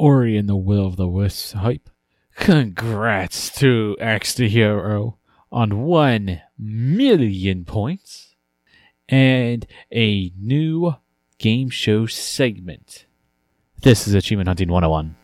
Ori 0.00 0.38
and 0.38 0.48
the 0.48 0.56
Will 0.56 0.86
of 0.86 0.96
the 0.96 1.06
Wisps 1.06 1.52
hype. 1.52 1.90
Congrats 2.34 3.50
to 3.58 3.98
Axe 4.00 4.32
the 4.32 4.48
Hero 4.48 5.18
on 5.52 5.82
1 5.82 6.40
million 6.58 7.66
points 7.66 8.34
and 9.10 9.66
a 9.92 10.32
new 10.40 10.94
game 11.36 11.68
show 11.68 12.06
segment. 12.06 13.04
This 13.82 14.08
is 14.08 14.14
Achievement 14.14 14.48
Hunting 14.48 14.70
101. 14.70 15.16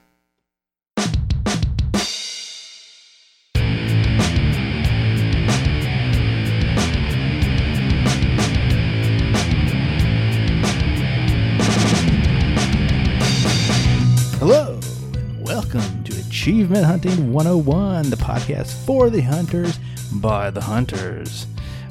Achievement 16.46 16.84
Hunting 16.84 17.32
101, 17.32 18.08
the 18.08 18.14
podcast 18.14 18.72
for 18.86 19.10
the 19.10 19.20
hunters 19.20 19.80
by 20.12 20.48
the 20.48 20.60
hunters. 20.60 21.44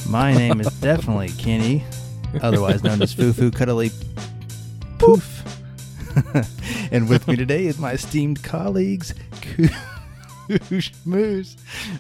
My 0.08 0.34
name 0.34 0.62
is 0.62 0.68
definitely 0.80 1.27
Kenny, 1.32 1.84
otherwise 2.41 2.82
known 2.82 3.02
as 3.02 3.13
Fufu 3.13 3.54
Cuddly 3.54 3.91
Poof. 4.98 5.44
and 6.94 7.10
with 7.10 7.27
me 7.27 7.36
today 7.36 7.66
is 7.66 7.77
my 7.77 7.91
esteemed 7.91 8.44
colleagues, 8.44 9.13
Koosh 10.48 10.94
Moose, 11.04 11.58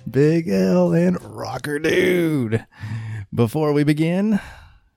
Big 0.09 0.47
L, 0.47 0.93
and 0.93 1.21
Rocker 1.21 1.77
Dude. 1.77 2.65
Before 3.33 3.73
we 3.73 3.83
begin, 3.83 4.39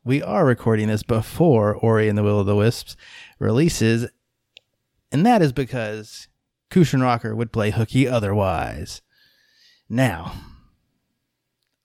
we 0.05 0.23
are 0.23 0.47
recording 0.47 0.87
this 0.87 1.03
before 1.03 1.75
Ori 1.75 2.09
and 2.09 2.17
the 2.17 2.23
Will 2.23 2.39
of 2.39 2.47
the 2.47 2.55
Wisps 2.55 2.97
releases 3.41 4.09
and 5.11 5.25
that 5.25 5.43
is 5.43 5.53
because 5.53 6.28
Kushin 6.71 7.03
Rocker 7.03 7.35
would 7.35 7.53
play 7.53 7.71
hooky 7.71 8.07
otherwise. 8.09 9.03
Now, 9.89 10.35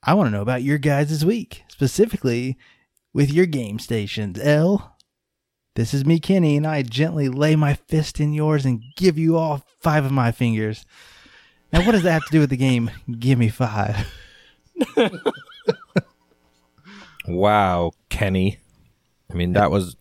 I 0.02 0.14
want 0.14 0.26
to 0.28 0.30
know 0.30 0.42
about 0.42 0.62
your 0.62 0.78
guys' 0.78 1.08
this 1.08 1.24
week, 1.24 1.64
specifically 1.68 2.58
with 3.12 3.32
your 3.32 3.46
game 3.46 3.78
stations. 3.78 4.38
L, 4.38 4.96
this 5.74 5.94
is 5.94 6.04
me, 6.04 6.20
Kenny, 6.20 6.56
and 6.56 6.66
I 6.66 6.82
gently 6.82 7.28
lay 7.28 7.56
my 7.56 7.74
fist 7.74 8.20
in 8.20 8.32
yours 8.32 8.64
and 8.64 8.82
give 8.96 9.16
you 9.16 9.36
all 9.36 9.64
five 9.80 10.04
of 10.04 10.12
my 10.12 10.32
fingers. 10.32 10.84
Now, 11.72 11.84
what 11.84 11.92
does 11.92 12.02
that 12.02 12.12
have 12.12 12.26
to 12.26 12.32
do 12.32 12.40
with 12.40 12.50
the 12.50 12.56
game? 12.56 12.90
Give 13.18 13.38
me 13.38 13.48
five. 13.48 14.12
Wow, 17.26 17.92
Kenny. 18.10 18.58
I 19.30 19.34
mean, 19.34 19.54
that 19.54 19.70
was 19.70 19.96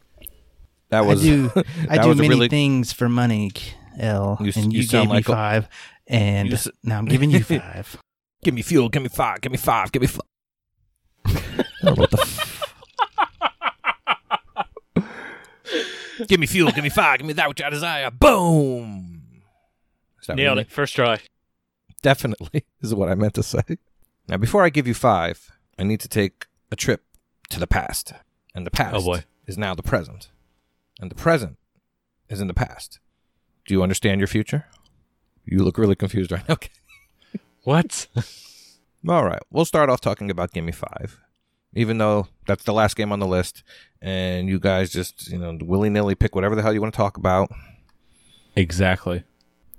that 0.90 1.06
was 1.06 1.22
I 1.24 1.26
do, 1.26 1.52
I 1.90 1.98
do 1.98 2.16
many 2.16 2.30
really 2.30 2.50
things 2.50 2.92
for 2.92 3.08
money, 3.08 3.52
L, 4.00 4.38
You 4.42 4.52
and 4.56 4.74
you 4.74 4.82
you, 4.82 4.84
sound 4.88 5.04
gave 5.04 5.10
me 5.10 5.16
like 5.18 5.26
a- 5.30 5.32
five, 5.32 5.68
and 6.08 6.50
you 6.50 6.58
now 6.84 6.98
I'm 7.00 7.06
giving 7.06 7.32
you 7.32 7.44
five. 7.44 7.98
give 8.44 8.54
me 8.54 8.62
fuel, 8.62 8.90
give 8.90 9.02
me 9.04 9.10
five, 9.10 9.42
give 9.42 9.52
me 9.52 9.58
five, 9.58 9.92
give 9.92 10.02
me 10.02 10.08
five. 10.08 10.22
Oh, 11.86 11.94
what 11.96 12.12
the 12.12 12.20
f- 12.22 12.60
give 16.28 16.40
me 16.40 16.46
fuel, 16.48 16.72
give 16.72 16.84
me 16.84 16.90
five, 16.90 17.20
give 17.20 17.28
me 17.28 17.34
that 17.34 17.50
which 17.50 17.62
I 17.62 17.70
desire. 17.70 18.10
Boom. 18.12 19.22
Is 20.22 20.28
that 20.28 20.36
Nailed 20.38 20.58
really- 20.58 20.62
it. 20.64 20.72
First 20.72 20.96
try. 20.96 21.20
Definitely 22.02 22.66
is 22.82 22.94
what 22.94 23.10
I 23.10 23.16
meant 23.16 23.34
to 23.36 23.44
say. 23.44 23.64
Now, 24.28 24.38
before 24.38 24.64
I 24.64 24.70
give 24.70 24.88
you 24.88 24.94
five, 24.94 25.52
I 25.78 25.84
need 25.84 26.00
to 26.02 26.08
take 26.08 26.46
a 26.72 26.76
trip 26.76 27.04
to 27.50 27.60
the 27.60 27.68
past, 27.68 28.14
and 28.56 28.66
the 28.66 28.72
past 28.72 28.96
Oh, 28.96 29.02
boy. 29.04 29.24
is 29.48 29.58
now 29.58 29.74
the 29.76 29.84
present, 29.84 30.30
and 31.00 31.12
the 31.12 31.16
present 31.16 31.58
is 32.30 32.40
in 32.42 32.48
the 32.48 32.54
past. 32.54 33.00
Do 33.66 33.74
you 33.74 33.84
understand 33.84 34.20
your 34.20 34.28
future? 34.28 34.66
You 35.46 35.60
look 35.64 35.78
really 35.78 35.96
confused 35.96 36.32
right 36.32 36.48
now. 36.48 36.54
Okay. 36.60 36.70
What? 37.64 38.08
All 39.08 39.24
right. 39.24 39.40
We'll 39.52 39.66
start 39.66 39.90
off 39.90 40.02
talking 40.02 40.30
about 40.30 40.52
Gimme 40.52 40.72
Five, 40.74 41.18
even 41.74 41.98
though 41.98 42.28
that's 42.46 42.66
the 42.66 42.74
last 42.74 42.96
game 42.98 43.12
on 43.14 43.20
the 43.20 43.28
list, 43.28 43.64
and 44.02 44.50
you 44.50 44.60
guys 44.60 44.92
just 44.92 45.30
you 45.30 45.38
know 45.38 45.58
willy 45.62 45.90
nilly 45.90 46.14
pick 46.16 46.36
whatever 46.36 46.56
the 46.56 46.62
hell 46.62 46.74
you 46.74 46.82
want 46.82 46.94
to 46.94 46.98
talk 46.98 47.16
about. 47.18 47.50
exactly. 48.56 49.24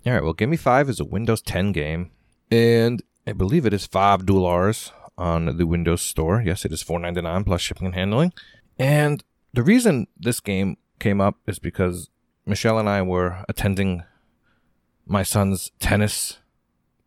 All 0.06 0.12
right. 0.12 0.22
Well, 0.22 0.33
Gimme 0.33 0.56
Five 0.56 0.89
is 0.89 1.01
a 1.01 1.05
Windows 1.05 1.41
10 1.43 1.72
game, 1.72 2.11
and 2.51 3.03
I 3.27 3.33
believe 3.33 3.66
it 3.66 3.72
is 3.75 3.87
five 3.87 4.25
dollars 4.27 4.93
on 5.16 5.56
the 5.56 5.66
Windows 5.66 6.03
Store. 6.03 6.43
Yes, 6.45 6.65
it 6.65 6.72
is 6.72 6.83
four 6.83 6.99
ninety 6.99 7.21
nine 7.22 7.45
plus 7.45 7.61
shipping 7.61 7.87
and 7.87 7.95
handling. 7.95 8.33
And 8.78 9.22
the 9.53 9.62
reason 9.62 10.06
this 10.19 10.41
game 10.41 10.77
came 10.99 11.21
up 11.21 11.37
is 11.47 11.59
because 11.59 12.09
Michelle 12.47 12.78
and 12.78 12.88
I 12.88 13.03
were 13.03 13.44
attending 13.49 14.03
my 15.06 15.22
son's 15.22 15.71
tennis 15.81 16.38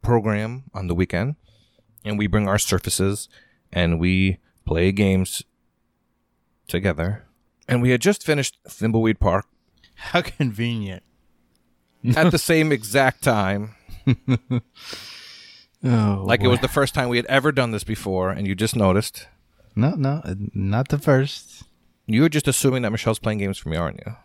program 0.01 0.63
on 0.73 0.87
the 0.87 0.95
weekend, 0.95 1.35
and 2.05 2.17
we 2.17 2.27
bring 2.27 2.47
our 2.47 2.57
surfaces 2.59 3.27
and 3.71 3.99
we 3.99 4.39
play 4.65 4.91
games 4.91 5.43
together. 6.67 7.25
And 7.67 7.81
we 7.81 7.89
had 7.91 8.01
just 8.01 8.23
finished 8.25 8.57
Thimbleweed 8.67 9.19
Park 9.19 9.45
How 9.95 10.21
convenient. 10.21 11.03
at 12.15 12.31
the 12.31 12.37
same 12.39 12.71
exact 12.71 13.23
time. 13.23 13.75
Oh, 15.83 16.23
Like 16.25 16.41
it 16.41 16.47
was 16.47 16.59
the 16.59 16.67
first 16.67 16.95
time 16.95 17.07
we 17.07 17.17
had 17.17 17.27
ever 17.27 17.51
done 17.51 17.69
this 17.71 17.83
before, 17.83 18.31
and 18.31 18.47
you 18.47 18.55
just 18.55 18.75
noticed. 18.75 19.27
no, 19.75 19.91
no, 19.91 20.21
uh, 20.23 20.33
not 20.53 20.87
the 20.87 20.97
first. 20.97 21.63
You 22.07 22.23
were 22.23 22.29
just 22.29 22.47
assuming 22.47 22.81
that 22.81 22.89
Michelle's 22.91 23.19
playing 23.19 23.37
games 23.37 23.59
for 23.59 23.69
me, 23.69 23.77
aren't 23.77 24.01
you? 24.05 24.15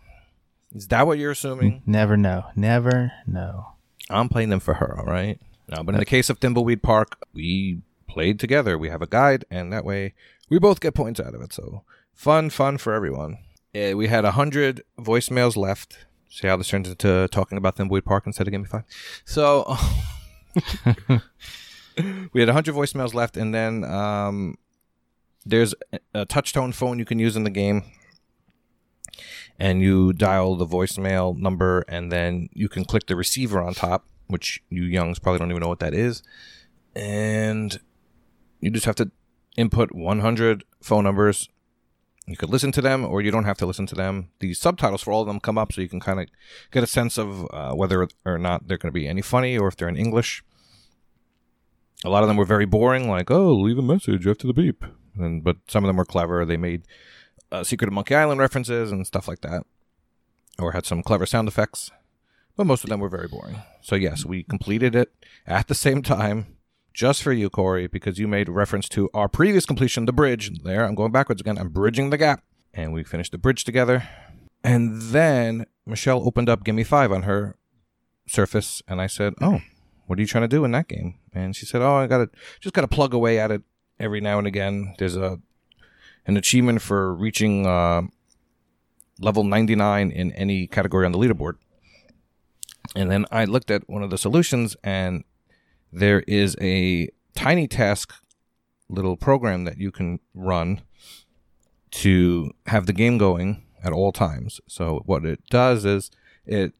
Is 0.73 0.87
that 0.87 1.05
what 1.05 1.19
you're 1.19 1.31
assuming? 1.31 1.81
Never 1.85 2.17
know, 2.17 2.45
never 2.55 3.11
know. 3.27 3.73
I'm 4.09 4.27
playing 4.29 4.49
them 4.49 4.59
for 4.59 4.75
her, 4.75 4.97
all 4.99 5.05
right? 5.05 5.39
No, 5.69 5.83
but 5.83 5.95
in 5.95 5.99
the 5.99 6.05
case 6.05 6.29
of 6.29 6.39
Thimbleweed 6.39 6.81
Park, 6.81 7.17
we 7.33 7.81
played 8.07 8.39
together. 8.39 8.77
We 8.77 8.89
have 8.89 9.01
a 9.01 9.07
guide, 9.07 9.45
and 9.49 9.71
that 9.71 9.85
way 9.85 10.13
we 10.49 10.59
both 10.59 10.79
get 10.81 10.93
points 10.93 11.19
out 11.19 11.33
of 11.33 11.41
it. 11.41 11.53
So 11.53 11.83
fun, 12.13 12.49
fun 12.49 12.77
for 12.77 12.93
everyone. 12.93 13.37
Uh, 13.75 13.95
we 13.95 14.07
had 14.07 14.23
100 14.23 14.83
voicemails 14.99 15.55
left. 15.55 16.05
See 16.29 16.47
how 16.47 16.57
this 16.57 16.67
turns 16.67 16.89
into 16.89 17.27
talking 17.31 17.57
about 17.57 17.75
Thimbleweed 17.77 18.05
Park 18.05 18.25
instead 18.25 18.47
of 18.47 18.51
Gimme 18.51 18.65
Five? 18.65 18.83
So 19.25 19.63
we 22.33 22.41
had 22.41 22.49
100 22.49 22.73
voicemails 22.75 23.13
left, 23.13 23.37
and 23.37 23.53
then 23.53 23.83
um, 23.83 24.57
there's 25.45 25.73
a- 25.93 26.21
a 26.21 26.25
touchtone 26.25 26.73
phone 26.73 26.99
you 26.99 27.05
can 27.05 27.19
use 27.19 27.35
in 27.35 27.43
the 27.43 27.49
game. 27.49 27.83
And 29.63 29.81
you 29.81 30.11
dial 30.11 30.57
the 30.57 30.67
voicemail 30.67 31.37
number, 31.37 31.85
and 31.87 32.11
then 32.11 32.49
you 32.51 32.67
can 32.67 32.83
click 32.83 33.05
the 33.05 33.15
receiver 33.15 33.61
on 33.61 33.73
top, 33.73 34.05
which 34.27 34.61
you 34.69 34.83
youngs 34.83 35.19
probably 35.19 35.39
don't 35.39 35.51
even 35.51 35.61
know 35.61 35.69
what 35.69 35.79
that 35.79 35.93
is. 35.93 36.21
And 36.97 37.79
you 38.59 38.71
just 38.71 38.85
have 38.85 38.95
to 38.95 39.09
input 39.55 39.93
100 39.93 40.65
phone 40.81 41.05
numbers. 41.05 41.47
You 42.27 42.35
could 42.35 42.49
listen 42.49 42.73
to 42.73 42.81
them, 42.81 43.05
or 43.05 43.21
you 43.21 43.31
don't 43.31 43.45
have 43.45 43.57
to 43.59 43.65
listen 43.65 43.85
to 43.85 43.95
them. 43.95 44.31
The 44.39 44.53
subtitles 44.53 45.01
for 45.01 45.13
all 45.13 45.21
of 45.21 45.27
them 45.27 45.39
come 45.39 45.57
up, 45.57 45.71
so 45.71 45.79
you 45.79 45.87
can 45.87 46.01
kind 46.01 46.19
of 46.19 46.27
get 46.71 46.83
a 46.83 46.87
sense 46.87 47.17
of 47.17 47.47
uh, 47.53 47.71
whether 47.73 48.09
or 48.25 48.37
not 48.37 48.67
they're 48.67 48.77
going 48.77 48.91
to 48.91 48.99
be 48.99 49.07
any 49.07 49.21
funny, 49.21 49.57
or 49.57 49.69
if 49.69 49.77
they're 49.77 49.87
in 49.87 49.95
English. 49.95 50.43
A 52.03 52.09
lot 52.09 52.23
of 52.23 52.27
them 52.27 52.35
were 52.35 52.43
very 52.43 52.65
boring, 52.65 53.09
like 53.09 53.31
"Oh, 53.31 53.53
leave 53.53 53.77
a 53.77 53.81
message 53.81 54.27
after 54.27 54.45
the 54.45 54.53
beep," 54.53 54.83
and 55.17 55.41
but 55.41 55.55
some 55.69 55.85
of 55.85 55.87
them 55.87 55.95
were 55.95 56.03
clever. 56.03 56.43
They 56.43 56.57
made 56.57 56.83
uh, 57.53 57.63
Secret 57.63 57.87
of 57.87 57.93
Monkey 57.93 58.15
Island 58.15 58.39
references 58.39 58.91
and 58.91 59.05
stuff 59.05 59.27
like 59.27 59.41
that, 59.41 59.63
or 60.59 60.71
had 60.71 60.85
some 60.85 61.03
clever 61.03 61.25
sound 61.25 61.47
effects. 61.47 61.91
But 62.57 62.67
most 62.67 62.83
of 62.83 62.89
them 62.89 62.99
were 62.99 63.09
very 63.09 63.27
boring. 63.27 63.61
So 63.81 63.95
yes, 63.95 64.25
we 64.25 64.43
completed 64.43 64.95
it 64.95 65.13
at 65.47 65.67
the 65.67 65.75
same 65.75 66.01
time, 66.01 66.57
just 66.93 67.23
for 67.23 67.31
you, 67.31 67.49
Corey, 67.49 67.87
because 67.87 68.19
you 68.19 68.27
made 68.27 68.49
reference 68.49 68.89
to 68.89 69.09
our 69.13 69.27
previous 69.27 69.65
completion, 69.65 70.05
the 70.05 70.13
bridge. 70.13 70.63
There, 70.63 70.85
I'm 70.85 70.95
going 70.95 71.11
backwards 71.11 71.41
again. 71.41 71.57
I'm 71.57 71.69
bridging 71.69 72.09
the 72.09 72.17
gap, 72.17 72.43
and 72.73 72.91
we 72.91 73.03
finished 73.03 73.31
the 73.31 73.37
bridge 73.37 73.63
together. 73.63 74.07
And 74.63 75.01
then 75.01 75.65
Michelle 75.85 76.25
opened 76.25 76.49
up 76.49 76.63
Gimme 76.63 76.83
Five 76.83 77.11
on 77.11 77.23
her 77.23 77.55
Surface, 78.27 78.81
and 78.87 79.01
I 79.01 79.07
said, 79.07 79.33
"Oh, 79.41 79.59
what 80.05 80.17
are 80.17 80.21
you 80.21 80.27
trying 80.27 80.43
to 80.43 80.47
do 80.47 80.63
in 80.63 80.71
that 80.71 80.87
game?" 80.87 81.19
And 81.33 81.55
she 81.55 81.65
said, 81.65 81.81
"Oh, 81.81 81.95
I 81.95 82.07
got 82.07 82.19
to 82.19 82.29
just 82.61 82.73
got 82.73 82.81
to 82.81 82.87
plug 82.87 83.13
away 83.13 83.37
at 83.37 83.51
it 83.51 83.63
every 83.99 84.21
now 84.21 84.37
and 84.37 84.47
again. 84.47 84.95
There's 84.97 85.17
a 85.17 85.39
an 86.25 86.37
achievement 86.37 86.81
for 86.81 87.13
reaching 87.13 87.65
uh, 87.65 88.03
level 89.19 89.43
99 89.43 90.11
in 90.11 90.31
any 90.33 90.67
category 90.67 91.05
on 91.05 91.11
the 91.11 91.17
leaderboard." 91.17 91.53
And 92.95 93.09
then 93.09 93.25
I 93.31 93.45
looked 93.45 93.71
at 93.71 93.89
one 93.89 94.03
of 94.03 94.09
the 94.09 94.17
solutions, 94.17 94.75
and 94.83 95.23
there 95.91 96.21
is 96.27 96.55
a 96.61 97.09
tiny 97.35 97.67
task 97.67 98.13
little 98.89 99.17
program 99.17 99.63
that 99.63 99.77
you 99.77 99.91
can 99.91 100.19
run 100.33 100.81
to 101.91 102.51
have 102.67 102.85
the 102.85 102.93
game 102.93 103.17
going 103.17 103.63
at 103.83 103.93
all 103.93 104.11
times. 104.11 104.61
So 104.67 105.03
what 105.05 105.25
it 105.25 105.41
does 105.49 105.85
is 105.85 106.09
it 106.45 106.73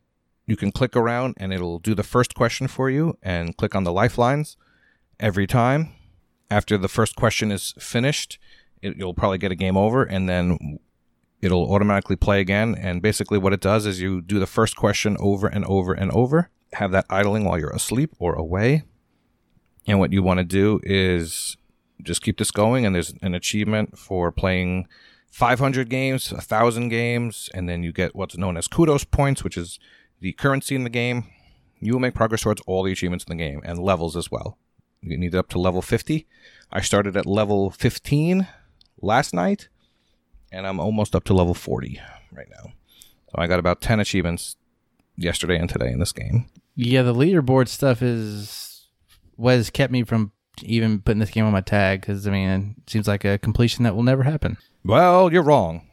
you 0.45 0.55
can 0.55 0.71
click 0.71 0.95
around 0.95 1.35
and 1.37 1.53
it'll 1.53 1.79
do 1.79 1.95
the 1.95 2.03
first 2.03 2.35
question 2.35 2.67
for 2.67 2.89
you 2.89 3.17
and 3.21 3.55
click 3.55 3.75
on 3.75 3.83
the 3.83 3.91
lifelines 3.91 4.57
every 5.19 5.47
time. 5.47 5.93
After 6.49 6.77
the 6.77 6.87
first 6.87 7.15
question 7.15 7.51
is 7.51 7.73
finished, 7.79 8.37
it, 8.83 8.97
you'll 8.97 9.13
probably 9.13 9.37
get 9.37 9.51
a 9.51 9.55
game 9.55 9.77
over 9.77 10.03
and 10.03 10.27
then 10.29 10.79
it'll 11.41 11.71
automatically 11.73 12.15
play 12.15 12.39
again. 12.39 12.75
And 12.75 13.01
basically, 13.01 13.37
what 13.37 13.53
it 13.53 13.61
does 13.61 13.85
is 13.85 14.01
you 14.01 14.21
do 14.21 14.39
the 14.39 14.47
first 14.47 14.75
question 14.75 15.17
over 15.19 15.47
and 15.47 15.65
over 15.65 15.93
and 15.93 16.11
over, 16.11 16.49
have 16.73 16.91
that 16.91 17.05
idling 17.09 17.45
while 17.45 17.59
you're 17.59 17.69
asleep 17.69 18.11
or 18.19 18.33
away. 18.33 18.83
And 19.85 19.99
what 19.99 20.13
you 20.13 20.23
want 20.23 20.37
to 20.39 20.45
do 20.45 20.79
is 20.83 21.57
just 22.01 22.21
keep 22.21 22.37
this 22.37 22.51
going. 22.51 22.85
And 22.85 22.95
there's 22.95 23.13
an 23.21 23.35
achievement 23.35 23.97
for 23.97 24.31
playing 24.31 24.87
500 25.31 25.89
games, 25.89 26.31
1,000 26.31 26.89
games, 26.89 27.49
and 27.53 27.67
then 27.67 27.83
you 27.83 27.91
get 27.91 28.15
what's 28.15 28.37
known 28.37 28.55
as 28.55 28.67
kudos 28.67 29.03
points, 29.03 29.43
which 29.43 29.57
is 29.57 29.79
the 30.21 30.31
currency 30.33 30.75
in 30.75 30.83
the 30.83 30.89
game. 30.89 31.25
You 31.79 31.93
will 31.93 31.99
make 31.99 32.15
progress 32.15 32.41
towards 32.41 32.61
all 32.65 32.83
the 32.83 32.93
achievements 32.93 33.25
in 33.25 33.35
the 33.35 33.43
game 33.43 33.61
and 33.65 33.79
levels 33.79 34.15
as 34.15 34.31
well. 34.31 34.57
You 35.01 35.17
need 35.17 35.33
it 35.33 35.37
up 35.37 35.49
to 35.49 35.59
level 35.59 35.81
50. 35.81 36.25
I 36.71 36.79
started 36.79 37.17
at 37.17 37.25
level 37.25 37.71
15 37.71 38.47
last 39.03 39.33
night, 39.33 39.69
and 40.51 40.65
I'm 40.65 40.79
almost 40.79 41.15
up 41.15 41.23
to 41.25 41.33
level 41.33 41.53
40 41.53 41.99
right 42.31 42.47
now. 42.49 42.71
So 43.27 43.35
I 43.37 43.47
got 43.47 43.59
about 43.59 43.81
10 43.81 43.99
achievements 43.99 44.55
yesterday 45.17 45.57
and 45.57 45.69
today 45.69 45.91
in 45.91 45.99
this 45.99 46.11
game. 46.11 46.47
Yeah, 46.75 47.03
the 47.03 47.13
leaderboard 47.13 47.67
stuff 47.67 48.01
is 48.01 48.87
what 49.35 49.55
has 49.55 49.69
kept 49.69 49.91
me 49.91 50.03
from 50.03 50.31
even 50.61 51.01
putting 51.01 51.19
this 51.19 51.31
game 51.31 51.45
on 51.45 51.51
my 51.51 51.61
tag 51.61 52.01
because 52.01 52.27
I 52.27 52.31
mean, 52.31 52.75
it 52.81 52.89
seems 52.89 53.07
like 53.07 53.25
a 53.25 53.37
completion 53.37 53.83
that 53.83 53.95
will 53.95 54.03
never 54.03 54.23
happen. 54.23 54.57
Well, 54.83 55.31
you're 55.31 55.43
wrong. 55.43 55.87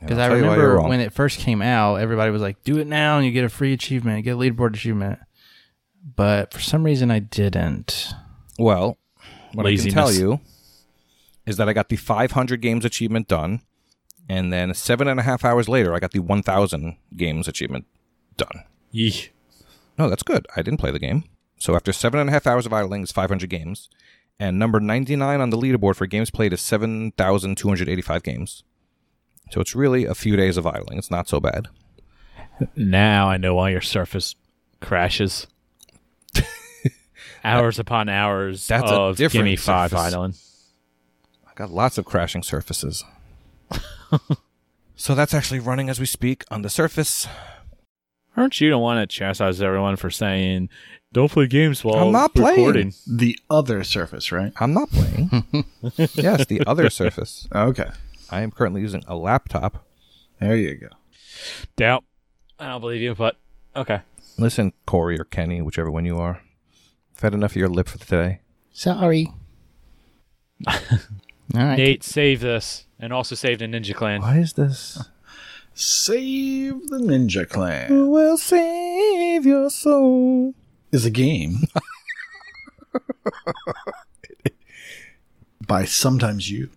Because 0.00 0.18
I'll 0.18 0.26
I 0.26 0.28
tell 0.28 0.38
you 0.38 0.44
why 0.44 0.56
you're 0.56 0.68
remember 0.70 0.88
when 0.88 1.00
it 1.00 1.12
first 1.12 1.38
came 1.38 1.62
out, 1.62 1.96
everybody 1.96 2.30
was 2.30 2.42
like, 2.42 2.62
"Do 2.62 2.78
it 2.78 2.86
now, 2.86 3.16
and 3.16 3.24
you 3.24 3.32
get 3.32 3.44
a 3.44 3.48
free 3.48 3.72
achievement, 3.72 4.18
you 4.18 4.22
get 4.22 4.34
a 4.34 4.38
leaderboard 4.38 4.74
achievement." 4.74 5.18
But 6.16 6.52
for 6.52 6.60
some 6.60 6.84
reason, 6.84 7.10
I 7.10 7.20
didn't. 7.20 8.08
Well, 8.58 8.98
what 9.54 9.66
I 9.66 9.76
can 9.76 9.90
tell 9.90 10.12
you 10.12 10.40
is 11.46 11.56
that 11.56 11.68
I 11.68 11.72
got 11.72 11.88
the 11.88 11.96
500 11.96 12.60
games 12.60 12.84
achievement 12.84 13.28
done, 13.28 13.60
and 14.28 14.52
then 14.52 14.72
seven 14.74 15.08
and 15.08 15.20
a 15.20 15.22
half 15.22 15.44
hours 15.44 15.68
later, 15.68 15.94
I 15.94 15.98
got 15.98 16.12
the 16.12 16.20
1,000 16.20 16.96
games 17.16 17.48
achievement 17.48 17.86
done. 18.36 18.64
Yeeh. 18.92 19.28
No, 19.98 20.08
that's 20.08 20.22
good. 20.22 20.46
I 20.56 20.62
didn't 20.62 20.80
play 20.80 20.90
the 20.90 20.98
game. 20.98 21.24
So 21.58 21.76
after 21.76 21.92
seven 21.92 22.20
and 22.20 22.28
a 22.28 22.32
half 22.32 22.46
hours 22.46 22.66
of 22.66 22.72
idling, 22.72 23.02
it's 23.02 23.12
500 23.12 23.48
games. 23.48 23.88
And 24.40 24.58
number 24.58 24.80
99 24.80 25.40
on 25.40 25.50
the 25.50 25.56
leaderboard 25.56 25.94
for 25.96 26.06
games 26.06 26.30
played 26.30 26.52
is 26.52 26.60
7,285 26.60 28.22
games. 28.22 28.64
So 29.50 29.60
it's 29.60 29.74
really 29.74 30.04
a 30.04 30.14
few 30.14 30.36
days 30.36 30.56
of 30.56 30.66
idling. 30.66 30.98
It's 30.98 31.10
not 31.10 31.28
so 31.28 31.38
bad. 31.38 31.68
Now 32.74 33.28
I 33.28 33.36
know 33.36 33.54
why 33.54 33.70
your 33.70 33.80
surface 33.80 34.34
crashes. 34.80 35.46
hours 37.44 37.78
upon 37.78 38.08
hours 38.08 38.66
That's 38.66 38.90
a 38.90 38.94
of 38.94 39.16
different 39.16 39.44
gimme 39.44 39.56
five 39.56 39.90
surface. 39.90 40.12
idling. 40.14 40.34
I 41.54 41.58
got 41.58 41.70
lots 41.70 41.98
of 41.98 42.04
crashing 42.04 42.42
surfaces. 42.42 43.04
so 44.96 45.14
that's 45.14 45.32
actually 45.32 45.60
running 45.60 45.88
as 45.88 46.00
we 46.00 46.06
speak 46.06 46.44
on 46.50 46.62
the 46.62 46.68
surface. 46.68 47.28
Aren't 48.36 48.60
you 48.60 48.70
the 48.70 48.78
one 48.78 48.96
that 48.96 49.08
chastises 49.08 49.62
everyone 49.62 49.94
for 49.94 50.10
saying, 50.10 50.68
"Don't 51.12 51.30
play 51.30 51.46
games 51.46 51.84
while 51.84 52.06
I'm 52.06 52.12
not 52.12 52.34
playing. 52.34 52.58
recording"? 52.58 52.92
The 53.06 53.38
other 53.48 53.84
surface, 53.84 54.32
right? 54.32 54.52
I'm 54.56 54.74
not 54.74 54.90
playing. 54.90 55.44
yes, 56.14 56.46
the 56.46 56.62
other 56.66 56.90
surface. 56.90 57.46
Okay. 57.54 57.90
I 58.30 58.40
am 58.40 58.50
currently 58.50 58.80
using 58.80 59.04
a 59.06 59.14
laptop. 59.14 59.86
There 60.40 60.56
you 60.56 60.74
go. 60.74 60.88
Doubt. 61.76 62.02
I 62.58 62.66
don't 62.66 62.80
believe 62.80 63.00
you, 63.00 63.14
but 63.14 63.36
okay. 63.76 64.00
Listen, 64.38 64.72
Corey 64.86 65.20
or 65.20 65.24
Kenny, 65.24 65.62
whichever 65.62 65.90
one 65.90 66.04
you 66.04 66.18
are. 66.18 66.42
I've 67.14 67.22
had 67.22 67.34
enough 67.34 67.52
of 67.52 67.56
your 67.56 67.68
lip 67.68 67.86
for 67.86 67.98
today. 67.98 68.40
Sorry. 68.72 69.32
All 71.52 71.60
right. 71.60 71.76
Nate, 71.76 72.02
save 72.02 72.40
this, 72.40 72.86
and 72.98 73.12
also 73.12 73.34
save 73.34 73.58
the 73.58 73.66
Ninja 73.66 73.94
Clan. 73.94 74.22
Why 74.22 74.38
is 74.38 74.54
this? 74.54 75.04
Save 75.74 76.88
the 76.88 76.98
Ninja 76.98 77.48
Clan 77.48 78.08
will 78.10 78.38
save 78.38 79.44
your 79.44 79.68
soul. 79.70 80.54
is 80.92 81.04
a 81.04 81.10
game 81.10 81.64
by 85.66 85.84
Sometimes 85.84 86.50
You. 86.50 86.70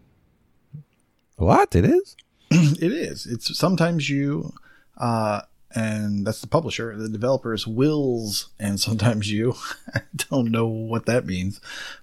What? 1.36 1.76
It 1.76 1.86
is? 1.86 2.16
It 2.52 2.94
is. 2.94 3.26
It's 3.26 3.58
Sometimes 3.58 4.10
You, 4.10 4.54
uh, 4.98 5.42
and 5.76 6.26
that's 6.26 6.42
the 6.42 6.48
publisher. 6.48 6.96
The 6.98 7.10
developer 7.10 7.54
is 7.54 7.68
Wills 7.68 8.50
and 8.60 8.80
Sometimes 8.80 9.32
You. 9.32 9.56
I 9.94 10.02
don't 10.30 10.52
know 10.52 10.68
what 10.68 11.06
that 11.06 11.26
means. 11.26 11.60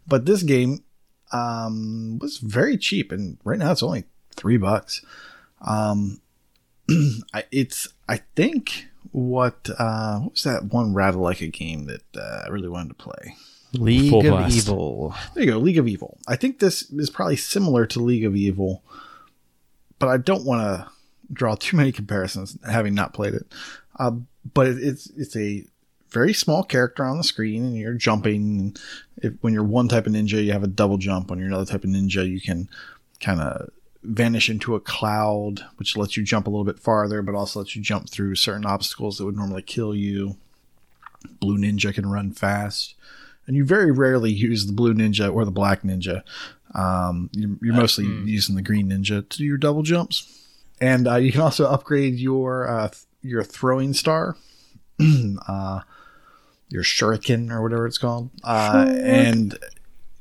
But 0.07 0.27
this 0.27 0.43
game 0.43 0.85
um, 1.33 2.19
was 2.21 2.39
very 2.39 2.77
cheap, 2.77 3.13
and 3.13 3.39
right 3.45 3.59
now 3.59 3.73
it's 3.73 3.83
only 3.83 4.05
three 4.35 4.57
bucks. 4.57 5.05
Um, 5.61 6.21
I, 7.33 7.45
it's 7.51 7.89
I 8.09 8.19
think 8.37 8.87
what 9.13 9.71
uh, 9.79 10.19
what 10.21 10.33
was 10.33 10.43
that 10.43 10.73
one 10.73 10.95
rattle 10.95 11.23
like 11.23 11.41
a 11.41 11.49
game 11.49 11.87
that 11.87 12.03
uh, 12.17 12.43
I 12.47 12.49
really 12.51 12.69
wanted 12.69 12.89
to 12.91 12.95
play. 12.95 13.37
League 13.73 14.11
Full 14.11 14.21
of 14.21 14.27
blast. 14.27 14.57
Evil. 14.57 15.15
There 15.35 15.45
you 15.45 15.51
go, 15.51 15.59
League 15.59 15.79
of 15.79 15.89
Evil. 15.89 16.19
I 16.29 16.37
think 16.37 16.59
this 16.59 16.91
is 16.93 17.11
probably 17.11 17.37
similar 17.37 17.87
to 17.87 18.01
League 18.01 18.25
of 18.25 18.37
Evil, 18.37 18.83
but 19.99 20.09
I 20.09 20.17
don't 20.17 20.45
want 20.45 20.63
to 20.63 20.89
draw 21.33 21.55
too 21.57 21.77
many 21.77 21.91
comparisons, 21.91 22.57
having 22.69 22.95
not 22.95 23.15
played 23.15 23.35
it. 23.35 23.47
Uh, 23.99 24.13
but 24.53 24.67
it, 24.67 24.79
it's 24.79 25.11
it's 25.17 25.37
a 25.37 25.65
very 26.15 26.33
small 26.33 26.63
character 26.63 27.05
on 27.05 27.19
the 27.19 27.25
screen, 27.25 27.65
and 27.65 27.77
you're 27.77 27.95
jumping. 27.95 28.77
If, 29.19 29.35
when 29.41 29.53
you're 29.53 29.65
one 29.65 29.89
type 29.89 30.07
of 30.07 30.13
ninja, 30.13 30.43
you 30.43 30.53
have 30.53 30.63
a 30.63 30.69
double 30.69 30.97
jump. 30.97 31.29
When 31.29 31.39
you're 31.39 31.49
another 31.49 31.71
type 31.71 31.85
of 31.85 31.91
ninja, 31.91 32.29
you 32.29 32.41
can 32.41 32.69
kind 33.21 33.41
of 33.41 33.69
vanish 34.03 34.49
into 34.49 34.75
a 34.75 34.81
cloud, 34.81 35.65
which 35.77 35.97
lets 35.97 36.17
you 36.17 36.23
jump 36.23 36.47
a 36.47 36.51
little 36.51 36.65
bit 36.65 36.79
farther, 36.79 37.21
but 37.21 37.35
also 37.35 37.61
lets 37.61 37.77
you 37.77 37.83
jump 37.83 38.09
through 38.09 38.37
certain 38.37 38.67
obstacles 38.67 39.19
that 39.19 39.25
would 39.25 39.37
normally 39.37 39.63
kill 39.63 39.95
you. 39.95 40.37
Blue 41.41 41.59
Ninja 41.59 41.93
can 41.93 42.07
run 42.07 42.33
fast 42.33 42.95
and 43.47 43.57
you 43.57 43.65
very 43.65 43.91
rarely 43.91 44.33
use 44.33 44.67
the 44.67 44.73
blue 44.73 44.95
ninja 44.95 45.33
or 45.33 45.45
the 45.45 45.51
black 45.51 45.83
ninja. 45.83 46.23
Um, 46.75 47.31
you're, 47.33 47.57
you're 47.63 47.75
mostly 47.75 48.05
using 48.05 48.57
the 48.57 48.63
green 48.63 48.91
ninja 48.91 49.29
to 49.29 49.39
do 49.39 49.45
your 49.45 49.59
double 49.59 49.83
jumps, 49.83 50.47
and 50.81 51.07
uh, 51.07 51.17
you 51.17 51.31
can 51.31 51.41
also 51.41 51.67
upgrade 51.67 52.15
your 52.15 52.69
uh, 52.69 52.89
th- 52.89 53.05
your 53.23 53.45
throwing 53.45 53.95
star, 53.95 54.37
uh, 55.49 55.81
your 56.69 56.83
shuriken 56.83 57.51
or 57.51 57.63
whatever 57.63 57.87
it's 57.87 57.99
called, 57.99 58.31
uh, 58.43 58.87
and 58.89 59.59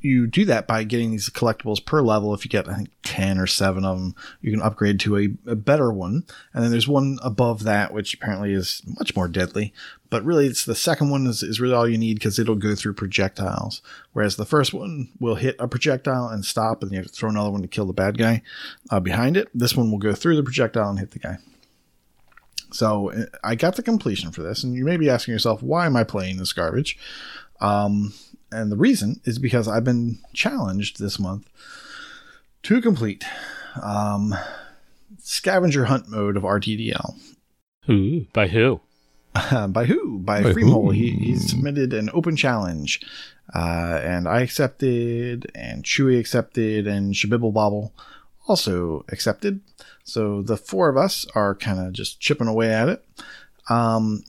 you 0.04 0.28
do 0.28 0.44
that 0.46 0.68
by 0.68 0.84
getting 0.84 1.12
these 1.12 1.30
collectibles 1.30 1.84
per 1.84 2.02
level. 2.02 2.34
If 2.34 2.44
you 2.44 2.50
get, 2.50 2.68
I 2.68 2.76
think, 2.76 2.90
10 3.04 3.40
or 3.40 3.48
7 3.48 3.86
of 3.86 3.98
them, 3.98 4.16
you 4.42 4.52
can 4.52 4.62
upgrade 4.62 5.00
to 5.02 5.18
a, 5.18 5.30
a 5.48 5.56
better 5.56 5.92
one. 5.92 6.26
And 6.54 6.64
then 6.64 6.72
there's 6.72 6.88
one 6.88 7.20
above 7.24 7.64
that, 7.64 7.94
which 7.94 8.14
apparently 8.14 8.52
is 8.52 8.82
much 9.00 9.16
more 9.16 9.30
deadly. 9.30 9.74
But 10.10 10.24
really, 10.26 10.46
it's 10.46 10.66
the 10.66 10.76
second 10.76 11.10
one 11.10 11.26
is, 11.26 11.42
is 11.42 11.62
really 11.62 11.74
all 11.74 11.88
you 11.88 11.98
need 11.98 12.16
because 12.16 12.38
it'll 12.38 12.56
go 12.56 12.76
through 12.76 12.94
projectiles. 12.94 13.82
Whereas 14.12 14.36
the 14.36 14.46
first 14.46 14.74
one 14.74 15.10
will 15.20 15.36
hit 15.36 15.56
a 15.58 15.68
projectile 15.68 16.28
and 16.28 16.44
stop, 16.46 16.84
and 16.84 16.92
you 16.92 16.98
have 16.98 17.08
to 17.08 17.14
throw 17.14 17.30
another 17.30 17.50
one 17.50 17.62
to 17.62 17.68
kill 17.68 17.86
the 17.86 17.94
bad 17.94 18.18
guy 18.18 18.42
uh, 18.92 19.00
behind 19.00 19.38
it. 19.38 19.48
This 19.56 19.76
one 19.76 19.90
will 19.90 20.00
go 20.00 20.14
through 20.14 20.36
the 20.36 20.44
projectile 20.44 20.90
and 20.90 21.00
hit 21.00 21.12
the 21.12 21.20
guy. 21.20 21.38
So 22.74 23.12
uh, 23.12 23.26
I 23.44 23.56
got 23.56 23.76
the 23.76 23.84
completion 23.84 24.32
for 24.32 24.42
this, 24.42 24.64
and 24.64 24.76
you 24.76 24.84
may 24.84 24.98
be 24.98 25.10
asking 25.10 25.34
yourself, 25.34 25.62
why 25.62 25.86
am 25.86 25.96
I 25.96 26.04
playing 26.04 26.38
this 26.38 26.54
garbage? 26.54 26.98
Um, 27.62 28.14
and 28.52 28.72
the 28.72 28.78
reason 28.78 29.22
is 29.24 29.40
because 29.40 29.68
I've 29.68 29.84
been 29.84 30.20
challenged 30.34 31.00
this 31.00 31.20
month 31.20 31.50
to 32.64 32.82
complete 32.82 33.24
um, 33.82 34.36
scavenger 35.20 35.86
hunt 35.86 36.10
mode 36.10 36.38
of 36.38 36.44
RTDL. 36.44 37.16
Ooh, 37.90 38.28
by 38.34 38.48
who? 38.48 38.82
by 39.34 39.86
who? 39.86 40.20
By, 40.20 40.44
By 40.44 40.54
Freemole. 40.54 40.94
He, 40.94 41.12
he 41.12 41.36
submitted 41.36 41.94
an 41.94 42.10
open 42.14 42.36
challenge, 42.36 43.02
uh, 43.54 44.00
and 44.04 44.28
I 44.28 44.42
accepted, 44.42 45.52
and 45.56 45.84
Chewy 45.84 46.20
accepted, 46.20 46.88
and 46.88 47.16
Shabibble 47.16 47.52
Bobble 47.52 47.94
also 48.48 49.06
accepted. 49.10 49.62
So 50.04 50.42
the 50.42 50.58
four 50.58 50.90
of 50.90 50.98
us 50.98 51.26
are 51.36 51.56
kind 51.56 51.80
of 51.80 51.94
just 51.94 52.20
chipping 52.20 52.48
away 52.48 52.74
at 52.74 52.90
it. 52.90 53.06
Um, 53.70 54.24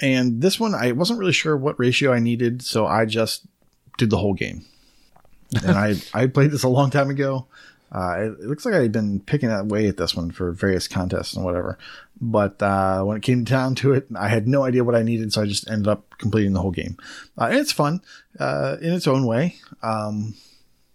and 0.00 0.40
this 0.42 0.58
one, 0.60 0.74
I 0.74 0.92
wasn't 0.92 1.18
really 1.18 1.32
sure 1.32 1.56
what 1.56 1.78
ratio 1.78 2.12
I 2.12 2.18
needed, 2.18 2.62
so 2.62 2.86
I 2.86 3.04
just 3.04 3.46
did 3.96 4.10
the 4.10 4.18
whole 4.18 4.34
game. 4.34 4.64
and 5.64 5.76
I 5.76 5.94
I 6.14 6.26
played 6.26 6.50
this 6.50 6.62
a 6.62 6.68
long 6.68 6.90
time 6.90 7.10
ago. 7.10 7.46
Uh, 7.90 8.16
it, 8.18 8.32
it 8.32 8.46
looks 8.46 8.66
like 8.66 8.74
I'd 8.74 8.92
been 8.92 9.20
picking 9.20 9.50
away 9.50 9.88
at 9.88 9.96
this 9.96 10.14
one 10.14 10.30
for 10.30 10.52
various 10.52 10.86
contests 10.86 11.34
and 11.34 11.44
whatever. 11.44 11.78
But 12.20 12.62
uh, 12.62 13.02
when 13.04 13.16
it 13.16 13.22
came 13.22 13.44
down 13.44 13.74
to 13.76 13.92
it, 13.94 14.06
I 14.14 14.28
had 14.28 14.46
no 14.46 14.64
idea 14.64 14.84
what 14.84 14.94
I 14.94 15.02
needed, 15.02 15.32
so 15.32 15.40
I 15.40 15.46
just 15.46 15.70
ended 15.70 15.88
up 15.88 16.18
completing 16.18 16.52
the 16.52 16.60
whole 16.60 16.70
game. 16.70 16.96
Uh, 17.38 17.44
and 17.46 17.56
it's 17.56 17.72
fun 17.72 18.02
uh, 18.38 18.76
in 18.82 18.92
its 18.92 19.06
own 19.06 19.24
way. 19.24 19.56
Um, 19.82 20.34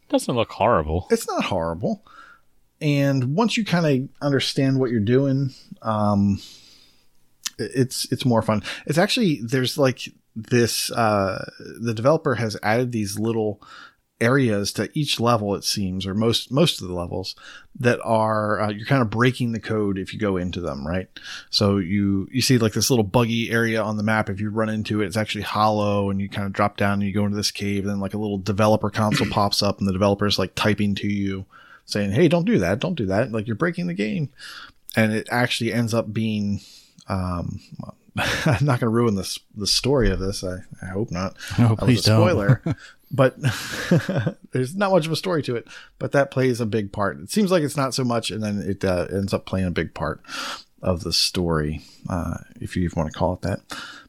Doesn't 0.09 0.35
look 0.35 0.51
horrible. 0.51 1.07
it's 1.09 1.27
not 1.27 1.45
horrible. 1.45 2.03
And 2.83 3.33
once 3.33 3.55
you 3.55 3.63
kind 3.63 3.85
of 3.85 4.09
understand 4.21 4.77
what 4.77 4.91
you're 4.91 4.99
doing, 4.99 5.51
um, 5.81 6.41
it's 7.57 8.11
it's 8.11 8.25
more 8.25 8.41
fun. 8.41 8.61
It's 8.85 8.97
actually 8.97 9.39
there's 9.41 9.77
like 9.77 10.01
this. 10.35 10.91
Uh, 10.91 11.49
the 11.79 11.93
developer 11.93 12.35
has 12.35 12.57
added 12.61 12.91
these 12.91 13.17
little 13.17 13.61
areas 14.21 14.71
to 14.71 14.89
each 14.93 15.19
level 15.19 15.53
it 15.53 15.65
seems 15.65 16.05
or 16.05 16.13
most 16.13 16.49
most 16.49 16.81
of 16.81 16.87
the 16.87 16.93
levels 16.93 17.35
that 17.77 17.99
are 18.05 18.61
uh, 18.61 18.69
you're 18.69 18.85
kind 18.85 19.01
of 19.01 19.09
breaking 19.09 19.51
the 19.51 19.59
code 19.59 19.97
if 19.97 20.13
you 20.13 20.19
go 20.19 20.37
into 20.37 20.61
them 20.61 20.87
right 20.87 21.09
so 21.49 21.77
you 21.77 22.29
you 22.31 22.41
see 22.41 22.57
like 22.57 22.71
this 22.71 22.89
little 22.89 23.03
buggy 23.03 23.51
area 23.51 23.81
on 23.81 23.97
the 23.97 24.03
map 24.03 24.29
if 24.29 24.39
you 24.39 24.49
run 24.49 24.69
into 24.69 25.01
it 25.01 25.07
it's 25.07 25.17
actually 25.17 25.41
hollow 25.41 26.09
and 26.09 26.21
you 26.21 26.29
kind 26.29 26.45
of 26.45 26.53
drop 26.53 26.77
down 26.77 26.93
and 26.93 27.03
you 27.03 27.11
go 27.11 27.25
into 27.25 27.35
this 27.35 27.51
cave 27.51 27.83
and 27.83 27.89
then 27.89 27.99
like 27.99 28.13
a 28.13 28.19
little 28.19 28.37
developer 28.37 28.89
console 28.89 29.27
pops 29.31 29.61
up 29.61 29.79
and 29.79 29.89
the 29.89 29.93
developer's 29.93 30.39
like 30.39 30.55
typing 30.55 30.95
to 30.95 31.07
you 31.07 31.45
saying 31.85 32.11
hey 32.11 32.27
don't 32.27 32.45
do 32.45 32.59
that 32.59 32.79
don't 32.79 32.95
do 32.95 33.05
that 33.05 33.31
like 33.31 33.47
you're 33.47 33.55
breaking 33.55 33.87
the 33.87 33.93
game 33.93 34.29
and 34.95 35.13
it 35.13 35.27
actually 35.31 35.73
ends 35.73 35.93
up 35.93 36.13
being 36.13 36.61
um 37.07 37.59
I'm 38.45 38.65
not 38.65 38.79
going 38.79 38.81
to 38.81 38.89
ruin 38.89 39.15
this 39.15 39.39
the 39.55 39.65
story 39.65 40.11
of 40.11 40.19
this. 40.19 40.43
I, 40.43 40.57
I 40.83 40.87
hope 40.87 41.09
not. 41.09 41.35
No, 41.57 41.75
please 41.75 42.05
a 42.05 42.11
don't. 42.11 42.21
spoiler. 42.21 42.61
but 43.11 43.35
there's 44.51 44.75
not 44.75 44.91
much 44.91 45.05
of 45.05 45.11
a 45.11 45.15
story 45.15 45.41
to 45.43 45.55
it. 45.55 45.67
But 45.99 46.11
that 46.11 46.31
plays 46.31 46.61
a 46.61 46.65
big 46.65 46.91
part. 46.91 47.19
It 47.19 47.31
seems 47.31 47.51
like 47.51 47.63
it's 47.63 47.77
not 47.77 47.93
so 47.93 48.03
much, 48.03 48.29
and 48.29 48.43
then 48.43 48.59
it 48.59 48.85
uh, 48.85 49.07
ends 49.09 49.33
up 49.33 49.45
playing 49.45 49.67
a 49.67 49.71
big 49.71 49.93
part 49.93 50.21
of 50.81 51.03
the 51.03 51.13
story, 51.13 51.81
uh, 52.09 52.39
if 52.59 52.75
you 52.75 52.89
want 52.95 53.11
to 53.11 53.17
call 53.17 53.33
it 53.33 53.41
that. 53.41 53.61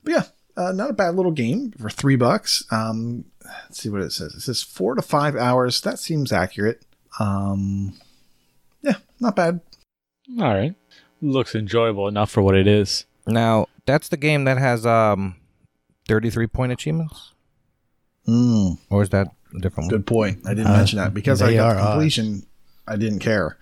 But 0.02 0.10
yeah, 0.10 0.22
uh, 0.56 0.72
not 0.72 0.90
a 0.90 0.94
bad 0.94 1.14
little 1.14 1.32
game 1.32 1.72
for 1.72 1.88
three 1.88 2.16
bucks. 2.16 2.64
Um, 2.70 3.26
let's 3.44 3.80
see 3.80 3.88
what 3.88 4.02
it 4.02 4.12
says. 4.12 4.34
It 4.34 4.40
says 4.40 4.62
four 4.62 4.94
to 4.94 5.02
five 5.02 5.36
hours. 5.36 5.80
That 5.82 5.98
seems 5.98 6.32
accurate. 6.32 6.82
Um, 7.20 7.94
yeah, 8.82 8.96
not 9.20 9.36
bad. 9.36 9.60
All 10.40 10.44
right. 10.54 10.74
Looks 11.20 11.54
enjoyable 11.54 12.08
enough 12.08 12.30
for 12.30 12.42
what 12.42 12.54
it 12.56 12.66
is. 12.66 13.06
Now 13.26 13.66
that's 13.86 14.08
the 14.08 14.16
game 14.16 14.44
that 14.44 14.58
has 14.58 14.84
um, 14.84 15.36
thirty-three 16.08 16.48
point 16.48 16.72
achievements, 16.72 17.32
Mm, 18.28 18.78
or 18.90 19.02
is 19.02 19.10
that 19.10 19.28
a 19.54 19.58
different 19.60 19.90
one? 19.90 19.98
good 19.98 20.06
point. 20.06 20.40
I 20.46 20.50
didn't 20.54 20.68
Uh, 20.72 20.76
mention 20.76 20.98
that 20.98 21.14
because 21.14 21.40
I 21.42 21.54
got 21.54 21.70
are 21.70 21.74
the 21.74 21.80
odd. 21.80 21.92
completion. 21.92 22.46
I 22.86 22.96
didn't 22.96 23.20
care. 23.20 23.56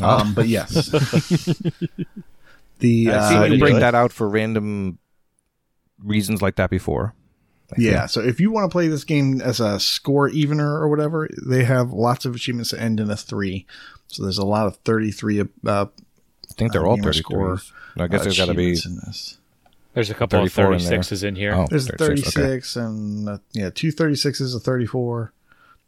Oh. 0.00 0.18
Um, 0.20 0.34
but 0.34 0.46
yes, 0.48 0.88
the 2.78 3.10
I've 3.10 3.14
uh, 3.14 3.28
seen 3.28 3.42
you 3.52 3.52
you 3.54 3.58
break 3.58 3.74
that 3.74 3.94
out 3.94 4.12
for 4.12 4.28
random 4.28 4.98
reasons 6.02 6.40
like 6.42 6.56
that 6.56 6.70
before. 6.70 7.14
I 7.72 7.76
think. 7.76 7.88
Yeah, 7.90 8.06
so 8.06 8.20
if 8.20 8.40
you 8.40 8.50
want 8.50 8.70
to 8.70 8.72
play 8.72 8.88
this 8.88 9.04
game 9.04 9.40
as 9.42 9.60
a 9.60 9.78
score 9.78 10.28
evener 10.28 10.78
or 10.80 10.88
whatever, 10.88 11.28
they 11.46 11.64
have 11.64 11.92
lots 11.92 12.24
of 12.24 12.34
achievements 12.34 12.70
that 12.70 12.80
end 12.80 12.98
in 13.00 13.10
a 13.10 13.16
three. 13.16 13.66
So 14.08 14.22
there's 14.22 14.38
a 14.38 14.46
lot 14.46 14.66
of 14.66 14.76
33 14.78 15.40
uh, 15.40 15.44
I 15.66 15.86
think 16.54 16.72
they're 16.72 16.86
Uh, 16.86 16.88
all 16.90 16.96
gamer 16.96 17.08
thirty 17.12 17.18
score, 17.18 17.60
I 17.98 18.06
guess 18.06 18.20
uh, 18.20 18.24
there's 18.24 18.38
got 18.38 18.46
to 18.46 18.54
be. 18.54 18.72
achievements 18.72 18.86
in 18.86 18.96
this. 19.06 19.38
There's 19.94 20.10
a 20.10 20.14
couple 20.14 20.42
of 20.42 20.52
34 20.52 20.72
in 20.74 20.78
36s 20.80 21.24
in 21.24 21.34
here. 21.36 21.54
Oh, 21.54 21.66
There's 21.68 21.88
36, 21.88 22.32
36 22.34 22.76
okay. 22.76 22.86
and 22.86 23.28
uh, 23.28 23.38
yeah, 23.52 23.70
two 23.70 23.88
36s, 23.88 24.54
a 24.54 24.60
34, 24.60 25.32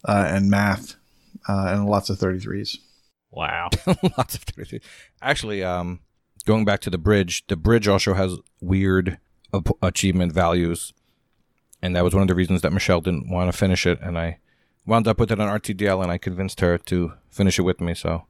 uh, 0.05 0.25
and 0.29 0.51
math, 0.51 0.97
uh, 1.49 1.67
and 1.69 1.87
lots 1.87 2.11
of 2.11 2.19
33s. 2.19 2.79
Wow. 3.31 3.69
Lots 3.87 4.35
of 4.35 4.43
33. 4.43 4.81
Actually, 5.23 5.63
um, 5.63 6.01
going 6.47 6.65
back 6.65 6.81
to 6.81 6.91
the 6.91 6.99
bridge, 6.99 7.47
the 7.47 7.55
bridge 7.57 7.87
also 7.87 8.15
has 8.15 8.37
weird 8.61 9.19
achievement 9.81 10.33
values, 10.33 10.93
and 11.83 11.95
that 11.97 12.05
was 12.05 12.15
one 12.15 12.23
of 12.23 12.29
the 12.29 12.35
reasons 12.35 12.63
that 12.63 12.73
Michelle 12.73 13.01
didn't 13.01 13.29
want 13.31 13.51
to 13.53 13.57
finish 13.57 13.87
it, 13.87 14.01
and 14.01 14.19
I 14.19 14.39
wound 14.87 15.07
up 15.09 15.19
with 15.19 15.31
it 15.31 15.41
on 15.41 15.49
RTDL, 15.49 16.03
and 16.03 16.11
I 16.11 16.19
convinced 16.19 16.61
her 16.61 16.79
to 16.79 17.13
finish 17.31 17.59
it 17.59 17.63
with 17.63 17.81
me. 17.81 17.95
So 17.95 18.25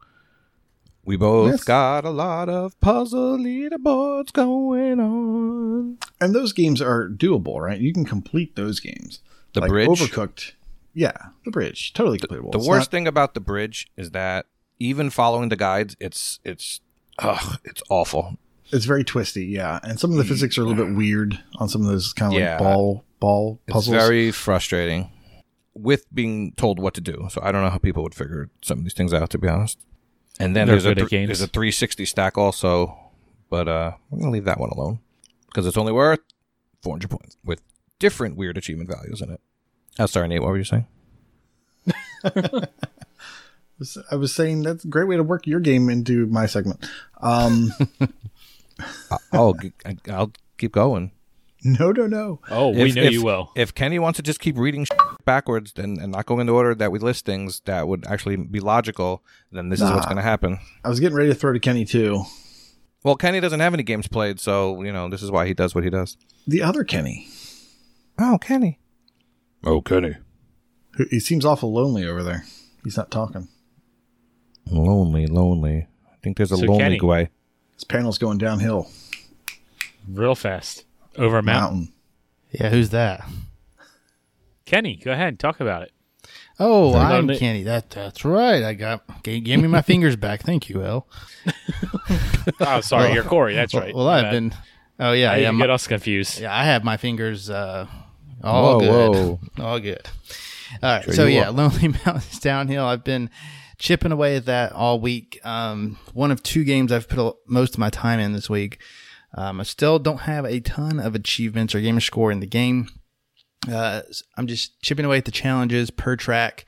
we 1.04 1.16
both 1.16 1.50
Yes. 1.52 1.64
got 1.64 2.04
a 2.04 2.10
lot 2.10 2.48
of 2.48 2.78
puzzle 2.80 3.38
leaderboards 3.38 4.32
going 4.32 5.00
on. 5.00 5.98
And 6.20 6.34
those 6.34 6.52
games 6.52 6.82
are 6.82 7.08
doable, 7.08 7.60
right? 7.60 7.80
You 7.80 7.92
can 7.92 8.04
complete 8.04 8.56
those 8.56 8.80
games. 8.80 9.20
The 9.54 9.60
Like 9.62 9.70
bridge. 9.70 9.88
Overcooked. 9.88 10.52
Yeah, 10.92 11.16
the 11.44 11.50
bridge. 11.50 11.92
Totally 11.92 12.18
completable. 12.18 12.52
The 12.52 12.58
It's 12.58 12.66
worst 12.68 12.88
not- 12.88 12.90
thing 12.90 13.06
about 13.08 13.34
the 13.34 13.40
bridge 13.40 13.88
is 13.96 14.10
that 14.10 14.46
even 14.78 15.08
following 15.10 15.48
the 15.48 15.56
guides, 15.56 15.96
it's 16.00 16.40
it's 16.44 16.80
ugh, 17.18 17.58
it's 17.64 17.82
awful. 17.88 18.36
It's 18.72 18.84
very 18.84 19.04
twisty, 19.04 19.46
yeah. 19.46 19.80
And 19.82 19.98
some 19.98 20.10
of 20.12 20.16
the 20.16 20.24
physics 20.24 20.56
are 20.58 20.62
a 20.62 20.64
little 20.64 20.84
bit 20.86 20.94
weird 20.94 21.42
on 21.56 21.68
some 21.68 21.82
of 21.82 21.88
those 21.88 22.12
kind 22.12 22.32
of 22.32 22.38
Yeah. 22.40 22.50
like 22.52 22.58
ball 22.60 23.04
ball 23.18 23.60
puzzles. 23.66 23.88
It's 23.94 24.04
very 24.06 24.30
frustrating 24.30 25.10
with 25.74 26.06
being 26.14 26.52
told 26.52 26.78
what 26.78 26.94
to 26.94 27.00
do. 27.00 27.28
So 27.30 27.40
I 27.42 27.52
don't 27.52 27.62
know 27.62 27.70
how 27.70 27.78
people 27.78 28.02
would 28.02 28.14
figure 28.14 28.48
some 28.62 28.78
of 28.78 28.84
these 28.84 28.94
things 28.94 29.12
out, 29.12 29.30
to 29.30 29.38
be 29.38 29.48
honest. 29.48 29.78
And 30.38 30.54
then 30.56 30.66
They're 30.66 30.74
there's 30.76 30.84
a 30.86 30.88
good 30.90 30.98
at 30.98 31.04
thr- 31.04 31.08
games. 31.08 31.28
there's 31.28 31.40
a 31.42 31.46
360 31.48 32.04
stack 32.06 32.38
also, 32.38 32.96
but 33.50 33.68
uh, 33.68 33.92
I'm 34.12 34.18
gonna 34.20 34.30
leave 34.30 34.44
that 34.44 34.58
one 34.60 34.70
alone 34.70 35.00
because 35.46 35.66
it's 35.66 35.76
only 35.76 35.92
worth 35.92 36.20
400 36.82 37.10
points 37.10 37.36
with 37.44 37.60
different 37.98 38.36
weird 38.36 38.56
achievement 38.56 38.88
values 38.90 39.20
in 39.20 39.30
it. 39.30 39.40
Oh, 39.98 40.06
sorry, 40.06 40.28
Nate. 40.28 40.40
What 40.42 40.50
were 40.50 40.58
you 40.58 40.64
saying? 40.64 40.86
I 44.10 44.16
was 44.16 44.34
saying 44.34 44.62
that's 44.62 44.84
a 44.84 44.88
great 44.88 45.08
way 45.08 45.16
to 45.16 45.22
work 45.22 45.46
your 45.46 45.60
game 45.60 45.88
into 45.88 46.26
my 46.26 46.44
segment. 46.46 46.86
Um, 47.22 47.72
oh, 49.32 49.54
I'll 50.08 50.32
keep 50.58 50.72
going. 50.72 51.12
no, 51.62 51.92
no, 51.92 52.06
no. 52.06 52.40
Oh, 52.50 52.70
we 52.70 52.84
If- 52.90 52.96
know 52.96 53.02
if- 53.02 53.12
you 53.12 53.22
will. 53.24 53.50
If 53.54 53.74
Kenny 53.74 53.98
wants 53.98 54.16
to 54.16 54.22
just 54.22 54.40
keep 54.40 54.56
reading 54.56 54.86
backwards 55.24 55.72
and, 55.76 55.98
and 55.98 56.12
not 56.12 56.26
going 56.26 56.40
in 56.40 56.46
the 56.46 56.54
order 56.54 56.74
that 56.74 56.90
we 56.90 56.98
list 56.98 57.26
things 57.26 57.60
that 57.66 57.86
would 57.86 58.06
actually 58.06 58.36
be 58.36 58.60
logical, 58.60 59.22
then 59.52 59.68
this 59.68 59.80
is 59.80 59.90
what's 59.90 60.06
going 60.06 60.16
to 60.16 60.22
happen. 60.22 60.58
I 60.84 60.88
was 60.88 61.00
getting 61.00 61.16
ready 61.16 61.28
to 61.30 61.34
throw 61.34 61.52
to 61.52 61.60
Kenny 61.60 61.84
too. 61.84 62.24
Well, 63.04 63.16
Kenny 63.16 63.40
doesn't 63.40 63.60
have 63.60 63.72
any 63.74 63.82
games 63.82 64.08
played, 64.08 64.40
so 64.40 64.82
you 64.82 64.92
know 64.92 65.08
this 65.08 65.22
is 65.22 65.30
why 65.30 65.46
he 65.46 65.54
does 65.54 65.74
what 65.74 65.84
he 65.84 65.90
does. 65.90 66.16
The 66.46 66.62
other 66.62 66.84
Kenny, 66.84 67.28
Oh, 68.18 68.36
Kenny. 68.38 68.78
Oh, 69.64 69.80
Kenny. 69.80 70.16
he 71.10 71.20
seems 71.20 71.44
awful 71.46 71.72
lonely 71.72 72.06
over 72.06 72.22
there. 72.22 72.44
He's 72.84 72.96
not 72.96 73.10
talking. 73.10 73.48
Lonely, 74.70 75.26
lonely. 75.26 75.86
I 76.10 76.16
think 76.22 76.36
there's 76.36 76.52
a 76.52 76.56
So, 76.56 76.64
lonely 76.66 76.78
Kenny. 76.78 76.98
guy. 76.98 77.30
His 77.80 77.84
panel's 77.84 78.18
going 78.18 78.36
downhill. 78.36 78.90
Real 80.06 80.34
fast. 80.34 80.84
Over 81.16 81.38
a 81.38 81.42
mountain. 81.42 81.78
Mountain. 81.78 81.94
Yeah, 82.52 82.68
who's 82.68 82.90
that? 82.90 83.26
Kenny, 84.66 84.96
go 84.96 85.12
ahead. 85.12 85.28
And 85.28 85.38
talk 85.40 85.60
about 85.60 85.82
it. 85.82 85.92
Oh, 86.58 86.94
I'm 86.94 87.24
no. 87.26 87.38
Kenny. 87.38 87.62
That 87.62 87.88
that's 87.88 88.22
right. 88.22 88.62
I 88.62 88.74
got 88.74 89.22
gave, 89.22 89.44
gave 89.44 89.60
me 89.60 89.68
my 89.68 89.80
fingers 89.80 90.14
back. 90.16 90.42
Thank 90.42 90.68
you, 90.68 90.82
El. 90.84 91.06
Oh, 92.60 92.80
sorry. 92.82 93.04
Well- 93.04 93.14
you're 93.14 93.24
Corey. 93.24 93.54
That's 93.54 93.72
Well, 93.72 93.82
right. 93.82 93.94
well 93.94 94.08
I've 94.08 94.30
been. 94.30 94.52
Oh 94.98 95.12
yeah, 95.12 95.30
I 95.32 95.36
yeah. 95.36 95.40
didn't 95.46 95.54
my- 95.56 95.64
get 95.64 95.70
us 95.70 95.86
confused. 95.86 96.40
Yeah, 96.40 96.54
I 96.54 96.64
have 96.64 96.84
my 96.84 96.98
fingers 96.98 97.48
uh, 97.48 97.86
all 98.42 98.78
Whoa, 98.78 98.80
good. 98.80 99.14
whoa. 99.16 99.40
All 99.64 99.80
good. 99.80 100.06
All 100.82 100.90
right. 100.96 101.04
Sure 101.04 101.14
so 101.14 101.24
yeah, 101.26 101.48
are. 101.48 101.52
Lonely 101.52 101.88
Mountains 102.06 102.38
Downhill. 102.40 102.84
I've 102.84 103.04
been 103.04 103.30
chipping 103.80 104.12
away 104.12 104.36
at 104.36 104.44
that 104.44 104.72
all 104.72 105.00
week. 105.00 105.40
Um, 105.42 105.98
one 106.12 106.30
of 106.30 106.42
two 106.42 106.62
games 106.62 106.92
I've 106.92 107.08
put 107.08 107.36
most 107.46 107.74
of 107.74 107.78
my 107.78 107.90
time 107.90 108.20
in 108.20 108.32
this 108.32 108.48
week. 108.48 108.78
Um, 109.34 109.58
I 109.58 109.62
still 109.64 109.98
don't 109.98 110.20
have 110.20 110.44
a 110.44 110.60
ton 110.60 111.00
of 111.00 111.14
achievements 111.14 111.74
or 111.74 111.80
gamer 111.80 112.00
score 112.00 112.30
in 112.30 112.40
the 112.40 112.46
game. 112.46 112.88
Uh, 113.70 114.02
I'm 114.36 114.46
just 114.46 114.80
chipping 114.82 115.06
away 115.06 115.18
at 115.18 115.24
the 115.24 115.30
challenges 115.30 115.90
per 115.90 116.14
track, 116.14 116.66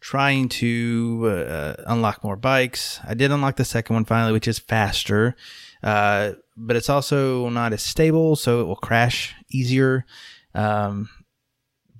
trying 0.00 0.48
to 0.50 1.28
uh, 1.48 1.74
unlock 1.86 2.22
more 2.22 2.36
bikes. 2.36 3.00
I 3.06 3.14
did 3.14 3.32
unlock 3.32 3.56
the 3.56 3.64
second 3.64 3.94
one 3.94 4.04
finally, 4.04 4.32
which 4.32 4.48
is 4.48 4.58
faster, 4.58 5.34
uh, 5.82 6.32
but 6.56 6.76
it's 6.76 6.90
also 6.90 7.48
not 7.48 7.72
as 7.72 7.82
stable, 7.82 8.36
so 8.36 8.60
it 8.60 8.64
will 8.64 8.76
crash 8.76 9.34
easier. 9.50 10.06
Um, 10.54 11.08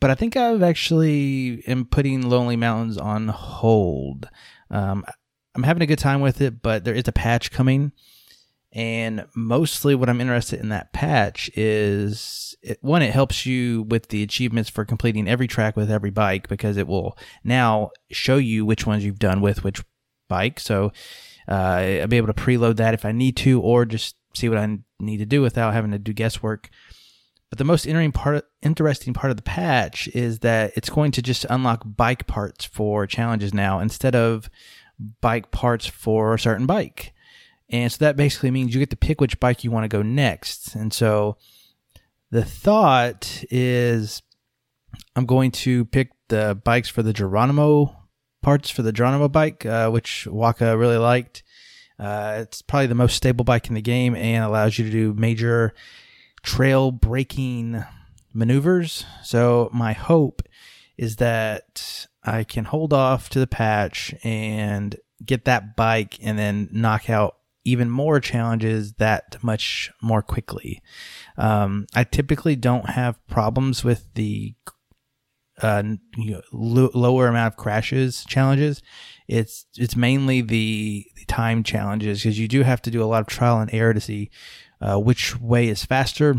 but 0.05 0.11
I 0.11 0.17
think 0.17 0.37
I've 0.37 0.63
actually 0.63 1.65
am 1.67 1.87
putting 1.87 2.29
Lonely 2.29 2.57
Mountains 2.57 2.99
on 2.99 3.29
hold. 3.29 4.29
Um, 4.71 5.03
I'm 5.55 5.63
having 5.63 5.83
a 5.83 5.87
good 5.87 5.99
time 5.99 6.21
with 6.21 6.43
it, 6.43 6.61
but 6.61 6.85
there 6.85 6.93
is 6.93 7.09
a 7.09 7.13
patch 7.13 7.51
coming, 7.51 7.91
and 8.71 9.25
mostly 9.35 9.95
what 9.95 10.11
I'm 10.11 10.21
interested 10.21 10.61
in 10.61 10.69
that 10.69 10.93
patch 10.93 11.51
is 11.55 12.55
it, 12.61 12.77
one, 12.83 13.01
it 13.01 13.15
helps 13.15 13.47
you 13.47 13.85
with 13.85 14.09
the 14.09 14.23
achievements 14.23 14.69
for 14.69 14.85
completing 14.85 15.27
every 15.27 15.49
track 15.49 15.75
with 15.75 15.91
every 15.91 16.11
bike 16.11 16.49
because 16.49 16.77
it 16.77 16.87
will 16.87 17.17
now 17.43 17.89
show 18.11 18.37
you 18.37 18.67
which 18.67 18.87
ones 18.87 19.07
you've 19.07 19.19
done 19.19 19.41
with 19.41 19.65
which 19.65 19.83
bike. 20.29 20.61
So 20.61 20.93
uh, 21.49 21.81
I'll 22.03 22.09
be 22.09 22.19
able 22.19 22.27
to 22.27 22.35
preload 22.35 22.77
that 22.77 22.93
if 22.93 23.07
I 23.07 23.13
need 23.13 23.39
to, 23.39 23.59
or 23.59 23.87
just 23.87 24.17
see 24.35 24.51
what 24.51 24.59
I 24.59 24.81
need 25.01 25.19
to 25.19 25.25
do 25.25 25.41
without 25.41 25.73
having 25.73 25.93
to 25.93 25.99
do 25.99 26.13
guesswork. 26.13 26.69
But 27.55 27.59
the 27.59 27.65
most 27.67 27.87
interesting 27.87 28.11
part, 28.11 28.45
interesting 28.63 29.15
part 29.15 29.31
of 29.31 29.37
the 29.37 29.45
patch 29.45 30.09
is 30.09 30.41
that 30.41 30.73
it's 30.75 30.91
going 30.91 31.13
to 31.13 31.23
just 31.23 31.47
unlock 31.49 31.85
bike 31.85 32.27
parts 32.27 32.65
for 32.65 33.07
challenges 33.07 33.55
now 33.55 33.79
instead 33.79 34.17
of 34.17 34.51
bike 35.21 35.53
parts 35.53 35.87
for 35.87 36.35
a 36.35 36.39
certain 36.41 36.67
bike. 36.67 37.15
And 37.69 37.93
so 37.93 37.99
that 38.05 38.17
basically 38.17 38.51
means 38.51 38.75
you 38.75 38.81
get 38.81 38.91
to 38.91 38.97
pick 38.97 39.21
which 39.21 39.39
bike 39.39 39.63
you 39.63 39.71
want 39.71 39.85
to 39.85 39.97
go 39.97 40.03
next. 40.03 40.75
And 40.75 40.93
so 40.93 41.37
the 42.33 42.45
thought 42.45 43.45
is 43.53 44.21
I'm 45.15 45.25
going 45.25 45.53
to 45.53 45.85
pick 45.85 46.11
the 46.31 46.61
bikes 46.65 46.89
for 46.89 47.05
the 47.05 47.13
Geronimo 47.13 47.95
parts 48.43 48.69
for 48.69 48.83
the 48.83 48.93
Geronimo 48.93 49.29
bike, 49.29 49.65
uh, 49.65 49.91
which 49.91 50.27
Waka 50.27 50.77
really 50.77 50.99
liked. 50.99 51.45
Uh, 52.01 52.39
it's 52.41 52.63
probably 52.63 52.89
the 52.89 52.97
most 52.97 53.15
stable 53.15 53.45
bike 53.45 53.69
in 53.69 53.75
the 53.75 53.81
game 53.81 54.17
and 54.17 54.43
allows 54.43 54.77
you 54.77 54.85
to 54.85 54.91
do 54.91 55.15
major 55.15 55.73
trail 56.45 56.93
breaking 56.93 57.83
maneuvers. 58.33 59.05
So 59.25 59.71
my 59.73 59.93
hope 59.93 60.43
is 60.97 61.17
that 61.17 62.07
I 62.23 62.45
can 62.45 62.67
hold 62.67 62.93
off 62.93 63.29
to 63.31 63.41
the 63.41 63.47
patch 63.47 64.15
and 64.23 64.97
get 65.25 65.47
that 65.47 65.75
bike 65.75 66.19
and 66.23 66.39
then 66.39 66.69
knock 66.71 67.11
out 67.11 67.37
even 67.65 67.89
more 67.89 68.21
challenges 68.21 68.93
that 68.95 69.43
much 69.43 69.91
more 70.03 70.23
quickly. 70.23 70.83
Um, 71.39 71.87
I 71.95 72.05
typically 72.05 72.57
don't 72.57 72.91
have 72.91 73.27
problems 73.27 73.83
with 73.83 74.13
the 74.15 74.55
uh, 75.63 75.83
you 76.17 76.33
know, 76.33 76.43
lo- 76.53 76.91
lower 76.95 77.29
amount 77.29 77.55
of 77.55 77.57
crashes 77.57 78.25
challenges. 78.25 78.83
It's 79.29 79.67
it's 79.77 79.97
mainly 79.97 80.41
the, 80.41 81.07
the 81.17 81.25
time 81.27 81.63
challenges 81.63 82.23
because 82.23 82.39
you 82.39 82.49
do 82.49 82.63
have 82.63 82.83
to 82.83 82.91
do 82.91 83.03
a 83.03 83.07
lot 83.07 83.21
of 83.21 83.29
trial 83.29 83.61
and 83.61 83.73
error 83.73 83.95
to 83.95 84.01
see 84.01 84.31
uh, 84.85 84.99
which 84.99 85.41
way 85.41 85.69
is 85.69 85.85
faster. 85.85 86.37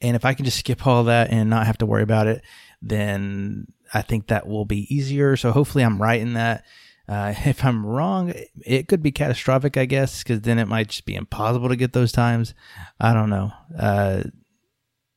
And 0.00 0.16
if 0.16 0.24
I 0.24 0.34
can 0.34 0.44
just 0.44 0.58
skip 0.58 0.86
all 0.86 1.04
that 1.04 1.30
and 1.30 1.48
not 1.48 1.66
have 1.66 1.78
to 1.78 1.86
worry 1.86 2.02
about 2.02 2.26
it, 2.26 2.42
then 2.82 3.68
I 3.94 4.02
think 4.02 4.26
that 4.26 4.48
will 4.48 4.64
be 4.64 4.92
easier. 4.94 5.36
So 5.36 5.52
hopefully 5.52 5.84
I'm 5.84 6.02
right 6.02 6.20
in 6.20 6.34
that. 6.34 6.64
Uh, 7.08 7.32
if 7.44 7.64
I'm 7.64 7.86
wrong, 7.86 8.32
it 8.64 8.88
could 8.88 9.02
be 9.02 9.12
catastrophic, 9.12 9.76
I 9.76 9.84
guess, 9.84 10.22
because 10.22 10.40
then 10.40 10.58
it 10.58 10.66
might 10.68 10.88
just 10.88 11.06
be 11.06 11.14
impossible 11.14 11.68
to 11.68 11.76
get 11.76 11.92
those 11.92 12.12
times. 12.12 12.52
I 12.98 13.14
don't 13.14 13.30
know. 13.30 13.52
Uh, 13.78 14.24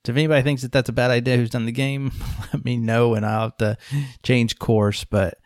if 0.07 0.15
anybody 0.15 0.41
thinks 0.41 0.61
that 0.61 0.71
that's 0.71 0.89
a 0.89 0.93
bad 0.93 1.11
idea 1.11 1.37
who's 1.37 1.49
done 1.49 1.65
the 1.65 1.71
game, 1.71 2.11
let 2.53 2.63
me 2.63 2.77
know 2.77 3.15
and 3.15 3.25
I'll 3.25 3.41
have 3.41 3.57
to 3.57 3.77
change 4.23 4.57
course. 4.59 5.03
But 5.03 5.39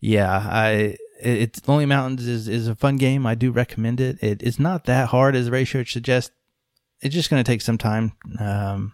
yeah, 0.00 0.30
I 0.30 0.96
it's 1.24 1.66
Lonely 1.66 1.86
Mountains 1.86 2.26
is, 2.26 2.48
is 2.48 2.68
a 2.68 2.74
fun 2.74 2.96
game. 2.96 3.26
I 3.26 3.34
do 3.34 3.50
recommend 3.50 4.00
it. 4.00 4.22
it 4.22 4.42
it's 4.42 4.58
not 4.58 4.84
that 4.84 5.08
hard 5.08 5.34
as 5.34 5.46
the 5.46 5.52
ratio 5.52 5.84
suggests. 5.84 6.30
It's 7.00 7.14
just 7.14 7.30
going 7.30 7.42
to 7.42 7.50
take 7.50 7.62
some 7.62 7.78
time. 7.78 8.12
Um, 8.38 8.92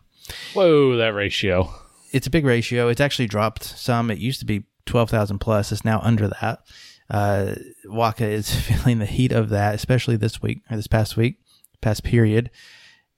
Whoa, 0.55 0.97
that 0.97 1.15
ratio. 1.15 1.73
it's 2.13 2.27
a 2.27 2.31
big 2.31 2.45
ratio. 2.45 2.89
It's 2.89 3.01
actually 3.01 3.27
dropped 3.27 3.65
some. 3.65 4.11
It 4.11 4.19
used 4.19 4.41
to 4.41 4.47
be 4.47 4.65
12,000 4.87 5.39
plus. 5.39 5.73
It's 5.73 5.85
now 5.85 6.01
under 6.03 6.29
that. 6.29 6.61
Uh, 7.09 7.55
Waka 7.87 8.27
is 8.27 8.55
feeling 8.61 9.01
the 9.01 9.07
heat 9.07 9.33
of 9.33 9.49
that, 9.51 9.75
especially 9.75 10.17
this 10.17 10.41
week 10.41 10.63
or 10.71 10.77
this 10.77 10.87
past 10.87 11.17
week, 11.17 11.39
past 11.81 12.05
period. 12.05 12.51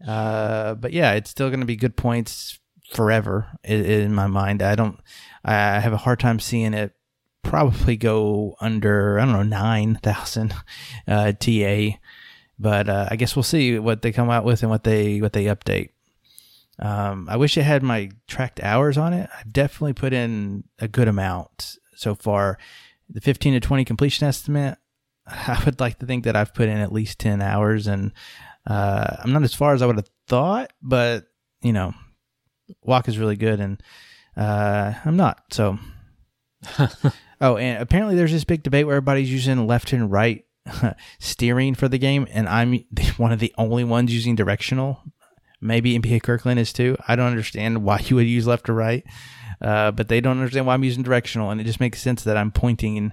Uh, 0.06 0.74
but 0.74 0.92
yeah, 0.92 1.12
it's 1.12 1.30
still 1.30 1.48
going 1.48 1.60
to 1.60 1.66
be 1.66 1.76
good 1.76 1.96
points 1.96 2.58
forever 2.92 3.46
in, 3.62 3.84
in 3.84 4.14
my 4.14 4.26
mind. 4.26 4.62
I 4.62 4.74
don't, 4.74 4.98
I 5.44 5.80
have 5.80 5.92
a 5.92 5.98
hard 5.98 6.20
time 6.20 6.40
seeing 6.40 6.74
it 6.74 6.94
probably 7.42 7.96
go 7.96 8.56
under, 8.60 9.18
I 9.18 9.24
don't 9.24 9.32
know, 9.32 9.42
9,000 9.42 10.54
uh, 11.08 11.32
TA. 11.32 11.88
But 12.58 12.88
uh, 12.88 13.08
I 13.10 13.16
guess 13.16 13.34
we'll 13.34 13.42
see 13.42 13.78
what 13.78 14.02
they 14.02 14.12
come 14.12 14.30
out 14.30 14.44
with 14.44 14.62
and 14.62 14.70
what 14.70 14.84
they 14.84 15.20
what 15.20 15.32
they 15.32 15.46
update. 15.46 15.90
Um, 16.78 17.28
I 17.28 17.36
wish 17.36 17.56
it 17.56 17.62
had 17.62 17.82
my 17.82 18.10
tracked 18.26 18.60
hours 18.62 18.96
on 18.96 19.12
it. 19.12 19.28
I've 19.38 19.52
definitely 19.52 19.92
put 19.92 20.12
in 20.12 20.64
a 20.78 20.88
good 20.88 21.08
amount 21.08 21.76
so 21.94 22.14
far. 22.14 22.58
The 23.08 23.20
15 23.20 23.54
to 23.54 23.60
20 23.60 23.84
completion 23.84 24.26
estimate, 24.26 24.78
I 25.26 25.60
would 25.64 25.80
like 25.80 25.98
to 25.98 26.06
think 26.06 26.24
that 26.24 26.36
I've 26.36 26.54
put 26.54 26.68
in 26.68 26.78
at 26.78 26.92
least 26.92 27.18
10 27.18 27.42
hours, 27.42 27.86
and 27.86 28.12
uh, 28.66 29.16
I'm 29.22 29.32
not 29.32 29.42
as 29.42 29.54
far 29.54 29.74
as 29.74 29.82
I 29.82 29.86
would 29.86 29.96
have 29.96 30.10
thought, 30.26 30.72
but 30.82 31.26
you 31.62 31.72
know, 31.72 31.94
walk 32.82 33.08
is 33.08 33.18
really 33.18 33.36
good, 33.36 33.60
and 33.60 33.82
uh, 34.36 34.94
I'm 35.04 35.16
not. 35.16 35.42
So, 35.50 35.78
oh, 37.42 37.56
and 37.58 37.82
apparently 37.82 38.16
there's 38.16 38.32
this 38.32 38.44
big 38.44 38.62
debate 38.62 38.86
where 38.86 38.96
everybody's 38.96 39.30
using 39.30 39.66
left 39.66 39.92
and 39.92 40.10
right 40.10 40.46
steering 41.18 41.74
for 41.74 41.88
the 41.88 41.98
game, 41.98 42.26
and 42.30 42.48
I'm 42.48 42.84
one 43.18 43.32
of 43.32 43.40
the 43.40 43.54
only 43.58 43.84
ones 43.84 44.14
using 44.14 44.34
directional. 44.34 45.02
Maybe 45.60 45.98
NPA 45.98 46.22
Kirkland 46.22 46.58
is 46.58 46.72
too. 46.72 46.96
I 47.06 47.14
don't 47.14 47.30
understand 47.30 47.84
why 47.84 48.00
you 48.04 48.16
would 48.16 48.26
use 48.26 48.46
left 48.46 48.68
or 48.68 48.74
right, 48.74 49.04
uh, 49.60 49.90
but 49.90 50.08
they 50.08 50.20
don't 50.20 50.38
understand 50.38 50.66
why 50.66 50.74
I'm 50.74 50.84
using 50.84 51.02
directional, 51.02 51.50
and 51.50 51.60
it 51.60 51.64
just 51.64 51.80
makes 51.80 52.00
sense 52.00 52.24
that 52.24 52.36
I'm 52.36 52.50
pointing 52.50 52.96
in 52.96 53.12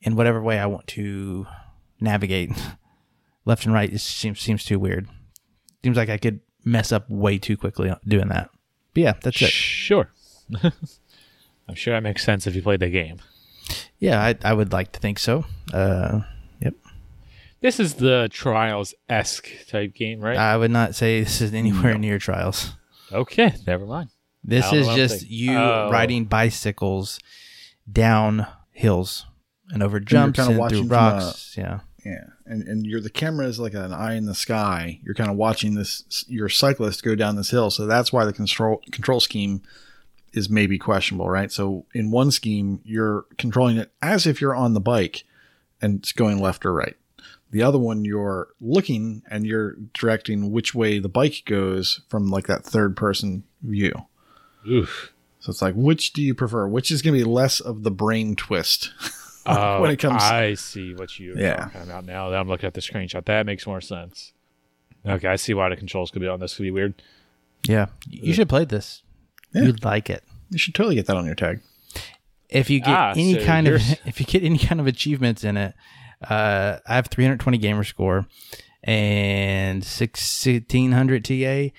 in 0.00 0.16
whatever 0.16 0.42
way 0.42 0.58
I 0.58 0.66
want 0.66 0.86
to 0.88 1.46
navigate. 2.00 2.52
left 3.44 3.64
and 3.64 3.74
right 3.74 3.98
seems 4.00 4.40
seems 4.40 4.64
too 4.64 4.78
weird. 4.78 5.08
Seems 5.82 5.96
like 5.96 6.08
I 6.08 6.18
could 6.18 6.40
mess 6.64 6.92
up 6.92 7.08
way 7.10 7.38
too 7.38 7.56
quickly 7.56 7.92
doing 8.06 8.28
that. 8.28 8.50
But 8.94 9.00
yeah, 9.02 9.14
that's 9.20 9.42
it. 9.42 9.50
Sure. 9.50 10.10
I'm 10.62 11.74
sure 11.74 11.94
that 11.94 12.02
makes 12.02 12.24
sense 12.24 12.46
if 12.46 12.54
you 12.54 12.62
played 12.62 12.80
the 12.80 12.88
game. 12.88 13.18
Yeah, 13.98 14.20
I, 14.22 14.36
I 14.42 14.52
would 14.52 14.72
like 14.72 14.92
to 14.92 15.00
think 15.00 15.18
so. 15.18 15.44
Uh, 15.72 16.20
yep. 16.60 16.74
This 17.60 17.78
is 17.78 17.94
the 17.94 18.28
Trials 18.32 18.94
esque 19.08 19.48
type 19.68 19.94
game, 19.94 20.20
right? 20.20 20.36
I 20.36 20.56
would 20.56 20.70
not 20.70 20.94
say 20.94 21.22
this 21.22 21.40
is 21.40 21.54
anywhere 21.54 21.96
near 21.98 22.18
trials. 22.18 22.74
okay, 23.12 23.54
never 23.66 23.86
mind. 23.86 24.10
This 24.44 24.66
is 24.66 24.72
know 24.72 24.80
what 24.80 24.90
I'm 24.90 24.96
just 24.96 25.18
thinking. 25.20 25.38
you 25.38 25.56
Oh. 25.58 25.88
riding 25.92 26.24
bicycles 26.24 27.20
down 27.90 28.46
hills 28.72 29.26
and 29.70 29.82
over 29.82 30.00
jumps 30.00 30.36
kinda 30.38 30.50
and, 30.52 30.58
watching 30.58 30.78
through 30.80 30.88
from 30.88 30.96
rocks. 30.96 31.54
yeah. 31.56 31.80
Yeah, 32.04 32.24
and 32.46 32.66
and 32.66 32.84
you're 32.84 33.00
the 33.00 33.10
camera 33.10 33.46
is 33.46 33.60
like 33.60 33.74
an 33.74 33.92
eye 33.92 34.14
in 34.16 34.26
the 34.26 34.34
sky. 34.34 34.98
You're 35.04 35.14
kind 35.14 35.30
of 35.30 35.36
watching 35.36 35.74
this 35.76 36.24
your 36.26 36.48
cyclist 36.48 37.04
go 37.04 37.14
down 37.14 37.36
this 37.36 37.50
hill, 37.50 37.70
so 37.70 37.86
that's 37.86 38.12
why 38.12 38.24
the 38.24 38.32
control 38.32 38.82
control 38.90 39.20
scheme 39.20 39.62
is 40.32 40.48
maybe 40.50 40.78
questionable, 40.78 41.28
right? 41.28 41.50
So 41.52 41.86
in 41.94 42.10
one 42.10 42.30
scheme, 42.30 42.80
you're 42.84 43.26
controlling 43.38 43.76
it 43.76 43.92
as 44.00 44.26
if 44.26 44.40
you're 44.40 44.54
on 44.54 44.74
the 44.74 44.80
bike 44.80 45.24
and 45.80 45.98
it's 45.98 46.12
going 46.12 46.38
left 46.40 46.64
or 46.64 46.72
right. 46.72 46.96
The 47.50 47.62
other 47.62 47.78
one, 47.78 48.04
you're 48.06 48.48
looking 48.60 49.22
and 49.30 49.46
you're 49.46 49.74
directing 49.92 50.50
which 50.52 50.74
way 50.74 50.98
the 50.98 51.08
bike 51.10 51.42
goes 51.44 52.00
from 52.08 52.28
like 52.30 52.46
that 52.46 52.64
third 52.64 52.96
person 52.96 53.44
view. 53.62 53.92
Oof. 54.66 55.12
So 55.40 55.50
it's 55.50 55.60
like, 55.60 55.74
which 55.74 56.12
do 56.14 56.22
you 56.22 56.34
prefer? 56.34 56.66
Which 56.66 56.90
is 56.90 57.02
going 57.02 57.18
to 57.18 57.24
be 57.24 57.30
less 57.30 57.60
of 57.60 57.82
the 57.82 57.90
brain 57.90 58.36
twist 58.36 58.90
Oh, 59.44 59.80
when 59.82 59.90
it 59.90 59.96
comes? 59.98 60.22
I 60.22 60.54
see 60.54 60.94
what 60.94 61.18
you're 61.18 61.36
Yeah. 61.36 61.56
talking 61.64 61.82
about 61.82 62.04
now 62.06 62.30
that 62.30 62.38
I'm 62.38 62.46
looking 62.48 62.68
at 62.68 62.74
the 62.74 62.80
screenshot. 62.80 63.24
That 63.24 63.44
makes 63.44 63.66
more 63.66 63.80
sense. 63.80 64.32
Okay, 65.04 65.26
I 65.26 65.34
see 65.34 65.52
why 65.52 65.68
the 65.68 65.74
controls 65.76 66.12
could 66.12 66.22
be 66.22 66.28
on 66.28 66.38
this. 66.38 66.54
Could 66.54 66.62
be 66.62 66.70
weird. 66.70 67.02
Yeah. 67.66 67.86
You 68.08 68.32
should 68.34 68.48
play 68.48 68.64
this. 68.64 69.02
Yeah. 69.54 69.62
You'd 69.62 69.84
like 69.84 70.08
it. 70.10 70.22
you 70.50 70.58
should 70.58 70.74
totally 70.74 70.94
get 70.94 71.06
that 71.06 71.16
on 71.16 71.26
your 71.26 71.34
tag. 71.34 71.60
If 72.48 72.68
you 72.70 72.80
get 72.80 72.88
Ah, 72.88 73.12
any 73.12 73.34
so 73.34 73.44
kind 73.44 73.66
of 73.68 73.80
if 74.06 74.20
you 74.20 74.26
get 74.26 74.42
any 74.42 74.58
kind 74.58 74.80
of 74.80 74.86
achievements 74.86 75.44
in 75.44 75.56
it, 75.56 75.74
uh, 76.28 76.78
I 76.86 76.94
have 76.94 77.06
320 77.08 77.58
gamer 77.58 77.84
score 77.84 78.26
and 78.84 79.82
1600 79.84 81.24
TA. 81.24 81.74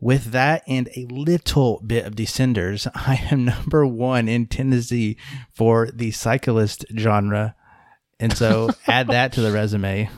With 0.00 0.32
that 0.32 0.64
and 0.66 0.88
a 0.96 1.06
little 1.06 1.80
bit 1.86 2.04
of 2.06 2.16
Descenders, 2.16 2.88
I 2.94 3.28
am 3.30 3.44
number 3.44 3.86
one 3.86 4.28
in 4.28 4.46
Tennessee 4.46 5.16
for 5.54 5.90
the 5.92 6.10
cyclist 6.10 6.84
genre. 6.98 7.54
And 8.18 8.36
so 8.36 8.70
add 8.88 9.06
that 9.08 9.32
to 9.34 9.40
the 9.40 9.52
resume. 9.52 10.10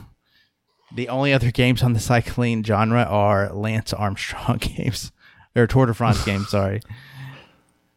The 0.95 1.09
only 1.09 1.33
other 1.33 1.51
games 1.51 1.83
on 1.83 1.93
the 1.93 1.99
cycling 1.99 2.63
genre 2.63 3.03
are 3.03 3.53
Lance 3.53 3.93
Armstrong 3.93 4.57
games 4.57 5.11
or 5.55 5.67
Tour 5.67 5.85
de 5.87 5.93
France 5.93 6.23
game. 6.25 6.43
Sorry, 6.49 6.81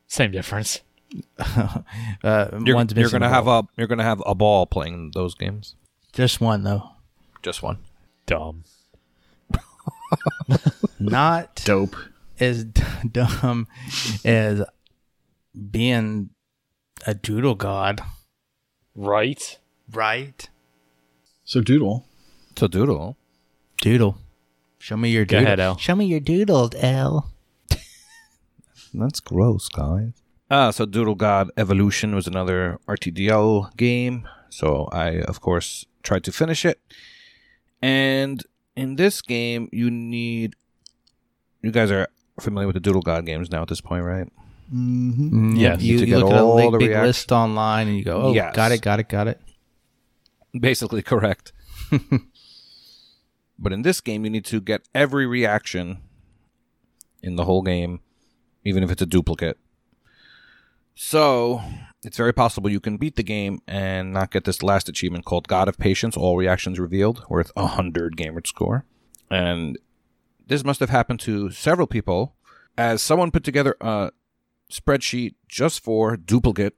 Same 0.06 0.30
difference. 0.30 0.80
uh, 1.38 2.48
You're, 2.64 2.76
one's 2.76 2.92
you're 2.94 3.08
gonna 3.08 3.26
a 3.26 3.30
have 3.30 3.46
a 3.48 3.62
you're 3.78 3.86
gonna 3.86 4.02
have 4.02 4.22
a 4.26 4.34
ball 4.34 4.66
playing 4.66 5.12
those 5.14 5.34
games. 5.34 5.74
just 6.12 6.40
one 6.40 6.64
though, 6.64 6.90
Just 7.42 7.62
one. 7.62 7.78
Dumb. 8.26 8.64
not 10.98 11.62
Dope. 11.64 11.96
as 12.40 12.64
d- 12.64 12.82
dumb 13.10 13.66
as 14.24 14.62
being 15.70 16.30
a 17.06 17.14
doodle 17.14 17.54
god, 17.54 18.00
Right? 18.94 19.58
right? 19.92 20.48
So 21.44 21.60
Doodle, 21.62 22.04
So 22.56 22.66
doodle. 22.68 23.16
Doodle, 23.80 24.18
show 24.78 24.96
me 24.96 25.08
your 25.10 25.24
Go 25.24 25.38
doodle. 25.38 25.46
ahead, 25.46 25.60
Al. 25.60 25.78
Show 25.78 25.94
me 25.94 26.04
your 26.06 26.20
doodle, 26.20 26.70
L. 26.76 27.30
That's 28.98 29.20
gross, 29.20 29.68
guys. 29.68 30.12
Ah, 30.50 30.70
so 30.70 30.86
Doodle 30.86 31.14
God 31.14 31.50
Evolution 31.56 32.14
was 32.14 32.26
another 32.26 32.78
RTDL 32.88 33.76
game. 33.76 34.26
So 34.50 34.88
I, 34.92 35.20
of 35.20 35.40
course, 35.40 35.84
tried 36.02 36.24
to 36.24 36.32
finish 36.32 36.64
it. 36.64 36.80
And 37.82 38.42
in 38.76 38.96
this 38.96 39.20
game, 39.22 39.68
you 39.72 39.90
need. 39.90 40.54
You 41.62 41.70
guys 41.70 41.90
are 41.90 42.08
familiar 42.40 42.66
with 42.66 42.74
the 42.74 42.80
Doodle 42.80 43.02
God 43.02 43.26
games 43.26 43.50
now 43.50 43.62
at 43.62 43.68
this 43.68 43.80
point, 43.80 44.04
right? 44.04 44.26
mm-hmm. 44.72 45.56
Yes. 45.56 45.80
you, 45.82 45.98
To 45.98 46.04
you 46.04 46.06
get 46.06 46.18
look 46.18 46.30
at 46.32 46.38
a 46.40 46.44
all 46.44 46.56
big, 46.56 46.72
the 46.72 46.78
big 46.78 46.88
reaction- 46.90 47.06
list 47.06 47.32
online, 47.32 47.88
and 47.88 47.96
you 47.96 48.04
go, 48.04 48.20
"Oh, 48.22 48.32
Yes. 48.34 48.54
got 48.54 48.70
it, 48.72 48.80
got 48.80 49.00
it, 49.00 49.08
got 49.08 49.28
it." 49.28 49.40
Basically 50.58 51.02
correct. 51.12 51.52
but 53.58 53.72
in 53.72 53.82
this 53.82 54.00
game, 54.00 54.24
you 54.24 54.30
need 54.30 54.44
to 54.46 54.60
get 54.60 54.82
every 54.94 55.26
reaction 55.26 55.98
in 57.22 57.36
the 57.36 57.44
whole 57.44 57.62
game, 57.62 58.00
even 58.68 58.82
if 58.82 58.90
it's 58.90 59.02
a 59.02 59.06
duplicate. 59.06 59.58
So 60.94 61.62
it's 62.02 62.16
very 62.16 62.32
possible 62.32 62.70
you 62.70 62.80
can 62.80 62.96
beat 62.96 63.16
the 63.16 63.22
game 63.22 63.60
and 63.66 64.12
not 64.12 64.30
get 64.30 64.44
this 64.44 64.62
last 64.62 64.88
achievement 64.88 65.24
called 65.24 65.48
God 65.48 65.68
of 65.68 65.78
Patience, 65.78 66.16
all 66.16 66.36
reactions 66.36 66.78
revealed, 66.78 67.24
worth 67.28 67.50
a 67.56 67.66
hundred 67.66 68.16
gamer 68.16 68.42
score. 68.44 68.84
And 69.30 69.78
this 70.46 70.64
must 70.64 70.80
have 70.80 70.90
happened 70.90 71.20
to 71.20 71.50
several 71.50 71.86
people, 71.86 72.34
as 72.76 73.02
someone 73.02 73.30
put 73.30 73.44
together 73.44 73.76
a 73.80 74.10
spreadsheet 74.70 75.34
just 75.48 75.82
for 75.82 76.16
duplicate 76.16 76.74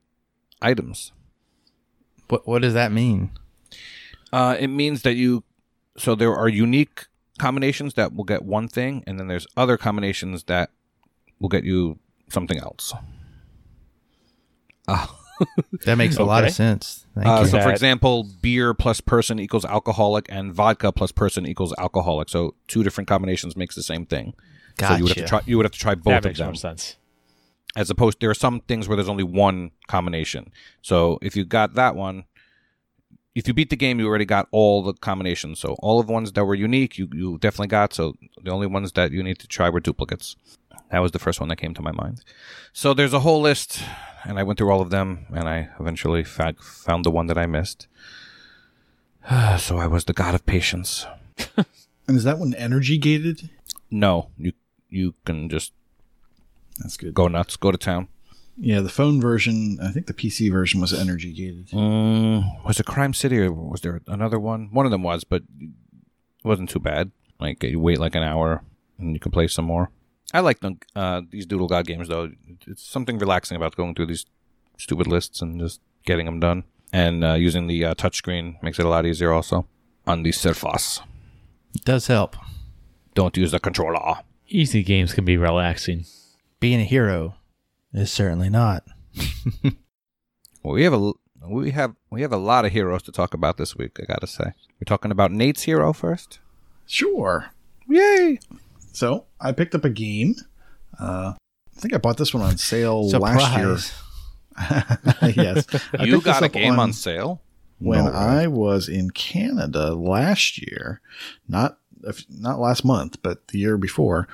items. 0.60 1.12
What 2.28 2.46
what 2.46 2.62
does 2.62 2.74
that 2.74 2.92
mean? 2.92 3.30
Uh, 4.32 4.56
it 4.58 4.68
means 4.68 5.02
that 5.02 5.14
you, 5.14 5.44
so 5.96 6.14
there 6.14 6.34
are 6.34 6.48
unique 6.48 7.06
combinations 7.38 7.94
that 7.94 8.14
will 8.14 8.24
get 8.24 8.44
one 8.44 8.68
thing, 8.68 9.02
and 9.06 9.18
then 9.18 9.28
there's 9.28 9.46
other 9.56 9.76
combinations 9.76 10.44
that 10.44 10.70
will 11.40 11.48
get 11.48 11.64
you 11.64 11.98
something 12.28 12.58
else. 12.58 12.92
That 15.86 15.96
makes 15.96 16.16
a 16.18 16.22
lot 16.24 16.44
of 16.44 16.50
sense. 16.50 17.06
Thank 17.14 17.26
Uh, 17.26 17.40
you. 17.40 17.46
so, 17.48 17.60
for 17.62 17.70
example, 17.70 18.26
beer 18.42 18.74
plus 18.74 19.00
person 19.00 19.38
equals 19.38 19.64
alcoholic, 19.64 20.26
and 20.28 20.52
vodka 20.52 20.92
plus 20.92 21.12
person 21.12 21.46
equals 21.46 21.72
alcoholic. 21.78 22.28
So, 22.28 22.54
two 22.68 22.82
different 22.82 23.08
combinations 23.08 23.56
makes 23.56 23.74
the 23.74 23.82
same 23.82 24.04
thing. 24.04 24.34
So 24.78 24.96
you 24.96 25.04
would 25.04 25.16
have 25.16 25.24
to 25.24 25.28
try. 25.28 25.40
You 25.46 25.56
would 25.56 25.64
have 25.64 25.72
to 25.72 25.78
try 25.78 25.94
both 25.94 26.04
that 26.12 26.18
of 26.18 26.24
makes 26.26 26.38
them. 26.38 26.54
sense. 26.56 26.96
as 27.76 27.88
opposed 27.88 28.20
there 28.20 28.28
are 28.30 28.34
some 28.34 28.60
things 28.60 28.86
where 28.88 28.96
there's 28.96 29.08
only 29.08 29.24
one 29.24 29.70
combination. 29.88 30.52
So 30.82 31.18
if 31.22 31.36
you 31.36 31.44
got 31.44 31.74
that 31.74 31.94
one, 31.96 32.24
if 33.34 33.46
you 33.48 33.54
beat 33.54 33.70
the 33.70 33.76
game, 33.76 33.98
you 34.00 34.06
already 34.08 34.24
got 34.26 34.48
all 34.50 34.82
the 34.82 34.92
combinations. 34.92 35.58
So 35.60 35.76
all 35.78 36.00
of 36.00 36.06
the 36.08 36.12
ones 36.12 36.32
that 36.32 36.44
were 36.44 36.54
unique, 36.54 36.98
you, 36.98 37.08
you 37.12 37.38
definitely 37.38 37.68
got. 37.68 37.94
So 37.94 38.14
the 38.42 38.50
only 38.50 38.66
ones 38.66 38.92
that 38.92 39.12
you 39.12 39.22
need 39.22 39.38
to 39.38 39.46
try 39.46 39.70
were 39.70 39.80
duplicates. 39.80 40.36
That 40.90 41.00
was 41.00 41.12
the 41.12 41.18
first 41.18 41.40
one 41.40 41.48
that 41.50 41.56
came 41.56 41.74
to 41.74 41.82
my 41.82 41.92
mind. 41.92 42.22
So 42.72 42.94
there's 42.94 43.12
a 43.12 43.20
whole 43.20 43.40
list, 43.40 43.82
and 44.24 44.38
I 44.38 44.42
went 44.42 44.58
through 44.58 44.70
all 44.70 44.80
of 44.80 44.90
them, 44.90 45.26
and 45.32 45.48
I 45.48 45.68
eventually 45.78 46.24
found 46.24 47.04
the 47.04 47.10
one 47.10 47.26
that 47.26 47.38
I 47.38 47.46
missed. 47.46 47.86
so 49.58 49.78
I 49.78 49.86
was 49.86 50.04
the 50.04 50.12
god 50.12 50.34
of 50.34 50.46
patience. 50.46 51.06
And 52.10 52.16
is 52.16 52.24
that 52.24 52.40
one 52.40 52.54
energy 52.54 52.98
gated? 52.98 53.50
No, 53.88 54.30
you 54.36 54.52
you 54.88 55.14
can 55.24 55.48
just 55.48 55.72
That's 56.80 56.96
good. 56.96 57.14
go 57.14 57.28
nuts, 57.28 57.54
go 57.54 57.70
to 57.70 57.78
town. 57.78 58.08
Yeah, 58.56 58.80
the 58.80 58.88
phone 58.88 59.20
version, 59.20 59.78
I 59.80 59.92
think 59.92 60.08
the 60.08 60.12
PC 60.12 60.50
version 60.50 60.80
was 60.80 60.92
energy 60.92 61.32
gated. 61.32 61.68
Mm, 61.68 62.64
was 62.64 62.80
it 62.80 62.86
Crime 62.86 63.14
City 63.14 63.38
or 63.38 63.52
was 63.52 63.82
there 63.82 64.00
another 64.08 64.40
one? 64.40 64.70
One 64.72 64.86
of 64.86 64.90
them 64.90 65.04
was, 65.04 65.22
but 65.22 65.42
it 65.60 66.44
wasn't 66.44 66.68
too 66.68 66.80
bad. 66.80 67.12
Like 67.38 67.62
you 67.62 67.78
wait 67.78 68.00
like 68.00 68.16
an 68.16 68.24
hour 68.24 68.64
and 68.98 69.14
you 69.14 69.20
can 69.20 69.30
play 69.30 69.46
some 69.46 69.66
more. 69.66 69.90
I 70.32 70.40
like 70.40 70.60
them, 70.60 70.78
uh, 70.94 71.22
these 71.28 71.46
Doodle 71.46 71.68
God 71.68 71.86
games 71.86 72.08
though. 72.08 72.30
It's 72.66 72.82
something 72.88 73.18
relaxing 73.18 73.56
about 73.56 73.76
going 73.76 73.94
through 73.94 74.06
these 74.06 74.26
stupid 74.78 75.06
lists 75.06 75.42
and 75.42 75.60
just 75.60 75.80
getting 76.04 76.26
them 76.26 76.40
done. 76.40 76.64
And 76.92 77.24
uh, 77.24 77.34
using 77.34 77.66
the 77.66 77.84
uh, 77.84 77.94
touchscreen 77.94 78.60
makes 78.62 78.78
it 78.78 78.86
a 78.86 78.88
lot 78.88 79.06
easier 79.06 79.32
also 79.32 79.66
on 80.06 80.22
the 80.22 80.32
Surface. 80.32 81.00
It 81.74 81.84
does 81.84 82.08
help. 82.08 82.36
Don't 83.14 83.36
use 83.36 83.52
the 83.52 83.60
controller. 83.60 84.16
Easy 84.48 84.82
games 84.82 85.12
can 85.14 85.24
be 85.24 85.36
relaxing. 85.36 86.04
Being 86.58 86.80
a 86.80 86.84
hero 86.84 87.36
is 87.92 88.10
certainly 88.10 88.48
not. 88.48 88.84
Well, 90.62 90.74
we 90.74 90.84
have 90.84 90.92
a 90.92 91.12
we 91.46 91.70
have 91.70 91.94
we 92.10 92.20
have 92.22 92.32
a 92.32 92.36
lot 92.36 92.64
of 92.66 92.72
heroes 92.72 93.02
to 93.04 93.12
talk 93.12 93.32
about 93.32 93.56
this 93.56 93.76
week. 93.76 93.98
I 93.98 94.04
gotta 94.04 94.26
say, 94.26 94.44
we're 94.44 94.84
talking 94.86 95.10
about 95.10 95.32
Nate's 95.32 95.62
hero 95.62 95.92
first. 95.92 96.38
Sure. 96.86 97.46
Yay! 97.88 98.38
So 98.92 99.26
I 99.40 99.52
picked 99.52 99.74
up 99.74 99.84
a 99.84 99.90
game. 99.90 100.34
Uh, 100.98 101.34
I 101.76 101.80
think 101.80 101.94
I 101.94 101.98
bought 101.98 102.16
this 102.18 102.34
one 102.34 102.42
on 102.42 102.56
sale 102.58 103.08
last 103.08 103.56
year. 103.56 103.76
Yes. 105.22 105.66
You 106.00 106.20
got 106.20 106.42
a 106.42 106.48
game 106.48 106.78
on 106.78 106.92
sale. 106.92 107.40
when 107.78 108.04
No. 108.04 108.10
I 108.12 108.46
was 108.46 108.88
in 108.88 109.10
Canada 109.10 109.94
last 109.94 110.58
year, 110.60 111.00
not 111.48 111.78
not 112.28 112.58
last 112.60 112.84
month, 112.84 113.22
but 113.22 113.48
the 113.48 113.58
year 113.58 113.76
before. 113.78 114.28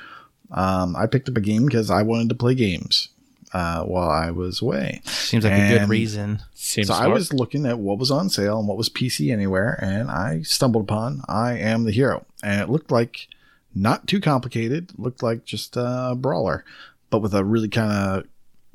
Um, 0.51 0.97
I 0.97 1.07
picked 1.07 1.29
up 1.29 1.37
a 1.37 1.41
game 1.41 1.67
because 1.67 1.91
I 1.91 2.03
wanted 2.03 2.29
to 2.31 2.35
play 2.35 2.55
games 2.55 3.09
uh, 3.53 3.83
while 3.85 4.09
I 4.09 4.31
was 4.31 4.63
away. 4.63 5.01
Seems 5.05 5.45
like 5.45 5.53
a 5.53 5.79
good 5.79 5.89
reason. 5.89 6.41
Seems 6.55 6.89
so 6.89 6.95
I 6.95 7.07
was 7.09 7.33
looking 7.33 7.67
at 7.67 7.79
what 7.79 7.99
was 7.99 8.11
on 8.11 8.29
sale 8.29 8.59
and 8.59 8.67
what 8.69 8.77
was 8.77 8.89
PC 8.89 9.33
anywhere, 9.33 9.79
and 9.83 10.11
I 10.11 10.43
stumbled 10.43 10.85
upon 10.85 11.23
I 11.29 11.53
Am 11.59 11.85
the 11.85 11.93
Hero, 11.93 12.25
and 12.43 12.61
it 12.61 12.69
looked 12.69 12.91
like 12.91 13.29
not 13.77 14.07
too 14.09 14.21
complicated. 14.21 14.91
Looked 14.97 15.23
like 15.23 15.45
just 15.45 15.77
a 15.77 16.15
brawler, 16.17 16.65
but 17.11 17.21
with 17.21 17.35
a 17.35 17.45
really 17.45 17.69
kind 17.69 17.93
of 17.93 18.25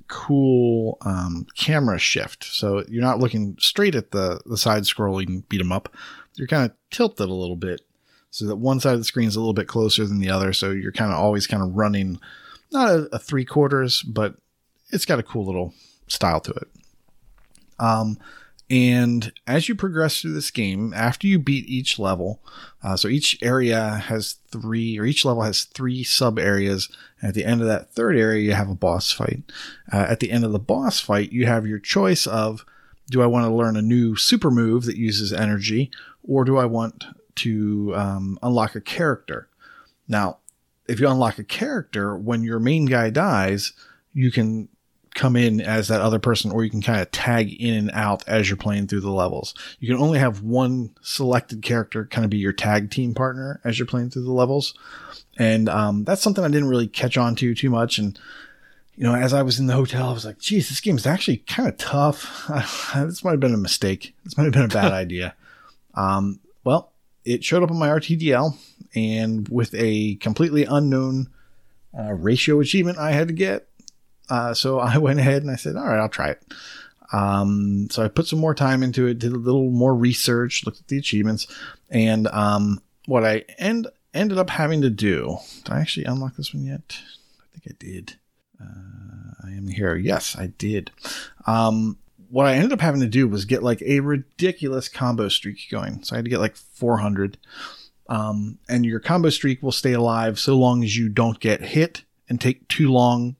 cool 0.07 0.97
um, 1.01 1.47
camera 1.57 1.97
shift. 1.97 2.43
So 2.43 2.83
you're 2.87 3.01
not 3.01 3.19
looking 3.19 3.55
straight 3.59 3.95
at 3.95 4.11
the 4.11 4.41
the 4.45 4.57
side 4.57 4.83
scrolling 4.83 5.47
beat 5.49 5.61
'em 5.61 5.71
up. 5.71 5.89
You're 6.35 6.47
kind 6.47 6.69
of 6.69 6.77
tilted 6.91 7.29
a 7.29 7.33
little 7.33 7.55
bit, 7.55 7.81
so 8.29 8.45
that 8.45 8.57
one 8.57 8.79
side 8.79 8.93
of 8.93 8.99
the 8.99 9.05
screen 9.05 9.27
is 9.27 9.35
a 9.35 9.39
little 9.39 9.53
bit 9.53 9.67
closer 9.67 10.05
than 10.05 10.19
the 10.19 10.29
other. 10.29 10.53
So 10.53 10.71
you're 10.71 10.91
kind 10.91 11.11
of 11.11 11.17
always 11.17 11.47
kind 11.47 11.63
of 11.63 11.75
running, 11.75 12.19
not 12.71 12.89
a, 12.89 13.09
a 13.13 13.19
three 13.19 13.45
quarters, 13.45 14.03
but 14.03 14.35
it's 14.89 15.05
got 15.05 15.19
a 15.19 15.23
cool 15.23 15.45
little 15.45 15.73
style 16.07 16.39
to 16.41 16.51
it. 16.51 16.67
Um, 17.79 18.19
and 18.71 19.33
as 19.45 19.67
you 19.67 19.75
progress 19.75 20.21
through 20.21 20.31
this 20.31 20.49
game, 20.49 20.93
after 20.93 21.27
you 21.27 21.39
beat 21.39 21.67
each 21.67 21.99
level, 21.99 22.41
uh, 22.81 22.95
so 22.95 23.09
each 23.09 23.37
area 23.41 24.01
has 24.05 24.37
three, 24.49 24.97
or 24.97 25.03
each 25.03 25.25
level 25.25 25.43
has 25.43 25.65
three 25.65 26.05
sub 26.05 26.39
areas. 26.39 26.87
At 27.21 27.33
the 27.33 27.43
end 27.43 27.59
of 27.59 27.67
that 27.67 27.91
third 27.91 28.15
area, 28.15 28.41
you 28.41 28.53
have 28.53 28.69
a 28.69 28.75
boss 28.75 29.11
fight. 29.11 29.43
Uh, 29.91 30.05
at 30.07 30.21
the 30.21 30.31
end 30.31 30.45
of 30.45 30.53
the 30.53 30.59
boss 30.59 31.01
fight, 31.01 31.33
you 31.33 31.45
have 31.47 31.67
your 31.67 31.79
choice 31.79 32.25
of 32.25 32.65
do 33.09 33.21
I 33.21 33.25
want 33.25 33.45
to 33.45 33.53
learn 33.53 33.75
a 33.75 33.81
new 33.81 34.15
super 34.15 34.49
move 34.49 34.85
that 34.85 34.95
uses 34.95 35.33
energy, 35.33 35.91
or 36.23 36.45
do 36.45 36.57
I 36.57 36.63
want 36.63 37.03
to 37.35 37.93
um, 37.93 38.39
unlock 38.41 38.75
a 38.75 38.81
character? 38.81 39.49
Now, 40.07 40.37
if 40.87 41.01
you 41.01 41.09
unlock 41.09 41.37
a 41.39 41.43
character, 41.43 42.17
when 42.17 42.45
your 42.45 42.59
main 42.59 42.85
guy 42.85 43.09
dies, 43.09 43.73
you 44.13 44.31
can 44.31 44.69
come 45.13 45.35
in 45.35 45.61
as 45.61 45.87
that 45.87 46.01
other 46.01 46.19
person, 46.19 46.51
or 46.51 46.63
you 46.63 46.69
can 46.69 46.81
kind 46.81 47.01
of 47.01 47.11
tag 47.11 47.53
in 47.53 47.73
and 47.73 47.91
out 47.93 48.23
as 48.27 48.49
you're 48.49 48.57
playing 48.57 48.87
through 48.87 49.01
the 49.01 49.11
levels. 49.11 49.53
You 49.79 49.87
can 49.87 50.01
only 50.01 50.19
have 50.19 50.41
one 50.41 50.91
selected 51.01 51.61
character 51.61 52.05
kind 52.05 52.25
of 52.25 52.31
be 52.31 52.37
your 52.37 52.53
tag 52.53 52.91
team 52.91 53.13
partner 53.13 53.59
as 53.63 53.77
you're 53.77 53.85
playing 53.85 54.09
through 54.09 54.23
the 54.23 54.31
levels. 54.31 54.73
And 55.37 55.69
um, 55.69 56.03
that's 56.03 56.21
something 56.21 56.43
I 56.43 56.49
didn't 56.49 56.69
really 56.69 56.87
catch 56.87 57.17
on 57.17 57.35
to 57.37 57.55
too 57.55 57.69
much. 57.69 57.97
And, 57.97 58.17
you 58.95 59.03
know, 59.03 59.15
as 59.15 59.33
I 59.33 59.41
was 59.41 59.59
in 59.59 59.67
the 59.67 59.73
hotel, 59.73 60.09
I 60.09 60.13
was 60.13 60.25
like, 60.25 60.39
geez, 60.39 60.69
this 60.69 60.81
game 60.81 60.97
is 60.97 61.07
actually 61.07 61.37
kind 61.37 61.67
of 61.67 61.77
tough. 61.77 62.47
this 62.95 63.23
might 63.23 63.31
have 63.31 63.39
been 63.39 63.53
a 63.53 63.57
mistake. 63.57 64.15
This 64.23 64.37
might 64.37 64.45
have 64.45 64.53
been 64.53 64.63
a 64.63 64.67
bad 64.67 64.91
idea. 64.93 65.35
Um, 65.93 66.39
well, 66.63 66.91
it 67.25 67.43
showed 67.43 67.63
up 67.63 67.71
on 67.71 67.77
my 67.77 67.89
RTDL, 67.89 68.57
and 68.95 69.47
with 69.49 69.73
a 69.75 70.15
completely 70.15 70.65
unknown 70.65 71.27
uh, 71.97 72.13
ratio 72.13 72.59
achievement 72.59 72.97
I 72.97 73.11
had 73.11 73.27
to 73.27 73.33
get, 73.33 73.67
uh, 74.31 74.53
so 74.53 74.79
I 74.79 74.97
went 74.97 75.19
ahead 75.19 75.43
and 75.43 75.51
I 75.51 75.55
said, 75.57 75.75
all 75.75 75.85
right, 75.85 75.99
I'll 75.99 76.09
try 76.09 76.29
it. 76.29 76.41
Um, 77.13 77.89
so 77.91 78.03
I 78.03 78.07
put 78.07 78.25
some 78.25 78.39
more 78.39 78.55
time 78.55 78.83
into 78.83 79.05
it, 79.05 79.19
did 79.19 79.33
a 79.33 79.37
little 79.37 79.69
more 79.69 79.93
research, 79.93 80.65
looked 80.65 80.79
at 80.79 80.87
the 80.87 80.97
achievements, 80.97 81.45
and 81.89 82.27
um, 82.27 82.81
what 83.05 83.25
I 83.25 83.43
end 83.59 83.87
ended 84.13 84.37
up 84.37 84.49
having 84.49 84.81
to 84.81 84.89
do. 84.89 85.37
Did 85.63 85.73
I 85.73 85.81
actually 85.81 86.05
unlock 86.05 86.37
this 86.37 86.53
one 86.53 86.63
yet? 86.63 86.99
I 87.39 87.57
think 87.57 87.75
I 87.75 87.85
did. 87.85 88.15
Uh, 88.61 89.33
I 89.43 89.51
am 89.51 89.67
here. 89.67 89.95
Yes, 89.95 90.37
I 90.37 90.47
did. 90.47 90.91
Um, 91.45 91.97
what 92.29 92.45
I 92.45 92.53
ended 92.55 92.71
up 92.71 92.79
having 92.79 93.01
to 93.01 93.07
do 93.07 93.27
was 93.27 93.43
get 93.43 93.61
like 93.61 93.81
a 93.81 93.99
ridiculous 93.99 94.87
combo 94.87 95.27
streak 95.27 95.67
going. 95.69 96.03
So 96.03 96.15
I 96.15 96.17
had 96.17 96.25
to 96.25 96.31
get 96.31 96.39
like 96.39 96.55
400. 96.55 97.37
Um, 98.07 98.57
and 98.69 98.85
your 98.85 99.01
combo 99.01 99.29
streak 99.29 99.61
will 99.61 99.73
stay 99.73 99.91
alive 99.91 100.39
so 100.39 100.57
long 100.57 100.81
as 100.81 100.95
you 100.95 101.09
don't 101.09 101.41
get 101.41 101.61
hit 101.61 102.03
and 102.29 102.39
take 102.39 102.69
too 102.69 102.89
long 102.89 103.35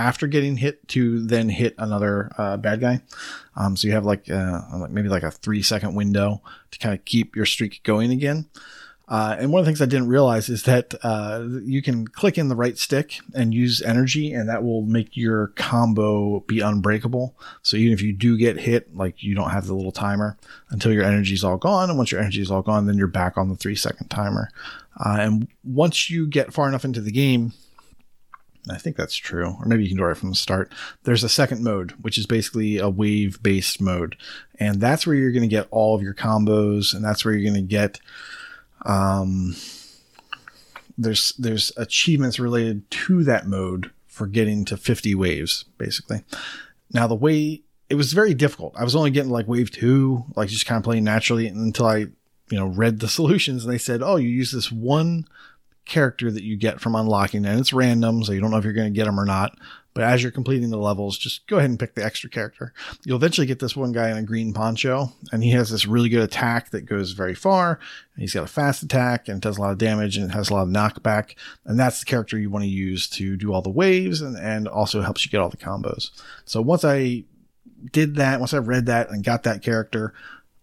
after 0.00 0.26
getting 0.26 0.56
hit 0.56 0.88
to 0.88 1.20
then 1.26 1.50
hit 1.50 1.74
another 1.76 2.30
uh, 2.38 2.56
bad 2.56 2.80
guy. 2.80 3.00
Um, 3.54 3.76
so 3.76 3.86
you 3.86 3.92
have 3.92 4.06
like, 4.06 4.30
uh, 4.30 4.86
maybe 4.88 5.10
like 5.10 5.22
a 5.22 5.30
three 5.30 5.62
second 5.62 5.94
window 5.94 6.40
to 6.70 6.78
kind 6.78 6.94
of 6.94 7.04
keep 7.04 7.36
your 7.36 7.44
streak 7.44 7.82
going 7.82 8.10
again. 8.10 8.46
Uh, 9.06 9.36
and 9.40 9.52
one 9.52 9.58
of 9.58 9.66
the 9.66 9.68
things 9.68 9.82
I 9.82 9.86
didn't 9.86 10.06
realize 10.06 10.48
is 10.48 10.62
that 10.62 10.94
uh, 11.02 11.44
you 11.64 11.82
can 11.82 12.06
click 12.06 12.38
in 12.38 12.48
the 12.48 12.54
right 12.54 12.78
stick 12.78 13.18
and 13.34 13.52
use 13.52 13.82
energy, 13.82 14.32
and 14.32 14.48
that 14.48 14.62
will 14.62 14.82
make 14.82 15.16
your 15.16 15.48
combo 15.48 16.40
be 16.40 16.60
unbreakable. 16.60 17.34
So 17.62 17.76
even 17.76 17.92
if 17.92 18.02
you 18.02 18.12
do 18.12 18.38
get 18.38 18.56
hit, 18.56 18.96
like 18.96 19.20
you 19.20 19.34
don't 19.34 19.50
have 19.50 19.66
the 19.66 19.74
little 19.74 19.90
timer 19.90 20.38
until 20.70 20.92
your 20.92 21.02
energy 21.02 21.34
is 21.34 21.42
all 21.42 21.56
gone. 21.56 21.90
And 21.90 21.98
once 21.98 22.12
your 22.12 22.20
energy 22.20 22.40
is 22.40 22.52
all 22.52 22.62
gone, 22.62 22.86
then 22.86 22.96
you're 22.96 23.08
back 23.08 23.36
on 23.36 23.48
the 23.48 23.56
three 23.56 23.74
second 23.74 24.08
timer. 24.10 24.48
Uh, 25.04 25.16
and 25.18 25.48
once 25.64 26.08
you 26.08 26.28
get 26.28 26.52
far 26.52 26.68
enough 26.68 26.84
into 26.84 27.00
the 27.00 27.10
game, 27.10 27.52
I 28.70 28.78
think 28.78 28.96
that's 28.96 29.16
true, 29.16 29.56
or 29.58 29.66
maybe 29.66 29.82
you 29.82 29.88
can 29.88 29.98
do 29.98 30.04
it 30.04 30.06
right 30.06 30.16
from 30.16 30.30
the 30.30 30.36
start. 30.36 30.72
There's 31.04 31.24
a 31.24 31.28
second 31.28 31.62
mode, 31.62 31.92
which 32.02 32.18
is 32.18 32.26
basically 32.26 32.78
a 32.78 32.88
wave 32.88 33.42
based 33.42 33.80
mode. 33.80 34.16
And 34.58 34.80
that's 34.80 35.06
where 35.06 35.16
you're 35.16 35.32
going 35.32 35.42
to 35.42 35.48
get 35.48 35.68
all 35.70 35.94
of 35.94 36.02
your 36.02 36.14
combos, 36.14 36.94
and 36.94 37.04
that's 37.04 37.24
where 37.24 37.32
you're 37.34 37.50
going 37.50 37.62
to 37.62 37.68
get 37.68 38.00
um, 38.86 39.54
there's 41.00 41.32
there's 41.38 41.72
achievements 41.76 42.38
related 42.38 42.88
to 42.90 43.24
that 43.24 43.46
mode 43.46 43.90
for 44.06 44.26
getting 44.26 44.64
to 44.66 44.76
50 44.76 45.14
waves 45.14 45.64
basically 45.78 46.22
now 46.92 47.06
the 47.06 47.14
way 47.14 47.62
it 47.88 47.94
was 47.94 48.12
very 48.12 48.34
difficult 48.34 48.74
i 48.76 48.84
was 48.84 48.94
only 48.94 49.10
getting 49.10 49.30
like 49.30 49.48
wave 49.48 49.70
two 49.70 50.24
like 50.36 50.48
just 50.48 50.66
kind 50.66 50.76
of 50.76 50.84
playing 50.84 51.04
naturally 51.04 51.46
until 51.46 51.86
i 51.86 51.96
you 51.98 52.58
know 52.58 52.66
read 52.66 53.00
the 53.00 53.08
solutions 53.18 53.64
and 53.64 53.72
they 53.72 53.78
said 53.78 54.02
oh 54.02 54.16
you 54.16 54.28
use 54.28 54.52
this 54.52 54.70
one 54.70 55.26
character 55.90 56.30
that 56.30 56.42
you 56.42 56.56
get 56.56 56.80
from 56.80 56.94
unlocking, 56.94 57.44
and 57.44 57.60
it's 57.60 57.72
random, 57.72 58.24
so 58.24 58.32
you 58.32 58.40
don't 58.40 58.50
know 58.50 58.56
if 58.56 58.64
you're 58.64 58.72
going 58.72 58.92
to 58.92 58.96
get 58.96 59.04
them 59.04 59.20
or 59.20 59.26
not. 59.26 59.58
But 59.92 60.04
as 60.04 60.22
you're 60.22 60.30
completing 60.30 60.70
the 60.70 60.76
levels, 60.76 61.18
just 61.18 61.46
go 61.48 61.58
ahead 61.58 61.68
and 61.68 61.78
pick 61.78 61.96
the 61.96 62.04
extra 62.04 62.30
character. 62.30 62.72
You'll 63.04 63.16
eventually 63.16 63.48
get 63.48 63.58
this 63.58 63.74
one 63.74 63.90
guy 63.90 64.08
in 64.08 64.16
a 64.16 64.22
green 64.22 64.54
poncho, 64.54 65.12
and 65.32 65.42
he 65.42 65.50
has 65.50 65.70
this 65.70 65.84
really 65.84 66.08
good 66.08 66.22
attack 66.22 66.70
that 66.70 66.86
goes 66.86 67.10
very 67.10 67.34
far. 67.34 67.80
He's 68.16 68.32
got 68.32 68.44
a 68.44 68.48
fast 68.48 68.84
attack 68.84 69.26
and 69.26 69.38
it 69.38 69.42
does 69.42 69.58
a 69.58 69.60
lot 69.60 69.72
of 69.72 69.78
damage 69.78 70.16
and 70.16 70.30
has 70.30 70.48
a 70.48 70.54
lot 70.54 70.62
of 70.62 70.68
knockback. 70.68 71.34
And 71.64 71.78
that's 71.78 71.98
the 72.00 72.06
character 72.06 72.38
you 72.38 72.50
want 72.50 72.64
to 72.64 72.70
use 72.70 73.08
to 73.10 73.36
do 73.36 73.52
all 73.52 73.62
the 73.62 73.70
waves 73.70 74.20
and, 74.20 74.36
and 74.36 74.68
also 74.68 75.00
helps 75.00 75.24
you 75.24 75.30
get 75.30 75.40
all 75.40 75.50
the 75.50 75.56
combos. 75.56 76.10
So 76.44 76.62
once 76.62 76.84
I 76.84 77.24
did 77.90 78.14
that, 78.16 78.38
once 78.38 78.54
I 78.54 78.58
read 78.58 78.86
that 78.86 79.10
and 79.10 79.24
got 79.24 79.42
that 79.42 79.62
character, 79.62 80.12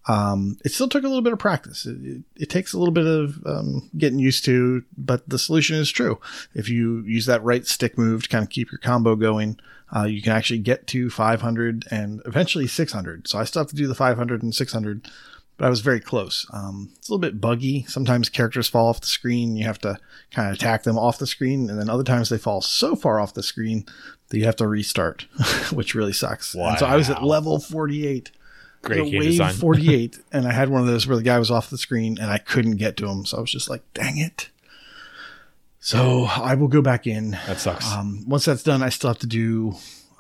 um, 0.08 0.58
it 0.63 0.72
still 0.72 0.88
took 0.88 1.04
a 1.04 1.08
little 1.08 1.22
bit 1.22 1.34
of 1.34 1.39
practice. 1.39 1.86
It, 1.86 1.98
it, 2.02 2.22
it 2.36 2.50
takes 2.50 2.74
a 2.74 2.80
little 2.80 2.93
bit 2.93 3.06
of 3.06 3.41
um, 3.46 3.89
getting 3.98 4.20
used 4.20 4.46
to, 4.46 4.84
but 4.98 5.28
the 5.28 5.38
solution 5.38 5.76
is 5.76 5.91
true. 5.91 6.20
If 6.54 6.70
you 6.70 7.02
use 7.02 7.26
that 7.26 7.43
right 7.43 7.65
stick 7.65 7.98
move 7.98 8.24
to 8.24 8.30
kind 8.30 8.43
of 8.43 8.50
keep 8.50 8.72
your 8.72 8.80
combo 8.80 9.15
going, 9.15 9.60
uh, 9.96 10.04
you 10.04 10.22
can 10.22 10.34
actually 10.34 10.60
get 10.60 10.88
to 10.88 11.10
500 11.10 11.86
and 11.91 12.22
eventually 12.26 12.67
600. 12.67 13.28
So 13.28 13.38
I 13.38 13.43
still 13.43 13.62
have 13.62 13.70
to 13.70 13.76
do 13.76 13.88
the 13.88 13.96
500 13.96 14.43
and 14.43 14.56
600, 14.56 15.10
but 15.58 15.65
I 15.65 15.70
was 15.70 15.82
very 15.82 16.00
close. 16.00 16.46
Um, 16.54 16.91
it's 16.98 17.10
a 17.10 17.12
little 17.12 17.22
bit 17.22 17.41
buggy. 17.41 17.84
Sometimes 17.88 18.30
characters 18.30 18.70
fall 18.70 18.88
off 18.88 19.02
the 19.02 19.08
screen. 19.08 19.58
You 19.58 19.65
have 19.65 19.80
to 19.80 19.98
kind 20.32 20.50
of 20.50 20.56
attack 20.56 20.84
them 20.84 20.98
off 20.98 21.20
the 21.20 21.28
screen, 21.28 21.70
and 21.70 21.80
then 21.80 21.89
other 21.89 22.04
times 22.04 22.30
they 22.30 22.38
fall 22.38 22.62
so 22.62 22.96
far 22.96 23.20
off 23.20 23.34
the 23.34 23.43
screen 23.43 23.86
that 24.30 24.38
you 24.38 24.46
have 24.46 24.58
to 24.58 24.67
restart, 24.67 25.26
which 25.72 25.96
really 25.96 26.13
sucks. 26.13 26.54
And 26.72 26.80
so 26.80 26.86
I 26.86 26.96
was 26.96 27.10
at 27.10 27.24
level 27.24 27.60
48 27.60 28.32
Great 28.88 29.12
the 29.12 29.19
wave 29.19 29.30
design. 29.32 29.54
48 29.67 30.19
and 30.32 30.47
i 30.47 30.52
had 30.52 30.69
one 30.69 30.82
of 30.82 30.88
those 30.88 31.06
where 31.08 31.17
the 31.17 31.23
guy 31.23 31.38
was 31.39 31.52
off 31.52 31.69
the 31.69 31.78
screen 31.78 32.17
and 32.19 32.32
i 32.32 32.38
couldn't 32.38 32.78
get 32.78 32.97
to 32.97 33.08
him 33.08 33.26
so 33.26 33.38
i 33.38 33.41
was 33.41 33.52
just 33.52 33.69
like 33.69 33.82
dang 33.93 34.17
it. 34.17 34.50
So 35.80 36.26
i 36.26 36.56
will 36.56 36.67
go 36.67 36.82
back 36.82 37.08
in. 37.08 37.32
That 37.47 37.60
sucks. 37.60 37.91
um, 37.93 38.23
once 38.28 38.45
that's 38.45 38.63
done 38.63 38.82
i 38.84 38.89
still 38.89 39.10
have 39.10 39.19
to 39.19 39.28
do 39.28 39.76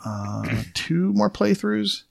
uh, 0.05 0.63
two 0.73 1.11
more 1.13 1.29
playthroughs 1.29 2.03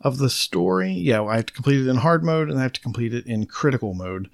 of 0.00 0.18
the 0.18 0.30
story. 0.30 0.92
Yeah 0.92 1.22
i 1.22 1.36
have 1.36 1.46
to 1.46 1.52
complete 1.54 1.80
it 1.80 1.88
in 1.88 1.96
hard 1.96 2.24
mode 2.24 2.48
and 2.50 2.58
i 2.58 2.62
have 2.62 2.72
to 2.74 2.80
complete 2.80 3.12
it 3.14 3.26
in 3.26 3.46
critical 3.46 3.94
mode. 3.94 4.30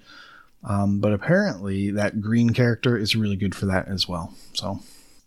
Um, 0.65 0.99
but 1.01 1.11
apparently 1.11 1.91
that 1.91 2.21
green 2.21 2.51
character 2.51 2.97
is 2.97 3.17
really 3.17 3.35
good 3.35 3.53
for 3.53 3.65
that 3.65 3.87
as 3.89 4.07
well. 4.07 4.33
So 4.53 4.79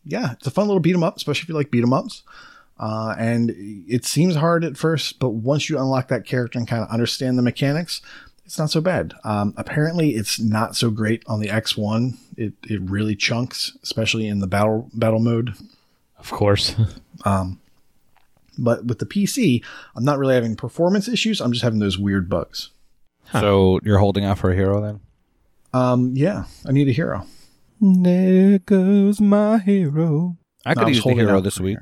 yeah 0.05 0.33
it's 0.33 0.47
a 0.47 0.51
fun 0.51 0.67
little 0.69 0.81
beat 0.81 0.95
'em 0.95 1.03
up 1.03 1.17
especially 1.17 1.43
if 1.45 1.49
you 1.49 1.55
like 1.55 1.71
beat 1.71 1.83
'em 1.83 1.93
ups 1.93 2.23
uh, 2.79 3.15
and 3.19 3.53
it 3.57 4.05
seems 4.05 4.37
hard 4.37 4.65
at 4.65 4.77
first, 4.77 5.19
but 5.19 5.31
once 5.31 5.69
you 5.69 5.79
unlock 5.79 6.09
that 6.09 6.27
character 6.27 6.59
and 6.59 6.69
kind 6.69 6.83
of 6.83 6.91
understand 6.91 7.39
the 7.39 7.43
mechanics, 7.43 8.03
it's 8.45 8.59
not 8.59 8.71
so 8.71 8.81
bad. 8.81 9.15
Um, 9.25 9.55
apparently, 9.57 10.11
it's 10.11 10.39
not 10.39 10.77
so 10.77 10.91
great 10.91 11.23
on 11.27 11.41
the 11.41 11.49
X1. 11.49 12.17
It 12.37 12.55
it 12.69 12.81
really 12.83 13.17
chunks, 13.17 13.77
especially 13.83 14.29
in 14.29 14.41
the 14.41 14.47
battle 14.47 14.91
battle 14.95 15.21
mode. 15.21 15.55
of 16.19 16.31
course. 16.31 16.75
But 18.59 18.87
with 18.87 18.99
the 18.99 19.07
PC, 19.07 19.63
I'm 19.95 20.05
not 20.05 20.19
really 20.19 20.35
having 20.35 20.57
performance 20.57 21.09
issues. 21.09 21.41
I'm 21.41 21.53
just 21.53 21.63
having 21.63 21.79
those 21.79 21.99
weird 21.99 22.29
bugs. 22.29 22.71
So 23.33 23.81
you're 23.83 23.99
holding 23.99 24.25
out 24.25 24.39
for 24.39 24.51
a 24.51 24.55
hero 24.55 24.81
then? 24.81 25.01
Um, 25.75 26.13
yeah, 26.15 26.45
I 26.67 26.73
need 26.73 26.89
a 26.89 26.93
hero. 26.93 27.27
There 27.81 28.59
goes 28.61 29.21
my 29.21 29.59
hero. 29.59 30.39
I 30.65 30.75
could 30.75 30.85
was 30.85 30.97
use 30.97 31.05
the 31.05 31.11
holding 31.11 31.27
hero 31.27 31.41
this 31.41 31.57
for 31.57 31.65
week. 31.65 31.79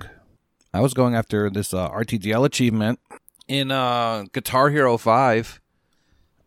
I 0.74 0.80
was 0.80 0.92
going 0.92 1.14
after 1.14 1.48
this 1.50 1.72
uh, 1.72 1.88
RTDL 1.88 2.44
achievement 2.44 2.98
in 3.46 3.70
uh, 3.70 4.24
Guitar 4.32 4.70
Hero 4.70 4.98
5. 4.98 5.60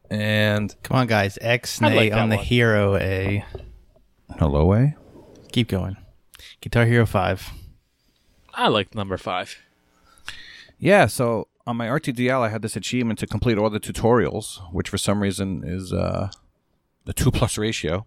And 0.10 0.76
Come 0.84 0.98
on, 0.98 1.08
guys. 1.08 1.38
X 1.40 1.82
I 1.82 1.88
nay 1.90 1.96
like 1.96 2.12
that 2.12 2.20
on 2.20 2.30
the 2.30 2.36
one. 2.36 2.46
hero 2.46 2.98
A. 2.98 3.46
hello, 4.38 4.74
A. 4.74 4.96
Keep 5.54 5.70
going. 5.70 5.96
Guitar 6.60 6.86
Hero 6.86 7.06
5. 7.06 7.52
I 8.54 8.68
like 8.68 8.94
number 8.94 9.18
five. 9.18 9.60
Yeah, 10.78 11.06
so 11.06 11.48
on 11.66 11.78
my 11.78 11.88
RTDL, 11.88 12.42
I 12.42 12.50
had 12.50 12.62
this 12.62 12.76
achievement 12.76 13.20
to 13.20 13.28
complete 13.28 13.58
all 13.58 13.70
the 13.70 13.80
tutorials, 13.80 14.60
which 14.74 14.90
for 14.90 14.98
some 14.98 15.22
reason 15.22 15.64
is 15.66 15.94
uh, 15.94 16.32
the 17.06 17.14
2 17.14 17.32
plus 17.32 17.58
ratio. 17.58 18.06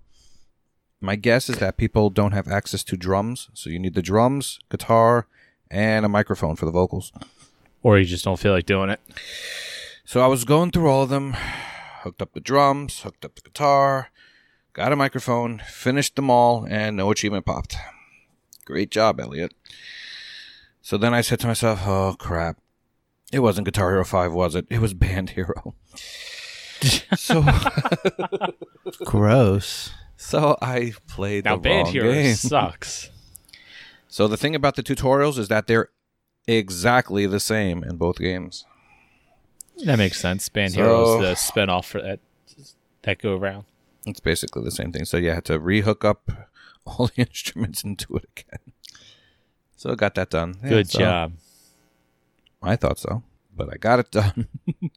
My 1.01 1.17
guess 1.17 1.49
is 1.49 1.57
that 1.61 1.79
people 1.79 2.11
don't 2.11 2.33
have 2.33 2.47
access 2.47 2.85
to 2.85 2.97
drums, 2.99 3.49
so 3.55 3.71
you 3.71 3.79
need 3.79 3.95
the 3.95 4.03
drums, 4.03 4.59
guitar, 4.69 5.27
and 5.71 6.05
a 6.05 6.09
microphone 6.09 6.57
for 6.57 6.67
the 6.67 6.73
vocals. 6.73 7.13
Or 7.83 7.99
you 7.99 8.05
just 8.05 8.25
don't 8.25 8.39
feel 8.39 8.53
like 8.53 8.67
doing 8.67 8.91
it. 8.91 9.01
So 10.05 10.21
I 10.21 10.27
was 10.27 10.45
going 10.45 10.71
through 10.71 10.89
all 10.89 11.03
of 11.05 11.09
them, 11.09 11.35
hooked 12.03 12.21
up 12.21 12.33
the 12.33 12.41
drums, 12.41 13.01
hooked 13.01 13.25
up 13.25 13.37
the 13.37 13.43
guitar, 13.43 14.11
got 14.73 14.93
a 14.93 14.97
microphone, 14.97 15.61
finished 15.67 16.17
them 16.17 16.29
all, 16.31 16.67
and 16.69 16.97
no 16.97 17.11
achievement 17.11 17.47
popped. 17.47 17.77
Great 18.65 18.91
job, 18.91 19.21
Elliot. 19.21 19.55
So 20.83 20.99
then 20.99 21.15
I 21.15 21.21
said 21.21 21.41
to 21.41 21.47
myself, 21.47 21.81
oh 21.87 22.17
crap. 22.19 22.59
It 23.33 23.39
wasn't 23.41 23.65
Guitar 23.67 23.91
Hero 23.91 24.05
5, 24.05 24.33
was 24.33 24.57
it? 24.57 24.67
It 24.71 24.81
was 24.81 24.93
Band 24.93 25.31
Hero. 25.31 25.77
so 27.17 27.45
Gross. 29.05 29.91
so 30.17 30.57
I 30.61 30.95
played 31.07 31.45
Now, 31.45 31.55
the 31.57 31.61
Band 31.63 31.85
wrong 31.87 31.93
Hero 31.93 32.13
game. 32.13 32.35
sucks. 32.35 33.11
So 34.11 34.27
the 34.27 34.37
thing 34.37 34.57
about 34.57 34.75
the 34.75 34.83
tutorials 34.83 35.39
is 35.39 35.47
that 35.49 35.69
they're 35.69 35.89
exactly 36.49 37.27
the 37.27 37.39
same 37.39 37.85
in 37.85 37.97
both 37.97 38.19
games. 38.19 38.65
That 39.85 39.99
makes 39.99 40.21
sense. 40.21 40.49
Band 40.49 40.73
So- 40.73 40.81
Hero's 40.81 41.21
the 41.21 41.35
spinoff 41.35 41.85
for 41.85 42.03
that 42.03 42.19
that 43.03 43.23
go 43.23 43.37
around. 43.37 43.65
It's 44.05 44.21
basically 44.21 44.65
the 44.65 44.73
same 44.73 44.93
thing. 44.93 45.05
So 45.05 45.17
you 45.17 45.31
had 45.31 45.45
to 45.47 45.59
rehook 45.59 46.05
up 46.05 46.31
all 46.85 47.07
the 47.07 47.23
instruments 47.23 47.85
and 47.85 47.97
do 47.97 48.17
it 48.17 48.25
again. 48.37 48.73
So 49.77 49.93
I 49.93 49.95
got 49.95 50.17
that 50.17 50.29
done. 50.31 50.57
Yeah, 50.63 50.69
Good 50.69 50.91
so 50.91 50.99
job. 50.99 51.33
I 52.63 52.77
thought 52.77 52.99
so, 52.99 53.23
but 53.57 53.73
I 53.73 53.77
got 53.77 54.01
it 54.01 54.11
done. 54.11 54.49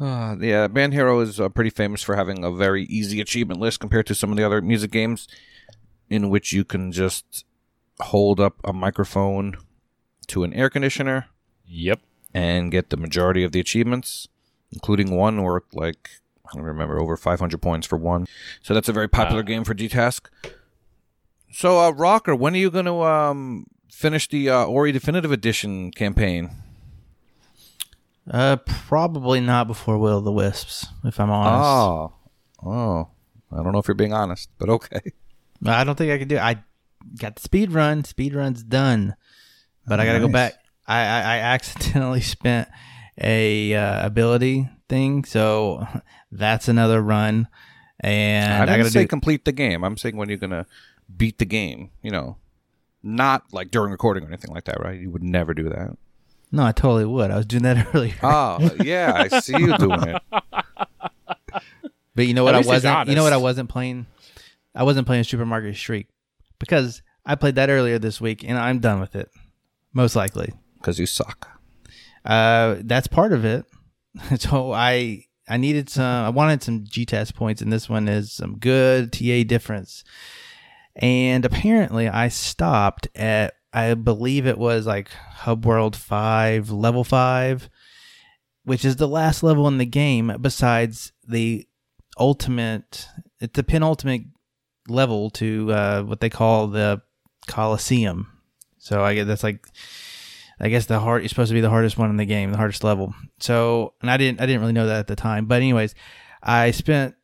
uh, 0.00 0.36
yeah, 0.38 0.68
Band 0.68 0.92
Hero 0.92 1.18
is 1.20 1.40
uh, 1.40 1.48
pretty 1.48 1.70
famous 1.70 2.02
for 2.02 2.14
having 2.14 2.44
a 2.44 2.52
very 2.52 2.84
easy 2.84 3.20
achievement 3.20 3.58
list 3.60 3.80
compared 3.80 4.06
to 4.06 4.14
some 4.14 4.30
of 4.30 4.36
the 4.36 4.44
other 4.44 4.60
music 4.60 4.92
games, 4.92 5.26
in 6.10 6.28
which 6.28 6.52
you 6.52 6.64
can 6.64 6.92
just 6.92 7.44
hold 8.02 8.40
up 8.40 8.56
a 8.64 8.72
microphone 8.72 9.56
to 10.28 10.44
an 10.44 10.52
air 10.52 10.70
conditioner 10.70 11.26
Yep. 11.66 12.00
and 12.34 12.70
get 12.70 12.90
the 12.90 12.96
majority 12.96 13.42
of 13.44 13.52
the 13.52 13.60
achievements, 13.60 14.28
including 14.72 15.14
one 15.16 15.42
worth 15.42 15.64
like 15.72 16.10
I 16.46 16.56
don't 16.56 16.64
remember 16.64 16.98
over 16.98 17.16
500 17.16 17.60
points 17.60 17.86
for 17.86 17.96
one. 17.98 18.26
So 18.62 18.72
that's 18.72 18.88
a 18.88 18.92
very 18.92 19.08
popular 19.08 19.42
Wow. 19.42 19.46
game 19.46 19.64
for 19.64 19.74
G-Task. 19.74 20.30
So, 21.52 21.78
uh, 21.78 21.90
Rocker, 21.90 22.34
when 22.34 22.54
are 22.54 22.58
you 22.58 22.70
going 22.70 22.84
to 22.86 23.02
um, 23.02 23.66
finish 23.90 24.28
the 24.28 24.48
uh, 24.48 24.64
Ori 24.64 24.90
Definitive 24.92 25.30
Edition 25.32 25.90
campaign? 25.90 26.50
Uh, 28.30 28.56
probably 28.56 29.40
not 29.40 29.66
before 29.66 29.98
Will 29.98 30.18
of 30.18 30.24
the 30.24 30.32
Wisps, 30.32 30.86
if 31.04 31.18
I'm 31.18 31.30
honest. 31.30 31.64
Oh, 31.66 32.12
oh, 32.64 33.08
I 33.50 33.62
don't 33.62 33.72
know 33.72 33.78
if 33.78 33.88
you're 33.88 33.94
being 33.94 34.12
honest, 34.12 34.50
but 34.58 34.68
okay. 34.68 35.00
I 35.66 35.84
don't 35.84 35.96
think 35.96 36.12
I 36.12 36.18
can 36.18 36.28
do 36.28 36.36
it. 36.36 36.42
I 36.42 36.62
got 37.18 37.36
the 37.36 37.42
speed 37.42 37.72
run. 37.72 38.04
Speed 38.04 38.34
run's 38.34 38.62
done, 38.62 39.14
but 39.86 40.00
I 40.00 40.04
got 40.04 40.14
to 40.14 40.20
go 40.20 40.28
back. 40.28 40.54
I, 40.86 41.00
I, 41.00 41.20
I 41.20 41.38
accidentally 41.38 42.20
spent 42.22 42.68
a 43.20 43.74
uh, 43.74 44.06
ability 44.06 44.68
thing, 44.88 45.24
so 45.24 45.86
that's 46.32 46.68
another 46.68 47.02
run. 47.02 47.48
And 48.00 48.52
I 48.52 48.62
I, 48.62 48.66
didn't 48.66 48.78
got 48.78 48.84
to 48.84 48.90
say 48.90 49.02
do. 49.02 49.08
complete 49.08 49.44
the 49.44 49.52
game. 49.52 49.84
I'm 49.84 49.96
saying 49.96 50.16
when 50.16 50.28
you're 50.28 50.38
to 50.38 50.66
beat 51.14 51.38
the 51.38 51.44
game. 51.44 51.90
You 52.02 52.10
know, 52.10 52.36
not 53.02 53.52
like 53.52 53.70
during 53.70 53.90
recording 53.90 54.24
or 54.24 54.28
anything 54.28 54.52
like 54.54 54.64
that, 54.64 54.80
right? 54.80 54.98
You 54.98 55.10
would 55.10 55.22
never 55.22 55.54
do 55.54 55.68
that. 55.68 55.96
no, 56.52 56.64
I 56.64 56.72
totally 56.72 57.04
would. 57.04 57.30
I 57.30 57.36
was 57.36 57.46
doing 57.46 57.64
that 57.64 57.88
earlier. 57.94 58.14
Oh, 58.22 58.70
yeah, 58.82 59.12
I 59.14 59.40
see 59.40 59.58
you 59.58 59.76
doing 59.78 60.02
it. 60.02 60.22
But 62.14 62.26
you 62.26 62.34
know 62.34 62.44
what 62.44 62.54
At 62.56 62.64
I 62.64 62.66
wasn't. 62.66 63.08
You 63.08 63.14
know 63.14 63.22
what 63.22 63.32
I 63.32 63.36
wasn't 63.36 63.68
playing. 63.68 64.06
I 64.74 64.82
wasn't 64.82 65.06
playing 65.06 65.24
Supermarket 65.24 65.76
Shriek 65.76 66.08
because 66.58 67.02
I 67.26 67.34
played 67.34 67.54
that 67.56 67.70
earlier 67.70 67.98
this 67.98 68.20
week, 68.20 68.44
and 68.44 68.58
I'm 68.58 68.78
done 68.78 69.00
with 69.00 69.14
it. 69.14 69.30
Most 69.92 70.16
likely, 70.16 70.52
Because 70.78 70.98
you 70.98 71.06
suck. 71.06 71.48
uh, 72.24 72.76
that's 72.80 73.06
part 73.06 73.32
of 73.32 73.44
it. 73.44 73.64
so 74.38 74.72
I 74.72 75.24
I 75.48 75.56
needed 75.56 75.88
some. 75.88 76.04
I 76.26 76.30
wanted 76.30 76.62
some 76.62 76.84
G 76.84 77.04
test 77.06 77.34
points, 77.34 77.62
and 77.62 77.72
this 77.72 77.88
one 77.88 78.08
is 78.08 78.32
some 78.32 78.58
good 78.58 79.12
TA 79.12 79.42
difference. 79.44 80.04
And 80.96 81.44
apparently, 81.44 82.08
I 82.08 82.28
stopped 82.28 83.08
at 83.14 83.54
I 83.72 83.94
believe 83.94 84.46
it 84.46 84.58
was 84.58 84.86
like 84.86 85.10
Hub 85.10 85.64
World 85.64 85.94
Five, 85.96 86.70
Level 86.70 87.04
Five, 87.04 87.68
which 88.64 88.84
is 88.84 88.96
the 88.96 89.08
last 89.08 89.42
level 89.42 89.68
in 89.68 89.78
the 89.78 89.86
game 89.86 90.34
besides 90.40 91.12
the 91.26 91.66
ultimate. 92.18 93.06
It's 93.40 93.54
the 93.54 93.62
penultimate 93.62 94.22
level 94.90 95.30
to 95.30 95.72
uh, 95.72 96.02
what 96.02 96.20
they 96.20 96.30
call 96.30 96.68
the 96.68 97.02
Coliseum. 97.46 98.30
So 98.78 99.02
I 99.02 99.14
guess 99.14 99.26
that's 99.26 99.42
like, 99.42 99.66
I 100.60 100.68
guess 100.68 100.86
the 100.86 101.00
hard. 101.00 101.22
It's 101.22 101.30
supposed 101.30 101.50
to 101.50 101.54
be 101.54 101.60
the 101.60 101.70
hardest 101.70 101.98
one 101.98 102.10
in 102.10 102.16
the 102.16 102.24
game, 102.24 102.50
the 102.50 102.56
hardest 102.56 102.84
level. 102.84 103.14
So, 103.40 103.94
and 104.00 104.10
I 104.10 104.16
didn't, 104.16 104.40
I 104.40 104.46
didn't 104.46 104.60
really 104.60 104.72
know 104.72 104.86
that 104.86 105.00
at 105.00 105.06
the 105.06 105.16
time. 105.16 105.46
But 105.46 105.56
anyways, 105.56 105.94
I 106.42 106.70
spent 106.70 107.14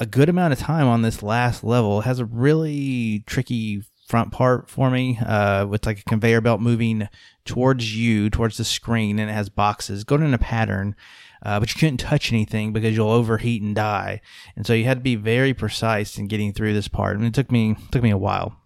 a 0.00 0.06
good 0.06 0.28
amount 0.28 0.52
of 0.52 0.58
time 0.58 0.86
on 0.86 1.02
this 1.02 1.22
last 1.22 1.64
level. 1.64 2.00
It 2.00 2.04
has 2.04 2.20
a 2.20 2.24
really 2.24 3.24
tricky 3.26 3.82
front 4.08 4.32
part 4.32 4.70
for 4.70 4.90
me 4.90 5.18
uh, 5.18 5.66
with 5.66 5.84
like 5.84 6.00
a 6.00 6.04
conveyor 6.04 6.40
belt 6.40 6.60
moving 6.60 7.08
towards 7.44 7.96
you, 7.96 8.30
towards 8.30 8.56
the 8.56 8.64
screen, 8.64 9.18
and 9.18 9.30
it 9.30 9.34
has 9.34 9.48
boxes 9.48 10.04
going 10.04 10.22
in 10.22 10.34
a 10.34 10.38
pattern. 10.38 10.96
Uh, 11.42 11.60
but 11.60 11.72
you 11.72 11.78
couldn't 11.78 11.98
touch 11.98 12.32
anything 12.32 12.72
because 12.72 12.96
you'll 12.96 13.10
overheat 13.10 13.62
and 13.62 13.74
die. 13.74 14.20
And 14.56 14.66
so 14.66 14.72
you 14.72 14.84
had 14.84 14.98
to 14.98 15.02
be 15.02 15.14
very 15.14 15.54
precise 15.54 16.18
in 16.18 16.26
getting 16.26 16.52
through 16.52 16.74
this 16.74 16.88
part. 16.88 17.16
I 17.16 17.20
mean, 17.20 17.28
it 17.28 17.34
took 17.34 17.50
me 17.50 17.76
took 17.90 18.02
me 18.02 18.10
a 18.10 18.18
while, 18.18 18.56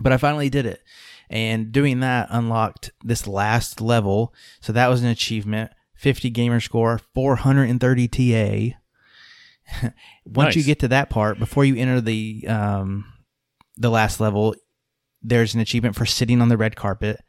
but 0.00 0.12
I 0.12 0.16
finally 0.16 0.50
did 0.50 0.66
it. 0.66 0.82
And 1.30 1.72
doing 1.72 2.00
that 2.00 2.28
unlocked 2.30 2.90
this 3.02 3.26
last 3.26 3.80
level. 3.80 4.34
So 4.60 4.72
that 4.72 4.88
was 4.88 5.02
an 5.02 5.08
achievement. 5.08 5.70
50 5.96 6.28
gamer 6.30 6.60
score, 6.60 7.00
430 7.14 8.08
TA. 8.08 9.88
Once 10.26 10.54
you 10.54 10.62
get 10.62 10.80
to 10.80 10.88
that 10.88 11.08
part, 11.08 11.38
before 11.38 11.64
you 11.64 11.76
enter 11.76 12.00
the 12.00 12.44
um, 12.46 13.06
the 13.76 13.90
last 13.90 14.20
level, 14.20 14.54
there's 15.22 15.54
an 15.54 15.60
achievement 15.60 15.96
for 15.96 16.04
sitting 16.04 16.42
on 16.42 16.48
the 16.48 16.58
red 16.58 16.76
carpet. 16.76 17.20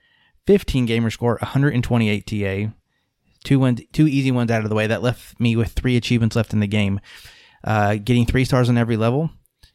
15 0.46 0.86
gamer 0.86 1.10
score, 1.10 1.38
128 1.42 2.28
TA. 2.28 2.74
Two 3.46 3.60
ones, 3.60 3.80
two 3.94 4.08
easy 4.08 4.32
ones 4.32 4.52
out 4.52 4.64
of 4.64 4.70
the 4.70 4.76
way. 4.76 4.88
That 4.88 5.04
left 5.04 5.40
me 5.40 5.56
with 5.56 5.72
three 5.72 5.96
achievements 5.96 6.36
left 6.36 6.52
in 6.52 6.60
the 6.60 6.68
game. 6.68 7.00
Uh, 7.64 7.96
getting 7.96 8.26
three 8.26 8.44
stars 8.44 8.70
on 8.70 8.78
every 8.78 8.98
level, 8.98 9.30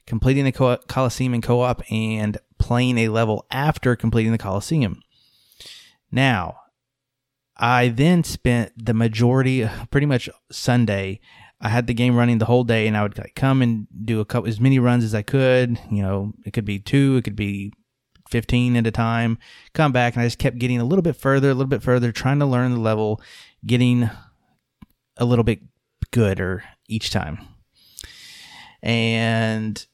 completing 0.07 0.45
the 0.45 0.53
co- 0.53 0.79
Coliseum 0.89 1.35
in 1.35 1.41
co-op, 1.41 1.81
and 1.91 2.37
playing 2.59 2.99
a 2.99 3.09
level 3.09 3.47
after 3.51 3.97
completing 3.97 4.33
the 4.33 4.39
Coliseum. 4.39 5.01
Now, 6.13 6.57
I 7.57 7.89
then 7.89 8.25
spent 8.25 8.73
the 8.77 8.95
majority, 8.95 9.69
pretty 9.91 10.07
much 10.07 10.29
Sunday. 10.51 11.21
I 11.61 11.69
had 11.69 11.87
the 11.87 11.95
game 11.95 12.17
running 12.17 12.39
the 12.39 12.47
whole 12.47 12.65
day, 12.65 12.87
and 12.87 12.97
I 12.97 13.03
would 13.03 13.19
like, 13.19 13.35
come 13.35 13.63
and 13.63 13.87
do 14.05 14.21
a 14.21 14.25
couple 14.25 14.49
as 14.49 14.61
many 14.61 14.79
runs 14.79 15.05
as 15.05 15.15
I 15.15 15.23
could. 15.23 15.79
You 15.91 16.03
know, 16.03 16.33
it 16.45 16.53
could 16.53 16.65
be 16.65 16.81
two, 16.81 17.17
it 17.19 17.23
could 17.23 17.37
be 17.37 17.73
fifteen 18.31 18.77
at 18.77 18.87
a 18.87 18.91
time. 18.91 19.39
Come 19.75 19.93
back, 19.93 20.15
and 20.15 20.23
I 20.23 20.27
just 20.27 20.39
kept 20.39 20.59
getting 20.59 20.81
a 20.81 20.85
little 20.85 21.03
bit 21.03 21.17
further, 21.17 21.51
a 21.51 21.55
little 21.55 21.69
bit 21.69 21.83
further, 21.83 22.13
trying 22.13 22.39
to 22.39 22.47
learn 22.47 22.73
the 22.73 22.81
level, 22.81 23.21
getting 23.65 24.11
a 25.17 25.25
little 25.25 25.45
bit 25.45 25.61
gooder 26.11 26.65
each 26.89 27.11
time. 27.11 27.39
And 28.83 29.85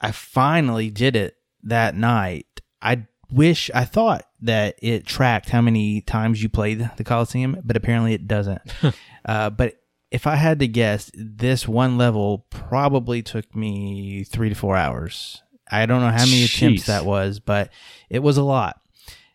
I 0.00 0.12
finally 0.12 0.90
did 0.90 1.16
it 1.16 1.36
that 1.62 1.94
night. 1.94 2.46
I 2.80 3.06
wish 3.30 3.70
I 3.74 3.84
thought 3.84 4.24
that 4.40 4.76
it 4.82 5.06
tracked 5.06 5.50
how 5.50 5.60
many 5.60 6.00
times 6.00 6.42
you 6.42 6.48
played 6.48 6.90
the 6.96 7.04
Coliseum, 7.04 7.60
but 7.64 7.76
apparently 7.76 8.14
it 8.14 8.26
doesn't. 8.26 8.62
uh, 9.24 9.50
but 9.50 9.76
if 10.10 10.26
I 10.26 10.36
had 10.36 10.58
to 10.60 10.68
guess, 10.68 11.10
this 11.14 11.68
one 11.68 11.98
level 11.98 12.46
probably 12.50 13.22
took 13.22 13.54
me 13.54 14.24
three 14.24 14.48
to 14.48 14.54
four 14.54 14.76
hours. 14.76 15.42
I 15.70 15.86
don't 15.86 16.00
know 16.00 16.10
how 16.10 16.24
many 16.24 16.44
attempts 16.44 16.86
that 16.86 17.04
was, 17.04 17.38
but 17.38 17.70
it 18.08 18.20
was 18.20 18.36
a 18.36 18.42
lot. 18.42 18.80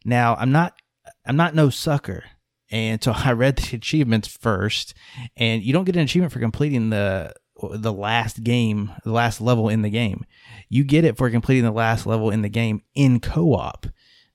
Now 0.04 0.36
I'm 0.36 0.52
not 0.52 0.80
I'm 1.26 1.38
not 1.38 1.56
no 1.56 1.69
sucker. 1.69 2.24
And 2.71 3.04
so 3.04 3.13
I 3.15 3.32
read 3.32 3.58
the 3.58 3.75
achievements 3.75 4.28
first, 4.28 4.93
and 5.38 5.63
you 5.63 5.73
don't 5.73 5.86
get 5.86 5.95
an 5.95 6.04
achievement 6.04 6.34
for 6.34 6.39
completing 6.39 6.89
the 6.89 7.34
the 7.71 7.93
last 7.93 8.43
game, 8.43 8.91
the 9.06 9.12
last 9.12 9.39
level 9.39 9.69
in 9.69 9.82
the 9.82 9.89
game. 9.89 10.25
You 10.67 10.84
get 10.84 11.06
it 11.06 11.17
for 11.17 11.30
completing 11.30 11.63
the 11.63 11.71
last 11.71 12.06
level 12.06 12.30
in 12.30 12.41
the 12.41 12.49
game 12.49 12.82
in 12.93 13.21
co-op. 13.21 13.88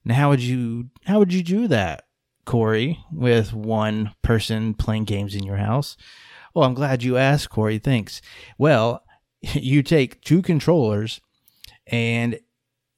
Now, 0.05 0.15
how 0.15 0.31
would 0.31 0.41
you 0.41 0.89
how 1.05 1.19
would 1.19 1.33
you 1.33 1.43
do 1.43 1.69
that, 1.69 2.05
Corey, 2.47 2.99
with 3.13 3.53
one 3.53 4.15
person 4.23 4.75
playing 4.75 5.05
games 5.05 5.35
in 5.35 5.45
your 5.45 5.59
house? 5.59 5.97
Well, 6.55 6.65
I'm 6.65 6.75
glad 6.75 7.03
you 7.03 7.17
asked, 7.17 7.51
Corey. 7.51 7.79
Thanks. 7.79 8.23
Well, 8.59 9.05
you 9.41 9.83
take 9.83 10.23
two 10.23 10.43
controllers 10.43 11.21
and 11.87 12.39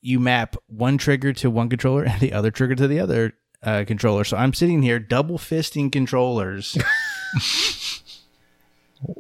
you 0.00 0.18
map 0.18 0.56
one 0.66 0.98
trigger 0.98 1.32
to 1.32 1.50
one 1.50 1.68
controller 1.68 2.04
and 2.04 2.20
the 2.20 2.32
other 2.32 2.50
trigger 2.50 2.74
to 2.74 2.88
the 2.88 3.00
other 3.00 3.34
uh, 3.62 3.84
controller. 3.86 4.24
So 4.24 4.36
I'm 4.36 4.54
sitting 4.54 4.82
here 4.82 4.98
double 4.98 5.38
fisting 5.38 5.90
controllers. 5.90 6.76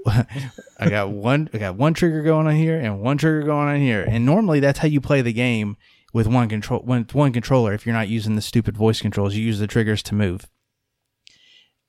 I 0.06 0.88
got 0.88 1.10
one. 1.10 1.48
I 1.52 1.58
got 1.58 1.76
one 1.76 1.94
trigger 1.94 2.22
going 2.22 2.46
on 2.46 2.54
here 2.54 2.78
and 2.78 3.00
one 3.00 3.18
trigger 3.18 3.42
going 3.42 3.68
on 3.68 3.80
here. 3.80 4.04
And 4.08 4.24
normally 4.24 4.60
that's 4.60 4.78
how 4.78 4.88
you 4.88 5.00
play 5.00 5.22
the 5.22 5.32
game 5.32 5.76
with 6.12 6.26
one 6.26 6.48
control, 6.48 6.82
with 6.84 7.14
one 7.14 7.32
controller. 7.32 7.72
If 7.72 7.86
you're 7.86 7.94
not 7.94 8.08
using 8.08 8.36
the 8.36 8.42
stupid 8.42 8.76
voice 8.76 9.00
controls, 9.00 9.34
you 9.34 9.44
use 9.44 9.58
the 9.58 9.66
triggers 9.66 10.02
to 10.04 10.14
move. 10.14 10.48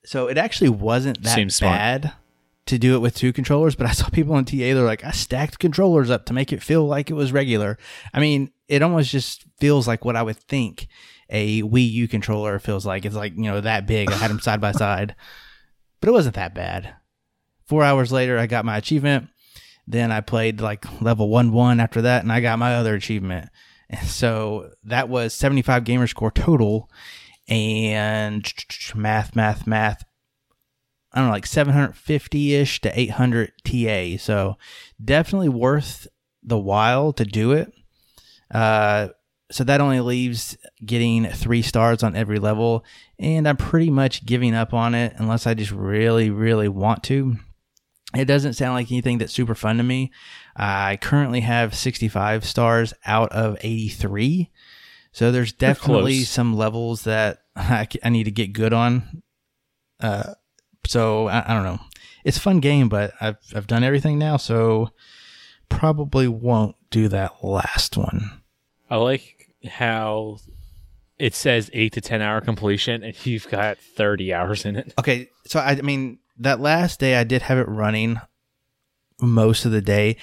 So 0.04 0.26
it 0.26 0.36
actually 0.38 0.70
wasn't 0.70 1.22
that 1.22 1.34
Seems 1.34 1.56
smart. 1.56 1.76
bad 1.78 2.12
to 2.66 2.78
do 2.78 2.94
it 2.94 3.00
with 3.00 3.14
two 3.16 3.32
controllers. 3.32 3.74
But 3.74 3.86
I 3.86 3.92
saw 3.92 4.08
people 4.08 4.34
on 4.34 4.44
TA. 4.44 4.56
They're 4.56 4.82
like, 4.82 5.04
I 5.04 5.10
stacked 5.12 5.58
controllers 5.58 6.10
up 6.10 6.24
to 6.26 6.32
make 6.32 6.52
it 6.52 6.62
feel 6.62 6.84
like 6.86 7.10
it 7.10 7.14
was 7.14 7.32
regular. 7.32 7.78
I 8.12 8.20
mean, 8.20 8.50
it 8.68 8.82
almost 8.82 9.10
just 9.10 9.44
feels 9.58 9.86
like 9.86 10.04
what 10.04 10.16
I 10.16 10.22
would 10.22 10.36
think 10.36 10.88
a 11.34 11.62
Wii 11.62 11.90
U 11.90 12.08
controller 12.08 12.58
feels 12.60 12.86
like. 12.86 13.04
It's 13.04 13.16
like 13.16 13.34
you 13.36 13.42
know 13.42 13.60
that 13.60 13.86
big. 13.86 14.10
I 14.10 14.14
had 14.14 14.30
them 14.30 14.40
side 14.40 14.60
by 14.60 14.72
side, 14.72 15.16
but 16.00 16.08
it 16.08 16.12
wasn't 16.12 16.36
that 16.36 16.54
bad. 16.54 16.94
Four 17.66 17.82
hours 17.82 18.12
later, 18.12 18.38
I 18.38 18.46
got 18.46 18.64
my 18.64 18.76
achievement. 18.76 19.28
Then 19.86 20.12
I 20.12 20.20
played 20.20 20.60
like 20.60 21.02
level 21.02 21.28
one 21.28 21.52
one 21.52 21.80
after 21.80 22.02
that, 22.02 22.22
and 22.22 22.32
I 22.32 22.40
got 22.40 22.58
my 22.58 22.76
other 22.76 22.94
achievement. 22.94 23.50
And 23.90 24.06
so 24.06 24.70
that 24.84 25.08
was 25.08 25.34
seventy 25.34 25.60
five 25.60 25.84
gamer 25.84 26.06
score 26.06 26.30
total, 26.30 26.88
and 27.48 28.50
math, 28.94 29.34
math, 29.34 29.66
math. 29.66 30.04
I 31.12 31.18
don't 31.18 31.26
know, 31.26 31.32
like 31.32 31.46
seven 31.46 31.74
hundred 31.74 31.96
fifty 31.96 32.54
ish 32.54 32.80
to 32.82 32.98
eight 32.98 33.10
hundred 33.10 33.52
TA. 33.64 34.18
So 34.18 34.56
definitely 35.04 35.48
worth 35.48 36.06
the 36.44 36.58
while 36.58 37.12
to 37.14 37.24
do 37.24 37.52
it. 37.52 37.72
Uh, 38.52 39.08
so 39.54 39.62
that 39.62 39.80
only 39.80 40.00
leaves 40.00 40.58
getting 40.84 41.26
three 41.26 41.62
stars 41.62 42.02
on 42.02 42.16
every 42.16 42.40
level, 42.40 42.84
and 43.20 43.46
I'm 43.46 43.56
pretty 43.56 43.88
much 43.88 44.26
giving 44.26 44.52
up 44.52 44.74
on 44.74 44.96
it 44.96 45.14
unless 45.16 45.46
I 45.46 45.54
just 45.54 45.70
really, 45.70 46.28
really 46.28 46.66
want 46.66 47.04
to. 47.04 47.36
It 48.16 48.24
doesn't 48.24 48.54
sound 48.54 48.74
like 48.74 48.90
anything 48.90 49.18
that's 49.18 49.32
super 49.32 49.54
fun 49.54 49.76
to 49.76 49.84
me. 49.84 50.10
I 50.56 50.98
currently 51.00 51.42
have 51.42 51.72
65 51.72 52.44
stars 52.44 52.94
out 53.06 53.30
of 53.30 53.56
83. 53.60 54.50
So 55.12 55.30
there's 55.30 55.52
definitely 55.52 56.24
some 56.24 56.56
levels 56.56 57.04
that 57.04 57.42
I 57.54 57.86
need 58.06 58.24
to 58.24 58.32
get 58.32 58.54
good 58.54 58.72
on. 58.72 59.22
Uh, 60.00 60.34
so 60.84 61.28
I, 61.28 61.44
I 61.46 61.54
don't 61.54 61.62
know. 61.62 61.78
It's 62.24 62.38
a 62.38 62.40
fun 62.40 62.58
game, 62.58 62.88
but 62.88 63.12
I've 63.20 63.38
I've 63.54 63.68
done 63.68 63.84
everything 63.84 64.18
now, 64.18 64.36
so 64.36 64.90
probably 65.68 66.26
won't 66.26 66.74
do 66.90 67.06
that 67.06 67.44
last 67.44 67.96
one. 67.96 68.40
I 68.90 68.96
like 68.96 69.33
how 69.66 70.38
it 71.18 71.34
says 71.34 71.70
eight 71.72 71.92
to 71.92 72.00
ten 72.00 72.22
hour 72.22 72.40
completion, 72.40 73.02
and 73.02 73.26
you've 73.26 73.48
got 73.48 73.78
thirty 73.78 74.32
hours 74.32 74.64
in 74.64 74.76
it. 74.76 74.92
Okay, 74.98 75.28
so 75.46 75.60
I, 75.60 75.70
I 75.70 75.82
mean 75.82 76.18
that 76.38 76.60
last 76.60 77.00
day 77.00 77.16
I 77.16 77.24
did 77.24 77.42
have 77.42 77.58
it 77.58 77.68
running 77.68 78.20
most 79.20 79.64
of 79.64 79.72
the 79.72 79.82
day. 79.82 80.16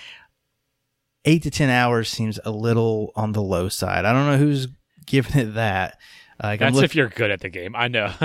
Eight 1.26 1.44
to 1.44 1.52
ten 1.52 1.70
hours 1.70 2.10
seems 2.10 2.40
a 2.44 2.52
little 2.52 3.12
on 3.16 3.32
the 3.34 3.42
low 3.42 3.70
side. 3.70 4.06
I 4.06 4.14
don't 4.14 4.26
know 4.26 4.38
who's 4.38 4.68
giving 5.06 5.40
it 5.40 5.54
that. 5.54 5.98
Like 6.42 6.60
That's 6.60 6.76
look- 6.76 6.86
if 6.86 6.96
you're 6.96 7.10
good 7.10 7.32
at 7.32 7.42
the 7.42 7.50
game. 7.50 7.76
I 7.76 7.88
know. 7.88 8.12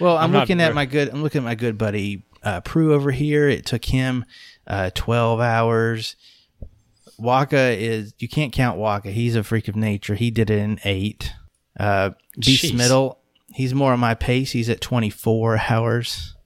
well, 0.00 0.16
I'm, 0.16 0.24
I'm 0.24 0.32
not 0.32 0.40
looking 0.40 0.60
at 0.60 0.74
my 0.74 0.86
good. 0.86 1.08
I'm 1.08 1.22
looking 1.22 1.40
at 1.40 1.44
my 1.44 1.54
good 1.54 1.78
buddy 1.78 2.24
uh, 2.42 2.60
Prue 2.60 2.92
over 2.94 3.10
here. 3.10 3.48
It 3.48 3.64
took 3.66 3.84
him 3.84 4.24
uh, 4.66 4.90
twelve 4.94 5.40
hours. 5.40 6.16
Waka 7.18 7.76
is 7.78 8.14
you 8.18 8.28
can't 8.28 8.52
count 8.52 8.78
Waka. 8.78 9.10
He's 9.10 9.36
a 9.36 9.42
freak 9.44 9.68
of 9.68 9.76
nature. 9.76 10.14
He 10.14 10.30
did 10.30 10.50
it 10.50 10.58
in 10.58 10.80
eight. 10.84 11.32
Uh, 11.78 12.10
Beast 12.38 12.64
Jeez. 12.64 12.74
Middle, 12.74 13.18
he's 13.52 13.74
more 13.74 13.92
on 13.92 14.00
my 14.00 14.14
pace. 14.14 14.52
He's 14.52 14.68
at 14.68 14.80
twenty 14.80 15.10
four 15.10 15.58
hours. 15.68 16.36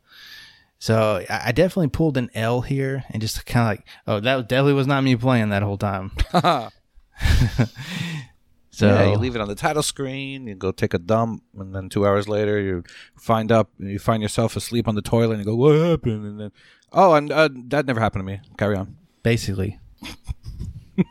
So 0.78 1.24
I 1.28 1.42
I 1.46 1.52
definitely 1.52 1.88
pulled 1.88 2.16
an 2.16 2.30
L 2.34 2.60
here 2.62 3.04
and 3.10 3.20
just 3.20 3.44
kind 3.46 3.62
of 3.62 3.68
like, 3.78 3.86
oh, 4.06 4.20
that 4.20 4.48
definitely 4.48 4.74
was 4.74 4.86
not 4.86 5.02
me 5.02 5.16
playing 5.16 5.50
that 5.50 5.62
whole 5.62 5.78
time. 5.78 6.12
so 8.70 8.86
yeah, 8.86 9.10
you 9.10 9.16
leave 9.16 9.34
it 9.34 9.40
on 9.40 9.48
the 9.48 9.54
title 9.54 9.82
screen. 9.82 10.46
You 10.46 10.54
go 10.54 10.70
take 10.70 10.94
a 10.94 10.98
dump, 10.98 11.42
and 11.58 11.74
then 11.74 11.88
two 11.88 12.06
hours 12.06 12.28
later, 12.28 12.60
you 12.60 12.84
find 13.16 13.50
up, 13.50 13.70
you 13.78 13.98
find 13.98 14.22
yourself 14.22 14.56
asleep 14.56 14.86
on 14.86 14.94
the 14.94 15.02
toilet, 15.02 15.34
and 15.34 15.40
you 15.40 15.44
go, 15.44 15.56
"What 15.56 15.74
happened?" 15.76 16.24
And 16.24 16.40
then, 16.40 16.52
oh, 16.92 17.14
and 17.14 17.32
uh, 17.32 17.48
that 17.68 17.86
never 17.86 18.00
happened 18.00 18.20
to 18.20 18.32
me. 18.32 18.40
Carry 18.56 18.76
on. 18.76 18.96
basically. 19.22 19.78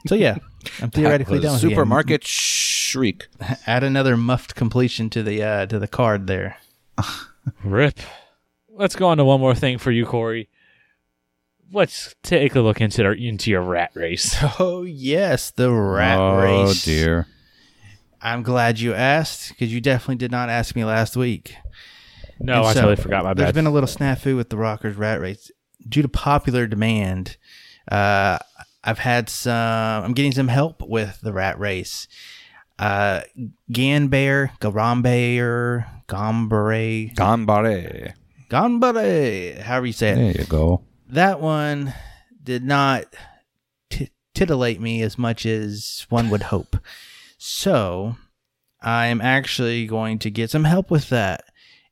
So 0.07 0.15
yeah, 0.15 0.37
I'm 0.81 0.91
theoretically 0.91 1.39
That 1.39 1.43
done 1.43 1.53
was 1.53 1.63
with 1.63 1.71
supermarket 1.71 2.25
shriek. 2.25 3.27
Add 3.67 3.83
another 3.83 4.17
muffed 4.17 4.55
completion 4.55 5.09
to 5.11 5.23
the 5.23 5.43
uh, 5.43 5.65
to 5.67 5.79
the 5.79 5.87
card 5.87 6.27
there. 6.27 6.57
Rip. 7.63 7.99
Let's 8.69 8.95
go 8.95 9.07
on 9.07 9.17
to 9.17 9.25
one 9.25 9.39
more 9.39 9.55
thing 9.55 9.77
for 9.77 9.91
you, 9.91 10.05
Corey. 10.05 10.49
Let's 11.71 12.15
take 12.23 12.55
a 12.55 12.61
look 12.61 12.79
into 12.79 13.03
our, 13.03 13.13
into 13.13 13.49
your 13.51 13.61
rat 13.61 13.91
race. 13.93 14.35
Oh 14.59 14.83
yes, 14.83 15.51
the 15.51 15.71
rat 15.71 16.17
oh 16.19 16.37
race. 16.37 16.83
Oh 16.83 16.85
dear. 16.85 17.27
I'm 18.21 18.41
glad 18.41 18.79
you 18.79 18.93
asked 18.93 19.49
because 19.49 19.73
you 19.73 19.79
definitely 19.81 20.15
did 20.15 20.31
not 20.31 20.49
ask 20.49 20.75
me 20.75 20.83
last 20.83 21.15
week. 21.15 21.55
No, 22.39 22.53
And 22.53 22.65
I 22.67 22.73
so, 22.73 22.81
totally 22.81 22.95
forgot 22.97 23.23
my 23.23 23.33
bad. 23.33 23.43
There's 23.43 23.53
been 23.53 23.67
a 23.67 23.71
little 23.71 23.87
snafu 23.87 24.35
with 24.35 24.49
the 24.49 24.57
Rockers 24.57 24.95
rat 24.95 25.19
race 25.19 25.51
due 25.87 26.01
to 26.01 26.09
popular 26.09 26.67
demand. 26.67 27.37
Uh, 27.91 28.37
I've 28.87 28.99
had 28.99 29.29
some. 29.29 29.53
I'm 30.05 30.13
getting 30.13 30.31
some 30.31 30.47
help 30.47 30.81
with 30.81 31.19
the 31.21 31.33
rat 31.33 31.59
race. 31.59 32.07
Uh, 32.79 33.21
Ganbare, 33.69 34.57
Garambear, 34.59 35.85
Gambare, 36.07 37.13
Gambare. 37.13 38.13
Gambare, 38.49 39.59
however 39.59 39.85
you 39.87 39.93
say 39.93 40.11
it. 40.11 40.15
There 40.15 40.41
you 40.41 40.45
go. 40.45 40.83
That 41.09 41.41
one 41.41 41.93
did 42.41 42.63
not 42.63 43.13
t- 43.89 44.11
titillate 44.33 44.79
me 44.79 45.01
as 45.01 45.17
much 45.17 45.45
as 45.45 46.05
one 46.07 46.29
would 46.29 46.43
hope. 46.43 46.77
So 47.37 48.15
I'm 48.81 49.19
actually 49.19 49.85
going 49.85 50.17
to 50.19 50.29
get 50.31 50.49
some 50.49 50.63
help 50.63 50.89
with 50.89 51.09
that. 51.09 51.43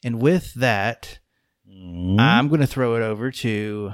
And 0.01 0.21
with 0.21 0.53
that, 0.53 1.19
I'm 1.67 2.47
going 2.47 2.61
to 2.61 2.67
throw 2.67 2.95
it 2.95 3.01
over 3.01 3.31
to 3.31 3.93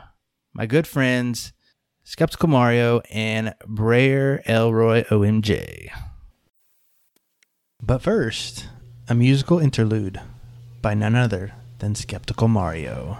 my 0.53 0.67
good 0.67 0.85
friends, 0.85 1.53
Skeptical 2.03 2.49
Mario 2.49 3.01
and 3.11 3.53
Brayer 3.65 4.41
Elroy 4.47 5.03
OMJ. 5.05 5.89
But 7.81 8.01
first, 8.01 8.67
a 9.07 9.13
musical 9.13 9.59
interlude 9.59 10.19
by 10.81 10.95
none 10.95 11.15
other 11.15 11.53
than 11.77 11.93
Skeptical 11.93 12.47
Mario. 12.47 13.17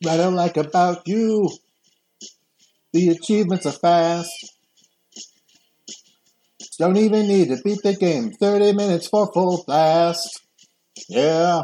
What 0.00 0.12
I 0.12 0.16
don't 0.16 0.34
like 0.34 0.56
about 0.56 1.06
you, 1.06 1.50
the 2.92 3.10
achievements 3.10 3.66
are 3.66 3.72
fast. 3.72 4.43
Don't 6.78 6.96
even 6.96 7.28
need 7.28 7.48
to 7.48 7.62
beat 7.62 7.82
the 7.82 7.94
game. 7.94 8.32
30 8.32 8.72
minutes 8.72 9.08
for 9.08 9.30
full 9.32 9.64
blast. 9.66 10.42
Yeah. 11.08 11.62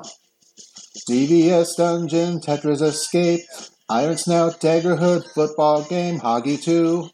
DVS 1.08 1.76
Dungeon, 1.76 2.40
Tetra's 2.40 2.82
Escape, 2.82 3.40
Iron 3.88 4.16
Snout, 4.16 4.60
Daggerhood, 4.60 5.24
Football 5.34 5.84
Game, 5.84 6.20
Hoggy 6.20 6.62
2. 6.62 7.08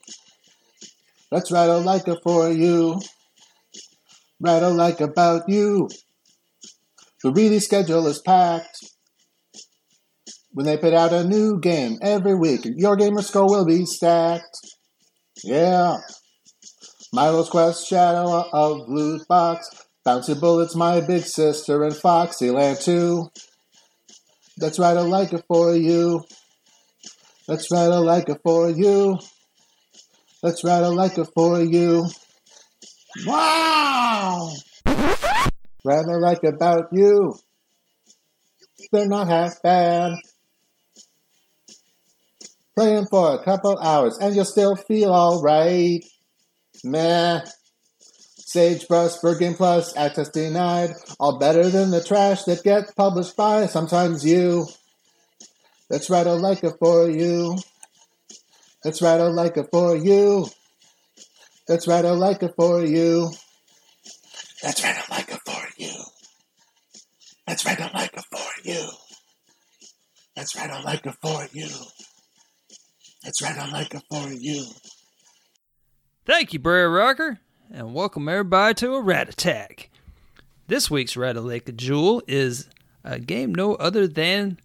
Let's 1.30 1.50
rattle 1.50 1.80
like 1.80 2.06
a 2.08 2.16
for 2.22 2.50
you. 2.50 3.00
Rattle 4.40 4.74
like 4.74 5.00
about 5.00 5.48
you. 5.48 5.88
The 7.22 7.32
really 7.32 7.60
schedule 7.60 8.06
is 8.06 8.20
packed. 8.20 8.78
When 10.52 10.66
they 10.66 10.76
put 10.76 10.94
out 10.94 11.12
a 11.12 11.24
new 11.24 11.58
game 11.60 11.98
every 12.02 12.34
week, 12.34 12.60
your 12.64 12.96
gamer 12.96 13.22
score 13.22 13.48
will 13.48 13.66
be 13.66 13.84
stacked. 13.86 14.56
Yeah. 15.42 15.96
Milo's 17.16 17.48
Quest, 17.48 17.88
Shadow 17.88 18.46
of 18.52 18.90
Loot 18.90 19.26
Box, 19.26 19.86
Bouncy 20.06 20.38
Bullets, 20.38 20.74
My 20.74 21.00
Big 21.00 21.22
Sister, 21.22 21.82
and 21.82 21.94
Foxyland 21.94 22.84
2. 22.84 23.30
Let's 24.60 24.78
write 24.78 24.98
a 24.98 25.00
like 25.00 25.32
it 25.32 25.42
for 25.48 25.74
you. 25.74 26.22
That's 27.48 27.72
right, 27.72 27.90
I 27.90 27.96
like 28.00 28.28
it 28.28 28.38
for 28.42 28.68
you. 28.68 29.18
That's 30.42 30.62
right, 30.62 30.82
I 30.82 30.88
like 30.88 31.16
it 31.16 31.28
for 31.34 31.58
you. 31.58 32.06
Wow! 33.24 34.52
Rather 35.86 36.20
like 36.20 36.44
about 36.44 36.88
you. 36.92 37.34
They're 38.92 39.08
not 39.08 39.28
half 39.28 39.62
bad. 39.62 40.16
Playing 42.76 43.06
for 43.06 43.32
a 43.32 43.42
couple 43.42 43.78
hours 43.78 44.18
and 44.18 44.36
you'll 44.36 44.44
still 44.44 44.76
feel 44.76 45.14
alright. 45.14 46.04
Meh. 46.86 47.40
Sagebrush, 48.38 49.16
Bird 49.20 49.38
Game 49.38 49.54
Plus, 49.54 49.96
access 49.96 50.30
denied. 50.30 50.90
All 51.18 51.38
better 51.38 51.68
than 51.68 51.90
the 51.90 52.02
trash 52.02 52.44
that 52.44 52.62
gets 52.62 52.92
published 52.92 53.36
by 53.36 53.66
sometimes 53.66 54.24
you. 54.24 54.66
Let's 55.90 56.08
write 56.08 56.26
a 56.26 56.34
like 56.34 56.64
it 56.64 56.74
for 56.78 57.10
you. 57.10 57.56
Let's 58.84 59.02
write 59.02 59.20
a 59.20 59.28
like 59.28 59.56
it 59.56 59.68
for 59.70 59.96
you. 59.96 60.46
Let's 61.68 61.88
write 61.88 62.04
a 62.04 62.12
like 62.12 62.42
it 62.42 62.54
for 62.56 62.84
you. 62.84 63.30
Let's 64.62 64.82
write 64.82 64.96
a 64.96 65.10
like 65.10 65.28
it 65.30 65.40
for 65.44 65.66
you. 65.76 65.94
Let's 67.46 67.66
write 67.66 67.80
a 67.80 67.90
like 67.94 68.16
it 68.16 68.24
for 68.30 68.48
you. 68.64 68.88
Let's 70.36 70.56
write 70.56 70.70
a 70.70 70.82
like 70.82 71.06
it 71.06 71.14
for 71.20 71.46
you. 71.52 71.68
Let's 73.24 73.42
write 73.42 73.56
a 73.58 73.70
like 73.72 73.94
it 73.94 74.02
for 74.08 74.28
you. 74.32 74.64
Thank 76.26 76.52
you, 76.52 76.58
Brer 76.58 76.90
Rocker, 76.90 77.38
and 77.70 77.94
welcome 77.94 78.28
everybody 78.28 78.74
to 78.74 78.96
a 78.96 79.00
Rat 79.00 79.28
Attack. 79.28 79.90
This 80.66 80.90
week's 80.90 81.16
Rat 81.16 81.36
Lake 81.36 81.76
Jewel 81.76 82.20
is 82.26 82.68
a 83.04 83.20
game 83.20 83.54
no 83.54 83.76
other 83.76 84.08
than 84.08 84.58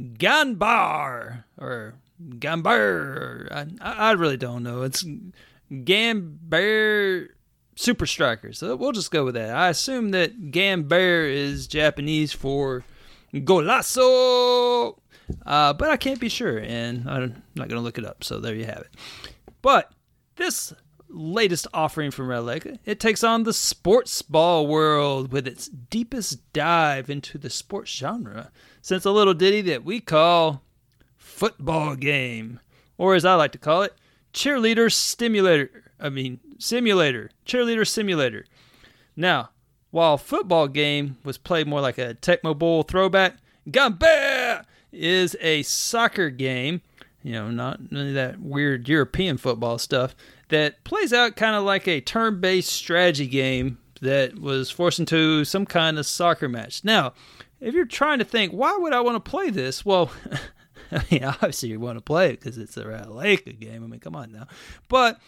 Ganbar 0.00 1.44
or 1.56 1.94
Gambar. 2.20 3.52
I, 3.52 3.68
I 3.80 4.12
really 4.14 4.36
don't 4.36 4.64
know. 4.64 4.82
It's 4.82 5.04
Gambar 5.70 7.28
Super 7.76 8.06
Striker. 8.06 8.52
So 8.52 8.74
we'll 8.74 8.90
just 8.90 9.12
go 9.12 9.24
with 9.24 9.36
that. 9.36 9.54
I 9.54 9.68
assume 9.68 10.10
that 10.10 10.50
Gambar 10.50 11.32
is 11.32 11.68
Japanese 11.68 12.32
for 12.32 12.82
Golazo. 13.32 14.98
Uh, 15.46 15.72
but 15.72 15.88
I 15.88 15.98
can't 15.98 16.18
be 16.18 16.28
sure, 16.28 16.58
and 16.58 17.08
I'm 17.08 17.44
not 17.54 17.68
going 17.68 17.78
to 17.78 17.84
look 17.84 17.96
it 17.96 18.04
up. 18.04 18.24
So 18.24 18.40
there 18.40 18.56
you 18.56 18.64
have 18.64 18.80
it. 18.80 18.96
But 19.62 19.92
this 20.34 20.74
latest 21.08 21.66
offering 21.72 22.10
from 22.10 22.28
Lake, 22.28 22.66
it 22.84 23.00
takes 23.00 23.24
on 23.24 23.42
the 23.42 23.52
sports 23.52 24.22
ball 24.22 24.66
world 24.66 25.32
with 25.32 25.46
its 25.46 25.68
deepest 25.68 26.52
dive 26.52 27.08
into 27.10 27.38
the 27.38 27.50
sports 27.50 27.90
genre 27.90 28.50
since 28.80 29.04
a 29.04 29.10
little 29.10 29.34
ditty 29.34 29.60
that 29.62 29.84
we 29.84 30.00
call 30.00 30.62
football 31.16 31.96
game, 31.96 32.60
or 32.98 33.14
as 33.14 33.24
I 33.24 33.34
like 33.34 33.52
to 33.52 33.58
call 33.58 33.82
it, 33.82 33.94
cheerleader 34.32 34.92
stimulator. 34.92 35.84
I 35.98 36.08
mean, 36.08 36.40
simulator, 36.58 37.30
cheerleader 37.46 37.86
simulator. 37.86 38.44
Now, 39.16 39.50
while 39.90 40.18
football 40.18 40.68
game 40.68 41.16
was 41.24 41.38
played 41.38 41.66
more 41.66 41.80
like 41.80 41.98
a 41.98 42.14
Tecmo 42.14 42.56
Bowl 42.56 42.82
throwback, 42.82 43.36
Gambare 43.68 44.64
is 44.92 45.36
a 45.40 45.62
soccer 45.62 46.30
game, 46.30 46.82
you 47.22 47.32
know, 47.32 47.50
not 47.50 47.80
that 47.90 48.40
weird 48.40 48.88
European 48.88 49.36
football 49.36 49.78
stuff, 49.78 50.14
that 50.48 50.84
plays 50.84 51.12
out 51.12 51.36
kind 51.36 51.56
of 51.56 51.64
like 51.64 51.88
a 51.88 52.00
turn 52.00 52.40
based 52.40 52.70
strategy 52.70 53.26
game 53.26 53.78
that 54.00 54.38
was 54.38 54.70
forced 54.70 54.98
into 54.98 55.44
some 55.44 55.66
kind 55.66 55.98
of 55.98 56.06
soccer 56.06 56.48
match. 56.48 56.84
Now, 56.84 57.14
if 57.60 57.74
you're 57.74 57.86
trying 57.86 58.18
to 58.18 58.24
think, 58.24 58.52
why 58.52 58.76
would 58.76 58.92
I 58.92 59.00
want 59.00 59.22
to 59.22 59.30
play 59.30 59.50
this? 59.50 59.84
Well, 59.84 60.10
I 60.92 61.02
mean, 61.10 61.24
obviously 61.24 61.70
you 61.70 61.80
want 61.80 61.98
to 61.98 62.02
play 62.02 62.30
it 62.30 62.40
because 62.40 62.58
it's 62.58 62.76
a 62.76 62.84
Leica 62.84 63.58
game. 63.58 63.82
I 63.82 63.86
mean, 63.86 64.00
come 64.00 64.14
on 64.14 64.32
now. 64.32 64.46
But 64.88 65.18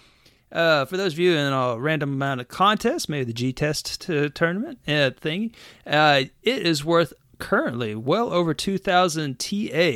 uh, 0.53 0.85
for 0.85 0.97
those 0.97 1.15
of 1.15 1.19
you 1.19 1.37
in 1.37 1.53
a 1.53 1.79
random 1.79 2.13
amount 2.13 2.41
of 2.41 2.49
contest, 2.49 3.09
maybe 3.09 3.25
the 3.25 3.33
G 3.33 3.53
Test 3.53 4.03
t- 4.03 4.31
tournament 4.31 4.79
uh, 4.87 5.11
thing, 5.11 5.55
uh, 5.87 6.25
it 6.43 6.67
is 6.67 6.85
worth 6.85 7.13
currently 7.39 7.95
well 7.95 8.33
over 8.33 8.55
2,000 8.55 9.39
TA. 9.39 9.93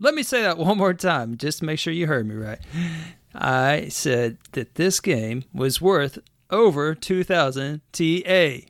Let 0.00 0.14
me 0.14 0.22
say 0.22 0.42
that 0.42 0.58
one 0.58 0.78
more 0.78 0.94
time, 0.94 1.36
just 1.36 1.58
to 1.58 1.64
make 1.64 1.78
sure 1.78 1.92
you 1.92 2.06
heard 2.06 2.26
me 2.26 2.34
right. 2.34 2.58
I 3.34 3.88
said 3.88 4.38
that 4.52 4.76
this 4.76 5.00
game 5.00 5.44
was 5.52 5.80
worth 5.80 6.18
over 6.50 6.94
2,000 6.94 7.80
TA. 7.92 8.66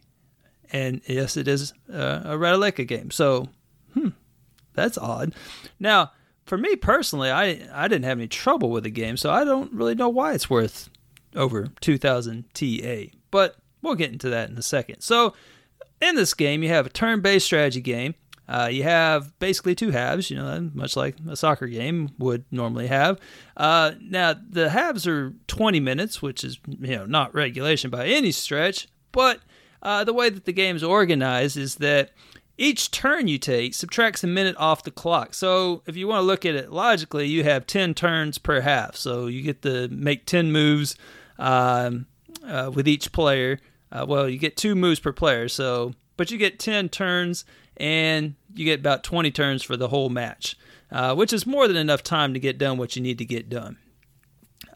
And 0.72 1.00
yes, 1.06 1.36
it 1.36 1.46
is 1.46 1.72
uh, 1.92 2.22
a 2.24 2.36
Ratalaika 2.36 2.86
game. 2.86 3.10
So, 3.10 3.48
hmm, 3.92 4.08
that's 4.72 4.98
odd. 4.98 5.34
Now, 5.78 6.12
for 6.46 6.58
me 6.58 6.76
personally, 6.76 7.30
I, 7.30 7.60
I 7.72 7.88
didn't 7.88 8.04
have 8.04 8.18
any 8.18 8.28
trouble 8.28 8.70
with 8.70 8.84
the 8.84 8.90
game, 8.90 9.16
so 9.16 9.30
I 9.30 9.44
don't 9.44 9.72
really 9.72 9.94
know 9.94 10.08
why 10.08 10.32
it's 10.32 10.50
worth 10.50 10.88
over 11.36 11.68
2,000 11.80 12.44
TA. 12.54 13.16
But 13.30 13.56
we'll 13.82 13.94
get 13.94 14.12
into 14.12 14.30
that 14.30 14.50
in 14.50 14.56
a 14.56 14.62
second. 14.62 15.00
So, 15.00 15.34
in 16.00 16.16
this 16.16 16.34
game, 16.34 16.62
you 16.62 16.68
have 16.70 16.86
a 16.86 16.90
turn 16.90 17.20
based 17.20 17.46
strategy 17.46 17.80
game. 17.80 18.14
Uh, 18.48 18.68
you 18.70 18.82
have 18.82 19.36
basically 19.38 19.74
two 19.74 19.90
halves, 19.90 20.30
you 20.30 20.36
know, 20.36 20.70
much 20.74 20.96
like 20.96 21.16
a 21.28 21.36
soccer 21.36 21.66
game 21.66 22.10
would 22.18 22.44
normally 22.50 22.86
have. 22.86 23.18
Uh, 23.56 23.92
now, 24.00 24.34
the 24.34 24.70
halves 24.70 25.06
are 25.06 25.34
20 25.46 25.80
minutes, 25.80 26.20
which 26.20 26.44
is, 26.44 26.58
you 26.66 26.96
know, 26.96 27.06
not 27.06 27.34
regulation 27.34 27.90
by 27.90 28.06
any 28.06 28.30
stretch, 28.32 28.86
but 29.12 29.40
uh, 29.82 30.04
the 30.04 30.12
way 30.12 30.28
that 30.28 30.44
the 30.44 30.52
game 30.52 30.76
is 30.76 30.84
organized 30.84 31.56
is 31.56 31.76
that 31.76 32.10
each 32.56 32.90
turn 32.90 33.28
you 33.28 33.38
take 33.38 33.74
subtracts 33.74 34.22
a 34.22 34.26
minute 34.26 34.56
off 34.58 34.84
the 34.84 34.90
clock. 34.90 35.34
So 35.34 35.82
if 35.86 35.96
you 35.96 36.06
want 36.06 36.20
to 36.20 36.26
look 36.26 36.46
at 36.46 36.54
it 36.54 36.70
logically, 36.70 37.26
you 37.26 37.44
have 37.44 37.66
10 37.66 37.94
turns 37.94 38.38
per 38.38 38.60
half. 38.60 38.96
So 38.96 39.26
you 39.26 39.42
get 39.42 39.62
to 39.62 39.88
make 39.88 40.26
10 40.26 40.52
moves 40.52 40.96
um, 41.38 42.06
uh, 42.46 42.70
with 42.72 42.86
each 42.86 43.10
player. 43.12 43.58
Uh, 43.90 44.04
well, 44.06 44.28
you 44.28 44.38
get 44.38 44.56
two 44.56 44.74
moves 44.74 45.00
per 45.00 45.12
player, 45.12 45.48
so 45.48 45.94
but 46.16 46.30
you 46.30 46.38
get 46.38 46.58
10 46.58 46.88
turns 46.90 47.44
and 47.76 48.34
you 48.54 48.64
get 48.64 48.80
about 48.80 49.04
20 49.04 49.30
turns 49.30 49.62
for 49.62 49.76
the 49.76 49.88
whole 49.88 50.08
match, 50.08 50.56
uh, 50.90 51.14
which 51.14 51.32
is 51.32 51.46
more 51.46 51.66
than 51.68 51.76
enough 51.76 52.02
time 52.02 52.34
to 52.34 52.40
get 52.40 52.58
done 52.58 52.78
what 52.78 52.96
you 52.96 53.02
need 53.02 53.18
to 53.18 53.24
get 53.24 53.48
done. 53.48 53.78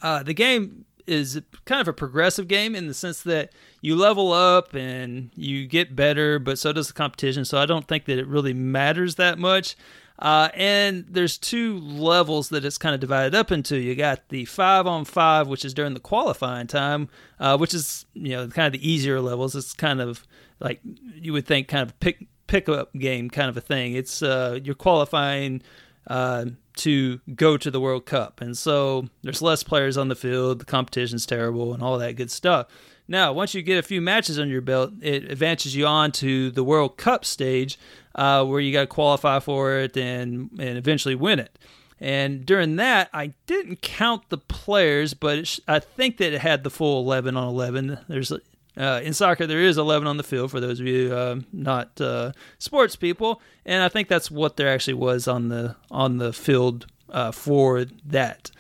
Uh, 0.03 0.22
the 0.22 0.34
game 0.34 0.84
is 1.07 1.40
kind 1.64 1.80
of 1.80 1.88
a 1.88 1.92
progressive 1.92 2.49
game 2.49 2.74
in 2.74 2.86
the 2.86 2.94
sense 2.94 3.22
that 3.22 3.51
you 3.80 3.96
level 3.96 4.32
up 4.32 4.74
and 4.74 5.30
you 5.34 5.66
get 5.66 5.96
better, 5.96 6.38
but 6.38 6.59
so 6.59 6.72
does 6.72 6.88
the 6.88 6.92
competition. 6.92 7.44
So 7.44 7.59
I 7.59 7.66
don't 7.66 7.88
think 7.88 8.05
that 8.05 8.18
it 8.18 8.26
really 8.26 8.53
matters 8.53 9.14
that 9.14 9.38
much. 9.38 9.74
Uh, 10.18 10.49
and 10.55 11.07
there's 11.09 11.38
two 11.38 11.78
levels 11.78 12.49
that 12.49 12.64
it's 12.64 12.76
kind 12.76 12.94
of 12.94 13.01
divided 13.01 13.34
up 13.34 13.53
into. 13.53 13.76
You 13.78 13.94
got 13.94 14.28
the 14.30 14.44
five 14.46 14.86
on 14.86 15.05
five, 15.05 15.46
which 15.46 15.64
is 15.64 15.72
during 15.72 15.94
the 15.94 16.01
qualifying 16.01 16.66
time, 16.66 17.09
uh, 17.38 17.57
which 17.57 17.72
is 17.72 18.05
you 18.14 18.30
know 18.30 18.49
kind 18.49 18.74
of 18.74 18.80
the 18.80 18.90
easier 18.90 19.20
levels. 19.20 19.55
It's 19.55 19.72
kind 19.72 20.01
of 20.01 20.26
like 20.59 20.80
you 21.14 21.32
would 21.32 21.46
think, 21.46 21.68
kind 21.68 21.88
of 21.88 21.99
pick 22.01 22.26
pickup 22.49 22.92
game 22.94 23.30
kind 23.30 23.49
of 23.49 23.57
a 23.57 23.61
thing. 23.61 23.94
It's 23.94 24.22
uh, 24.22 24.59
you're 24.62 24.74
qualifying 24.74 25.62
uh, 26.09 26.46
to 26.78 27.20
go 27.36 27.57
to 27.57 27.70
the 27.70 27.80
World 27.80 28.07
Cup, 28.07 28.40
and 28.40 28.59
so 28.59 29.09
there's 29.22 29.40
less 29.40 29.62
players 29.62 29.96
on 29.96 30.09
the 30.09 30.16
field. 30.16 30.59
The 30.59 30.64
competition's 30.64 31.26
terrible, 31.26 31.72
and 31.72 31.82
all 31.82 31.99
that 31.99 32.16
good 32.16 32.30
stuff. 32.30 32.66
Now, 33.07 33.32
once 33.32 33.55
you 33.55 33.62
get 33.62 33.78
a 33.78 33.82
few 33.82 34.03
matches 34.03 34.38
under 34.38 34.53
your 34.53 34.61
belt, 34.61 34.92
it 35.01 35.30
advances 35.30 35.74
you 35.74 35.86
on 35.86 36.12
to 36.12 36.51
the 36.51 36.64
World 36.64 36.99
Cup 36.99 37.24
stage, 37.24 37.78
uh, 38.14 38.44
where 38.44 38.61
you 38.61 38.72
got 38.72 38.82
to 38.82 38.86
qualify 38.86 39.38
for 39.38 39.78
it 39.78 39.96
and 39.96 40.51
and 40.59 40.76
eventually 40.76 41.14
win 41.14 41.38
it. 41.38 41.59
And 42.01 42.46
during 42.46 42.76
that, 42.76 43.09
I 43.12 43.34
didn't 43.46 43.82
count 43.82 44.28
the 44.28 44.38
players, 44.38 45.14
but 45.14 45.46
sh- 45.46 45.61
I 45.66 45.80
think 45.80 46.18
that 46.18 46.32
it 46.32 46.40
had 46.40 46.62
the 46.62 46.70
full 46.70 47.03
11 47.03 47.36
on 47.36 47.49
11. 47.49 47.99
There's 48.09 48.32
uh, 48.79 49.01
in 49.03 49.12
soccer, 49.12 49.47
there 49.47 49.61
is 49.61 49.76
11 49.76 50.07
on 50.07 50.16
the 50.18 50.22
field 50.22 50.51
for 50.51 50.61
those 50.61 50.79
of 50.79 50.87
you 50.87 51.12
uh, 51.12 51.41
not 51.53 52.01
uh, 52.01 52.33
sports 52.59 52.95
people, 52.95 53.43
and 53.66 53.83
I 53.83 53.89
think 53.89 54.09
that's 54.09 54.31
what 54.31 54.57
there 54.57 54.68
actually 54.68 54.95
was 54.95 55.26
on 55.26 55.49
the 55.49 55.74
on 55.91 56.18
the 56.18 56.33
field 56.33 56.87
uh, 57.11 57.33
for 57.33 57.85
that. 58.07 58.51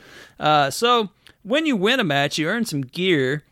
Uh, 0.40 0.70
so 0.70 1.10
when 1.42 1.66
you 1.66 1.76
win 1.76 2.00
a 2.00 2.04
match, 2.04 2.36
you 2.36 2.48
earn 2.48 2.64
some 2.64 2.80
gear. 2.80 3.44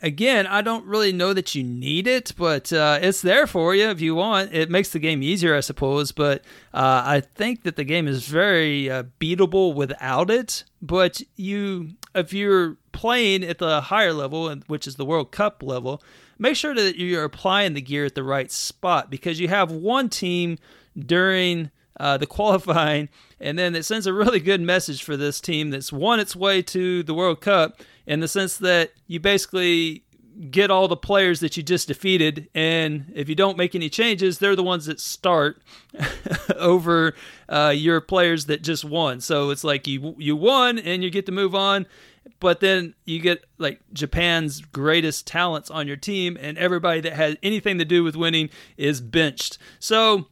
Again, 0.00 0.48
I 0.48 0.62
don't 0.62 0.84
really 0.84 1.12
know 1.12 1.32
that 1.32 1.54
you 1.54 1.62
need 1.62 2.08
it, 2.08 2.32
but 2.36 2.72
uh, 2.72 2.98
it's 3.00 3.22
there 3.22 3.46
for 3.46 3.74
you 3.74 3.88
if 3.88 4.00
you 4.00 4.16
want. 4.16 4.52
It 4.52 4.68
makes 4.68 4.90
the 4.90 4.98
game 4.98 5.22
easier, 5.22 5.56
I 5.56 5.60
suppose, 5.60 6.10
but 6.10 6.44
I 6.74 7.20
think 7.20 7.62
that 7.62 7.76
the 7.76 7.84
game 7.84 8.08
is 8.08 8.26
very 8.26 8.86
beatable 9.20 9.74
without 9.76 10.28
it. 10.28 10.64
But 10.80 11.22
you, 11.36 11.90
if 12.14 12.32
you're 12.32 12.76
playing 12.92 13.42
at 13.44 13.58
the 13.58 13.80
higher 13.82 14.12
level, 14.12 14.54
which 14.66 14.86
is 14.86 14.96
the 14.96 15.04
World 15.04 15.32
Cup 15.32 15.62
level, 15.62 16.02
make 16.38 16.56
sure 16.56 16.74
that 16.74 16.98
you're 16.98 17.24
applying 17.24 17.74
the 17.74 17.80
gear 17.80 18.04
at 18.04 18.14
the 18.14 18.22
right 18.22 18.50
spot 18.50 19.10
because 19.10 19.40
you 19.40 19.48
have 19.48 19.70
one 19.70 20.08
team 20.08 20.58
during 20.98 21.70
uh, 21.98 22.16
the 22.16 22.26
qualifying, 22.38 23.08
and 23.40 23.58
then 23.58 23.74
it 23.74 23.84
sends 23.84 24.06
a 24.06 24.12
really 24.12 24.40
good 24.40 24.60
message 24.60 25.02
for 25.02 25.16
this 25.16 25.40
team 25.40 25.70
that's 25.70 25.92
won 25.92 26.20
its 26.20 26.36
way 26.36 26.62
to 26.62 27.02
the 27.02 27.14
World 27.14 27.40
Cup 27.40 27.80
in 28.06 28.20
the 28.20 28.28
sense 28.28 28.56
that 28.58 28.92
you 29.06 29.20
basically 29.20 30.04
get 30.50 30.70
all 30.70 30.88
the 30.88 30.96
players 30.96 31.40
that 31.40 31.56
you 31.56 31.62
just 31.62 31.88
defeated, 31.88 32.48
and 32.54 33.12
if 33.14 33.28
you 33.28 33.34
don't 33.34 33.56
make 33.56 33.74
any 33.74 33.88
changes, 33.88 34.38
they're 34.38 34.56
the 34.56 34.62
ones 34.62 34.86
that 34.86 35.00
start 35.00 35.62
over 36.56 37.14
uh, 37.48 37.72
your 37.74 38.00
players 38.00 38.46
that 38.46 38.62
just 38.62 38.84
won. 38.84 39.20
So 39.20 39.50
it's 39.50 39.64
like 39.64 39.86
you 39.86 40.14
you 40.18 40.36
won 40.36 40.78
and 40.78 41.02
you 41.02 41.10
get 41.10 41.26
to 41.26 41.32
move 41.32 41.54
on, 41.54 41.86
but 42.40 42.60
then 42.60 42.94
you 43.04 43.20
get 43.20 43.44
like 43.58 43.80
Japan's 43.92 44.60
greatest 44.60 45.26
talents 45.26 45.70
on 45.70 45.86
your 45.86 45.96
team, 45.96 46.36
and 46.40 46.58
everybody 46.58 47.00
that 47.00 47.12
has 47.12 47.36
anything 47.42 47.78
to 47.78 47.84
do 47.84 48.04
with 48.04 48.16
winning 48.16 48.50
is 48.76 49.00
benched. 49.00 49.58
So 49.78 50.26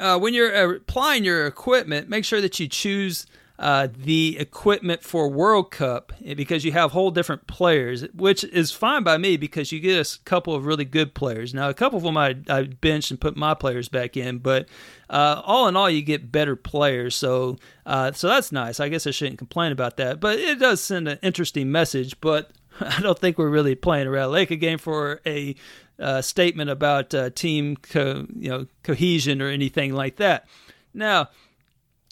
uh, 0.00 0.18
when 0.18 0.34
you're 0.34 0.74
applying 0.74 1.24
your 1.24 1.46
equipment, 1.46 2.08
make 2.08 2.24
sure 2.24 2.40
that 2.40 2.58
you 2.60 2.68
choose 2.68 3.26
uh, 3.58 3.88
the 3.92 4.38
equipment 4.38 5.02
for 5.02 5.28
World 5.28 5.72
Cup 5.72 6.12
eh, 6.24 6.34
because 6.34 6.64
you 6.64 6.70
have 6.72 6.92
whole 6.92 7.10
different 7.10 7.48
players, 7.48 8.02
which 8.14 8.44
is 8.44 8.70
fine 8.70 9.02
by 9.02 9.18
me 9.18 9.36
because 9.36 9.72
you 9.72 9.80
get 9.80 9.98
a 9.98 10.18
couple 10.24 10.54
of 10.54 10.64
really 10.64 10.84
good 10.84 11.12
players. 11.12 11.52
Now, 11.52 11.68
a 11.68 11.74
couple 11.74 11.96
of 11.96 12.04
them 12.04 12.16
I, 12.16 12.36
I 12.48 12.62
benched 12.62 13.10
and 13.10 13.20
put 13.20 13.36
my 13.36 13.54
players 13.54 13.88
back 13.88 14.16
in, 14.16 14.38
but 14.38 14.68
uh, 15.10 15.42
all 15.44 15.66
in 15.66 15.74
all, 15.74 15.90
you 15.90 16.02
get 16.02 16.30
better 16.30 16.54
players. 16.54 17.16
So, 17.16 17.56
uh, 17.84 18.12
so 18.12 18.28
that's 18.28 18.52
nice. 18.52 18.78
I 18.78 18.88
guess 18.88 19.06
I 19.08 19.10
shouldn't 19.10 19.38
complain 19.38 19.72
about 19.72 19.96
that, 19.96 20.20
but 20.20 20.38
it 20.38 20.60
does 20.60 20.80
send 20.80 21.08
an 21.08 21.18
interesting 21.22 21.72
message. 21.72 22.20
But 22.20 22.52
I 22.80 23.00
don't 23.00 23.18
think 23.18 23.38
we're 23.38 23.48
really 23.48 23.74
playing 23.74 24.06
a 24.06 24.10
Red 24.10 24.26
Lake 24.26 24.60
game 24.60 24.78
for 24.78 25.20
a 25.26 25.56
uh, 25.98 26.22
statement 26.22 26.70
about 26.70 27.12
uh, 27.12 27.30
team 27.30 27.76
co- 27.76 28.26
you 28.36 28.50
know 28.50 28.66
cohesion 28.84 29.42
or 29.42 29.48
anything 29.48 29.94
like 29.94 30.16
that. 30.16 30.46
Now 30.94 31.30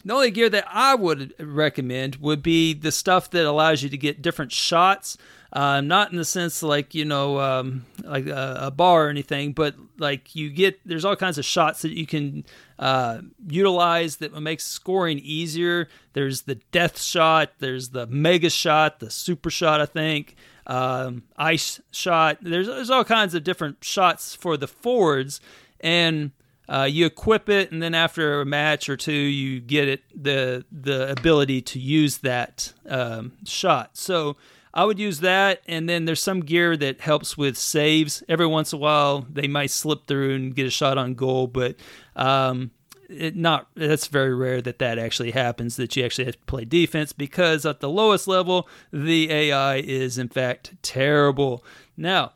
the 0.07 0.13
only 0.13 0.31
gear 0.31 0.49
that 0.49 0.65
I 0.71 0.95
would 0.95 1.33
recommend 1.37 2.15
would 2.17 2.41
be 2.41 2.73
the 2.73 2.93
stuff 2.93 3.29
that 3.31 3.45
allows 3.45 3.83
you 3.83 3.89
to 3.89 3.97
get 3.97 4.21
different 4.21 4.53
shots. 4.53 5.17
Uh, 5.51 5.81
not 5.81 6.11
in 6.11 6.17
the 6.17 6.25
sense 6.25 6.61
like 6.61 6.93
you 6.93 7.05
know 7.05 7.39
um, 7.39 7.85
like 8.03 8.25
a, 8.27 8.57
a, 8.63 8.71
bar 8.71 9.07
or 9.07 9.09
anything, 9.09 9.53
but 9.53 9.75
like 9.97 10.35
you 10.35 10.49
get 10.49 10.79
there's 10.85 11.05
all 11.05 11.15
kinds 11.15 11.37
of 11.37 11.45
shots 11.45 11.81
that 11.81 11.91
you 11.91 12.05
can 12.05 12.45
uh, 12.79 13.19
utilize 13.47 14.17
that 14.17 14.33
makes 14.39 14.65
scoring 14.65 15.19
easier. 15.19 15.87
There's 16.13 16.43
the 16.43 16.55
death 16.55 17.01
shot, 17.01 17.53
there's 17.59 17.89
the 17.89 18.07
mega 18.07 18.49
shot, 18.49 18.99
the 18.99 19.09
super 19.09 19.49
shot, 19.49 19.79
I 19.79 19.85
think, 19.85 20.35
um, 20.67 21.23
ice 21.37 21.81
shot. 21.91 22.39
There's 22.41 22.67
there's 22.67 22.89
all 22.89 23.05
kinds 23.05 23.33
of 23.33 23.43
different 23.43 23.83
shots 23.83 24.35
for 24.35 24.57
the 24.57 24.67
forwards, 24.67 25.39
and 25.79 26.31
uh, 26.69 26.87
you 26.89 27.05
equip 27.05 27.49
it, 27.49 27.71
and 27.71 27.81
then 27.81 27.93
after 27.93 28.41
a 28.41 28.45
match 28.45 28.89
or 28.89 28.97
two, 28.97 29.11
you 29.11 29.59
get 29.59 29.87
it 29.87 30.03
the 30.13 30.65
the 30.71 31.11
ability 31.11 31.61
to 31.61 31.79
use 31.79 32.17
that 32.19 32.73
um, 32.87 33.33
shot. 33.45 33.97
So 33.97 34.35
I 34.73 34.83
would 34.83 34.99
use 34.99 35.21
that, 35.21 35.61
and 35.67 35.87
then 35.87 36.05
there's 36.05 36.21
some 36.21 36.41
gear 36.41 36.75
that 36.77 37.01
helps 37.01 37.37
with 37.37 37.57
saves. 37.57 38.21
Every 38.27 38.47
once 38.47 38.73
in 38.73 38.77
a 38.77 38.79
while, 38.79 39.25
they 39.29 39.47
might 39.47 39.71
slip 39.71 40.07
through 40.07 40.35
and 40.35 40.55
get 40.55 40.67
a 40.67 40.69
shot 40.69 40.97
on 40.97 41.13
goal, 41.13 41.47
but 41.47 41.77
um, 42.15 42.71
it 43.09 43.35
not 43.35 43.67
that's 43.75 44.07
very 44.07 44.35
rare 44.35 44.61
that 44.61 44.79
that 44.79 44.99
actually 44.99 45.31
happens. 45.31 45.77
That 45.77 45.95
you 45.95 46.03
actually 46.03 46.25
have 46.25 46.35
to 46.35 46.45
play 46.45 46.65
defense 46.65 47.13
because 47.13 47.65
at 47.65 47.79
the 47.79 47.89
lowest 47.89 48.27
level, 48.27 48.67
the 48.91 49.31
AI 49.31 49.77
is 49.77 50.17
in 50.17 50.27
fact 50.27 50.73
terrible. 50.81 51.63
Now 51.95 52.33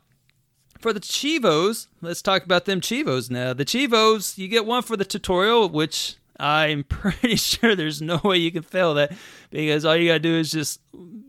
for 0.82 0.92
the 0.92 1.00
cheevos, 1.00 1.86
let's 2.00 2.20
talk 2.20 2.44
about 2.44 2.64
them 2.64 2.80
cheevos 2.80 3.30
now. 3.30 3.54
The 3.54 3.64
cheevos, 3.64 4.36
you 4.36 4.48
get 4.48 4.66
one 4.66 4.82
for 4.82 4.96
the 4.96 5.04
tutorial, 5.04 5.68
which 5.68 6.16
I'm 6.38 6.84
pretty 6.88 7.36
sure 7.36 7.74
there's 7.74 8.02
no 8.02 8.20
way 8.22 8.38
you 8.38 8.50
can 8.50 8.62
fail 8.62 8.94
that 8.94 9.12
because 9.50 9.84
all 9.84 9.96
you 9.96 10.08
gotta 10.08 10.18
do 10.18 10.34
is 10.34 10.50
just 10.50 10.80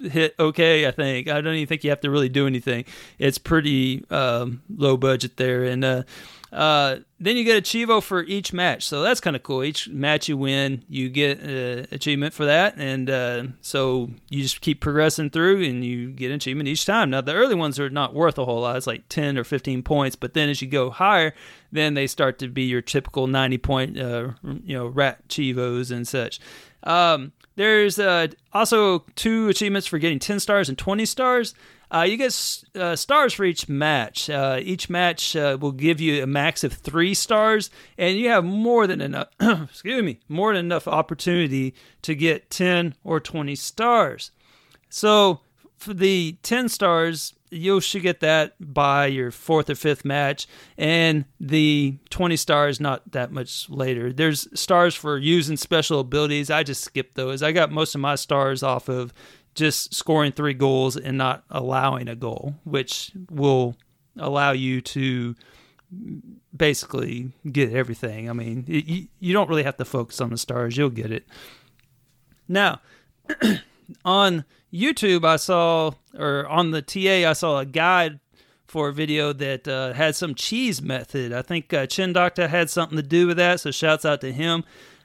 hit 0.01 0.35
OK. 0.39 0.87
I 0.87 0.91
think 0.91 1.27
I 1.27 1.39
don't 1.39 1.55
even 1.55 1.67
think 1.67 1.83
you 1.83 1.91
have 1.91 2.01
to 2.01 2.09
really 2.09 2.29
do 2.29 2.47
anything. 2.47 2.85
It's 3.19 3.37
pretty 3.37 4.03
um, 4.09 4.63
low 4.75 4.97
budget 4.97 5.37
there, 5.37 5.63
and 5.63 5.85
uh, 5.85 6.03
uh, 6.53 6.97
then 7.19 7.35
you 7.35 7.43
get 7.43 7.57
a 7.57 7.61
cheevo 7.61 8.01
for 8.01 8.21
each 8.23 8.53
match, 8.53 8.85
so 8.85 9.01
that's 9.01 9.19
kind 9.19 9.35
of 9.35 9.41
cool. 9.41 9.63
Each 9.63 9.89
match 9.89 10.29
you 10.29 10.37
win, 10.37 10.83
you 10.87 11.09
get 11.09 11.39
an 11.39 11.87
achievement 11.91 12.33
for 12.33 12.45
that, 12.45 12.75
and 12.77 13.09
uh, 13.09 13.43
so 13.61 14.11
you 14.29 14.43
just 14.43 14.61
keep 14.61 14.79
progressing 14.79 15.31
through, 15.31 15.63
and 15.63 15.83
you 15.83 16.11
get 16.11 16.27
an 16.27 16.35
achievement 16.35 16.69
each 16.69 16.85
time. 16.85 17.09
Now 17.09 17.21
the 17.21 17.33
early 17.33 17.55
ones 17.55 17.79
are 17.79 17.89
not 17.89 18.13
worth 18.13 18.37
a 18.37 18.45
whole 18.45 18.61
lot; 18.61 18.77
it's 18.77 18.85
like 18.85 19.09
ten 19.09 19.35
or 19.35 19.43
fifteen 19.43 19.81
points. 19.81 20.15
But 20.15 20.35
then 20.35 20.47
as 20.47 20.61
you 20.61 20.67
go 20.67 20.91
higher, 20.91 21.33
then 21.71 21.95
they 21.95 22.05
start 22.05 22.37
to 22.39 22.47
be 22.47 22.63
your 22.63 22.81
typical 22.81 23.25
ninety 23.25 23.57
point, 23.57 23.99
uh, 23.99 24.33
you 24.43 24.77
know, 24.77 24.85
rat 24.85 25.27
cheevos 25.27 25.89
and 25.89 26.07
such. 26.07 26.39
Um, 26.83 27.31
there's 27.55 27.99
uh, 27.99 28.27
also 28.51 28.99
two 29.15 29.47
achievements 29.49 29.87
for 29.87 29.99
getting 29.99 30.19
10 30.19 30.39
stars 30.39 30.69
and 30.69 30.77
20 30.77 31.05
stars. 31.05 31.53
Uh, 31.93 32.01
you 32.01 32.17
get 32.17 32.63
uh, 32.75 32.95
stars 32.95 33.33
for 33.33 33.43
each 33.45 33.69
match. 33.69 34.29
Uh, 34.29 34.59
each 34.61 34.89
match 34.89 35.35
uh, 35.35 35.57
will 35.61 35.71
give 35.71 36.01
you 36.01 36.23
a 36.23 36.27
max 36.27 36.63
of 36.63 36.73
three 36.73 37.13
stars, 37.13 37.69
and 37.97 38.17
you 38.17 38.29
have 38.29 38.43
more 38.43 38.87
than 38.87 38.99
enough. 38.99 39.27
excuse 39.39 40.01
me, 40.01 40.19
more 40.27 40.53
than 40.53 40.65
enough 40.65 40.87
opportunity 40.87 41.75
to 42.01 42.15
get 42.15 42.49
ten 42.49 42.95
or 43.03 43.19
twenty 43.19 43.55
stars. 43.55 44.31
So 44.89 45.41
for 45.77 45.93
the 45.93 46.37
ten 46.41 46.67
stars, 46.67 47.35
you 47.51 47.79
should 47.79 48.01
get 48.01 48.19
that 48.21 48.55
by 48.59 49.05
your 49.05 49.29
fourth 49.29 49.69
or 49.69 49.75
fifth 49.75 50.03
match, 50.03 50.47
and 50.77 51.25
the 51.39 51.97
20 52.09 52.35
stars 52.35 52.79
not 52.79 53.11
that 53.11 53.31
much 53.31 53.69
later. 53.69 54.11
There's 54.11 54.47
stars 54.59 54.95
for 54.95 55.17
using 55.17 55.57
special 55.57 55.99
abilities. 55.99 56.49
I 56.49 56.63
just 56.63 56.83
skipped 56.83 57.15
those. 57.15 57.43
I 57.43 57.51
got 57.51 57.71
most 57.71 57.93
of 57.93 58.01
my 58.01 58.15
stars 58.15 58.63
off 58.63 58.89
of 58.89 59.13
just 59.55 59.93
scoring 59.93 60.31
three 60.31 60.53
goals 60.53 60.97
and 60.97 61.17
not 61.17 61.43
allowing 61.49 62.07
a 62.07 62.15
goal, 62.15 62.55
which 62.63 63.11
will 63.29 63.75
allow 64.17 64.51
you 64.51 64.81
to 64.81 65.35
basically 66.55 67.31
get 67.51 67.71
everything. 67.71 68.29
I 68.29 68.33
mean, 68.33 68.65
you, 68.67 69.07
you 69.19 69.33
don't 69.33 69.49
really 69.49 69.63
have 69.63 69.77
to 69.77 69.85
focus 69.85 70.21
on 70.21 70.29
the 70.29 70.37
stars, 70.37 70.77
you'll 70.77 70.89
get 70.89 71.11
it. 71.11 71.25
Now, 72.47 72.81
on 74.05 74.45
YouTube, 74.73 75.25
I 75.25 75.37
saw, 75.37 75.91
or 76.17 76.47
on 76.47 76.71
the 76.71 76.81
TA, 76.81 77.29
I 77.29 77.33
saw 77.33 77.59
a 77.59 77.65
guide 77.65 78.19
for 78.67 78.89
a 78.89 78.93
video 78.93 79.33
that 79.33 79.67
uh, 79.67 79.93
had 79.93 80.15
some 80.15 80.33
cheese 80.33 80.81
method. 80.81 81.31
I 81.31 81.43
think 81.43 81.71
uh, 81.73 81.85
Chin 81.85 82.13
Doctor 82.13 82.47
had 82.47 82.69
something 82.69 82.95
to 82.95 83.03
do 83.03 83.27
with 83.27 83.37
that, 83.37 83.59
so 83.59 83.71
shouts 83.71 84.03
out 84.03 84.21
to 84.21 84.31
him. 84.31 84.63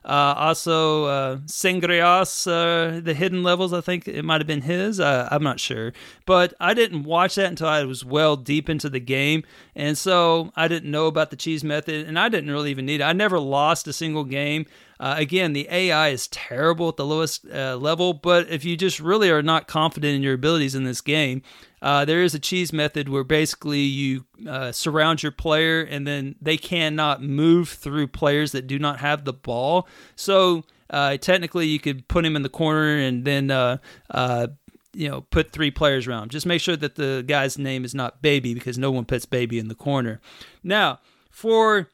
Uh, 0.09 0.32
also, 0.38 1.04
uh, 1.04 1.36
Sangrias, 1.46 2.46
uh, 2.46 2.98
the 3.00 3.12
hidden 3.12 3.42
levels, 3.42 3.74
I 3.74 3.82
think 3.82 4.09
it 4.09 4.24
might 4.24 4.40
have 4.40 4.46
been 4.46 4.62
his. 4.62 4.98
I'm 4.98 5.42
not 5.42 5.61
sure. 5.61 5.92
But 6.24 6.54
I 6.59 6.72
didn't 6.72 7.04
watch 7.04 7.34
that 7.34 7.50
until 7.50 7.68
I 7.68 7.84
was 7.84 8.06
well 8.06 8.34
deep 8.36 8.70
into 8.70 8.88
the 8.88 9.00
game. 9.00 9.44
And 9.76 9.98
so 9.98 10.50
I 10.56 10.66
didn't 10.66 10.90
know 10.90 11.06
about 11.09 11.30
the 11.30 11.36
cheese 11.36 11.62
method, 11.62 12.06
and 12.06 12.18
I 12.18 12.30
didn't 12.30 12.50
really 12.50 12.70
even 12.70 12.86
need 12.86 13.02
it. 13.02 13.04
I 13.04 13.12
never 13.12 13.38
lost 13.38 13.86
a 13.86 13.92
single 13.92 14.24
game. 14.24 14.64
Uh, 15.01 15.14
again, 15.16 15.53
the 15.53 15.68
AI 15.70 16.09
is 16.09 16.26
terrible 16.28 16.88
at 16.88 16.96
the 16.96 17.07
lowest 17.07 17.46
uh, 17.53 17.76
level, 17.76 18.12
but 18.12 18.49
if 18.49 18.64
you 18.64 18.76
just 18.76 19.01
really 19.01 19.30
are 19.30 19.42
not 19.42 19.68
confident 19.68 20.16
in 20.16 20.22
your 20.22 20.34
abilities 20.34 20.74
in 20.74 20.84
this 20.84 21.01
game, 21.01 21.42
uh, 21.80 22.05
there 22.05 22.22
is 22.22 22.34
a 22.34 22.38
cheese 22.38 22.72
method 22.72 23.09
where 23.09 23.24
basically 23.24 23.80
you 23.80 24.24
uh, 24.49 24.72
surround 24.72 25.22
your 25.22 25.32
player 25.32 25.82
and 25.82 26.07
then 26.07 26.34
they 26.40 26.57
cannot 26.57 27.22
move 27.22 27.68
through 27.68 28.09
players 28.09 28.53
that 28.53 28.66
do 28.66 28.78
not 28.78 28.99
have 28.99 29.24
the 29.24 29.32
ball. 29.32 29.86
So 30.16 30.64
uh, 30.90 31.16
technically, 31.18 31.66
you 31.66 31.78
could 31.78 32.09
put 32.09 32.24
him 32.24 32.34
in 32.34 32.42
the 32.42 32.49
corner 32.49 32.96
and 32.96 33.24
then 33.24 33.51
uh, 33.51 33.78
you 34.92 35.09
know 35.09 35.20
put 35.20 35.53
three 35.53 35.70
players 35.70 36.09
around. 36.09 36.30
Just 36.30 36.46
make 36.46 36.61
sure 36.61 36.76
that 36.76 36.96
the 36.96 37.24
guy's 37.26 37.57
name 37.57 37.84
is 37.84 37.94
not 37.94 38.20
Baby 38.20 38.55
because 38.55 38.78
no 38.78 38.90
one 38.90 39.05
puts 39.05 39.26
Baby 39.26 39.59
in 39.59 39.68
the 39.68 39.74
corner. 39.74 40.20
Now 40.64 40.99
for 41.30 41.88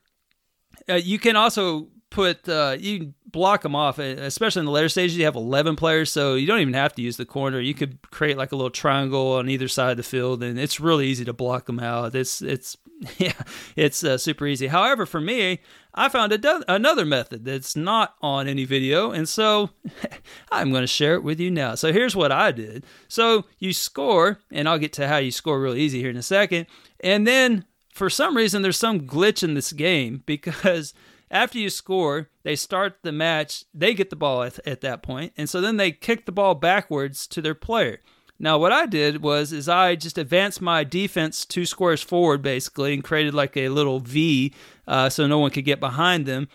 uh, 0.88 0.94
you 0.94 1.18
can 1.18 1.36
also 1.36 1.88
put 2.14 2.48
uh, 2.48 2.76
you 2.78 3.12
block 3.26 3.62
them 3.62 3.74
off, 3.74 3.98
especially 3.98 4.60
in 4.60 4.66
the 4.66 4.72
later 4.72 4.88
stages. 4.88 5.16
You 5.18 5.24
have 5.24 5.34
11 5.34 5.74
players, 5.74 6.12
so 6.12 6.34
you 6.34 6.46
don't 6.46 6.60
even 6.60 6.74
have 6.74 6.94
to 6.94 7.02
use 7.02 7.16
the 7.16 7.26
corner. 7.26 7.58
You 7.58 7.74
could 7.74 8.00
create 8.12 8.38
like 8.38 8.52
a 8.52 8.56
little 8.56 8.70
triangle 8.70 9.32
on 9.32 9.48
either 9.48 9.66
side 9.66 9.90
of 9.90 9.96
the 9.96 10.04
field, 10.04 10.40
and 10.40 10.56
it's 10.56 10.78
really 10.78 11.08
easy 11.08 11.24
to 11.24 11.32
block 11.32 11.66
them 11.66 11.80
out. 11.80 12.14
It's 12.14 12.40
it's 12.40 12.76
yeah, 13.18 13.32
it's 13.74 14.04
uh, 14.04 14.16
super 14.16 14.46
easy. 14.46 14.68
However, 14.68 15.06
for 15.06 15.20
me, 15.20 15.58
I 15.92 16.08
found 16.08 16.32
a, 16.32 16.72
another 16.72 17.04
method 17.04 17.44
that's 17.44 17.74
not 17.74 18.14
on 18.22 18.46
any 18.46 18.64
video, 18.64 19.10
and 19.10 19.28
so 19.28 19.70
I'm 20.52 20.70
going 20.70 20.84
to 20.84 20.86
share 20.86 21.14
it 21.14 21.24
with 21.24 21.40
you 21.40 21.50
now. 21.50 21.74
So 21.74 21.92
here's 21.92 22.14
what 22.14 22.30
I 22.30 22.52
did. 22.52 22.86
So 23.08 23.44
you 23.58 23.72
score, 23.72 24.38
and 24.52 24.68
I'll 24.68 24.78
get 24.78 24.92
to 24.94 25.08
how 25.08 25.16
you 25.16 25.32
score 25.32 25.60
real 25.60 25.74
easy 25.74 26.00
here 26.00 26.10
in 26.10 26.16
a 26.16 26.22
second, 26.22 26.66
and 27.00 27.26
then 27.26 27.64
for 27.92 28.08
some 28.08 28.36
reason 28.36 28.62
there's 28.62 28.78
some 28.78 29.00
glitch 29.00 29.42
in 29.42 29.54
this 29.54 29.72
game 29.72 30.22
because 30.26 30.94
after 31.31 31.59
you 31.59 31.70
score, 31.70 32.29
they 32.43 32.57
start 32.57 32.99
the 33.03 33.12
match, 33.12 33.64
they 33.75 33.95
get 33.95 34.11
the 34.11 34.16
ball 34.16 34.43
at, 34.43 34.59
at 34.66 34.81
that 34.83 35.03
point, 35.03 35.33
and 35.37 35.49
so 35.49 35.61
then 35.61 35.77
they 35.77 35.93
kick 35.93 36.27
the 36.27 36.33
ball 36.33 36.55
backwards 36.55 37.27
to 37.29 37.43
their 37.43 37.55
player. 37.55 38.01
Now, 38.39 38.59
what 38.59 38.72
I 38.72 38.87
did 38.87 39.22
was 39.22 39.53
is 39.53 39.68
I 39.68 39.95
just 39.95 40.18
advanced 40.18 40.61
my 40.61 40.83
defense 40.85 41.45
two 41.45 41.64
squares 41.64 42.03
forward, 42.03 42.43
basically, 42.43 42.93
and 42.93 43.05
created 43.05 43.33
like 43.33 43.57
a 43.57 43.68
little 43.68 44.01
V, 44.01 44.53
uh, 44.89 45.09
so 45.09 45.27
no 45.27 45.39
one 45.39 45.51
could 45.51 45.64
get 45.64 45.81
behind 45.81 46.27
them. 46.27 46.49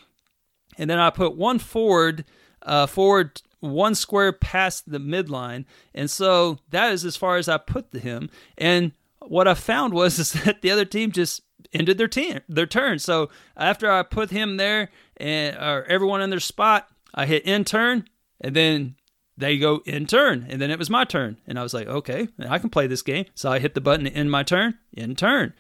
And 0.78 0.90
then 0.90 1.00
I 1.00 1.10
put 1.10 1.36
one 1.36 1.60
forward, 1.60 2.26
uh, 2.62 2.86
forward 2.86 3.42
one 3.62 3.96
square 3.96 4.32
past 4.34 4.92
the 4.92 5.00
midline, 5.00 5.66
and 5.94 6.10
so 6.10 6.60
that 6.70 6.92
is 6.92 7.06
as 7.06 7.18
far 7.18 7.38
as 7.38 7.50
I 7.50 7.58
put 7.58 7.94
him. 7.94 8.30
And 8.58 8.92
what 9.20 9.48
I 9.48 9.54
found 9.54 9.94
was 9.94 10.20
is 10.20 10.34
that 10.34 10.62
the 10.62 10.72
other 10.72 10.86
team 10.86 11.12
just 11.12 11.42
ended 11.74 11.98
their 11.98 12.08
team 12.08 12.40
their 12.48 12.66
turn. 12.66 13.00
So 13.00 13.30
after 13.56 13.92
I 13.92 14.04
put 14.04 14.32
him 14.32 14.58
there 14.58 14.90
and 15.18 15.56
or 15.56 15.86
everyone 15.86 16.22
in 16.22 16.30
their 16.30 16.40
spot, 16.40 16.90
I 17.14 17.26
hit 17.26 17.44
in 17.46 17.66
turn, 17.66 18.06
and 18.42 18.56
then 18.56 18.96
they 19.38 19.58
go 19.58 19.82
in 19.86 20.06
turn, 20.06 20.46
and 20.50 20.62
then 20.62 20.70
it 20.70 20.80
was 20.80 20.90
my 20.90 21.06
turn, 21.06 21.38
and 21.48 21.58
I 21.58 21.64
was 21.64 21.74
like, 21.74 21.88
okay, 21.88 22.28
I 22.48 22.60
can 22.60 22.70
play 22.70 22.88
this 22.88 23.02
game. 23.02 23.26
So 23.36 23.52
I 23.52 23.60
hit 23.60 23.74
the 23.74 23.82
button 23.82 24.06
in 24.06 24.30
my 24.30 24.44
turn, 24.44 24.78
in 24.94 25.16
turn, 25.16 25.54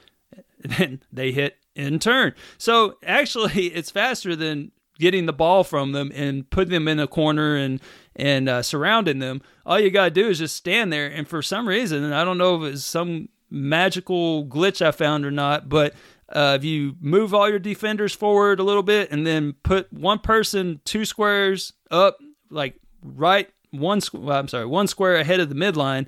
and 0.64 0.72
then 0.78 1.04
they 1.12 1.32
hit 1.32 1.58
in 1.76 2.00
turn. 2.00 2.34
So 2.58 2.98
actually, 3.04 3.68
it's 3.68 3.92
faster 3.92 4.36
than 4.36 4.72
getting 5.00 5.26
the 5.26 5.34
ball 5.34 5.64
from 5.64 5.94
them 5.94 6.12
and 6.14 6.50
putting 6.50 6.74
them 6.74 6.88
in 6.88 7.00
a 7.00 7.08
corner 7.08 7.56
and 7.56 7.80
and 8.16 8.50
uh, 8.50 8.62
surrounding 8.62 9.20
them. 9.20 9.42
All 9.66 9.80
you 9.80 9.90
gotta 9.90 10.12
do 10.12 10.28
is 10.28 10.40
just 10.40 10.58
stand 10.58 10.92
there, 10.92 11.08
and 11.08 11.28
for 11.28 11.42
some 11.42 11.68
reason, 11.68 12.12
I 12.12 12.24
don't 12.24 12.38
know 12.38 12.62
if 12.64 12.74
it's 12.74 12.84
some 12.84 13.30
magical 13.50 14.46
glitch 14.46 14.86
I 14.86 14.92
found 14.92 15.26
or 15.26 15.32
not, 15.32 15.70
but 15.70 15.94
uh, 16.30 16.58
if 16.60 16.64
you 16.64 16.96
move 17.02 17.34
all 17.34 17.50
your 17.50 17.60
defenders 17.60 18.14
forward 18.14 18.60
a 18.60 18.64
little 18.64 18.84
bit 18.84 19.12
and 19.12 19.26
then 19.26 19.54
put 19.64 19.92
one 19.92 20.20
person 20.20 20.80
two 20.86 21.06
squares 21.06 21.74
up, 21.90 22.18
like 22.50 22.76
right 23.04 23.50
one, 23.72 24.02
well, 24.14 24.38
I'm 24.38 24.48
sorry, 24.48 24.66
one 24.66 24.88
square 24.88 25.16
ahead 25.16 25.40
of 25.40 25.50
the 25.50 25.56
midline, 25.56 26.08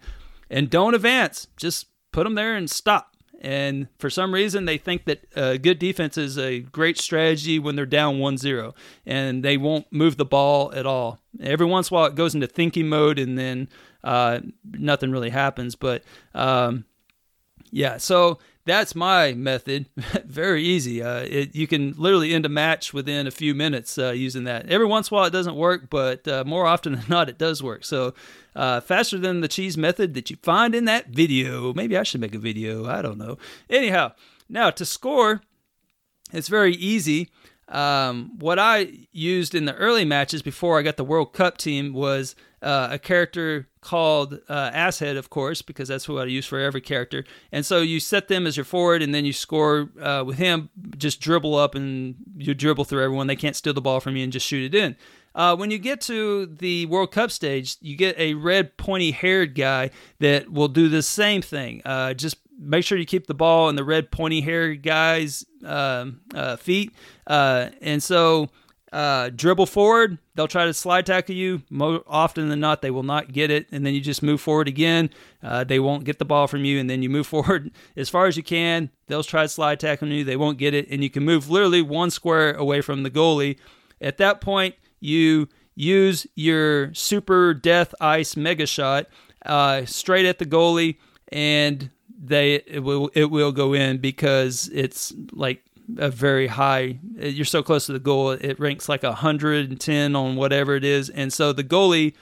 and 0.49 0.69
don't 0.69 0.95
advance, 0.95 1.47
just 1.57 1.87
put 2.11 2.23
them 2.23 2.35
there 2.35 2.55
and 2.55 2.69
stop. 2.69 3.15
And 3.43 3.87
for 3.97 4.11
some 4.11 4.33
reason, 4.33 4.65
they 4.65 4.77
think 4.77 5.05
that 5.05 5.25
uh, 5.35 5.57
good 5.57 5.79
defense 5.79 6.15
is 6.15 6.37
a 6.37 6.59
great 6.59 6.99
strategy 6.99 7.57
when 7.57 7.75
they're 7.75 7.87
down 7.87 8.19
1 8.19 8.37
0, 8.37 8.75
and 9.03 9.43
they 9.43 9.57
won't 9.57 9.91
move 9.91 10.17
the 10.17 10.25
ball 10.25 10.71
at 10.75 10.85
all. 10.85 11.19
Every 11.41 11.65
once 11.65 11.89
in 11.89 11.95
a 11.95 11.99
while, 11.99 12.05
it 12.07 12.15
goes 12.15 12.35
into 12.35 12.45
thinking 12.45 12.87
mode, 12.87 13.17
and 13.17 13.39
then 13.39 13.67
uh, 14.03 14.41
nothing 14.63 15.11
really 15.11 15.31
happens. 15.31 15.75
But 15.75 16.03
um, 16.35 16.85
yeah, 17.72 17.97
so 17.97 18.39
that's 18.65 18.95
my 18.95 19.34
method. 19.34 19.88
Very 20.26 20.63
easy. 20.63 21.01
Uh, 21.01 21.22
it, 21.22 21.55
you 21.55 21.67
can 21.67 21.93
literally 21.97 22.34
end 22.34 22.45
a 22.45 22.49
match 22.49 22.93
within 22.93 23.26
a 23.26 23.32
few 23.32 23.55
minutes 23.55 23.97
uh, 23.97 24.11
using 24.11 24.43
that. 24.43 24.69
Every 24.69 24.86
once 24.86 25.09
in 25.09 25.15
a 25.15 25.17
while 25.17 25.26
it 25.26 25.32
doesn't 25.32 25.55
work, 25.55 25.89
but 25.89 26.28
uh, 26.28 26.43
more 26.45 26.67
often 26.67 26.93
than 26.95 27.05
not 27.07 27.30
it 27.30 27.38
does 27.38 27.63
work. 27.63 27.86
So 27.86 28.13
uh, 28.55 28.82
faster 28.82 29.17
than 29.17 29.41
the 29.41 29.47
cheese 29.47 29.78
method 29.78 30.13
that 30.13 30.30
you 30.30 30.38
find 30.43 30.76
in 30.76 30.86
that 30.86 31.07
video. 31.07 31.74
Maybe 31.74 31.97
I 31.97 32.03
should 32.03 32.22
make 32.22 32.36
a 32.36 32.39
video. 32.39 32.86
I 32.86 33.01
don't 33.01 33.17
know. 33.17 33.38
Anyhow, 33.69 34.13
now 34.49 34.69
to 34.69 34.86
score, 34.86 35.41
it's 36.32 36.49
very 36.49 36.76
easy. 36.76 37.30
Um, 37.72 38.38
what 38.38 38.59
I 38.59 38.91
used 39.11 39.55
in 39.55 39.65
the 39.65 39.76
early 39.76 40.05
matches 40.05 40.41
before 40.41 40.78
I 40.78 40.82
got 40.82 40.97
the 40.97 41.05
World 41.05 41.34
Cup 41.34 41.57
team 41.57 41.93
was 41.93 42.36
uh, 42.61 42.89
a 42.91 42.99
character 42.99 43.69
called 43.80 44.39
uh, 44.47 44.72
Asshead, 44.74 45.17
of 45.17 45.30
course, 45.30 45.61
because 45.61 45.88
that's 45.88 46.07
what 46.07 46.24
I 46.24 46.30
use 46.30 46.45
for 46.45 46.59
every 46.59 46.82
character. 46.82 47.24
And 47.51 47.65
so 47.65 47.80
you 47.80 47.99
set 47.99 48.28
them 48.28 48.45
as 48.45 48.57
your 48.57 48.65
forward, 48.65 49.01
and 49.01 49.15
then 49.15 49.26
you 49.26 49.34
score 49.34 49.89
uh, 49.99 50.24
with 50.26 50.38
him. 50.38 50.69
Just 50.97 51.22
dribble 51.22 51.55
up, 51.55 51.74
and 51.74 52.15
you 52.36 52.53
dribble 52.53 52.84
through 52.84 53.03
everyone. 53.03 53.28
They 53.28 53.36
can't 53.36 53.55
steal 53.55 53.74
the 53.74 53.82
ball 53.82 54.01
from 54.01 54.15
you, 54.15 54.24
and 54.24 54.34
just 54.34 54.45
shoot 54.45 54.74
it 54.74 54.78
in. 54.78 54.95
Uh, 55.34 55.55
when 55.55 55.72
you 55.72 55.80
get 55.80 56.01
to 56.01 56.45
the 56.45 56.86
World 56.88 57.11
Cup 57.13 57.32
stage, 57.32 57.78
you 57.80 57.95
get 57.95 58.19
a 58.19 58.34
red 58.34 58.76
pointy 58.76 59.11
haired 59.11 59.55
guy 59.55 59.89
that 60.19 60.51
will 60.51 60.67
do 60.67 60.89
the 60.89 61.01
same 61.01 61.41
thing. 61.41 61.82
Uh, 61.86 62.13
just 62.13 62.36
make 62.62 62.86
sure 62.86 62.97
you 62.97 63.05
keep 63.05 63.28
the 63.28 63.34
ball 63.34 63.70
in 63.70 63.76
the 63.76 63.84
red 63.84 64.12
pointy 64.12 64.41
haired 64.41 64.84
guy's 64.84 65.45
um, 65.66 66.22
uh, 66.34 66.55
feet. 66.55 66.93
Uh, 67.26 67.70
and 67.82 68.01
so 68.01 68.49
uh, 68.91 69.30
dribble 69.34 69.66
forward, 69.66 70.18
they'll 70.36 70.47
try 70.47 70.66
to 70.66 70.74
slide 70.74 71.05
tackle 71.05 71.34
you. 71.34 71.62
More 71.70 72.03
often 72.07 72.49
than 72.49 72.59
not, 72.59 72.82
they 72.82 72.91
will 72.91 73.03
not 73.03 73.32
get 73.32 73.49
it, 73.49 73.68
and 73.72 73.86
then 73.86 73.93
you 73.93 74.01
just 74.01 74.22
move 74.22 74.41
forward 74.41 74.68
again. 74.68 75.09
Uh, 75.41 75.64
they 75.64 75.80
won't 75.80 76.03
get 76.03 76.20
the 76.20 76.26
ball 76.26 76.47
from 76.47 76.66
you, 76.66 76.80
and 76.80 76.89
then 76.89 77.01
you 77.01 77.09
move 77.09 77.28
forward 77.36 77.72
as 77.95 78.09
far 78.09 78.28
as 78.28 78.36
you 78.36 78.43
can. 78.43 78.89
They'll 79.07 79.24
try 79.24 79.43
to 79.43 79.49
slide 79.49 79.80
tackle 79.80 80.09
you. 80.09 80.24
They 80.24 80.36
won't 80.36 80.57
get 80.57 80.74
it, 80.74 80.88
and 80.89 81.03
you 81.03 81.09
can 81.09 81.24
move 81.24 81.49
literally 81.49 81.82
one 81.82 82.12
square 82.12 82.53
away 82.53 82.82
from 82.82 83.03
the 83.03 83.09
goalie. 83.09 83.57
At 84.01 84.18
that 84.18 84.41
point, 84.41 84.76
you 84.99 85.47
use 85.74 86.28
your 86.36 86.93
super 86.93 87.53
death 87.53 87.95
ice 88.01 88.36
mega 88.36 88.66
shot 88.66 89.07
uh, 89.45 89.86
straight 89.86 90.26
at 90.26 90.38
the 90.38 90.45
goalie, 90.45 90.97
and 91.32 91.89
they 92.24 92.55
it 92.67 92.84
will 92.84 93.09
it 93.13 93.26
will 93.26 93.51
go 93.51 93.74
in 93.74 93.97
because 93.97 94.69
it's 94.72 95.13
like 95.32 95.63
a 95.97 96.09
very 96.09 96.47
high. 96.47 96.99
You're 97.17 97.45
so 97.45 97.63
close 97.63 97.88
to 97.88 97.93
the 97.93 97.99
goal, 97.99 98.32
it 98.32 98.59
ranks 98.59 98.88
like 98.88 99.03
110 99.03 100.15
on 100.15 100.36
whatever 100.36 100.76
it 100.76 100.84
is, 100.84 101.09
and 101.09 101.34
so 101.34 101.51
the 101.51 101.63
goalie 101.63 102.13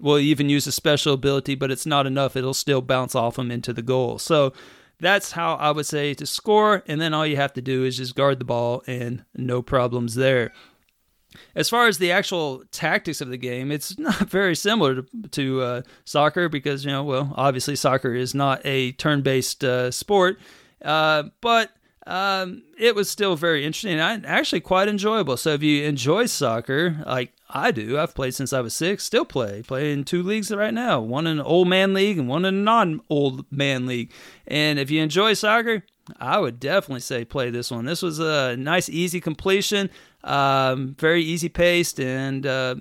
will 0.00 0.18
even 0.18 0.48
use 0.48 0.66
a 0.66 0.72
special 0.72 1.14
ability, 1.14 1.56
but 1.56 1.72
it's 1.72 1.86
not 1.86 2.06
enough. 2.06 2.36
It'll 2.36 2.54
still 2.54 2.80
bounce 2.80 3.16
off 3.16 3.34
them 3.34 3.50
into 3.50 3.72
the 3.72 3.82
goal. 3.82 4.18
So 4.18 4.52
that's 5.00 5.32
how 5.32 5.54
I 5.54 5.72
would 5.72 5.86
say 5.86 6.14
to 6.14 6.24
score, 6.26 6.84
and 6.86 7.00
then 7.00 7.12
all 7.12 7.26
you 7.26 7.36
have 7.36 7.52
to 7.54 7.62
do 7.62 7.84
is 7.84 7.96
just 7.96 8.14
guard 8.14 8.38
the 8.38 8.44
ball, 8.44 8.84
and 8.86 9.24
no 9.36 9.60
problems 9.60 10.14
there. 10.14 10.52
As 11.54 11.68
far 11.68 11.86
as 11.86 11.98
the 11.98 12.12
actual 12.12 12.64
tactics 12.70 13.20
of 13.20 13.28
the 13.28 13.36
game, 13.36 13.70
it's 13.70 13.98
not 13.98 14.30
very 14.30 14.54
similar 14.54 15.02
to, 15.02 15.28
to 15.30 15.62
uh, 15.62 15.82
soccer 16.04 16.48
because, 16.48 16.84
you 16.84 16.90
know, 16.90 17.04
well, 17.04 17.32
obviously 17.36 17.76
soccer 17.76 18.14
is 18.14 18.34
not 18.34 18.60
a 18.64 18.92
turn 18.92 19.22
based 19.22 19.64
uh, 19.64 19.90
sport, 19.90 20.38
uh, 20.84 21.24
but 21.40 21.70
um, 22.08 22.62
it 22.78 22.94
was 22.94 23.10
still 23.10 23.36
very 23.36 23.64
interesting 23.66 24.00
and 24.00 24.24
actually 24.24 24.60
quite 24.60 24.88
enjoyable. 24.88 25.36
So 25.36 25.50
if 25.50 25.62
you 25.62 25.84
enjoy 25.84 26.24
soccer, 26.26 27.02
like 27.06 27.32
I 27.50 27.70
do, 27.70 27.98
I've 27.98 28.14
played 28.14 28.34
since 28.34 28.52
I 28.52 28.62
was 28.62 28.74
six, 28.74 29.04
still 29.04 29.26
play, 29.26 29.62
play 29.62 29.92
in 29.92 30.04
two 30.04 30.22
leagues 30.22 30.50
right 30.50 30.72
now, 30.72 31.00
one 31.00 31.26
in 31.26 31.38
an 31.38 31.44
old 31.44 31.68
man 31.68 31.92
league 31.92 32.18
and 32.18 32.26
one 32.26 32.46
in 32.46 32.54
a 32.54 32.62
non 32.62 33.02
old 33.10 33.44
man 33.52 33.86
league. 33.86 34.10
And 34.46 34.78
if 34.78 34.90
you 34.90 35.02
enjoy 35.02 35.34
soccer, 35.34 35.82
I 36.18 36.38
would 36.38 36.58
definitely 36.58 37.00
say 37.00 37.26
play 37.26 37.50
this 37.50 37.70
one. 37.70 37.84
This 37.84 38.00
was 38.00 38.18
a 38.18 38.56
nice, 38.56 38.88
easy 38.88 39.20
completion, 39.20 39.90
um, 40.24 40.96
very 40.98 41.22
easy 41.22 41.48
paced, 41.48 42.00
and 42.00 42.46
uh, 42.46 42.76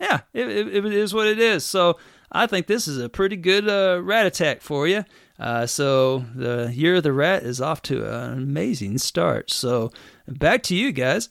yeah, 0.00 0.20
it, 0.32 0.48
it, 0.48 0.74
it 0.74 0.92
is 0.92 1.14
what 1.14 1.26
it 1.26 1.38
is. 1.38 1.64
So 1.64 1.98
I 2.32 2.46
think 2.46 2.66
this 2.66 2.88
is 2.88 2.98
a 2.98 3.08
pretty 3.08 3.36
good 3.36 3.68
uh, 3.68 4.00
rat 4.02 4.26
attack 4.26 4.60
for 4.60 4.86
you. 4.86 5.04
Uh, 5.38 5.66
so 5.66 6.24
the 6.34 6.70
year 6.74 6.96
of 6.96 7.02
the 7.02 7.12
rat 7.12 7.42
is 7.42 7.60
off 7.60 7.80
to 7.82 8.04
an 8.04 8.38
amazing 8.38 8.98
start. 8.98 9.50
So 9.50 9.90
back 10.28 10.62
to 10.64 10.76
you 10.76 10.92
guys. 10.92 11.30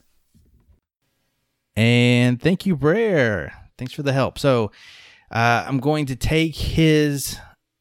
And 1.76 2.42
thank 2.42 2.66
you, 2.66 2.76
Brer. 2.76 3.54
Thanks 3.78 3.94
for 3.94 4.04
the 4.04 4.12
help. 4.12 4.40
So 4.40 4.72
uh, 5.32 5.64
I'm 5.68 5.80
going 5.80 6.08
to 6.08 6.16
take 6.16 6.56
his 6.56 7.38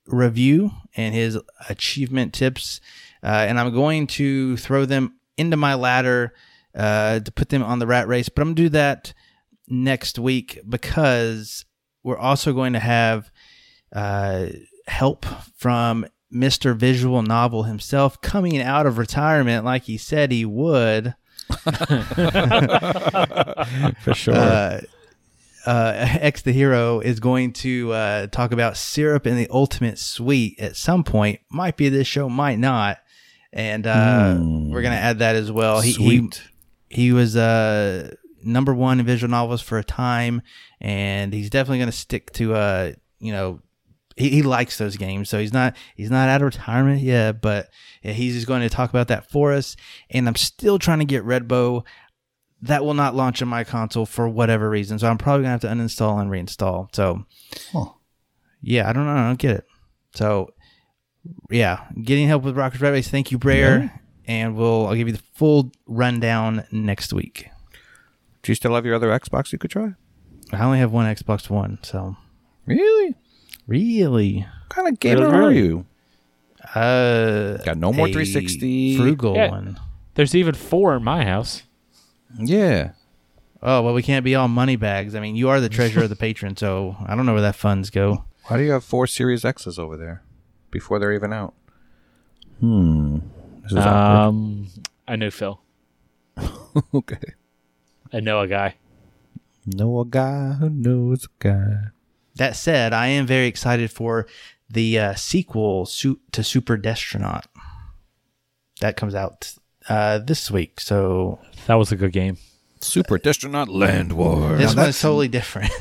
review 0.07 0.71
and 0.95 1.15
his 1.15 1.39
achievement 1.69 2.35
tips, 2.35 2.81
uh, 3.23 3.27
and 3.27 3.59
I'm 3.59 3.73
going 3.73 4.07
to 4.09 4.57
throw 4.59 4.85
them 4.85 5.19
into 5.37 5.57
my 5.57 5.75
ladder 5.75 6.35
uh, 6.79 7.21
to 7.21 7.33
put 7.33 7.51
them 7.51 7.63
on 7.63 7.81
the 7.81 7.87
rat 7.87 8.09
race. 8.09 8.29
But 8.29 8.43
I'm 8.43 8.49
going 8.49 8.57
to 8.57 8.63
do 8.63 8.69
that 8.71 9.13
next 9.67 10.19
week 10.19 10.61
because 10.67 11.65
we're 12.03 12.17
also 12.17 12.53
going 12.55 12.73
to 12.73 12.79
have 12.79 13.31
uh, 13.93 14.47
help 14.87 15.27
from 15.57 16.07
Mr. 16.33 16.77
Visual 16.77 17.23
Novel 17.23 17.65
himself 17.65 18.21
coming 18.21 18.61
out 18.61 18.87
of 18.87 18.99
retirement 18.99 19.65
like 19.65 19.85
he 19.85 19.99
said 19.99 20.31
he 20.31 20.45
would. 20.45 21.15
For 24.03 24.15
sure. 24.15 24.35
Uh, 24.35 24.81
uh, 25.67 25.93
X 26.21 26.43
the 26.43 26.53
Hero 26.53 27.01
is 27.01 27.21
going 27.21 27.53
to 27.55 27.93
uh, 27.93 28.27
talk 28.29 28.53
about 28.53 28.77
Syrup 28.77 29.27
and 29.27 29.37
the 29.37 29.49
Ultimate 29.51 29.99
Sweet 29.99 30.59
at 30.61 30.77
some 30.77 31.05
point. 31.05 31.41
Might 31.51 31.77
be 31.77 31.89
this 31.89 32.07
show, 32.07 32.29
might 32.29 32.59
not. 32.59 32.99
And 33.53 33.87
uh, 33.87 34.37
we're 34.39 34.83
going 34.83 34.95
to 34.95 35.01
add 35.01 35.19
that 35.21 35.35
as 35.35 35.51
well. 35.51 35.81
He, 35.81 35.93
he. 35.93 36.31
He 36.91 37.13
was 37.13 37.37
uh, 37.37 38.15
number 38.43 38.73
one 38.75 39.01
in 39.01 39.07
visual 39.07 39.31
novels 39.31 39.61
for 39.63 39.79
a 39.79 39.85
time, 39.85 40.43
and 40.81 41.33
he's 41.33 41.51
definitely 41.51 41.79
going 41.79 41.91
to 41.91 41.97
stick 41.97 42.33
to, 42.35 42.55
uh, 42.55 42.93
you 43.19 43.33
know, 43.33 43.61
he, 44.17 44.31
he 44.31 44.43
likes 44.43 44.79
those 44.79 44.97
games, 44.97 45.29
so 45.29 45.39
he's 45.39 45.53
not 45.53 45.77
he's 45.95 46.11
not 46.11 46.29
out 46.29 46.41
of 46.43 46.47
retirement 46.47 47.03
yet, 47.03 47.41
but 47.41 47.69
he's 48.03 48.35
just 48.35 48.47
going 48.47 48.63
to 48.63 48.69
talk 48.69 48.91
about 48.91 49.09
that 49.09 49.31
for 49.31 49.53
us. 49.53 49.77
And 50.11 50.27
I'm 50.27 50.35
still 50.37 50.79
trying 50.79 50.99
to 50.99 51.05
get 51.05 51.23
Red 51.25 51.47
Bow. 51.47 51.85
That 52.63 52.85
will 52.85 52.95
not 52.95 53.15
launch 53.15 53.41
on 53.41 53.47
my 53.49 53.63
console 53.63 54.07
for 54.07 54.29
whatever 54.29 54.69
reason, 54.69 54.99
so 54.99 55.09
I'm 55.09 55.19
probably 55.19 55.43
gonna 55.45 55.53
have 55.53 55.61
to 55.61 55.69
uninstall 55.69 56.21
and 56.21 56.29
reinstall. 56.29 56.89
So, 56.93 57.25
Huh. 57.73 57.91
yeah, 58.61 58.89
I 58.89 58.93
don't 58.93 59.07
know, 59.07 59.13
I 59.13 59.29
don't 59.29 59.39
get 59.39 59.57
it. 59.59 59.65
So, 60.15 60.51
yeah, 61.51 61.85
getting 62.03 62.27
help 62.27 62.43
with 62.43 62.57
Rockers 62.57 62.81
Red 62.81 62.91
Race. 62.91 63.09
Thank 63.09 63.31
you, 63.31 63.39
Brer, 63.39 64.01
and 64.29 64.55
we'll 64.55 64.87
I'll 64.87 64.95
give 64.95 65.09
you 65.09 65.15
the 65.15 65.23
full 65.35 65.73
rundown 65.87 66.65
next 66.71 67.13
week. 67.13 67.49
Do 68.43 68.53
you 68.53 68.55
still 68.55 68.75
have 68.77 68.87
your 68.87 68.95
other 68.95 69.09
Xbox 69.09 69.51
you 69.53 69.59
could 69.59 69.71
try? 69.73 69.95
I 70.53 70.63
only 70.65 70.79
have 70.79 70.93
one 70.93 71.07
Xbox 71.13 71.51
One, 71.51 71.79
so 71.83 72.17
Really? 72.67 73.15
really, 73.67 74.41
What 74.41 74.69
kind 74.69 74.89
of 74.89 75.01
gamer 75.01 75.29
Really? 75.31 75.45
are 75.45 75.53
you? 75.53 75.87
uh, 76.75 77.57
Got 77.65 77.79
no 77.79 77.93
more 77.93 78.07
360. 78.07 78.97
frugal 78.97 79.35
Yeah. 79.35 79.51
one. 79.51 79.81
There's 80.15 80.35
even 80.35 80.55
four 80.55 80.97
in 80.97 81.03
my 81.05 81.25
house. 81.25 81.63
Yeah. 82.39 82.93
Oh 83.63 83.83
well, 83.83 83.95
we 83.95 84.03
can't 84.03 84.25
be 84.25 84.35
all 84.35 84.49
money 84.49 84.77
bags. 84.77 85.15
I 85.15 85.21
mean, 85.21 85.35
you 85.35 85.49
are 85.49 85.61
the 85.61 85.69
treasurer 85.69 86.05
of 86.05 86.11
the 86.11 86.17
patron, 86.27 86.57
so 86.57 86.97
I 87.07 87.17
don't 87.17 87.27
know 87.27 87.33
where 87.33 87.43
that 87.43 87.57
funds 87.57 87.91
go. 87.91 88.25
Why 88.47 88.57
do 88.59 88.63
you 88.63 88.71
have 88.73 88.85
four 88.85 89.07
Series 89.07 89.45
X's 89.45 89.79
over 89.79 89.97
there 89.97 90.23
before 90.71 90.99
they're 90.99 91.13
even 91.13 91.33
out? 91.33 91.55
Hmm. 92.61 93.19
This 93.71 93.79
is. 93.81 93.87
Um, 93.87 94.69
I 95.07 95.17
know 95.17 95.31
Phil. 95.31 95.61
okay. 96.95 97.19
I 98.13 98.21
know 98.21 98.41
a 98.41 98.47
guy. 98.49 98.77
Know 99.67 100.01
a 100.01 100.05
guy 100.07 100.53
who 100.53 100.71
knows 100.71 101.25
a 101.25 101.29
guy. 101.43 101.75
That 102.37 102.57
said, 102.57 102.93
I 102.93 103.09
am 103.09 103.27
very 103.27 103.47
excited 103.47 103.91
for 103.91 104.27
the 104.71 104.99
uh, 104.99 105.15
sequel 105.15 105.87
su- 105.87 106.21
to 106.33 106.43
Super 106.45 106.77
Destronaut. 106.79 107.45
That 108.81 108.97
comes 108.97 109.15
out 109.15 109.55
uh, 109.89 110.19
this 110.19 110.51
week, 110.51 110.81
so 110.81 111.41
That 111.67 111.75
was 111.75 111.91
a 111.93 111.97
good 111.97 112.13
game. 112.13 112.39
Super 112.81 113.19
Destronaut 113.19 113.67
Land 113.69 114.13
War. 114.13 114.51
this 114.57 114.69
that's- 114.73 114.77
one's 114.77 115.01
totally 115.01 115.29
different. 115.29 115.71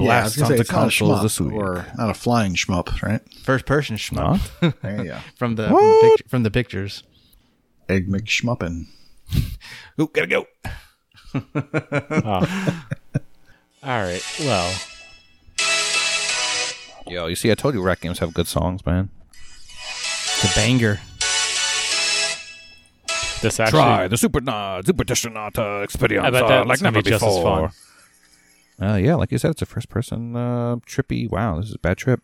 Yeah, 0.00 0.20
I 0.20 0.22
was 0.22 0.36
Blast 0.36 0.36
gonna 0.36 0.46
say, 0.46 0.52
onto 0.54 0.60
it's 0.62 0.70
not 0.70 0.78
a 0.78 0.80
consoles 0.82 1.22
this 1.22 1.40
week. 1.40 1.52
or 1.54 1.84
not 1.96 2.08
a 2.10 2.14
flying 2.14 2.54
shmup, 2.54 3.02
right? 3.02 3.20
First 3.42 3.66
person 3.66 3.96
shmup 3.96 4.40
There 4.82 4.98
you 4.98 5.10
go. 5.10 5.18
from 5.34 5.56
the 5.56 5.66
from 5.66 5.74
the, 5.76 6.14
pict- 6.16 6.30
from 6.30 6.42
the 6.44 6.50
pictures. 6.52 7.02
Egg 7.88 8.08
McSchmuppin. 8.08 8.86
Ooh, 10.00 10.08
gotta 10.12 10.26
go. 10.26 10.46
Oh. 11.34 12.74
All 13.82 14.00
right. 14.02 14.22
Well, 14.40 14.74
Yo, 17.06 17.26
you 17.26 17.34
see, 17.36 17.50
I 17.50 17.54
told 17.54 17.74
you 17.74 17.82
rec 17.82 18.00
games 18.00 18.18
have 18.18 18.34
good 18.34 18.46
songs, 18.46 18.84
man. 18.84 19.08
It's 19.32 20.44
a 20.52 20.54
banger. 20.54 21.00
this 23.40 23.58
actually. 23.60 23.80
Try 23.80 24.08
the 24.08 24.16
Super 24.16 24.40
uh, 24.46 24.82
Super 24.82 25.04
Destronaut 25.04 25.82
Experience 25.84 26.26
I 26.26 26.30
bet 26.30 26.42
uh, 26.44 26.48
that's 26.48 26.68
like 26.68 26.80
never 26.82 27.02
be 27.02 27.10
just 27.10 27.24
as 27.24 27.36
before. 27.36 27.70
fun. 28.78 28.90
Uh, 28.90 28.96
yeah, 28.96 29.14
like 29.16 29.32
you 29.32 29.38
said, 29.38 29.52
it's 29.52 29.62
a 29.62 29.66
first 29.66 29.88
person 29.88 30.36
uh, 30.36 30.76
trippy. 30.86 31.28
Wow, 31.28 31.56
this 31.56 31.70
is 31.70 31.74
a 31.74 31.78
bad 31.78 31.96
trip. 31.98 32.20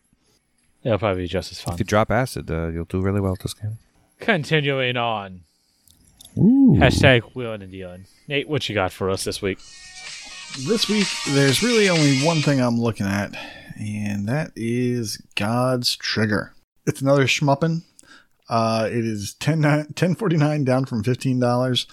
It'll 0.83 0.99
probably 0.99 1.23
be 1.23 1.27
just 1.27 1.51
as 1.51 1.59
fun. 1.59 1.73
If 1.73 1.79
you 1.79 1.85
drop 1.85 2.11
acid, 2.11 2.49
uh, 2.51 2.67
you'll 2.67 2.85
do 2.85 3.01
really 3.01 3.19
well 3.19 3.33
at 3.33 3.39
this 3.39 3.53
game. 3.55 3.79
Continuing 4.19 4.95
on. 4.97 5.41
Ooh. 6.37 6.75
Hashtag 6.77 7.21
wheeling 7.33 7.61
and 7.61 7.71
dealing. 7.71 8.05
Nate, 8.27 8.49
what 8.49 8.67
you 8.67 8.75
got 8.75 8.91
for 8.91 9.09
us 9.09 9.23
this 9.23 9.41
week? 9.41 9.59
This 10.67 10.87
week, 10.89 11.07
there's 11.29 11.63
really 11.63 11.89
only 11.89 12.19
one 12.21 12.41
thing 12.41 12.59
I'm 12.61 12.79
looking 12.79 13.05
at, 13.05 13.35
and 13.79 14.27
that 14.27 14.51
is 14.55 15.21
God's 15.35 15.95
Trigger. 15.95 16.53
It's 16.85 17.01
another 17.01 17.25
shmuppin. 17.25 17.83
Uh, 18.47 18.87
it 18.89 19.05
is 19.05 19.33
10 19.35 19.61
1049 19.61 20.63
down 20.63 20.85
from 20.85 21.03
$15. 21.03 21.87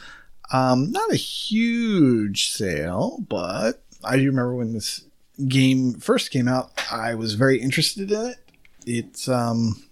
Um, 0.53 0.93
not 0.93 1.11
a 1.11 1.17
huge 1.17 2.51
sale, 2.51 3.25
but 3.29 3.83
I 4.05 4.17
do 4.17 4.27
remember 4.27 4.55
when 4.55 4.73
this 4.75 5.05
game 5.49 5.95
first 5.95 6.31
came 6.31 6.47
out, 6.49 6.73
I 6.91 7.15
was 7.15 7.35
very 7.35 7.61
interested 7.61 8.13
in 8.13 8.27
it. 8.27 8.37
It's 8.85 9.29
um, 9.29 9.83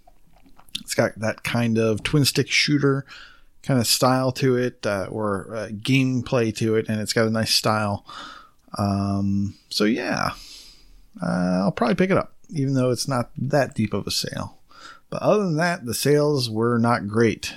it's 0.80 0.94
got 0.94 1.18
that 1.18 1.44
kind 1.44 1.78
of 1.78 2.02
twin 2.02 2.24
stick 2.24 2.50
shooter 2.50 3.06
kind 3.62 3.80
of 3.80 3.86
style 3.86 4.32
to 4.32 4.56
it, 4.56 4.86
uh, 4.86 5.06
or 5.10 5.54
uh, 5.54 5.68
gameplay 5.68 6.54
to 6.56 6.76
it, 6.76 6.88
and 6.88 7.00
it's 7.00 7.12
got 7.12 7.26
a 7.26 7.30
nice 7.30 7.54
style. 7.54 8.04
Um, 8.78 9.54
so 9.68 9.84
yeah, 9.84 10.32
uh, 11.22 11.60
I'll 11.62 11.72
probably 11.72 11.96
pick 11.96 12.10
it 12.10 12.16
up, 12.16 12.34
even 12.50 12.74
though 12.74 12.90
it's 12.90 13.08
not 13.08 13.30
that 13.36 13.74
deep 13.74 13.94
of 13.94 14.06
a 14.06 14.10
sale. 14.10 14.58
But 15.10 15.22
other 15.22 15.44
than 15.44 15.56
that, 15.56 15.84
the 15.84 15.94
sales 15.94 16.48
were 16.48 16.78
not 16.78 17.08
great. 17.08 17.54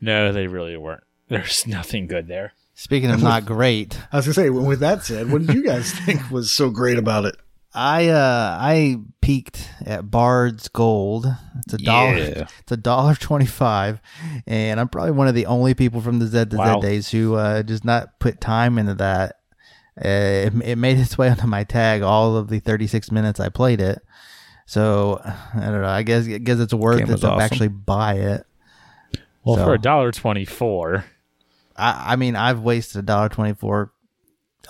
No, 0.00 0.32
they 0.32 0.46
really 0.46 0.76
weren't. 0.76 1.04
There's 1.28 1.66
nothing 1.66 2.06
good 2.06 2.28
there. 2.28 2.52
Speaking 2.74 3.10
of 3.10 3.22
not 3.22 3.46
great, 3.46 3.98
I 4.12 4.16
was 4.16 4.26
gonna 4.26 4.34
say, 4.34 4.50
with 4.50 4.80
that 4.80 5.04
said, 5.04 5.30
what 5.30 5.46
did 5.46 5.54
you 5.54 5.64
guys 5.64 5.92
think 5.92 6.30
was 6.30 6.52
so 6.52 6.70
great 6.70 6.98
about 6.98 7.24
it? 7.24 7.36
I 7.74 8.08
uh 8.08 8.56
I 8.60 8.98
peaked 9.20 9.68
at 9.84 10.10
Bard's 10.10 10.68
Gold. 10.68 11.26
It's 11.64 11.74
a 11.74 11.78
dollar. 11.78 12.16
Yeah. 12.16 12.46
It's 12.60 12.72
a 12.72 12.76
dollar 12.76 13.14
twenty 13.14 13.46
five, 13.46 14.00
and 14.46 14.78
I'm 14.78 14.88
probably 14.88 15.10
one 15.12 15.28
of 15.28 15.34
the 15.34 15.46
only 15.46 15.74
people 15.74 16.00
from 16.00 16.18
the 16.18 16.26
Z 16.26 16.46
to 16.46 16.56
Wow. 16.56 16.80
Z 16.80 16.86
days 16.86 17.10
who 17.10 17.34
uh, 17.34 17.62
does 17.62 17.84
not 17.84 18.18
put 18.20 18.40
time 18.40 18.78
into 18.78 18.94
that. 18.94 19.36
Uh, 19.96 20.08
it, 20.48 20.52
it 20.64 20.76
made 20.76 20.98
its 20.98 21.18
way 21.18 21.28
onto 21.30 21.46
my 21.46 21.64
tag 21.64 22.02
all 22.02 22.36
of 22.36 22.48
the 22.48 22.58
36 22.60 23.10
minutes 23.12 23.38
I 23.40 23.48
played 23.48 23.80
it. 23.80 24.00
So 24.66 25.20
I 25.24 25.60
don't 25.60 25.82
know. 25.82 25.88
I 25.88 26.02
guess 26.02 26.26
I 26.26 26.38
guess 26.38 26.58
it's 26.58 26.72
worth 26.74 27.00
it 27.00 27.06
to 27.06 27.12
awesome. 27.14 27.40
actually 27.40 27.68
buy 27.68 28.14
it. 28.14 28.46
Well, 29.44 29.56
So- 29.56 29.64
for 29.64 29.74
a 29.74 29.78
dollar 29.78 30.10
twenty-four, 30.12 31.04
I, 31.76 32.12
I 32.12 32.16
mean, 32.16 32.34
I've 32.36 32.60
wasted 32.60 33.00
a 33.00 33.02
dollar 33.02 33.28
twenty 33.28 33.54
four 33.54 33.92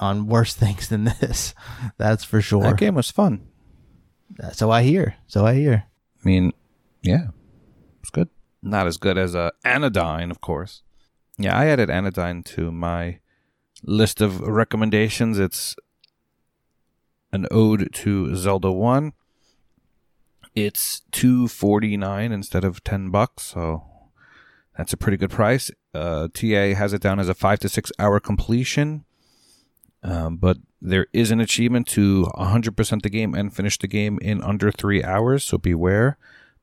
on 0.01 0.27
worse 0.27 0.55
things 0.63 0.89
than 0.89 1.05
this. 1.05 1.55
That's 1.99 2.25
for 2.25 2.41
sure. 2.41 2.63
That 2.63 2.77
game 2.79 2.95
was 2.95 3.11
fun. 3.11 3.47
So 4.53 4.71
I 4.71 4.83
hear. 4.83 5.17
So 5.27 5.47
I 5.47 5.55
hear. 5.55 5.85
I 6.25 6.29
mean, 6.29 6.53
yeah, 7.03 7.29
it's 8.01 8.11
good. 8.11 8.29
Not 8.63 8.87
as 8.87 8.97
good 8.97 9.19
as 9.19 9.37
uh, 9.37 9.51
Anodyne, 9.65 10.31
of 10.31 10.41
course. 10.41 10.83
Yeah, 11.39 11.57
I 11.57 11.67
added 11.67 11.91
Anodyne 11.91 12.43
to 12.45 12.73
my 12.73 13.19
list 13.83 14.21
of 14.21 14.41
recommendations. 14.41 15.39
It's 15.39 15.77
an 17.33 17.47
ode 17.51 17.93
to 17.93 18.35
Zelda 18.37 18.73
One. 18.73 19.13
It's 20.55 21.03
two 21.11 21.49
forty 21.49 21.97
nine 21.97 22.33
instead 22.33 22.65
of 22.65 22.83
ten 22.85 23.11
bucks, 23.11 23.43
so 23.43 23.83
that's 24.77 24.93
a 24.93 24.97
pretty 24.97 25.17
good 25.17 25.31
price. 25.31 25.71
Uh, 25.93 26.29
TA 26.33 26.75
has 26.75 26.93
it 26.93 27.03
down 27.03 27.21
as 27.21 27.29
a 27.29 27.35
five 27.35 27.59
to 27.61 27.69
six 27.69 27.93
hour 27.99 28.21
completion. 28.21 29.05
Um, 30.05 30.37
but 30.37 30.59
there 30.83 31.07
is 31.15 31.31
an 31.31 31.41
achievement 31.41 31.89
to 31.89 32.27
100% 32.37 33.03
the 33.03 33.09
game 33.09 33.35
and 33.35 33.55
finish 33.55 33.79
the 33.79 33.89
game 33.89 34.19
in 34.21 34.43
under 34.43 34.71
three 34.71 35.03
hours, 35.03 35.43
so 35.43 35.57
beware. 35.57 36.19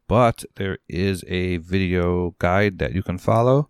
But 0.07 0.45
there 0.55 0.77
is 0.87 1.23
a 1.27 1.57
video 1.57 2.35
guide 2.37 2.77
that 2.79 2.93
you 2.93 3.01
can 3.01 3.17
follow. 3.17 3.69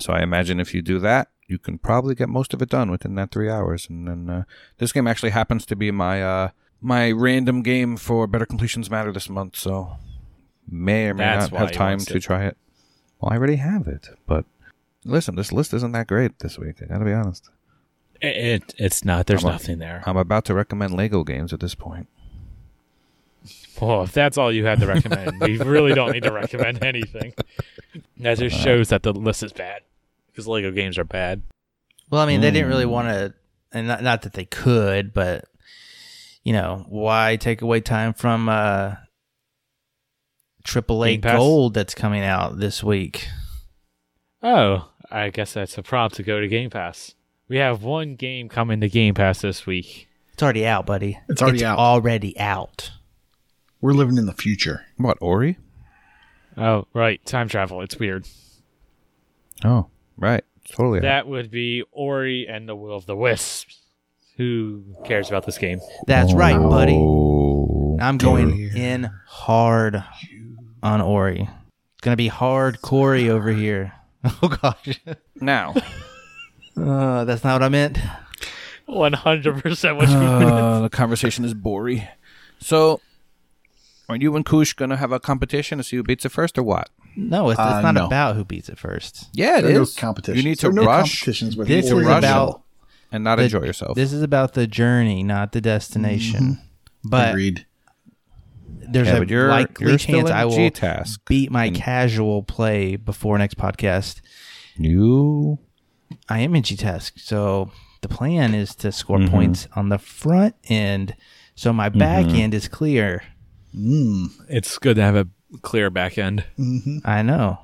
So 0.00 0.12
I 0.12 0.22
imagine 0.22 0.58
if 0.58 0.74
you 0.74 0.82
do 0.82 0.98
that, 0.98 1.28
you 1.46 1.58
can 1.58 1.78
probably 1.78 2.14
get 2.14 2.28
most 2.28 2.54
of 2.54 2.62
it 2.62 2.70
done 2.70 2.90
within 2.90 3.14
that 3.14 3.30
three 3.30 3.48
hours. 3.48 3.88
And 3.88 4.08
then 4.08 4.30
uh, 4.30 4.44
this 4.78 4.92
game 4.92 5.06
actually 5.06 5.30
happens 5.30 5.64
to 5.66 5.76
be 5.76 5.90
my 5.90 6.22
uh, 6.22 6.48
my 6.80 7.10
random 7.12 7.62
game 7.62 7.96
for 7.96 8.26
Better 8.26 8.46
Completions 8.46 8.90
Matter 8.90 9.12
this 9.12 9.28
month, 9.28 9.56
so 9.56 9.96
may 10.68 11.08
or 11.08 11.14
may 11.14 11.24
That's 11.24 11.52
not 11.52 11.60
have 11.60 11.72
time 11.72 11.98
to 12.00 12.16
it. 12.16 12.20
try 12.22 12.44
it. 12.44 12.56
Well, 13.20 13.32
I 13.32 13.36
already 13.36 13.56
have 13.56 13.86
it, 13.86 14.08
but 14.26 14.44
listen, 15.04 15.36
this 15.36 15.52
list 15.52 15.72
isn't 15.72 15.92
that 15.92 16.08
great 16.08 16.40
this 16.40 16.58
week. 16.58 16.82
I 16.82 16.86
gotta 16.86 17.04
be 17.04 17.12
honest. 17.12 17.50
It, 18.20 18.74
it's 18.78 19.04
not. 19.04 19.26
There's 19.26 19.44
I'm 19.44 19.50
a- 19.50 19.52
nothing 19.52 19.78
there. 19.78 20.02
I'm 20.06 20.16
about 20.16 20.44
to 20.46 20.54
recommend 20.54 20.94
Lego 20.94 21.24
games 21.24 21.52
at 21.52 21.60
this 21.60 21.74
point. 21.74 22.08
Well, 23.80 24.02
if 24.04 24.12
that's 24.12 24.38
all 24.38 24.52
you 24.52 24.64
had 24.64 24.80
to 24.80 24.86
recommend, 24.86 25.40
we 25.40 25.58
really 25.62 25.94
don't 25.94 26.12
need 26.12 26.22
to 26.22 26.32
recommend 26.32 26.82
anything. 26.82 27.34
That 28.18 28.38
just 28.38 28.56
shows 28.56 28.88
that 28.88 29.02
the 29.02 29.12
list 29.12 29.42
is 29.42 29.52
bad 29.52 29.82
because 30.28 30.46
Lego 30.46 30.70
games 30.70 30.96
are 30.96 31.04
bad. 31.04 31.42
Well, 32.08 32.20
I 32.20 32.26
mean, 32.26 32.40
they 32.40 32.50
didn't 32.50 32.68
really 32.68 32.86
want 32.86 33.08
to, 33.08 33.34
and 33.72 33.88
not, 33.88 34.02
not 34.02 34.22
that 34.22 34.34
they 34.34 34.44
could, 34.44 35.12
but 35.12 35.46
you 36.44 36.52
know, 36.52 36.86
why 36.88 37.36
take 37.36 37.62
away 37.62 37.80
time 37.80 38.12
from 38.14 38.48
uh 38.48 38.94
Triple 40.62 41.04
A 41.04 41.16
Gold 41.16 41.74
that's 41.74 41.94
coming 41.94 42.22
out 42.22 42.58
this 42.58 42.82
week? 42.82 43.28
Oh, 44.42 44.88
I 45.10 45.30
guess 45.30 45.54
that's 45.54 45.76
a 45.76 45.82
prompt 45.82 46.16
to 46.16 46.22
go 46.22 46.40
to 46.40 46.48
Game 46.48 46.70
Pass. 46.70 47.14
We 47.48 47.58
have 47.58 47.82
one 47.82 48.14
game 48.16 48.48
coming 48.48 48.80
to 48.80 48.88
Game 48.88 49.14
Pass 49.14 49.40
this 49.42 49.66
week. 49.66 50.08
It's 50.32 50.42
already 50.42 50.66
out, 50.66 50.86
buddy. 50.86 51.18
It's 51.28 51.42
already 51.42 51.64
out. 51.64 51.78
Already 51.78 52.38
out. 52.38 52.90
We're 53.80 53.92
living 53.92 54.16
in 54.16 54.26
the 54.26 54.32
future. 54.32 54.86
What 54.96 55.18
Ori? 55.20 55.58
Oh, 56.56 56.86
right, 56.94 57.24
time 57.26 57.48
travel. 57.48 57.82
It's 57.82 57.98
weird. 57.98 58.26
Oh, 59.64 59.88
right, 60.16 60.42
totally. 60.70 61.00
That 61.00 61.26
would 61.26 61.50
be 61.50 61.84
Ori 61.92 62.46
and 62.48 62.68
the 62.68 62.74
Will 62.74 62.96
of 62.96 63.06
the 63.06 63.16
Wisps. 63.16 63.80
Who 64.36 64.82
cares 65.04 65.28
about 65.28 65.46
this 65.46 65.58
game? 65.58 65.80
That's 66.06 66.32
right, 66.32 66.58
buddy. 66.58 66.96
Oh, 66.96 67.96
I'm 68.00 68.18
going 68.18 68.58
in 68.74 69.08
hard 69.28 70.02
on 70.82 71.00
Ori. 71.00 71.42
It's 71.42 72.00
gonna 72.00 72.16
be 72.16 72.28
hard 72.28 72.80
Corey 72.82 73.28
over 73.30 73.52
here. 73.52 73.92
Oh 74.42 74.48
gosh. 74.48 75.00
now. 75.36 75.74
Uh, 76.76 77.24
that's 77.24 77.44
not 77.44 77.54
what 77.54 77.62
I 77.62 77.68
meant. 77.68 77.98
One 78.86 79.12
hundred 79.14 79.62
percent 79.62 79.96
what 79.96 80.08
you 80.08 80.14
Uh, 80.16 80.80
the 80.80 80.88
conversation 80.90 81.44
is 81.44 81.54
boring. 81.54 82.06
So, 82.58 83.00
are 84.08 84.16
you 84.16 84.34
and 84.36 84.44
Kush 84.44 84.72
gonna 84.74 84.96
have 84.96 85.12
a 85.12 85.20
competition 85.20 85.78
to 85.78 85.84
see 85.84 85.96
who 85.96 86.02
beats 86.02 86.24
it 86.24 86.30
first, 86.32 86.58
or 86.58 86.62
what? 86.62 86.90
No, 87.16 87.50
it's, 87.50 87.58
it's 87.60 87.66
Uh, 87.66 87.80
not 87.80 87.94
no. 87.94 88.06
about 88.06 88.36
who 88.36 88.44
beats 88.44 88.68
it 88.68 88.78
first. 88.78 89.28
Yeah, 89.32 89.58
it 89.58 89.62
There 89.62 89.70
are 89.70 89.74
no 89.74 89.82
is. 89.82 89.94
competitions. 89.94 90.42
You 90.44 90.48
need 90.50 90.56
to 90.56 90.62
There 90.62 90.70
are 90.70 90.74
no 90.74 90.84
rush 90.84 91.20
competitions 91.20 91.56
with 91.56 91.68
This 91.68 91.88
to 91.88 91.98
is 91.98 92.06
rush 92.06 92.18
about 92.18 92.62
and 93.12 93.22
not 93.24 93.36
the- 93.36 93.44
enjoy 93.44 93.62
yourself. 93.64 93.94
This 93.94 94.12
is 94.12 94.22
about 94.22 94.54
the 94.54 94.66
journey, 94.66 95.22
not 95.22 95.52
the 95.52 95.60
destination. 95.60 96.58
But 97.04 97.30
Agreed. 97.30 97.66
there's 98.66 99.06
yeah, 99.08 99.14
a 99.14 99.18
but 99.20 99.30
you're, 99.30 99.48
likely 99.48 99.86
you're 99.88 99.98
still 99.98 100.16
chance 100.20 100.30
in 100.30 100.36
I 100.36 100.44
will 100.46 100.56
G-task. 100.56 101.20
beat 101.28 101.50
my 101.52 101.70
casual 101.70 102.42
play 102.42 102.96
before 102.96 103.38
next 103.38 103.56
podcast. 103.58 104.20
You 104.76 105.58
I 106.28 106.40
am 106.40 106.54
in 106.54 106.62
G 106.62 106.76
task, 106.76 107.14
so 107.18 107.70
the 108.02 108.08
plan 108.08 108.54
is 108.54 108.74
to 108.76 108.92
score 108.92 109.18
Mm-hmm. 109.18 109.30
points 109.30 109.68
on 109.76 109.88
the 109.88 109.98
front 109.98 110.54
end, 110.68 111.14
so 111.54 111.72
my 111.72 111.88
back 111.88 112.26
end 112.26 112.54
is 112.54 112.68
clear. 112.68 113.22
Mm. 113.74 114.26
It's 114.48 114.78
good 114.78 114.96
to 114.96 115.02
have 115.02 115.16
a 115.16 115.28
clear 115.62 115.90
back 115.90 116.16
end. 116.18 116.44
I 117.04 117.22
know. 117.22 117.58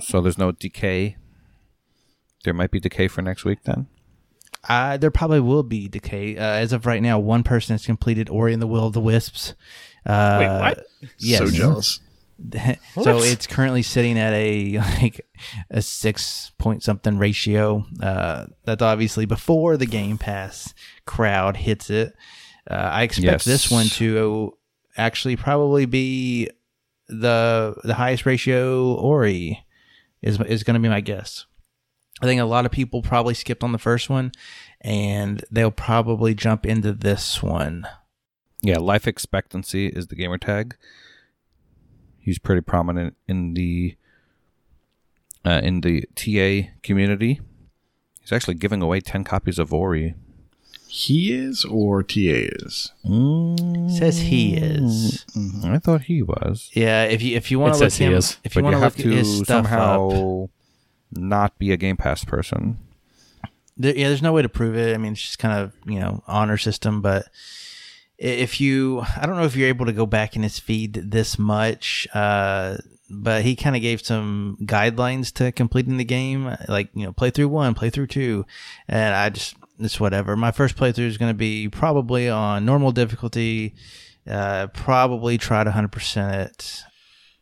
so 0.00 0.20
there's 0.20 0.38
no 0.38 0.52
decay. 0.52 1.16
There 2.44 2.54
might 2.54 2.70
be 2.70 2.80
decay 2.80 3.08
for 3.08 3.22
next 3.22 3.44
week 3.44 3.60
then. 3.64 3.86
Uh, 4.68 4.96
there 4.96 5.10
probably 5.10 5.40
will 5.40 5.62
be 5.62 5.88
decay. 5.88 6.36
Uh, 6.36 6.42
as 6.42 6.72
of 6.72 6.86
right 6.86 7.02
now, 7.02 7.18
one 7.18 7.42
person 7.42 7.74
has 7.74 7.84
completed 7.86 8.28
Ori 8.30 8.52
and 8.52 8.62
the 8.62 8.66
Will 8.66 8.86
of 8.86 8.92
the 8.94 9.00
Wisps. 9.00 9.54
Uh, 10.06 10.36
Wait, 10.40 10.60
what? 10.60 10.86
Yes. 11.18 11.38
So 11.38 11.50
jealous. 11.50 12.00
so 12.94 13.18
it's 13.18 13.46
currently 13.46 13.82
sitting 13.82 14.18
at 14.18 14.32
a 14.32 14.78
like 15.00 15.26
a 15.70 15.80
six 15.82 16.52
point 16.58 16.82
something 16.82 17.18
ratio. 17.18 17.84
Uh, 18.02 18.46
that's 18.64 18.82
obviously 18.82 19.24
before 19.26 19.76
the 19.76 19.86
Game 19.86 20.18
Pass 20.18 20.74
crowd 21.06 21.56
hits 21.56 21.90
it. 21.90 22.14
Uh, 22.70 22.74
I 22.74 23.02
expect 23.02 23.24
Yes. 23.24 23.44
this 23.44 23.70
one 23.70 23.86
to 23.86 24.56
actually 24.96 25.36
probably 25.36 25.86
be 25.86 26.48
the 27.08 27.74
the 27.84 27.94
highest 27.94 28.24
ratio 28.26 28.94
Ori 28.94 29.64
is 30.22 30.40
is 30.40 30.62
going 30.64 30.74
to 30.74 30.80
be 30.80 30.88
my 30.88 31.00
guess. 31.00 31.46
I 32.22 32.26
think 32.26 32.40
a 32.40 32.44
lot 32.44 32.64
of 32.64 32.72
people 32.72 33.02
probably 33.02 33.34
skipped 33.34 33.64
on 33.64 33.72
the 33.72 33.78
first 33.78 34.08
one, 34.08 34.32
and 34.80 35.44
they'll 35.50 35.70
probably 35.72 36.34
jump 36.34 36.64
into 36.64 36.92
this 36.92 37.42
one. 37.42 37.86
Yeah, 38.62 38.78
life 38.78 39.06
expectancy 39.06 39.88
is 39.88 40.06
the 40.06 40.14
gamer 40.14 40.38
tag. 40.38 40.76
He's 42.24 42.38
pretty 42.38 42.62
prominent 42.62 43.16
in 43.28 43.54
the 43.54 43.96
uh, 45.44 45.60
in 45.62 45.82
the 45.82 46.04
TA 46.14 46.70
community. 46.82 47.40
He's 48.20 48.32
actually 48.32 48.54
giving 48.54 48.80
away 48.82 49.00
ten 49.00 49.24
copies 49.24 49.58
of 49.58 49.72
Ori. 49.74 50.14
He 50.88 51.32
is 51.32 51.64
or 51.64 52.02
TA 52.04 52.14
is. 52.62 52.92
Says 53.98 54.18
he 54.20 54.54
is. 54.56 55.26
I 55.64 55.78
thought 55.78 56.02
he 56.02 56.22
was, 56.22 56.70
Yeah, 56.72 57.04
if 57.04 57.20
you 57.20 57.36
if 57.36 57.50
you 57.50 57.58
want 57.58 57.74
to 57.74 57.80
look 57.80 57.92
him, 57.92 58.14
is. 58.14 58.38
if 58.44 58.54
you 58.56 58.62
want 58.62 58.74
to 58.74 58.78
have 58.80 58.96
look 58.96 59.06
at 59.06 59.12
his 59.12 59.38
to 59.40 59.44
stuff 59.44 59.64
up, 59.64 59.70
somehow 59.70 60.48
not 61.10 61.58
be 61.58 61.72
a 61.72 61.76
Game 61.76 61.96
Pass 61.96 62.24
person. 62.24 62.78
there, 63.76 63.96
yeah, 63.96 64.06
there's 64.08 64.22
no 64.22 64.32
way 64.32 64.42
to 64.42 64.48
prove 64.48 64.76
it. 64.76 64.94
I 64.94 64.98
mean, 64.98 65.12
it's 65.12 65.22
just 65.22 65.38
kind 65.40 65.58
of 65.58 65.72
you 65.84 65.98
know 65.98 66.22
honor 66.28 66.56
system. 66.56 67.02
But 67.02 67.22
i- 67.24 67.28
if 68.18 68.60
you, 68.60 69.02
I 69.16 69.26
don't 69.26 69.36
know 69.36 69.44
if 69.44 69.56
you're 69.56 69.68
able 69.68 69.86
to 69.86 69.92
go 69.92 70.06
back 70.06 70.36
in 70.36 70.42
his 70.42 70.58
feed 70.58 70.94
this 70.94 71.38
much. 71.38 72.06
Uh, 72.14 72.76
but 73.10 73.42
he 73.42 73.54
kind 73.54 73.76
of 73.76 73.82
gave 73.82 74.04
some 74.04 74.56
guidelines 74.62 75.32
to 75.34 75.52
completing 75.52 75.98
the 75.98 76.04
game, 76.04 76.56
like 76.68 76.88
you 76.94 77.04
know, 77.04 77.12
play 77.12 77.30
through 77.30 77.48
one, 77.48 77.74
play 77.74 77.90
through 77.90 78.06
two, 78.06 78.46
and 78.88 79.14
I 79.14 79.28
just 79.30 79.54
it's 79.78 80.00
whatever. 80.00 80.36
My 80.36 80.52
first 80.52 80.76
playthrough 80.76 81.00
is 81.06 81.18
going 81.18 81.30
to 81.30 81.36
be 81.36 81.68
probably 81.68 82.28
on 82.28 82.64
normal 82.64 82.92
difficulty. 82.92 83.74
Uh, 84.26 84.68
probably 84.68 85.36
try 85.36 85.62
to 85.64 85.70
hundred 85.70 85.92
percent 85.92 86.84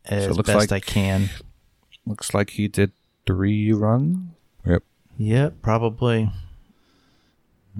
it 0.05 0.11
as 0.13 0.37
it 0.37 0.45
best 0.45 0.57
like- 0.57 0.71
I 0.73 0.79
can. 0.81 1.29
Looks 2.05 2.33
like 2.33 2.49
he 2.51 2.67
did 2.67 2.91
three 3.25 3.71
runs. 3.71 4.17
Yep. 4.65 4.83
Yep, 5.17 5.61
probably. 5.61 6.29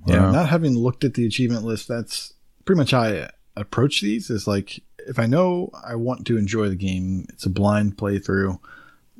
Yeah, 0.08 0.22
Wow. 0.24 0.32
not 0.32 0.50
having 0.50 0.78
looked 0.78 1.04
at 1.04 1.14
the 1.16 1.26
achievement 1.26 1.66
list, 1.66 1.88
that's 1.89 2.34
pretty 2.66 2.78
much 2.78 2.91
how 2.91 3.01
I 3.01 3.30
approach 3.55 4.01
these. 4.01 4.30
Is 4.30 4.47
like 4.47 4.82
if 5.07 5.20
I 5.20 5.26
know 5.26 5.70
I 5.86 5.95
want 5.95 6.26
to 6.28 6.38
enjoy 6.38 6.70
the 6.70 6.76
game, 6.76 7.26
it's 7.30 7.45
a 7.45 7.49
blind 7.49 7.97
playthrough, 7.97 8.59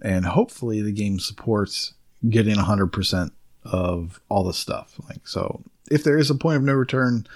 and 0.02 0.26
hopefully 0.26 0.82
the 0.82 0.92
game 0.92 1.20
supports 1.20 1.94
getting 2.30 2.56
hundred 2.56 2.88
percent 2.88 3.34
of 3.64 4.20
all 4.30 4.44
the 4.44 4.54
stuff. 4.54 4.96
Like 5.10 5.28
so, 5.28 5.62
if 5.90 6.04
there 6.04 6.18
is 6.18 6.30
a 6.30 6.36
point 6.36 6.58
of 6.58 6.64
no 6.64 6.74
return, 6.74 7.28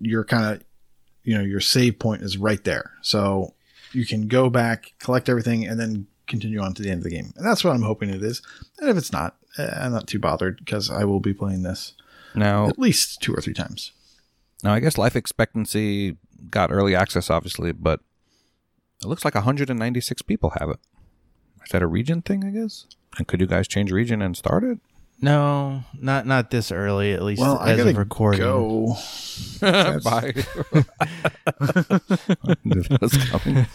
you're 0.00 0.24
kind 0.24 0.54
of, 0.56 0.64
you 1.24 1.36
know, 1.36 1.44
your 1.44 1.60
save 1.60 1.98
point 1.98 2.22
is 2.22 2.38
right 2.38 2.62
there, 2.64 2.92
so 3.02 3.54
you 3.92 4.04
can 4.06 4.28
go 4.28 4.50
back, 4.50 4.94
collect 4.98 5.28
everything, 5.28 5.66
and 5.66 5.80
then 5.80 6.06
continue 6.26 6.60
on 6.60 6.74
to 6.74 6.82
the 6.82 6.90
end 6.90 6.98
of 6.98 7.04
the 7.04 7.10
game. 7.10 7.32
And 7.36 7.46
that's 7.46 7.64
what 7.64 7.74
I'm 7.74 7.82
hoping 7.82 8.10
it 8.10 8.22
is. 8.22 8.42
And 8.78 8.90
if 8.90 8.96
it's 8.96 9.12
not, 9.12 9.36
eh, 9.58 9.70
I'm 9.80 9.92
not 9.92 10.08
too 10.08 10.18
bothered 10.18 10.58
because 10.58 10.90
I 10.90 11.04
will 11.04 11.20
be 11.20 11.32
playing 11.32 11.62
this 11.62 11.92
Now, 12.34 12.66
at 12.68 12.78
least 12.78 13.22
two 13.22 13.32
or 13.32 13.40
three 13.40 13.54
times. 13.54 13.92
Now 14.62 14.72
I 14.74 14.80
guess 14.80 14.96
life 14.98 15.16
expectancy 15.16 16.16
got 16.50 16.70
early 16.72 16.94
access, 16.94 17.30
obviously, 17.30 17.72
but 17.72 18.00
it 19.02 19.06
looks 19.06 19.24
like 19.24 19.34
196 19.34 20.22
people 20.22 20.52
have 20.58 20.70
it. 20.70 20.78
Is 21.64 21.72
that 21.72 21.82
a 21.82 21.86
region 21.86 22.22
thing? 22.22 22.44
I 22.44 22.50
guess. 22.50 22.86
And 23.18 23.26
could 23.26 23.40
you 23.40 23.46
guys 23.46 23.66
change 23.68 23.90
region 23.92 24.22
and 24.22 24.36
start 24.36 24.62
it? 24.64 24.78
No, 25.20 25.82
not 25.98 26.26
not 26.26 26.50
this 26.50 26.70
early. 26.70 27.12
At 27.14 27.22
least 27.22 27.40
Well, 27.40 27.58
I 27.58 27.70
as 27.72 27.78
gotta 27.78 27.90
of 27.90 27.96
recording. 27.96 28.40
go. 28.40 28.96
Bye. 29.60 30.34
That 32.64 32.98
was 33.00 33.16
coming. 33.30 33.66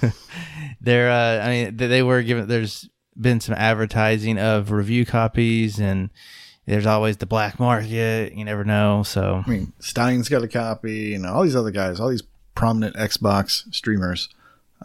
They're, 0.80 1.10
uh, 1.10 1.44
I 1.46 1.50
mean, 1.50 1.78
they, 1.78 1.88
they 1.88 2.04
were 2.04 2.22
given. 2.22 2.48
There's 2.48 2.90
been 3.20 3.40
some 3.40 3.56
advertising 3.56 4.38
of 4.40 4.72
review 4.72 5.06
copies, 5.06 5.80
and 5.80 6.10
there's 6.66 6.86
always 6.86 7.18
the 7.18 7.26
black 7.26 7.60
market. 7.60 8.34
You 8.34 8.46
never 8.46 8.64
know. 8.64 9.04
So 9.04 9.44
I 9.46 9.50
mean, 9.50 9.74
Stein's 9.80 10.30
got 10.30 10.44
a 10.44 10.48
copy, 10.48 11.14
and 11.14 11.26
all 11.26 11.44
these 11.44 11.56
other 11.56 11.72
guys, 11.72 12.00
all 12.00 12.10
these 12.10 12.24
prominent 12.56 12.96
Xbox 12.96 13.74
streamers 13.74 14.30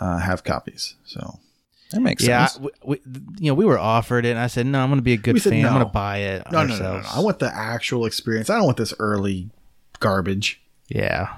uh, 0.01 0.18
have 0.18 0.45
copies. 0.45 0.95
So 1.05 1.39
That 1.91 2.01
makes 2.01 2.27
yeah, 2.27 2.47
sense. 2.47 2.64
we, 2.64 2.70
we, 2.85 3.01
you 3.39 3.51
know, 3.51 3.55
we 3.55 3.64
were 3.64 3.79
offered 3.79 4.24
it, 4.24 4.31
and 4.31 4.39
I 4.39 4.47
said, 4.47 4.66
no, 4.66 4.81
I'm 4.81 4.89
going 4.89 4.99
to 4.99 5.03
be 5.03 5.12
a 5.14 5.16
good 5.16 5.35
We 5.35 5.41
said 5.41 5.51
fan. 5.51 5.66
I'm 5.66 5.72
going 5.74 5.85
to 5.87 5.93
buy 5.93 6.18
it 6.18 6.43
no, 6.51 6.64
no, 6.64 6.77
no, 6.77 6.83
no, 6.83 7.01
no. 7.01 7.09
I 7.12 7.20
want 7.20 7.39
the 7.39 7.55
actual 7.55 8.07
experience. 8.07 8.49
I 8.51 8.57
don't 8.57 8.64
want 8.66 8.77
this 8.79 8.95
early 8.99 9.51
garbage. 10.01 10.61
yeah, 10.89 11.35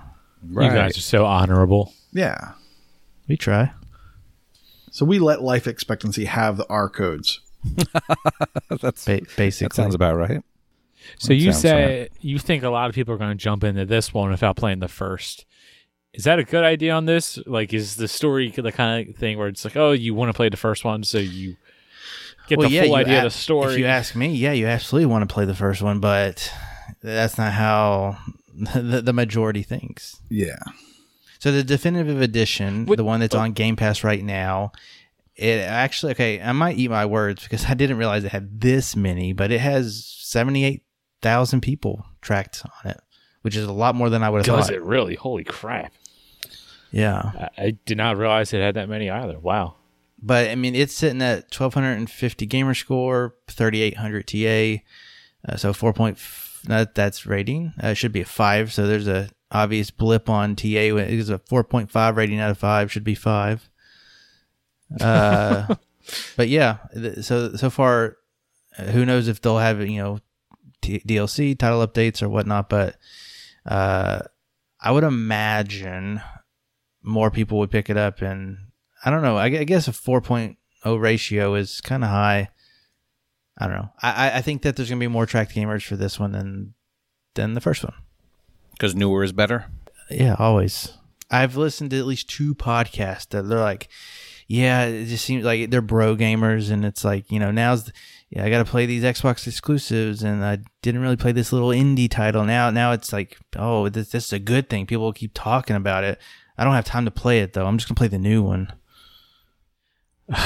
You 0.49 0.61
guys 0.61 0.97
are 0.97 1.01
so 1.03 1.25
honorable. 1.25 1.93
Yeah. 2.13 2.53
we 3.29 3.37
try. 3.37 3.73
So 4.91 5.05
we 5.05 5.19
let 5.19 5.43
life 5.43 5.67
expectancy 5.67 6.25
have 6.25 6.57
the 6.57 6.67
R 6.69 6.89
codes. 6.89 7.41
That's 8.81 9.05
Ba- 9.05 9.21
that 9.21 9.37
basically, 9.37 9.75
sounds 9.75 9.95
about 9.95 10.17
right. 10.17 10.43
So 11.19 11.29
That 11.29 11.35
you 11.37 11.53
sounds 11.53 11.63
say 11.63 12.09
you 12.21 12.39
think 12.39 12.63
a 12.63 12.71
lot 12.71 12.89
of 12.89 12.95
people 12.95 13.15
are 13.15 13.19
going 13.19 13.31
to 13.31 13.37
jump 13.43 13.65
into 13.65 13.85
this 13.85 14.13
one 14.13 14.31
without 14.31 14.57
playing 14.57 14.81
the 14.81 14.89
first. 14.89 15.45
Is 16.15 16.25
that 16.25 16.39
a 16.39 16.45
good 16.45 16.65
idea 16.65 16.93
on 16.95 17.05
this? 17.05 17.39
Like, 17.47 17.73
is 17.73 17.97
the 17.97 18.09
story 18.09 18.51
the 18.51 18.73
kind 18.73 19.09
of 19.09 19.17
thing 19.17 19.39
where 19.39 19.49
it's 19.49 19.65
like, 19.65 19.77
oh, 19.77 19.93
you 19.93 20.15
want 20.15 20.31
to 20.31 20.33
play 20.35 20.49
the 20.49 20.57
first 20.57 20.85
one, 20.85 21.05
so 21.05 21.19
you 21.19 21.57
get 22.49 22.59
Well, 22.59 22.69
the 22.69 22.75
yeah, 22.75 22.85
full 22.85 22.97
idea 22.97 23.23
a- 23.23 23.27
of 23.27 23.33
the 23.33 23.39
story? 23.39 23.75
If 23.75 23.79
you 23.79 23.87
ask 23.87 24.17
me, 24.17 24.35
yeah, 24.35 24.53
you 24.53 24.67
absolutely 24.67 25.07
want 25.07 25.29
to 25.29 25.33
play 25.33 25.45
the 25.45 25.55
first 25.55 25.83
one, 25.83 26.01
but 26.01 26.53
that's 27.03 27.39
not 27.39 27.53
how 27.53 28.19
the, 28.75 29.03
the 29.03 29.13
majority 29.13 29.63
thinks. 29.63 30.19
Yeah. 30.29 30.59
So 31.39 31.53
the 31.53 31.63
definitive 31.63 32.21
edition, 32.21 32.87
What- 32.87 32.97
the 32.97 33.05
one 33.05 33.21
that's 33.21 33.35
oh. 33.35 33.41
on 33.41 33.53
Game 33.53 33.77
Pass 33.77 34.03
right 34.03 34.25
now, 34.25 34.73
it 35.39 35.61
actually 35.61 36.13
okay. 36.13 36.41
I 36.41 36.53
might 36.53 36.77
eat 36.77 36.91
my 36.91 37.07
words 37.07 37.45
because 37.45 37.67
I 37.67 37.75
didn't 37.75 37.97
realize 37.97 38.25
it 38.25 38.33
had 38.33 38.61
this 38.61 38.97
many, 38.97 39.33
but 39.33 39.53
it 39.53 39.61
has 39.61 40.05
seventy 40.05 40.65
eight 40.65 40.83
thousand 41.23 41.61
people 41.61 42.05
tracked 42.21 42.63
on 42.65 42.91
it, 42.91 43.01
which 43.43 43.57
is 43.57 43.65
a 43.65 43.73
lot 43.73 43.95
more 43.95 44.11
than 44.11 44.23
I 44.23 44.31
would 44.31 44.39
have 44.39 44.47
thought. 44.47 44.57
Does 44.57 44.67
thought. 44.67 44.75
it 44.75 44.83
really? 44.83 45.15
Holy 45.15 45.45
crap! 45.45 45.93
Yeah, 46.91 47.49
I, 47.57 47.63
I 47.67 47.71
did 47.87 47.97
not 47.97 48.17
realize 48.17 48.53
it 48.53 48.61
had 48.61 48.75
that 48.75 48.89
many 48.89 49.09
either. 49.09 49.39
Wow. 49.39 49.77
but 50.21 50.49
I 50.51 50.57
mean, 50.57 50.75
it's 50.75 50.95
sitting 50.95 51.23
at 51.23 51.51
twelve 51.51 51.75
hundred 51.75 51.93
and 51.93 52.11
fifty 52.11 52.45
gamer 52.45 52.75
score, 52.75 53.37
thirty 53.47 53.81
eight 53.81 53.97
hundred 53.97 54.27
TA, 54.27 54.83
uh, 55.49 55.57
so 55.57 55.73
four 55.73 55.93
point. 55.93 56.19
That, 56.65 56.97
that's 56.97 57.25
rating. 57.25 57.73
Uh, 57.83 57.89
it 57.89 57.95
should 57.95 58.13
be 58.13 58.23
a 58.23 58.27
five. 58.27 58.73
So 58.73 58.89
there's 58.89 59.07
a 59.07 59.31
obvious 59.53 59.93
blip 59.93 60.29
on 60.29 60.57
TA. 60.57 60.67
It 60.67 61.11
is 61.13 61.31
a 61.31 61.39
four 61.39 61.63
point 61.63 61.93
five 61.93 62.17
rating 62.17 62.41
out 62.41 62.51
of 62.51 62.59
five. 62.59 62.91
Should 62.91 63.05
be 63.05 63.15
five. 63.15 63.71
Uh, 65.01 65.75
but 66.37 66.49
yeah, 66.49 66.79
so 67.21 67.55
so 67.57 67.71
far, 67.71 68.17
uh, 68.79 68.85
who 68.85 69.05
knows 69.05 69.29
if 69.29 69.41
they'll 69.41 69.59
have 69.59 69.81
you 69.89 69.99
know 70.03 70.19
T- 70.81 71.01
DLC 71.07 71.59
title 71.59 71.87
updates 71.87 72.23
or 72.23 72.29
whatnot. 72.29 72.69
But 72.69 72.97
uh, 73.67 74.21
I 74.81 74.91
would 74.93 75.05
imagine 75.05 76.21
more 77.03 77.31
people 77.31 77.59
would 77.59 77.71
pick 77.71 77.91
it 77.91 77.97
up, 77.97 78.23
and 78.23 78.59
I 79.05 79.11
don't 79.11 79.23
know. 79.23 79.37
I, 79.37 79.47
I 79.47 79.65
guess 79.65 79.89
a 79.89 79.93
4.0 79.93 80.57
ratio 81.01 81.55
is 81.55 81.81
kind 81.81 82.03
of 82.05 82.11
high. 82.11 82.49
I 83.59 83.67
don't 83.67 83.77
know. 83.77 83.91
I, 84.03 84.29
I- 84.31 84.37
I 84.39 84.41
think 84.41 84.63
that 84.63 84.77
there's 84.77 84.89
gonna 84.89 85.01
be 85.01 85.09
more 85.09 85.27
tracked 85.27 85.55
gamers 85.55 85.85
for 85.85 85.97
this 85.97 86.19
one 86.19 86.33
than 86.33 86.75
than 87.35 87.55
the 87.55 87.61
first 87.61 87.83
one. 87.85 87.95
Because 88.73 88.95
newer 88.95 89.25
is 89.25 89.33
better. 89.33 89.67
Yeah, 90.11 90.37
always. 90.39 90.93
I've 91.31 91.57
listened 91.57 91.91
to 91.91 91.99
at 91.99 92.07
least 92.07 92.31
two 92.31 92.55
podcasts 92.55 93.29
that 93.31 93.43
they're 93.43 93.59
like, 93.61 93.89
yeah, 94.49 94.87
it 94.87 95.05
just 95.05 95.27
seems 95.27 95.45
like 95.45 95.71
they're 95.71 95.83
bro 95.83 96.17
gamers, 96.17 96.71
and 96.71 96.85
it's 96.85 97.05
like 97.05 97.31
you 97.31 97.39
know 97.39 97.51
now's 97.51 97.85
the, 97.85 97.93
yeah 98.31 98.45
I 98.45 98.51
got 98.51 98.59
to 98.59 98.65
play 98.65 98.87
these 98.87 99.05
Xbox 99.05 99.47
exclusives, 99.47 100.23
and 100.23 100.43
I 100.43 100.59
didn't 100.81 101.03
really 101.03 101.17
play 101.17 101.33
this 101.33 101.53
little 101.53 101.69
indie 101.69 102.11
title. 102.11 102.45
Now 102.45 102.71
now 102.71 102.93
it's 102.93 103.13
like 103.13 103.37
oh 103.57 103.91
this 103.91 104.09
this 104.09 104.27
is 104.27 104.33
a 104.33 104.39
good 104.39 104.71
thing. 104.71 104.87
People 104.87 105.13
keep 105.13 105.33
talking 105.35 105.77
about 105.77 106.03
it. 106.03 106.19
I 106.57 106.65
don't 106.65 106.75
have 106.75 106.87
time 106.87 107.05
to 107.05 107.11
play 107.11 107.41
it 107.41 107.53
though. 107.53 107.67
I'm 107.67 107.77
just 107.77 107.89
gonna 107.89 107.97
play 107.97 108.09
the 108.09 108.19
new 108.19 108.43
one. 108.43 108.73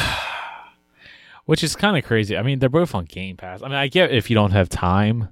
Which 1.45 1.63
is 1.63 1.77
kind 1.77 1.97
of 1.97 2.05
crazy. 2.05 2.37
I 2.37 2.43
mean, 2.43 2.59
they're 2.59 2.69
both 2.69 2.95
on 2.95 3.05
Game 3.05 3.37
Pass. 3.37 3.63
I 3.63 3.67
mean, 3.67 3.77
I 3.77 3.87
get 3.87 4.11
if 4.13 4.31
you 4.31 4.35
don't 4.35 4.53
have 4.53 4.69
time, 4.69 5.29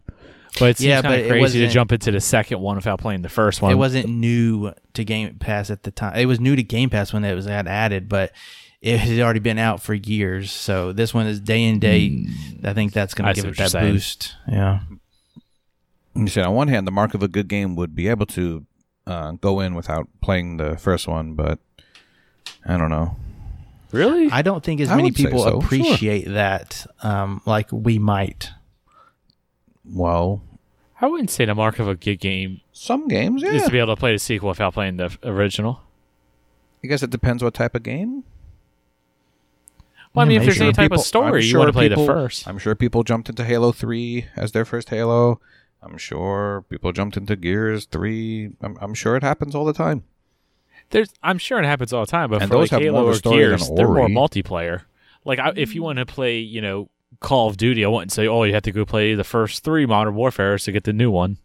but 0.58 0.70
it 0.70 0.78
seems 0.78 0.88
Yeah, 0.88 1.02
kind 1.02 1.22
of 1.22 1.28
crazy 1.28 1.60
to 1.60 1.68
jump 1.68 1.92
into 1.92 2.10
the 2.10 2.20
second 2.20 2.60
one 2.60 2.76
without 2.76 3.00
playing 3.00 3.22
the 3.22 3.28
first 3.28 3.62
one. 3.62 3.72
It 3.72 3.76
wasn't 3.76 4.08
new 4.08 4.72
to 4.94 5.04
Game 5.04 5.34
Pass 5.36 5.70
at 5.70 5.82
the 5.82 5.90
time. 5.90 6.16
It 6.16 6.26
was 6.26 6.40
new 6.40 6.56
to 6.56 6.62
Game 6.62 6.90
Pass 6.90 7.12
when 7.12 7.24
it 7.24 7.34
was 7.34 7.46
got 7.46 7.66
added, 7.66 8.08
but 8.08 8.32
it 8.80 8.98
had 8.98 9.20
already 9.20 9.40
been 9.40 9.58
out 9.58 9.82
for 9.82 9.94
years. 9.94 10.50
So 10.50 10.92
this 10.92 11.12
one 11.12 11.26
is 11.26 11.40
day 11.40 11.64
and 11.64 11.80
day. 11.80 12.26
I 12.64 12.72
think 12.72 12.92
that's 12.92 13.14
going 13.14 13.28
to 13.28 13.34
give 13.34 13.44
see 13.44 13.50
it 13.50 13.56
that 13.58 13.70
saying. 13.70 13.92
boost. 13.92 14.36
Yeah. 14.48 14.80
You 16.14 16.26
said 16.28 16.44
on 16.44 16.54
one 16.54 16.68
hand, 16.68 16.86
the 16.86 16.92
mark 16.92 17.14
of 17.14 17.22
a 17.22 17.28
good 17.28 17.48
game 17.48 17.76
would 17.76 17.94
be 17.94 18.08
able 18.08 18.26
to 18.26 18.66
uh, 19.06 19.32
go 19.32 19.60
in 19.60 19.74
without 19.74 20.08
playing 20.22 20.56
the 20.56 20.76
first 20.76 21.06
one, 21.06 21.34
but 21.34 21.58
I 22.66 22.76
don't 22.76 22.90
know. 22.90 23.16
really. 23.92 24.30
I 24.30 24.42
don't 24.42 24.64
think 24.64 24.80
as 24.80 24.90
I 24.90 24.96
many 24.96 25.12
people 25.12 25.42
so, 25.42 25.50
sure. 25.50 25.58
appreciate 25.60 26.28
that 26.28 26.86
um, 27.02 27.42
like 27.46 27.70
we 27.70 27.98
might. 27.98 28.50
Well, 29.92 30.42
I 31.00 31.06
wouldn't 31.06 31.30
say 31.30 31.44
the 31.44 31.54
mark 31.54 31.78
of 31.78 31.88
a 31.88 31.94
good 31.94 32.20
game 32.20 32.60
some 32.72 33.08
games, 33.08 33.42
yeah. 33.42 33.50
is 33.50 33.60
yeah. 33.62 33.66
to 33.66 33.72
be 33.72 33.78
able 33.78 33.94
to 33.96 34.00
play 34.00 34.12
the 34.12 34.18
sequel 34.18 34.48
without 34.50 34.74
playing 34.74 34.96
the 34.98 35.16
original. 35.24 35.80
I 36.84 36.86
guess 36.88 37.02
it 37.02 37.10
depends 37.10 37.42
what 37.42 37.54
type 37.54 37.74
of 37.74 37.82
game. 37.82 38.24
Well, 40.14 40.22
I 40.22 40.24
Yeah, 40.24 40.28
mean, 40.28 40.38
if 40.38 40.44
there's 40.44 40.56
sure 40.56 40.64
any 40.64 40.72
type 40.72 40.84
People- 40.86 41.00
of 41.00 41.06
story, 41.06 41.40
I'm 41.42 41.46
you 41.46 41.58
want 41.58 41.68
to 41.68 41.72
play 41.72 41.88
people- 41.88 42.06
the 42.06 42.12
first. 42.12 42.48
I'm 42.48 42.58
sure 42.58 42.74
people 42.74 43.02
jumped 43.04 43.28
into 43.28 43.44
Halo 43.44 43.72
3 43.72 44.26
as 44.36 44.52
their 44.52 44.64
first 44.64 44.88
Halo. 44.90 45.40
I'm 45.82 45.96
sure 45.98 46.64
people 46.68 46.92
jumped 46.92 47.16
into 47.16 47.36
Gears 47.36 47.86
3. 47.86 48.50
I'm, 48.60 48.76
I'm 48.80 48.94
sure 48.94 49.16
it 49.16 49.22
happens 49.22 49.54
all 49.54 49.64
the 49.64 49.72
time. 49.72 50.04
There's, 50.90 51.12
I'm 51.22 51.38
sure 51.38 51.58
it 51.60 51.64
happens 51.64 51.92
all 51.92 52.04
the 52.04 52.10
time, 52.10 52.30
but 52.30 52.42
And 52.42 52.50
for 52.50 52.56
those 52.58 52.62
like 52.64 52.70
have 52.72 52.80
Halo 52.82 52.92
more 52.92 53.02
of 53.02 53.08
a 53.08 53.10
or 53.12 53.14
story 53.14 53.40
than 53.46 53.50
Gears, 53.58 53.70
they're 53.76 53.86
more 53.86 54.00
Ori. 54.00 54.12
multiplayer. 54.12 54.82
Like, 55.24 55.38
I, 55.38 55.52
if 55.54 55.74
you 55.74 55.82
want 55.82 55.98
to 55.98 56.06
play, 56.06 56.38
you 56.38 56.60
know, 56.60 56.88
Call 57.20 57.48
of 57.48 57.56
Duty, 57.56 57.84
I 57.84 57.88
wouldn't 57.88 58.12
say, 58.12 58.26
oh, 58.26 58.42
you 58.44 58.54
have 58.54 58.62
to 58.64 58.72
go 58.72 58.84
play 58.84 59.14
the 59.14 59.24
first 59.24 59.62
three 59.62 59.86
Modern 59.86 60.14
Warfares 60.14 60.64
to 60.64 60.72
get 60.72 60.84
the 60.84 60.92
new 60.92 61.10
one, 61.10 61.36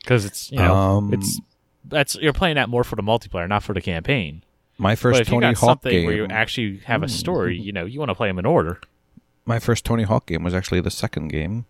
because 0.00 0.24
it's 0.24 0.50
you 0.50 0.58
know, 0.58 0.74
Um, 0.74 1.14
it's 1.14 1.40
that's 1.84 2.16
you're 2.16 2.32
playing 2.32 2.56
that 2.56 2.68
more 2.68 2.84
for 2.84 2.96
the 2.96 3.02
multiplayer, 3.02 3.48
not 3.48 3.62
for 3.62 3.72
the 3.74 3.80
campaign. 3.80 4.42
My 4.76 4.92
But 4.92 4.98
first 4.98 5.20
if 5.22 5.28
you 5.28 5.34
Tony 5.34 5.46
got 5.46 5.56
Hawk 5.56 5.68
something 5.70 5.90
game. 5.92 6.06
where 6.06 6.14
you 6.16 6.24
actually 6.26 6.78
have 6.84 7.02
a 7.02 7.08
story, 7.08 7.58
you 7.58 7.72
know, 7.72 7.84
you 7.84 7.98
want 7.98 8.10
to 8.10 8.14
play 8.14 8.28
them 8.28 8.38
in 8.38 8.46
order. 8.46 8.80
my 9.46 9.58
first 9.58 9.84
Tony 9.84 10.02
Hawk 10.02 10.26
game 10.26 10.42
was 10.44 10.52
actually 10.54 10.80
the 10.80 10.90
second 10.90 11.28
game. 11.28 11.64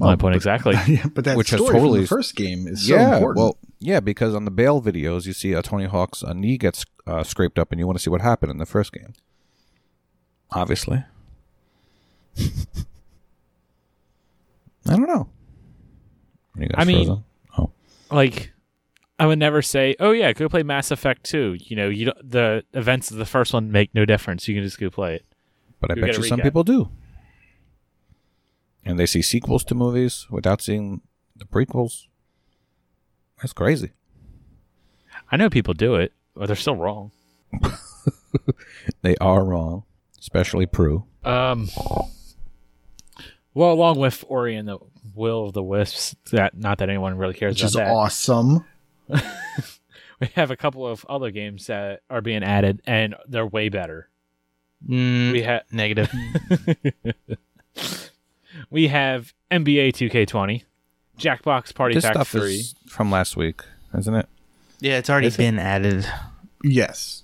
My 0.00 0.14
point 0.14 0.36
exactly. 0.36 0.74
yeah, 0.86 1.06
but 1.12 1.24
that 1.24 1.36
Which 1.36 1.50
has 1.50 1.60
story 1.60 1.74
totally- 1.74 1.98
from 1.98 2.02
the 2.02 2.06
first 2.08 2.36
game 2.36 2.68
is 2.68 2.86
so 2.86 2.94
yeah, 2.94 3.14
important. 3.16 3.36
well, 3.38 3.56
yeah, 3.80 3.98
because 4.00 4.32
on 4.34 4.44
the 4.44 4.50
bail 4.52 4.80
videos, 4.80 5.26
you 5.26 5.32
see 5.32 5.52
a 5.52 5.60
Tony 5.62 5.86
Hawk's 5.86 6.22
uh, 6.22 6.32
knee 6.32 6.56
gets 6.56 6.84
uh, 7.06 7.24
scraped 7.24 7.58
up, 7.58 7.72
and 7.72 7.80
you 7.80 7.86
want 7.86 7.98
to 7.98 8.02
see 8.02 8.08
what 8.10 8.20
happened 8.20 8.50
in 8.52 8.58
the 8.58 8.66
first 8.66 8.92
game. 8.92 9.12
Obviously, 10.52 11.04
I 12.36 12.42
don't 14.96 15.06
know. 15.06 15.28
You 16.56 16.66
guys 16.68 16.74
I 16.76 16.84
mean- 16.84 17.06
frozen? 17.06 17.24
oh, 17.58 17.70
like 18.10 18.52
I 19.18 19.26
would 19.26 19.38
never 19.38 19.62
say, 19.62 19.96
"Oh 20.00 20.12
yeah, 20.12 20.32
go 20.32 20.48
play 20.48 20.62
Mass 20.62 20.90
Effect 20.90 21.24
2. 21.24 21.56
You 21.60 21.76
know, 21.76 21.88
you 21.88 22.06
don't, 22.06 22.30
the 22.30 22.64
events 22.72 23.10
of 23.10 23.18
the 23.18 23.26
first 23.26 23.52
one 23.52 23.70
make 23.70 23.94
no 23.94 24.04
difference. 24.04 24.48
You 24.48 24.54
can 24.54 24.64
just 24.64 24.78
go 24.78 24.90
play 24.90 25.16
it. 25.16 25.24
but 25.80 25.90
I 25.90 25.94
you 25.94 26.00
bet 26.02 26.16
you 26.16 26.22
a 26.22 26.26
some 26.26 26.40
people 26.40 26.64
do, 26.64 26.90
and 28.84 28.98
they 28.98 29.06
see 29.06 29.22
sequels 29.22 29.64
to 29.64 29.74
movies 29.74 30.26
without 30.30 30.62
seeing 30.62 31.02
the 31.36 31.44
prequels. 31.44 32.06
That's 33.40 33.52
crazy. 33.52 33.92
I 35.30 35.36
know 35.36 35.50
people 35.50 35.74
do 35.74 35.94
it, 35.96 36.12
but 36.34 36.46
they're 36.46 36.56
still 36.56 36.76
wrong. 36.76 37.12
They 39.02 39.16
are 39.16 39.44
wrong, 39.44 39.84
especially 40.18 40.66
Prue. 40.66 41.04
Um. 41.24 41.68
Well, 43.54 43.72
along 43.72 43.98
with 43.98 44.24
Ori 44.28 44.54
and 44.56 44.68
the 44.68 44.78
Will 45.14 45.44
of 45.46 45.52
the 45.52 45.62
Wisps, 45.62 46.14
that 46.32 46.56
not 46.56 46.78
that 46.78 46.88
anyone 46.88 47.16
really 47.16 47.34
cares 47.34 47.54
which 47.54 47.62
about 47.62 47.68
is 47.68 47.74
that. 47.74 47.88
awesome. 47.88 48.64
We 50.20 50.26
have 50.34 50.50
a 50.50 50.56
couple 50.56 50.84
of 50.84 51.06
other 51.08 51.30
games 51.30 51.68
that 51.68 52.00
are 52.10 52.20
being 52.20 52.42
added, 52.42 52.82
and 52.84 53.14
they're 53.28 53.46
way 53.46 53.68
better. 53.68 54.08
Mm, 54.84 55.30
We 55.30 55.42
have 55.42 55.62
negative. 55.70 56.10
we 58.70 58.88
have 58.88 59.32
NBA 59.50 59.90
2K20, 59.92 60.64
Jackbox 61.18 61.72
Party 61.72 61.94
This 61.94 62.04
Pack 62.04 62.14
stuff 62.14 62.30
3. 62.30 62.52
is 62.52 62.74
from 62.88 63.12
last 63.12 63.36
week, 63.36 63.62
isn't 63.96 64.12
it? 64.14 64.28
yeah, 64.80 64.98
it's 64.98 65.08
already 65.08 65.28
Is 65.28 65.34
it? 65.36 65.38
been 65.38 65.58
added. 65.60 66.04
Yes. 66.64 67.22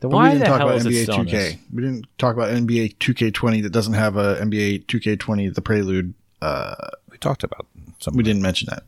Then 0.00 0.10
But 0.10 0.16
why 0.16 0.22
we 0.28 0.28
didn't 0.34 0.40
the 0.40 0.46
talk 0.46 0.58
hell 0.58 0.68
about 0.68 0.78
is 0.80 0.86
it 0.86 0.90
NBA 0.90 1.02
still 1.02 1.16
2K. 1.24 1.30
this? 1.30 1.56
We 1.72 1.82
didn't 1.82 2.06
talk 2.18 2.34
about 2.36 2.50
NBA 2.50 2.96
2K20 2.98 3.62
that 3.62 3.70
doesn't 3.70 3.94
have 3.94 4.16
a 4.16 4.36
NBA 4.36 4.86
2K20 4.86 5.54
the 5.54 5.62
prelude. 5.62 6.14
Uh, 6.40 6.74
We 7.10 7.18
talked 7.18 7.42
about 7.42 7.66
some. 7.98 8.14
we 8.14 8.22
didn't 8.22 8.42
mention 8.42 8.68
that, 8.70 8.84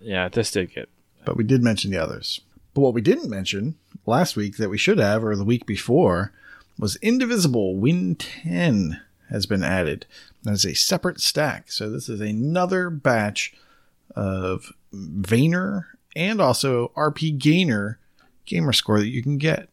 Yeah, 0.00 0.28
this 0.28 0.50
did 0.52 0.72
get. 0.72 0.88
but 1.24 1.36
we 1.36 1.42
did 1.44 1.62
mention 1.62 1.90
the 1.90 1.98
others. 1.98 2.40
But 2.74 2.82
what 2.82 2.94
we 2.94 3.00
didn't 3.00 3.28
mention 3.28 3.74
last 4.06 4.36
week 4.36 4.56
that 4.56 4.70
we 4.70 4.78
should 4.78 4.98
have, 4.98 5.24
or 5.24 5.34
the 5.36 5.44
week 5.44 5.66
before, 5.66 6.32
was 6.78 6.96
Indivisible 7.02 7.76
Win 7.76 8.14
10 8.14 9.00
has 9.30 9.46
been 9.46 9.62
added. 9.64 10.06
That 10.44 10.52
is 10.52 10.64
a 10.64 10.74
separate 10.74 11.20
stack. 11.20 11.70
So 11.72 11.90
this 11.90 12.08
is 12.08 12.20
another 12.20 12.88
batch 12.88 13.52
of 14.14 14.72
Vayner 14.94 15.84
and 16.14 16.40
also 16.40 16.92
RP 16.96 17.36
Gainer 17.38 17.98
gamer 18.46 18.72
score 18.72 18.98
that 19.00 19.08
you 19.08 19.22
can 19.22 19.38
get 19.38 19.68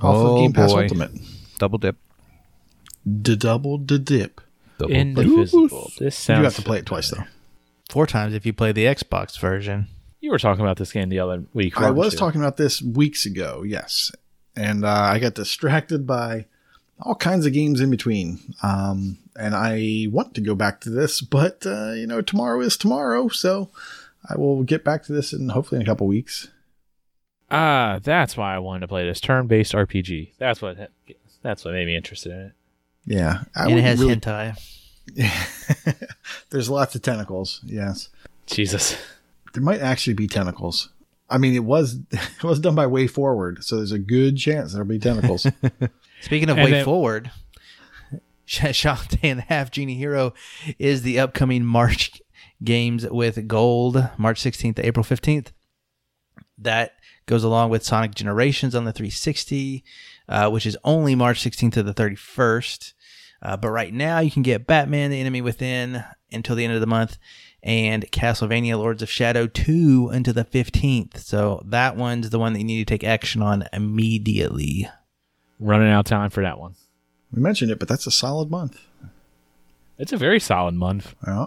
off 0.00 0.14
Oh, 0.16 0.34
of 0.36 0.40
Game 0.42 0.52
Pass 0.52 0.72
boy. 0.72 0.82
Ultimate. 0.82 1.10
double 1.58 1.78
dip. 1.78 1.96
Da 3.22 3.34
double 3.36 3.78
da 3.78 3.98
dip. 3.98 4.40
Double 4.78 4.92
Indivisible. 4.92 5.90
This 5.98 6.00
You 6.00 6.10
sounds. 6.10 6.38
do 6.40 6.44
have 6.44 6.56
to 6.56 6.62
play 6.62 6.78
it 6.78 6.86
twice 6.86 7.10
though. 7.10 7.24
Four 7.90 8.06
times 8.06 8.34
if 8.34 8.44
you 8.46 8.52
play 8.52 8.72
the 8.72 8.84
Xbox 8.86 9.38
version. 9.38 9.86
You 10.20 10.30
were 10.30 10.38
talking 10.38 10.62
about 10.64 10.78
this 10.78 10.90
game 10.90 11.10
the 11.10 11.18
other 11.20 11.44
week. 11.52 11.78
I 11.78 11.90
was 11.90 12.14
you? 12.14 12.18
talking 12.18 12.40
about 12.40 12.56
this 12.56 12.80
weeks 12.80 13.26
ago, 13.26 13.62
yes, 13.62 14.10
and 14.56 14.84
uh, 14.84 14.88
I 14.88 15.18
got 15.18 15.34
distracted 15.34 16.06
by 16.06 16.46
all 16.98 17.14
kinds 17.14 17.44
of 17.44 17.52
games 17.52 17.80
in 17.82 17.90
between. 17.90 18.38
Um, 18.62 19.18
and 19.36 19.54
I 19.54 20.06
want 20.10 20.34
to 20.36 20.40
go 20.40 20.54
back 20.54 20.80
to 20.82 20.90
this, 20.90 21.20
but 21.20 21.66
uh, 21.66 21.92
you 21.92 22.06
know, 22.06 22.22
tomorrow 22.22 22.60
is 22.62 22.78
tomorrow, 22.78 23.28
so 23.28 23.68
I 24.26 24.38
will 24.38 24.62
get 24.62 24.82
back 24.82 25.02
to 25.04 25.12
this 25.12 25.34
in 25.34 25.50
hopefully 25.50 25.78
in 25.80 25.82
a 25.82 25.90
couple 25.90 26.06
weeks. 26.06 26.48
Ah, 27.54 28.00
that's 28.02 28.36
why 28.36 28.54
I 28.54 28.58
wanted 28.58 28.80
to 28.80 28.88
play 28.88 29.06
this 29.06 29.20
turn-based 29.20 29.72
RPG. 29.72 30.32
That's 30.38 30.60
what. 30.62 30.90
That's 31.42 31.64
what 31.64 31.74
made 31.74 31.86
me 31.86 31.94
interested 31.96 32.32
in 32.32 32.38
it. 32.38 32.52
Yeah, 33.06 33.42
I 33.54 33.66
and 33.68 33.78
it 33.78 33.82
has 33.82 34.00
really- 34.00 34.16
hentai. 34.16 34.58
There's 36.50 36.70
lots 36.70 36.94
of 36.94 37.02
tentacles. 37.02 37.60
Yes. 37.64 38.08
Jesus. 38.46 38.96
there 39.52 39.62
might 39.62 39.80
actually 39.80 40.14
be 40.14 40.26
tentacles. 40.26 40.88
I 41.30 41.38
mean, 41.38 41.54
it 41.54 41.64
was 41.64 41.98
it 42.10 42.44
was 42.44 42.60
done 42.60 42.74
by 42.74 42.86
WayForward, 42.86 43.62
so 43.64 43.76
there's 43.76 43.92
a 43.92 43.98
good 43.98 44.36
chance 44.36 44.72
there'll 44.72 44.88
be 44.88 44.98
tentacles. 44.98 45.46
Speaking 46.22 46.48
of 46.50 46.56
And 46.58 46.64
way 46.64 46.70
then- 46.70 46.84
forward, 46.84 47.30
Sh- 48.46 48.60
Shantae 48.60 49.18
and 49.22 49.38
the 49.40 49.44
Half 49.44 49.70
Genie 49.70 49.94
Hero 49.96 50.32
is 50.78 51.02
the 51.02 51.18
upcoming 51.18 51.64
March 51.64 52.20
games 52.62 53.06
with 53.08 53.46
Gold, 53.48 54.08
March 54.16 54.40
16th 54.42 54.76
to 54.76 54.86
April 54.86 55.04
15th. 55.04 55.48
That 56.58 56.92
goes 57.26 57.44
along 57.44 57.70
with 57.70 57.84
Sonic 57.84 58.14
Generations 58.14 58.74
on 58.74 58.84
the 58.84 58.92
360, 58.92 59.84
uh, 60.28 60.50
which 60.50 60.66
is 60.66 60.76
only 60.84 61.14
March 61.14 61.42
16th 61.42 61.72
to 61.72 61.82
the 61.82 61.94
31st. 61.94 62.92
Uh, 63.42 63.56
but 63.56 63.70
right 63.70 63.92
now, 63.92 64.20
you 64.20 64.30
can 64.30 64.42
get 64.42 64.66
Batman: 64.66 65.10
The 65.10 65.20
Enemy 65.20 65.42
Within 65.42 66.04
until 66.32 66.56
the 66.56 66.64
end 66.64 66.74
of 66.74 66.80
the 66.80 66.86
month, 66.86 67.18
and 67.62 68.10
Castlevania: 68.10 68.78
Lords 68.78 69.02
of 69.02 69.10
Shadow 69.10 69.46
2 69.46 70.10
until 70.12 70.32
the 70.32 70.44
15th. 70.44 71.18
So 71.18 71.62
that 71.66 71.96
one's 71.96 72.30
the 72.30 72.38
one 72.38 72.54
that 72.54 72.60
you 72.60 72.64
need 72.64 72.86
to 72.86 72.92
take 72.92 73.04
action 73.04 73.42
on 73.42 73.64
immediately. 73.72 74.88
Running 75.60 75.88
out 75.90 76.00
of 76.00 76.06
time 76.06 76.30
for 76.30 76.42
that 76.42 76.58
one. 76.58 76.74
we 77.30 77.40
mentioned 77.40 77.70
it, 77.70 77.78
but 77.78 77.88
that's 77.88 78.06
a 78.06 78.10
solid 78.10 78.50
month. 78.50 78.80
It's 79.98 80.12
a 80.12 80.16
very 80.16 80.40
solid 80.40 80.74
month. 80.74 81.14
Yeah. 81.26 81.46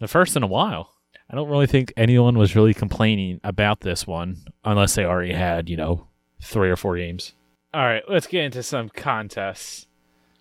The 0.00 0.08
first 0.08 0.36
in 0.36 0.42
a 0.42 0.48
while. 0.48 0.90
I 1.28 1.34
don't 1.34 1.48
really 1.48 1.66
think 1.66 1.92
anyone 1.96 2.38
was 2.38 2.54
really 2.54 2.74
complaining 2.74 3.40
about 3.42 3.80
this 3.80 4.06
one 4.06 4.36
unless 4.64 4.94
they 4.94 5.04
already 5.04 5.32
had, 5.32 5.68
you 5.68 5.76
know, 5.76 6.06
three 6.40 6.70
or 6.70 6.76
four 6.76 6.96
games. 6.96 7.34
All 7.74 7.82
right, 7.82 8.02
let's 8.08 8.26
get 8.26 8.44
into 8.44 8.62
some 8.62 8.88
contests. 8.88 9.86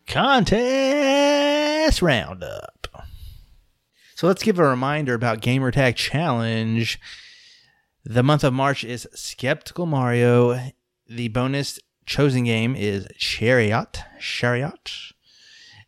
Contest 0.07 2.01
Roundup. 2.01 2.88
So 4.13 4.27
let's 4.27 4.43
give 4.43 4.59
a 4.59 4.63
reminder 4.63 5.13
about 5.13 5.41
Gamertag 5.41 5.95
Challenge. 5.95 6.99
The 8.05 8.23
month 8.23 8.43
of 8.43 8.53
March 8.53 8.83
is 8.83 9.07
Skeptical 9.13 9.88
Mario. 9.88 10.59
The 11.07 11.27
bonus 11.29 11.79
chosen 12.05 12.43
game 12.45 12.75
is 12.75 13.07
Chariot. 13.17 14.03
Chariot. 14.19 14.91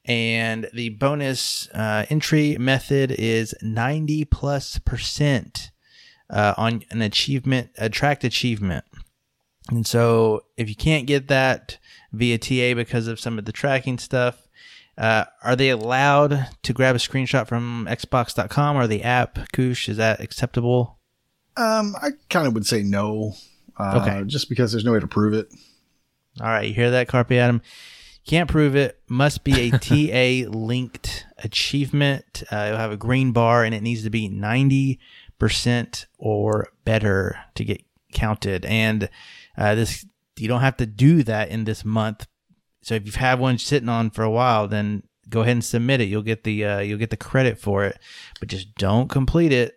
And 0.07 0.69
the 0.73 0.89
bonus 0.89 1.67
uh, 1.73 2.05
entry 2.09 2.57
method 2.57 3.11
is 3.11 3.53
90 3.61 4.25
plus 4.25 4.79
percent 4.79 5.71
uh, 6.29 6.53
on 6.57 6.83
an 6.91 7.01
achievement, 7.01 7.71
a 7.77 7.89
tracked 7.89 8.23
achievement. 8.23 8.85
And 9.69 9.85
so 9.85 10.45
if 10.55 10.69
you 10.69 10.75
can't 10.75 11.05
get 11.07 11.27
that 11.27 11.77
via 12.13 12.37
TA 12.37 12.73
because 12.73 13.07
of 13.07 13.19
some 13.19 13.37
of 13.37 13.43
the 13.45 13.51
tracking 13.51 13.97
stuff, 13.97 14.47
uh, 14.97 15.25
are 15.43 15.55
they 15.57 15.69
allowed 15.69 16.47
to 16.63 16.73
grab 16.73 16.95
a 16.95 16.99
screenshot 16.99 17.47
from 17.47 17.85
Xbox.com 17.89 18.77
or 18.77 18.87
the 18.87 19.03
app? 19.03 19.35
Koosh, 19.53 19.89
is 19.89 19.97
that 19.97 20.21
acceptable? 20.21 20.97
Um, 21.57 21.95
I 22.01 22.11
kind 22.29 22.47
of 22.47 22.53
would 22.53 22.65
say 22.65 22.81
no. 22.81 23.33
Uh, 23.77 23.99
Okay. 24.01 24.23
Just 24.25 24.47
because 24.47 24.71
there's 24.71 24.85
no 24.85 24.93
way 24.93 24.99
to 25.01 25.07
prove 25.07 25.33
it. 25.33 25.47
All 26.39 26.47
right, 26.47 26.67
you 26.67 26.73
hear 26.73 26.91
that, 26.91 27.07
Carpe 27.07 27.31
Adam? 27.33 27.61
Can't 28.27 28.49
prove 28.49 28.75
it. 28.75 28.99
Must 29.07 29.43
be 29.45 29.53
a 29.59 29.71
TA 29.71 30.49
linked 30.49 31.25
achievement. 31.37 32.43
Uh, 32.51 32.65
it'll 32.67 32.77
have 32.77 32.91
a 32.91 32.97
green 32.97 33.31
bar 33.31 33.63
and 33.63 33.73
it 33.73 33.81
needs 33.81 34.03
to 34.03 34.09
be 34.09 34.29
90% 34.29 34.99
or 36.17 36.67
better 36.83 37.39
to 37.55 37.63
get 37.63 37.83
counted. 38.13 38.65
And 38.65 39.09
uh, 39.57 39.75
this 39.75 40.05
you 40.37 40.47
don't 40.47 40.61
have 40.61 40.77
to 40.77 40.85
do 40.85 41.23
that 41.23 41.49
in 41.49 41.63
this 41.63 41.83
month. 41.83 42.27
So 42.83 42.95
if 42.95 43.05
you've 43.05 43.15
had 43.15 43.39
one 43.39 43.57
sitting 43.57 43.89
on 43.89 44.11
for 44.11 44.23
a 44.23 44.29
while, 44.29 44.67
then 44.67 45.03
go 45.29 45.41
ahead 45.41 45.53
and 45.53 45.65
submit 45.65 46.01
it. 46.01 46.09
You'll 46.09 46.21
get 46.21 46.43
the 46.43 46.65
uh, 46.65 46.79
you'll 46.79 46.99
get 46.99 47.09
the 47.09 47.17
credit 47.17 47.59
for 47.59 47.85
it, 47.85 47.97
but 48.39 48.49
just 48.49 48.75
don't 48.75 49.09
complete 49.09 49.51
it 49.51 49.75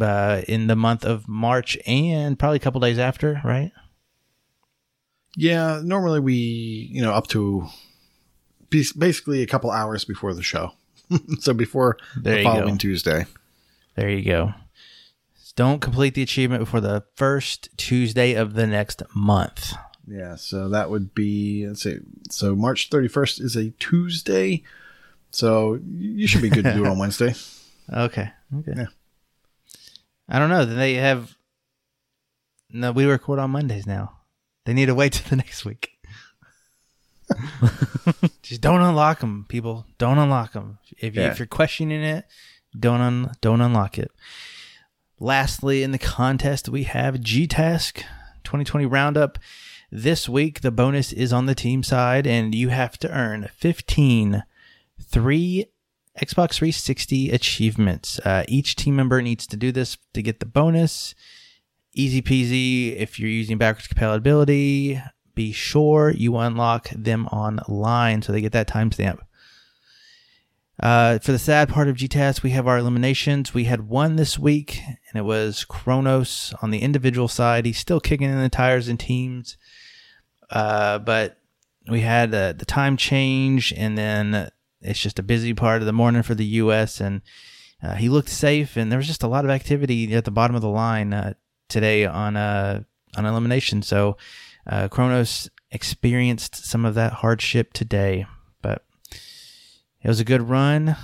uh, 0.00 0.42
in 0.46 0.66
the 0.66 0.76
month 0.76 1.04
of 1.04 1.26
March 1.26 1.76
and 1.86 2.38
probably 2.38 2.56
a 2.56 2.60
couple 2.60 2.80
days 2.80 2.98
after, 2.98 3.40
right? 3.44 3.72
Yeah, 5.40 5.80
normally 5.84 6.18
we, 6.18 6.34
you 6.34 7.00
know, 7.00 7.12
up 7.12 7.28
to 7.28 7.68
basically 8.70 9.40
a 9.40 9.46
couple 9.46 9.70
hours 9.70 10.04
before 10.04 10.34
the 10.34 10.42
show. 10.42 10.72
so 11.38 11.54
before 11.54 11.96
There 12.16 12.34
the 12.34 12.38
you 12.40 12.44
following 12.44 12.74
go. 12.74 12.78
Tuesday. 12.78 13.24
There 13.94 14.10
you 14.10 14.24
go. 14.24 14.52
Don't 15.54 15.80
complete 15.80 16.14
the 16.14 16.22
achievement 16.22 16.60
before 16.60 16.80
the 16.80 17.04
first 17.14 17.68
Tuesday 17.76 18.34
of 18.34 18.54
the 18.54 18.66
next 18.66 19.00
month. 19.14 19.74
Yeah, 20.08 20.34
so 20.34 20.68
that 20.70 20.90
would 20.90 21.14
be 21.14 21.68
let's 21.68 21.82
see. 21.82 21.98
So 22.30 22.56
March 22.56 22.90
31st 22.90 23.40
is 23.40 23.54
a 23.54 23.70
Tuesday. 23.70 24.64
So 25.30 25.78
you 25.88 26.26
should 26.26 26.42
be 26.42 26.50
good 26.50 26.64
to 26.64 26.74
do 26.74 26.84
it 26.84 26.88
on 26.88 26.98
Wednesday. 26.98 27.34
Okay. 27.92 28.32
Okay. 28.58 28.72
Yeah. 28.74 28.86
I 30.28 30.40
don't 30.40 30.50
know. 30.50 30.64
Then 30.64 30.78
they 30.78 30.94
have. 30.94 31.36
No, 32.70 32.90
we 32.90 33.04
record 33.04 33.38
on 33.38 33.52
Mondays 33.52 33.86
now. 33.86 34.17
They 34.68 34.74
need 34.74 34.86
to 34.86 34.94
wait 34.94 35.14
till 35.14 35.30
the 35.30 35.36
next 35.44 35.64
week. 35.64 35.92
Just 38.42 38.60
don't 38.60 38.82
unlock 38.82 39.20
them, 39.20 39.46
people. 39.48 39.86
Don't 39.96 40.18
unlock 40.18 40.52
them. 40.52 40.78
If, 40.98 41.16
you, 41.16 41.22
Yeah. 41.22 41.30
if 41.30 41.38
you're 41.38 41.46
questioning 41.46 42.02
it, 42.02 42.26
don't 42.78 43.00
un, 43.00 43.32
don't 43.40 43.62
unlock 43.62 43.96
it. 43.96 44.10
Lastly, 45.18 45.82
in 45.82 45.92
the 45.92 45.98
contest, 45.98 46.68
we 46.68 46.82
have 46.82 47.22
G 47.22 47.46
Task 47.46 48.04
2020 48.44 48.84
Roundup. 48.84 49.38
This 49.90 50.28
week, 50.28 50.60
the 50.60 50.70
bonus 50.70 51.14
is 51.14 51.32
on 51.32 51.46
the 51.46 51.54
team 51.54 51.82
side, 51.82 52.26
and 52.26 52.54
you 52.54 52.68
have 52.68 52.98
to 52.98 53.10
earn 53.10 53.48
15 53.56 54.42
three 55.00 55.64
Xbox 56.20 56.56
360 56.56 57.30
achievements. 57.30 58.18
Uh, 58.22 58.44
each 58.48 58.76
team 58.76 58.96
member 58.96 59.22
needs 59.22 59.46
to 59.46 59.56
do 59.56 59.72
this 59.72 59.96
to 60.12 60.20
get 60.20 60.40
the 60.40 60.46
bonus. 60.46 61.14
Easy 61.92 62.22
peasy. 62.22 62.96
If 62.96 63.18
you're 63.18 63.30
using 63.30 63.58
backwards 63.58 63.88
compatibility, 63.88 65.00
be 65.34 65.52
sure 65.52 66.10
you 66.10 66.36
unlock 66.36 66.90
them 66.90 67.26
online 67.28 68.22
so 68.22 68.32
they 68.32 68.40
get 68.40 68.52
that 68.52 68.68
timestamp. 68.68 69.18
Uh, 70.80 71.18
for 71.18 71.32
the 71.32 71.38
sad 71.38 71.68
part 71.68 71.88
of 71.88 71.96
GTAS, 71.96 72.42
we 72.42 72.50
have 72.50 72.68
our 72.68 72.78
eliminations. 72.78 73.52
We 73.52 73.64
had 73.64 73.88
one 73.88 74.16
this 74.16 74.38
week, 74.38 74.80
and 74.86 75.16
it 75.16 75.24
was 75.24 75.64
Kronos 75.64 76.54
on 76.62 76.70
the 76.70 76.78
individual 76.78 77.26
side. 77.26 77.66
He's 77.66 77.78
still 77.78 77.98
kicking 77.98 78.30
in 78.30 78.40
the 78.40 78.48
tires 78.48 78.88
in 78.88 78.96
teams, 78.96 79.56
uh, 80.50 80.98
but 81.00 81.38
we 81.90 82.02
had 82.02 82.32
uh, 82.32 82.52
the 82.52 82.64
time 82.64 82.96
change, 82.96 83.72
and 83.76 83.98
then 83.98 84.50
it's 84.80 85.00
just 85.00 85.18
a 85.18 85.24
busy 85.24 85.52
part 85.52 85.82
of 85.82 85.86
the 85.86 85.92
morning 85.92 86.22
for 86.22 86.36
the 86.36 86.44
U.S. 86.44 87.00
and 87.00 87.22
uh, 87.82 87.94
he 87.94 88.08
looked 88.08 88.28
safe, 88.28 88.76
and 88.76 88.90
there 88.90 88.98
was 88.98 89.06
just 89.06 89.22
a 89.22 89.28
lot 89.28 89.44
of 89.44 89.50
activity 89.50 90.12
at 90.14 90.24
the 90.24 90.30
bottom 90.30 90.56
of 90.56 90.62
the 90.62 90.68
line 90.68 91.12
uh, 91.12 91.34
today 91.68 92.04
on 92.06 92.36
uh, 92.36 92.82
on 93.16 93.26
elimination. 93.26 93.82
So 93.82 94.16
uh, 94.66 94.88
Kronos 94.88 95.50
experienced 95.70 96.64
some 96.64 96.84
of 96.84 96.94
that 96.94 97.14
hardship 97.14 97.72
today, 97.72 98.26
but 98.62 98.84
it 100.02 100.08
was 100.08 100.20
a 100.20 100.24
good 100.24 100.48
run. 100.48 100.96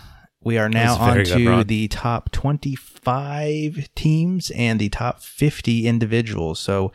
We 0.42 0.58
are 0.58 0.68
now 0.68 0.98
was 0.98 1.30
on 1.32 1.38
to 1.38 1.64
the 1.64 1.88
top 1.88 2.30
25 2.30 3.88
teams 3.94 4.50
and 4.50 4.78
the 4.78 4.90
top 4.90 5.20
50 5.20 5.86
individuals. 5.86 6.60
So 6.60 6.92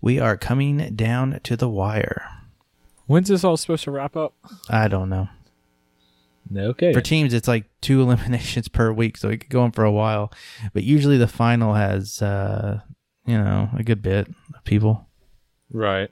we 0.00 0.20
are 0.20 0.36
coming 0.36 0.94
down 0.94 1.40
to 1.42 1.56
the 1.56 1.68
wire. 1.68 2.30
When's 3.06 3.28
this 3.28 3.42
all 3.42 3.56
supposed 3.56 3.84
to 3.84 3.90
wrap 3.90 4.16
up? 4.16 4.34
I 4.70 4.86
don't 4.86 5.08
know. 5.08 5.28
Okay. 6.56 6.92
For 6.92 7.00
teams, 7.00 7.34
it's 7.34 7.48
like 7.48 7.64
two 7.80 8.00
eliminations 8.02 8.68
per 8.68 8.92
week, 8.92 9.16
so 9.16 9.28
it 9.30 9.38
could 9.38 9.50
go 9.50 9.62
on 9.62 9.72
for 9.72 9.84
a 9.84 9.92
while. 9.92 10.32
But 10.72 10.84
usually, 10.84 11.18
the 11.18 11.28
final 11.28 11.74
has, 11.74 12.22
uh, 12.22 12.80
you 13.26 13.38
know, 13.38 13.70
a 13.76 13.82
good 13.82 14.02
bit 14.02 14.28
of 14.54 14.64
people. 14.64 15.06
Right. 15.70 16.10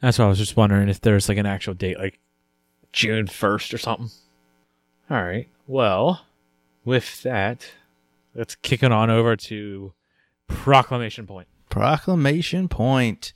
That's 0.00 0.18
why 0.18 0.26
I 0.26 0.28
was 0.28 0.38
just 0.38 0.56
wondering 0.56 0.88
if 0.88 1.00
there's 1.00 1.28
like 1.28 1.38
an 1.38 1.46
actual 1.46 1.74
date, 1.74 1.98
like 1.98 2.20
June 2.92 3.26
1st 3.26 3.74
or 3.74 3.78
something. 3.78 4.10
All 5.10 5.22
right. 5.22 5.48
Well, 5.66 6.24
with 6.84 7.22
that, 7.22 7.66
let's 8.34 8.54
kick 8.54 8.82
it 8.82 8.92
on 8.92 9.10
over 9.10 9.36
to 9.36 9.92
Proclamation 10.48 11.26
Point. 11.26 11.48
Proclamation 11.68 12.68
point. 12.68 13.32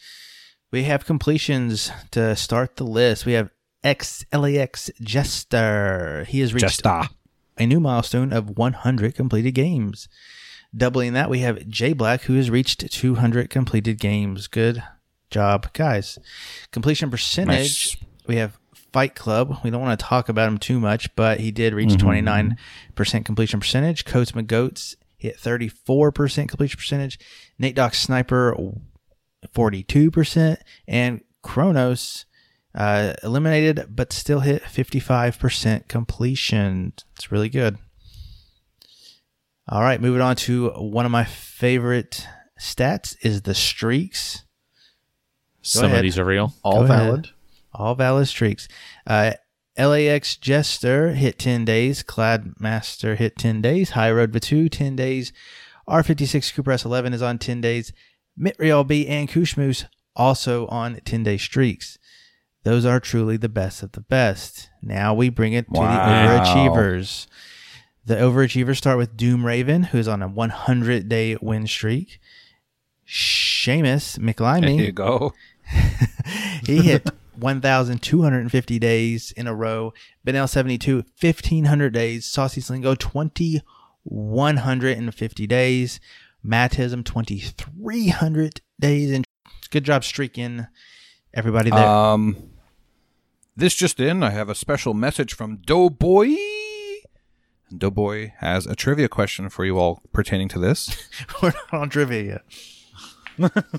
We 0.70 0.85
have 0.85 1.05
completions 1.05 1.90
to 2.12 2.36
start 2.36 2.77
the 2.77 2.85
list. 2.85 3.27
We 3.27 3.32
have 3.32 3.51
X 3.82 4.24
LAX 4.32 4.90
Jester. 5.01 6.24
He 6.28 6.40
has 6.40 6.55
reached 6.55 6.82
Jester. 6.82 7.09
a 7.59 7.66
new 7.66 7.81
milestone 7.81 8.32
of 8.32 8.56
100 8.56 9.14
completed 9.14 9.52
games. 9.52 10.09
Doubling 10.76 11.14
that, 11.14 11.28
we 11.30 11.40
have 11.40 11.66
J 11.68 11.92
Black, 11.92 12.22
who 12.22 12.34
has 12.34 12.51
reached 12.51 12.90
200 12.90 13.51
completed 13.51 13.98
games. 13.98 14.47
Good 14.47 14.82
job, 15.30 15.72
guys. 15.72 16.18
Completion 16.70 17.10
percentage, 17.10 17.98
we 18.26 18.36
have 18.36 18.59
Fight 18.92 19.14
Club. 19.14 19.59
We 19.64 19.70
don't 19.70 19.80
want 19.80 19.98
to 19.98 20.05
talk 20.06 20.28
about 20.28 20.48
him 20.48 20.59
too 20.59 20.78
much, 20.80 21.14
but 21.16 21.40
he 21.40 21.51
did 21.51 21.74
reach 21.74 21.90
29% 22.97 23.24
completion 23.24 23.60
percentage. 23.60 24.05
Coats 24.05 24.32
McGoats 24.32 24.94
hit 25.16 25.38
34% 25.38 26.48
completion 26.48 26.76
percentage. 26.78 27.18
Nate 27.59 27.74
Doc 27.74 27.94
Sniper, 27.94 28.56
42%. 29.55 30.56
And 30.88 31.20
Kronos, 31.42 32.26
uh, 32.74 33.14
eliminated, 33.22 33.86
but 33.90 34.12
still 34.12 34.40
hit 34.40 34.62
55% 34.62 35.88
completion. 35.88 36.92
It's 37.14 37.30
really 37.32 37.48
good. 37.48 37.78
All 39.70 39.82
right, 39.82 40.01
moving 40.01 40.20
on 40.20 40.34
to 40.36 40.70
one 40.70 41.06
of 41.06 41.12
my 41.12 41.22
favorite 41.24 42.26
stats 42.59 43.16
is 43.22 43.42
the 43.42 43.55
streaks. 43.55 44.42
Some 45.62 45.84
ahead. 45.86 45.98
of 45.98 46.02
these 46.02 46.18
are 46.18 46.24
real. 46.24 46.55
All 46.64 46.84
Go 46.86 46.92
ahead. 46.92 46.98
valid. 47.06 47.28
All 47.72 47.94
valid 47.94 48.26
streaks. 48.26 48.66
Uh, 49.06 49.32
LAX 49.78 50.36
Jester 50.36 51.12
hit 51.12 51.38
10 51.38 51.64
days. 51.64 52.02
Cladmaster 52.02 53.16
hit 53.16 53.38
10 53.38 53.62
days. 53.62 53.90
High 53.90 54.10
Road 54.10 54.32
Batu 54.32 54.68
10 54.68 54.97
days. 54.97 55.32
R56 55.88 56.52
Cooper 56.55 56.72
S11 56.72 57.14
is 57.14 57.22
on 57.22 57.38
10 57.38 57.60
days. 57.60 57.92
Mitrial 58.38 58.86
B 58.86 59.06
and 59.06 59.28
Kushmoose 59.28 59.86
also 60.16 60.66
on 60.66 60.98
10 61.05 61.22
day 61.22 61.36
streaks. 61.36 61.97
Those 62.64 62.84
are 62.84 62.98
truly 63.01 63.36
the 63.36 63.48
best 63.48 63.82
of 63.82 63.92
the 63.92 64.01
best. 64.01 64.68
Now 64.82 65.14
we 65.14 65.28
bring 65.28 65.52
it 65.52 65.66
to 65.72 65.80
Wow. 65.80 66.06
the 66.06 66.42
overachievers. 66.42 67.26
The 68.06 68.16
overachievers 68.16 68.77
start 68.77 68.98
with 68.98 69.16
Doom 69.16 69.44
Raven, 69.44 69.82
who's 69.85 70.09
on 70.09 70.20
a 70.22 70.28
100 70.28 71.09
day 71.09 71.36
win 71.40 71.66
streak. 71.66 72.20
Seamus 73.06 74.18
There 74.77 74.86
you 74.86 74.93
go. 74.93 75.32
he 76.66 76.82
hit 76.82 77.09
1,250 77.36 78.78
days 78.78 79.32
in 79.32 79.47
a 79.47 79.55
row. 79.55 79.93
Benel 80.27 80.48
72, 80.48 81.05
1,500 81.20 81.93
days. 81.93 82.24
Saucy 82.24 82.60
Slingo, 82.60 82.98
2,150 82.98 85.47
days. 85.47 86.01
Mattism, 86.44 87.05
2,300 87.05 88.60
days. 88.78 89.12
And 89.12 89.24
good 89.70 89.85
job 89.85 90.05
streaking 90.05 90.66
everybody 91.35 91.70
there. 91.70 91.86
Um, 91.86 92.51
this 93.56 93.74
just 93.74 93.98
in, 94.01 94.22
I 94.22 94.31
have 94.31 94.48
a 94.48 94.55
special 94.55 94.94
message 94.94 95.35
from 95.35 95.59
Doughboy. 95.59 96.35
Doughboy 97.76 98.32
has 98.38 98.66
a 98.66 98.74
trivia 98.74 99.09
question 99.09 99.48
for 99.48 99.64
you 99.64 99.78
all 99.78 100.02
pertaining 100.12 100.48
to 100.48 100.59
this. 100.59 101.09
We're 101.42 101.52
not 101.72 101.72
on 101.80 101.88
trivia 101.90 102.22
yet. 102.22 102.42
But 103.38 103.64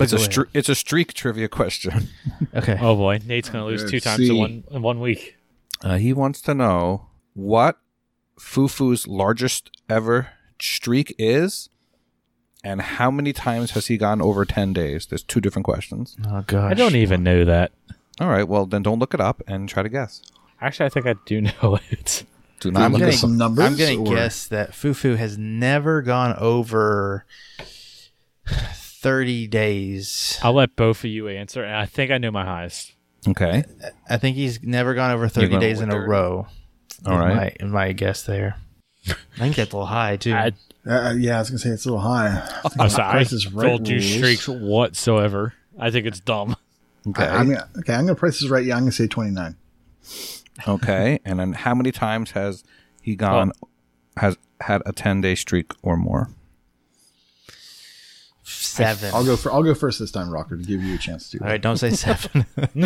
It's 0.00 0.12
a 0.12 0.16
go 0.16 0.22
stre- 0.22 0.48
it's 0.54 0.68
a 0.68 0.74
streak 0.74 1.12
trivia 1.14 1.48
question. 1.48 2.08
Okay. 2.54 2.76
Oh 2.80 2.96
boy, 2.96 3.20
Nate's 3.26 3.48
gonna 3.48 3.66
lose 3.66 3.82
Let's 3.82 3.90
two 3.92 4.00
times 4.00 4.28
in 4.28 4.36
one 4.36 4.64
in 4.70 4.82
one 4.82 4.98
week. 5.00 5.36
Uh, 5.84 5.96
he 5.98 6.12
wants 6.12 6.40
to 6.42 6.54
know 6.54 7.06
what 7.34 7.78
Fufu's 8.38 9.06
largest 9.06 9.70
ever 9.88 10.30
streak 10.60 11.14
is, 11.18 11.68
and 12.64 12.80
how 12.82 13.10
many 13.10 13.32
times 13.32 13.72
has 13.72 13.86
he 13.86 13.96
gone 13.96 14.20
over 14.20 14.44
ten 14.44 14.72
days? 14.72 15.06
There's 15.06 15.22
two 15.22 15.40
different 15.40 15.64
questions. 15.64 16.16
Oh, 16.26 16.42
gosh. 16.46 16.70
I 16.72 16.74
don't 16.74 16.96
even 16.96 17.22
know 17.22 17.44
that. 17.44 17.72
All 18.20 18.28
right, 18.28 18.48
well 18.48 18.66
then 18.66 18.82
don't 18.82 18.98
look 18.98 19.14
it 19.14 19.20
up 19.20 19.42
and 19.46 19.68
try 19.68 19.82
to 19.82 19.88
guess. 19.88 20.22
Actually, 20.60 20.86
I 20.86 20.88
think 20.88 21.06
I 21.06 21.14
do 21.24 21.40
know 21.42 21.78
it. 21.90 22.24
Do 22.60 22.68
I'm 22.68 22.74
not 22.74 22.92
look 22.92 23.00
look 23.00 23.08
at 23.08 23.14
some 23.14 23.36
numbers. 23.38 23.64
I'm 23.64 23.76
going 23.76 24.04
to 24.04 24.10
guess 24.10 24.46
that 24.48 24.72
Fufu 24.72 25.16
has 25.16 25.38
never 25.38 26.02
gone 26.02 26.36
over 26.38 27.24
30 28.46 29.46
days. 29.48 30.38
I'll 30.42 30.52
let 30.52 30.76
both 30.76 30.98
of 30.98 31.06
you 31.06 31.28
answer, 31.28 31.64
and 31.64 31.74
I 31.74 31.86
think 31.86 32.10
I 32.10 32.18
know 32.18 32.30
my 32.30 32.44
highest. 32.44 32.94
Okay. 33.26 33.64
I 34.08 34.16
think 34.18 34.36
he's 34.36 34.62
never 34.62 34.94
gone 34.94 35.10
over 35.10 35.28
30 35.28 35.48
going 35.48 35.60
days 35.60 35.80
over 35.80 35.90
in 35.90 35.96
a 35.96 36.06
row. 36.06 36.46
All 37.06 37.14
in 37.14 37.18
right. 37.18 37.36
My, 37.36 37.52
in 37.60 37.70
my 37.70 37.92
guess 37.92 38.22
there. 38.22 38.56
I 39.08 39.14
think 39.38 39.56
that's 39.56 39.72
a 39.72 39.76
little 39.76 39.86
high, 39.86 40.16
too. 40.16 40.34
I, 40.34 40.52
Uh, 40.86 41.14
yeah, 41.18 41.36
I 41.36 41.38
was 41.40 41.50
gonna 41.50 41.58
say 41.58 41.70
it's 41.70 41.86
a 41.86 41.88
little 41.88 42.00
high. 42.00 42.46
I'm 42.78 42.90
sorry, 42.90 43.08
I 43.08 43.12
Price 43.12 43.32
is 43.32 43.52
Right 43.52 43.82
don't 43.84 44.00
streaks 44.00 44.48
whatsoever. 44.48 45.54
I 45.78 45.90
think 45.90 46.06
it's 46.06 46.20
dumb. 46.20 46.56
Okay. 47.06 47.24
I, 47.24 47.40
am 47.40 47.48
gonna, 47.48 47.68
okay, 47.78 47.94
I'm 47.94 48.04
gonna 48.04 48.14
price 48.14 48.40
this 48.40 48.50
right. 48.50 48.64
Yeah, 48.64 48.76
I'm 48.76 48.82
gonna 48.82 48.92
say 48.92 49.06
29. 49.06 49.56
Okay, 50.66 51.20
and 51.24 51.38
then 51.38 51.52
how 51.52 51.74
many 51.74 51.92
times 51.92 52.32
has 52.32 52.64
he 53.02 53.16
gone? 53.16 53.52
Has 54.16 54.36
had 54.60 54.82
a 54.86 54.92
ten 54.92 55.20
day 55.20 55.34
streak 55.34 55.72
or 55.82 55.96
more? 55.96 56.30
Seven. 58.42 59.12
I'll 59.14 59.24
go 59.24 59.36
for 59.36 59.52
I'll 59.52 59.62
go 59.62 59.74
first 59.74 59.98
this 59.98 60.10
time, 60.10 60.30
Rocker, 60.30 60.56
to 60.56 60.62
give 60.62 60.82
you 60.82 60.94
a 60.94 60.98
chance 60.98 61.30
to. 61.30 61.40
All 61.40 61.46
right, 61.46 61.60
don't 61.60 61.76
say 61.76 61.90
seven. 61.90 62.46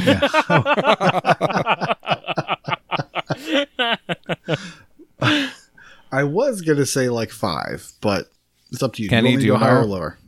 I 6.13 6.23
was 6.23 6.61
gonna 6.61 6.87
say 6.87 7.09
like 7.09 7.31
five, 7.31 7.93
but 8.01 8.31
it's 8.71 8.83
up 8.83 8.93
to 8.95 9.03
you. 9.03 9.09
Kenny, 9.09 9.33
do 9.33 9.39
do 9.39 9.47
you 9.47 9.55
you 9.55 9.59
want 9.59 9.65
me 9.65 9.69
to 9.69 9.69
go 9.69 9.75
higher 9.75 9.83
or 9.83 9.87
lower? 9.87 10.19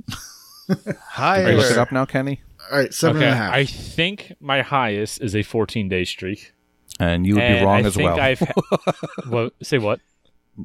Higher. 1.00 1.44
Are 1.44 1.50
you 1.52 1.56
look 1.58 1.70
it 1.70 1.78
up 1.78 1.92
now, 1.92 2.04
Kenny? 2.04 2.40
All 2.72 2.78
right, 2.78 2.92
seven 2.92 3.18
okay, 3.18 3.26
and 3.26 3.34
a 3.34 3.36
half. 3.36 3.54
I 3.54 3.64
think 3.64 4.32
my 4.40 4.62
highest 4.62 5.20
is 5.20 5.36
a 5.36 5.44
14 5.44 5.88
day 5.88 6.04
streak. 6.04 6.52
And 6.98 7.26
you 7.26 7.34
would 7.34 7.42
and 7.44 7.58
be 7.60 7.64
wrong 7.64 7.84
I 7.84 7.86
as 7.86 7.94
think 7.94 8.10
well. 8.10 8.20
I've 8.20 8.38
ha- 8.38 8.92
what, 9.28 9.52
say 9.62 9.78
what? 9.78 10.00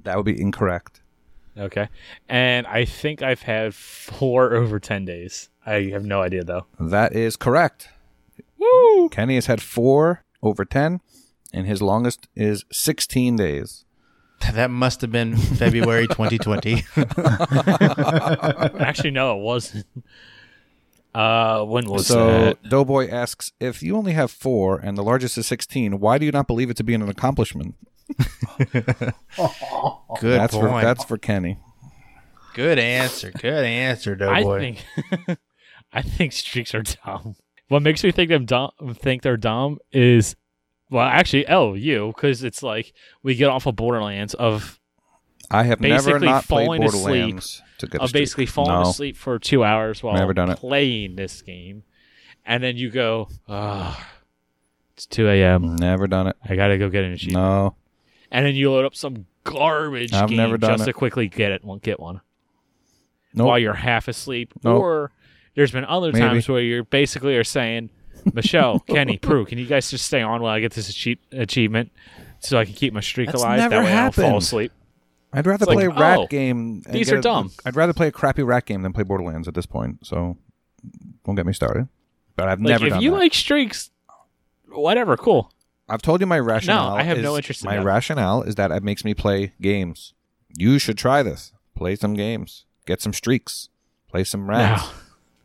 that 0.03 0.15
would 0.15 0.25
be 0.25 0.39
incorrect. 0.39 1.01
Okay, 1.57 1.89
and 2.29 2.65
I 2.67 2.85
think 2.85 3.21
I've 3.21 3.41
had 3.41 3.75
four 3.75 4.53
over 4.61 4.79
10 4.79 5.03
days. 5.05 5.49
I 5.65 5.89
have 5.91 6.05
no 6.05 6.21
idea 6.21 6.43
though. 6.43 6.65
That 6.79 7.13
is 7.13 7.35
correct. 7.35 7.89
Woo! 8.57 9.09
Kenny 9.09 9.35
has 9.35 9.47
had 9.47 9.61
four 9.61 10.23
over 10.41 10.65
ten, 10.65 11.01
and 11.53 11.67
his 11.67 11.81
longest 11.81 12.27
is 12.35 12.63
sixteen 12.71 13.35
days. 13.35 13.85
That 14.53 14.71
must 14.71 15.01
have 15.01 15.11
been 15.11 15.37
February 15.37 16.07
2020. 16.07 16.83
Actually, 18.79 19.11
no, 19.11 19.37
it 19.37 19.41
wasn't. 19.43 19.85
Uh, 21.13 21.63
when 21.65 21.85
was 21.89 22.07
so 22.07 22.27
that? 22.27 22.63
Doughboy 22.69 23.09
asks 23.09 23.51
if 23.59 23.83
you 23.83 23.97
only 23.97 24.13
have 24.13 24.31
four 24.31 24.77
and 24.79 24.97
the 24.97 25.03
largest 25.03 25.37
is 25.37 25.45
sixteen. 25.47 25.99
Why 25.99 26.17
do 26.17 26.25
you 26.25 26.31
not 26.31 26.47
believe 26.47 26.69
it 26.69 26.77
to 26.77 26.83
be 26.83 26.93
an 26.93 27.01
accomplishment? 27.07 27.75
Good 28.73 29.03
that's 30.39 30.55
for 30.55 30.69
point. 30.69 30.83
that's 30.83 31.03
for 31.03 31.17
Kenny. 31.17 31.57
Good 32.53 32.79
answer. 32.79 33.31
Good 33.31 33.63
answer, 33.65 34.13
I 34.21 34.41
Doughboy. 34.41 34.59
think 34.59 35.39
I 35.93 36.01
think 36.01 36.31
streaks 36.33 36.73
are 36.75 36.83
dumb. 36.83 37.35
What 37.67 37.81
makes 37.81 38.03
me 38.03 38.11
think 38.11 38.29
them 38.29 38.45
dumb, 38.45 38.71
think 38.95 39.21
they're 39.21 39.37
dumb 39.37 39.79
is, 39.93 40.35
well, 40.89 41.05
actually, 41.05 41.47
oh, 41.47 41.73
you, 41.73 42.07
because 42.13 42.43
it's 42.43 42.61
like 42.61 42.93
we 43.23 43.35
get 43.35 43.49
off 43.49 43.65
of 43.65 43.75
Borderlands 43.77 44.33
of 44.33 44.77
I 45.49 45.63
have 45.63 45.79
never 45.81 45.95
Basically 46.03 46.27
not 46.27 46.45
played 46.45 46.65
falling 46.65 46.83
asleep- 46.83 47.01
Borderlands 47.03 47.61
to 47.81 47.87
get 47.87 48.01
of 48.01 48.11
basically 48.11 48.45
falling 48.47 48.71
No. 48.81 48.89
asleep 48.89 49.15
for 49.17 49.37
two 49.37 49.63
hours 49.63 50.01
while 50.01 50.15
Never 50.15 50.33
done 50.33 50.49
it. 50.49 50.57
playing 50.57 51.15
this 51.17 51.41
game, 51.41 51.83
and 52.45 52.63
then 52.63 52.77
you 52.77 52.89
go, 52.89 53.27
oh, 53.47 54.03
it's 54.95 55.05
two 55.05 55.27
a.m. 55.27 55.75
Never 55.75 56.07
done 56.07 56.27
it. 56.27 56.35
I 56.47 56.55
gotta 56.55 56.77
go 56.77 56.89
get 56.89 57.03
an 57.03 57.11
achievement, 57.13 57.43
No. 57.43 57.75
and 58.31 58.45
then 58.45 58.55
you 58.55 58.71
load 58.71 58.85
up 58.85 58.95
some 58.95 59.25
garbage 59.43 60.13
I've 60.13 60.29
game 60.29 60.57
just 60.59 60.83
it. 60.83 60.85
to 60.85 60.93
quickly 60.93 61.27
get 61.27 61.51
it, 61.51 61.63
one 61.63 61.79
get 61.79 61.99
one. 61.99 62.21
Nope. 63.33 63.47
while 63.47 63.59
you're 63.59 63.73
half 63.73 64.07
asleep. 64.07 64.53
Nope. 64.63 64.81
Or 64.81 65.11
there's 65.55 65.71
been 65.71 65.85
other 65.85 66.11
Maybe. 66.11 66.19
times 66.25 66.49
where 66.49 66.59
you're 66.61 66.83
basically 66.83 67.35
are 67.37 67.43
saying, 67.45 67.89
Michelle, 68.33 68.79
Kenny, 68.87 69.17
Prue, 69.17 69.45
can 69.45 69.57
you 69.57 69.65
guys 69.65 69.89
just 69.89 70.05
stay 70.05 70.21
on 70.21 70.41
while 70.41 70.53
I 70.53 70.59
get 70.59 70.73
this 70.73 70.91
achie- 70.91 71.17
achievement 71.31 71.91
so 72.39 72.57
I 72.57 72.65
can 72.65 72.73
keep 72.73 72.93
my 72.93 72.99
streak 72.99 73.27
That's 73.31 73.41
alive? 73.41 73.57
that 73.69 73.71
way 73.83 73.91
I 73.93 74.01
don't 74.03 74.13
fall 74.15 74.37
asleep. 74.37 74.71
I'd 75.33 75.45
rather 75.47 75.63
It's 75.63 75.73
play 75.73 75.87
like, 75.87 75.95
a 75.95 75.97
oh, 75.97 76.01
rat 76.01 76.19
oh, 76.19 76.27
game. 76.27 76.81
these 76.89 77.11
are 77.11 77.17
a- 77.17 77.21
dumb. 77.21 77.51
I'd 77.65 77.75
rather 77.75 77.93
play 77.93 78.07
a 78.07 78.11
crappy 78.11 78.43
rat 78.43 78.65
game 78.65 78.81
than 78.81 78.91
play 78.93 79.03
Borderlands 79.03 79.47
at 79.47 79.53
this 79.53 79.65
point. 79.65 80.05
So 80.05 80.37
don't 81.25 81.35
get 81.35 81.45
me 81.45 81.53
started. 81.53 81.87
But 82.35 82.47
I've 82.49 82.59
Like 82.59 82.81
never 82.81 82.87
if 82.87 83.01
you 83.01 83.11
that. 83.11 83.17
like 83.17 83.33
streaks, 83.33 83.91
whatever, 84.69 85.15
cool. 85.17 85.51
I've 85.89 86.01
told 86.01 86.21
you 86.21 86.27
my 86.27 86.39
rationale. 86.39 86.91
No, 86.91 86.95
I 86.95 87.03
have 87.03 87.19
no 87.19 87.35
interest 87.35 87.63
in 87.63 87.69
My 87.69 87.77
that. 87.77 87.83
rationale 87.85 88.43
is 88.43 88.55
that 88.55 88.71
it 88.71 88.81
makes 88.83 89.03
me 89.03 89.13
play 89.13 89.53
games. 89.61 90.13
You 90.57 90.79
should 90.79 90.97
try 90.97 91.21
this. 91.23 91.51
Play 91.75 91.95
some 91.95 92.13
games. 92.13 92.65
Get 92.85 93.01
some 93.01 93.13
streaks. 93.13 93.69
Play 94.09 94.23
some 94.23 94.49
rats. 94.49 94.83
No. 94.83 94.89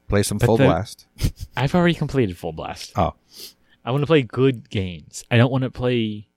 Play 0.09 0.23
some 0.23 0.39
But 0.39 0.47
full 0.47 0.57
the- 0.57 0.65
blast. 0.65 1.07
I've 1.57 1.75
already 1.75 1.95
completed 1.95 2.37
Full 2.39 2.53
Blast. 2.53 2.93
Oh, 2.97 3.15
I 3.85 3.91
want 3.91 4.03
to 4.03 4.07
play 4.07 4.23
good 4.23 4.69
games. 4.71 5.25
I 5.31 5.37
don't 5.37 5.51
want 5.51 5.63
to 5.65 5.71
play 5.71 6.29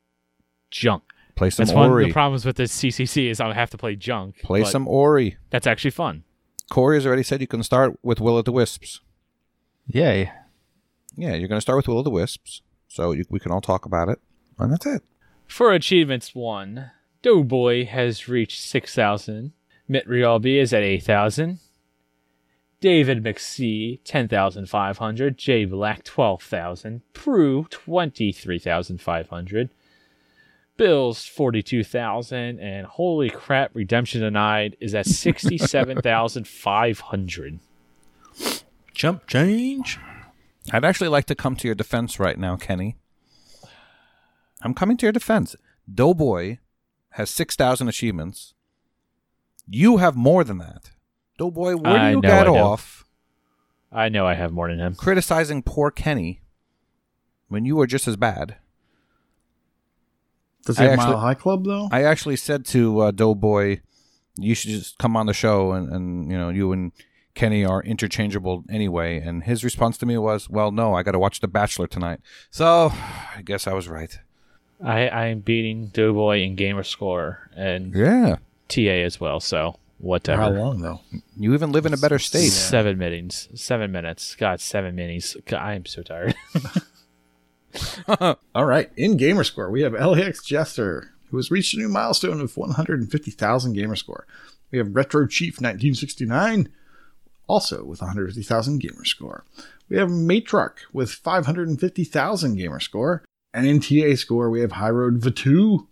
junk. 0.72 1.04
Play 1.40 1.50
some 1.50 1.66
That's 1.66 1.76
one 1.76 1.86
of 1.86 1.92
Ori. 1.94 2.06
the 2.06 2.14
problems 2.14 2.46
with 2.46 2.58
this 2.58 2.78
CCC 2.78 3.32
is 3.32 3.40
I'll 3.40 3.54
have 3.54 3.70
to 3.72 3.78
play 3.78 3.96
junk. 3.96 4.40
play 4.44 4.64
some 4.66 4.88
Ori. 4.88 5.38
That's 5.50 5.66
actually 5.66 5.92
fun. 5.92 6.24
Corey 6.70 6.98
has 6.98 7.06
already 7.06 7.24
said 7.24 7.42
you 7.42 7.48
can 7.48 7.64
start 7.64 7.98
with 8.04 8.20
Will 8.20 8.38
of 8.38 8.46
the 8.46 8.52
Wisps. 8.52 9.00
Yay. 9.88 10.32
Yeah, 11.16 11.36
you're 11.36 11.48
going 11.48 11.58
to 11.58 11.62
start 11.62 11.78
with 11.78 11.88
Will 11.88 12.00
of 12.00 12.04
the 12.04 12.12
Wisps. 12.12 12.62
So 12.90 13.14
you, 13.14 13.24
we 13.30 13.40
can 13.40 13.52
all 13.52 13.62
talk 13.62 13.86
about 13.86 14.10
it. 14.10 14.20
And 14.60 14.72
that's 14.72 14.86
it. 14.86 15.02
For 15.48 15.72
achievements 15.72 16.36
one, 16.36 16.92
Doughboy 17.24 17.86
has 17.86 18.28
reached 18.28 18.62
6,000. 18.62 19.54
Mitt 19.88 20.08
Rialby 20.08 20.62
is 20.62 20.74
at 20.74 20.84
8,000. 20.84 21.60
David 22.82 23.24
McSee, 23.24 24.00
10,500. 24.04 25.38
Jay 25.38 25.66
Black, 25.66 26.04
12,000. 26.04 27.02
Prue, 27.14 27.66
23,500. 27.70 29.70
Bills, 30.80 31.26
42,000. 31.26 32.60
And 32.60 32.88
holy 32.88 33.30
crap, 33.30 33.76
Redemption 33.76 34.22
Denied 34.22 34.76
is 34.80 34.96
at 34.96 35.06
67,500. 35.06 37.60
Jump 38.94 39.28
change. 39.28 40.00
I'd 40.72 40.86
actually 40.86 41.10
like 41.10 41.26
to 41.26 41.36
come 41.36 41.58
to 41.58 41.68
your 41.68 41.76
defense 41.76 42.18
right 42.20 42.40
now, 42.40 42.56
Kenny. 42.56 42.96
I'm 44.62 44.74
coming 44.74 44.98
to 44.98 45.06
your 45.06 45.14
defense. 45.14 45.56
Doughboy 45.94 46.58
has 47.12 47.30
6,000 47.30 47.88
achievements. 47.88 48.56
You 49.68 49.98
have 49.98 50.16
more 50.16 50.44
than 50.44 50.58
that. 50.60 50.92
Doughboy, 51.38 51.76
where 51.76 51.94
do 51.94 52.00
I 52.00 52.10
you 52.12 52.16
know 52.16 52.22
get 52.22 52.48
I 52.48 52.52
off 52.52 53.06
I 53.92 54.10
know 54.10 54.26
I 54.26 54.36
have 54.36 54.52
more 54.52 54.70
than 54.70 54.80
him. 54.80 54.96
criticizing 54.96 55.64
poor 55.64 55.92
Kenny 55.92 56.42
when 57.48 57.66
you 57.66 57.80
are 57.80 57.88
just 57.88 58.08
as 58.08 58.16
bad? 58.16 58.58
Does 60.70 60.78
he 60.78 60.84
I 60.86 60.90
have 60.90 61.00
actually- 61.00 61.14
Mile 61.16 61.22
High 61.22 61.34
Club 61.34 61.66
though? 61.66 61.90
I 61.92 62.04
actually 62.04 62.36
said 62.36 62.66
to 62.68 63.00
uh, 63.02 63.12
Doughboy, 63.12 63.80
you 64.38 64.54
should 64.56 64.70
just 64.70 64.98
come 65.00 65.18
on 65.18 65.26
the 65.26 65.34
show, 65.34 65.72
and, 65.72 65.92
and 65.92 66.32
you 66.32 66.38
know 66.38 66.50
you 66.50 66.72
and 66.72 66.92
Kenny 67.36 67.66
are 67.66 67.82
interchangeable 67.84 68.64
anyway. 68.70 69.20
And 69.20 69.44
his 69.44 69.64
response 69.64 69.98
to 69.98 70.06
me 70.06 70.18
was, 70.18 70.50
"Well, 70.50 70.72
no, 70.72 70.94
I 70.94 71.04
got 71.04 71.12
to 71.14 71.20
watch 71.20 71.40
The 71.40 71.48
Bachelor 71.48 71.88
tonight." 71.88 72.20
So 72.52 72.92
I 73.36 73.42
guess 73.44 73.66
I 73.68 73.74
was 73.74 73.88
right. 73.90 74.18
I 74.84 75.10
I'm 75.10 75.40
beating 75.40 75.88
Doughboy 75.88 76.42
in 76.42 76.56
gamer 76.56 76.84
score 76.84 77.50
and 77.56 77.94
Yeah, 77.94 78.38
TA 78.70 79.04
as 79.04 79.20
well. 79.20 79.40
So 79.40 79.74
For 79.74 79.80
whatever. 80.08 80.42
how 80.44 80.50
long 80.52 80.82
though? 80.82 81.02
you 81.38 81.54
even 81.54 81.72
live 81.74 81.86
in 81.86 81.94
a 81.94 81.98
better 81.98 82.20
state. 82.20 82.52
Seven 82.52 82.98
minutes. 82.98 83.50
Seven 83.56 83.92
minutes. 83.92 84.36
God, 84.36 84.62
seven 84.62 84.96
minis. 84.96 85.36
God, 85.46 85.60
I 85.60 85.74
am 85.74 85.86
so 85.86 86.02
tired. 86.04 86.36
All 88.56 88.66
right, 88.66 88.92
in 88.98 89.18
gamer 89.18 89.44
score, 89.44 89.70
we 89.70 89.82
have 89.82 89.94
LAX 89.94 90.44
Jester, 90.44 91.12
who 91.30 91.38
has 91.38 91.52
reached 91.52 91.74
a 91.74 91.78
new 91.78 91.90
milestone 91.90 92.42
of 92.42 92.58
150,000 92.58 93.74
gamer 93.74 93.96
score. 93.96 94.26
We 94.72 94.78
have 94.78 94.96
Retro 94.96 95.28
Chief 95.28 95.56
1969, 95.56 96.70
also 97.48 97.84
with 97.84 98.02
150,000 98.02 98.80
gamer 98.80 99.06
score. 99.06 99.44
We 99.90 99.98
have 99.98 100.10
Matrock 100.10 100.78
with 100.94 101.12
550,000 101.12 102.56
gamer 102.56 102.80
score. 102.80 103.24
And 103.54 103.66
in 103.66 103.80
TA 103.80 104.16
score, 104.16 104.50
we 104.50 104.62
have 104.62 104.74
High 104.74 104.92
Road 104.92 105.22
Vatu. 105.22 105.88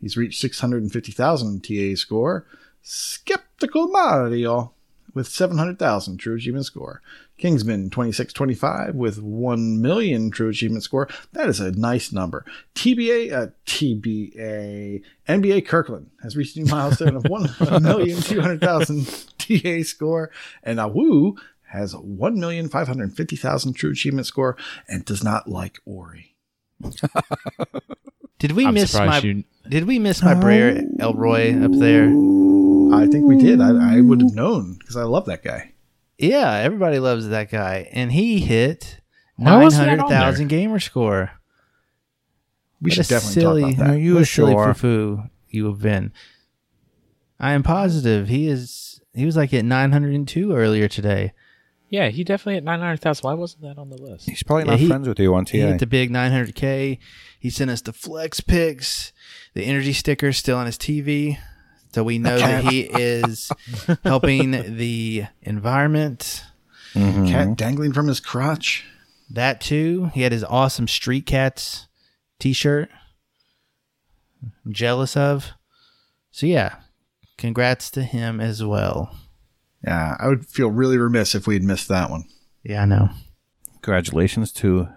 He's 0.00 0.16
reached 0.16 0.40
650,000 0.40 1.64
TA 1.64 1.96
score. 1.96 2.46
Skeptical 2.82 3.88
Mario 3.88 4.72
with 5.14 5.28
700,000 5.28 6.18
true 6.18 6.36
achievement 6.36 6.66
score. 6.66 7.00
Kingsman 7.38 7.90
2625 7.90 8.94
with 8.94 9.22
1 9.22 9.80
million 9.80 10.30
true 10.30 10.48
achievement 10.48 10.82
score. 10.82 11.08
That 11.32 11.48
is 11.48 11.60
a 11.60 11.72
nice 11.72 12.12
number. 12.12 12.44
TBA, 12.74 13.32
uh, 13.32 13.46
TBA, 13.66 15.02
NBA 15.28 15.66
Kirkland 15.66 16.10
has 16.22 16.36
reached 16.36 16.56
a 16.56 16.60
new 16.60 16.66
milestone 16.66 17.16
of 17.16 17.22
1,200,000 17.24 19.26
TA 19.38 19.82
score. 19.88 20.30
And 20.62 20.78
Awu 20.78 21.36
has 21.68 21.94
1,550,000 21.94 23.76
true 23.76 23.90
achievement 23.90 24.26
score 24.26 24.56
and 24.88 25.04
does 25.04 25.22
not 25.22 25.48
like 25.48 25.78
Ori. 25.84 26.34
Did 28.38 28.52
we 28.52 28.66
I'm 28.66 28.74
miss 28.74 28.94
my 28.94 29.00
surprised 29.00 29.24
you. 29.24 29.44
Did 29.68 29.86
we 29.86 29.98
miss 29.98 30.22
my 30.22 30.34
Brer 30.34 30.80
Elroy 31.00 31.62
up 31.62 31.72
there? 31.72 32.08
I 32.92 33.06
think 33.06 33.26
we 33.26 33.36
did. 33.36 33.60
I, 33.60 33.96
I 33.96 34.00
would 34.00 34.20
have 34.20 34.34
known 34.34 34.74
because 34.78 34.96
I 34.96 35.02
love 35.04 35.26
that 35.26 35.42
guy. 35.42 35.72
Yeah, 36.18 36.50
everybody 36.52 36.98
loves 36.98 37.28
that 37.28 37.50
guy, 37.50 37.88
and 37.92 38.10
he 38.12 38.40
hit 38.40 39.00
Why 39.36 39.52
nine 39.52 39.62
wasn't 39.62 39.86
that 39.86 39.92
on 39.92 39.98
hundred 39.98 40.10
thousand 40.14 40.48
gamer 40.48 40.80
score. 40.80 41.30
We 42.80 42.88
What 42.90 42.94
should 42.94 43.06
a 43.06 43.08
definitely 43.08 43.32
silly, 43.40 43.62
talk 43.62 43.72
about 43.74 43.86
that. 43.86 43.94
Are 43.94 43.98
you 43.98 44.14
what 44.14 44.22
a 44.22 44.26
silly 44.26 44.52
sure? 44.52 44.74
foo 44.74 45.22
you 45.48 45.66
have 45.66 45.80
been. 45.80 46.12
I 47.40 47.52
am 47.52 47.62
positive 47.62 48.28
he 48.28 48.48
is. 48.48 49.00
He 49.14 49.24
was 49.26 49.36
like 49.36 49.52
at 49.54 49.64
nine 49.64 49.92
hundred 49.92 50.14
and 50.14 50.26
two 50.28 50.52
earlier 50.54 50.88
today. 50.88 51.32
Yeah, 51.90 52.08
he 52.08 52.22
definitely 52.22 52.56
at 52.56 52.64
nine 52.64 52.80
hundred 52.80 53.00
thousand. 53.00 53.22
Why 53.26 53.34
wasn't 53.34 53.62
that 53.62 53.78
on 53.78 53.88
the 53.90 53.96
list? 53.96 54.28
He's 54.28 54.42
probably 54.42 54.64
Yeah, 54.64 54.70
not 54.72 54.80
he- 54.80 54.88
friends 54.88 55.08
with 55.08 55.18
you 55.20 55.34
on 55.34 55.44
T. 55.44 55.58
He 55.58 55.62
TA. 55.64 55.70
hit 55.70 55.78
the 55.80 55.86
big 55.86 56.10
nine 56.10 56.30
hundred 56.32 56.54
k. 56.54 56.98
He 57.38 57.48
sent 57.50 57.70
us 57.70 57.80
the 57.80 57.92
flex 57.92 58.40
pics. 58.40 59.12
The 59.54 59.64
energy 59.64 59.92
sticker 59.92 60.32
still 60.32 60.56
on 60.58 60.66
his 60.66 60.76
TV, 60.76 61.38
so 61.92 62.02
we 62.04 62.18
know 62.18 62.38
that 62.38 62.64
he 62.64 62.80
is 62.80 63.50
helping 64.04 64.76
the 64.76 65.24
environment. 65.42 66.44
Mhm. 66.94 67.28
Cat 67.28 67.56
dangling 67.56 67.92
from 67.92 68.08
his 68.08 68.20
crotch. 68.20 68.84
That 69.30 69.60
too. 69.60 70.10
He 70.14 70.22
had 70.22 70.32
his 70.32 70.44
awesome 70.44 70.88
Street 70.88 71.26
Cats 71.26 71.86
t-shirt. 72.38 72.88
I'm 74.42 74.72
jealous 74.72 75.16
of. 75.16 75.52
So 76.30 76.46
yeah, 76.46 76.76
congrats 77.36 77.90
to 77.90 78.02
him 78.02 78.40
as 78.40 78.64
well. 78.64 79.14
Yeah, 79.84 80.16
I 80.18 80.28
would 80.28 80.46
feel 80.46 80.70
really 80.70 80.98
remiss 80.98 81.34
if 81.34 81.46
we 81.46 81.54
had 81.54 81.62
missed 81.62 81.88
that 81.88 82.10
one. 82.10 82.24
Yeah, 82.64 82.82
I 82.82 82.84
know. 82.86 83.10
Congratulations 83.82 84.52
to 84.52 84.88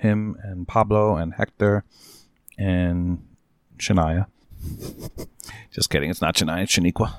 him 0.00 0.36
and 0.42 0.68
Pablo 0.68 1.16
and 1.16 1.34
Hector 1.34 1.84
and 2.58 3.24
Shania. 3.78 4.26
Just 5.70 5.90
kidding. 5.90 6.10
It's 6.10 6.22
not 6.22 6.34
Shania, 6.34 6.62
it's 6.62 6.72
Shaniqua. 6.76 7.14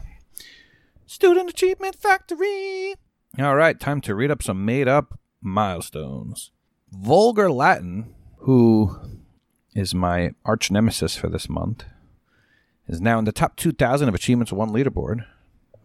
Student 1.06 1.50
Achievement 1.50 1.96
Factory. 1.96 2.96
All 3.40 3.56
right, 3.56 3.80
time 3.80 4.02
to 4.02 4.16
read 4.16 4.32
up 4.32 4.42
some 4.42 4.66
made 4.66 4.88
up 4.88 5.20
milestones. 5.42 6.52
Vulgar 6.92 7.52
Latin, 7.52 8.16
who 8.40 9.00
is 9.76 9.94
my 9.94 10.32
arch 10.44 10.72
nemesis 10.72 11.16
for 11.16 11.30
this 11.30 11.48
month, 11.48 11.86
is 12.88 13.00
now 13.00 13.20
in 13.20 13.26
the 13.26 13.32
top 13.32 13.56
2,000 13.58 14.10
of 14.10 14.16
Achievements 14.16 14.52
One 14.52 14.70
leaderboard. 14.70 15.26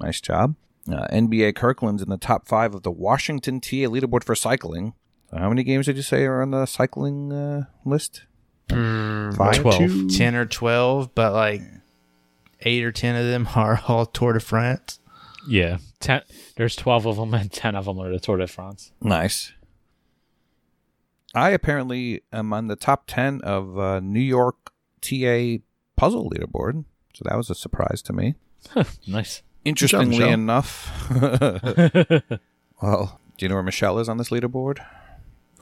Nice 0.00 0.20
job. 0.20 0.54
Uh, 0.90 1.06
NBA 1.12 1.54
Kirkland's 1.54 2.02
in 2.02 2.08
the 2.08 2.16
top 2.16 2.48
five 2.48 2.74
of 2.74 2.82
the 2.82 2.90
Washington 2.90 3.60
TA 3.60 3.86
leaderboard 3.86 4.24
for 4.24 4.34
cycling. 4.34 4.94
So 5.30 5.38
how 5.38 5.48
many 5.48 5.62
games 5.62 5.86
did 5.86 5.96
you 5.96 6.02
say 6.02 6.24
are 6.24 6.42
on 6.42 6.50
the 6.50 6.66
cycling 6.66 7.32
uh, 7.32 7.64
list? 7.84 8.22
Five? 8.68 9.60
Twelve. 9.60 10.08
Ten 10.16 10.34
or 10.34 10.46
twelve, 10.46 11.14
but 11.14 11.32
like 11.32 11.62
eight 12.60 12.84
or 12.84 12.92
ten 12.92 13.16
of 13.16 13.26
them 13.26 13.48
are 13.54 13.80
all 13.88 14.06
Tour 14.06 14.34
de 14.34 14.40
France. 14.40 15.00
Yeah, 15.48 15.78
ten. 16.00 16.22
There's 16.56 16.76
twelve 16.76 17.06
of 17.06 17.16
them, 17.16 17.34
and 17.34 17.50
ten 17.52 17.74
of 17.74 17.84
them 17.86 17.98
are 17.98 18.10
the 18.10 18.20
Tour 18.20 18.36
de 18.38 18.46
France. 18.46 18.92
Nice. 19.00 19.52
I 21.34 21.50
apparently 21.50 22.22
am 22.30 22.52
on 22.52 22.66
the 22.66 22.76
top 22.76 23.04
10 23.06 23.40
of 23.40 23.78
uh, 23.78 24.00
New 24.00 24.20
York 24.20 24.70
TA 25.00 25.62
puzzle 25.96 26.28
leaderboard. 26.30 26.84
So 27.14 27.22
that 27.24 27.38
was 27.38 27.48
a 27.48 27.54
surprise 27.54 28.02
to 28.02 28.12
me. 28.12 28.34
Nice. 29.06 29.42
Interestingly 29.64 30.18
Michelle. 30.18 30.28
enough, 30.34 31.10
well, 32.82 33.18
do 33.38 33.44
you 33.44 33.48
know 33.48 33.54
where 33.54 33.62
Michelle 33.62 33.98
is 33.98 34.10
on 34.10 34.18
this 34.18 34.28
leaderboard? 34.28 34.84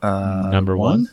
Uh, 0.03 0.49
Number 0.51 0.77
one? 0.77 1.09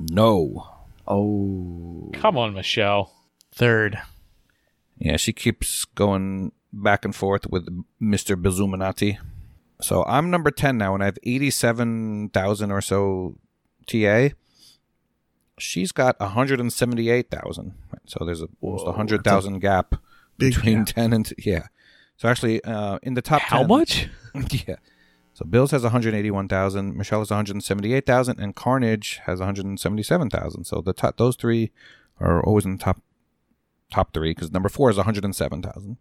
No. 0.00 0.68
Oh. 1.06 2.10
Come 2.14 2.36
on, 2.36 2.54
Michelle. 2.54 3.12
Third. 3.52 3.98
Yeah, 4.98 5.16
she 5.16 5.32
keeps 5.32 5.84
going 5.84 6.52
back 6.72 7.04
and 7.04 7.14
forth 7.14 7.46
with 7.48 7.66
Mr. 8.00 8.40
Bizuminati. 8.40 9.18
So 9.80 10.04
I'm 10.04 10.30
number 10.30 10.50
10 10.50 10.76
now, 10.76 10.94
and 10.94 11.02
I 11.02 11.06
have 11.06 11.18
87,000 11.22 12.70
or 12.70 12.80
so 12.80 13.36
TA. 13.86 14.30
She's 15.58 15.92
got 15.92 16.18
178,000. 16.20 17.74
So 18.06 18.24
there's 18.24 18.42
a, 18.42 18.48
almost 18.60 18.82
a 18.82 18.86
Whoa, 18.86 18.90
100,000 18.90 19.60
gap 19.60 19.94
between 20.36 20.84
gap. 20.84 20.86
10 20.94 21.12
and. 21.12 21.26
T- 21.26 21.34
yeah. 21.38 21.66
So 22.16 22.28
actually, 22.28 22.62
uh, 22.64 22.98
in 23.02 23.14
the 23.14 23.22
top 23.22 23.42
How 23.42 23.58
10 23.58 23.68
much? 23.68 24.08
yeah. 24.66 24.76
So 25.38 25.44
Bills 25.44 25.70
has 25.70 25.84
181,000, 25.84 26.96
Michelle 26.96 27.20
has 27.20 27.30
178,000, 27.30 28.40
and 28.40 28.56
Carnage 28.56 29.20
has 29.24 29.38
177,000. 29.38 30.64
So 30.64 30.80
the 30.80 30.92
top, 30.92 31.16
those 31.16 31.36
three 31.36 31.70
are 32.18 32.42
always 32.42 32.64
in 32.64 32.72
the 32.72 32.82
top 32.82 33.00
top 33.88 34.12
three 34.12 34.32
because 34.32 34.50
number 34.50 34.68
four 34.68 34.90
is 34.90 34.96
107,000. 34.96 35.96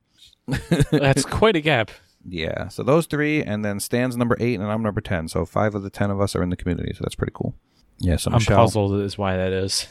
That's 0.92 1.24
quite 1.24 1.56
a 1.56 1.62
gap. 1.62 1.92
Yeah. 2.28 2.70
So 2.70 2.82
those 2.82 3.06
three, 3.06 3.44
and 3.44 3.64
then 3.64 3.80
Stan's 3.80 4.18
number 4.18 4.38
eight, 4.40 4.56
and 4.56 4.64
I'm 4.64 4.82
number 4.82 5.02
10. 5.02 5.28
So 5.28 5.46
five 5.46 5.76
of 5.76 5.84
the 5.84 5.92
10 5.92 6.10
of 6.10 6.20
us 6.20 6.36
are 6.36 6.42
in 6.42 6.50
the 6.50 6.58
community. 6.58 6.94
So 6.96 7.02
that's 7.04 7.14
pretty 7.14 7.34
cool. 7.36 7.54
Yeah. 8.00 8.16
So 8.16 8.32
I'm 8.32 8.38
Michelle. 8.38 8.58
puzzled 8.58 9.00
as 9.02 9.20
why 9.20 9.38
that 9.38 9.54
is. 9.54 9.86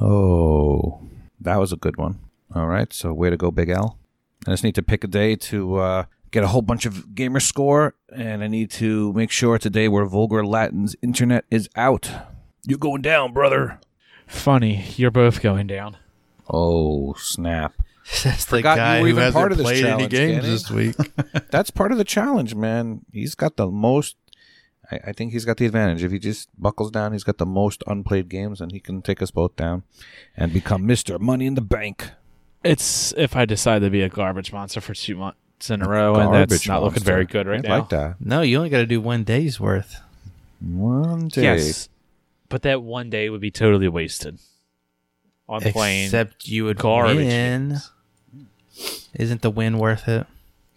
Oh, 0.00 1.08
that 1.40 1.60
was 1.60 1.72
a 1.72 1.76
good 1.76 1.98
one. 1.98 2.18
All 2.52 2.66
right. 2.66 2.92
So 2.92 3.12
way 3.12 3.30
to 3.30 3.36
go, 3.36 3.52
Big 3.52 3.68
L. 3.68 3.96
I 4.44 4.50
just 4.50 4.64
need 4.64 4.74
to 4.74 4.82
pick 4.82 5.04
a 5.04 5.06
day 5.06 5.36
to 5.36 5.76
uh, 5.76 6.04
get 6.36 6.44
a 6.44 6.48
whole 6.48 6.60
bunch 6.60 6.84
of 6.84 7.14
gamer 7.14 7.40
score, 7.40 7.94
and 8.14 8.44
I 8.44 8.46
need 8.46 8.70
to 8.72 9.10
make 9.14 9.30
sure 9.30 9.56
today 9.56 9.88
where 9.88 10.04
Vulgar 10.04 10.44
Latin's 10.44 10.94
internet 11.00 11.46
is 11.50 11.66
out. 11.76 12.10
You're 12.66 12.76
going 12.76 13.00
down, 13.00 13.32
brother. 13.32 13.80
Funny, 14.26 14.84
you're 14.96 15.10
both 15.10 15.40
going 15.40 15.66
down. 15.66 15.96
Oh, 16.50 17.14
snap. 17.14 17.72
That's 18.22 18.44
the 18.44 18.58
Forgot 18.58 18.72
you 18.72 18.76
guy 18.76 19.00
were 19.00 19.06
who 19.06 19.10
even 19.12 19.22
hasn't 19.22 19.34
part 19.34 19.52
of 19.52 19.58
this 19.58 19.64
played 19.64 19.86
any 19.86 20.08
games 20.08 20.42
Danny. 20.42 20.46
this 20.46 20.70
week. 20.70 20.96
That's 21.50 21.70
part 21.70 21.90
of 21.90 21.96
the 21.96 22.04
challenge, 22.04 22.54
man. 22.54 23.00
He's 23.10 23.34
got 23.34 23.56
the 23.56 23.68
most. 23.68 24.16
I, 24.92 25.00
I 25.06 25.12
think 25.12 25.32
he's 25.32 25.46
got 25.46 25.56
the 25.56 25.64
advantage. 25.64 26.04
If 26.04 26.12
he 26.12 26.18
just 26.18 26.50
buckles 26.60 26.90
down, 26.90 27.12
he's 27.12 27.24
got 27.24 27.38
the 27.38 27.46
most 27.46 27.82
unplayed 27.86 28.28
games, 28.28 28.60
and 28.60 28.72
he 28.72 28.78
can 28.78 29.00
take 29.00 29.22
us 29.22 29.30
both 29.30 29.56
down 29.56 29.84
and 30.36 30.52
become 30.52 30.86
Mr. 30.86 31.18
Money 31.18 31.46
in 31.46 31.54
the 31.54 31.62
Bank. 31.62 32.10
It's 32.62 33.14
if 33.16 33.34
I 33.36 33.46
decide 33.46 33.78
to 33.80 33.88
be 33.88 34.02
a 34.02 34.10
garbage 34.10 34.52
monster 34.52 34.82
for 34.82 34.92
two 34.92 35.16
months 35.16 35.38
in 35.70 35.82
a 35.82 35.88
row, 35.88 36.14
and 36.16 36.32
that's 36.34 36.50
Garbage 36.52 36.68
not 36.68 36.82
looking 36.82 36.94
monster. 36.96 37.04
very 37.12 37.24
good 37.24 37.46
right 37.46 37.64
I 37.64 37.68
now. 37.68 37.78
like 37.78 37.88
that. 37.90 38.16
no, 38.20 38.42
you 38.42 38.56
only 38.58 38.68
got 38.70 38.78
to 38.78 38.86
do 38.86 39.00
one 39.00 39.24
day's 39.24 39.58
worth. 39.58 40.00
One 40.60 41.28
day. 41.28 41.42
Yes, 41.42 41.88
but 42.48 42.62
that 42.62 42.82
one 42.82 43.10
day 43.10 43.28
would 43.30 43.40
be 43.40 43.50
totally 43.50 43.88
wasted 43.88 44.38
on 45.48 45.60
playing. 45.60 46.04
Except 46.06 46.46
you 46.48 46.64
would 46.64 46.78
garbage 46.78 47.16
win. 47.16 47.68
games. 47.70 47.90
Isn't 49.14 49.42
the 49.42 49.50
win 49.50 49.78
worth 49.78 50.06
it? 50.08 50.26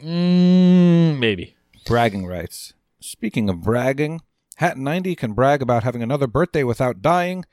Mm, 0.01 1.19
maybe. 1.19 1.55
Bragging 1.85 2.25
rights. 2.25 2.73
Speaking 3.01 3.49
of 3.49 3.61
bragging, 3.61 4.21
Hat 4.57 4.77
90 4.77 5.15
can 5.15 5.33
brag 5.33 5.61
about 5.61 5.83
having 5.83 6.01
another 6.03 6.27
birthday 6.27 6.63
without 6.63 7.01
dying. 7.01 7.45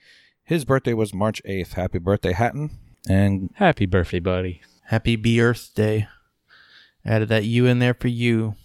His 0.45 0.65
birthday 0.65 0.95
was 0.95 1.13
March 1.15 1.43
8th. 1.45 1.73
Happy 1.75 1.99
birthday, 1.99 2.33
Hatton. 2.33 2.71
And 3.09 3.51
Happy 3.55 3.87
birthday, 3.87 4.19
buddy. 4.21 4.61
Happy 4.87 5.17
B 5.17 5.41
Earth 5.41 5.71
Day. 5.75 6.07
Added 7.07 7.29
that 7.29 7.45
U 7.45 7.67
in 7.67 7.79
there 7.79 7.95
for 7.95 8.09
you. 8.09 8.57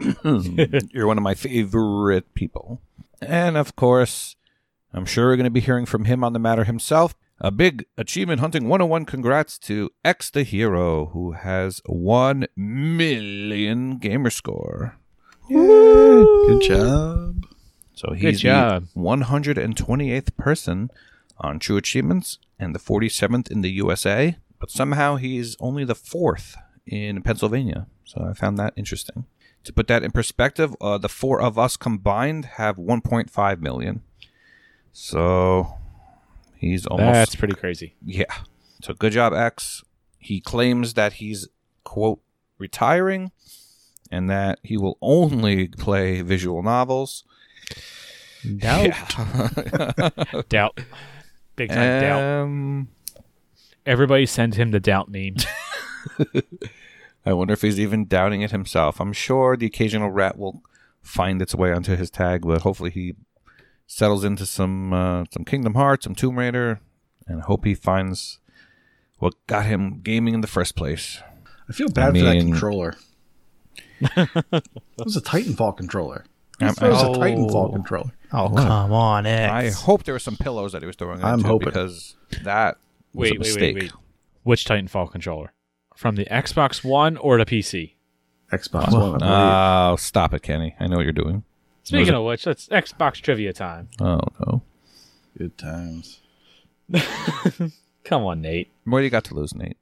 you're 0.24 1.06
one 1.06 1.18
of 1.18 1.22
my 1.22 1.34
favorite 1.34 2.34
people. 2.34 2.80
And 3.22 3.56
of 3.56 3.76
course, 3.76 4.34
I'm 4.92 5.06
sure 5.06 5.28
we're 5.28 5.36
going 5.36 5.44
to 5.44 5.50
be 5.50 5.60
hearing 5.60 5.86
from 5.86 6.04
him 6.04 6.24
on 6.24 6.32
the 6.32 6.40
matter 6.40 6.64
himself. 6.64 7.14
A 7.40 7.52
big 7.52 7.86
Achievement 7.96 8.40
Hunting 8.40 8.68
101 8.68 9.04
congrats 9.06 9.58
to 9.60 9.90
X 10.04 10.30
the 10.30 10.42
Hero, 10.42 11.06
who 11.06 11.32
has 11.32 11.80
1 11.86 12.46
million 12.56 13.98
gamer 13.98 14.30
score. 14.30 14.96
Good 15.48 16.62
job. 16.62 17.46
So 17.94 18.08
Good 18.10 18.18
he's 18.18 18.40
job. 18.40 18.88
the 18.94 19.00
128th 19.00 20.36
person 20.36 20.90
on 21.38 21.58
True 21.58 21.76
Achievements 21.76 22.38
and 22.58 22.74
the 22.74 22.80
47th 22.80 23.50
in 23.50 23.60
the 23.60 23.70
USA, 23.70 24.36
but 24.58 24.70
somehow 24.70 25.16
he's 25.16 25.56
only 25.60 25.84
the 25.84 25.94
fourth 25.94 26.56
in 26.86 27.22
Pennsylvania. 27.22 27.86
So 28.04 28.26
I 28.30 28.34
found 28.34 28.58
that 28.58 28.72
interesting. 28.76 29.26
To 29.64 29.72
put 29.72 29.86
that 29.88 30.02
in 30.02 30.10
perspective, 30.10 30.74
uh, 30.80 30.98
the 30.98 31.08
four 31.08 31.40
of 31.40 31.58
us 31.58 31.76
combined 31.76 32.44
have 32.56 32.76
1.5 32.76 33.60
million. 33.60 34.02
So 34.92 35.74
he's 36.56 36.86
almost 36.86 37.12
That's 37.12 37.34
pretty 37.36 37.54
crazy. 37.54 37.94
yeah. 38.04 38.24
So 38.82 38.92
good 38.94 39.12
job, 39.12 39.32
X. 39.32 39.82
He 40.18 40.40
claims 40.40 40.94
that 40.94 41.14
he's 41.14 41.48
quote 41.84 42.20
retiring 42.58 43.32
and 44.10 44.28
that 44.30 44.58
he 44.62 44.76
will 44.76 44.98
only 45.00 45.68
play 45.68 46.20
visual 46.20 46.62
novels. 46.62 47.24
Doubt. 48.58 48.92
Doubt. 50.50 50.78
Big 51.56 51.70
time 51.70 52.00
doubt. 52.02 52.22
Um, 52.42 52.88
Everybody 53.86 54.26
send 54.26 54.54
him 54.54 54.70
the 54.70 54.80
doubt 54.80 55.10
meme. 55.10 55.36
I 57.26 57.32
wonder 57.32 57.54
if 57.54 57.62
he's 57.62 57.80
even 57.80 58.06
doubting 58.06 58.42
it 58.42 58.50
himself. 58.50 59.00
I'm 59.00 59.12
sure 59.12 59.56
the 59.56 59.66
occasional 59.66 60.10
rat 60.10 60.36
will 60.38 60.62
find 61.02 61.40
its 61.40 61.54
way 61.54 61.72
onto 61.72 61.96
his 61.96 62.10
tag, 62.10 62.42
but 62.42 62.62
hopefully 62.62 62.90
he 62.90 63.14
settles 63.86 64.24
into 64.24 64.44
some 64.46 64.92
uh, 64.92 65.24
some 65.30 65.44
Kingdom 65.44 65.74
Hearts, 65.74 66.04
some 66.04 66.14
Tomb 66.14 66.38
Raider, 66.38 66.80
and 67.26 67.42
hope 67.42 67.64
he 67.64 67.74
finds 67.74 68.40
what 69.18 69.34
got 69.46 69.64
him 69.66 70.00
gaming 70.02 70.34
in 70.34 70.40
the 70.42 70.46
first 70.46 70.76
place. 70.76 71.22
I 71.68 71.72
feel 71.72 71.88
bad 71.88 72.14
for 72.16 72.22
that 72.24 72.36
controller. 72.38 72.94
it 74.00 74.68
was 74.98 75.16
a 75.16 75.20
Titanfall 75.22 75.76
controller. 75.76 76.24
It 76.60 76.64
I'm- 76.66 76.74
was 76.92 77.02
Oh. 77.02 77.14
a 77.14 77.18
Titanfall 77.18 77.72
controller. 77.72 78.10
Oh, 78.32 78.48
come 78.54 78.92
on, 78.92 79.26
X. 79.26 79.52
I 79.52 79.70
hope 79.84 80.04
there 80.04 80.14
were 80.14 80.18
some 80.18 80.36
pillows 80.36 80.72
that 80.72 80.82
he 80.82 80.86
was 80.86 80.96
throwing. 80.96 81.22
I'm 81.24 81.34
into 81.38 81.46
hoping. 81.48 81.66
because 81.66 82.16
that 82.42 82.76
was 83.14 83.30
wait, 83.30 83.30
a 83.30 83.34
wait, 83.34 83.38
mistake. 83.40 83.74
wait, 83.76 83.82
wait. 83.84 83.92
Which 84.42 84.64
Titanfall 84.66 85.10
controller? 85.12 85.52
From 86.04 86.16
the 86.16 86.26
Xbox 86.26 86.84
One 86.84 87.16
or 87.16 87.38
the 87.38 87.46
PC? 87.46 87.94
Xbox 88.52 88.92
One. 88.92 89.22
I 89.22 89.26
uh, 89.26 89.88
believe. 89.88 89.92
Oh, 89.94 89.96
stop 89.96 90.34
it, 90.34 90.42
Kenny! 90.42 90.76
I 90.78 90.86
know 90.86 90.96
what 90.96 91.04
you're 91.04 91.12
doing. 91.14 91.44
Speaking 91.82 92.12
Was 92.12 92.18
of 92.18 92.24
which, 92.24 92.46
it's 92.46 92.68
Xbox 92.68 93.22
trivia 93.22 93.54
time. 93.54 93.88
Oh 94.02 94.20
no, 94.38 94.60
Good 95.38 95.56
times. 95.56 96.20
Come 98.04 98.22
on, 98.22 98.42
Nate. 98.42 98.70
what 98.84 98.98
do 98.98 99.04
you 99.04 99.08
got 99.08 99.24
to 99.24 99.34
lose, 99.34 99.54
Nate? 99.54 99.78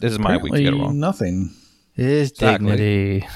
This 0.00 0.12
is 0.12 0.18
my 0.18 0.38
week 0.38 0.50
to 0.54 0.62
get 0.62 0.72
it 0.72 0.78
wrong. 0.78 0.98
Nothing. 0.98 1.54
His 1.92 2.30
Exactly. 2.30 2.70
dignity. 2.70 3.28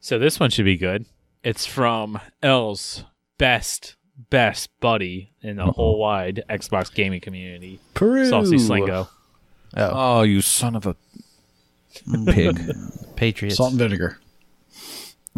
So 0.00 0.18
this 0.18 0.38
one 0.38 0.50
should 0.50 0.66
be 0.66 0.76
good. 0.76 1.06
It's 1.42 1.64
from 1.64 2.20
L's 2.42 3.06
best, 3.38 3.96
best 4.28 4.68
buddy 4.80 5.32
in 5.40 5.56
the 5.56 5.64
whole 5.64 5.98
wide 5.98 6.44
Xbox 6.50 6.92
gaming 6.92 7.22
community, 7.22 7.80
Peru. 7.94 8.28
Saucy 8.28 8.56
Slingo. 8.56 9.08
Oh, 9.76 9.90
Oh, 9.92 10.22
you 10.22 10.40
son 10.40 10.76
of 10.76 10.86
a 10.86 10.96
pig! 12.26 12.58
Patriots. 13.16 13.56
Salt 13.56 13.70
and 13.72 13.78
vinegar. 13.78 14.18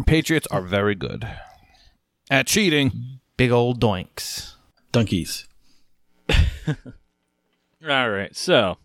Patriots 0.05 0.47
are 0.47 0.61
very 0.61 0.95
good 0.95 1.27
at 2.29 2.47
cheating. 2.47 3.19
Big 3.37 3.51
old 3.51 3.79
doinks. 3.81 4.53
Donkeys. 4.91 5.47
All 7.87 8.09
right. 8.09 8.35
So 8.35 8.77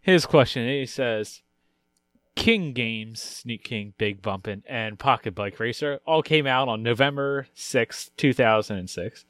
his 0.00 0.26
question 0.26 0.68
he 0.68 0.86
says 0.86 1.42
King 2.36 2.72
Games, 2.72 3.20
Sneak 3.20 3.64
King, 3.64 3.94
Big 3.98 4.22
Bumpin', 4.22 4.62
and 4.68 4.98
Pocket 4.98 5.34
Bike 5.34 5.58
Racer 5.58 6.00
all 6.06 6.22
came 6.22 6.46
out 6.46 6.68
on 6.68 6.82
November 6.82 7.48
sixth, 7.54 8.10
2006. 8.16 9.24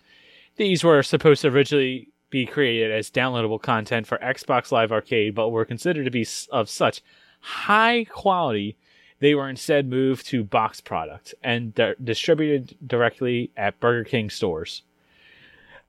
These 0.56 0.84
were 0.84 1.02
supposed 1.02 1.42
to 1.42 1.48
originally 1.48 2.08
be 2.34 2.44
created 2.44 2.90
as 2.90 3.12
downloadable 3.12 3.62
content 3.62 4.08
for 4.08 4.18
Xbox 4.18 4.72
Live 4.72 4.90
Arcade, 4.90 5.36
but 5.36 5.50
were 5.50 5.64
considered 5.64 6.04
to 6.04 6.10
be 6.10 6.26
of 6.50 6.68
such 6.68 7.00
high 7.38 8.04
quality 8.10 8.76
they 9.20 9.36
were 9.36 9.48
instead 9.48 9.88
moved 9.88 10.26
to 10.26 10.42
box 10.42 10.80
product 10.80 11.32
and 11.44 11.76
di- 11.76 11.94
distributed 12.02 12.76
directly 12.84 13.52
at 13.56 13.78
Burger 13.78 14.02
King 14.02 14.30
stores. 14.30 14.82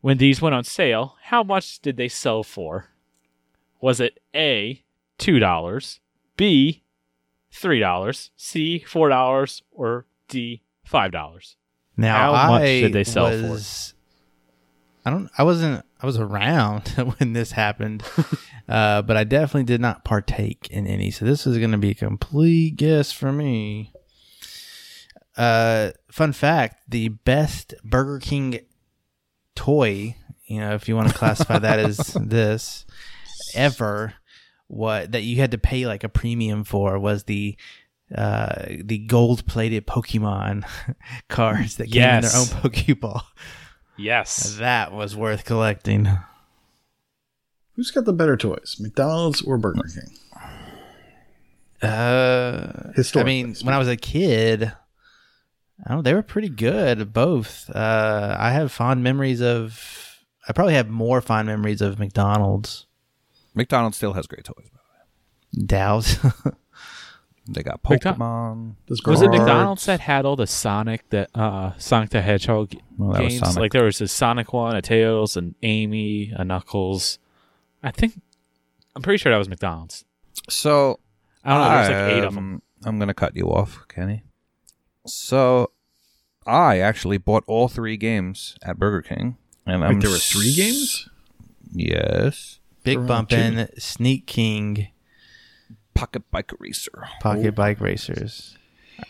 When 0.01 0.19
these 0.19 0.39
went 0.39 0.53
on 0.53 0.63
sale, 0.63 1.15
how 1.23 1.41
much 1.41 1.79
did 1.79 1.97
they 1.97 2.07
sell 2.07 2.43
for? 2.43 2.89
Was 3.81 3.99
it 3.99 4.21
A, 4.35 4.83
$2, 5.17 5.99
B, 6.37 6.83
$3, 7.51 8.29
C, 8.35 8.85
$4, 8.87 9.61
or 9.71 10.05
D, 10.27 10.61
$5? 10.87 11.55
Now, 11.97 12.35
How 12.35 12.49
much 12.51 12.61
I 12.61 12.81
did 12.81 12.93
they 12.93 13.03
sell 13.03 13.31
for? 13.31 13.49
was, 13.49 13.94
I 15.05 15.11
don't. 15.11 15.29
I 15.37 15.43
wasn't. 15.43 15.85
I 16.01 16.05
was 16.05 16.17
around 16.17 16.87
when 17.17 17.33
this 17.33 17.51
happened, 17.51 18.03
uh, 18.69 19.03
but 19.03 19.15
I 19.15 19.23
definitely 19.23 19.63
did 19.63 19.79
not 19.79 20.03
partake 20.03 20.67
in 20.71 20.87
any. 20.87 21.11
So 21.11 21.25
this 21.25 21.45
is 21.45 21.57
going 21.59 21.71
to 21.71 21.77
be 21.77 21.91
a 21.91 21.95
complete 21.95 22.75
guess 22.77 23.11
for 23.11 23.31
me. 23.31 23.93
Uh, 25.37 25.91
fun 26.11 26.33
fact: 26.33 26.89
the 26.89 27.09
best 27.09 27.75
Burger 27.83 28.19
King 28.19 28.59
toy, 29.53 30.15
you 30.45 30.59
know, 30.59 30.73
if 30.73 30.87
you 30.89 30.95
want 30.95 31.09
to 31.09 31.13
classify 31.13 31.59
that 31.59 31.79
as 31.79 31.97
this, 32.21 32.85
ever, 33.53 34.15
what 34.67 35.11
that 35.11 35.21
you 35.21 35.37
had 35.37 35.51
to 35.51 35.59
pay 35.59 35.85
like 35.85 36.03
a 36.03 36.09
premium 36.09 36.63
for 36.63 36.97
was 36.97 37.25
the 37.25 37.55
uh 38.15 38.65
the 38.83 38.99
gold 38.99 39.45
plated 39.45 39.85
Pokemon 39.85 40.63
cards 41.27 41.77
that 41.77 41.91
came 41.91 42.03
in 42.03 42.21
their 42.21 42.35
own 42.35 42.45
Pokeball. 42.45 43.21
Yes. 43.97 44.55
That 44.57 44.91
was 44.91 45.15
worth 45.15 45.45
collecting. 45.45 46.09
Who's 47.75 47.91
got 47.91 48.05
the 48.05 48.13
better 48.13 48.37
toys, 48.37 48.77
McDonald's 48.79 49.41
or 49.41 49.57
Burger 49.57 49.81
King? 49.93 50.17
Uh, 51.81 52.71
I 52.89 52.91
Historically 52.95 53.43
mean, 53.43 53.55
when 53.63 53.73
I 53.73 53.77
was 53.77 53.87
a 53.89 53.97
kid, 53.97 54.71
I 55.85 55.93
don't. 55.93 56.03
They 56.03 56.13
were 56.13 56.21
pretty 56.21 56.49
good, 56.49 57.13
both. 57.13 57.69
Uh, 57.69 58.35
I 58.39 58.51
have 58.51 58.71
fond 58.71 59.03
memories 59.03 59.41
of. 59.41 60.23
I 60.47 60.53
probably 60.53 60.75
have 60.75 60.89
more 60.89 61.21
fond 61.21 61.47
memories 61.47 61.81
of 61.81 61.99
McDonald's. 61.99 62.85
McDonald's 63.55 63.97
still 63.97 64.13
has 64.13 64.27
great 64.27 64.45
toys. 64.45 64.55
By 64.57 64.63
the 64.63 65.59
way. 65.59 65.65
Dows. 65.65 66.17
They 67.47 67.61
got 67.61 67.83
McDo- 67.83 68.15
Pokemon. 68.17 68.75
Does 68.87 69.03
Was 69.03 69.21
it 69.21 69.29
McDonald's 69.29 69.85
that 69.85 69.99
had 69.99 70.25
all 70.25 70.35
the 70.35 70.47
Sonic 70.47 71.07
that 71.11 71.29
uh 71.35 71.73
Sonic 71.77 72.09
the 72.09 72.21
Hedgehog 72.21 72.73
Well, 72.97 73.11
that 73.13 73.23
was 73.23 73.33
games? 73.33 73.39
Sonic. 73.45 73.57
Like 73.59 73.71
there 73.71 73.83
was 73.85 74.01
a 74.01 74.07
Sonic 74.07 74.51
one, 74.53 74.75
a 74.75 74.81
Tails, 74.81 75.37
an 75.37 75.53
Amy, 75.61 76.31
a 76.35 76.43
Knuckles. 76.43 77.19
I 77.83 77.91
think 77.91 78.19
I'm 78.95 79.01
pretty 79.03 79.17
sure 79.17 79.31
that 79.31 79.37
was 79.37 79.47
McDonald's. 79.49 80.05
So 80.49 80.99
I 81.43 81.53
don't 81.53 81.61
know. 81.61 81.69
There's 81.69 81.89
like 81.89 82.17
eight 82.17 82.23
of 82.27 82.33
them. 82.33 82.61
I'm 82.83 82.97
gonna 82.99 83.13
cut 83.13 83.35
you 83.35 83.45
off, 83.51 83.85
Kenny. 83.89 84.23
So 85.05 85.71
I 86.47 86.79
actually 86.79 87.17
bought 87.19 87.43
all 87.47 87.67
three 87.67 87.97
games 87.97 88.55
at 88.63 88.77
Burger 88.79 89.01
King, 89.01 89.37
and 89.67 89.83
I'm 89.83 89.99
there 89.99 90.09
were 90.09 90.17
three 90.17 90.49
s- 90.49 90.55
games? 90.55 91.09
Yes, 91.71 92.59
Big 92.83 92.97
Around 92.97 93.07
Bumpin', 93.07 93.69
Sneak 93.77 94.25
King, 94.27 94.87
Pocket 95.95 96.29
Bike 96.29 96.51
Racer. 96.59 97.07
Pocket 97.21 97.55
Bike 97.55 97.79
Racers. 97.81 98.55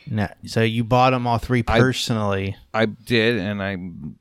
Now, 0.09 0.29
so 0.45 0.61
you 0.61 0.83
bought 0.83 1.11
them 1.11 1.27
all 1.27 1.37
three 1.37 1.63
I- 1.67 1.79
personally. 1.79 2.55
I 2.73 2.85
did, 2.85 3.37
and 3.37 3.61
I'm 3.61 4.15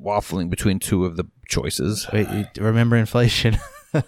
waffling 0.00 0.48
between 0.50 0.78
two 0.78 1.04
of 1.04 1.16
the 1.16 1.24
choices. 1.48 2.06
Wait, 2.12 2.28
you 2.30 2.46
remember 2.62 2.96
inflation? 2.96 3.58
Do 3.92 4.00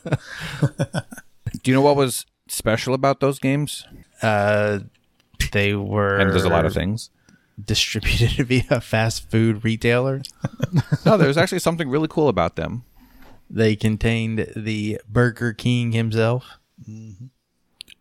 you 1.65 1.75
know 1.75 1.81
what 1.81 1.97
was 1.97 2.27
special 2.49 2.95
about 2.95 3.21
those 3.21 3.39
games? 3.39 3.85
uh, 4.23 4.81
they 5.53 5.75
were. 5.75 6.19
And 6.19 6.31
there's 6.31 6.45
a 6.45 6.49
lot 6.49 6.67
of 6.67 6.73
things. 6.75 7.11
distributed 7.63 8.31
via 8.47 8.63
a 8.71 8.81
fast 8.81 9.31
food 9.31 9.65
retailer. 9.65 10.23
No, 11.05 11.17
there 11.17 11.27
was 11.29 11.37
actually 11.39 11.59
something 11.61 11.89
really 11.89 12.07
cool 12.09 12.29
about 12.29 12.55
them. 12.57 12.85
They 13.49 13.75
contained 13.75 14.53
the 14.55 15.01
Burger 15.09 15.53
King 15.53 15.91
himself. 15.93 16.45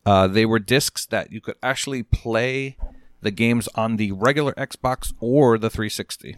Uh, 0.05 0.27
they 0.27 0.45
were 0.45 0.59
discs 0.59 1.05
that 1.07 1.31
you 1.31 1.41
could 1.41 1.55
actually 1.61 2.03
play 2.03 2.77
the 3.21 3.31
games 3.31 3.67
on 3.75 3.97
the 3.97 4.11
regular 4.13 4.53
Xbox 4.53 5.13
or 5.19 5.57
the 5.57 5.69
360. 5.69 6.37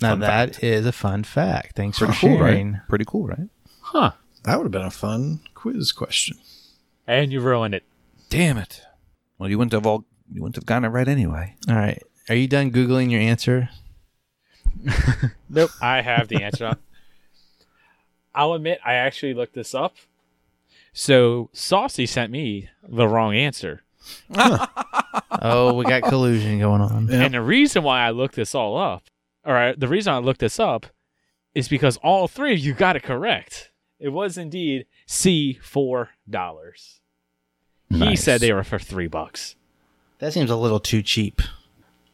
Now 0.00 0.10
Fun 0.10 0.20
that 0.20 0.62
is 0.62 0.84
a 0.86 0.92
fun 0.92 1.24
fact. 1.24 1.76
Thanks 1.76 1.98
Pretty 1.98 2.12
for 2.14 2.20
cool, 2.20 2.36
sharing. 2.38 2.72
right? 2.72 2.88
Pretty 2.88 3.04
cool, 3.06 3.26
right? 3.26 3.48
Huh. 3.80 4.12
That 4.44 4.56
would 4.58 4.64
have 4.64 4.72
been 4.72 4.82
a 4.82 4.90
fun 4.90 5.40
quiz 5.54 5.92
question. 5.92 6.38
And 7.06 7.32
you 7.32 7.40
ruined 7.40 7.74
it. 7.74 7.84
Damn 8.28 8.58
it. 8.58 8.82
Well, 9.38 9.48
you 9.48 9.58
wouldn't 9.58 9.72
have 9.72 9.86
all 9.86 10.04
you 10.32 10.42
wouldn't 10.42 10.56
have 10.56 10.66
gotten 10.66 10.84
it 10.84 10.88
right 10.88 11.06
anyway. 11.08 11.56
All 11.68 11.74
right. 11.76 12.02
Are 12.28 12.34
you 12.34 12.48
done 12.48 12.70
googling 12.70 13.10
your 13.10 13.20
answer? 13.20 13.68
Nope. 15.48 15.70
I 15.82 16.00
have 16.00 16.28
the 16.28 16.42
answer. 16.42 16.76
I'll 18.34 18.54
admit 18.54 18.80
I 18.84 18.94
actually 18.94 19.34
looked 19.34 19.54
this 19.54 19.74
up. 19.74 19.94
So 20.92 21.48
Saucy 21.52 22.06
sent 22.06 22.30
me 22.30 22.68
the 22.86 23.08
wrong 23.08 23.34
answer. 23.34 23.82
Oh, 24.34 25.74
we 25.74 25.84
got 25.84 26.02
collusion 26.04 26.58
going 26.58 26.80
on. 26.80 27.10
And 27.10 27.34
the 27.34 27.40
reason 27.40 27.82
why 27.82 28.00
I 28.06 28.10
looked 28.10 28.34
this 28.36 28.54
all 28.54 28.76
up, 28.76 29.04
all 29.44 29.52
right, 29.52 29.78
the 29.78 29.88
reason 29.88 30.12
I 30.12 30.18
looked 30.18 30.40
this 30.40 30.60
up 30.60 30.86
is 31.54 31.68
because 31.68 31.96
all 31.98 32.28
three 32.28 32.52
of 32.54 32.58
you 32.58 32.74
got 32.74 32.96
it 32.96 33.02
correct. 33.02 33.70
It 33.98 34.08
was 34.10 34.36
indeed 34.36 34.86
C 35.06 35.58
four 35.62 36.10
dollars. 36.28 37.00
He 37.90 38.16
said 38.16 38.40
they 38.40 38.52
were 38.52 38.64
for 38.64 38.78
three 38.78 39.06
bucks. 39.06 39.54
That 40.18 40.32
seems 40.32 40.50
a 40.50 40.56
little 40.56 40.80
too 40.80 41.02
cheap. 41.02 41.42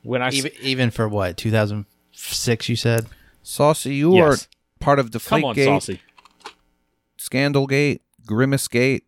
When 0.03 0.23
I 0.23 0.29
s- 0.29 0.35
Even 0.35 0.53
even 0.63 0.91
for 0.91 1.09
what 1.09 1.37
2006? 1.37 2.69
You 2.69 2.77
said. 2.77 3.07
Saucy, 3.43 3.95
you 3.95 4.15
Yes. 4.17 4.45
are 4.45 4.49
part 4.81 4.99
of 4.99 5.13
the 5.13 5.21
come 5.21 5.45
on, 5.45 5.55
Deflategate, 5.55 5.65
Saucy. 5.65 6.01
Scandalgate, 7.19 8.01
Grimace 8.29 8.69
Gate, 8.69 9.05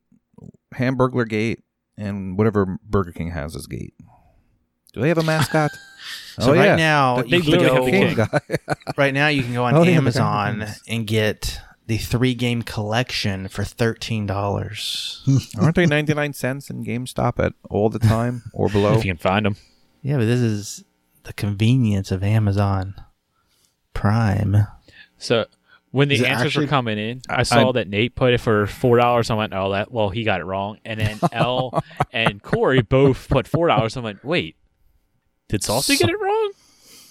Hamburglar 0.75 1.29
Gate, 1.29 1.63
and 1.97 2.37
whatever 2.37 2.79
Burger 2.83 3.13
King 3.13 3.31
has 3.31 3.55
as 3.55 3.67
gate. 3.67 3.95
Do 4.93 5.01
they 5.03 5.09
have 5.09 5.19
a 5.19 5.23
mascot? 5.23 5.71
Oh, 6.39 6.45
so 6.45 6.55
right 6.55 6.79
now 6.79 7.21
The 7.23 7.29
you 7.37 7.43
can 7.43 7.59
go. 7.61 7.75
have 7.75 7.85
the 7.85 7.91
king. 7.91 8.77
Right 8.97 9.13
now 9.13 9.29
you 9.29 9.43
can 9.43 9.53
go 9.53 9.65
on 9.65 9.75
Oh, 9.77 9.85
Amazon 9.85 10.65
and 10.89 11.07
get 11.07 11.61
the 11.87 11.99
three 11.99 12.35
game 12.35 12.63
collection 12.63 13.49
for 13.49 13.63
thirteen 13.65 14.27
dollars. 14.27 15.23
Aren't 15.61 15.75
they 15.75 15.85
99 15.87 16.33
cents 16.33 16.71
in 16.71 16.85
GameStop 16.85 17.45
at 17.45 17.53
all 17.69 17.91
the 17.91 17.99
time 17.99 18.43
or 18.55 18.69
below? 18.71 18.95
If 18.97 19.05
you 19.05 19.11
can 19.13 19.19
find 19.19 19.45
them. 19.45 19.57
yeah, 20.03 20.17
but 20.17 20.25
this 20.25 20.41
is 20.41 20.85
the 21.25 21.35
convenience 21.35 22.11
of 22.11 22.23
Amazon 22.25 22.95
Prime. 23.93 24.57
So 25.19 25.45
when 25.91 26.09
the 26.09 26.25
answers 26.27 26.47
actually- 26.47 26.67
were 26.67 26.71
coming 26.71 26.99
in, 26.99 27.21
I 27.29 27.43
saw 27.43 27.69
I- 27.71 27.73
that 27.73 27.89
Nate 27.89 28.15
put 28.15 28.33
it 28.33 28.39
for 28.41 28.67
four 28.67 28.99
dollars. 28.99 29.31
I 29.31 29.35
went, 29.35 29.53
"Oh, 29.55 29.73
that 29.73 29.91
well, 29.93 30.11
he 30.11 30.25
got 30.25 30.41
it 30.41 30.45
wrong." 30.45 30.79
And 30.85 31.01
then 31.01 31.19
L 31.33 31.83
and 32.13 32.43
Corey 32.43 32.83
both 32.83 33.29
put 33.29 33.47
four 33.49 33.69
dollars. 33.69 33.97
I 33.97 34.01
went, 34.01 34.25
"Wait, 34.25 34.57
did 35.49 35.63
Saucy 35.63 35.97
get 35.97 36.09
it 36.11 36.21
wrong?" 36.21 36.53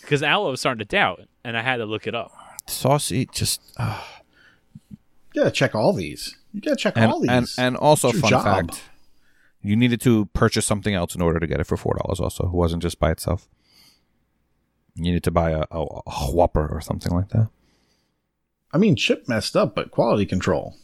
Because 0.02 0.24
Al 0.24 0.50
was 0.50 0.60
starting 0.60 0.80
to 0.80 0.86
doubt, 0.86 1.22
and 1.44 1.56
I 1.58 1.62
had 1.62 1.78
to 1.78 1.86
look 1.86 2.08
it 2.08 2.16
up. 2.16 2.32
Saucy 2.68 3.28
just 3.32 3.62
uh, 3.78 4.02
You 5.34 5.42
gotta 5.42 5.52
check 5.52 5.76
all 5.76 5.94
these. 5.94 6.36
You 6.54 6.62
gotta 6.62 6.76
check 6.78 6.94
and, 6.96 7.12
all 7.12 7.20
these. 7.20 7.30
and 7.30 7.48
and 7.58 7.78
also 7.78 8.12
fun 8.12 8.30
job. 8.30 8.44
fact. 8.44 8.84
You 9.62 9.76
needed 9.76 10.00
to 10.02 10.26
purchase 10.28 10.66
something 10.66 10.96
else 10.96 11.14
in 11.16 11.22
order 11.22 11.40
to 11.40 11.46
get 11.46 11.60
it 11.60 11.66
for 11.68 11.76
four 11.78 11.96
dollars. 12.02 12.20
Also, 12.20 12.46
it 12.46 12.54
wasn't 12.54 12.82
just 12.82 12.98
by 13.00 13.12
itself. 13.12 13.48
You 14.96 15.04
needed 15.04 15.24
to 15.26 15.32
buy 15.32 15.52
a, 15.52 15.66
a, 15.70 15.82
a 16.08 16.32
Whopper 16.32 16.68
or 16.68 16.82
something 16.82 17.12
like 17.14 17.30
that. 17.30 17.50
I 18.72 18.78
mean, 18.78 18.96
chip 18.96 19.28
messed 19.28 19.56
up, 19.56 19.76
but 19.76 19.92
quality 19.92 20.26
control. 20.26 20.76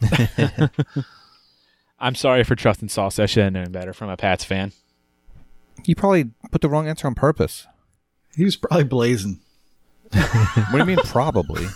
I'm 2.00 2.14
sorry 2.14 2.44
for 2.44 2.54
trusting 2.54 2.88
Saucy. 2.88 3.22
I 3.22 3.26
should 3.26 3.44
have 3.44 3.52
known 3.52 3.72
better 3.72 3.92
from 3.92 4.10
a 4.10 4.16
Pats 4.16 4.44
fan. 4.44 4.72
He 5.84 5.94
probably 5.94 6.30
put 6.50 6.60
the 6.60 6.68
wrong 6.68 6.88
answer 6.88 7.06
on 7.06 7.14
purpose. 7.14 7.66
He 8.34 8.44
was 8.44 8.56
probably 8.56 8.84
blazing. 8.84 9.40
What 10.14 10.72
do 10.72 10.78
you 10.78 10.84
mean 10.84 10.98
probably? 11.04 11.66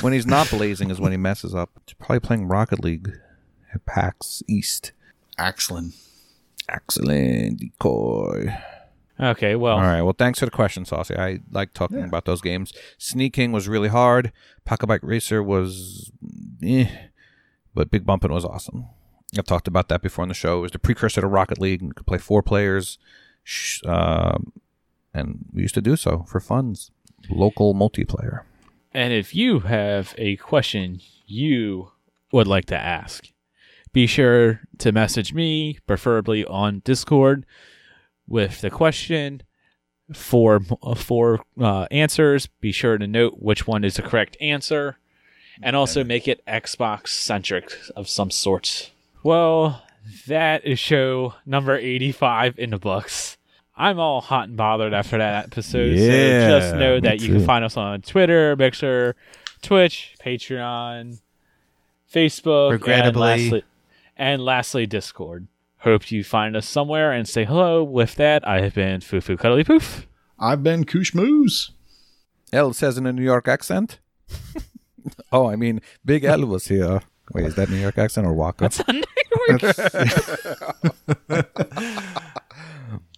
When 0.00 0.12
he's 0.12 0.26
not 0.26 0.50
blazing 0.50 0.90
is 0.90 1.00
when 1.00 1.12
he 1.12 1.18
messes 1.18 1.54
up. 1.54 1.70
He's 1.86 1.94
probably 1.94 2.20
playing 2.20 2.48
Rocket 2.48 2.80
League 2.80 3.12
at 3.72 3.84
PAX 3.86 4.42
East. 4.48 4.92
Axlin. 5.38 5.94
Excellent 6.68 7.60
decoy. 7.60 8.54
Okay, 9.20 9.56
well, 9.56 9.76
All 9.76 9.82
right. 9.82 10.02
Well, 10.02 10.14
thanks 10.16 10.38
for 10.38 10.44
the 10.44 10.50
question, 10.52 10.84
Saucy. 10.84 11.16
I 11.16 11.40
like 11.50 11.74
talking 11.74 12.04
about 12.04 12.24
those 12.24 12.40
games. 12.40 12.72
Sneak 12.98 13.32
King 13.32 13.50
was 13.52 13.68
really 13.68 13.88
hard. 13.88 14.32
Pocket 14.64 14.86
Bike 14.86 15.00
Racer 15.02 15.42
was, 15.42 16.12
eh, 16.62 16.86
but 17.74 17.90
Big 17.90 18.06
Bumpin' 18.06 18.32
was 18.32 18.44
awesome. 18.44 18.86
I've 19.36 19.44
talked 19.44 19.66
about 19.68 19.88
that 19.88 20.02
before 20.02 20.22
on 20.22 20.28
the 20.28 20.34
show. 20.34 20.58
It 20.58 20.62
was 20.62 20.70
the 20.70 20.78
precursor 20.78 21.20
to 21.20 21.26
Rocket 21.26 21.60
League. 21.60 21.82
You 21.82 21.92
could 21.92 22.06
play 22.06 22.18
four 22.18 22.42
players, 22.42 22.98
sh- 23.42 23.80
um, 23.84 24.52
and 25.12 25.44
we 25.52 25.62
used 25.62 25.74
to 25.74 25.82
do 25.82 25.96
so 25.96 26.24
for 26.28 26.38
funds. 26.40 26.90
Local 27.28 27.74
multiplayer. 27.74 28.42
And 28.92 29.12
if 29.12 29.34
you 29.34 29.60
have 29.60 30.14
a 30.16 30.36
question 30.36 31.00
you 31.26 31.90
would 32.32 32.46
like 32.46 32.66
to 32.66 32.76
ask, 32.78 33.28
be 33.92 34.06
sure 34.06 34.60
to 34.78 34.92
message 34.92 35.34
me, 35.34 35.78
preferably 35.86 36.44
on 36.44 36.80
Discord, 36.84 37.44
with 38.28 38.60
the 38.60 38.70
question 38.70 39.42
for 40.12 40.60
for 40.96 41.40
uh, 41.60 41.86
answers. 41.90 42.46
Be 42.60 42.72
sure 42.72 42.98
to 42.98 43.06
note 43.06 43.36
which 43.38 43.66
one 43.66 43.84
is 43.84 43.96
the 43.96 44.02
correct 44.02 44.36
answer, 44.40 44.98
and 45.62 45.74
also 45.74 46.04
make 46.04 46.28
it 46.28 46.44
Xbox 46.46 47.08
centric 47.08 47.72
of 47.96 48.08
some 48.08 48.30
sort. 48.30 48.90
Well, 49.22 49.82
that 50.26 50.64
is 50.64 50.78
show 50.78 51.34
number 51.44 51.76
eighty-five 51.76 52.58
in 52.58 52.70
the 52.70 52.78
books. 52.78 53.36
I'm 53.76 54.00
all 54.00 54.20
hot 54.20 54.48
and 54.48 54.56
bothered 54.56 54.92
after 54.92 55.18
that 55.18 55.46
episode. 55.46 55.96
so 55.96 56.58
just 56.60 56.74
know 56.74 56.98
that 57.00 57.20
you 57.20 57.28
can 57.32 57.44
find 57.44 57.64
us 57.64 57.76
on 57.76 58.02
Twitter, 58.02 58.56
Mixer, 58.56 59.14
Twitch, 59.62 60.16
Patreon, 60.24 61.20
Facebook, 62.12 62.72
Regrettably. 62.72 63.32
and 63.32 63.40
lastly, 63.42 63.62
and 64.16 64.44
lastly, 64.44 64.86
Discord. 64.86 65.46
Hope 65.80 66.10
you 66.10 66.24
find 66.24 66.56
us 66.56 66.68
somewhere 66.68 67.12
and 67.12 67.28
say 67.28 67.44
hello. 67.44 67.84
With 67.84 68.16
that, 68.16 68.46
I 68.46 68.60
have 68.62 68.74
been 68.74 69.00
Fufu 69.00 69.38
Cuddly 69.38 69.64
Poof. 69.64 70.06
I've 70.38 70.62
been 70.62 70.84
Koosh 70.84 71.14
Moose. 71.14 71.72
L 72.52 72.72
says 72.72 72.98
in 72.98 73.06
a 73.06 73.12
New 73.12 73.22
York 73.22 73.46
accent. 73.46 74.00
oh, 75.32 75.48
I 75.48 75.56
mean, 75.56 75.80
Big 76.04 76.24
L 76.24 76.46
was 76.46 76.66
here. 76.68 77.02
Wait, 77.32 77.44
is 77.44 77.54
that 77.56 77.68
New 77.70 77.76
York 77.76 77.98
accent 77.98 78.26
or 78.26 78.32
Waka? 78.32 78.64
That's 78.64 78.80
a 78.80 78.92
New 78.92 79.04
York. 81.28 81.44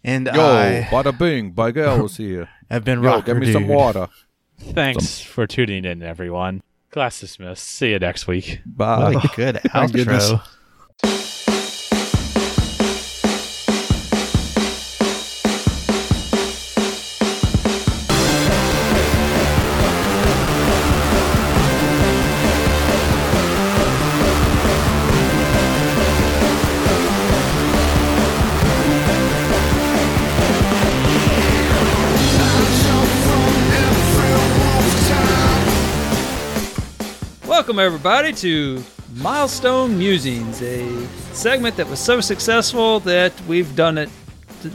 And 0.02 0.26
Yo, 0.26 0.32
I 0.32 0.88
bada 0.90 1.16
bing, 1.16 1.50
Big 1.50 1.76
L 1.76 2.02
was 2.02 2.16
here. 2.16 2.48
I've 2.70 2.84
been 2.84 3.02
Yo, 3.02 3.20
give 3.20 3.36
me 3.36 3.52
some 3.52 3.68
water. 3.68 4.08
Thanks 4.58 5.20
for 5.20 5.46
tuning 5.46 5.84
in, 5.84 6.02
everyone. 6.02 6.62
Class 6.90 7.20
dismissed. 7.20 7.64
See 7.64 7.90
you 7.90 7.98
next 7.98 8.26
week. 8.26 8.60
Bye. 8.64 9.14
What 9.14 9.24
a 9.24 9.28
good 9.28 9.60
goodness. 9.92 10.32
outro. 10.32 10.42
Everybody, 37.80 38.32
to 38.34 38.82
Milestone 39.16 39.98
Musings, 39.98 40.60
a 40.62 41.06
segment 41.32 41.76
that 41.76 41.88
was 41.88 41.98
so 41.98 42.20
successful 42.20 43.00
that 43.00 43.32
we've 43.48 43.74
done 43.74 43.96
it. 43.96 44.10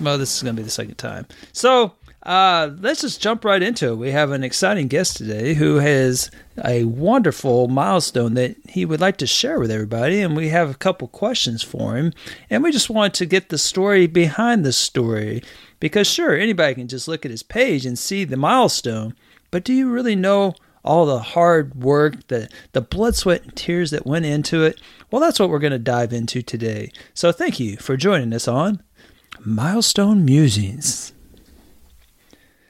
Well, 0.02 0.18
this 0.18 0.36
is 0.36 0.41
going 0.41 0.56
to 0.56 0.60
be 0.60 0.65
the 0.65 0.72
second 0.72 0.98
time. 0.98 1.27
So 1.53 1.94
uh, 2.23 2.72
let's 2.80 3.02
just 3.02 3.22
jump 3.22 3.45
right 3.45 3.61
into 3.61 3.90
it. 3.90 3.95
We 3.98 4.10
have 4.10 4.32
an 4.32 4.44
exciting 4.44 4.88
guest 4.88 5.18
today 5.18 5.53
who 5.53 5.76
has 5.76 6.32
a 6.64 6.86
wonderful 6.86 7.68
milestone 7.68 8.34
that 8.34 8.56
he 8.68 8.86
would 8.86 9.02
like 9.02 9.18
to 9.18 9.27
share 9.27 9.60
with 9.60 9.69
everybody. 9.69 10.22
And 10.22 10.36
we 10.36 10.49
have 10.49 10.72
a 10.72 10.76
couple 10.76 11.07
questions 11.07 11.61
for 11.61 11.95
him. 11.95 12.11
And 12.49 12.64
we 12.64 12.72
just 12.72 12.90
want 12.90 13.14
to 13.15 13.27
get 13.27 13.49
the 13.49 13.60
story 13.60 14.07
behind 14.07 14.65
the 14.65 14.73
story. 14.73 15.44
Because, 15.80 16.07
sure, 16.07 16.36
anybody 16.36 16.73
can 16.73 16.88
just 16.88 17.07
look 17.07 17.23
at 17.26 17.32
his 17.32 17.44
page 17.44 17.86
and 17.86 17.99
see 17.99 18.23
the 18.23 18.38
milestone. 18.38 19.14
But 19.52 19.64
do 19.64 19.73
you 19.73 19.91
really 19.91 20.15
know 20.15 20.56
all 20.86 21.06
the 21.06 21.20
hard 21.20 21.76
work, 21.76 22.28
the, 22.28 22.48
the 22.72 22.82
blood, 22.82 23.16
sweat, 23.16 23.44
and 23.44 23.56
tears 23.56 23.91
that 23.91 24.06
went 24.06 24.26
into 24.26 24.64
it? 24.64 24.80
Well, 25.12 25.20
that's 25.20 25.40
what 25.40 25.49
we're 25.49 25.60
going 25.60 25.72
to 25.72 25.80
dive 25.80 26.14
into 26.14 26.41
today. 26.41 26.91
So 27.14 27.32
thank 27.32 27.60
you 27.60 27.76
for 27.78 27.98
joining 27.98 28.32
us 28.34 28.48
on 28.48 28.82
Milestone 29.44 30.24
Musings. 30.24 31.12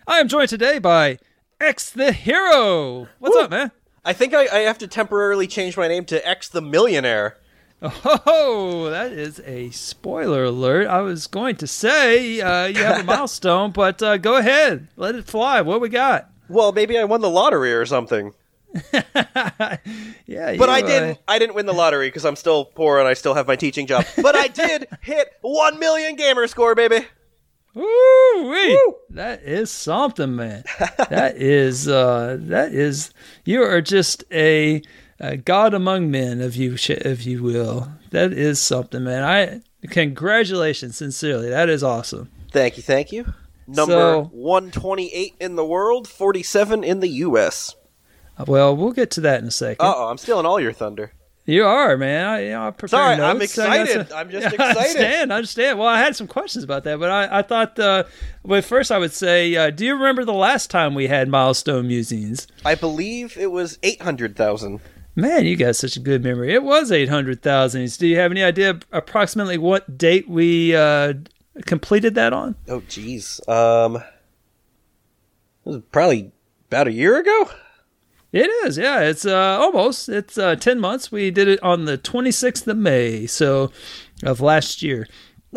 I 0.08 0.20
am 0.20 0.28
joined 0.28 0.50
today 0.50 0.80
by 0.80 1.20
X 1.60 1.90
the 1.90 2.12
Hero. 2.12 3.08
What's 3.20 3.36
up, 3.36 3.52
man? 3.52 3.72
I 4.04 4.14
think 4.14 4.34
I, 4.34 4.48
I 4.48 4.60
have 4.60 4.78
to 4.80 4.88
temporarily 4.88 5.48
change 5.48 5.76
my 5.76 5.88
name 5.88 6.06
to 6.06 6.28
X 6.28 6.48
the 6.48 6.62
Millionaire. 6.62 7.38
Oh, 7.82 8.90
that 8.90 9.12
is 9.12 9.42
a 9.46 9.70
spoiler 9.72 10.46
alert. 10.46 10.88
I 10.88 11.02
was 11.02 11.28
going 11.28 11.58
to 11.58 11.68
say 11.68 12.40
uh, 12.40 12.66
you 12.68 12.84
have 12.84 13.02
a 13.02 13.04
milestone, 13.16 13.72
but 13.72 14.02
uh, 14.02 14.18
go 14.18 14.38
ahead, 14.38 14.88
let 14.96 15.16
it 15.16 15.26
fly. 15.26 15.62
What 15.62 15.82
we 15.82 15.90
got? 15.90 16.30
Well, 16.50 16.72
maybe 16.72 16.98
I 16.98 17.04
won 17.04 17.22
the 17.22 17.30
lottery 17.30 17.74
or 17.74 17.86
something. 17.86 18.34
Yeah, 20.28 20.56
But 20.58 20.70
I 20.70 20.82
didn't. 20.82 21.20
I 21.28 21.40
didn't 21.40 21.56
win 21.56 21.66
the 21.66 21.74
lottery 21.74 22.08
because 22.08 22.26
I'm 22.26 22.36
still 22.36 22.66
poor 22.66 23.00
and 23.00 23.08
I 23.08 23.14
still 23.14 23.36
have 23.36 23.48
my 23.48 23.56
teaching 23.56 23.88
job. 23.88 24.06
But 24.22 24.36
I 24.36 24.48
did 24.48 24.88
hit 25.02 25.30
one 25.42 25.80
million 25.80 26.16
gamer 26.16 26.48
score, 26.48 26.76
baby. 26.76 27.06
Woo-wee. 27.74 28.94
That 29.12 29.44
is 29.44 29.70
something, 29.72 30.36
man. 30.36 30.64
that 31.10 31.36
is 31.38 31.88
uh 31.88 32.38
that 32.42 32.74
is 32.74 33.12
you 33.44 33.62
are 33.64 33.82
just 33.82 34.24
a, 34.32 34.82
a 35.20 35.38
god 35.38 35.74
among 35.74 36.10
men, 36.10 36.42
if 36.42 36.56
you 36.56 36.76
sh- 36.78 36.90
if 36.92 37.26
you 37.26 37.44
will. 37.44 37.90
That 38.12 38.34
is 38.34 38.60
something, 38.60 39.04
man. 39.04 39.24
I 39.24 39.62
congratulations, 39.90 40.98
sincerely. 40.98 41.50
That 41.50 41.70
is 41.70 41.84
awesome. 41.84 42.32
Thank 42.52 42.78
you, 42.78 42.84
thank 42.84 43.12
you. 43.12 43.34
Number 43.68 43.94
So- 43.94 44.30
128 44.34 45.34
in 45.40 45.56
the 45.56 45.66
world, 45.66 46.08
47 46.08 46.84
in 46.84 47.00
the 47.00 47.08
U.S. 47.10 47.76
Well, 48.48 48.76
we'll 48.76 48.92
get 48.92 49.12
to 49.12 49.22
that 49.22 49.42
in 49.42 49.48
a 49.48 49.52
second. 49.52 49.86
Oh, 49.86 50.08
I'm 50.10 50.18
stealing 50.18 50.46
all 50.46 50.60
your 50.60 50.74
thunder. 50.74 51.14
You 51.48 51.64
are, 51.64 51.96
man. 51.96 52.26
I, 52.26 52.44
you 52.44 52.50
know, 52.50 52.74
I 52.82 52.88
Sorry, 52.88 53.14
I'm 53.14 53.38
notes. 53.38 53.58
I 53.60 53.66
got 53.78 53.88
excited. 53.88 54.12
I'm 54.12 54.30
just 54.32 54.48
I 54.48 54.50
excited. 54.50 54.78
understand. 54.78 55.32
I 55.34 55.36
understand. 55.36 55.80
Well, 55.80 55.88
I 55.88 56.00
had 56.00 56.16
some 56.16 56.26
questions 56.28 56.64
about 56.64 56.84
that, 56.86 57.00
but 57.00 57.12
I, 57.12 57.40
I 57.40 57.42
thought, 57.44 57.78
uh, 57.80 58.04
well, 58.44 58.62
first 58.64 58.92
I 58.92 58.98
would 58.98 59.14
say, 59.14 59.56
uh, 59.56 59.70
do 59.70 59.86
you 59.86 59.94
remember 59.94 60.26
the 60.26 60.34
last 60.34 60.72
time 60.72 60.96
we 60.96 61.06
had 61.08 61.30
milestone 61.30 61.88
musings? 61.88 62.48
I 62.66 62.74
believe 62.74 63.38
it 63.38 63.52
was 63.52 63.78
800,000. 63.84 64.80
Man, 65.16 65.46
you 65.46 65.56
got 65.56 65.76
such 65.76 65.96
a 65.96 66.00
good 66.00 66.24
memory. 66.24 66.52
It 66.54 66.64
was 66.64 66.92
800,000. 66.92 67.98
Do 68.00 68.08
you 68.08 68.18
have 68.18 68.32
any 68.32 68.44
idea 68.44 68.80
approximately 68.92 69.58
what 69.60 69.98
date 70.00 70.28
we 70.28 70.76
uh, 70.76 71.14
completed 71.66 72.16
that 72.16 72.34
on? 72.34 72.56
Oh, 72.68 72.82
jeez. 72.82 73.48
Um, 73.48 73.98
it 73.98 74.04
was 75.64 75.82
probably 75.92 76.32
about 76.70 76.88
a 76.88 76.92
year 76.92 77.18
ago. 77.20 77.50
It 78.32 78.50
is, 78.66 78.78
yeah. 78.78 79.00
It's 79.02 79.26
uh, 79.26 79.58
almost. 79.62 80.10
It's 80.10 80.38
uh, 80.38 80.58
10 80.58 80.80
months. 80.80 81.12
We 81.12 81.32
did 81.32 81.48
it 81.48 81.64
on 81.64 81.86
the 81.86 81.98
26th 81.98 82.68
of 82.68 82.78
May, 82.78 83.28
so 83.28 83.72
of 84.24 84.42
last 84.42 84.82
year. 84.82 85.08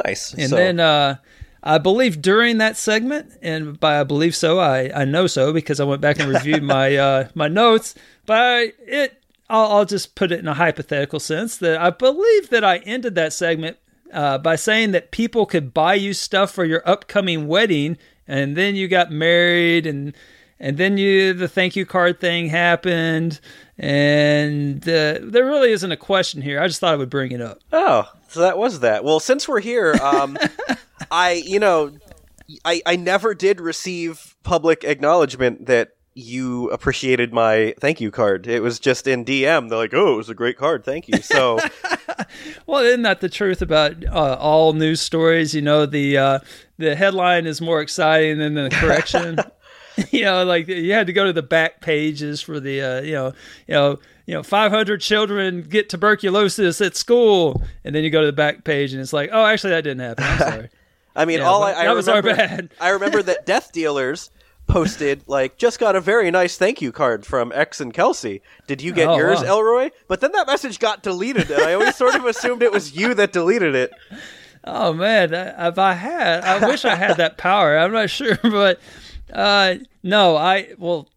Nice. 0.07 0.33
And 0.35 0.51
so, 0.51 0.57
then 0.57 0.79
uh, 0.79 1.17
I 1.63 1.79
believe 1.79 2.23
during 2.23 2.59
that 2.59 2.77
segment, 2.77 3.33
and 3.43 3.81
by 3.81 3.99
I 3.99 4.05
believe 4.05 4.37
so, 4.37 4.61
I, 4.61 4.93
I 4.95 5.05
know 5.05 5.27
so 5.27 5.53
because 5.53 5.81
I 5.81 5.85
went 5.85 6.01
back 6.01 6.21
and 6.21 6.33
reviewed 6.33 6.63
my 6.63 6.97
uh, 6.97 7.29
my 7.35 7.49
notes. 7.49 7.97
But 8.27 8.39
I, 8.39 8.73
it, 8.87 9.23
I'll, 9.51 9.79
I'll 9.79 9.85
just 9.85 10.15
put 10.15 10.31
it 10.31 10.39
in 10.39 10.47
a 10.47 10.55
hypothetical 10.55 11.19
sense 11.19 11.57
that 11.57 11.81
I 11.81 11.91
believe 11.91 12.51
that 12.51 12.63
I 12.63 12.79
ended 12.79 13.17
that 13.17 13.33
segment 13.33 13.79
uh, 14.13 14.39
by 14.39 14.57
saying 14.57 14.93
that 14.93 15.11
people 15.11 15.47
could 15.47 15.75
buy 15.75 15.95
you 15.95 16.13
stuff 16.13 16.51
for 16.51 16.65
your 16.65 16.83
upcoming 16.89 17.47
wedding, 17.47 17.99
and 18.27 18.57
then 18.57 18.75
you 18.75 18.89
got 18.89 19.11
married, 19.11 19.87
and 19.87 20.15
and 20.61 20.77
then 20.77 20.99
you 20.99 21.33
the 21.33 21.49
thank 21.49 21.77
you 21.77 21.87
card 21.87 22.21
thing 22.21 22.49
happened, 22.49 23.41
and 23.79 24.83
uh, 24.89 25.19
there 25.23 25.45
really 25.45 25.73
isn't 25.73 25.93
a 25.93 25.97
question 25.97 26.43
here. 26.43 26.61
I 26.61 26.67
just 26.67 26.81
thought 26.81 26.95
I 26.95 26.97
would 26.97 27.11
bring 27.11 27.33
it 27.33 27.41
up. 27.41 27.61
oh, 27.73 28.11
so 28.29 28.41
that 28.41 28.59
was 28.59 28.81
that. 28.81 29.05
Well, 29.05 29.21
since 29.21 29.49
we're 29.49 29.61
here, 29.61 29.95
um, 30.03 30.37
I, 31.11 31.43
you 31.45 31.59
know, 31.59 31.93
I, 32.65 32.83
I 32.87 32.97
never 32.97 33.35
did 33.35 33.61
receive 33.61 34.37
public 34.43 34.85
acknowledgement 34.85 35.67
that 35.67 35.91
you 36.19 36.69
appreciated 36.71 37.33
my 37.33 37.75
thank 37.79 38.01
you 38.01 38.11
card. 38.11 38.47
It 38.47 38.61
was 38.61 38.81
just 38.81 39.07
in 39.07 39.25
DM. 39.25 39.69
They're 39.69 39.79
like, 39.79 39.95
"Oh, 39.95 40.15
it 40.15 40.17
was 40.17 40.29
a 40.29 40.35
great 40.35 40.59
card, 40.59 40.85
thank 40.85 41.09
you." 41.09 41.23
So, 41.23 41.59
Well, 42.67 42.83
isn't 42.85 43.03
that 43.03 43.21
the 43.21 43.29
truth 43.29 43.63
about 43.63 44.05
uh, 44.05 44.37
all 44.39 44.73
news 44.73 45.01
stories? 45.01 45.55
You 45.55 45.63
know, 45.63 45.87
the 45.87 46.19
uh, 46.19 46.39
the 46.77 46.97
headline 46.97 47.47
is 47.47 47.61
more 47.61 47.81
exciting 47.81 48.39
than 48.39 48.55
the 48.55 48.71
correction. 48.71 49.39
you 50.11 50.23
know, 50.23 50.45
like 50.45 50.69
you 50.69 50.93
had 50.93 51.09
to 51.09 51.13
go 51.13 51.25
to 51.25 51.33
the 51.33 51.43
back 51.43 51.81
pages 51.81 52.41
for 52.41 52.61
the 52.61 52.81
uh, 52.81 53.01
you 53.01 53.13
know, 53.13 53.33
you 53.67 53.75
know, 53.75 53.99
you 54.27 54.35
know, 54.35 54.43
500 54.43 55.01
children 55.01 55.63
get 55.63 55.89
tuberculosis 55.89 56.81
at 56.81 56.97
school, 56.97 57.63
and 57.85 57.95
then 57.95 58.05
you 58.05 58.11
go 58.11 58.21
to 58.21 58.27
the 58.27 58.33
back 58.33 58.65
page 58.65 58.93
and 58.93 59.01
it's 59.01 59.13
like, 59.13 59.31
oh, 59.33 59.45
actually, 59.45 59.71
that 59.71 59.83
didn't 59.83 60.01
happen. 60.01 60.25
I'm 60.25 60.39
sorry. 60.39 60.69
I 61.17 61.25
mean, 61.25 61.41
Yeah, 61.41 61.47
all 61.47 61.65
I, 61.65 61.73
I 61.73 61.85
that 61.87 61.95
was 61.97 62.09
our 62.09 62.23
bad. 62.23 62.71
I 62.81 62.91
remember 62.91 63.23
that 63.25 63.45
Death 63.45 63.73
Dealers 63.73 64.31
posted 64.69 65.25
like 65.27 65.57
just 65.59 65.79
got 65.81 65.97
a 65.97 66.01
very 66.01 66.31
nice 66.31 66.57
thank 66.57 66.81
you 66.81 66.93
card 66.93 67.27
from 67.27 67.51
X 67.55 67.81
and 67.81 67.93
Kelsey. 67.93 68.43
Did 68.67 68.81
you 68.83 68.93
get 68.93 69.09
Oh, 69.09 69.17
yours, 69.17 69.41
wow. 69.41 69.47
Elroy? 69.59 69.91
But 70.07 70.21
then 70.21 70.33
that 70.33 70.47
message 70.47 70.79
got 70.79 71.03
deleted, 71.03 71.51
and 71.51 71.63
I 71.63 71.73
always 71.75 71.97
sort 71.97 72.15
of 72.15 72.25
assumed 72.27 72.63
it 72.63 72.71
was 72.73 72.95
you 72.95 73.15
that 73.15 73.33
deleted 73.33 73.75
it. 73.75 73.91
Oh 74.65 74.93
man, 74.93 75.33
if 75.33 75.79
I 75.79 75.93
had, 75.95 76.43
I 76.45 76.69
wish 76.69 76.85
I 76.85 76.95
had 76.97 77.17
that 77.19 77.39
power. 77.39 77.79
I'm 77.79 77.93
not 77.93 78.11
sure, 78.11 78.37
but 78.43 78.81
uh, 79.33 79.77
no, 80.03 80.37
I 80.37 80.75
well, 80.77 81.09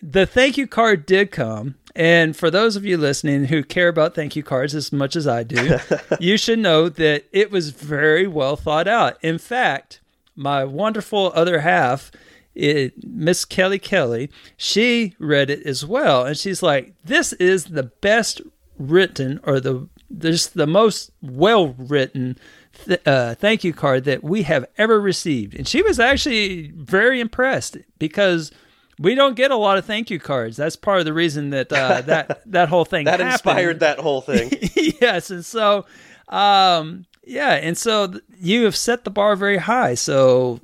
the 0.00 0.24
thank 0.26 0.56
you 0.56 0.66
card 0.68 1.04
did 1.06 1.32
come, 1.32 1.76
and 1.96 2.36
for 2.36 2.48
those 2.50 2.76
of 2.76 2.84
you 2.84 2.98
listening 2.98 3.46
who 3.46 3.64
care 3.64 3.88
about 3.88 4.14
thank 4.14 4.36
you 4.36 4.42
cards 4.44 4.74
as 4.74 4.92
much 4.92 5.16
as 5.16 5.26
I 5.26 5.42
do, 5.42 5.78
you 6.20 6.36
should 6.36 6.58
know 6.60 6.88
that 6.90 7.24
it 7.32 7.50
was 7.50 7.70
very 7.70 8.28
well 8.28 8.56
thought 8.56 8.86
out. 8.86 9.16
In 9.22 9.38
fact, 9.38 10.00
my 10.36 10.62
wonderful 10.64 11.32
other 11.34 11.60
half. 11.60 12.12
It, 12.54 12.92
Miss 13.04 13.44
Kelly 13.44 13.78
Kelly, 13.78 14.30
she 14.56 15.14
read 15.18 15.48
it 15.50 15.64
as 15.66 15.84
well, 15.86 16.26
and 16.26 16.36
she's 16.36 16.62
like, 16.62 16.94
"This 17.04 17.32
is 17.34 17.66
the 17.66 17.84
best 17.84 18.40
written, 18.78 19.40
or 19.44 19.58
the 19.60 19.88
just 20.18 20.54
the 20.54 20.66
most 20.66 21.10
well 21.22 21.68
written 21.78 22.36
th- 22.86 23.00
uh, 23.06 23.34
thank 23.36 23.64
you 23.64 23.72
card 23.72 24.04
that 24.04 24.22
we 24.22 24.42
have 24.42 24.66
ever 24.76 25.00
received. 25.00 25.54
And 25.54 25.66
she 25.66 25.80
was 25.82 25.98
actually 25.98 26.70
very 26.76 27.20
impressed 27.20 27.78
because 27.98 28.52
we 28.98 29.14
don't 29.14 29.36
get 29.36 29.50
a 29.50 29.56
lot 29.56 29.78
of 29.78 29.86
thank 29.86 30.10
you 30.10 30.20
cards. 30.20 30.58
That's 30.58 30.76
part 30.76 30.98
of 30.98 31.06
the 31.06 31.14
reason 31.14 31.50
that 31.50 31.72
uh, 31.72 32.02
that 32.06 32.42
that 32.52 32.68
whole 32.68 32.84
thing 32.84 33.06
That 33.06 33.20
happened. 33.20 33.32
inspired 33.32 33.80
that 33.80 33.98
whole 33.98 34.20
thing. 34.20 34.50
yes, 35.00 35.30
and 35.30 35.44
so 35.44 35.86
um, 36.28 37.06
yeah, 37.24 37.52
and 37.54 37.76
so 37.78 38.12
you 38.38 38.64
have 38.64 38.76
set 38.76 39.04
the 39.04 39.10
bar 39.10 39.36
very 39.36 39.58
high. 39.58 39.94
So 39.94 40.60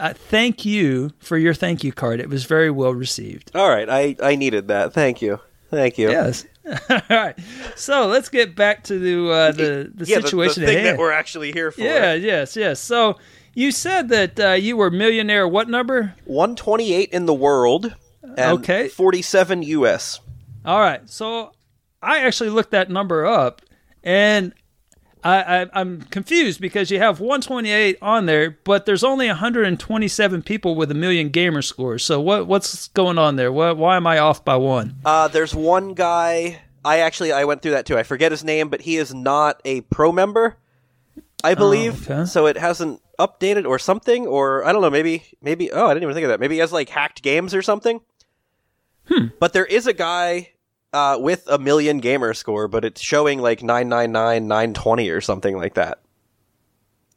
uh, 0.00 0.12
thank 0.14 0.64
you 0.64 1.10
for 1.18 1.38
your 1.38 1.54
thank 1.54 1.84
you 1.84 1.92
card. 1.92 2.18
It 2.20 2.28
was 2.28 2.44
very 2.44 2.70
well 2.70 2.92
received. 2.94 3.52
All 3.54 3.68
right, 3.68 3.88
I 3.88 4.16
I 4.22 4.34
needed 4.36 4.68
that. 4.68 4.92
Thank 4.92 5.22
you, 5.22 5.38
thank 5.70 5.98
you. 5.98 6.10
Yes. 6.10 6.44
All 6.90 7.00
right. 7.08 7.38
So 7.76 8.06
let's 8.06 8.28
get 8.28 8.54
back 8.56 8.84
to 8.84 8.98
the 8.98 9.30
uh, 9.30 9.52
the, 9.52 9.90
the 9.94 10.04
Yeah, 10.06 10.16
the- 10.18 10.22
situation 10.28 10.62
the, 10.62 10.66
thing 10.66 10.84
that 10.84 10.98
we're 10.98 11.12
actually 11.12 11.52
here 11.52 11.70
for. 11.70 11.80
Yeah, 11.82 12.14
yes, 12.14 12.56
yes. 12.56 12.80
So 12.80 13.18
you 13.54 13.72
said 13.72 14.08
that 14.10 14.38
uh, 14.40 14.52
you 14.52 14.76
were 14.76 14.90
millionaire. 14.90 15.46
What 15.48 15.68
number? 15.68 16.14
128 16.26 17.10
in 17.10 17.26
the 17.26 17.34
world. 17.34 17.94
And 18.22 18.58
Okay. 18.60 18.88
47 18.88 19.62
U.S. 19.62 20.20
All 20.64 20.78
right. 20.78 21.08
So 21.10 21.52
I 22.02 22.20
actually 22.20 22.50
looked 22.50 22.70
that 22.70 22.88
number 22.90 23.26
up, 23.26 23.62
and 24.04 24.52
I, 25.22 25.62
I, 25.62 25.66
I'm 25.74 26.02
confused 26.02 26.60
because 26.60 26.90
you 26.90 26.98
have 26.98 27.20
128 27.20 27.98
on 28.00 28.26
there, 28.26 28.58
but 28.64 28.86
there's 28.86 29.04
only 29.04 29.26
127 29.26 30.42
people 30.42 30.74
with 30.74 30.90
a 30.90 30.94
million 30.94 31.28
gamer 31.28 31.62
scores. 31.62 32.04
So 32.04 32.20
what 32.20 32.46
what's 32.46 32.88
going 32.88 33.18
on 33.18 33.36
there? 33.36 33.52
What, 33.52 33.76
why 33.76 33.96
am 33.96 34.06
I 34.06 34.18
off 34.18 34.44
by 34.44 34.56
one? 34.56 34.96
Uh, 35.04 35.28
there's 35.28 35.54
one 35.54 35.94
guy. 35.94 36.62
I 36.84 36.98
actually 36.98 37.32
I 37.32 37.44
went 37.44 37.62
through 37.62 37.72
that 37.72 37.86
too. 37.86 37.98
I 37.98 38.02
forget 38.02 38.32
his 38.32 38.42
name, 38.42 38.68
but 38.68 38.82
he 38.82 38.96
is 38.96 39.12
not 39.14 39.60
a 39.64 39.82
pro 39.82 40.12
member. 40.12 40.56
I 41.42 41.54
believe 41.54 42.10
okay. 42.10 42.26
so. 42.26 42.46
It 42.46 42.58
hasn't 42.58 43.00
updated 43.18 43.66
or 43.66 43.78
something, 43.78 44.26
or 44.26 44.64
I 44.64 44.72
don't 44.72 44.82
know. 44.82 44.90
Maybe 44.90 45.24
maybe. 45.40 45.70
Oh, 45.70 45.86
I 45.86 45.94
didn't 45.94 46.02
even 46.02 46.14
think 46.14 46.24
of 46.24 46.30
that. 46.30 46.40
Maybe 46.40 46.56
he 46.56 46.60
has 46.60 46.72
like 46.72 46.90
hacked 46.90 47.22
games 47.22 47.54
or 47.54 47.62
something. 47.62 48.00
Hmm. 49.06 49.26
But 49.38 49.52
there 49.52 49.64
is 49.64 49.86
a 49.86 49.92
guy 49.92 50.50
uh, 50.92 51.16
with 51.20 51.46
a 51.48 51.58
million 51.58 51.98
gamer 51.98 52.34
score, 52.34 52.68
but 52.68 52.84
it's 52.84 53.00
showing 53.00 53.40
like 53.40 53.62
999, 53.62 54.46
920 54.48 55.08
or 55.10 55.20
something 55.20 55.56
like 55.56 55.74
that 55.74 56.00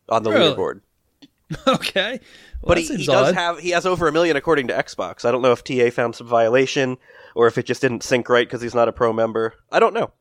on 0.09 0.23
the 0.23 0.31
Really? 0.31 0.53
leaderboard. 0.55 0.81
okay. 1.67 2.19
Well, 2.61 2.69
But 2.75 2.77
he, 2.79 2.85
he 2.95 3.05
does 3.05 3.29
odd. 3.29 3.35
have 3.35 3.59
he 3.59 3.71
has 3.71 3.85
over 3.85 4.07
a 4.07 4.11
million 4.11 4.37
according 4.37 4.67
to 4.67 4.73
Xbox. 4.73 5.25
I 5.25 5.31
don't 5.31 5.41
know 5.41 5.51
if 5.51 5.63
TA 5.63 5.89
found 5.89 6.15
some 6.15 6.27
violation 6.27 6.97
or 7.35 7.47
if 7.47 7.57
it 7.57 7.65
just 7.65 7.81
didn't 7.81 8.03
sync 8.03 8.29
right 8.29 8.47
because 8.47 8.61
he's 8.61 8.75
not 8.75 8.87
a 8.87 8.93
pro 8.93 9.11
member. 9.11 9.53
I 9.71 9.79
don't 9.79 9.93
know. 9.93 10.11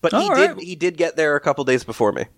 But 0.00 0.12
he 0.12 0.18
All 0.18 0.34
did 0.34 0.58
he 0.60 0.76
did 0.76 0.96
get 0.96 1.16
there 1.16 1.34
a 1.34 1.40
couple 1.40 1.64
days 1.64 1.84
before 1.84 2.12
me. 2.12 2.24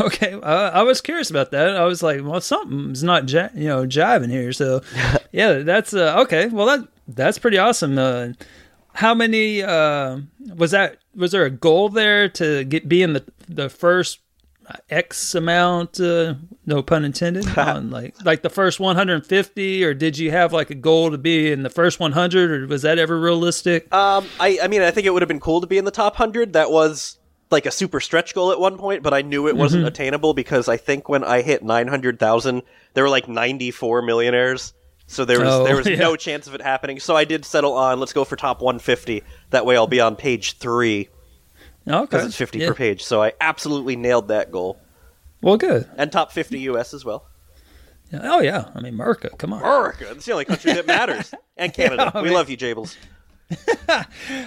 Okay, 0.00 0.34
uh, 0.34 0.70
I 0.70 0.82
was 0.82 1.00
curious 1.00 1.30
about 1.30 1.50
that. 1.52 1.74
I 1.74 1.84
was 1.86 2.02
like, 2.02 2.20
well, 2.22 2.42
something's 2.42 3.02
not, 3.02 3.24
j- 3.24 3.48
you 3.54 3.68
know, 3.68 3.86
jiving 3.86 4.28
here. 4.30 4.52
So, 4.52 4.82
yeah, 5.32 5.60
that's 5.60 5.94
uh, 5.94 6.20
okay. 6.24 6.48
Well, 6.48 6.66
that 6.66 6.86
that's 7.08 7.38
pretty 7.38 7.56
awesome. 7.56 7.96
Uh, 7.96 8.32
how 8.98 9.14
many 9.14 9.62
uh, 9.62 10.18
was 10.56 10.72
that? 10.72 10.98
Was 11.14 11.30
there 11.32 11.44
a 11.44 11.50
goal 11.50 11.88
there 11.88 12.28
to 12.30 12.64
get 12.64 12.88
be 12.88 13.02
in 13.02 13.12
the 13.12 13.24
the 13.48 13.68
first 13.68 14.18
X 14.90 15.34
amount? 15.34 16.00
Uh, 16.00 16.34
no 16.66 16.82
pun 16.82 17.04
intended. 17.04 17.46
on 17.58 17.90
like 17.90 18.14
like 18.24 18.42
the 18.42 18.50
first 18.50 18.80
150, 18.80 19.84
or 19.84 19.94
did 19.94 20.18
you 20.18 20.30
have 20.32 20.52
like 20.52 20.70
a 20.70 20.74
goal 20.74 21.10
to 21.12 21.18
be 21.18 21.52
in 21.52 21.62
the 21.62 21.70
first 21.70 22.00
100, 22.00 22.50
or 22.50 22.66
was 22.66 22.82
that 22.82 22.98
ever 22.98 23.18
realistic? 23.20 23.92
Um, 23.94 24.26
I 24.40 24.58
I 24.62 24.68
mean 24.68 24.82
I 24.82 24.90
think 24.90 25.06
it 25.06 25.10
would 25.10 25.22
have 25.22 25.28
been 25.28 25.40
cool 25.40 25.60
to 25.60 25.66
be 25.68 25.78
in 25.78 25.84
the 25.84 25.90
top 25.92 26.16
hundred. 26.16 26.54
That 26.54 26.70
was 26.70 27.18
like 27.50 27.66
a 27.66 27.70
super 27.70 28.00
stretch 28.00 28.34
goal 28.34 28.50
at 28.52 28.60
one 28.60 28.76
point, 28.76 29.02
but 29.02 29.14
I 29.14 29.22
knew 29.22 29.48
it 29.48 29.56
wasn't 29.56 29.80
Mm-hmm. 29.82 29.88
attainable 29.88 30.34
because 30.34 30.68
I 30.68 30.76
think 30.76 31.08
when 31.08 31.24
I 31.24 31.40
hit 31.40 31.62
900,000, 31.62 32.62
there 32.92 33.04
were 33.04 33.08
like 33.08 33.26
94 33.26 34.02
millionaires. 34.02 34.74
So 35.10 35.24
there 35.24 35.40
was 35.40 35.48
Oh, 35.48 35.64
there 35.64 35.74
was 35.80 35.86
yeah. 35.88 35.96
no 35.96 36.14
chance 36.14 36.46
of 36.46 36.54
it 36.54 36.62
happening. 36.62 37.00
So 37.00 37.16
I 37.16 37.24
did 37.24 37.44
settle 37.44 37.72
on 37.74 37.98
let's 37.98 38.12
go 38.12 38.24
for 38.24 38.36
top 38.36 38.60
150. 38.60 39.24
That 39.50 39.66
way 39.66 39.76
I'll 39.76 39.86
be 39.88 40.00
on 40.00 40.14
page 40.16 40.58
3 40.58 41.08
Okay. 41.88 42.00
because 42.02 42.26
it's 42.26 42.36
50 42.36 42.58
Yeah. 42.60 42.68
per 42.68 42.74
page. 42.74 43.02
So 43.02 43.22
I 43.22 43.32
absolutely 43.40 43.96
nailed 43.96 44.28
that 44.28 44.52
goal. 44.52 44.78
Well, 45.40 45.56
good. 45.56 45.88
And 45.96 46.12
top 46.12 46.30
50 46.30 46.58
US 46.70 46.92
as 46.94 47.04
well. 47.04 47.24
Yeah. 48.12 48.20
Oh 48.22 48.40
yeah. 48.40 48.66
I 48.74 48.80
mean, 48.80 48.94
America. 48.94 49.30
Come 49.38 49.52
on. 49.52 49.60
America, 49.62 50.06
it's 50.10 50.24
the 50.26 50.32
only 50.32 50.44
country 50.44 50.72
that 50.74 50.86
matters. 50.86 51.34
And 51.56 51.74
Canada. 51.74 52.12
I 52.14 52.18
we 52.20 52.26
mean- 52.28 52.34
love 52.34 52.48
you, 52.50 52.56
Jables. 52.56 52.94
All 53.88 54.04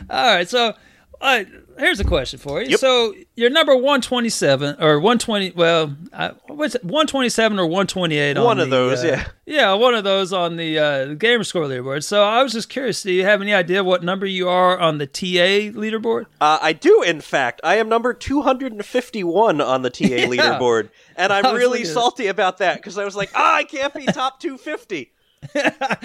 right. 0.10 0.48
So, 0.48 0.74
uh, 1.22 1.44
here's 1.78 2.00
a 2.00 2.04
question 2.04 2.40
for 2.40 2.62
you. 2.62 2.72
Yep. 2.72 2.80
So, 2.80 3.14
you're 3.36 3.50
number 3.50 3.76
127 3.76 4.78
or 4.80 5.00
120. 5.00 5.52
Well, 5.52 5.96
I, 6.12 6.32
what's 6.48 6.76
it, 6.76 6.84
127 6.84 7.60
or 7.60 7.66
128? 7.66 8.38
on 8.38 8.44
One 8.44 8.60
of 8.60 8.70
the, 8.70 8.76
those, 8.76 9.04
uh, 9.04 9.08
yeah. 9.08 9.28
Yeah, 9.46 9.74
one 9.74 9.94
of 9.94 10.04
those 10.04 10.34
on 10.34 10.56
the 10.58 10.80
uh, 10.80 11.06
gamer 11.14 11.44
score 11.44 11.66
leaderboard. 11.66 12.04
So, 12.04 12.24
I 12.24 12.42
was 12.44 12.54
just 12.54 12.70
curious. 12.70 13.04
Do 13.04 13.12
you 13.12 13.24
have 13.24 13.42
any 13.42 13.54
idea 13.54 13.84
what 13.84 14.04
number 14.04 14.26
you 14.26 14.50
are 14.50 14.78
on 14.80 14.98
the 14.98 15.08
TA 15.08 15.72
leaderboard? 15.78 16.26
Uh, 16.40 16.60
I 16.62 16.74
do, 16.74 17.02
in 17.04 17.22
fact. 17.22 17.62
I 17.64 17.76
am 17.76 17.88
number 17.88 18.14
251 18.14 19.62
on 19.62 19.82
the 19.82 19.90
TA 19.90 20.06
leaderboard. 20.06 20.90
And 21.16 21.32
I'm 21.34 21.56
really 21.56 21.86
salty 21.86 22.28
about 22.28 22.58
that 22.58 22.78
because 22.78 22.98
I 22.98 23.06
was 23.06 23.16
like, 23.16 23.32
ah, 23.36 23.56
I 23.56 23.64
can't 23.64 23.94
be 23.94 24.06
top 24.06 24.40
250. 24.42 25.12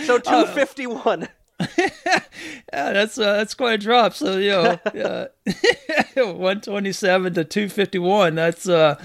so 0.05 0.19
251. 0.19 1.29
Yeah, 2.73 2.93
that's 2.93 3.17
uh, 3.19 3.35
that's 3.35 3.55
quite 3.55 3.75
a 3.75 3.79
drop. 3.79 4.13
So 4.13 4.37
you 4.37 4.51
know, 4.51 4.79
uh, 5.03 5.27
127 6.15 7.35
to 7.35 7.45
251. 7.45 8.35
That's 8.35 8.69
uh, 8.69 9.03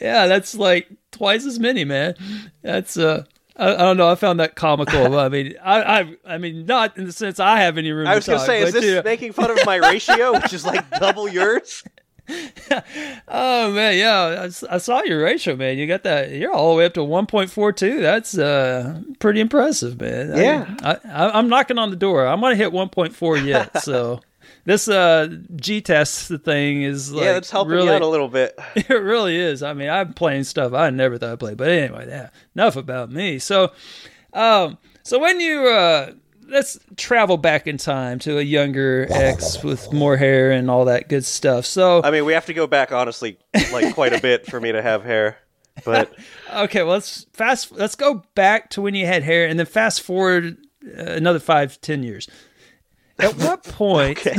yeah, 0.00 0.26
that's 0.26 0.54
like 0.54 0.88
twice 1.10 1.44
as 1.44 1.58
many, 1.58 1.84
man. 1.84 2.14
That's 2.62 2.96
uh. 2.96 3.24
I, 3.56 3.74
I 3.74 3.76
don't 3.78 3.96
know. 3.96 4.08
I 4.08 4.14
found 4.14 4.38
that 4.38 4.54
comical. 4.54 5.18
I 5.18 5.28
mean, 5.28 5.54
I, 5.60 5.82
I, 6.00 6.16
I 6.34 6.38
mean, 6.38 6.64
not 6.64 6.96
in 6.96 7.06
the 7.06 7.12
sense 7.12 7.40
I 7.40 7.58
have 7.58 7.76
any 7.76 7.90
room. 7.90 8.06
I 8.06 8.14
was 8.14 8.24
going 8.24 8.38
to 8.38 8.44
say, 8.46 8.62
is 8.62 8.72
this 8.72 8.84
you 8.84 8.94
know- 8.94 9.02
making 9.02 9.32
fun 9.32 9.50
of 9.50 9.58
my 9.66 9.76
ratio, 9.76 10.32
which 10.34 10.52
is 10.52 10.64
like 10.64 10.88
double 11.00 11.28
yours? 11.28 11.82
Oh 13.28 13.72
man, 13.72 13.96
yeah, 13.98 14.48
I 14.70 14.78
saw 14.78 15.02
your 15.02 15.22
ratio, 15.22 15.56
man. 15.56 15.78
You 15.78 15.86
got 15.86 16.02
that. 16.04 16.30
You're 16.30 16.52
all 16.52 16.72
the 16.72 16.78
way 16.78 16.86
up 16.86 16.94
to 16.94 17.00
1.42. 17.00 18.00
That's 18.00 18.38
uh 18.38 19.00
pretty 19.18 19.40
impressive, 19.40 20.00
man. 20.00 20.32
I- 20.34 20.40
Yeah. 20.42 20.76
I, 20.82 20.92
I, 21.10 21.38
I'm 21.38 21.48
knocking 21.48 21.78
on 21.78 21.90
the 21.90 21.96
door. 21.96 22.26
I'm 22.26 22.40
gonna 22.40 22.54
hit 22.56 22.72
1.4 22.72 23.44
yet. 23.46 23.82
so 23.82 24.20
this 24.64 24.88
uh 24.88 25.28
G 25.56 25.80
test 25.80 26.30
thing 26.44 26.82
is 26.82 27.12
like 27.12 27.24
yeah, 27.24 27.36
it's 27.36 27.50
helping 27.50 27.72
really, 27.72 27.88
out 27.90 28.02
a 28.02 28.06
little 28.06 28.28
bit. 28.28 28.58
It 28.76 28.88
really 28.90 29.36
is. 29.36 29.62
I 29.62 29.72
mean, 29.74 29.88
I'm 29.90 30.12
playing 30.14 30.44
stuff 30.44 30.72
I 30.72 30.90
never 30.90 31.18
thought 31.18 31.32
I'd 31.32 31.38
play. 31.40 31.54
But 31.54 31.68
anyway, 31.70 32.06
yeah, 32.08 32.30
enough 32.54 32.76
about 32.76 33.10
me. 33.10 33.38
So, 33.38 33.72
um, 34.32 34.78
so 35.02 35.18
when 35.18 35.40
you 35.40 35.66
uh, 35.68 36.12
let's 36.48 36.78
travel 36.96 37.36
back 37.36 37.66
in 37.66 37.76
time 37.76 38.18
to 38.20 38.38
a 38.38 38.42
younger 38.42 39.06
ex 39.10 39.62
with 39.62 39.92
more 39.92 40.16
hair 40.16 40.50
and 40.50 40.70
all 40.70 40.86
that 40.86 41.08
good 41.08 41.24
stuff. 41.24 41.66
So, 41.66 42.02
I 42.02 42.10
mean, 42.10 42.24
we 42.24 42.32
have 42.32 42.46
to 42.46 42.54
go 42.54 42.66
back, 42.66 42.92
honestly, 42.92 43.38
like 43.72 43.94
quite 43.94 44.12
a 44.12 44.20
bit 44.20 44.46
for 44.46 44.60
me 44.60 44.72
to 44.72 44.82
have 44.82 45.04
hair. 45.04 45.38
But 45.84 46.12
okay, 46.54 46.82
well, 46.82 46.94
let's 46.94 47.26
fast. 47.32 47.72
Let's 47.72 47.94
go 47.94 48.24
back 48.34 48.70
to 48.70 48.82
when 48.82 48.94
you 48.94 49.06
had 49.06 49.22
hair, 49.22 49.46
and 49.46 49.58
then 49.58 49.66
fast 49.66 50.02
forward 50.02 50.58
uh, 50.86 51.02
another 51.02 51.38
five, 51.38 51.80
ten 51.80 52.02
years. 52.02 52.28
At 53.18 53.34
what 53.36 53.62
point? 53.64 54.26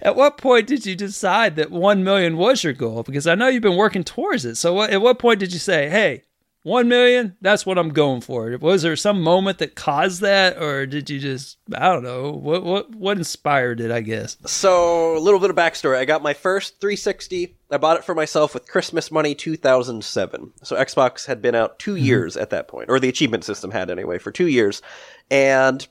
At 0.00 0.14
what 0.14 0.38
point 0.38 0.68
did 0.68 0.86
you 0.86 0.94
decide 0.94 1.56
that 1.56 1.72
one 1.72 2.04
million 2.04 2.36
was 2.36 2.62
your 2.62 2.72
goal? 2.72 3.02
Because 3.02 3.26
I 3.26 3.34
know 3.34 3.48
you've 3.48 3.60
been 3.60 3.76
working 3.76 4.04
towards 4.04 4.44
it. 4.44 4.54
So, 4.54 4.72
what, 4.72 4.90
at 4.90 5.00
what 5.00 5.18
point 5.18 5.40
did 5.40 5.52
you 5.52 5.58
say, 5.58 5.88
"Hey, 5.88 6.22
one 6.62 6.88
million? 6.88 7.36
That's 7.40 7.64
what 7.64 7.78
I'm 7.78 7.90
going 7.90 8.20
for"? 8.20 8.56
Was 8.60 8.82
there 8.82 8.96
some 8.96 9.22
moment 9.22 9.58
that 9.58 9.74
caused 9.74 10.20
that, 10.22 10.60
or 10.60 10.86
did 10.86 11.08
you 11.08 11.18
just, 11.18 11.58
I 11.74 11.92
don't 11.92 12.02
know, 12.02 12.30
what 12.32 12.62
what 12.64 12.94
what 12.94 13.16
inspired 13.18 13.80
it? 13.80 13.90
I 13.90 14.00
guess. 14.00 14.36
So, 14.46 15.16
a 15.16 15.20
little 15.20 15.40
bit 15.40 15.50
of 15.50 15.56
backstory. 15.56 15.96
I 15.96 16.04
got 16.04 16.22
my 16.22 16.34
first 16.34 16.80
360. 16.80 17.56
I 17.70 17.76
bought 17.76 17.98
it 17.98 18.04
for 18.04 18.14
myself 18.14 18.54
with 18.54 18.68
Christmas 18.68 19.10
money 19.10 19.34
2007. 19.34 20.52
So, 20.62 20.76
Xbox 20.76 21.26
had 21.26 21.42
been 21.42 21.54
out 21.54 21.78
2 21.78 21.94
mm-hmm. 21.94 22.04
years 22.04 22.36
at 22.36 22.50
that 22.50 22.68
point, 22.68 22.88
or 22.88 22.98
the 22.98 23.08
achievement 23.08 23.44
system 23.44 23.70
had 23.70 23.90
anyway, 23.90 24.18
for 24.18 24.30
two 24.30 24.48
years. 24.48 24.82
And 25.30 25.86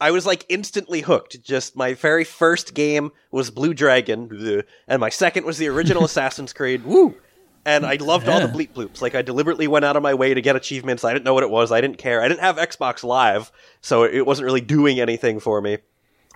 I 0.00 0.10
was 0.10 0.26
like 0.26 0.46
instantly 0.48 1.00
hooked. 1.00 1.42
Just 1.42 1.76
my 1.76 1.94
very 1.94 2.24
first 2.24 2.74
game 2.74 3.10
was 3.30 3.50
Blue 3.50 3.74
Dragon, 3.74 4.64
and 4.86 5.00
my 5.00 5.08
second 5.08 5.44
was 5.44 5.58
the 5.58 5.68
original 5.68 6.04
Assassin's 6.06 6.52
Creed. 6.52 6.84
Woo! 6.84 7.16
And 7.68 7.86
I 7.86 7.96
loved 7.96 8.28
all 8.28 8.40
the 8.40 8.46
bleep 8.48 8.72
bloops. 8.72 9.02
Like 9.02 9.14
I 9.14 9.22
deliberately 9.22 9.68
went 9.68 9.84
out 9.84 9.96
of 9.96 10.02
my 10.02 10.14
way 10.14 10.34
to 10.34 10.40
get 10.40 10.56
achievements. 10.56 11.04
I 11.04 11.12
didn't 11.12 11.24
know 11.24 11.34
what 11.34 11.42
it 11.42 11.50
was. 11.50 11.70
I 11.70 11.80
didn't 11.80 11.98
care. 11.98 12.22
I 12.22 12.28
didn't 12.28 12.40
have 12.40 12.56
Xbox 12.56 13.04
Live, 13.04 13.52
so 13.80 14.04
it 14.04 14.26
wasn't 14.26 14.46
really 14.46 14.60
doing 14.60 15.00
anything 15.00 15.38
for 15.38 15.60
me 15.60 15.78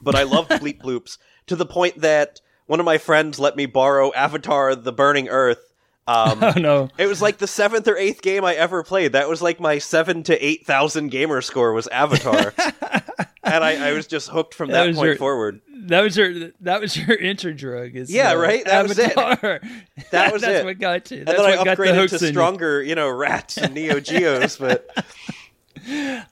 but 0.03 0.15
I 0.15 0.25
loved 0.25 0.51
bleep 0.51 0.83
bloops 0.83 1.19
to 1.47 1.57
the 1.57 1.65
point 1.65 2.01
that 2.01 2.41
one 2.67 2.81
of 2.81 2.87
my 2.87 2.99
friends 2.99 3.39
let 3.39 3.57
me 3.57 3.67
borrow 3.67 4.13
Avatar: 4.13 4.75
The 4.75 4.93
Burning 4.93 5.29
Earth. 5.29 5.72
Um, 6.07 6.39
Oh 6.43 6.53
no. 6.57 6.89
it 6.99 7.07
was 7.07 7.23
like 7.23 7.39
the 7.39 7.47
seventh 7.47 7.87
or 7.87 7.97
eighth 7.97 8.23
game 8.23 8.45
I 8.45 8.55
ever 8.55 8.83
played. 8.83 9.12
That 9.12 9.29
was 9.29 9.41
like 9.41 9.61
my 9.61 9.79
seven 9.79 10.23
to 10.24 10.45
eight 10.45 10.66
thousand 10.66 11.11
gamer 11.11 11.41
score 11.43 11.73
was 11.73 11.87
Avatar, 11.89 12.53
and 13.45 13.62
I, 13.65 13.91
I 13.91 13.93
was 13.93 14.07
just 14.09 14.29
hooked 14.29 14.55
from 14.55 14.70
That 14.70 14.87
that, 14.87 14.95
point 14.97 15.07
your- 15.07 15.16
forward. 15.16 15.61
That 15.87 16.03
was 16.03 16.16
your 16.16 16.51
that 16.61 16.81
was 16.81 16.97
your 16.97 17.16
intro 17.16 17.53
drug. 17.53 17.97
Is, 17.97 18.12
Yeah, 18.12 18.33
uh, 18.33 18.37
right? 18.37 18.65
That 18.65 18.87
was 18.89 18.99
it. 18.99 19.15
That 20.12 20.33
was 20.33 20.43
That's 20.43 20.61
it. 20.61 20.65
what 20.65 20.79
got 20.79 21.11
you. 21.11 21.19
And 21.19 21.27
That's 21.27 21.39
then 21.39 21.47
I 21.53 21.57
what 21.57 21.65
got 21.65 21.77
the 21.77 21.83
upgraded 21.83 21.95
hooks 21.97 22.11
to 22.12 22.16
in 22.19 22.23
you. 22.23 22.29
stronger, 22.29 22.83
you 22.83 22.95
know, 22.95 23.09
rats 23.11 23.57
and 23.59 23.74
Neo 23.74 23.99
Geos. 23.99 24.57
But 24.59 24.89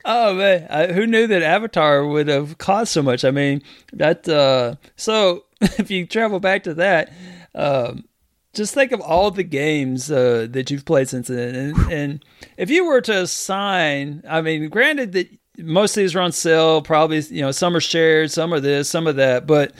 Oh 0.04 0.34
man, 0.34 0.66
I, 0.70 0.92
who 0.92 1.06
knew 1.06 1.26
that 1.26 1.42
Avatar 1.42 2.06
would 2.06 2.28
have 2.28 2.58
cost 2.58 2.92
so 2.92 3.02
much? 3.02 3.24
I 3.24 3.30
mean, 3.32 3.62
that. 3.92 4.28
Uh, 4.28 4.76
so 4.96 5.44
if 5.60 5.90
you 5.90 6.06
travel 6.06 6.38
back 6.38 6.62
to 6.64 6.74
that, 6.74 7.12
um, 7.54 8.04
just 8.54 8.74
think 8.74 8.92
of 8.92 9.00
all 9.00 9.30
the 9.30 9.42
games 9.44 10.10
uh, 10.10 10.46
that 10.50 10.70
you've 10.70 10.84
played 10.84 11.08
since 11.08 11.28
then, 11.28 11.54
and, 11.54 11.92
and 11.92 12.24
if 12.56 12.70
you 12.70 12.84
were 12.84 13.00
to 13.02 13.22
assign, 13.22 14.22
I 14.28 14.40
mean, 14.40 14.68
granted 14.68 15.12
that 15.12 15.28
most 15.58 15.96
of 15.96 16.02
these 16.02 16.14
are 16.14 16.20
on 16.20 16.32
sale, 16.32 16.82
probably 16.82 17.20
you 17.20 17.42
know 17.42 17.52
some 17.52 17.76
are 17.76 17.80
shared, 17.80 18.30
some 18.30 18.52
are 18.52 18.60
this, 18.60 18.88
some 18.88 19.06
of 19.06 19.16
that, 19.16 19.46
but 19.46 19.72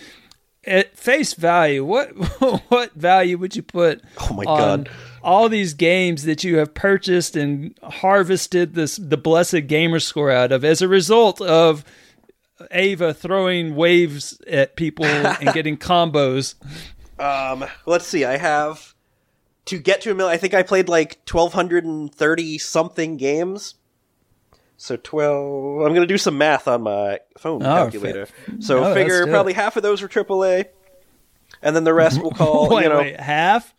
at 0.64 0.96
face 0.96 1.34
value, 1.34 1.84
what 1.84 2.08
what 2.68 2.92
value 2.94 3.38
would 3.38 3.56
you 3.56 3.62
put? 3.62 4.02
Oh 4.20 4.34
my 4.34 4.44
on 4.44 4.84
God. 4.84 4.90
All 5.22 5.48
these 5.48 5.74
games 5.74 6.24
that 6.24 6.44
you 6.44 6.58
have 6.58 6.72
purchased 6.72 7.36
and 7.36 7.76
harvested 7.82 8.74
this 8.74 8.96
the 8.96 9.16
blessed 9.16 9.66
gamer 9.66 10.00
score 10.00 10.30
out 10.30 10.52
of 10.52 10.64
as 10.64 10.82
a 10.82 10.88
result 10.88 11.40
of 11.40 11.84
Ava 12.70 13.14
throwing 13.14 13.74
waves 13.74 14.40
at 14.46 14.76
people 14.76 15.04
and 15.04 15.52
getting 15.54 15.76
combos. 15.76 16.54
Um, 17.20 17.64
let's 17.86 18.06
see. 18.06 18.24
I 18.24 18.36
have 18.36 18.94
to 19.66 19.78
get 19.78 20.00
to 20.02 20.10
a 20.10 20.14
million. 20.14 20.34
I 20.34 20.38
think 20.38 20.54
I 20.54 20.62
played 20.62 20.88
like 20.88 21.24
twelve 21.24 21.52
hundred 21.52 21.84
and 21.84 22.12
thirty 22.14 22.58
something 22.58 23.16
games. 23.16 23.74
So 24.76 24.96
twelve. 24.96 25.82
I'm 25.82 25.92
gonna 25.94 26.06
do 26.06 26.18
some 26.18 26.38
math 26.38 26.66
on 26.66 26.82
my 26.82 27.20
phone 27.38 27.62
Oh, 27.62 27.66
calculator. 27.66 28.26
So 28.60 28.84
Oh, 28.84 28.94
figure 28.94 29.26
probably 29.26 29.52
half 29.52 29.76
of 29.76 29.82
those 29.82 30.00
were 30.02 30.08
AAA, 30.08 30.66
and 31.62 31.76
then 31.76 31.84
the 31.84 31.94
rest 31.94 32.20
we'll 32.20 32.30
call. 32.32 32.68
wait, 32.70 32.84
you 32.84 32.88
know, 32.88 32.98
wait, 32.98 33.20
half? 33.20 33.74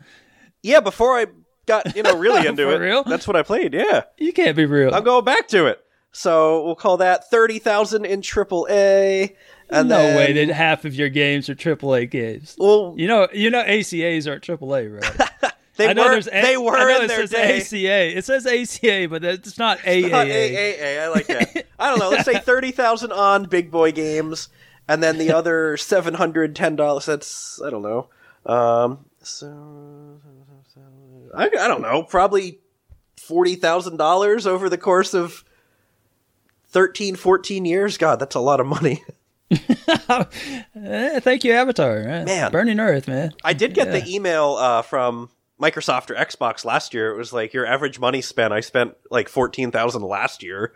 yeah. 0.61 0.79
Before 0.79 1.17
I 1.17 1.25
got 1.65 1.95
you 1.95 2.03
know 2.03 2.17
really 2.17 2.45
into 2.47 2.69
it, 2.71 2.77
real? 2.77 3.03
that's 3.03 3.27
what 3.27 3.35
I 3.35 3.41
played. 3.43 3.73
Yeah, 3.73 4.03
You 4.17 4.31
can't 4.33 4.55
be 4.55 4.65
real. 4.65 4.93
I'm 4.93 5.03
going 5.03 5.25
back 5.25 5.47
to 5.49 5.65
it. 5.67 5.79
So 6.13 6.63
we'll 6.65 6.75
call 6.75 6.97
that 6.97 7.29
thirty 7.31 7.57
thousand 7.57 8.05
in 8.05 8.21
AAA, 8.21 9.35
and 9.71 9.89
no 9.89 9.97
then, 9.97 10.17
way 10.17 10.33
that 10.45 10.53
half 10.53 10.85
of 10.85 10.93
your 10.95 11.09
games 11.09 11.49
are 11.49 11.55
AAA 11.55 12.09
games. 12.09 12.55
Well, 12.57 12.93
You 12.97 13.07
know, 13.07 13.27
you 13.33 13.49
know 13.49 13.63
ACAs 13.63 14.27
aren't 14.27 14.43
AAA, 14.43 15.01
right? 15.01 15.53
they 15.77 15.87
I 15.89 15.93
know 15.93 16.03
were 16.09 16.17
A- 16.17 16.21
they 16.23 16.57
were 16.57 16.75
I 16.77 16.83
know 16.91 16.97
in 16.97 17.05
it 17.05 17.07
their 17.07 17.27
says 17.27 17.69
day. 17.69 17.85
ACA. 17.87 18.17
It 18.17 18.25
says 18.25 18.45
ACA, 18.45 19.07
but 19.09 19.23
it's 19.23 19.57
not 19.57 19.79
AAA. 19.79 20.11
Not 20.11 20.27
AAA. 20.27 20.99
I 21.01 21.07
like 21.09 21.27
that. 21.27 21.67
I 21.79 21.89
don't 21.89 21.99
know. 21.99 22.09
Let's 22.09 22.25
say 22.25 22.37
thirty 22.43 22.71
thousand 22.71 23.11
on 23.13 23.45
big 23.45 23.71
boy 23.71 23.91
games, 23.91 24.49
and 24.87 25.01
then 25.01 25.17
the 25.17 25.31
other 25.31 25.77
seven 25.77 26.13
hundred 26.15 26.55
ten 26.55 26.75
dollars. 26.75 27.05
That's 27.05 27.61
I 27.61 27.69
don't 27.69 27.81
know. 27.83 28.09
Um, 28.45 29.05
so 29.23 30.19
I, 31.33 31.45
I 31.45 31.49
don't 31.67 31.81
know. 31.81 32.03
Probably 32.03 32.59
forty 33.17 33.55
thousand 33.55 33.97
dollars 33.97 34.45
over 34.45 34.67
the 34.69 34.77
course 34.77 35.13
of 35.13 35.43
13, 36.73 37.15
14 37.17 37.65
years. 37.65 37.97
God, 37.97 38.19
that's 38.19 38.35
a 38.35 38.39
lot 38.39 38.59
of 38.61 38.65
money. 38.65 39.03
Eh, 40.83 41.19
thank 41.19 41.43
you, 41.43 41.51
Avatar. 41.53 41.97
eh? 41.99 42.23
Man. 42.23 42.51
Burning 42.51 42.79
Earth, 42.79 43.07
man. 43.07 43.33
I 43.43 43.53
did 43.53 43.73
get 43.73 43.87
Yeah. 43.87 43.99
the 43.99 44.13
email 44.15 44.55
uh, 44.59 44.81
from 44.81 45.29
Microsoft 45.61 46.09
or 46.09 46.15
Xbox 46.15 46.65
last 46.65 46.93
year. 46.93 47.11
It 47.13 47.17
was 47.17 47.33
like 47.33 47.53
your 47.53 47.65
average 47.65 47.99
money 47.99 48.21
spent. 48.21 48.53
I 48.53 48.61
spent 48.61 48.95
like 49.09 49.29
fourteen 49.29 49.71
thousand 49.71 50.01
last 50.03 50.41
year. 50.43 50.73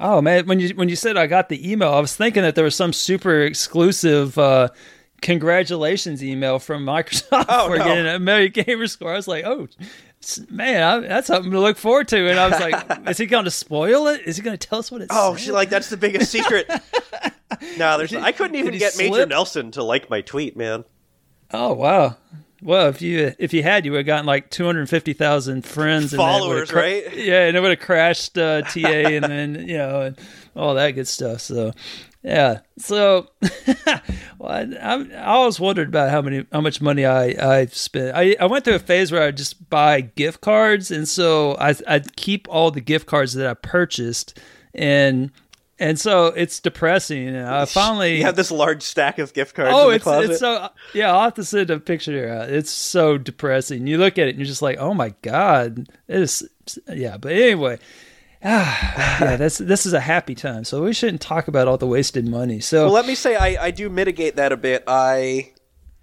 Oh 0.00 0.20
man, 0.20 0.46
when 0.46 0.60
you 0.60 0.68
when 0.70 0.88
you 0.88 0.96
said 0.96 1.16
I 1.16 1.26
got 1.26 1.48
the 1.48 1.70
email, 1.70 1.92
I 1.92 2.00
was 2.00 2.14
thinking 2.14 2.42
that 2.42 2.54
there 2.54 2.64
was 2.64 2.76
some 2.76 2.92
super 2.92 3.40
exclusive 3.42 4.38
uh, 4.38 4.68
congratulations 5.20 6.22
email 6.22 6.58
from 6.58 6.84
Microsoft 6.86 7.46
Oh, 7.48 7.68
for 7.68 7.78
no. 7.78 7.84
getting 7.84 8.06
a 8.06 8.18
million 8.18 8.52
gamer 8.52 8.86
score. 8.86 9.12
I 9.12 9.16
was 9.16 9.26
like, 9.28 9.44
oh 9.44 9.66
man, 10.50 10.82
I, 10.82 11.00
that's 11.00 11.26
something 11.26 11.50
to 11.50 11.60
look 11.60 11.76
forward 11.76 12.06
to. 12.08 12.28
And 12.30 12.38
I 12.38 12.48
was 12.48 12.60
like, 12.60 13.08
is 13.10 13.18
he 13.18 13.26
going 13.26 13.46
to 13.46 13.50
spoil 13.50 14.06
it? 14.08 14.20
Is 14.26 14.36
he 14.36 14.42
going 14.42 14.56
to 14.56 14.68
tell 14.68 14.78
us 14.78 14.90
what 14.92 15.00
it's? 15.02 15.12
Oh, 15.12 15.34
she 15.34 15.50
like 15.50 15.70
that's 15.70 15.90
the 15.90 15.96
biggest 15.96 16.30
secret. 16.30 16.70
no, 17.78 17.98
there's. 17.98 18.14
I 18.14 18.32
couldn't 18.32 18.56
even 18.56 18.76
get 18.78 18.96
Major? 18.96 19.26
Nelson 19.26 19.70
to 19.72 19.82
like 19.82 20.10
my 20.10 20.20
tweet, 20.20 20.56
man. 20.56 20.84
Oh 21.52 21.72
wow. 21.72 22.16
Well, 22.60 22.88
if 22.88 23.00
you 23.00 23.34
if 23.38 23.52
you 23.52 23.62
had, 23.62 23.84
you 23.84 23.92
would 23.92 23.98
have 23.98 24.06
gotten 24.06 24.26
like 24.26 24.50
two 24.50 24.66
hundred 24.66 24.88
fifty 24.88 25.12
thousand 25.12 25.64
friends, 25.64 26.12
and 26.12 26.20
then 26.20 26.28
it 26.28 26.38
Followers, 26.38 26.72
right? 26.72 27.04
Yeah, 27.16 27.46
and 27.46 27.56
it 27.56 27.60
would 27.60 27.70
have 27.70 27.86
crashed 27.86 28.36
uh, 28.36 28.62
TA, 28.62 28.88
and 28.88 29.24
then 29.24 29.54
you 29.68 29.78
know, 29.78 30.02
and 30.02 30.18
all 30.56 30.74
that 30.74 30.92
good 30.92 31.06
stuff. 31.06 31.40
So, 31.40 31.72
yeah. 32.22 32.60
So, 32.78 33.28
well, 34.38 34.50
I, 34.50 34.66
I'm, 34.82 35.12
I 35.12 35.26
always 35.26 35.60
wondered 35.60 35.88
about 35.88 36.10
how 36.10 36.20
many 36.20 36.46
how 36.50 36.60
much 36.60 36.80
money 36.80 37.06
I 37.06 37.26
I 37.26 37.66
spent. 37.66 38.16
I 38.16 38.34
I 38.40 38.46
went 38.46 38.64
through 38.64 38.74
a 38.74 38.80
phase 38.80 39.12
where 39.12 39.22
I 39.22 39.30
just 39.30 39.70
buy 39.70 40.00
gift 40.00 40.40
cards, 40.40 40.90
and 40.90 41.08
so 41.08 41.56
I 41.60 41.76
I 41.86 42.00
keep 42.16 42.48
all 42.50 42.72
the 42.72 42.80
gift 42.80 43.06
cards 43.06 43.34
that 43.34 43.46
I 43.46 43.54
purchased, 43.54 44.36
and 44.74 45.30
and 45.78 45.98
so 45.98 46.26
it's 46.26 46.60
depressing. 46.60 47.28
And 47.28 47.46
I 47.46 47.64
finally 47.64 48.18
You 48.18 48.24
have 48.24 48.36
this 48.36 48.50
large 48.50 48.82
stack 48.82 49.18
of 49.18 49.32
gift 49.32 49.54
cards 49.54 49.72
Oh, 49.74 49.90
it's 49.90 50.02
closet. 50.04 50.30
it's 50.32 50.40
so 50.40 50.68
yeah. 50.94 51.12
I'll 51.12 51.22
have 51.24 51.34
to 51.34 51.44
send 51.44 51.70
a 51.70 51.78
picture 51.80 52.12
here. 52.12 52.32
Uh, 52.34 52.46
It's 52.46 52.70
so 52.70 53.18
depressing. 53.18 53.86
You 53.86 53.98
look 53.98 54.18
at 54.18 54.26
it 54.26 54.30
and 54.30 54.38
you're 54.38 54.46
just 54.46 54.62
like, 54.62 54.78
oh 54.78 54.94
my 54.94 55.14
god, 55.22 55.88
it 56.08 56.20
is. 56.20 56.48
Yeah, 56.92 57.16
but 57.16 57.32
anyway, 57.32 57.78
ah, 58.44 59.18
yeah, 59.20 59.36
this 59.36 59.58
this 59.58 59.86
is 59.86 59.92
a 59.92 60.00
happy 60.00 60.34
time. 60.34 60.64
So 60.64 60.82
we 60.82 60.92
shouldn't 60.92 61.20
talk 61.20 61.48
about 61.48 61.68
all 61.68 61.78
the 61.78 61.86
wasted 61.86 62.26
money. 62.26 62.60
So 62.60 62.84
Well, 62.84 62.92
let 62.94 63.06
me 63.06 63.14
say 63.14 63.36
I, 63.36 63.66
I 63.66 63.70
do 63.70 63.88
mitigate 63.88 64.36
that 64.36 64.52
a 64.52 64.56
bit. 64.56 64.84
I 64.86 65.52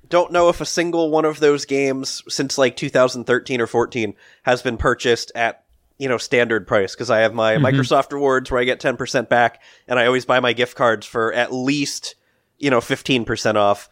don't 0.07 0.31
know 0.31 0.49
if 0.49 0.61
a 0.61 0.65
single 0.65 1.09
one 1.09 1.25
of 1.25 1.39
those 1.39 1.65
games 1.65 2.21
since 2.29 2.57
like 2.59 2.75
2013 2.77 3.59
or 3.59 3.67
14 3.67 4.13
has 4.43 4.61
been 4.61 4.77
purchased 4.77 5.31
at 5.33 5.64
you 5.97 6.09
know 6.09 6.17
standard 6.17 6.67
price 6.67 6.93
because 6.93 7.09
I 7.09 7.19
have 7.19 7.33
my 7.33 7.55
Microsoft 7.55 8.11
rewards 8.11 8.51
where 8.51 8.61
I 8.61 8.63
get 8.63 8.79
10% 8.79 9.29
back, 9.29 9.61
and 9.87 9.99
I 9.99 10.05
always 10.05 10.25
buy 10.25 10.39
my 10.39 10.53
gift 10.53 10.75
cards 10.75 11.05
for 11.05 11.33
at 11.33 11.53
least 11.53 12.15
you 12.57 12.69
know 12.69 12.79
15% 12.79 13.55
off, 13.55 13.89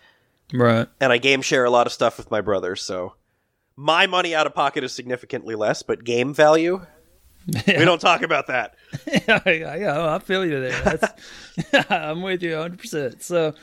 right, 0.53 0.87
and 0.99 1.11
I 1.11 1.17
game 1.17 1.41
share 1.41 1.65
a 1.65 1.69
lot 1.69 1.87
of 1.87 1.93
stuff 1.93 2.17
with 2.17 2.31
my 2.31 2.41
brother, 2.41 2.75
so. 2.75 3.15
My 3.75 4.05
money 4.05 4.35
out 4.35 4.45
of 4.45 4.53
pocket 4.53 4.83
is 4.83 4.91
significantly 4.91 5.55
less, 5.55 5.81
but 5.81 6.03
game 6.03 6.31
value, 6.31 6.85
we 7.67 7.85
don't 7.85 7.99
talk 7.99 8.21
about 8.21 8.47
that. 8.47 8.75
yeah, 9.27 9.75
yeah, 9.75 10.15
I 10.15 10.19
feel 10.19 10.45
you 10.45 10.61
there. 10.61 10.81
That's, 10.81 11.89
I'm 11.89 12.21
with 12.21 12.41
you 12.41 12.53
100. 12.53 12.79
percent 12.79 13.23
So, 13.23 13.53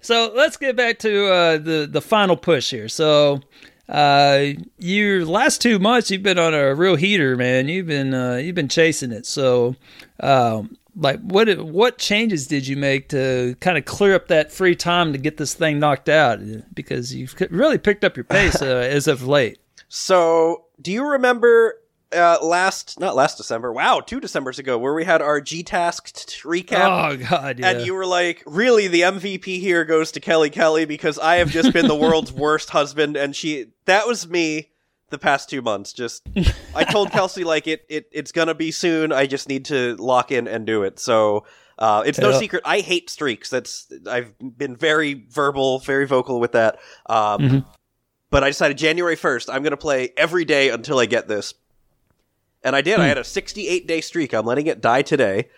so 0.00 0.32
let's 0.34 0.56
get 0.56 0.74
back 0.74 0.98
to 1.00 1.26
uh, 1.32 1.58
the 1.58 1.88
the 1.90 2.00
final 2.00 2.36
push 2.36 2.70
here. 2.70 2.88
So, 2.88 3.42
uh, 3.88 4.46
your 4.78 5.24
last 5.26 5.60
two 5.60 5.78
months, 5.78 6.10
you've 6.10 6.22
been 6.22 6.38
on 6.38 6.54
a 6.54 6.74
real 6.74 6.96
heater, 6.96 7.36
man. 7.36 7.68
You've 7.68 7.86
been 7.86 8.14
uh, 8.14 8.36
you've 8.36 8.54
been 8.54 8.68
chasing 8.68 9.12
it. 9.12 9.26
So, 9.26 9.76
um, 10.20 10.76
like, 10.96 11.20
what 11.20 11.58
what 11.58 11.98
changes 11.98 12.46
did 12.46 12.66
you 12.66 12.76
make 12.76 13.08
to 13.10 13.56
kind 13.60 13.76
of 13.76 13.84
clear 13.84 14.14
up 14.14 14.28
that 14.28 14.52
free 14.52 14.74
time 14.74 15.12
to 15.12 15.18
get 15.18 15.36
this 15.36 15.54
thing 15.54 15.78
knocked 15.78 16.08
out? 16.08 16.40
Because 16.74 17.14
you've 17.14 17.34
really 17.50 17.78
picked 17.78 18.04
up 18.04 18.16
your 18.16 18.24
pace 18.24 18.62
uh, 18.62 18.66
as 18.66 19.06
of 19.06 19.26
late. 19.26 19.58
So, 19.88 20.64
do 20.80 20.90
you 20.90 21.06
remember 21.06 21.76
uh, 22.14 22.38
last, 22.42 22.98
not 23.00 23.16
last 23.16 23.36
December, 23.36 23.72
wow, 23.72 24.00
two 24.00 24.20
Decembers 24.20 24.58
ago, 24.58 24.78
where 24.78 24.94
we 24.94 25.04
had 25.04 25.20
our 25.20 25.40
G 25.40 25.62
Tasked 25.62 26.42
recap? 26.44 27.12
Oh 27.12 27.16
God, 27.16 27.58
yeah. 27.58 27.70
And 27.70 27.86
you 27.86 27.94
were 27.94 28.06
like, 28.06 28.42
really, 28.46 28.88
the 28.88 29.02
MVP 29.02 29.60
here 29.60 29.84
goes 29.84 30.12
to 30.12 30.20
Kelly 30.20 30.50
Kelly 30.50 30.84
because 30.84 31.18
I 31.18 31.36
have 31.36 31.50
just 31.50 31.72
been 31.72 31.88
the 31.88 31.94
world's 31.94 32.32
worst 32.46 32.70
husband. 32.70 33.16
And 33.16 33.34
she, 33.36 33.66
that 33.86 34.06
was 34.06 34.28
me 34.28 34.70
the 35.10 35.18
past 35.18 35.50
two 35.50 35.62
months. 35.62 35.92
Just, 35.92 36.26
I 36.74 36.84
told 36.84 37.10
Kelsey, 37.12 37.44
like, 37.44 37.66
it, 37.66 37.84
it 37.88 38.08
it's 38.12 38.32
going 38.32 38.48
to 38.48 38.54
be 38.54 38.70
soon. 38.70 39.12
I 39.12 39.26
just 39.26 39.48
need 39.48 39.66
to 39.66 39.96
lock 39.96 40.32
in 40.32 40.48
and 40.48 40.66
do 40.66 40.82
it. 40.82 40.98
So, 40.98 41.44
uh, 41.78 42.04
it's 42.06 42.18
no 42.18 42.38
secret. 42.38 42.62
I 42.64 42.80
hate 42.80 43.10
streaks. 43.10 43.50
That's, 43.50 43.92
I've 44.08 44.32
been 44.38 44.76
very 44.76 45.26
verbal, 45.28 45.80
very 45.80 46.06
vocal 46.06 46.38
with 46.40 46.52
that. 46.52 46.78
Um, 47.06 47.40
Mhm. 47.40 47.64
but 48.30 48.44
I 48.44 48.48
decided 48.48 48.78
January 48.78 49.16
1st, 49.16 49.48
I'm 49.52 49.62
going 49.62 49.72
to 49.72 49.76
play 49.76 50.10
every 50.16 50.44
day 50.44 50.70
until 50.70 50.98
I 51.00 51.06
get 51.06 51.26
this. 51.28 51.52
And 52.64 52.74
I 52.74 52.80
did. 52.80 52.98
I 52.98 53.06
had 53.06 53.18
a 53.18 53.24
68 53.24 53.86
day 53.86 54.00
streak. 54.00 54.32
I'm 54.32 54.46
letting 54.46 54.66
it 54.66 54.80
die 54.80 55.02
today. 55.02 55.48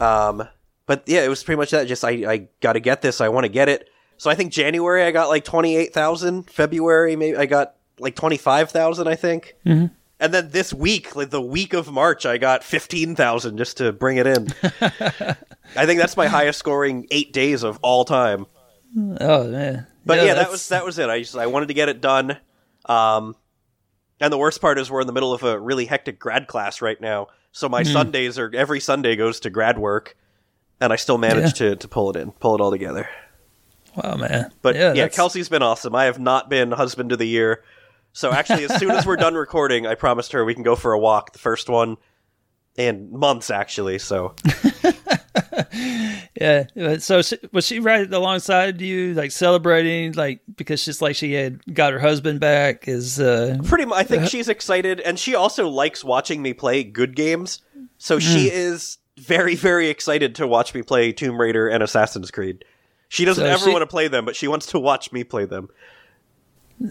Um, 0.00 0.48
but 0.86 1.02
yeah, 1.06 1.24
it 1.24 1.28
was 1.28 1.42
pretty 1.44 1.58
much 1.58 1.72
that. 1.72 1.86
Just 1.88 2.04
I, 2.04 2.10
I 2.30 2.48
got 2.60 2.72
to 2.74 2.80
get 2.80 3.02
this. 3.02 3.20
I 3.20 3.28
want 3.28 3.44
to 3.44 3.48
get 3.50 3.68
it. 3.68 3.88
So 4.16 4.30
I 4.30 4.34
think 4.34 4.52
January 4.52 5.02
I 5.04 5.10
got 5.10 5.28
like 5.28 5.44
28,000. 5.44 6.50
February 6.50 7.16
maybe 7.16 7.36
I 7.36 7.46
got 7.46 7.74
like 7.98 8.14
25,000. 8.16 9.06
I 9.06 9.14
think. 9.16 9.56
Mhm. 9.66 9.90
And 10.20 10.34
then 10.34 10.50
this 10.50 10.72
week, 10.72 11.14
like 11.14 11.30
the 11.30 11.40
week 11.40 11.74
of 11.74 11.92
March, 11.92 12.26
I 12.26 12.38
got 12.38 12.64
15,000 12.64 13.56
just 13.56 13.76
to 13.76 13.92
bring 13.92 14.16
it 14.16 14.26
in. 14.26 14.48
I 15.76 15.86
think 15.86 16.00
that's 16.00 16.16
my 16.16 16.26
highest 16.26 16.58
scoring 16.58 17.06
eight 17.12 17.32
days 17.32 17.62
of 17.62 17.78
all 17.82 18.04
time. 18.04 18.46
oh 19.20 19.44
man, 19.48 19.86
But 20.06 20.24
yeah, 20.24 20.34
that 20.34 20.50
was 20.50 20.68
that 20.70 20.84
was 20.84 20.98
it. 20.98 21.08
I 21.08 21.20
just 21.20 21.36
I 21.36 21.46
wanted 21.46 21.66
to 21.68 21.74
get 21.74 21.88
it 21.88 22.00
done. 22.00 22.36
Um, 22.86 23.36
and 24.20 24.32
the 24.32 24.38
worst 24.38 24.60
part 24.60 24.78
is 24.78 24.90
we're 24.90 25.00
in 25.00 25.06
the 25.06 25.12
middle 25.12 25.32
of 25.32 25.42
a 25.42 25.58
really 25.58 25.86
hectic 25.86 26.18
grad 26.18 26.46
class 26.46 26.82
right 26.82 27.00
now. 27.00 27.28
So 27.52 27.68
my 27.68 27.82
hmm. 27.82 27.92
Sundays 27.92 28.38
are 28.38 28.50
every 28.54 28.80
Sunday 28.80 29.16
goes 29.16 29.40
to 29.40 29.50
grad 29.50 29.78
work, 29.78 30.16
and 30.80 30.92
I 30.92 30.96
still 30.96 31.18
manage 31.18 31.54
to 31.54 31.76
to 31.76 31.88
pull 31.88 32.10
it 32.10 32.16
in, 32.16 32.32
pull 32.32 32.54
it 32.54 32.60
all 32.60 32.70
together. 32.70 33.08
Wow, 33.96 34.16
man. 34.16 34.52
But 34.62 34.76
yeah, 34.76 34.92
that's- 34.92 35.16
Kelsey's 35.16 35.48
been 35.48 35.62
awesome. 35.62 35.94
I 35.94 36.04
have 36.04 36.18
not 36.18 36.48
been 36.48 36.70
husband 36.72 37.12
of 37.12 37.18
the 37.18 37.26
year. 37.26 37.64
So 38.12 38.32
actually, 38.32 38.64
as 38.64 38.76
soon 38.78 38.90
as 38.90 39.06
we're 39.06 39.16
done 39.16 39.34
recording, 39.34 39.86
I 39.86 39.94
promised 39.94 40.32
her 40.32 40.44
we 40.44 40.54
can 40.54 40.62
go 40.62 40.74
for 40.74 40.92
a 40.92 40.98
walk. 40.98 41.32
The 41.32 41.38
first 41.38 41.68
one 41.68 41.98
in 42.76 43.10
months, 43.16 43.50
actually. 43.50 43.98
So 43.98 44.34
Yeah. 46.40 46.64
uh, 46.80 46.98
So 46.98 47.22
she, 47.22 47.36
was 47.52 47.66
she 47.66 47.80
right 47.80 48.12
alongside 48.12 48.80
you, 48.80 49.14
like 49.14 49.30
celebrating, 49.32 50.12
like 50.12 50.40
because 50.56 50.80
she's 50.80 51.02
like 51.02 51.16
she 51.16 51.32
had 51.32 51.60
got 51.74 51.92
her 51.92 51.98
husband 51.98 52.38
back? 52.40 52.86
Is 52.86 53.18
uh, 53.18 53.58
pretty 53.64 53.84
much, 53.86 53.98
I 53.98 54.04
think 54.04 54.26
she's 54.28 54.48
excited, 54.48 55.00
and 55.00 55.18
she 55.18 55.34
also 55.34 55.68
likes 55.68 56.04
watching 56.04 56.40
me 56.42 56.52
play 56.52 56.84
good 56.84 57.16
games. 57.16 57.60
So 57.98 58.18
she 58.18 58.48
is 58.50 58.98
very, 59.18 59.56
very 59.56 59.88
excited 59.88 60.36
to 60.36 60.46
watch 60.46 60.74
me 60.74 60.82
play 60.82 61.10
Tomb 61.12 61.40
Raider 61.40 61.66
and 61.68 61.82
Assassin's 61.82 62.30
Creed. 62.30 62.64
She 63.08 63.24
doesn't 63.24 63.44
So 63.44 63.50
ever 63.50 63.64
she- 63.64 63.70
want 63.72 63.82
to 63.82 63.86
play 63.86 64.06
them, 64.06 64.24
but 64.24 64.36
she 64.36 64.46
wants 64.46 64.66
to 64.66 64.78
watch 64.78 65.10
me 65.12 65.24
play 65.24 65.44
them. 65.46 65.68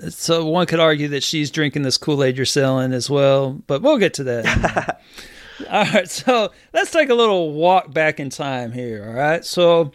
so 0.10 0.46
one 0.46 0.66
could 0.66 0.82
argue 0.82 1.08
that 1.10 1.24
she's 1.24 1.50
drinking 1.52 1.84
this 1.84 1.98
Kool 1.98 2.22
Aid 2.24 2.36
you're 2.36 2.46
selling 2.46 2.92
as 2.92 3.10
well, 3.10 3.62
but 3.68 3.82
we'll 3.82 3.98
get 3.98 4.16
to 4.16 4.24
that. 4.26 5.02
all 5.70 5.86
right. 5.86 6.10
So 6.10 6.52
let's 6.74 6.92
take 6.92 7.10
a 7.10 7.14
little 7.16 7.52
walk 7.54 7.92
back 7.94 8.20
in 8.20 8.30
time 8.30 8.72
here. 8.72 9.06
All 9.08 9.14
right. 9.16 9.44
So 9.46 9.92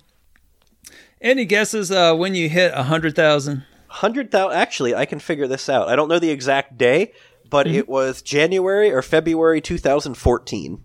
any 1.20 1.44
guesses 1.44 1.90
uh, 1.90 2.14
when 2.14 2.34
you 2.34 2.48
hit 2.48 2.72
a 2.74 2.82
hundred 2.84 3.14
thousand? 3.14 3.64
Hundred 3.88 4.30
thousand. 4.30 4.58
Actually, 4.58 4.94
I 4.94 5.04
can 5.06 5.18
figure 5.18 5.46
this 5.46 5.68
out. 5.68 5.88
I 5.88 5.96
don't 5.96 6.08
know 6.08 6.18
the 6.18 6.30
exact 6.30 6.78
day, 6.78 7.12
but 7.48 7.66
Mm-hmm. 7.66 7.76
it 7.76 7.88
was 7.88 8.22
January 8.22 8.90
or 8.90 9.02
February 9.02 9.60
2014. 9.60 10.82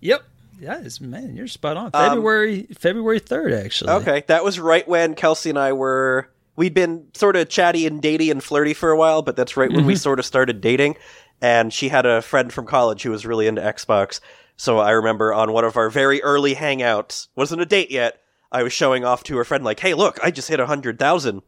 Yep. 0.00 0.22
Yeah, 0.58 0.80
it's, 0.82 1.00
man, 1.02 1.36
you're 1.36 1.48
spot 1.48 1.76
on. 1.76 1.90
February 1.90 2.62
February 2.78 3.18
third, 3.18 3.52
actually. 3.52 3.90
Okay, 3.90 4.24
that 4.28 4.42
was 4.42 4.58
right 4.58 4.86
when 4.88 5.14
Kelsey 5.14 5.50
and 5.50 5.58
I 5.58 5.72
were. 5.74 6.30
We'd 6.56 6.72
been 6.72 7.08
sort 7.12 7.36
of 7.36 7.50
chatty 7.50 7.86
and 7.86 8.00
datey 8.00 8.30
and 8.30 8.42
flirty 8.42 8.72
for 8.72 8.90
a 8.90 8.96
while, 8.96 9.20
but 9.20 9.36
that's 9.36 9.58
right 9.58 9.70
when 9.70 9.84
we 9.84 9.94
sort 9.96 10.18
of 10.18 10.24
started 10.24 10.62
dating. 10.62 10.96
And 11.40 11.72
she 11.72 11.88
had 11.90 12.06
a 12.06 12.22
friend 12.22 12.52
from 12.52 12.66
college 12.66 13.02
who 13.02 13.10
was 13.10 13.26
really 13.26 13.46
into 13.46 13.60
Xbox. 13.60 14.20
So 14.56 14.78
I 14.78 14.92
remember 14.92 15.34
on 15.34 15.52
one 15.52 15.64
of 15.64 15.76
our 15.76 15.90
very 15.90 16.22
early 16.22 16.54
hangouts, 16.54 17.28
wasn't 17.36 17.60
a 17.60 17.66
date 17.66 17.90
yet. 17.90 18.22
I 18.50 18.62
was 18.62 18.72
showing 18.72 19.04
off 19.04 19.22
to 19.24 19.36
her 19.36 19.44
friend, 19.44 19.64
like, 19.64 19.80
"Hey, 19.80 19.92
look, 19.92 20.18
I 20.22 20.30
just 20.30 20.48
hit 20.48 20.60
a 20.60 20.66
hundred 20.66 20.98
thousand. 20.98 21.42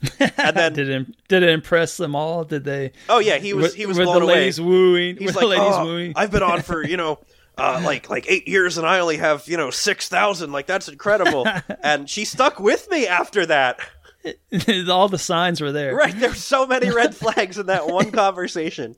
And 0.38 0.56
then, 0.56 0.72
Did 0.72 0.88
it 0.88 1.28
did 1.28 1.42
it 1.42 1.50
impress 1.50 1.98
them 1.98 2.14
all? 2.16 2.44
Did 2.44 2.64
they? 2.64 2.92
oh 3.10 3.18
yeah, 3.18 3.36
he 3.36 3.52
was 3.52 3.74
he 3.74 3.84
was 3.84 3.98
were 3.98 4.04
blown 4.04 4.20
the 4.20 4.24
away. 4.24 4.34
ladies 4.34 4.60
wooing? 4.60 5.16
He's 5.18 5.34
like, 5.34 5.42
the 5.42 5.46
ladies 5.48 5.66
"Oh, 5.68 5.84
wooing? 5.84 6.12
I've 6.16 6.30
been 6.30 6.42
on 6.42 6.62
for 6.62 6.82
you 6.82 6.96
know, 6.96 7.18
uh, 7.58 7.82
like 7.84 8.08
like 8.08 8.24
eight 8.26 8.48
years, 8.48 8.78
and 8.78 8.86
I 8.86 9.00
only 9.00 9.18
have 9.18 9.46
you 9.46 9.58
know 9.58 9.70
six 9.70 10.08
thousand. 10.08 10.52
Like 10.52 10.66
that's 10.66 10.88
incredible. 10.88 11.46
and 11.82 12.08
she 12.08 12.24
stuck 12.24 12.58
with 12.58 12.88
me 12.90 13.06
after 13.06 13.44
that. 13.46 13.80
all 14.90 15.08
the 15.08 15.18
signs 15.18 15.60
were 15.60 15.72
there. 15.72 15.94
Right, 15.94 16.14
there's 16.18 16.42
so 16.42 16.66
many 16.66 16.90
red 16.90 17.14
flags 17.14 17.58
in 17.58 17.66
that 17.66 17.86
one 17.86 18.10
conversation. 18.12 18.96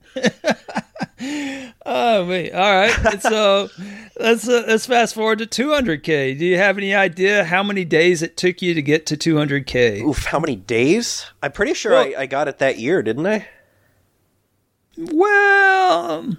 Oh 1.85 2.27
wait. 2.27 2.53
All 2.53 2.75
right. 2.75 3.23
So 3.23 3.69
let's 4.21 4.49
uh, 4.49 4.65
let's 4.67 4.87
fast 4.87 5.15
forward 5.15 5.39
to 5.39 5.47
200k. 5.47 6.39
Do 6.39 6.45
you 6.45 6.57
have 6.57 6.79
any 6.79 6.95
idea 6.95 7.45
how 7.45 7.63
many 7.63 7.85
days 7.85 8.23
it 8.23 8.37
took 8.37 8.61
you 8.63 8.75
to 8.75 8.83
get 8.83 9.07
to 9.07 9.17
200k? 9.17 10.01
Oof, 10.03 10.25
how 10.27 10.41
many 10.41 10.57
days? 10.57 11.27
I'm 11.43 11.53
pretty 11.53 11.75
sure 11.75 11.93
Well- 11.93 12.13
I, 12.17 12.23
I 12.23 12.27
got 12.27 12.49
it 12.49 12.59
that 12.59 12.79
year, 12.79 13.03
didn't 13.03 13.27
I? 13.27 13.47
Well, 14.97 16.11
um, 16.11 16.39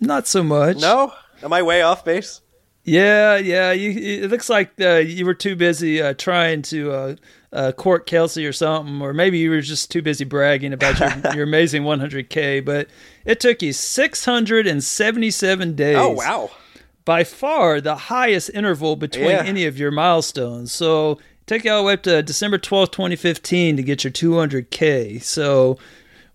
not 0.00 0.26
so 0.26 0.42
much. 0.42 0.78
No? 0.78 1.12
Am 1.42 1.52
I 1.52 1.62
way 1.62 1.82
off 1.82 2.04
base? 2.04 2.40
Yeah, 2.84 3.36
yeah. 3.36 3.70
You, 3.72 3.90
it 4.24 4.30
looks 4.30 4.48
like 4.48 4.72
uh, 4.80 4.96
you 4.96 5.24
were 5.26 5.34
too 5.34 5.54
busy 5.54 6.02
uh, 6.02 6.14
trying 6.14 6.62
to 6.62 7.16
uh, 7.52 7.72
court 7.72 8.06
Kelsey 8.06 8.46
or 8.46 8.52
something, 8.52 9.00
or 9.00 9.12
maybe 9.14 9.38
you 9.38 9.50
were 9.50 9.60
just 9.60 9.90
too 9.90 10.02
busy 10.02 10.24
bragging 10.24 10.72
about 10.72 10.98
your, 11.00 11.10
your 11.34 11.44
amazing 11.44 11.82
100K. 11.82 12.64
But 12.64 12.88
it 13.24 13.40
took 13.40 13.62
you 13.62 13.72
677 13.72 15.74
days. 15.74 15.96
Oh 15.96 16.10
wow! 16.10 16.50
By 17.04 17.24
far 17.24 17.80
the 17.80 17.94
highest 17.96 18.50
interval 18.52 18.96
between 18.96 19.30
Yeah. 19.30 19.42
any 19.44 19.64
of 19.66 19.78
your 19.78 19.90
milestones. 19.90 20.72
So 20.72 21.18
take 21.46 21.64
you 21.64 21.72
all 21.72 21.78
the 21.82 21.86
way 21.86 21.92
up 21.94 22.02
to 22.02 22.22
December 22.22 22.58
12th, 22.58 22.92
2015 22.92 23.76
to 23.78 23.82
get 23.82 24.04
your 24.04 24.10
200K. 24.12 25.22
So 25.22 25.78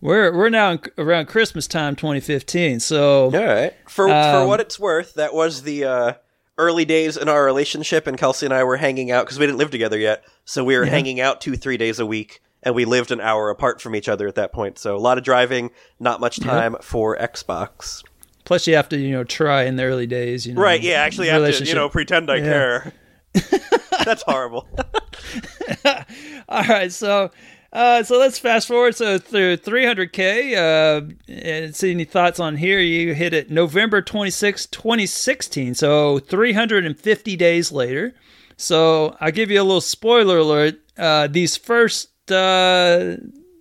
we're 0.02 0.36
we're 0.36 0.50
now 0.50 0.72
in, 0.72 0.80
around 0.98 1.28
Christmas 1.28 1.68
time 1.68 1.96
2015. 1.96 2.80
So 2.80 3.26
All 3.26 3.30
right. 3.32 3.74
For 3.88 4.08
for 4.08 4.12
Um, 4.14 4.48
what 4.48 4.60
it's 4.60 4.80
worth, 4.80 5.14
that 5.14 5.34
was 5.34 5.62
the 5.62 5.86
uh, 5.86 6.14
early 6.58 6.86
days 6.86 7.18
in 7.18 7.28
our 7.30 7.44
relationship, 7.44 8.08
and 8.08 8.18
Kelsey 8.18 8.46
and 8.46 8.54
I 8.54 8.64
were 8.64 8.78
hanging 8.78 9.12
out 9.12 9.26
because 9.26 9.40
we 9.40 9.46
didn't 9.46 9.58
live 9.58 9.72
together 9.72 9.98
yet. 9.98 10.24
So 10.46 10.64
we 10.64 10.78
were 10.78 10.86
hanging 10.86 11.20
out 11.20 11.42
two, 11.42 11.56
three 11.56 11.78
days 11.78 12.00
a 12.00 12.06
week, 12.06 12.42
and 12.62 12.76
we 12.76 12.86
lived 12.86 13.12
an 13.12 13.20
hour 13.22 13.50
apart 13.50 13.82
from 13.82 13.96
each 13.96 14.08
other 14.10 14.28
at 14.28 14.36
that 14.36 14.52
point. 14.54 14.78
So 14.78 14.96
a 14.96 15.00
lot 15.00 15.18
of 15.18 15.24
driving, 15.24 15.72
not 16.00 16.20
much 16.20 16.40
time 16.40 16.76
for 16.82 17.18
Xbox. 17.18 18.04
plus 18.46 18.68
you 18.68 18.76
have 18.76 18.90
to, 18.90 18.98
you 18.98 19.12
know, 19.12 19.24
try 19.24 19.64
in 19.64 19.76
the 19.78 19.84
early 19.84 20.06
days, 20.08 20.46
you 20.46 20.54
know. 20.54 20.62
Right? 20.62 20.82
Yeah. 20.82 20.96
Actually, 20.96 21.32
I 21.32 21.40
have 21.40 21.58
to 21.58 21.66
you 21.66 21.74
know 21.76 21.90
pretend 21.90 22.30
I 22.30 22.36
Yeah. 22.38 22.44
care. 22.44 22.94
That's 24.06 24.22
horrible. 24.24 24.68
All 26.50 26.64
right, 26.64 26.92
so 26.92 27.32
uh, 27.74 28.04
so 28.04 28.20
let's 28.20 28.38
fast 28.38 28.68
forward. 28.68 28.96
So 28.96 29.18
through 29.18 29.58
300k, 29.58 30.54
uh, 30.56 31.14
and 31.28 31.76
see 31.76 31.92
any 31.92 32.06
thoughts 32.06 32.40
on 32.40 32.56
here? 32.58 32.80
You 32.80 33.14
hit 33.14 33.34
it 33.34 33.50
November 33.50 34.02
26, 34.02 34.68
2016. 34.68 35.74
So 35.74 36.20
350 36.20 37.36
days 37.36 37.72
later. 37.72 38.14
So 38.56 39.18
I'll 39.20 39.32
give 39.32 39.50
you 39.50 39.60
a 39.60 39.64
little 39.64 39.82
spoiler 39.82 40.38
alert. 40.38 40.80
Uh, 40.98 41.28
these 41.28 41.58
first. 41.58 42.10
Uh, 42.32 43.18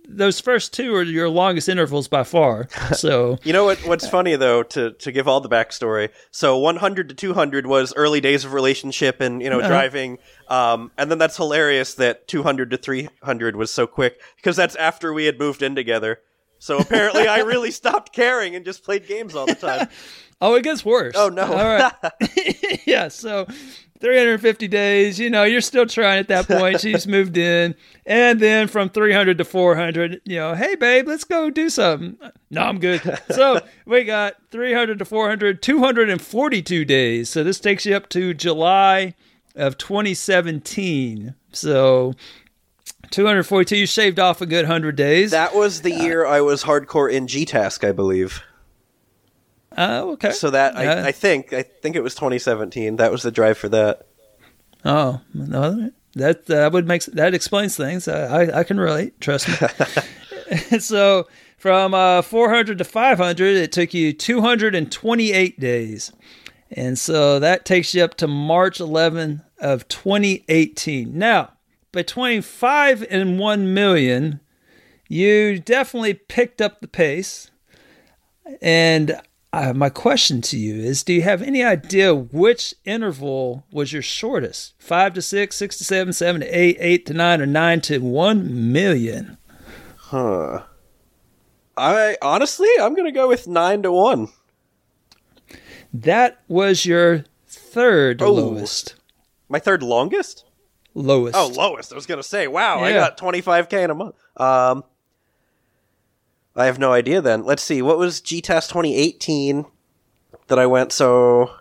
those 0.07 0.39
first 0.39 0.73
two 0.73 0.93
are 0.95 1.03
your 1.03 1.29
longest 1.29 1.69
intervals 1.69 2.07
by 2.07 2.23
far. 2.23 2.67
So 2.93 3.37
You 3.43 3.53
know 3.53 3.65
what? 3.65 3.79
What's 3.79 4.07
funny 4.07 4.35
though, 4.35 4.63
to 4.63 4.91
to 4.91 5.11
give 5.11 5.27
all 5.27 5.41
the 5.41 5.49
backstory. 5.49 6.09
So 6.31 6.57
100 6.57 7.09
to 7.09 7.15
200 7.15 7.65
was 7.65 7.93
early 7.95 8.21
days 8.21 8.45
of 8.45 8.53
relationship 8.53 9.21
and 9.21 9.41
you 9.41 9.49
know 9.49 9.59
driving. 9.59 10.17
Um, 10.49 10.91
and 10.97 11.09
then 11.09 11.17
that's 11.17 11.37
hilarious 11.37 11.95
that 11.95 12.27
200 12.27 12.71
to 12.71 12.77
300 12.77 13.55
was 13.55 13.71
so 13.71 13.87
quick 13.87 14.21
because 14.35 14.55
that's 14.55 14.75
after 14.75 15.13
we 15.13 15.25
had 15.25 15.39
moved 15.39 15.63
in 15.63 15.75
together. 15.75 16.19
So 16.59 16.77
apparently, 16.79 17.27
I 17.27 17.39
really 17.39 17.71
stopped 17.71 18.13
caring 18.13 18.55
and 18.55 18.63
just 18.63 18.83
played 18.83 19.07
games 19.07 19.35
all 19.35 19.45
the 19.45 19.55
time. 19.55 19.87
Oh, 20.41 20.55
it 20.55 20.63
gets 20.63 20.83
worse. 20.83 21.13
Oh, 21.15 21.29
no. 21.29 21.43
All 21.43 21.53
right. 21.53 21.93
yeah. 22.85 23.07
So 23.07 23.47
350 24.03 24.67
days, 24.67 25.17
you 25.17 25.29
know, 25.29 25.45
you're 25.45 25.61
still 25.61 25.85
trying 25.85 26.19
at 26.19 26.27
that 26.27 26.45
point. 26.45 26.81
She's 26.81 27.07
moved 27.07 27.37
in. 27.37 27.73
And 28.05 28.37
then 28.41 28.67
from 28.67 28.89
300 28.89 29.37
to 29.37 29.45
400, 29.45 30.19
you 30.25 30.35
know, 30.35 30.55
hey, 30.55 30.75
babe, 30.75 31.07
let's 31.07 31.23
go 31.23 31.49
do 31.49 31.69
something. 31.69 32.17
No, 32.51 32.63
I'm 32.63 32.79
good. 32.79 33.01
So 33.33 33.61
we 33.85 34.03
got 34.03 34.35
300 34.51 34.99
to 34.99 35.05
400, 35.05 35.63
242 35.63 36.85
days. 36.85 37.29
So 37.29 37.43
this 37.43 37.59
takes 37.59 37.85
you 37.85 37.95
up 37.95 38.09
to 38.09 38.33
July 38.33 39.15
of 39.55 39.77
2017. 39.77 41.33
So 41.53 42.13
242, 43.11 43.77
you 43.77 43.87
shaved 43.87 44.19
off 44.19 44.41
a 44.41 44.45
good 44.45 44.65
100 44.65 44.97
days. 44.97 45.31
That 45.31 45.55
was 45.55 45.81
the 45.81 45.93
uh, 45.93 46.03
year 46.03 46.25
I 46.25 46.41
was 46.41 46.63
hardcore 46.63 47.09
in 47.11 47.27
G-Task, 47.27 47.85
I 47.85 47.93
believe. 47.93 48.43
Oh, 49.77 50.11
okay. 50.11 50.31
So 50.31 50.49
that 50.51 50.75
Yeah. 50.75 51.03
I, 51.03 51.07
I 51.07 51.11
think 51.11 51.53
I 51.53 51.63
think 51.63 51.95
it 51.95 52.03
was 52.03 52.15
2017. 52.15 52.97
That 52.97 53.11
was 53.11 53.23
the 53.23 53.31
drive 53.31 53.57
for 53.57 53.69
that. 53.69 54.07
Oh 54.85 55.21
no, 55.33 55.91
that 56.15 56.45
that 56.47 56.71
would 56.71 56.87
make 56.87 57.03
that 57.05 57.33
explains 57.33 57.75
things. 57.75 58.07
I 58.07 58.43
I, 58.43 58.59
I 58.59 58.63
can 58.63 58.79
relate. 58.79 59.19
Trust 59.21 59.49
me. 59.49 59.55
so 60.79 61.27
from 61.57 61.93
uh, 61.93 62.21
400 62.21 62.77
to 62.77 62.83
500, 62.83 63.55
it 63.55 63.71
took 63.71 63.93
you 63.93 64.11
228 64.11 65.59
days, 65.59 66.11
and 66.71 66.99
so 66.99 67.39
that 67.39 67.65
takes 67.65 67.95
you 67.95 68.03
up 68.03 68.15
to 68.15 68.27
March 68.27 68.79
11 68.79 69.41
of 69.59 69.87
2018. 69.87 71.17
Now 71.17 71.53
between 71.93 72.41
five 72.41 73.05
and 73.09 73.39
one 73.39 73.73
million, 73.73 74.41
you 75.07 75.59
definitely 75.59 76.15
picked 76.15 76.61
up 76.61 76.81
the 76.81 76.87
pace, 76.89 77.49
and. 78.61 79.21
Uh, 79.53 79.71
my 79.71 79.87
question 79.89 80.41
to 80.41 80.57
you 80.57 80.75
is 80.83 81.03
Do 81.03 81.13
you 81.13 81.21
have 81.21 81.43
any 81.43 81.63
idea 81.63 82.13
which 82.15 82.73
interval 82.85 83.65
was 83.71 83.93
your 83.93 84.01
shortest? 84.01 84.73
Five 84.79 85.13
to 85.13 85.21
six, 85.21 85.55
six 85.55 85.77
to 85.77 85.83
seven, 85.83 86.11
seven 86.11 86.41
to 86.41 86.47
eight, 86.47 86.75
eight 86.79 87.05
to 87.05 87.13
nine, 87.13 87.39
or 87.39 87.45
nine 87.45 87.79
to 87.81 87.99
one 87.99 88.71
million? 88.71 89.37
Huh. 89.95 90.63
I 91.77 92.17
honestly, 92.21 92.67
I'm 92.81 92.95
gonna 92.95 93.11
go 93.11 93.27
with 93.27 93.47
nine 93.47 93.83
to 93.83 93.91
one. 93.91 94.29
That 95.93 96.39
was 96.47 96.85
your 96.85 97.25
third 97.47 98.21
Oh. 98.23 98.31
lowest. 98.33 98.95
My 99.49 99.59
third 99.59 99.83
longest. 99.83 100.45
Lowest. 100.95 101.35
Oh, 101.35 101.47
lowest. 101.47 101.91
I 101.91 101.95
was 101.95 102.07
gonna 102.07 102.23
say, 102.23 102.47
wow, 102.47 102.79
I 102.79 102.91
got 102.93 103.17
25k 103.19 103.83
in 103.83 103.91
a 103.91 103.95
month. 103.95 104.15
Um, 104.37 104.83
I 106.55 106.65
have 106.65 106.79
no 106.79 106.91
idea. 106.93 107.21
Then 107.21 107.43
let's 107.45 107.63
see. 107.63 107.81
What 107.81 107.97
was 107.97 108.21
G-Test 108.21 108.69
2018 108.69 109.65
that 110.47 110.59
I 110.59 110.65
went? 110.65 110.91
So 110.91 111.51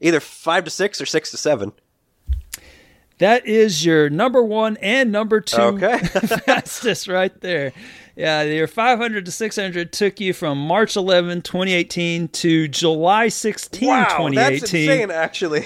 either 0.00 0.20
five 0.20 0.64
to 0.64 0.70
six 0.70 1.00
or 1.00 1.06
six 1.06 1.30
to 1.30 1.36
seven. 1.36 1.72
That 3.18 3.46
is 3.46 3.84
your 3.84 4.10
number 4.10 4.42
one 4.42 4.76
and 4.78 5.12
number 5.12 5.40
two 5.40 5.56
Okay. 5.60 5.98
fastest 6.44 7.06
right 7.06 7.38
there. 7.40 7.72
Yeah, 8.16 8.42
your 8.42 8.66
500 8.66 9.24
to 9.24 9.30
600 9.30 9.92
took 9.92 10.18
you 10.20 10.32
from 10.34 10.58
March 10.58 10.96
11, 10.96 11.42
2018 11.42 12.28
to 12.28 12.68
July 12.68 13.28
16, 13.28 13.88
wow, 13.88 14.04
2018. 14.04 14.34
that's 14.34 14.62
insane. 14.74 15.10
Actually, 15.12 15.64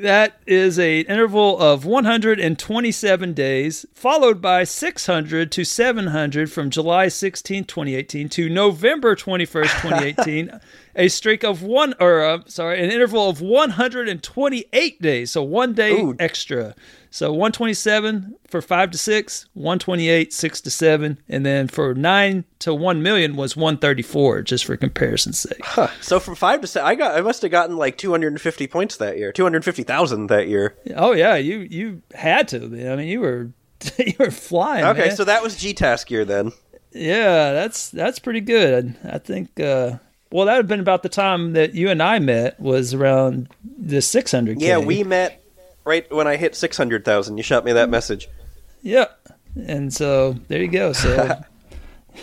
That 0.00 0.40
is 0.46 0.78
a 0.78 1.00
interval 1.00 1.58
of 1.60 1.84
127 1.84 3.34
days, 3.34 3.84
followed 3.92 4.40
by 4.40 4.64
600 4.64 5.52
to 5.52 5.64
700 5.64 6.50
from 6.50 6.70
July 6.70 7.08
16, 7.08 7.64
2018 7.64 8.28
to 8.30 8.48
November 8.48 9.14
21st, 9.14 9.82
2018. 9.82 10.60
a 10.96 11.08
streak 11.08 11.44
of 11.44 11.62
one, 11.62 11.94
or 12.00 12.24
uh, 12.24 12.38
sorry, 12.46 12.82
an 12.82 12.90
interval 12.90 13.28
of 13.28 13.40
128 13.40 15.02
days, 15.02 15.30
so 15.30 15.42
one 15.42 15.74
day 15.74 16.00
Ooh. 16.00 16.16
extra. 16.18 16.74
So 17.12 17.30
127 17.30 18.36
for 18.48 18.62
five 18.62 18.90
to 18.90 18.96
six, 18.96 19.46
128 19.52 20.32
six 20.32 20.62
to 20.62 20.70
seven, 20.70 21.18
and 21.28 21.44
then 21.44 21.68
for 21.68 21.94
nine 21.94 22.46
to 22.60 22.72
one 22.72 23.02
million 23.02 23.36
was 23.36 23.54
134, 23.54 24.40
just 24.40 24.64
for 24.64 24.78
comparison's 24.78 25.38
sake. 25.38 25.62
so 26.00 26.18
from 26.18 26.36
five 26.36 26.62
to 26.62 26.66
seven, 26.66 26.88
I 26.88 26.94
got. 26.94 27.14
I 27.14 27.20
must 27.20 27.42
have 27.42 27.50
gotten 27.50 27.76
like 27.76 27.98
250 27.98 28.66
points 28.66 28.96
that 28.96 29.18
year. 29.18 29.30
250,000 29.30 30.28
that 30.28 30.48
year. 30.48 30.74
Oh 30.96 31.12
yeah, 31.12 31.36
you 31.36 31.58
you 31.58 32.00
had 32.14 32.48
to. 32.48 32.64
I 32.64 32.96
mean, 32.96 33.08
you 33.08 33.20
were 33.20 33.50
you 33.98 34.14
were 34.18 34.30
flying. 34.30 34.86
Okay, 34.86 35.08
man. 35.08 35.16
so 35.16 35.24
that 35.24 35.42
was 35.42 35.56
G-Task 35.56 36.10
year 36.10 36.24
then. 36.24 36.52
yeah, 36.92 37.52
that's 37.52 37.90
that's 37.90 38.20
pretty 38.20 38.40
good. 38.40 38.96
I 39.04 39.18
think. 39.18 39.60
Uh, 39.60 39.98
well, 40.30 40.46
that 40.46 40.52
would 40.52 40.64
have 40.64 40.68
been 40.68 40.80
about 40.80 41.02
the 41.02 41.10
time 41.10 41.52
that 41.52 41.74
you 41.74 41.90
and 41.90 42.02
I 42.02 42.20
met. 42.20 42.58
Was 42.58 42.94
around 42.94 43.48
the 43.78 44.00
600. 44.00 44.62
Yeah, 44.62 44.78
we 44.78 45.04
met 45.04 45.41
right 45.84 46.10
when 46.12 46.26
I 46.26 46.36
hit 46.36 46.54
600,000. 46.54 47.36
You 47.36 47.42
shot 47.42 47.64
me 47.64 47.72
that 47.72 47.88
message. 47.88 48.28
Yeah, 48.82 49.06
and 49.54 49.92
so 49.92 50.32
there 50.48 50.60
you 50.60 50.68
go. 50.68 50.92
So 50.92 51.40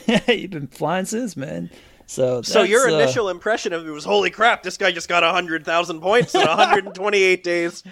you've 0.27 0.52
been 0.52 0.68
flying 0.68 1.06
since, 1.06 1.36
man. 1.36 1.69
So 2.06 2.41
So 2.41 2.64
your 2.64 2.90
uh, 2.90 2.94
initial 2.94 3.30
impression 3.30 3.73
of 3.73 3.88
it 3.88 3.91
was, 3.91 4.03
holy 4.06 4.30
crap, 4.30 4.64
this 4.64 4.77
guy 4.77 4.91
just 4.91 5.07
got 5.07 5.23
100,000 5.23 6.02
points 6.02 6.34
in 6.34 6.41
128 6.41 7.44
days. 7.44 7.84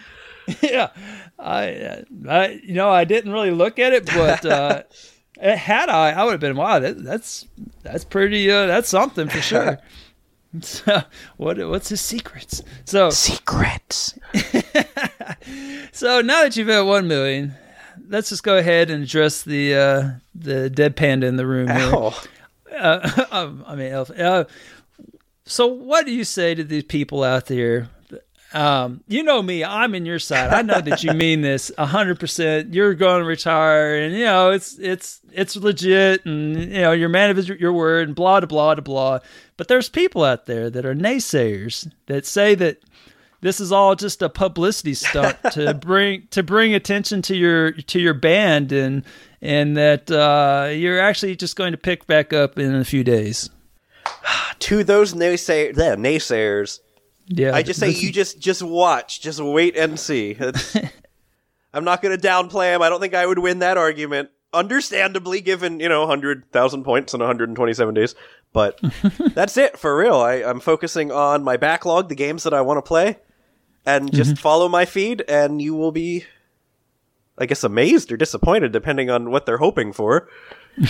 yeah, 0.61 0.89
I, 1.37 2.03
I, 2.27 2.59
you 2.63 2.73
know, 2.73 2.89
I 2.89 3.03
didn't 3.03 3.31
really 3.31 3.51
look 3.51 3.79
at 3.79 3.93
it, 3.93 4.05
but 4.05 4.45
uh, 4.45 4.83
had 5.39 5.89
I, 5.89 6.11
I 6.11 6.23
would 6.23 6.31
have 6.31 6.39
been, 6.39 6.55
wow, 6.55 6.79
that, 6.79 7.03
that's 7.03 7.45
that's 7.83 8.05
pretty, 8.05 8.49
uh, 8.49 8.65
that's 8.65 8.89
something 8.89 9.27
for 9.27 9.41
sure. 9.41 9.77
so, 10.61 11.01
what 11.35 11.57
what's 11.67 11.89
his 11.89 12.01
secrets? 12.01 12.63
So 12.85 13.09
Secrets. 13.09 14.17
so 15.91 16.21
now 16.21 16.43
that 16.43 16.55
you've 16.55 16.67
hit 16.67 16.85
one 16.85 17.07
million, 17.07 17.55
let's 18.09 18.29
just 18.29 18.43
go 18.43 18.57
ahead 18.57 18.89
and 18.89 19.03
address 19.03 19.43
the 19.43 19.75
uh, 19.75 20.09
the 20.35 20.69
dead 20.69 20.95
panda 20.95 21.27
in 21.27 21.35
the 21.37 21.45
room 21.45 21.69
Uh, 21.69 23.25
um, 23.31 23.63
I 23.67 23.75
mean, 23.75 23.91
Elf. 23.91 24.11
Uh, 24.11 24.45
so, 25.45 25.67
what 25.67 26.05
do 26.05 26.11
you 26.13 26.23
say 26.23 26.55
to 26.55 26.63
these 26.63 26.83
people 26.83 27.23
out 27.23 27.45
there? 27.45 27.89
Um, 28.53 29.03
you 29.07 29.23
know 29.23 29.41
me, 29.41 29.63
I'm 29.63 29.93
in 29.93 30.05
your 30.05 30.19
side. 30.19 30.53
I 30.53 30.61
know 30.61 30.79
that 30.79 31.03
you 31.03 31.11
mean 31.13 31.41
this 31.41 31.71
hundred 31.77 32.19
percent. 32.19 32.73
You're 32.73 32.93
going 32.93 33.21
to 33.21 33.27
retire, 33.27 34.01
and 34.01 34.13
you 34.13 34.25
know 34.25 34.51
it's 34.51 34.77
it's 34.79 35.21
it's 35.33 35.55
legit, 35.55 36.25
and 36.25 36.55
you 36.59 36.81
know 36.81 36.91
you're 36.91 37.09
man 37.09 37.29
of 37.29 37.37
his, 37.37 37.49
your 37.49 37.73
word, 37.73 38.07
and 38.07 38.15
blah 38.15 38.39
blah 38.39 38.75
blah 38.75 38.81
blah. 38.81 39.19
But 39.57 39.67
there's 39.67 39.89
people 39.89 40.23
out 40.23 40.45
there 40.45 40.69
that 40.69 40.85
are 40.85 40.95
naysayers 40.95 41.91
that 42.05 42.25
say 42.25 42.55
that 42.55 42.81
this 43.41 43.59
is 43.59 43.71
all 43.71 43.95
just 43.95 44.21
a 44.21 44.29
publicity 44.29 44.93
stunt 44.93 45.37
to 45.51 45.73
bring 45.73 46.27
to 46.31 46.43
bring 46.43 46.73
attention 46.73 47.21
to 47.23 47.35
your 47.35 47.71
to 47.71 47.99
your 47.99 48.13
band 48.13 48.71
and 48.71 49.03
and 49.41 49.77
that 49.77 50.09
uh, 50.09 50.69
you're 50.71 50.99
actually 50.99 51.35
just 51.35 51.55
going 51.55 51.71
to 51.71 51.77
pick 51.77 52.07
back 52.07 52.33
up 52.33 52.57
in 52.57 52.73
a 52.75 52.85
few 52.85 53.03
days. 53.03 53.49
To 54.59 54.83
those 54.83 55.13
naysay- 55.13 55.77
yeah, 55.77 55.95
naysayers, 55.95 56.79
Yeah, 57.27 57.53
I 57.53 57.61
just 57.61 57.79
say 57.79 57.91
you 57.91 58.11
just 58.11 58.39
just 58.39 58.63
watch, 58.63 59.21
just 59.21 59.39
wait 59.39 59.77
and 59.77 59.99
see. 59.99 60.35
I'm 61.73 61.83
not 61.83 62.01
going 62.01 62.17
to 62.17 62.27
downplay 62.27 62.73
him. 62.73 62.81
I 62.81 62.89
don't 62.89 62.99
think 62.99 63.13
I 63.13 63.27
would 63.27 63.37
win 63.37 63.59
that 63.59 63.77
argument. 63.77 64.29
Understandably, 64.53 65.41
given 65.41 65.79
you 65.79 65.87
know 65.89 65.99
100,000 65.99 66.83
points 66.83 67.13
in 67.13 67.19
127 67.19 67.93
days, 67.93 68.15
but 68.51 68.79
that's 69.35 69.57
it 69.57 69.77
for 69.77 69.95
real. 69.95 70.15
I, 70.15 70.35
I'm 70.43 70.59
focusing 70.59 71.11
on 71.11 71.43
my 71.43 71.55
backlog, 71.57 72.09
the 72.09 72.15
games 72.15 72.41
that 72.43 72.53
I 72.53 72.61
want 72.61 72.77
to 72.79 72.81
play, 72.81 73.17
and 73.87 74.13
just 74.13 74.31
mm-hmm. 74.31 74.41
follow 74.41 74.69
my 74.69 74.85
feed, 74.85 75.23
and 75.27 75.61
you 75.61 75.73
will 75.73 75.91
be, 75.91 76.25
I 77.37 77.45
guess, 77.47 77.63
amazed 77.63 78.11
or 78.11 78.17
disappointed 78.17 78.71
depending 78.71 79.09
on 79.09 79.31
what 79.31 79.45
they're 79.45 79.57
hoping 79.57 79.93
for. 79.93 80.29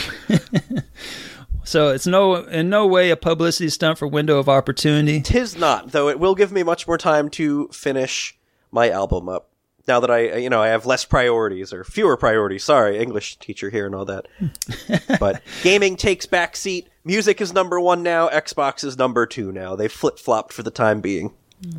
So 1.67 1.89
it's 1.89 2.07
no 2.07 2.35
in 2.35 2.69
no 2.69 2.87
way 2.87 3.09
a 3.09 3.17
publicity 3.17 3.69
stunt 3.69 3.97
for 3.97 4.07
Window 4.07 4.39
of 4.39 4.47
Opportunity. 4.47 5.19
Tis 5.19 5.57
not, 5.57 5.91
though 5.91 6.07
it 6.07 6.17
will 6.17 6.33
give 6.33 6.49
me 6.49 6.63
much 6.63 6.87
more 6.87 6.97
time 6.97 7.27
to 7.31 7.67
finish 7.73 8.37
my 8.71 8.89
album 8.89 9.27
up. 9.27 9.49
Now 9.85 9.99
that 9.99 10.09
I, 10.09 10.29
uh, 10.29 10.37
you 10.37 10.49
know, 10.49 10.61
I 10.61 10.67
have 10.67 10.85
less 10.85 11.03
priorities 11.03 11.73
or 11.73 11.83
fewer 11.83 12.15
priorities. 12.15 12.63
Sorry, 12.63 12.97
English 12.97 13.39
teacher 13.39 13.69
here 13.69 13.85
and 13.85 13.93
all 13.93 14.05
that. 14.05 14.29
but 15.19 15.41
gaming 15.61 15.97
takes 15.97 16.25
back 16.25 16.55
seat. 16.55 16.87
Music 17.03 17.41
is 17.41 17.51
number 17.51 17.81
one 17.81 18.01
now. 18.01 18.29
Xbox 18.29 18.85
is 18.85 18.97
number 18.97 19.25
two 19.25 19.51
now. 19.51 19.75
They 19.75 19.89
flip 19.89 20.19
flopped 20.19 20.53
for 20.53 20.63
the 20.63 20.71
time 20.71 21.01
being. 21.01 21.33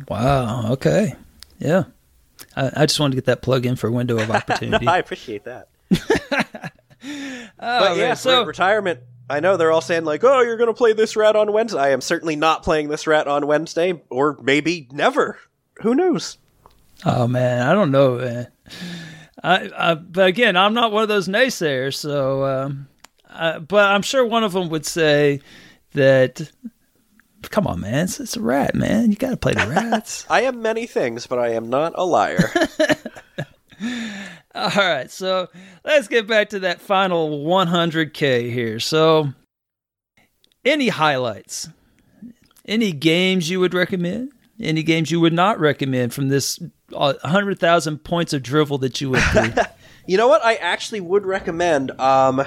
Wow. 0.07 0.73
Okay. 0.73 1.13
Yeah. 1.59 1.83
I, 2.55 2.71
I 2.75 2.85
just 2.85 2.99
wanted 2.99 3.11
to 3.11 3.17
get 3.17 3.25
that 3.25 3.41
plug 3.41 3.65
in 3.65 3.75
for 3.75 3.91
Window 3.91 4.17
of 4.19 4.29
Opportunity. 4.31 4.87
I 4.87 4.97
appreciate 4.99 5.45
that. 5.45 5.69
Oh, 7.61 7.79
but 7.79 7.97
yeah, 7.97 8.13
so 8.13 8.45
retirement. 8.45 9.01
I 9.29 9.39
know 9.41 9.57
they're 9.57 9.71
all 9.71 9.81
saying 9.81 10.05
like, 10.05 10.23
"Oh, 10.23 10.41
you're 10.41 10.57
going 10.57 10.67
to 10.69 10.73
play 10.73 10.93
this 10.93 11.15
rat 11.15 11.35
on 11.35 11.51
Wednesday." 11.51 11.79
I 11.79 11.89
am 11.89 12.01
certainly 12.01 12.35
not 12.35 12.63
playing 12.63 12.87
this 12.89 13.05
rat 13.07 13.27
on 13.27 13.47
Wednesday, 13.47 14.01
or 14.09 14.37
maybe 14.41 14.87
never. 14.91 15.37
Who 15.81 15.93
knows? 15.93 16.37
Oh 17.05 17.27
man, 17.27 17.67
I 17.67 17.73
don't 17.73 17.91
know, 17.91 18.17
man. 18.17 18.47
I, 19.43 19.69
I 19.77 19.93
but 19.95 20.27
again, 20.27 20.57
I'm 20.57 20.73
not 20.73 20.91
one 20.91 21.03
of 21.03 21.09
those 21.09 21.27
naysayers. 21.27 21.95
So, 21.95 22.45
um, 22.45 22.87
I, 23.29 23.59
but 23.59 23.91
I'm 23.91 24.01
sure 24.01 24.25
one 24.25 24.43
of 24.43 24.53
them 24.53 24.69
would 24.69 24.85
say 24.85 25.41
that. 25.93 26.49
Come 27.43 27.67
on, 27.67 27.81
man, 27.81 28.05
it's, 28.05 28.19
it's 28.19 28.37
a 28.37 28.41
rat, 28.41 28.75
man. 28.75 29.09
You 29.09 29.15
got 29.15 29.31
to 29.31 29.37
play 29.37 29.53
the 29.53 29.67
rats. 29.67 30.25
I 30.29 30.41
am 30.41 30.61
many 30.61 30.87
things, 30.87 31.27
but 31.27 31.39
I 31.39 31.49
am 31.49 31.69
not 31.69 31.93
a 31.95 32.05
liar. 32.05 32.51
All 34.55 34.71
right, 34.75 35.09
so 35.09 35.47
let's 35.85 36.07
get 36.07 36.27
back 36.27 36.49
to 36.49 36.59
that 36.59 36.81
final 36.81 37.45
100k 37.45 38.51
here. 38.51 38.79
So, 38.79 39.29
any 40.65 40.89
highlights? 40.89 41.69
Any 42.65 42.91
games 42.91 43.49
you 43.49 43.59
would 43.61 43.73
recommend? 43.73 44.33
Any 44.59 44.83
games 44.83 45.09
you 45.09 45.21
would 45.21 45.33
not 45.33 45.59
recommend 45.59 46.13
from 46.13 46.27
this 46.27 46.59
uh, 46.93 47.13
100,000 47.21 48.03
points 48.03 48.33
of 48.33 48.43
drivel 48.43 48.77
that 48.79 48.99
you 48.99 49.11
went 49.11 49.23
through? 49.25 49.63
You 50.07 50.17
know 50.17 50.27
what? 50.27 50.43
I 50.43 50.55
actually 50.55 51.01
would 51.01 51.23
recommend. 51.23 51.91
Um, 52.01 52.43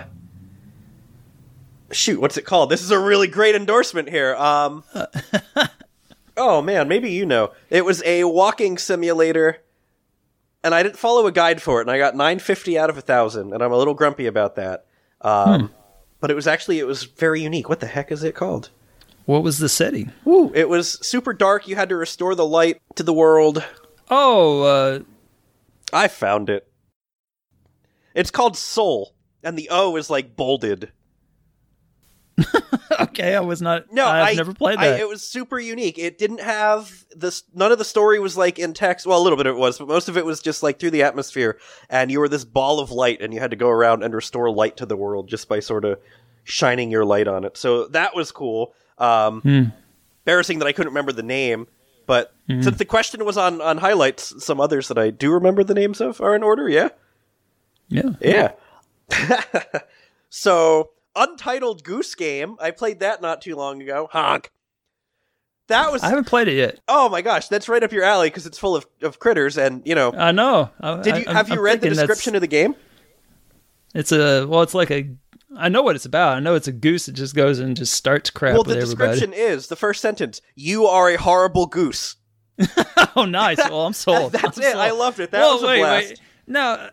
shoot, 1.92 2.20
what's 2.20 2.36
it 2.36 2.44
called? 2.44 2.70
This 2.70 2.82
is 2.82 2.90
a 2.90 2.98
really 2.98 3.28
great 3.28 3.54
endorsement 3.54 4.08
here. 4.08 4.34
Um, 4.36 4.84
oh 6.36 6.62
man, 6.62 6.88
maybe 6.88 7.10
you 7.10 7.26
know. 7.26 7.52
It 7.70 7.84
was 7.84 8.02
a 8.04 8.24
walking 8.24 8.78
simulator, 8.78 9.58
and 10.64 10.74
I 10.74 10.82
didn't 10.82 10.98
follow 10.98 11.26
a 11.26 11.32
guide 11.32 11.62
for 11.62 11.78
it, 11.80 11.82
and 11.82 11.90
I 11.90 11.98
got 11.98 12.14
950 12.14 12.78
out 12.78 12.90
of 12.90 12.96
a 12.98 13.02
thousand, 13.02 13.52
and 13.52 13.62
I'm 13.62 13.72
a 13.72 13.76
little 13.78 13.94
grumpy 13.94 14.26
about 14.26 14.56
that. 14.56 14.86
Um, 15.20 15.70
But 16.20 16.30
it 16.30 16.34
was 16.34 16.46
actually 16.46 16.78
it 16.78 16.86
was 16.86 17.02
very 17.02 17.40
unique. 17.42 17.68
What 17.68 17.80
the 17.80 17.86
heck 17.86 18.12
is 18.12 18.22
it 18.22 18.34
called? 18.34 18.70
what 19.24 19.42
was 19.44 19.58
the 19.58 19.68
setting? 19.68 20.10
Woo! 20.24 20.50
It 20.54 20.68
was 20.68 20.98
super 21.06 21.32
dark. 21.32 21.68
You 21.68 21.76
had 21.76 21.88
to 21.90 21.96
restore 21.96 22.34
the 22.34 22.46
light 22.46 22.80
to 22.96 23.02
the 23.04 23.12
world. 23.12 23.64
Oh, 24.10 24.62
uh, 24.62 25.00
I 25.92 26.08
found 26.08 26.50
it. 26.50 26.66
It's 28.14 28.30
called 28.32 28.56
Soul, 28.56 29.14
and 29.42 29.56
the 29.56 29.68
O 29.70 29.96
is 29.96 30.10
like 30.10 30.36
bolded. 30.36 30.90
okay. 33.00 33.34
I 33.36 33.40
was 33.40 33.60
not. 33.62 33.92
No, 33.92 34.06
I've 34.06 34.28
I 34.28 34.34
never 34.34 34.52
played 34.54 34.78
I- 34.78 34.88
that. 34.90 35.00
it 35.00 35.08
was 35.08 35.22
super 35.22 35.58
unique. 35.58 35.98
It 35.98 36.18
didn't 36.18 36.40
have 36.40 37.04
this. 37.14 37.42
None 37.54 37.72
of 37.72 37.78
the 37.78 37.84
story 37.84 38.18
was 38.18 38.36
like 38.36 38.58
in 38.58 38.72
text. 38.74 39.06
Well, 39.06 39.20
a 39.20 39.22
little 39.22 39.36
bit 39.36 39.46
it 39.46 39.56
was, 39.56 39.78
but 39.78 39.88
most 39.88 40.08
of 40.08 40.16
it 40.16 40.24
was 40.24 40.40
just 40.40 40.62
like 40.62 40.78
through 40.78 40.90
the 40.92 41.02
atmosphere. 41.02 41.58
And 41.90 42.10
you 42.10 42.20
were 42.20 42.28
this 42.28 42.44
ball 42.44 42.80
of 42.80 42.90
light, 42.90 43.20
and 43.20 43.32
you 43.34 43.40
had 43.40 43.50
to 43.50 43.56
go 43.56 43.68
around 43.68 44.02
and 44.02 44.14
restore 44.14 44.50
light 44.50 44.76
to 44.78 44.86
the 44.86 44.96
world 44.96 45.28
just 45.28 45.48
by 45.48 45.60
sort 45.60 45.84
of 45.84 45.98
shining 46.44 46.90
your 46.90 47.04
light 47.04 47.28
on 47.28 47.44
it. 47.44 47.56
So 47.56 47.86
that 47.88 48.14
was 48.14 48.32
cool. 48.32 48.74
Um, 48.98 49.40
Hmm. 49.42 49.62
Embarrassing 50.24 50.60
that 50.60 50.66
I 50.66 50.72
couldn't 50.72 50.90
remember 50.92 51.10
the 51.12 51.22
name, 51.24 51.66
but 52.06 52.32
since 52.48 52.76
the 52.76 52.84
question 52.84 53.24
was 53.24 53.36
on 53.36 53.60
on 53.60 53.78
highlights, 53.78 54.44
some 54.44 54.60
others 54.60 54.86
that 54.88 54.98
I 54.98 55.10
do 55.10 55.32
remember 55.32 55.64
the 55.64 55.74
names 55.74 56.00
of 56.00 56.20
are 56.20 56.36
in 56.36 56.42
order. 56.44 56.68
Yeah. 56.68 56.90
yeah. 57.88 58.10
Yeah. 58.20 58.52
so, 60.28 60.90
Untitled 61.16 61.84
Goose 61.84 62.14
Game. 62.14 62.56
I 62.60 62.70
played 62.70 63.00
that 63.00 63.20
not 63.22 63.42
too 63.42 63.54
long 63.56 63.82
ago. 63.82 64.08
Honk. 64.10 64.50
That 65.68 65.92
was. 65.92 66.02
I 66.02 66.08
haven't 66.08 66.26
played 66.26 66.48
it 66.48 66.54
yet. 66.54 66.80
oh 66.88 67.08
my 67.08 67.22
gosh, 67.22 67.48
that's 67.48 67.68
right 67.68 67.82
up 67.82 67.92
your 67.92 68.04
alley 68.04 68.28
because 68.28 68.46
it's 68.46 68.58
full 68.58 68.74
of, 68.76 68.86
of 69.02 69.18
critters 69.18 69.56
and, 69.56 69.80
you 69.86 69.94
know. 69.94 70.12
I 70.12 70.32
know. 70.32 70.70
I, 70.80 71.00
Did 71.00 71.16
you 71.18 71.24
I, 71.28 71.32
have 71.32 71.48
you 71.48 71.54
I'm 71.56 71.60
read 71.60 71.80
the 71.80 71.88
description 71.90 72.34
of 72.34 72.40
the 72.40 72.46
game? 72.46 72.74
It's 73.94 74.10
a 74.12 74.46
well. 74.46 74.62
It's 74.62 74.74
like 74.74 74.90
a. 74.90 75.08
I 75.56 75.68
know 75.68 75.82
what 75.82 75.96
it's 75.96 76.06
about. 76.06 76.36
I 76.36 76.40
know 76.40 76.54
it's 76.54 76.66
a 76.68 76.72
goose 76.72 77.06
that 77.06 77.12
just 77.12 77.34
goes 77.34 77.58
and 77.58 77.76
just 77.76 77.92
starts 77.92 78.30
crap 78.30 78.54
Well, 78.54 78.62
the 78.64 78.76
everybody. 78.78 79.12
description 79.12 79.34
is 79.34 79.66
the 79.66 79.76
first 79.76 80.00
sentence 80.00 80.40
You 80.54 80.86
are 80.86 81.10
a 81.10 81.16
horrible 81.16 81.66
goose. 81.66 82.16
Oh, 83.14 83.26
nice. 83.26 83.58
Well, 83.58 83.84
I'm 83.86 83.92
sold. 83.92 84.32
That's 84.32 84.56
I'm 84.56 84.64
it. 84.64 84.72
sold. 84.72 84.76
I 84.82 84.90
loved 84.92 85.20
it. 85.20 85.30
That 85.32 85.40
Well, 85.40 85.54
was 85.56 85.62
a 85.64 85.66
wait, 85.66 85.78
blast. 85.80 86.08
wait. 86.08 86.20
Now, 86.46 86.72
uh, 86.72 86.90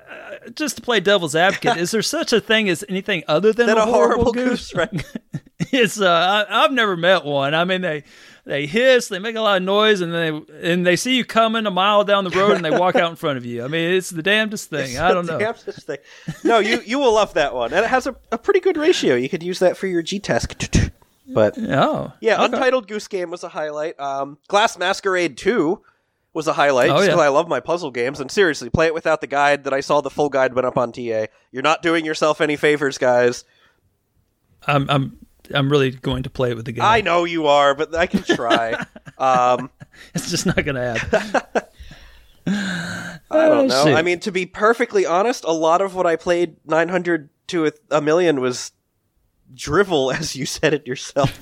just 0.55 0.75
to 0.77 0.81
play 0.81 0.99
devil's 0.99 1.35
advocate, 1.35 1.77
is 1.77 1.91
there 1.91 2.01
such 2.01 2.31
a 2.33 2.39
thing 2.39 2.69
as 2.69 2.83
anything 2.87 3.23
other 3.27 3.51
than, 3.51 3.67
Then 3.67 3.77
a, 3.77 3.85
horrible, 3.85 4.25
horrible 4.25 4.31
goose? 4.33 4.71
goose, 4.71 4.75
right? 4.75 5.05
it's 5.71 5.99
uh, 5.99 6.45
I, 6.49 6.63
I've 6.63 6.71
never 6.71 6.95
met 6.95 7.25
one. 7.25 7.53
I 7.55 7.65
mean, 7.65 7.81
they 7.81 8.03
they 8.45 8.67
hiss, 8.67 9.07
they 9.09 9.19
make 9.19 9.35
a 9.35 9.41
lot 9.41 9.57
of 9.57 9.63
noise, 9.63 10.01
and 10.01 10.13
they 10.13 10.29
and 10.71 10.85
they 10.85 10.95
see 10.95 11.17
you 11.17 11.25
coming 11.25 11.65
a 11.65 11.71
mile 11.71 12.03
down 12.03 12.23
the 12.23 12.29
road, 12.31 12.51
and 12.55 12.63
they 12.63 12.71
walk 12.71 12.95
out 12.95 13.09
in 13.09 13.15
front 13.15 13.37
of 13.37 13.45
you. 13.45 13.63
I 13.63 13.67
mean, 13.67 13.95
it's 13.95 14.11
the 14.11 14.23
damnedest 14.23 14.69
thing. 14.71 14.97
I 14.97 15.11
don't 15.13 15.25
know. 15.25 15.39
Damn 15.39 15.55
such 15.55 15.75
thing. 15.77 15.97
No, 16.43 16.59
you 16.59 16.81
you 16.85 16.99
will 16.99 17.13
love 17.13 17.33
that 17.33 17.53
one, 17.55 17.73
and 17.73 17.83
it 17.83 17.89
has 17.89 18.07
a, 18.07 18.15
a 18.31 18.37
pretty 18.37 18.59
good 18.59 18.77
ratio. 18.77 19.15
You 19.15 19.29
could 19.29 19.43
use 19.43 19.59
that 19.59 19.77
for 19.77 19.87
your 19.87 20.01
G 20.01 20.19
test. 20.19 20.55
But 21.31 21.57
Oh, 21.59 22.11
Yeah, 22.21 22.35
okay. 22.35 22.45
Untitled 22.45 22.87
Goose 22.87 23.07
Game 23.07 23.29
was 23.29 23.43
a 23.43 23.49
highlight. 23.49 23.99
Um, 23.99 24.39
Glass 24.47 24.79
Masquerade 24.79 25.37
2 25.37 25.79
was 26.39 26.47
a 26.47 26.53
highlight 26.53 26.89
Oh, 26.89 27.05
just 27.05 27.09
yeah. 27.17 27.17
I 27.17 27.27
love 27.27 27.49
my 27.49 27.59
puzzle 27.59 27.91
games. 27.91 28.21
And 28.21 28.31
seriously, 28.31 28.69
play 28.69 28.87
it 28.87 28.93
without 28.93 29.19
the 29.19 29.27
guide 29.27 29.65
that 29.65 29.73
I 29.73 29.81
saw 29.81 29.99
the 29.99 30.09
full 30.09 30.29
guide 30.29 30.53
went 30.53 30.65
up 30.65 30.77
on 30.77 30.93
TA. 30.93 31.25
You're 31.51 31.63
not 31.63 31.81
doing 31.83 32.05
yourself 32.05 32.39
any 32.39 32.55
favors, 32.55 32.97
guys. 32.97 33.43
I'm 34.65 34.89
I'm 34.89 35.17
I'm 35.53 35.69
really 35.69 35.91
going 35.91 36.23
to 36.23 36.29
play 36.29 36.51
it 36.51 36.55
with 36.55 36.65
the 36.65 36.71
game. 36.71 36.85
I 36.85 37.01
know 37.01 37.25
you 37.25 37.47
are, 37.47 37.75
but 37.75 37.93
I 37.93 38.07
can 38.07 38.23
try. 38.23 38.85
um, 39.17 39.69
It's 40.15 40.29
just 40.29 40.45
not 40.45 40.63
going 40.63 40.75
to 40.75 40.97
happen. 40.97 41.41
I 43.31 43.47
don't 43.49 43.67
know. 43.67 43.83
shit. 43.85 43.97
I 43.97 44.01
mean, 44.01 44.19
to 44.21 44.31
be 44.31 44.45
perfectly 44.45 45.05
honest, 45.05 45.43
a 45.43 45.51
lot 45.51 45.81
of 45.81 45.93
what 45.93 46.05
I 46.07 46.15
played 46.15 46.55
900 46.65 47.29
to 47.47 47.65
a, 47.67 47.71
a 47.91 48.01
million 48.01 48.39
was 48.39 48.71
drivel, 49.53 50.11
as 50.11 50.35
you 50.37 50.45
said 50.45 50.73
it 50.73 50.87
yourself. 50.87 51.37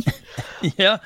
yeah. 0.77 0.97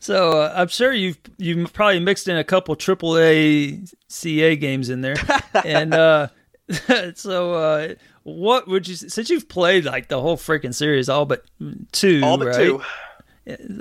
So 0.00 0.42
uh, 0.42 0.52
I'm 0.54 0.68
sure 0.68 0.92
you've 0.92 1.18
you've 1.38 1.72
probably 1.72 2.00
mixed 2.00 2.28
in 2.28 2.36
a 2.36 2.44
couple 2.44 2.76
AAA 2.76 3.92
CA 4.08 4.56
games 4.56 4.90
in 4.90 5.00
there, 5.00 5.16
and 5.64 5.94
uh, 5.94 6.28
so 7.14 7.54
uh, 7.54 7.94
what 8.22 8.68
would 8.68 8.86
you 8.86 8.94
since 8.94 9.30
you've 9.30 9.48
played 9.48 9.84
like 9.84 10.08
the 10.08 10.20
whole 10.20 10.36
freaking 10.36 10.74
series, 10.74 11.08
all 11.08 11.26
but 11.26 11.44
two, 11.92 12.20
All 12.24 12.38
but 12.38 12.48
right? 12.48 12.56
two. 12.56 12.82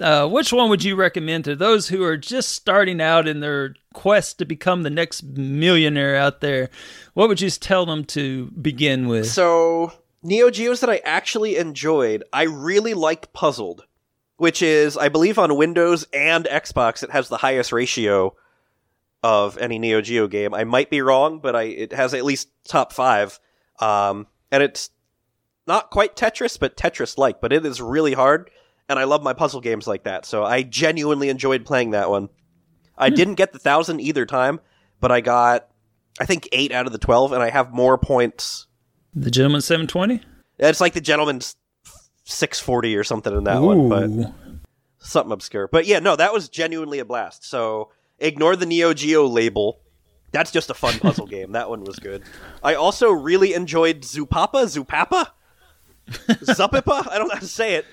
Uh, 0.01 0.25
which 0.25 0.53
one 0.53 0.69
would 0.69 0.81
you 0.81 0.95
recommend 0.95 1.43
to 1.43 1.53
those 1.53 1.89
who 1.89 2.01
are 2.01 2.15
just 2.15 2.51
starting 2.53 3.01
out 3.01 3.27
in 3.27 3.41
their 3.41 3.75
quest 3.93 4.39
to 4.39 4.45
become 4.45 4.83
the 4.83 4.89
next 4.89 5.23
millionaire 5.23 6.15
out 6.15 6.39
there? 6.39 6.69
What 7.15 7.27
would 7.27 7.41
you 7.41 7.49
tell 7.49 7.85
them 7.85 8.05
to 8.05 8.45
begin 8.51 9.09
with? 9.09 9.27
So, 9.29 9.91
Neo 10.23 10.49
Geos 10.49 10.79
that 10.79 10.89
I 10.89 11.01
actually 11.03 11.57
enjoyed, 11.57 12.23
I 12.31 12.43
really 12.43 12.93
liked 12.93 13.33
Puzzled, 13.33 13.85
which 14.37 14.61
is, 14.61 14.97
I 14.97 15.09
believe, 15.09 15.37
on 15.37 15.55
Windows 15.55 16.05
and 16.13 16.45
Xbox, 16.45 17.03
it 17.03 17.11
has 17.11 17.27
the 17.27 17.37
highest 17.37 17.71
ratio 17.71 18.35
of 19.23 19.57
any 19.57 19.79
Neo 19.79 19.99
Geo 20.01 20.27
game. 20.27 20.53
I 20.53 20.63
might 20.63 20.89
be 20.89 21.01
wrong, 21.01 21.39
but 21.39 21.55
I 21.55 21.63
it 21.63 21.93
has 21.93 22.13
at 22.13 22.23
least 22.23 22.49
top 22.63 22.93
five. 22.93 23.39
Um, 23.79 24.27
and 24.51 24.63
it's 24.63 24.89
not 25.65 25.89
quite 25.89 26.15
Tetris, 26.15 26.59
but 26.59 26.77
Tetris 26.77 27.17
like, 27.17 27.41
but 27.41 27.51
it 27.51 27.65
is 27.65 27.81
really 27.81 28.13
hard. 28.13 28.49
And 28.87 28.97
I 28.97 29.03
love 29.03 29.21
my 29.21 29.33
puzzle 29.33 29.59
games 29.59 29.85
like 29.85 30.03
that, 30.03 30.25
so 30.25 30.45
I 30.45 30.63
genuinely 30.63 31.27
enjoyed 31.27 31.65
playing 31.65 31.91
that 31.91 32.09
one. 32.09 32.29
I 32.97 33.09
didn't 33.09 33.35
get 33.35 33.51
the 33.51 33.59
thousand 33.59 33.99
either 33.99 34.25
time, 34.25 34.59
but 34.99 35.11
I 35.11 35.19
got 35.21 35.67
I 36.19 36.25
think 36.25 36.47
eight 36.51 36.71
out 36.71 36.85
of 36.85 36.93
the 36.93 36.97
twelve, 36.97 37.33
and 37.33 37.43
I 37.43 37.49
have 37.49 37.73
more 37.73 37.97
points. 37.97 38.65
The 39.13 39.31
gentleman 39.31 39.61
720. 39.61 40.21
It's 40.59 40.79
like 40.79 40.93
the 40.93 41.01
gentleman's 41.01 41.55
six 42.27 42.59
forty 42.59 42.95
or 42.95 43.03
something 43.03 43.35
in 43.35 43.45
that 43.45 43.61
one, 43.61 43.89
but 43.89 44.09
something 44.99 45.31
obscure. 45.31 45.67
But 45.67 45.85
yeah, 45.85 45.99
no, 45.99 46.15
that 46.15 46.33
was 46.33 46.49
genuinely 46.49 46.99
a 46.99 47.05
blast. 47.05 47.45
So 47.45 47.89
ignore 48.19 48.55
the 48.55 48.65
Neo 48.65 48.93
Geo 48.93 49.25
label. 49.25 49.79
That's 50.31 50.51
just 50.51 50.69
a 50.69 50.73
fun 50.73 50.99
puzzle 50.99 51.25
game. 51.25 51.53
That 51.53 51.69
one 51.69 51.83
was 51.83 51.99
good. 51.99 52.23
I 52.61 52.75
also 52.75 53.11
really 53.11 53.53
enjoyed 53.53 54.01
Zupapa, 54.01 54.65
Zupapa, 54.65 55.27
Zupipa. 56.27 57.07
I 57.09 57.17
don't 57.17 57.27
know 57.29 57.35
how 57.35 57.39
to 57.39 57.47
say 57.47 57.75
it. 57.75 57.85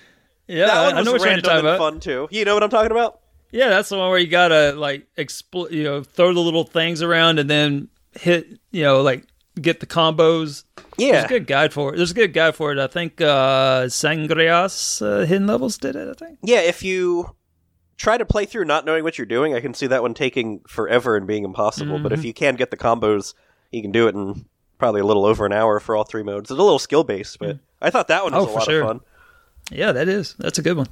Yeah, 0.47 0.67
that 0.67 0.75
I, 0.77 0.85
one 0.87 0.97
I 0.97 1.01
know 1.01 1.11
what 1.13 1.21
you're 1.21 1.29
random 1.29 1.43
talking 1.43 1.57
and 1.59 1.67
about. 1.67 1.79
fun 1.79 1.99
too. 1.99 2.27
You 2.29 2.45
know 2.45 2.53
what 2.53 2.63
I'm 2.63 2.69
talking 2.69 2.91
about? 2.91 3.21
Yeah, 3.51 3.69
that's 3.69 3.89
the 3.89 3.97
one 3.97 4.09
where 4.09 4.19
you 4.19 4.27
gotta 4.27 4.73
like 4.73 5.07
expl- 5.17 5.71
you 5.71 5.83
know, 5.83 6.03
throw 6.03 6.33
the 6.33 6.39
little 6.41 6.65
things 6.65 7.01
around 7.01 7.39
and 7.39 7.49
then 7.49 7.87
hit, 8.11 8.59
you 8.71 8.83
know, 8.83 9.01
like 9.01 9.25
get 9.61 9.79
the 9.79 9.85
combos. 9.85 10.63
Yeah, 10.97 11.13
there's 11.13 11.25
a 11.25 11.27
good 11.29 11.47
guide 11.47 11.73
for 11.73 11.93
it. 11.93 11.97
There's 11.97 12.11
a 12.11 12.15
good 12.15 12.33
guide 12.33 12.55
for 12.55 12.71
it. 12.71 12.79
I 12.79 12.87
think 12.87 13.19
uh 13.21 13.83
Sangrias 13.85 15.01
uh, 15.01 15.25
Hidden 15.25 15.47
Levels 15.47 15.77
did 15.77 15.95
it. 15.95 16.07
I 16.09 16.13
think. 16.25 16.39
Yeah, 16.43 16.59
if 16.61 16.83
you 16.83 17.35
try 17.97 18.17
to 18.17 18.25
play 18.25 18.45
through 18.45 18.65
not 18.65 18.85
knowing 18.85 19.03
what 19.03 19.17
you're 19.17 19.25
doing, 19.25 19.53
I 19.53 19.59
can 19.61 19.73
see 19.73 19.87
that 19.87 20.01
one 20.01 20.13
taking 20.13 20.59
forever 20.67 21.15
and 21.17 21.25
being 21.27 21.43
impossible. 21.45 21.99
But 21.99 22.11
if 22.11 22.19
Mm-hmm. 22.19 22.27
you 22.27 22.33
can 22.33 22.55
get 22.55 22.71
the 22.71 22.77
combos, 22.77 23.33
you 23.71 23.81
can 23.81 23.91
do 23.91 24.07
it 24.07 24.15
in 24.15 24.45
probably 24.77 25.01
a 25.01 25.05
little 25.05 25.25
over 25.25 25.45
an 25.45 25.53
hour 25.53 25.79
for 25.79 25.95
all 25.95 26.03
three 26.03 26.23
modes. 26.23 26.51
It's 26.51 26.59
a 26.59 26.61
little 26.61 26.79
skill 26.79 27.03
based, 27.03 27.39
but 27.39 27.59
I 27.81 27.89
thought 27.89 28.07
that 28.09 28.23
one 28.23 28.33
was 28.33 28.45
Oh, 28.47 28.51
a 28.51 28.53
lot 28.53 28.63
sure. 28.65 28.81
of 28.81 28.87
fun. 28.87 28.99
Yeah, 29.71 29.91
that 29.93 30.07
is. 30.07 30.35
That's 30.37 30.59
a 30.59 30.61
good 30.61 30.77
one. 30.77 30.87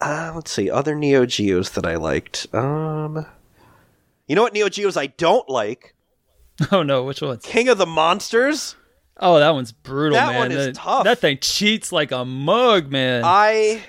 Uh, 0.00 0.32
let's 0.34 0.50
see 0.50 0.70
other 0.70 0.94
Neo 0.94 1.24
Geos 1.26 1.70
that 1.70 1.86
I 1.86 1.96
liked. 1.96 2.46
Um, 2.54 3.24
you 4.26 4.34
know 4.36 4.42
what 4.42 4.52
Neo 4.52 4.68
Geos 4.68 4.96
I 4.96 5.06
don't 5.06 5.48
like? 5.48 5.94
Oh 6.72 6.82
no, 6.82 7.04
which 7.04 7.20
one? 7.20 7.38
King 7.38 7.68
of 7.68 7.78
the 7.78 7.86
Monsters. 7.86 8.76
Oh, 9.18 9.38
that 9.38 9.50
one's 9.50 9.72
brutal, 9.72 10.16
That 10.16 10.28
man. 10.32 10.38
one 10.38 10.52
is 10.52 10.66
that, 10.66 10.74
tough. 10.74 11.04
That 11.04 11.18
thing 11.18 11.38
cheats 11.40 11.90
like 11.92 12.12
a 12.12 12.24
mug, 12.24 12.90
man. 12.90 13.22
I 13.24 13.82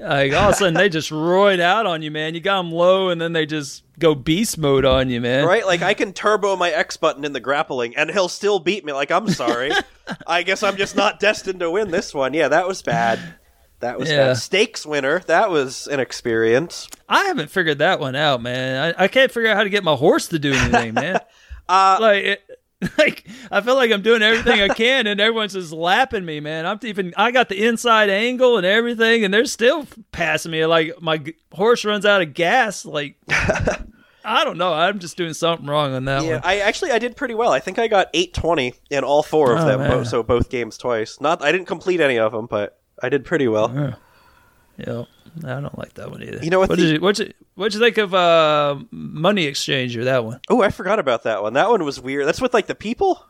like 0.00 0.32
all 0.32 0.48
of 0.48 0.54
a 0.54 0.54
sudden 0.54 0.74
they 0.74 0.88
just 0.88 1.10
roid 1.10 1.60
out 1.60 1.86
on 1.86 2.02
you, 2.02 2.10
man. 2.10 2.34
You 2.34 2.40
got 2.40 2.58
them 2.62 2.72
low, 2.72 3.08
and 3.10 3.20
then 3.20 3.32
they 3.32 3.46
just 3.46 3.84
go 3.98 4.14
beast 4.14 4.58
mode 4.58 4.84
on 4.84 5.08
you, 5.10 5.20
man. 5.20 5.46
right 5.46 5.64
like 5.66 5.80
I 5.82 5.94
can 5.94 6.12
turbo 6.12 6.56
my 6.56 6.70
X 6.70 6.96
button 6.96 7.24
in 7.24 7.32
the 7.32 7.40
grappling, 7.40 7.96
and 7.96 8.10
he'll 8.10 8.28
still 8.28 8.58
beat 8.58 8.84
me. 8.84 8.92
Like 8.92 9.10
I'm 9.10 9.28
sorry. 9.28 9.70
I 10.26 10.42
guess 10.42 10.62
I'm 10.62 10.76
just 10.76 10.96
not 10.96 11.20
destined 11.20 11.60
to 11.60 11.70
win 11.70 11.90
this 11.90 12.12
one. 12.14 12.34
Yeah, 12.34 12.48
that 12.48 12.66
was 12.66 12.82
bad. 12.82 13.20
That 13.80 13.98
was 13.98 14.10
Yeah. 14.10 14.28
bad. 14.28 14.36
Stakes 14.38 14.84
winner. 14.86 15.20
That 15.20 15.50
was 15.50 15.86
an 15.88 15.98
experience. 16.00 16.88
I 17.08 17.24
haven't 17.24 17.50
figured 17.50 17.78
that 17.78 18.00
one 18.00 18.14
out, 18.16 18.40
man. 18.42 18.94
I, 18.98 19.04
I 19.04 19.08
can't 19.08 19.30
figure 19.32 19.50
out 19.50 19.56
how 19.56 19.64
to 19.64 19.70
get 19.70 19.82
my 19.84 19.94
horse 19.94 20.28
to 20.28 20.38
do 20.38 20.52
anything, 20.52 20.94
man. 20.94 21.20
Uh, 21.68 21.98
like, 22.00 22.24
it, 22.24 22.42
like 22.98 23.26
I 23.50 23.60
feel 23.60 23.76
like 23.76 23.90
I'm 23.92 24.02
doing 24.02 24.22
everything 24.22 24.60
I 24.60 24.68
can, 24.74 25.06
and 25.06 25.20
everyone's 25.20 25.52
just 25.52 25.72
lapping 25.72 26.24
me, 26.24 26.40
man. 26.40 26.66
I'm 26.66 26.78
even 26.82 27.14
I 27.16 27.30
got 27.30 27.48
the 27.48 27.64
inside 27.66 28.10
angle 28.10 28.56
and 28.56 28.66
everything, 28.66 29.24
and 29.24 29.32
they're 29.32 29.44
still 29.44 29.86
passing 30.10 30.50
me. 30.52 30.66
Like 30.66 31.00
my 31.00 31.18
g- 31.18 31.34
horse 31.52 31.84
runs 31.84 32.04
out 32.04 32.22
of 32.22 32.34
gas. 32.34 32.84
Like 32.84 33.16
I 34.24 34.44
don't 34.44 34.58
know. 34.58 34.72
I'm 34.72 34.98
just 34.98 35.16
doing 35.16 35.34
something 35.34 35.66
wrong 35.66 35.94
on 35.94 36.04
that 36.06 36.22
yeah, 36.24 36.34
one. 36.34 36.40
I 36.44 36.58
actually 36.60 36.90
I 36.92 36.98
did 36.98 37.16
pretty 37.16 37.34
well. 37.34 37.52
I 37.52 37.60
think 37.60 37.78
I 37.78 37.88
got 37.88 38.08
820 38.14 38.74
in 38.90 39.04
all 39.04 39.22
four 39.22 39.52
of 39.54 39.60
Oh, 39.60 39.66
them. 39.66 39.78
Bo- 39.90 40.04
so 40.04 40.22
both 40.22 40.48
games 40.50 40.76
twice. 40.76 41.20
Not 41.20 41.42
I 41.42 41.52
didn't 41.52 41.66
complete 41.66 42.00
any 42.00 42.18
of 42.18 42.32
them, 42.32 42.46
but 42.46 42.78
I 43.02 43.08
did 43.08 43.24
pretty 43.24 43.48
well. 43.48 43.96
Yeah, 44.78 45.04
I 45.44 45.60
don't 45.60 45.78
like 45.78 45.94
that 45.94 46.10
one 46.10 46.22
either. 46.22 46.38
You 46.44 46.50
know 46.50 46.58
what 46.58 46.68
What 46.68 46.78
the- 46.78 46.84
did 46.84 46.94
you 46.94 47.00
what 47.00 47.18
you 47.18 47.32
what'd 47.54 47.74
you 47.74 47.80
think 47.80 47.98
of 47.98 48.12
uh, 48.14 48.76
Money 48.90 49.46
Exchanger? 49.50 50.04
That 50.04 50.24
one? 50.24 50.40
Oh, 50.48 50.62
I 50.62 50.68
forgot 50.70 50.98
about 50.98 51.22
that 51.24 51.42
one. 51.42 51.54
That 51.54 51.70
one 51.70 51.84
was 51.84 52.00
weird. 52.00 52.26
That's 52.26 52.40
with 52.40 52.52
like 52.54 52.66
the 52.66 52.74
people. 52.74 53.24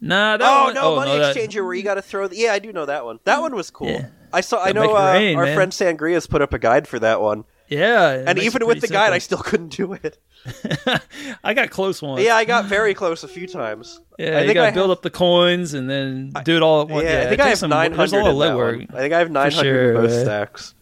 Nah, 0.00 0.36
that 0.36 0.46
oh 0.46 0.64
one. 0.66 0.74
no, 0.74 0.96
money 0.96 1.12
no, 1.12 1.18
that- 1.18 1.36
exchanger 1.36 1.64
where 1.64 1.74
you 1.74 1.82
got 1.82 1.94
to 1.94 2.02
throw. 2.02 2.28
The, 2.28 2.36
yeah, 2.36 2.52
I 2.52 2.58
do 2.58 2.72
know 2.72 2.86
that 2.86 3.04
one. 3.04 3.18
That 3.24 3.40
one 3.40 3.54
was 3.54 3.70
cool. 3.70 3.88
Yeah. 3.88 4.08
I 4.32 4.40
saw. 4.42 4.58
I 4.60 4.72
Gotta 4.72 4.80
make 4.80 4.90
know 4.90 4.96
uh, 4.96 5.12
rain, 5.12 5.36
our 5.36 5.44
man. 5.46 5.54
friend 5.56 5.72
Sangria's 5.72 6.26
put 6.26 6.42
up 6.42 6.52
a 6.52 6.58
guide 6.58 6.86
for 6.86 6.98
that 6.98 7.20
one, 7.22 7.44
Yeah, 7.68 8.24
and 8.26 8.38
even 8.38 8.66
with 8.66 8.76
the 8.76 8.88
pretty 8.88 8.92
guide, 8.92 9.12
I 9.14 9.18
still 9.18 9.38
couldn't 9.38 9.68
do 9.68 9.94
it. 9.94 10.18
I 11.44 11.54
got 11.54 11.70
close 11.70 12.02
once. 12.02 12.22
yeah, 12.22 12.36
I 12.36 12.44
got 12.44 12.66
very 12.66 12.92
close 12.92 13.24
a 13.24 13.28
few 13.28 13.46
times. 13.46 13.98
Yeah, 14.18 14.36
I 14.36 14.40
you 14.40 14.46
think 14.48 14.54
gotta 14.54 14.68
I 14.68 14.70
build 14.72 14.90
have, 14.90 14.98
up 14.98 15.02
the 15.02 15.10
coins 15.10 15.72
and 15.74 15.88
then 15.88 16.32
do 16.44 16.56
it 16.56 16.62
all 16.62 16.82
at 16.82 16.88
once. 16.88 17.04
Yeah, 17.04 17.20
Yeah, 17.20 17.26
I 17.26 17.28
think 17.30 17.40
I 17.40 17.48
have 17.48 17.58
some- 17.58 17.70
nine 17.70 17.92
There's 17.92 18.12
a 18.12 18.18
lot 18.18 18.30
of 18.30 18.36
legwork. 18.36 18.94
I 18.94 18.98
think 18.98 19.14
I 19.14 19.18
have 19.20 19.30
nine 19.30 19.50
hundred 19.52 19.64
sure, 19.72 19.94
in 19.94 20.00
both 20.02 20.10
man. 20.10 20.24
stacks. 20.24 20.74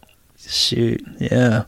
Shoot, 0.49 1.03
yeah, 1.19 1.65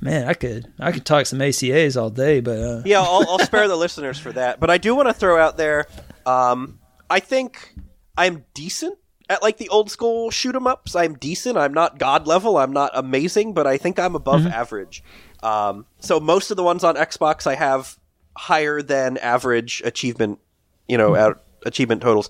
man, 0.00 0.26
I 0.28 0.34
could 0.34 0.72
I 0.78 0.92
could 0.92 1.04
talk 1.04 1.26
some 1.26 1.38
ACAs 1.38 2.00
all 2.00 2.10
day, 2.10 2.40
but 2.40 2.58
uh, 2.58 2.82
Yeah, 2.84 3.00
I'll, 3.00 3.24
I'll 3.28 3.38
spare 3.38 3.68
the 3.68 3.76
listeners 3.84 4.18
for 4.18 4.32
that. 4.32 4.60
But 4.60 4.70
I 4.70 4.78
do 4.78 4.94
want 4.94 5.08
to 5.08 5.14
throw 5.14 5.40
out 5.40 5.56
there. 5.56 5.86
Um, 6.26 6.78
I 7.08 7.20
think 7.20 7.74
I'm 8.16 8.44
decent 8.54 8.98
at 9.28 9.42
like 9.42 9.58
the 9.58 9.68
old 9.68 9.90
school 9.90 10.30
shoot 10.30 10.54
'em 10.56 10.66
ups. 10.66 10.94
I'm 10.96 11.14
decent. 11.14 11.56
I'm 11.56 11.72
not 11.72 11.98
god 11.98 12.26
level. 12.26 12.58
I'm 12.58 12.72
not 12.72 12.90
amazing, 12.94 13.54
but 13.54 13.66
I 13.66 13.76
think 13.76 13.98
I'm 13.98 14.14
above 14.14 14.46
average. 14.46 15.02
Um, 15.42 15.86
so 16.00 16.20
most 16.20 16.50
of 16.50 16.56
the 16.56 16.62
ones 16.62 16.84
on 16.84 16.96
Xbox 16.96 17.46
I 17.46 17.54
have 17.54 17.96
higher 18.36 18.82
than 18.82 19.16
average 19.18 19.82
achievement, 19.84 20.38
you 20.88 20.98
know, 20.98 21.14
out 21.16 21.42
achievement 21.64 22.02
totals. 22.02 22.28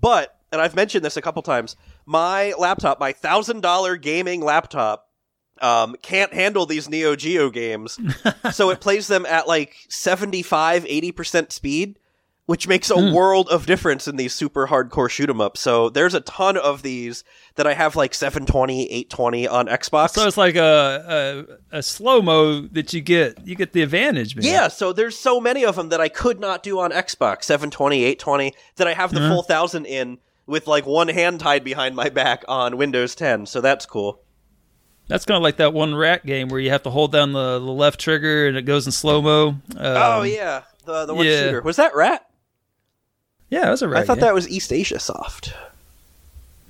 But 0.00 0.36
and 0.52 0.60
I've 0.60 0.74
mentioned 0.74 1.04
this 1.04 1.16
a 1.16 1.22
couple 1.22 1.42
times. 1.42 1.76
My 2.04 2.52
laptop, 2.58 3.00
my 3.00 3.12
thousand 3.12 3.62
dollar 3.62 3.96
gaming 3.96 4.42
laptop, 4.42 5.08
um, 5.62 5.96
can't 6.02 6.32
handle 6.34 6.66
these 6.66 6.88
Neo 6.88 7.16
Geo 7.16 7.48
games. 7.50 7.98
so 8.52 8.70
it 8.70 8.80
plays 8.80 9.06
them 9.06 9.24
at 9.26 9.46
like 9.48 9.74
75, 9.88 10.84
80% 10.84 11.52
speed, 11.52 11.98
which 12.46 12.66
makes 12.66 12.90
a 12.90 12.96
world 13.14 13.48
of 13.48 13.64
difference 13.66 14.08
in 14.08 14.16
these 14.16 14.34
super 14.34 14.66
hardcore 14.66 15.08
shoot 15.08 15.30
'em 15.30 15.40
ups. 15.40 15.60
So 15.60 15.88
there's 15.88 16.12
a 16.14 16.20
ton 16.20 16.56
of 16.56 16.82
these 16.82 17.22
that 17.54 17.66
I 17.66 17.74
have 17.74 17.94
like 17.94 18.12
720, 18.14 18.90
820 18.90 19.46
on 19.48 19.66
Xbox. 19.68 20.10
so 20.10 20.26
it's 20.26 20.36
like 20.36 20.56
a 20.56 21.46
a, 21.72 21.78
a 21.78 21.82
slow 21.82 22.20
mo 22.20 22.62
that 22.72 22.92
you 22.92 23.00
get. 23.00 23.46
You 23.46 23.54
get 23.54 23.72
the 23.72 23.82
advantage, 23.82 24.34
man. 24.34 24.44
yeah, 24.44 24.68
so 24.68 24.92
there's 24.92 25.16
so 25.16 25.40
many 25.40 25.64
of 25.64 25.76
them 25.76 25.88
that 25.90 26.00
I 26.00 26.08
could 26.08 26.40
not 26.40 26.62
do 26.62 26.80
on 26.80 26.90
Xbox 26.90 27.44
720, 27.44 28.02
820 28.04 28.54
that 28.76 28.88
I 28.88 28.94
have 28.94 29.12
the 29.14 29.20
full 29.20 29.42
1000 29.42 29.86
in 29.86 30.18
with 30.46 30.66
like 30.66 30.84
one 30.84 31.08
hand 31.08 31.38
tied 31.38 31.62
behind 31.62 31.94
my 31.94 32.08
back 32.08 32.42
on 32.48 32.76
Windows 32.76 33.14
10. 33.14 33.46
So 33.46 33.60
that's 33.60 33.86
cool. 33.86 34.20
That's 35.08 35.24
kind 35.24 35.36
of 35.36 35.42
like 35.42 35.56
that 35.56 35.72
one 35.72 35.94
rat 35.94 36.24
game 36.24 36.48
where 36.48 36.60
you 36.60 36.70
have 36.70 36.82
to 36.84 36.90
hold 36.90 37.12
down 37.12 37.32
the, 37.32 37.58
the 37.58 37.64
left 37.64 38.00
trigger 38.00 38.46
and 38.46 38.56
it 38.56 38.62
goes 38.62 38.86
in 38.86 38.92
slow 38.92 39.20
mo. 39.20 39.56
oh 39.76 40.22
yeah, 40.22 40.62
the 40.84 41.06
the 41.06 41.14
one 41.14 41.26
yeah. 41.26 41.40
shooter. 41.40 41.62
Was 41.62 41.76
that 41.76 41.94
Rat? 41.94 42.26
yeah, 43.50 43.68
it 43.68 43.70
was 43.70 43.82
a 43.82 43.88
rat. 43.88 44.02
I 44.02 44.06
thought 44.06 44.14
game. 44.14 44.22
that 44.22 44.34
was 44.34 44.48
East 44.48 44.72
Asia 44.72 44.98
Soft. 44.98 45.54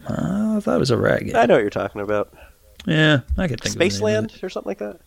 I 0.07 0.59
thought 0.61 0.77
it 0.77 0.81
was 0.81 0.91
a 0.91 0.99
rat 0.99 1.25
game. 1.25 1.37
I 1.37 1.47
know 1.47 1.55
what 1.55 1.61
you're 1.61 1.71
talking 1.71 2.01
about. 2.01 2.35
Yeah, 2.87 3.21
I 3.39 3.47
could 3.47 3.61
think 3.61 3.75
of 3.75 3.79
the 3.79 3.87
of 3.87 3.93
it. 3.93 4.01
Spaceland 4.01 4.43
or 4.43 4.49
something 4.49 4.71
like 4.71 4.79
that. 4.79 4.99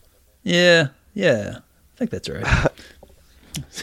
Yeah, 0.42 0.88
yeah, 1.12 1.58
I 1.58 1.96
think 1.98 2.10
that's 2.10 2.28
right. 2.28 2.46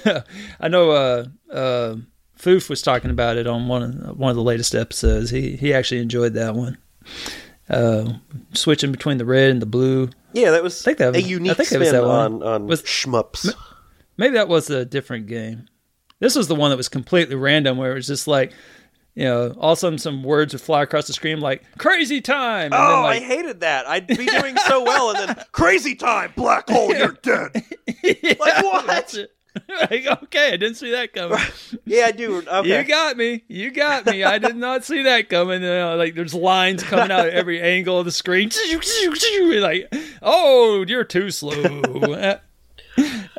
I 0.60 0.68
know 0.68 0.92
uh, 0.92 1.26
uh, 1.52 1.96
Foof 2.40 2.70
was 2.70 2.82
talking 2.82 3.12
about 3.12 3.38
it 3.38 3.48
on 3.48 3.68
one 3.68 3.84
of, 3.84 4.18
one 4.18 4.30
of 4.32 4.36
the 4.36 4.44
latest 4.44 4.74
episodes. 4.74 5.30
He 5.30 5.56
he 5.56 5.74
actually 5.74 6.02
enjoyed 6.02 6.34
that 6.34 6.56
one. 6.56 6.78
Uh, 7.70 8.14
switching 8.54 8.92
between 8.92 9.18
the 9.18 9.26
red 9.26 9.50
and 9.50 9.62
the 9.62 9.66
blue. 9.66 10.10
Yeah, 10.34 10.52
that 10.52 10.62
was 10.64 10.82
I 10.82 10.86
think 10.86 10.98
that 10.98 11.14
was- 11.14 11.24
a 11.24 11.28
unique 11.28 11.52
I 11.52 11.54
think 11.56 11.68
it 11.68 11.70
spin 11.70 11.80
was 11.82 11.92
that 11.92 12.04
on 12.04 12.40
one. 12.40 12.48
on 12.48 12.68
Was- 12.68 12.84
shmups. 12.84 13.54
Maybe 14.18 14.34
that 14.36 14.48
was 14.50 14.70
a 14.70 14.86
different 14.86 15.28
game. 15.28 15.68
This 16.20 16.36
was 16.36 16.48
the 16.48 16.56
one 16.56 16.70
that 16.72 16.78
was 16.78 16.90
completely 16.90 17.36
random, 17.36 17.78
where 17.78 17.92
it 17.92 17.96
was 17.96 18.08
just 18.08 18.28
like, 18.28 18.54
you 19.16 19.24
know, 19.26 19.56
all 19.60 19.74
of 19.74 19.78
a 19.78 19.80
sudden 19.80 19.98
some 19.98 20.24
words 20.24 20.54
would 20.54 20.62
fly 20.62 20.84
across 20.84 21.08
the 21.08 21.14
screen 21.14 21.40
like 21.40 21.64
"crazy 21.78 22.20
time." 22.22 22.66
And 22.66 22.76
Oh, 22.76 22.90
then, 22.96 23.04
like, 23.04 23.22
I 23.22 23.26
hated 23.26 23.60
that. 23.62 23.88
I'd 23.88 24.08
be 24.08 24.16
doing 24.26 24.56
so 24.68 24.84
well, 24.84 25.10
and 25.16 25.30
then 25.30 25.46
crazy 25.52 25.96
time, 25.96 26.32
black 26.36 26.70
hole, 26.70 26.94
you're 26.94 27.12
dead. 27.24 27.52
Yeah, 28.04 28.34
Like, 28.40 28.64
what? 28.64 29.16
like, 29.70 30.06
okay, 30.24 30.54
I 30.54 30.58
didn't 30.58 30.76
see 30.76 30.92
that 30.92 31.14
coming. 31.14 31.38
Yeah, 31.86 32.06
I 32.06 32.12
do. 32.12 32.38
Okay. 32.38 32.78
You 32.80 32.84
got 32.84 33.18
me. 33.18 33.44
You 33.48 33.72
got 33.72 34.06
me. 34.06 34.24
I 34.24 34.40
did 34.40 34.56
not 34.56 34.84
see 34.84 35.04
that 35.04 35.30
coming. 35.30 35.64
Uh, 35.64 35.96
like 35.96 36.16
there's 36.16 36.34
lines 36.34 36.84
coming 36.84 37.12
out 37.12 37.28
at 37.28 37.34
every 37.34 37.62
angle 37.62 38.00
of 38.00 38.06
the 38.06 38.12
screen. 38.12 38.50
like, 39.62 39.94
oh, 40.22 40.84
you're 40.88 41.04
too 41.04 41.30
slow. 41.30 41.52
uh, 41.62 42.38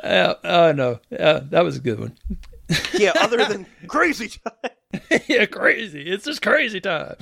uh, 0.03 0.33
uh, 0.43 0.73
no, 0.75 0.99
uh, 1.17 1.41
that 1.49 1.63
was 1.63 1.77
a 1.77 1.81
good 1.81 1.99
one. 1.99 2.17
yeah, 2.93 3.11
other 3.19 3.43
than 3.45 3.65
crazy 3.87 4.29
time. 4.29 5.21
yeah, 5.27 5.45
crazy. 5.45 6.03
It's 6.03 6.25
just 6.25 6.41
crazy 6.41 6.79
time. 6.79 7.15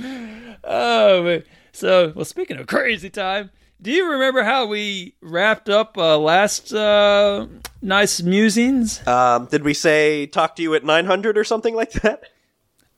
Oh 0.63 1.23
man. 1.23 1.43
So, 1.71 2.13
well, 2.15 2.25
speaking 2.25 2.57
of 2.57 2.67
crazy 2.67 3.09
time, 3.09 3.49
do 3.83 3.91
you 3.91 4.09
remember 4.11 4.41
how 4.43 4.65
we 4.65 5.13
wrapped 5.21 5.69
up 5.69 5.97
uh, 5.97 6.17
last 6.17 6.73
uh, 6.73 7.45
nice 7.81 8.21
musings? 8.21 9.05
Um, 9.07 9.45
did 9.45 9.63
we 9.63 9.73
say 9.75 10.25
talk 10.25 10.55
to 10.55 10.61
you 10.63 10.73
at 10.73 10.83
900 10.83 11.37
or 11.37 11.43
something 11.43 11.75
like 11.75 11.91
that? 12.01 12.23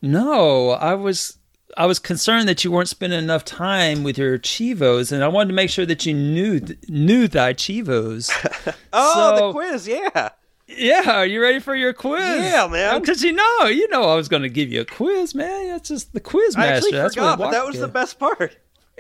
No, 0.02 0.70
I 0.72 0.94
was 0.94 1.38
I 1.78 1.88
was 1.88 2.00
concerned 2.00 2.48
that 2.48 2.64
you 2.64 2.72
weren't 2.72 2.88
spending 2.88 3.20
enough 3.20 3.44
time 3.44 4.04
with 4.04 4.18
your 4.18 4.38
cheevos, 4.38 5.12
and 5.12 5.24
I 5.24 5.28
wanted 5.28 5.50
to 5.50 5.56
make 5.56 5.70
sure 5.70 5.86
that 5.86 6.06
you 6.06 6.14
knew 6.14 6.62
knew 6.88 7.28
thy 7.28 7.54
cheevos. 7.54 8.32
Oh, 8.94 9.14
So- 9.38 9.48
the 9.48 9.52
quiz, 9.54 9.88
yeah. 9.88 10.30
yeah, 10.68 11.12
are 11.12 11.26
you 11.26 11.42
ready 11.42 11.60
for 11.60 11.76
your 11.76 11.92
quiz? 11.92 12.22
Yeah, 12.24 12.68
man. 12.68 13.02
Because 13.02 13.22
you 13.24 13.34
know, 13.34 13.66
you 13.66 13.90
know, 13.90 14.04
I 14.04 14.16
was 14.16 14.30
going 14.30 14.44
to 14.44 14.50
give 14.50 14.72
you 14.72 14.82
a 14.82 14.86
quiz, 14.86 15.36
man. 15.36 15.68
That's 15.68 15.90
just 15.90 16.14
the 16.14 16.22
quiz 16.22 16.56
I 16.56 16.60
master. 16.60 16.76
actually 16.78 16.92
That's 16.94 17.16
forgot, 17.16 17.38
but 17.40 17.52
that 17.52 17.66
was 17.66 17.80
the 17.80 17.88
best 17.90 18.18
part. 18.20 18.56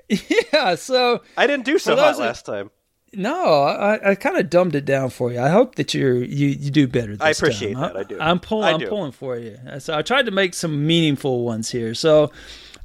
Yeah. 0.54 0.76
So 0.76 1.22
I 1.38 1.48
didn't 1.48 1.66
do 1.66 1.78
so 1.80 1.96
hot 1.96 2.18
last 2.18 2.46
time. 2.46 2.72
no, 3.14 3.64
I, 3.64 4.12
I 4.12 4.16
kind 4.16 4.38
of 4.38 4.50
dumbed 4.50 4.76
it 4.76 4.86
down 4.86 5.10
for 5.10 5.32
you. 5.32 5.40
I 5.40 5.50
hope 5.50 5.76
that 5.76 5.94
you're 5.94 6.24
you, 6.24 6.48
you 6.48 6.72
do 6.72 6.88
better. 6.88 7.16
This 7.16 7.22
I 7.22 7.30
appreciate 7.32 7.74
time. 7.74 7.82
that, 7.94 7.98
I 7.98 8.04
do. 8.04 8.18
I'm 8.20 8.40
pulling. 8.40 8.66
I 8.68 8.72
I'm 8.74 8.90
pulling 8.90 9.12
for 9.12 9.38
you. 9.38 9.58
So 9.80 9.98
I 9.98 10.02
tried 10.02 10.26
to 10.26 10.32
make 10.32 10.54
some 10.54 10.86
meaningful 10.86 11.44
ones 11.44 11.72
here. 11.72 11.94
So, 11.94 12.32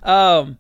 um, 0.02 0.58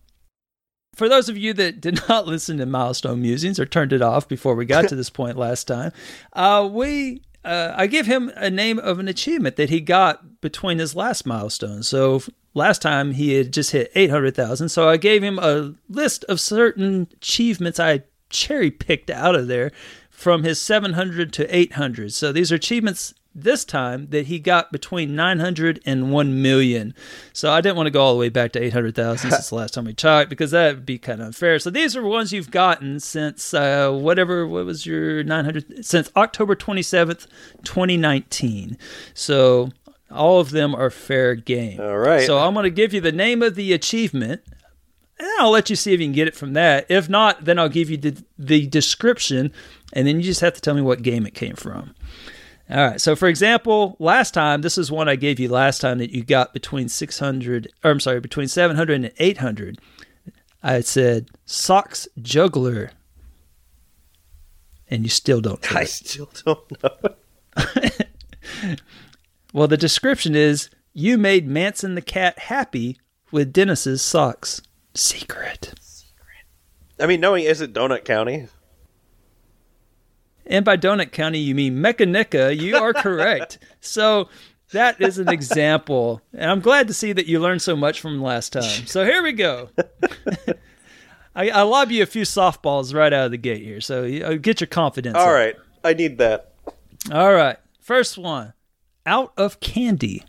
for 0.94 1.08
those 1.08 1.28
of 1.28 1.36
you 1.38 1.52
that 1.54 1.80
did 1.80 2.00
not 2.08 2.26
listen 2.26 2.58
to 2.58 2.66
Milestone 2.66 3.22
Musings 3.22 3.58
or 3.58 3.66
turned 3.66 3.92
it 3.92 4.02
off 4.02 4.28
before 4.28 4.54
we 4.54 4.66
got 4.66 4.88
to 4.88 4.96
this 4.96 5.10
point 5.10 5.36
last 5.36 5.64
time, 5.64 5.92
uh, 6.34 6.68
we 6.70 7.22
uh, 7.44 7.72
I 7.74 7.86
give 7.86 8.06
him 8.06 8.30
a 8.36 8.50
name 8.50 8.78
of 8.78 8.98
an 8.98 9.08
achievement 9.08 9.56
that 9.56 9.70
he 9.70 9.80
got 9.80 10.40
between 10.40 10.78
his 10.78 10.94
last 10.94 11.24
milestone. 11.26 11.82
So 11.82 12.22
last 12.54 12.82
time 12.82 13.12
he 13.12 13.34
had 13.34 13.52
just 13.52 13.72
hit 13.72 13.90
eight 13.94 14.10
hundred 14.10 14.34
thousand. 14.34 14.68
So 14.70 14.88
I 14.88 14.96
gave 14.96 15.22
him 15.22 15.38
a 15.38 15.74
list 15.88 16.24
of 16.24 16.40
certain 16.40 17.08
achievements 17.14 17.80
I 17.80 18.04
cherry 18.28 18.70
picked 18.70 19.10
out 19.10 19.34
of 19.34 19.48
there 19.48 19.72
from 20.10 20.42
his 20.42 20.60
seven 20.60 20.94
hundred 20.94 21.32
to 21.34 21.54
eight 21.54 21.74
hundred. 21.74 22.12
So 22.12 22.32
these 22.32 22.52
are 22.52 22.56
achievements 22.56 23.14
this 23.34 23.64
time 23.64 24.08
that 24.10 24.26
he 24.26 24.38
got 24.38 24.72
between 24.72 25.14
900 25.14 25.80
and 25.86 26.10
1 26.10 26.42
million. 26.42 26.94
So 27.32 27.52
I 27.52 27.60
didn't 27.60 27.76
want 27.76 27.86
to 27.86 27.92
go 27.92 28.02
all 28.02 28.12
the 28.12 28.18
way 28.18 28.28
back 28.28 28.52
to 28.52 28.62
800,000 28.62 29.30
since 29.30 29.50
the 29.50 29.54
last 29.54 29.74
time 29.74 29.84
we 29.84 29.94
talked 29.94 30.30
because 30.30 30.50
that 30.50 30.74
would 30.74 30.86
be 30.86 30.98
kind 30.98 31.20
of 31.20 31.28
unfair. 31.28 31.58
So 31.58 31.70
these 31.70 31.96
are 31.96 32.02
ones 32.02 32.32
you've 32.32 32.50
gotten 32.50 32.98
since 32.98 33.54
uh, 33.54 33.90
whatever, 33.92 34.46
what 34.46 34.66
was 34.66 34.84
your 34.84 35.22
900, 35.22 35.84
since 35.84 36.10
October 36.16 36.56
27th, 36.56 37.26
2019. 37.62 38.76
So 39.14 39.70
all 40.10 40.40
of 40.40 40.50
them 40.50 40.74
are 40.74 40.90
fair 40.90 41.34
game. 41.34 41.80
All 41.80 41.98
right. 41.98 42.26
So 42.26 42.38
I'm 42.38 42.54
going 42.54 42.64
to 42.64 42.70
give 42.70 42.92
you 42.92 43.00
the 43.00 43.12
name 43.12 43.42
of 43.42 43.54
the 43.54 43.72
achievement. 43.72 44.42
And 45.18 45.28
I'll 45.38 45.50
let 45.50 45.68
you 45.68 45.76
see 45.76 45.92
if 45.92 46.00
you 46.00 46.06
can 46.06 46.12
get 46.14 46.28
it 46.28 46.34
from 46.34 46.54
that. 46.54 46.86
If 46.88 47.08
not, 47.08 47.44
then 47.44 47.58
I'll 47.58 47.68
give 47.68 47.90
you 47.90 47.98
the, 47.98 48.24
the 48.38 48.66
description, 48.66 49.52
and 49.92 50.06
then 50.06 50.16
you 50.16 50.22
just 50.22 50.40
have 50.40 50.54
to 50.54 50.62
tell 50.62 50.74
me 50.74 50.80
what 50.80 51.02
game 51.02 51.26
it 51.26 51.34
came 51.34 51.56
from. 51.56 51.94
All 52.70 52.86
right. 52.86 53.00
So, 53.00 53.14
for 53.14 53.28
example, 53.28 53.96
last 53.98 54.32
time, 54.32 54.62
this 54.62 54.78
is 54.78 54.90
one 54.90 55.10
I 55.10 55.16
gave 55.16 55.38
you 55.38 55.50
last 55.50 55.80
time 55.80 55.98
that 55.98 56.10
you 56.10 56.24
got 56.24 56.54
between 56.54 56.88
600, 56.88 57.70
or 57.84 57.90
I'm 57.90 58.00
sorry, 58.00 58.20
between 58.20 58.48
700 58.48 58.94
and 58.94 59.12
800. 59.18 59.78
I 60.62 60.80
said 60.80 61.28
socks 61.44 62.08
juggler, 62.22 62.92
and 64.88 65.02
you 65.02 65.10
still 65.10 65.42
don't. 65.42 65.60
I 65.76 65.82
it. 65.82 65.88
still 65.88 66.30
don't 66.46 66.82
know. 66.82 68.76
Well, 69.52 69.68
the 69.68 69.76
description 69.76 70.34
is 70.34 70.70
you 70.92 71.18
made 71.18 71.46
Manson 71.46 71.94
the 71.94 72.02
cat 72.02 72.38
happy 72.38 72.98
with 73.30 73.52
Dennis's 73.52 74.02
socks. 74.02 74.62
Secret. 74.94 75.74
Secret. 75.80 76.44
I 77.00 77.06
mean, 77.06 77.20
knowing 77.20 77.44
is 77.44 77.60
it 77.60 77.72
Donut 77.72 78.04
County? 78.04 78.48
And 80.46 80.64
by 80.64 80.76
Donut 80.76 81.12
County, 81.12 81.38
you 81.38 81.54
mean 81.54 81.76
Mechanica. 81.76 82.56
You 82.56 82.76
are 82.76 82.92
correct. 82.94 83.58
so 83.80 84.28
that 84.72 85.00
is 85.00 85.18
an 85.18 85.28
example. 85.28 86.20
And 86.32 86.50
I'm 86.50 86.60
glad 86.60 86.88
to 86.88 86.94
see 86.94 87.12
that 87.12 87.26
you 87.26 87.40
learned 87.40 87.62
so 87.62 87.76
much 87.76 88.00
from 88.00 88.20
last 88.22 88.52
time. 88.52 88.86
So 88.86 89.04
here 89.04 89.22
we 89.22 89.32
go. 89.32 89.70
I, 91.34 91.50
I 91.50 91.62
lob 91.62 91.90
you 91.92 92.02
a 92.02 92.06
few 92.06 92.22
softballs 92.22 92.94
right 92.94 93.12
out 93.12 93.26
of 93.26 93.30
the 93.30 93.38
gate 93.38 93.62
here. 93.62 93.80
So 93.80 94.02
you, 94.02 94.24
uh, 94.24 94.34
get 94.34 94.60
your 94.60 94.66
confidence. 94.68 95.16
All 95.16 95.28
up. 95.28 95.34
right, 95.34 95.54
I 95.84 95.94
need 95.94 96.18
that. 96.18 96.54
All 97.12 97.32
right. 97.32 97.56
First 97.80 98.18
one 98.18 98.52
out 99.06 99.32
of 99.36 99.60
candy. 99.60 100.24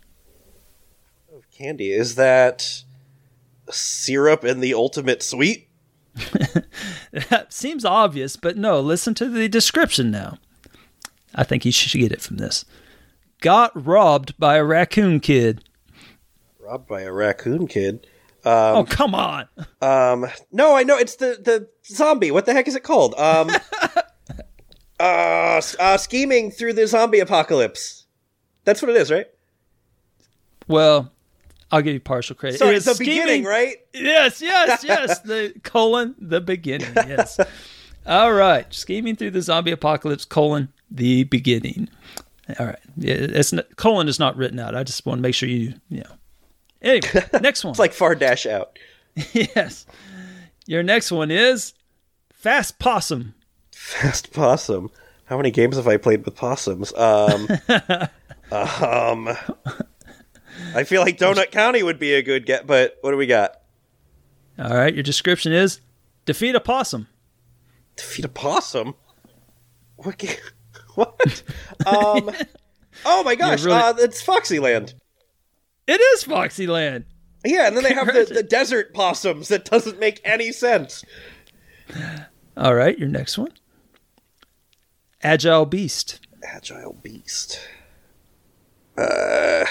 Of 1.34 1.50
Candy 1.50 1.92
is 1.92 2.14
that 2.16 2.82
Syrup 3.70 4.44
and 4.44 4.62
the 4.62 4.74
Ultimate 4.74 5.22
Sweet? 5.22 5.68
That 7.12 7.52
seems 7.52 7.84
obvious, 7.84 8.36
but 8.36 8.56
no, 8.56 8.80
listen 8.80 9.12
to 9.14 9.28
the 9.28 9.46
description 9.46 10.10
now. 10.10 10.38
I 11.34 11.44
think 11.44 11.66
you 11.66 11.72
should 11.72 11.98
get 12.00 12.10
it 12.10 12.22
from 12.22 12.38
this. 12.38 12.64
Got 13.42 13.72
robbed 13.86 14.38
by 14.38 14.56
a 14.56 14.64
raccoon 14.64 15.20
kid. 15.20 15.62
Robbed 16.58 16.88
by 16.88 17.02
a 17.02 17.12
raccoon 17.12 17.66
kid. 17.66 18.06
oh, 18.46 18.86
come 18.88 19.14
on. 19.14 19.46
Um, 19.82 20.26
no, 20.52 20.76
I 20.76 20.84
know 20.84 20.96
it's 20.96 21.16
the 21.16 21.38
the 21.42 21.68
zombie. 21.84 22.30
What 22.30 22.46
the 22.46 22.52
heck 22.52 22.68
is 22.68 22.76
it 22.76 22.84
called? 22.84 23.14
Um, 23.16 23.50
uh, 25.00 25.60
uh, 25.80 25.96
scheming 25.96 26.52
through 26.52 26.74
the 26.74 26.86
zombie 26.86 27.18
apocalypse. 27.18 28.01
That's 28.64 28.80
what 28.82 28.90
it 28.90 28.96
is, 28.96 29.10
right? 29.10 29.26
Well, 30.68 31.10
I'll 31.70 31.82
give 31.82 31.94
you 31.94 32.00
partial 32.00 32.36
credit. 32.36 32.58
Sorry, 32.58 32.76
it's 32.76 32.84
the 32.84 32.94
scheming- 32.94 33.14
beginning, 33.16 33.44
right? 33.44 33.76
Yes, 33.92 34.40
yes, 34.40 34.84
yes. 34.84 35.20
The 35.20 35.54
colon, 35.62 36.14
the 36.18 36.40
beginning. 36.40 36.92
Yes. 36.94 37.38
All 38.06 38.32
right. 38.32 38.72
Scheming 38.72 39.16
through 39.16 39.30
the 39.32 39.42
zombie 39.42 39.72
apocalypse, 39.72 40.24
colon, 40.24 40.72
the 40.90 41.24
beginning. 41.24 41.88
All 42.58 42.66
right. 42.66 42.78
Yeah, 42.96 43.14
it's 43.18 43.52
not, 43.52 43.76
colon 43.76 44.08
is 44.08 44.18
not 44.18 44.36
written 44.36 44.58
out. 44.58 44.74
I 44.74 44.84
just 44.84 45.06
want 45.06 45.18
to 45.18 45.22
make 45.22 45.34
sure 45.34 45.48
you, 45.48 45.74
you 45.88 46.00
know. 46.00 46.10
Anyway, 46.82 47.24
next 47.40 47.64
one. 47.64 47.70
It's 47.70 47.78
like 47.78 47.92
far 47.92 48.14
dash 48.14 48.44
out. 48.46 48.78
yes. 49.32 49.86
Your 50.66 50.82
next 50.82 51.10
one 51.10 51.30
is 51.30 51.74
Fast 52.32 52.78
Possum. 52.78 53.34
Fast 53.72 54.32
possum. 54.32 54.90
How 55.26 55.36
many 55.36 55.50
games 55.50 55.76
have 55.76 55.88
I 55.88 55.96
played 55.96 56.24
with 56.24 56.34
possums? 56.36 56.92
Um, 56.94 57.48
um, 58.52 59.28
I 60.74 60.84
feel 60.84 61.02
like 61.02 61.18
Donut 61.18 61.50
County 61.50 61.82
would 61.82 61.98
be 61.98 62.12
a 62.14 62.22
good 62.22 62.46
get, 62.46 62.66
but 62.66 62.98
what 63.00 63.10
do 63.10 63.16
we 63.16 63.26
got? 63.26 63.56
All 64.58 64.76
right. 64.76 64.92
Your 64.94 65.02
description 65.02 65.52
is 65.52 65.80
defeat 66.24 66.54
a 66.54 66.60
possum. 66.60 67.08
Defeat 67.96 68.24
a 68.24 68.28
possum. 68.28 68.94
What? 69.96 70.18
Game? 70.18 70.36
What? 70.94 71.42
um. 71.86 72.30
Oh 73.06 73.24
my 73.24 73.34
gosh! 73.34 73.64
really- 73.64 73.78
uh, 73.78 73.94
it's 73.96 74.22
Foxyland. 74.22 74.92
It 75.86 75.98
is 75.98 76.24
Foxyland. 76.24 77.04
Yeah, 77.44 77.66
and 77.66 77.74
then 77.74 77.82
they 77.82 77.94
have 77.94 78.06
the, 78.06 78.30
the 78.30 78.42
desert 78.42 78.92
possums. 78.92 79.48
That 79.48 79.64
doesn't 79.64 79.98
make 79.98 80.20
any 80.24 80.52
sense. 80.52 81.02
All 82.56 82.74
right. 82.74 82.96
Your 82.98 83.08
next 83.08 83.38
one 83.38 83.52
Agile 85.22 85.64
Beast. 85.64 86.20
Agile 86.44 86.98
beast. 87.02 87.58
Uh, 88.96 89.64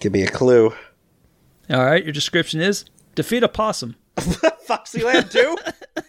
give 0.00 0.12
me 0.12 0.22
a 0.22 0.28
clue. 0.28 0.72
All 1.70 1.84
right. 1.84 2.02
Your 2.02 2.12
description 2.12 2.60
is 2.60 2.84
defeat 3.14 3.42
a 3.42 3.48
possum. 3.48 3.96
Foxyland 4.16 5.30
2? 5.30 5.56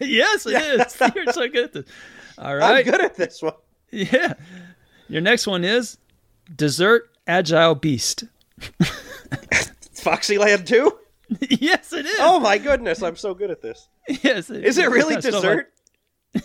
yes, 0.04 0.46
it 0.46 0.54
is. 0.60 0.96
You're 1.14 1.32
so 1.32 1.48
good 1.48 1.64
at 1.64 1.72
this. 1.72 1.84
All 2.38 2.56
right. 2.56 2.78
I'm 2.78 2.84
good 2.90 3.02
at 3.02 3.14
this 3.16 3.40
one. 3.42 3.54
Yeah. 3.90 4.34
Your 5.08 5.20
next 5.20 5.46
one 5.46 5.64
is 5.64 5.98
Dessert 6.54 7.10
Agile 7.26 7.74
Beast. 7.74 8.24
Foxyland 9.94 10.66
2? 10.66 10.98
yes, 11.48 11.92
it 11.92 12.04
is. 12.06 12.16
Oh 12.18 12.38
my 12.40 12.58
goodness! 12.58 13.02
I'm 13.02 13.16
so 13.16 13.32
good 13.32 13.50
at 13.50 13.62
this. 13.62 13.88
yes. 14.06 14.50
Is 14.50 14.76
it 14.76 14.90
really 14.90 15.18
still 15.20 15.32
like- 15.34 15.42
dessert? 15.42 15.72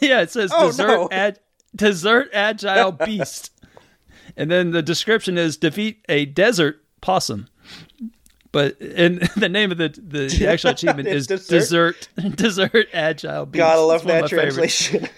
Yeah, 0.01 0.21
it 0.21 0.31
says 0.31 0.51
Oh, 0.53 0.67
dessert 0.67 0.87
no. 0.87 1.09
ad, 1.11 1.39
dessert 1.75 2.29
agile 2.33 2.91
beast. 2.93 3.51
And 4.37 4.49
then 4.49 4.71
the 4.71 4.81
description 4.81 5.37
is 5.37 5.57
defeat 5.57 6.05
a 6.07 6.25
desert 6.25 6.81
possum. 7.01 7.47
But 8.53 8.79
and 8.79 9.19
the 9.35 9.49
name 9.49 9.71
of 9.71 9.77
the 9.77 9.89
the, 9.89 10.47
actual 10.47 10.71
achievement 10.71 11.07
is 11.07 11.27
dessert. 11.27 12.07
dessert 12.15 12.35
dessert 12.37 12.87
agile 12.93 13.45
beast. 13.45 13.57
Gotta 13.57 13.81
love 13.81 14.03
that 14.05 14.23
of 14.25 14.31
my 14.31 14.39
favorites. 14.39 14.87
translation. 14.87 15.09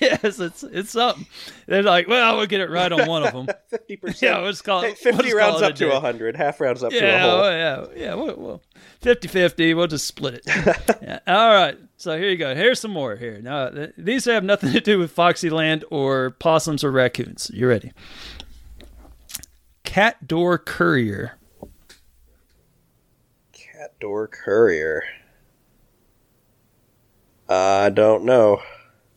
yes, 0.00 0.38
it's 0.38 0.62
it's 0.64 0.90
something. 0.90 1.26
They're 1.66 1.82
like, 1.82 2.08
well, 2.08 2.36
we'll 2.36 2.46
get 2.46 2.60
it 2.60 2.68
right 2.70 2.92
on 2.92 3.08
one 3.08 3.24
of 3.24 3.32
them. 3.32 3.48
Fifty 3.68 3.96
percent. 3.96 4.22
Yeah, 4.22 4.38
let's 4.44 4.60
call 4.60 4.82
it. 4.84 4.98
Fifty 4.98 5.34
rounds 5.34 5.62
up 5.62 5.76
to 5.76 5.98
hundred. 5.98 6.36
Half 6.36 6.60
rounds 6.60 6.84
up 6.84 6.92
to 6.92 6.98
a 6.98 7.02
Yeah, 7.02 7.20
whole. 7.20 7.40
well, 7.40 7.52
yeah, 7.52 7.86
yeah. 7.96 8.14
Well, 8.14 8.34
well 8.36 8.62
50-50, 9.02 9.76
We'll 9.76 9.86
just 9.86 10.06
split 10.06 10.34
it. 10.34 10.42
Yeah, 11.00 11.20
All 11.26 11.52
right. 11.54 11.78
So 11.96 12.18
here 12.18 12.28
you 12.28 12.36
go. 12.36 12.54
Here's 12.54 12.80
some 12.80 12.90
more 12.90 13.16
here. 13.16 13.40
Now 13.40 13.70
th- 13.70 13.92
these 13.96 14.24
have 14.26 14.44
nothing 14.44 14.72
to 14.72 14.80
do 14.80 14.98
with 14.98 15.14
Foxyland 15.14 15.84
or 15.90 16.30
possums 16.30 16.84
or 16.84 16.90
raccoons. 16.92 17.50
You 17.52 17.68
ready? 17.68 17.92
Cat 19.88 20.28
door 20.28 20.58
courier. 20.58 21.38
Cat 23.54 23.98
door 23.98 24.28
courier. 24.28 25.02
I 27.48 27.88
don't 27.88 28.24
know. 28.24 28.60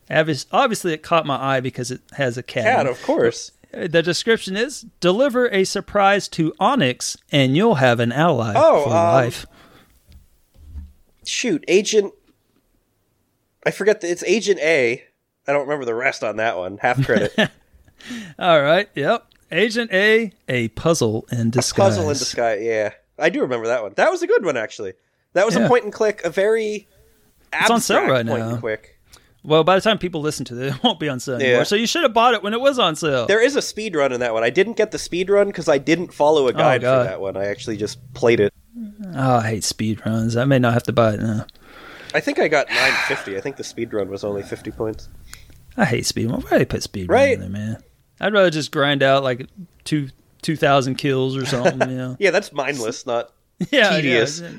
Obvious- 0.10 0.46
Obviously, 0.50 0.94
it 0.94 1.04
caught 1.04 1.26
my 1.26 1.36
eye 1.36 1.60
because 1.60 1.92
it 1.92 2.00
has 2.14 2.38
a 2.38 2.44
cat. 2.44 2.64
Cat, 2.64 2.88
of 2.88 3.04
course. 3.04 3.52
The 3.74 4.02
description 4.02 4.56
is: 4.56 4.86
deliver 5.02 5.50
a 5.50 5.66
surprise 5.66 6.30
to 6.30 6.54
Onyx, 6.58 7.18
and 7.34 7.58
you'll 7.58 7.76
have 7.76 8.00
an 8.00 8.14
ally 8.14 8.54
Oh, 8.56 8.84
for 8.86 8.90
um, 8.90 8.94
life. 8.96 9.46
shoot, 11.26 11.66
Agent. 11.68 12.14
I 13.66 13.72
forget 13.72 14.00
that 14.00 14.10
it's 14.10 14.24
Agent 14.24 14.60
A. 14.62 15.04
I 15.48 15.52
don't 15.52 15.64
remember 15.64 15.84
the 15.86 15.96
rest 15.96 16.24
on 16.24 16.38
that 16.38 16.58
one. 16.58 16.78
Half 16.78 17.06
credit. 17.06 17.34
All 18.40 18.62
right. 18.62 18.88
Yep. 18.96 19.26
Agent 19.52 19.92
A, 19.92 20.32
a 20.48 20.70
puzzle 20.70 21.26
in 21.32 21.50
disguise. 21.50 21.96
A 21.96 21.98
Puzzle 21.98 22.10
in 22.12 22.18
disguise. 22.18 22.62
Yeah, 22.62 22.92
I 23.20 23.30
do 23.30 23.42
remember 23.42 23.68
that 23.68 23.84
one. 23.84 23.94
That 23.96 24.10
was 24.12 24.22
a 24.22 24.28
good 24.28 24.46
one 24.46 24.58
actually. 24.58 24.94
That 25.34 25.46
was 25.46 25.56
Yeah. 25.56 25.66
a 25.66 25.68
point 25.68 25.84
and 25.86 25.94
click, 25.94 26.22
a 26.24 26.30
very 26.30 26.88
it's 27.54 27.70
on 27.70 27.82
sale 27.82 28.08
right 28.08 28.26
point 28.26 28.40
now. 28.40 28.50
and 28.52 28.60
click. 28.60 28.98
Well, 29.44 29.64
by 29.64 29.76
the 29.76 29.82
time 29.82 29.98
people 29.98 30.22
listen 30.22 30.46
to 30.46 30.62
it, 30.62 30.68
it 30.76 30.84
won't 30.84 31.00
be 31.00 31.10
on 31.10 31.20
sale 31.20 31.40
Yeah. 31.42 31.48
anymore. 31.48 31.66
So 31.66 31.76
you 31.76 31.88
should 31.88 32.04
have 32.04 32.14
bought 32.14 32.34
it 32.34 32.44
when 32.44 32.54
it 32.54 32.62
was 32.62 32.78
on 32.80 32.96
sale. 32.96 33.26
There 33.26 33.42
is 33.44 33.56
a 33.56 33.62
speed 33.62 33.96
run 33.96 34.12
in 34.12 34.20
that 34.20 34.34
one. 34.34 34.44
I 34.44 34.50
didn't 34.52 34.78
get 34.78 34.92
the 34.92 35.00
speed 35.00 35.30
run 35.30 35.48
because 35.48 35.68
I 35.68 35.78
didn't 35.80 36.14
follow 36.14 36.48
a 36.48 36.52
oh, 36.52 36.54
guide 36.54 36.82
for 36.82 36.88
Oh, 36.88 36.92
God. 36.98 37.08
that 37.08 37.22
one. 37.22 37.38
I 37.38 37.46
actually 37.46 37.78
just 37.78 37.98
played 38.14 38.40
it. 38.40 38.54
oh, 39.16 39.36
I 39.38 39.48
hate 39.48 39.64
speed 39.64 40.06
runs. 40.06 40.36
I 40.38 40.46
may 40.46 40.60
not 40.60 40.74
have 40.74 40.84
to 40.84 40.94
buy 40.94 41.14
it 41.14 41.20
now. 41.22 41.46
I 42.14 42.20
think 42.20 42.40
I 42.40 42.48
got 42.50 42.68
950. 42.70 43.38
I 43.38 43.42
think 43.42 43.56
the 43.56 43.64
speed 43.64 43.94
run 43.94 44.10
was 44.10 44.24
only 44.24 44.44
50 44.44 44.70
points. 44.72 45.08
I 45.78 45.86
hate 45.86 46.06
speed 46.06 46.30
run. 46.30 46.42
Why 46.42 46.50
do 46.52 46.58
they 46.60 46.66
put 46.66 46.84
speed 46.84 47.10
run 47.10 47.20
Right. 47.20 47.34
in 47.34 47.40
there, 47.40 47.50
man? 47.50 47.78
I'd 48.22 48.34
rather 48.34 48.50
just 48.50 48.72
grind 48.72 49.04
out 49.04 49.24
like 49.24 49.48
two 49.84 50.10
two 50.42 50.56
thousand 50.56 50.96
kills 50.96 51.36
or 51.36 51.46
something. 51.46 51.90
You 51.90 51.98
know? 51.98 52.16
Yeah, 52.20 52.32
that's 52.32 52.54
mindless, 52.54 53.06
not 53.06 53.32
yeah, 53.72 53.90
Tedious. 53.98 54.40
yeah. 54.40 54.52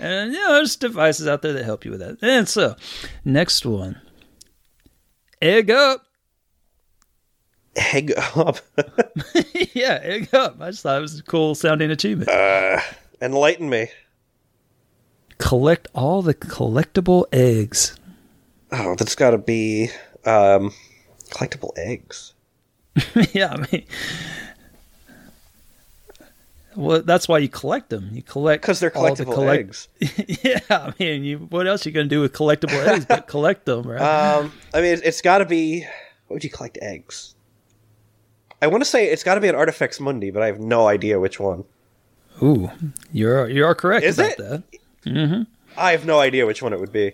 And, 0.00 0.32
you 0.32 0.38
know, 0.40 0.54
there's 0.54 0.76
devices 0.76 1.26
out 1.26 1.42
there 1.42 1.52
that 1.54 1.64
help 1.64 1.84
you 1.84 1.90
with 1.90 1.98
that. 2.00 2.18
And 2.22 2.48
so, 2.48 2.76
next 3.24 3.66
one, 3.66 4.00
egg 5.42 5.70
up. 5.70 6.04
egg 7.74 8.12
up. 8.36 8.58
yeah, 9.74 9.98
egg 10.02 10.32
up. 10.32 10.60
I 10.60 10.70
just 10.70 10.84
thought 10.84 10.98
it 10.98 11.00
was 11.02 11.18
a 11.18 11.22
cool 11.24 11.56
sounding 11.56 11.90
achievement. 11.90 12.30
Enlighten 13.20 13.68
me. 13.68 13.88
Collect 15.38 15.88
all 15.94 16.22
the 16.22 16.34
collectible 16.34 17.24
eggs. 17.32 17.96
Oh, 18.70 18.94
that's 18.96 19.14
got 19.16 19.30
to 19.30 19.38
be 19.38 19.88
um, 20.24 20.72
collectible 21.30 21.70
eggs. 21.76 22.34
yeah, 23.32 23.54
I 23.54 23.66
mean, 23.72 23.84
well, 26.76 27.02
that's 27.02 27.26
why 27.28 27.38
you 27.38 27.48
collect 27.48 27.90
them. 27.90 28.10
You 28.12 28.22
collect 28.22 28.62
Because 28.62 28.78
they're 28.80 28.96
all 28.96 29.14
the 29.14 29.24
collectible 29.24 29.34
collect- 29.34 29.60
eggs. 29.60 29.88
yeah, 30.44 30.60
I 30.70 30.92
mean, 30.98 31.24
you 31.24 31.38
what 31.38 31.66
else 31.66 31.84
are 31.84 31.88
you 31.88 31.94
gonna 31.94 32.06
do 32.08 32.20
with 32.20 32.32
collectible 32.32 32.86
eggs 32.86 33.04
but 33.04 33.26
collect 33.26 33.64
them, 33.66 33.82
right? 33.82 34.00
Um, 34.00 34.52
I 34.72 34.80
mean, 34.80 35.00
it's 35.04 35.20
got 35.20 35.38
to 35.38 35.44
be. 35.44 35.80
What 36.26 36.34
would 36.36 36.44
you 36.44 36.50
collect 36.50 36.78
eggs? 36.82 37.34
I 38.60 38.66
want 38.66 38.82
to 38.82 38.88
say 38.88 39.06
it's 39.08 39.22
got 39.24 39.36
to 39.36 39.40
be 39.40 39.48
an 39.48 39.54
Artifex 39.54 39.98
Mundi, 40.00 40.30
but 40.30 40.42
I 40.42 40.46
have 40.46 40.60
no 40.60 40.86
idea 40.88 41.18
which 41.18 41.40
one. 41.40 41.64
Ooh, 42.42 42.70
you're 43.12 43.48
you 43.48 43.64
are 43.64 43.74
correct 43.74 44.04
Is 44.04 44.18
about 44.18 44.32
it? 44.38 44.62
that. 45.04 45.46
I 45.76 45.92
have 45.92 46.04
no 46.04 46.20
idea 46.20 46.44
which 46.46 46.60
one 46.62 46.72
it 46.72 46.80
would 46.80 46.92
be. 46.92 47.12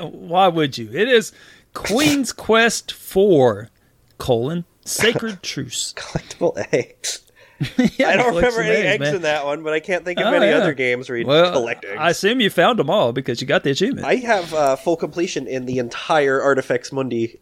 Why 0.00 0.48
would 0.48 0.76
you? 0.76 0.90
It 0.92 1.08
is 1.08 1.32
Queen's 1.72 2.32
Quest 2.32 2.90
Four: 2.92 3.70
colon 4.18 4.64
Sacred 4.84 5.42
Truce. 5.42 5.94
Collectible 5.96 6.56
eggs. 6.72 7.22
yeah, 7.96 8.08
I 8.08 8.16
don't 8.16 8.34
remember 8.34 8.60
any 8.62 8.74
eggs 8.86 9.00
man. 9.00 9.14
in 9.16 9.22
that 9.22 9.44
one, 9.44 9.62
but 9.62 9.72
I 9.72 9.78
can't 9.78 10.04
think 10.04 10.18
of 10.18 10.26
Oh, 10.26 10.32
any 10.32 10.46
yeah. 10.46 10.56
other 10.56 10.74
games 10.74 11.08
where 11.08 11.16
you 11.16 11.24
Well, 11.26 11.52
collect 11.52 11.84
eggs. 11.84 11.96
I 12.00 12.10
assume 12.10 12.40
you 12.40 12.50
found 12.50 12.78
them 12.80 12.90
all 12.90 13.12
because 13.12 13.40
you 13.40 13.46
got 13.46 13.62
the 13.62 13.70
achievement. 13.70 14.04
I 14.06 14.16
have 14.16 14.52
uh, 14.52 14.74
full 14.76 14.96
completion 14.96 15.46
in 15.46 15.66
the 15.66 15.78
entire 15.78 16.42
Artifex 16.42 16.90
Mundi 16.90 17.40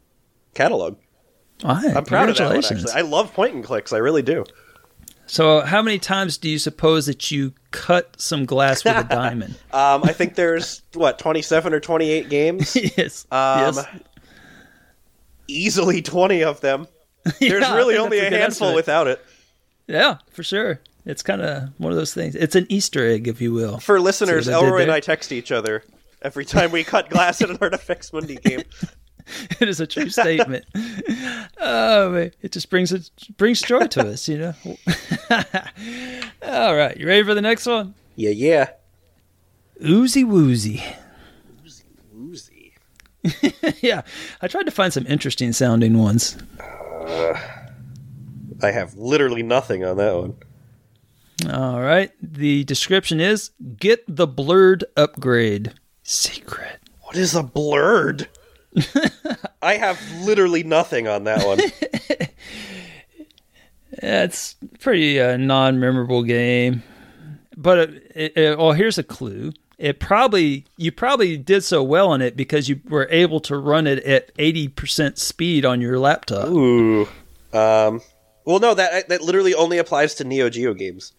catalog. 0.54 0.98
Aye, 1.64 1.92
I'm 1.96 2.04
proud 2.04 2.28
of 2.28 2.36
that 2.36 2.48
one, 2.48 2.56
actually. 2.58 2.92
I 2.92 3.00
love 3.00 3.32
point 3.32 3.54
and 3.54 3.64
clicks. 3.64 3.92
I 3.94 3.98
really 3.98 4.22
do. 4.22 4.44
So, 5.26 5.60
how 5.60 5.80
many 5.80 5.98
times 5.98 6.36
do 6.38 6.48
you 6.50 6.58
suppose 6.58 7.06
that 7.06 7.30
you 7.30 7.54
cut 7.70 8.20
some 8.20 8.44
glass 8.44 8.84
with 8.84 8.96
a 8.96 9.04
diamond? 9.08 9.54
Um, 9.72 10.02
I 10.04 10.12
think 10.12 10.34
there's, 10.34 10.82
what, 10.94 11.18
27 11.18 11.72
or 11.72 11.80
28 11.80 12.28
games? 12.28 12.76
yes. 12.76 13.26
Um, 13.30 13.74
yes. 13.76 13.86
Easily 15.48 16.02
20 16.02 16.42
of 16.44 16.60
them. 16.60 16.86
There's 17.40 17.62
Yeah, 17.62 17.76
really 17.76 17.96
only 17.96 18.18
a 18.18 18.22
a 18.28 18.30
handful 18.30 18.68
estimate. 18.68 18.74
without 18.74 19.06
it. 19.06 19.24
Yeah, 19.86 20.18
for 20.30 20.42
sure. 20.42 20.80
It's 21.06 21.22
kind 21.22 21.40
of 21.42 21.70
one 21.78 21.90
of 21.92 21.96
those 21.98 22.12
things. 22.14 22.34
It's 22.36 22.54
an 22.54 22.66
Easter 22.68 23.06
egg, 23.06 23.26
if 23.26 23.40
you 23.40 23.52
will. 23.52 23.78
For 23.78 23.98
listeners, 24.00 24.44
See 24.46 24.50
what 24.52 24.58
I 24.58 24.60
did 24.60 24.66
Elroy 24.68 24.82
and? 24.82 24.92
I 24.92 25.00
text 25.00 25.32
each 25.32 25.50
other 25.50 25.82
every 26.22 26.44
time 26.44 26.70
we 26.70 26.84
cut 26.84 27.08
glass 27.10 27.40
in 27.40 27.50
an 27.50 27.58
Artifex 27.60 28.12
Mundi 28.12 28.36
game. 28.36 28.62
it 29.60 29.68
is 29.68 29.80
a 29.80 29.86
true 29.86 30.10
statement. 30.10 30.64
oh 31.58 32.10
man, 32.10 32.32
it 32.42 32.52
just 32.52 32.68
brings 32.70 32.92
it 32.92 33.10
brings 33.36 33.60
joy 33.62 33.86
to 33.88 34.08
us, 34.08 34.28
you 34.28 34.38
know. 34.38 34.54
All 36.42 36.74
right, 36.76 36.96
you 36.96 37.06
ready 37.06 37.22
for 37.24 37.34
the 37.34 37.42
next 37.42 37.66
one? 37.66 37.94
Yeah, 38.16 38.30
yeah. 38.30 38.70
Oozy 39.82 40.24
woozy. 40.24 40.82
Oozy 41.64 41.84
woozy. 42.12 42.74
yeah, 43.80 44.02
I 44.42 44.48
tried 44.48 44.64
to 44.64 44.70
find 44.70 44.92
some 44.92 45.06
interesting 45.06 45.52
sounding 45.52 45.98
ones. 45.98 46.36
I 47.00 48.70
have 48.72 48.94
literally 48.96 49.42
nothing 49.42 49.84
on 49.84 49.96
that 49.96 50.14
one. 50.16 50.36
All 51.50 51.80
right, 51.80 52.10
the 52.22 52.64
description 52.64 53.20
is: 53.20 53.50
get 53.78 54.04
the 54.06 54.26
blurred 54.26 54.84
upgrade. 54.96 55.72
Secret. 56.02 56.78
What 57.02 57.16
is 57.16 57.34
a 57.34 57.42
blurred? 57.42 58.28
I 59.62 59.74
have 59.74 59.98
literally 60.20 60.62
nothing 60.62 61.08
on 61.08 61.24
that 61.24 61.44
one. 61.46 61.58
Yeah, 64.02 64.22
it's 64.24 64.54
pretty 64.78 65.20
uh, 65.20 65.36
non-memorable 65.36 66.22
game, 66.22 66.82
but 67.56 67.78
it, 67.78 68.12
it, 68.14 68.36
it- 68.36 68.58
well, 68.58 68.72
here's 68.72 68.96
a 68.98 69.02
clue. 69.02 69.52
It 69.80 69.98
probably 69.98 70.66
you 70.76 70.92
probably 70.92 71.36
did 71.38 71.64
so 71.64 71.82
well 71.82 72.12
in 72.12 72.20
it 72.20 72.36
because 72.36 72.68
you 72.68 72.80
were 72.88 73.08
able 73.10 73.40
to 73.40 73.56
run 73.56 73.86
it 73.86 74.04
at 74.04 74.30
eighty 74.38 74.68
percent 74.68 75.16
speed 75.18 75.64
on 75.64 75.80
your 75.80 75.98
laptop. 75.98 76.48
Ooh. 76.48 77.08
Um. 77.52 78.02
Well, 78.44 78.58
no, 78.58 78.74
that 78.74 79.08
that 79.08 79.22
literally 79.22 79.54
only 79.54 79.78
applies 79.78 80.14
to 80.16 80.24
Neo 80.24 80.50
Geo 80.50 80.74
games, 80.74 81.12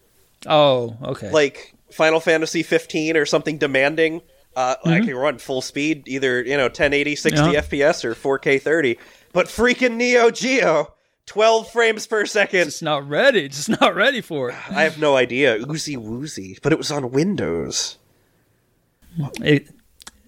Oh, 0.46 0.96
okay. 1.02 1.30
like 1.30 1.74
Final 1.90 2.20
Fantasy 2.20 2.62
15 2.62 3.16
or 3.16 3.26
something 3.26 3.58
demanding. 3.58 4.22
Uh, 4.54 4.74
I 4.84 4.88
Mm-hmm. 4.90 5.06
can 5.06 5.16
run 5.16 5.38
full 5.38 5.62
speed, 5.62 6.04
either 6.06 6.42
you 6.42 6.56
know 6.56 6.64
1080, 6.64 7.16
60 7.16 7.40
Yeah. 7.52 7.60
FPS 7.62 8.04
or 8.04 8.14
4K 8.14 8.60
30. 8.60 8.98
But 9.32 9.46
freaking 9.46 9.96
Neo 9.96 10.30
Geo, 10.30 10.92
12 11.26 11.70
frames 11.70 12.06
per 12.06 12.26
second. 12.26 12.64
just 12.64 12.82
not 12.82 13.08
ready. 13.08 13.48
Just 13.48 13.68
not 13.80 13.94
ready 13.94 14.20
for 14.20 14.50
it. 14.50 14.54
I 14.70 14.82
have 14.82 14.98
no 14.98 15.16
idea. 15.16 15.56
Oozy 15.68 15.96
woozy, 15.96 16.58
but 16.62 16.72
it 16.72 16.78
was 16.78 16.90
on 16.90 17.10
Windows. 17.12 17.96
It. 19.40 19.68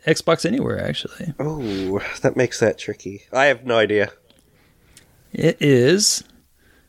Xbox 0.07 0.45
Anywhere, 0.45 0.87
actually. 0.87 1.33
Oh, 1.41 2.01
that 2.21 2.37
makes 2.37 2.61
that 2.61 2.77
tricky. 2.79 3.23
I 3.33 3.47
have 3.47 3.65
no 3.65 3.79
idea. 3.79 4.13
It 5.33 5.57
is 5.61 6.23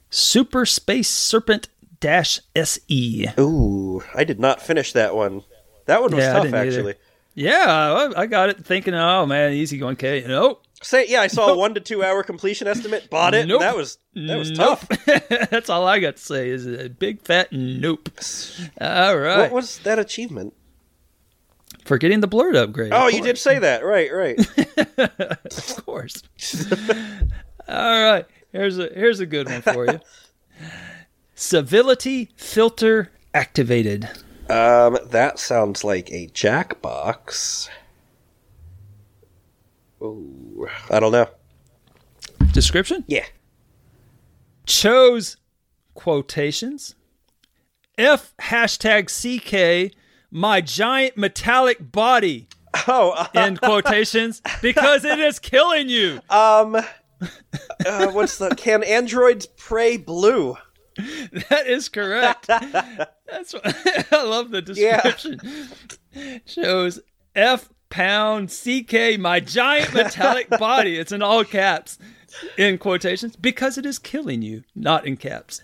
Super 0.09 0.65
Space 0.65 1.07
Serpent 1.09 1.69
Dash 2.01 2.39
SE. 2.55 3.27
Ooh, 3.39 4.03
I 4.13 4.23
did 4.26 4.39
not 4.39 4.61
finish 4.61 4.91
that 4.93 5.15
one. 5.15 5.43
That 5.85 6.01
one 6.01 6.13
was 6.13 6.23
Yeah, 6.26 6.34
tough, 6.34 6.43
didn't 6.43 6.55
either. 6.59 6.67
actually. 6.77 6.95
Yeah, 7.35 8.09
I, 8.15 8.22
I 8.22 8.26
got 8.27 8.49
it 8.49 8.65
thinking, 8.65 8.93
oh 8.93 9.26
man, 9.26 9.53
easy 9.53 9.77
going 9.77 9.95
K. 9.95 10.23
Nope. 10.27 10.61
Say, 10.84 11.05
yeah, 11.07 11.22
I 11.22 11.27
saw 11.27 11.49
a 11.53 11.57
one 11.57 11.73
to 11.76 11.80
two 11.80 12.03
hour 12.03 12.22
completion 12.22 12.67
estimate. 12.67 13.09
Bought 13.09 13.34
it. 13.34 13.47
Nope. 13.47 13.61
that 13.61 13.76
was 13.77 13.97
that 14.13 14.38
was 14.38 14.51
Nope. 14.51 14.80
tough. 14.89 15.05
That's 15.49 15.69
all 15.69 15.88
I 15.88 15.99
got 15.99 16.17
to 16.17 16.22
say 16.22 16.49
is 16.49 16.65
a 16.67 16.89
big 16.89 17.22
fat 17.22 17.51
nope. 17.51 18.09
All 18.80 19.17
right. 19.17 19.38
What 19.39 19.51
was 19.51 19.80
that 19.80 19.99
achievement? 19.99 20.53
For 21.86 21.98
getting 21.98 22.20
the 22.20 22.28
blurred 22.28 22.56
upgrade. 22.56 22.91
Oh, 22.94 23.07
you 23.07 23.22
did 23.22 23.38
say 23.38 23.60
that, 23.60 23.86
right? 23.86 24.12
Right. 24.12 24.40
Of 24.98 25.86
course. 25.86 26.22
all 27.68 28.03
right. 28.12 28.26
Here's 28.52 28.78
a 28.78 28.90
here's 28.94 29.20
a 29.20 29.26
good 29.26 29.48
one 29.49 29.62
for 29.62 29.86
you. 29.86 29.99
Civility 31.36 32.30
filter 32.38 33.12
activated. 33.34 34.10
um, 34.49 34.98
that 35.07 35.38
sounds 35.40 35.84
like 35.84 36.10
a 36.12 36.28
Jackbox. 36.28 37.70
Oh, 40.02 40.68
I 40.90 40.99
don't 40.99 41.12
know. 41.12 41.28
Description? 42.52 43.03
Yeah. 43.07 43.26
chose 44.66 45.38
quotations 45.94 46.95
F 47.98 48.34
hashtag 48.41 49.07
CK 49.10 49.94
my 50.36 50.60
giant 50.60 51.16
metallic 51.18 51.91
body 51.94 52.48
Oh, 52.90 53.12
uh, 53.12 53.28
end 53.34 53.62
quotations 53.62 54.41
because 54.62 55.06
it 55.06 55.18
is 55.18 55.40
killing 55.40 55.88
you. 55.88 56.20
um, 56.30 56.76
uh, 57.86 58.12
what's 58.12 58.38
the? 58.38 58.49
Can 58.56 58.84
androids 58.84 59.45
pray 59.45 59.95
blue? 59.95 60.57
That 60.98 61.68
is 61.68 61.88
correct. 61.88 62.48
That's 62.48 63.53
what, 63.53 63.64
I 64.12 64.24
love 64.24 64.52
the 64.52 64.62
Yeah. 64.76 65.02
description. 65.02 65.40
Shows 66.45 66.99
F 67.34 67.70
pound 67.90 68.49
CK 68.49 69.18
my 69.20 69.40
giant 69.40 69.94
metallic 69.94 70.49
body. 70.49 70.98
It's 70.98 71.14
in 71.14 71.22
all 71.22 71.45
caps 71.45 71.98
in 72.57 72.78
quotations 72.78 73.38
because 73.38 73.78
it 73.78 73.86
is 73.86 73.99
killing 73.99 74.41
you, 74.41 74.64
not 74.76 75.06
in 75.07 75.16
caps. 75.16 75.62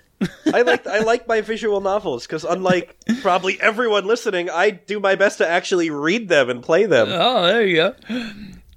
I 0.53 0.61
like 0.61 0.85
I 0.87 0.99
like 0.99 1.27
my 1.27 1.41
visual 1.41 1.81
novels 1.81 2.25
because 2.27 2.43
unlike 2.43 2.95
probably 3.21 3.59
everyone 3.61 4.05
listening, 4.05 4.49
I 4.49 4.69
do 4.71 4.99
my 4.99 5.15
best 5.15 5.39
to 5.39 5.47
actually 5.47 5.89
read 5.89 6.29
them 6.29 6.49
and 6.49 6.61
play 6.61 6.85
them. 6.85 7.07
Oh, 7.11 7.43
there 7.47 7.65
you 7.65 7.75
go. 7.75 7.95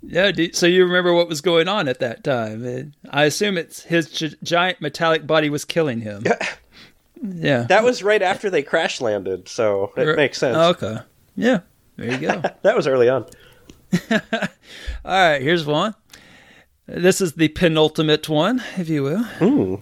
Yeah, 0.02 0.30
so 0.52 0.66
you 0.66 0.84
remember 0.84 1.12
what 1.14 1.28
was 1.28 1.40
going 1.40 1.66
on 1.66 1.88
at 1.88 1.98
that 2.00 2.22
time? 2.24 2.92
I 3.10 3.24
assume 3.24 3.56
it's 3.56 3.82
his 3.84 4.10
gi- 4.10 4.36
giant 4.42 4.80
metallic 4.82 5.26
body 5.26 5.48
was 5.50 5.64
killing 5.64 6.00
him. 6.02 6.24
Yeah, 7.22 7.62
That 7.62 7.84
was 7.84 8.02
right 8.02 8.20
after 8.20 8.50
they 8.50 8.62
crash 8.62 9.00
landed, 9.00 9.48
so 9.48 9.92
it 9.96 10.14
makes 10.16 10.36
sense. 10.38 10.56
Okay, 10.56 10.98
yeah, 11.36 11.60
there 11.96 12.10
you 12.12 12.18
go. 12.18 12.42
That 12.62 12.76
was 12.76 12.86
early 12.86 13.08
on. 13.08 13.24
All 14.10 14.18
right, 15.04 15.40
here's 15.40 15.64
one. 15.64 15.94
This 16.86 17.20
is 17.22 17.32
the 17.32 17.48
penultimate 17.48 18.28
one, 18.28 18.62
if 18.76 18.88
you 18.90 19.02
will. 19.04 19.24
Ooh. 19.40 19.80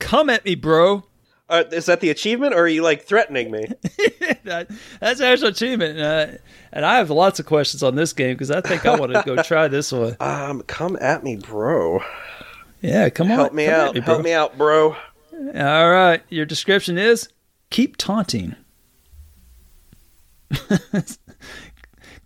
Come 0.00 0.28
at 0.28 0.44
me, 0.44 0.56
bro. 0.56 1.04
Uh, 1.48 1.64
is 1.72 1.86
that 1.86 2.00
the 2.00 2.10
achievement, 2.10 2.54
or 2.54 2.58
are 2.62 2.68
you 2.68 2.82
like 2.82 3.02
threatening 3.04 3.50
me? 3.50 3.64
that, 4.44 4.68
that's 5.00 5.20
actual 5.20 5.48
achievement, 5.48 5.98
uh, 5.98 6.38
and 6.72 6.84
I 6.84 6.98
have 6.98 7.10
lots 7.10 7.40
of 7.40 7.46
questions 7.46 7.82
on 7.82 7.96
this 7.96 8.12
game 8.12 8.34
because 8.34 8.50
I 8.52 8.60
think 8.60 8.86
I 8.86 8.94
want 8.98 9.12
to 9.12 9.22
go 9.26 9.42
try 9.42 9.66
this 9.66 9.90
one. 9.92 10.16
Um, 10.20 10.62
come 10.62 10.96
at 11.00 11.24
me, 11.24 11.36
bro. 11.36 12.00
Yeah, 12.82 13.08
come 13.10 13.30
on, 13.32 13.36
Help 13.38 13.52
me 13.52 13.66
come 13.66 13.74
out. 13.74 13.94
me. 13.94 14.00
Help 14.00 14.22
me 14.22 14.32
out, 14.32 14.56
bro. 14.58 14.96
All 15.32 15.90
right, 15.90 16.22
your 16.28 16.46
description 16.46 16.98
is 16.98 17.28
keep 17.70 17.96
taunting. 17.96 18.54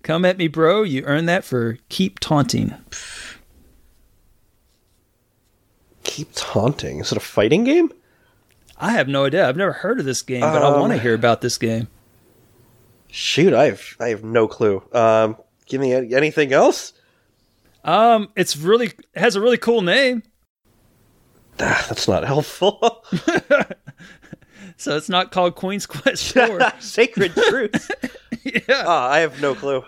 Come 0.03 0.25
at 0.27 0.37
me, 0.37 0.49
bro. 0.49 0.83
You 0.83 1.03
earn 1.05 1.25
that 1.27 1.45
for 1.45 1.79
keep 1.89 2.21
taunting. 2.21 2.75
Keep 6.15 6.29
taunting. 6.35 7.01
Is 7.01 7.11
it 7.11 7.17
a 7.19 7.21
fighting 7.21 7.65
game? 7.65 7.91
I 8.79 8.93
have 8.93 9.09
no 9.09 9.25
idea. 9.25 9.49
I've 9.49 9.57
never 9.57 9.73
heard 9.73 9.99
of 9.99 10.05
this 10.05 10.23
game, 10.23 10.43
but 10.43 10.63
I 10.63 10.67
Um, 10.69 10.81
want 10.81 10.93
to 10.93 10.99
hear 11.01 11.15
about 11.15 11.41
this 11.41 11.59
game. 11.59 11.89
Shoot, 13.11 13.53
I 13.53 13.65
have 13.67 13.83
I 13.99 14.09
have 14.11 14.23
no 14.23 14.47
clue. 14.47 14.83
Um, 14.93 15.37
give 15.67 15.81
me 15.81 15.93
any- 15.93 16.15
anything 16.15 16.53
else. 16.53 16.93
Um, 17.85 18.29
it's 18.37 18.57
really 18.57 18.87
it 18.87 18.97
has 19.17 19.35
a 19.37 19.41
really 19.41 19.59
cool 19.59 19.83
name. 19.83 20.23
Ah, 21.61 21.85
that's 21.89 22.07
not 22.09 22.25
helpful. 22.25 23.05
So 24.77 24.97
it's 24.97 25.09
not 25.09 25.31
called 25.31 25.55
Queen's 25.55 25.87
Quest 25.87 26.33
4. 26.35 26.61
Sacred 26.81 27.33
truth. 27.33 27.91
yeah. 28.45 28.61
Ah, 28.85 29.09
I 29.09 29.21
have 29.21 29.41
no 29.41 29.55
clue. 29.55 29.85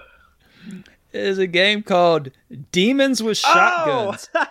It 1.13 1.23
is 1.25 1.39
a 1.39 1.49
game 1.49 1.83
called 1.83 2.31
Demons 2.71 3.21
with 3.21 3.37
Shotguns. 3.39 4.29
Oh, 4.35 4.47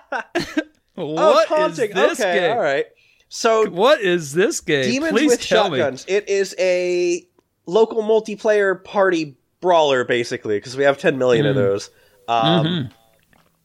What 0.96 1.44
is 1.44 1.48
taunting. 1.50 1.92
this 1.94 2.20
okay, 2.20 2.40
game? 2.40 2.52
all 2.52 2.62
right. 2.62 2.86
So 3.30 3.70
What 3.70 4.02
is 4.02 4.34
this 4.34 4.62
game? 4.62 4.90
Demons 4.90 5.12
Please 5.12 5.32
with 5.32 5.42
tell 5.42 5.66
Shotguns. 5.70 6.06
It 6.08 6.30
is 6.30 6.56
a 6.58 7.28
local 7.66 8.02
multiplayer 8.04 8.82
party 8.82 9.36
brawler, 9.62 10.04
basically, 10.06 10.58
because 10.58 10.78
we 10.78 10.84
have 10.84 10.98
10 10.98 11.18
million 11.18 11.46
Hmm. 11.46 11.50
of 11.50 11.56
those. 11.56 11.90
Um, 12.28 12.66
Mm-hmm. 12.66 12.88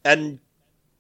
And 0.05 0.39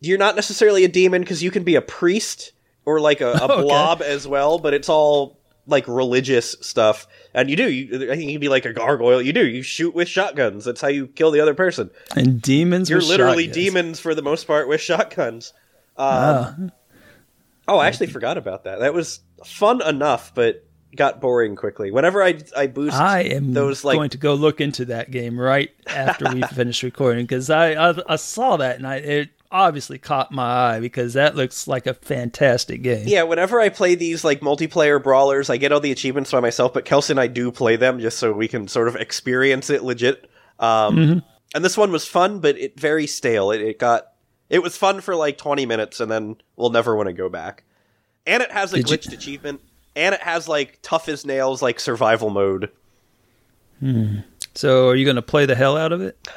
you're 0.00 0.18
not 0.18 0.36
necessarily 0.36 0.84
a 0.84 0.88
demon 0.88 1.22
because 1.22 1.42
you 1.42 1.50
can 1.50 1.64
be 1.64 1.74
a 1.74 1.80
priest 1.82 2.52
or 2.84 3.00
like 3.00 3.20
a, 3.20 3.32
a 3.32 3.44
Okay. 3.50 3.62
blob 3.62 4.02
as 4.02 4.28
well, 4.28 4.58
but 4.58 4.74
it's 4.74 4.88
all 4.88 5.38
like 5.66 5.86
religious 5.88 6.56
stuff. 6.60 7.06
And 7.32 7.48
you 7.48 7.56
do, 7.56 7.70
you, 7.70 8.10
I 8.10 8.16
think 8.16 8.24
you 8.28 8.32
can 8.34 8.40
be 8.40 8.48
like 8.48 8.64
a 8.66 8.72
gargoyle. 8.72 9.22
You 9.22 9.32
do, 9.32 9.46
you 9.46 9.62
shoot 9.62 9.94
with 9.94 10.08
shotguns. 10.08 10.64
That's 10.64 10.80
how 10.80 10.88
you 10.88 11.06
kill 11.06 11.30
the 11.30 11.40
other 11.40 11.54
person. 11.54 11.90
And 12.14 12.40
Demons 12.42 12.90
You're 12.90 13.00
literally 13.00 13.44
Shotguns. 13.46 13.54
demons 13.64 14.00
for 14.00 14.14
the 14.14 14.22
most 14.22 14.46
part 14.46 14.68
with 14.68 14.80
shotguns. 14.80 15.52
Um, 16.00 16.06
Ah. 16.06 16.56
Oh, 17.68 17.78
I 17.78 17.86
actually 17.86 18.08
forgot 18.08 18.36
about 18.38 18.64
that. 18.64 18.80
That 18.80 18.94
was 18.94 19.20
fun 19.44 19.80
enough, 19.86 20.34
but 20.34 20.64
got 20.96 21.20
boring 21.20 21.54
quickly. 21.54 21.90
Whenever 21.92 22.22
I 22.22 22.40
I 22.56 22.66
boost 22.66 22.96
I 22.96 23.20
am 23.20 23.52
those 23.52 23.84
like 23.84 23.96
going 23.96 24.10
to 24.10 24.18
go 24.18 24.34
look 24.34 24.60
into 24.60 24.86
that 24.86 25.10
game 25.12 25.38
right 25.38 25.70
after 25.86 26.24
we 26.34 26.42
finish 26.54 26.82
recording 26.82 27.24
because 27.26 27.48
I, 27.48 27.74
I 27.74 27.94
I 28.08 28.16
saw 28.16 28.56
that 28.56 28.76
and 28.76 28.86
I 28.86 28.96
it 28.96 29.28
obviously 29.52 29.98
caught 29.98 30.32
my 30.32 30.42
eye 30.76 30.80
because 30.80 31.14
that 31.14 31.36
looks 31.36 31.68
like 31.68 31.86
a 31.86 31.94
fantastic 31.94 32.82
game. 32.82 33.06
yeah, 33.06 33.22
whenever 33.24 33.60
I 33.60 33.68
play 33.68 33.94
these 33.94 34.24
like 34.24 34.40
multiplayer 34.40 35.00
brawlers, 35.02 35.48
I 35.50 35.56
get 35.56 35.70
all 35.70 35.80
the 35.80 35.92
achievements 35.92 36.32
by 36.32 36.40
myself, 36.40 36.72
but 36.74 36.84
Kelsey 36.84 37.12
and 37.12 37.20
I 37.20 37.26
do 37.28 37.52
play 37.52 37.76
them 37.76 38.00
just 38.00 38.18
so 38.18 38.32
we 38.32 38.48
can 38.48 38.66
sort 38.68 38.88
of 38.88 38.96
experience 38.96 39.70
it 39.70 39.84
legit. 39.84 40.28
Um, 40.58 40.96
Mm-hmm. 40.96 41.18
And 41.52 41.64
this 41.64 41.76
one 41.76 41.90
was 41.90 42.06
fun, 42.06 42.38
but 42.38 42.56
it 42.58 42.78
very 42.78 43.08
stale. 43.08 43.50
It, 43.50 43.60
it 43.60 43.78
got 43.80 44.06
it 44.50 44.62
was 44.62 44.76
fun 44.76 45.00
for 45.00 45.14
like 45.16 45.38
20 45.38 45.64
minutes, 45.64 46.00
and 46.00 46.10
then 46.10 46.36
we'll 46.56 46.70
never 46.70 46.94
want 46.96 47.06
to 47.08 47.12
go 47.14 47.28
back. 47.30 47.64
And 48.26 48.42
it 48.42 48.50
has 48.52 48.72
a 48.72 48.76
Did 48.76 48.90
you- 48.90 48.96
glitched 48.98 49.12
achievement, 49.14 49.60
and 49.96 50.14
it 50.14 50.20
has 50.20 50.46
like 50.48 50.78
tough 50.82 51.08
as 51.08 51.24
nails 51.24 51.62
like 51.62 51.80
survival 51.80 52.28
mode. 52.30 52.70
So 54.54 54.88
are 54.88 54.94
you 54.94 55.04
going 55.06 55.16
to 55.16 55.22
play 55.22 55.46
the 55.46 55.54
hell 55.54 55.76
out 55.76 55.92
of 55.92 56.02
it? 56.02 56.18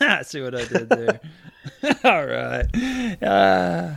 Ha! 0.00 0.20
See 0.24 0.40
what 0.42 0.54
I 0.54 0.64
did 0.64 0.88
there. 0.88 1.20
All 2.04 2.26
right. 2.26 3.22
Uh, 3.22 3.94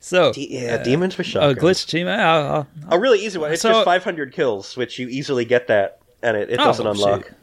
so 0.00 0.32
yeah, 0.36 0.82
demons 0.82 1.16
with 1.16 1.28
shot. 1.28 1.48
a 1.50 1.54
glitch 1.54 1.86
team. 1.88 2.08
I'll, 2.08 2.44
I'll, 2.52 2.66
A 2.88 2.98
really 2.98 3.24
easy 3.24 3.38
one. 3.38 3.52
It's 3.52 3.62
So- 3.62 3.70
just 3.70 3.84
500 3.84 4.32
kills, 4.32 4.76
which 4.76 4.98
you 4.98 5.06
easily 5.08 5.44
get 5.44 5.68
that, 5.68 6.00
and 6.24 6.36
it, 6.36 6.50
it 6.50 6.58
Oh, 6.60 6.64
doesn't 6.64 6.86
unlock. 6.86 7.26
shoot. 7.26 7.34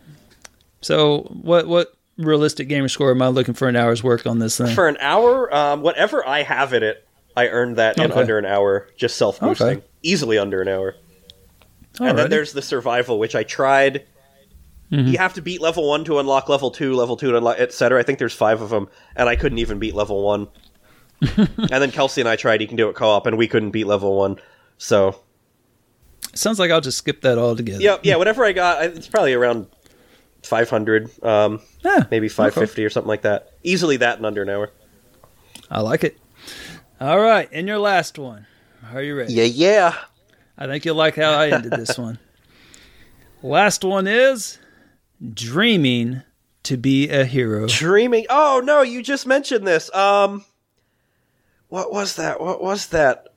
So 0.82 1.20
what 1.42 1.68
what 1.68 1.94
realistic 2.18 2.68
gamer 2.68 2.88
score 2.88 3.12
am 3.12 3.22
I 3.22 3.28
looking 3.28 3.54
for 3.54 3.68
an 3.68 3.76
hour's 3.76 4.04
work 4.04 4.26
on 4.26 4.40
this 4.40 4.58
thing? 4.58 4.74
For 4.76 4.88
an 4.88 4.98
hour, 5.00 5.54
um, 5.54 5.82
whatever 5.82 6.28
I 6.28 6.44
have 6.44 6.74
in 6.74 6.84
it, 6.84 7.08
I 7.36 7.50
earned 7.50 7.76
that 7.76 8.00
in 8.00 8.12
under 8.12 8.38
an 8.38 8.46
hour, 8.46 8.90
just 8.96 9.18
self 9.18 9.40
boosting. 9.40 9.68
Okay. 9.68 9.84
Easily 10.02 10.38
under 10.38 10.62
an 10.62 10.68
hour. 10.68 10.96
And 12.00 12.18
then 12.18 12.30
there's 12.30 12.54
the 12.54 12.62
survival, 12.62 13.18
which 13.20 13.36
I 13.36 13.44
tried. 13.44 14.06
Mm-hmm. 14.92 15.10
You 15.10 15.18
have 15.18 15.34
to 15.34 15.42
beat 15.42 15.62
level 15.62 15.88
one 15.88 16.06
to 16.06 16.20
unlock 16.20 16.48
level 16.48 16.72
two, 16.72 16.94
level 16.94 17.18
two 17.18 17.32
to 17.32 17.38
unlock, 17.38 17.60
etc. 17.60 18.00
I 18.00 18.04
think 18.04 18.20
there's 18.20 18.34
five 18.34 18.62
of 18.62 18.70
them, 18.70 18.88
and 19.16 19.28
I 19.28 19.36
couldn't 19.36 19.58
even 19.58 19.80
beat 19.80 19.96
level 19.96 20.24
one. 20.24 20.48
and 21.38 21.70
then 21.70 21.92
Kelsey 21.92 22.22
and 22.22 22.30
I 22.30 22.36
tried. 22.36 22.62
You 22.62 22.68
can 22.68 22.78
do 22.78 22.90
it 22.90 22.96
co-op, 22.96 23.26
and 23.26 23.38
we 23.38 23.48
couldn't 23.48 23.72
beat 23.72 23.86
level 23.86 24.16
one. 24.16 24.40
So 24.78 25.20
Sounds 26.34 26.60
like 26.60 26.72
I'll 26.72 26.82
just 26.82 27.00
skip 27.00 27.22
that 27.22 27.38
altogether. 27.38 27.82
yeah, 27.82 27.98
yeah. 28.04 28.16
Whatever 28.16 28.46
I 28.46 28.52
got, 28.52 28.84
it's 28.84 29.08
probably 29.08 29.34
around 29.34 29.68
500, 30.48 31.24
um, 31.24 31.62
Yeah, 31.84 32.06
maybe 32.10 32.30
550 32.30 32.86
or 32.86 32.90
something 32.90 33.08
like 33.08 33.22
that. 33.24 33.52
Easily 33.64 33.98
that 33.98 34.20
in 34.20 34.26
under 34.26 34.42
an 34.42 34.50
hour. 34.50 34.72
I 35.70 35.82
like 35.82 36.04
it. 36.04 36.18
All 37.00 37.20
right, 37.20 37.50
and 37.52 37.68
your 37.68 37.80
last 37.80 38.18
one. 38.18 38.48
Are 38.94 39.02
you 39.02 39.16
ready? 39.16 39.34
Yeah, 39.34 39.44
yeah. 39.44 39.96
I 40.58 40.66
think 40.66 40.86
you'll 40.86 40.96
like 40.96 41.16
how 41.16 41.32
I 41.32 41.50
ended 41.50 41.72
this 41.74 41.98
one. 41.98 42.18
Last 43.44 43.84
one 43.84 44.08
is 44.08 44.58
dreaming 45.34 46.24
to 46.64 46.78
be 46.78 47.10
a 47.10 47.26
hero. 47.26 47.68
Dreaming. 47.68 48.26
Oh 48.30 48.62
no, 48.64 48.82
you 48.82 49.04
just 49.04 49.28
mentioned 49.28 49.68
this. 49.68 49.94
Um, 49.94 50.44
what 51.70 51.92
was 51.92 52.16
that? 52.16 52.42
What 52.42 52.62
was 52.62 52.88
that? 52.88 53.28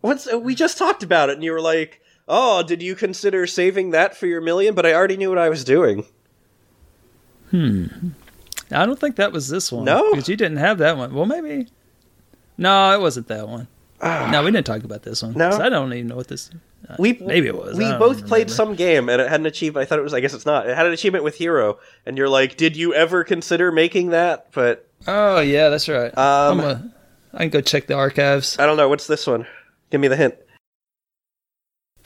What's 0.00 0.32
we 0.32 0.54
just 0.54 0.78
talked 0.78 1.02
about 1.02 1.28
it, 1.30 1.34
and 1.34 1.44
you 1.44 1.52
were 1.52 1.60
like, 1.60 1.97
"Oh, 2.28 2.62
did 2.62 2.82
you 2.82 2.94
consider 2.94 3.46
saving 3.46 3.90
that 3.90 4.16
for 4.16 4.26
your 4.26 4.40
million? 4.40 4.74
But 4.74 4.86
I 4.86 4.94
already 4.94 5.16
knew 5.16 5.30
what 5.30 5.38
I 5.38 5.48
was 5.48 5.64
doing. 5.64 6.06
Hmm. 7.50 7.86
I 8.70 8.84
don't 8.84 8.98
think 8.98 9.16
that 9.16 9.32
was 9.32 9.48
this 9.48 9.72
one. 9.72 9.84
No? 9.84 10.10
because 10.10 10.28
you 10.28 10.36
didn't 10.36 10.58
have 10.58 10.78
that 10.78 10.96
one. 10.96 11.14
Well, 11.14 11.24
maybe. 11.24 11.68
No, 12.58 12.92
it 12.92 13.00
wasn't 13.00 13.28
that 13.28 13.48
one. 13.48 13.68
no, 14.02 14.42
we 14.44 14.50
didn't 14.50 14.66
talk 14.66 14.84
about 14.84 15.02
this 15.02 15.22
one. 15.22 15.32
No? 15.32 15.48
I 15.50 15.68
don't 15.68 15.92
even 15.92 16.08
know 16.08 16.16
what 16.16 16.28
this. 16.28 16.50
We 16.98 17.14
maybe 17.20 17.48
it 17.48 17.56
was. 17.56 17.76
We 17.76 17.84
both 17.98 18.26
played 18.26 18.50
remember. 18.50 18.52
some 18.52 18.74
game, 18.74 19.08
and 19.08 19.20
it 19.20 19.28
had 19.28 19.40
an 19.40 19.46
achievement. 19.46 19.82
I 19.82 19.86
thought 19.86 19.98
it 19.98 20.02
was. 20.02 20.14
I 20.14 20.20
guess 20.20 20.34
it's 20.34 20.46
not. 20.46 20.68
It 20.68 20.76
had 20.76 20.86
an 20.86 20.92
achievement 20.92 21.24
with 21.24 21.36
hero, 21.36 21.78
and 22.06 22.16
you're 22.16 22.28
like, 22.28 22.56
"Did 22.56 22.76
you 22.76 22.94
ever 22.94 23.24
consider 23.24 23.72
making 23.72 24.10
that?" 24.10 24.52
But 24.52 24.88
Oh 25.06 25.40
yeah, 25.40 25.68
that's 25.68 25.88
right. 25.88 26.16
Um, 26.16 26.60
I'm 26.60 26.66
a, 26.66 26.94
I 27.34 27.38
can 27.38 27.50
go 27.50 27.60
check 27.60 27.88
the 27.88 27.94
archives 27.94 28.58
I 28.58 28.66
don't 28.66 28.76
know. 28.76 28.88
What's 28.88 29.06
this 29.06 29.26
one? 29.26 29.46
Give 29.90 30.00
me 30.00 30.08
the 30.08 30.16
hint. 30.16 30.36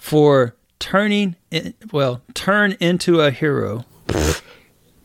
For 0.02 0.56
turning. 0.80 1.36
In, 1.52 1.74
well, 1.92 2.22
turn 2.34 2.72
into 2.80 3.20
a 3.20 3.30
hero. 3.30 3.84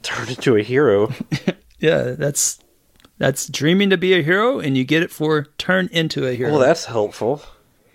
Turn 0.02 0.30
into 0.30 0.56
a 0.56 0.64
hero. 0.64 1.14
Yeah, 1.80 2.15
that's 2.18 2.57
that's 3.19 3.48
dreaming 3.48 3.91
to 3.91 3.98
be 3.99 4.14
a 4.15 4.24
hero, 4.24 4.57
and 4.57 4.76
you 4.76 4.84
get 4.84 5.03
it 5.03 5.11
for 5.11 5.44
turn 5.60 5.90
into 5.91 6.26
a 6.26 6.34
hero. 6.34 6.49
well, 6.49 6.60
that's 6.60 6.86
helpful. 6.86 7.44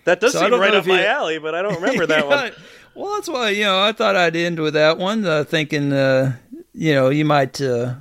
That 0.05 0.21
does 0.21 0.31
So 0.31 0.39
seem 0.39 0.57
right 0.57 0.73
up 0.73 0.83
if 0.83 0.87
you- 0.87 0.93
my 0.93 1.05
alley, 1.05 1.37
but 1.37 1.53
I 1.53 1.61
don't 1.61 1.75
remember 1.81 2.05
that 2.05 2.25
one. 2.25 2.53
Well, 2.95 3.15
that's 3.15 3.27
why 3.27 3.49
you 3.49 3.63
know 3.65 3.81
I 3.83 3.91
thought 3.91 4.15
I'd 4.15 4.37
end 4.37 4.57
with 4.59 4.75
that 4.75 4.97
one, 4.97 5.25
uh, 5.25 5.43
thinking 5.43 5.91
uh, 5.91 6.37
you 6.71 6.93
know 6.93 7.09
you 7.09 7.25
might 7.25 7.59
uh, 7.59 7.95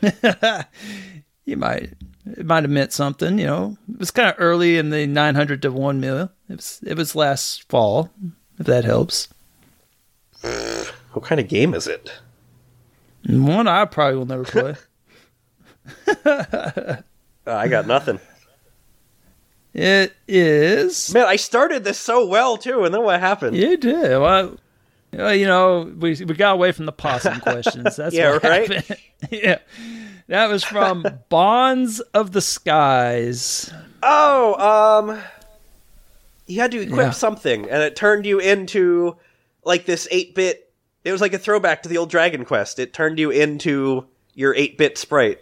you 1.44 1.56
might 1.56 1.94
it 2.26 2.46
might 2.46 2.62
have 2.62 2.70
meant 2.70 2.92
something. 2.92 3.36
You 3.36 3.46
know, 3.46 3.76
it 3.92 3.98
was 3.98 4.12
kind 4.12 4.28
of 4.28 4.36
early 4.38 4.78
in 4.78 4.90
the 4.90 5.04
900 5.08 5.62
to 5.62 5.72
one 5.72 5.98
mil. 6.00 6.30
It 6.48 6.56
was 6.56 6.80
it 6.86 6.96
was 6.96 7.16
last 7.16 7.68
fall, 7.68 8.10
if 8.58 8.66
that 8.66 8.84
helps. 8.84 9.28
What 11.12 11.24
kind 11.24 11.40
of 11.40 11.46
game 11.46 11.74
is 11.74 11.86
it? 11.86 12.10
One 13.28 13.68
I 13.68 13.84
probably 13.84 14.16
will 14.16 14.26
never 14.26 14.44
play. 14.44 14.74
Uh, 17.46 17.52
I 17.52 17.68
got 17.68 17.86
nothing. 17.86 18.18
It 19.74 20.14
is. 20.26 21.12
Man, 21.12 21.26
I 21.26 21.36
started 21.36 21.84
this 21.84 21.98
so 21.98 22.26
well 22.26 22.56
too, 22.56 22.84
and 22.84 22.94
then 22.94 23.02
what 23.02 23.20
happened? 23.20 23.54
You 23.54 23.76
did. 23.76 24.18
Well, 24.18 24.56
you 25.12 25.46
know, 25.46 25.92
we 25.98 26.14
we 26.24 26.34
got 26.34 26.54
away 26.54 26.72
from 26.72 26.86
the 26.86 26.92
possum 26.92 27.40
questions. 27.40 27.96
That's 27.96 28.14
Yeah, 28.14 28.38
right? 28.42 28.98
yeah. 29.30 29.58
That 30.28 30.48
was 30.48 30.64
from 30.64 31.04
Bonds 31.28 32.00
of 32.14 32.32
the 32.32 32.40
Skies. 32.40 33.70
Oh, 34.02 35.02
um, 35.10 35.20
you 36.46 36.60
had 36.60 36.70
to 36.72 36.80
equip 36.80 36.98
Yeah. 36.98 37.10
something, 37.10 37.68
and 37.70 37.82
it 37.82 37.96
turned 37.96 38.26
you 38.26 38.38
into 38.38 39.16
like 39.64 39.86
this 39.86 40.06
eight 40.10 40.34
bit. 40.34 40.72
It 41.04 41.12
was 41.12 41.20
like 41.20 41.32
a 41.34 41.38
throwback 41.38 41.82
to 41.82 41.88
the 41.88 41.98
old 41.98 42.10
Dragon 42.10 42.44
Quest. 42.44 42.78
It 42.78 42.92
turned 42.92 43.18
you 43.18 43.30
into 43.30 44.06
your 44.34 44.54
eight 44.54 44.76
bit 44.78 44.96
sprite. 44.98 45.38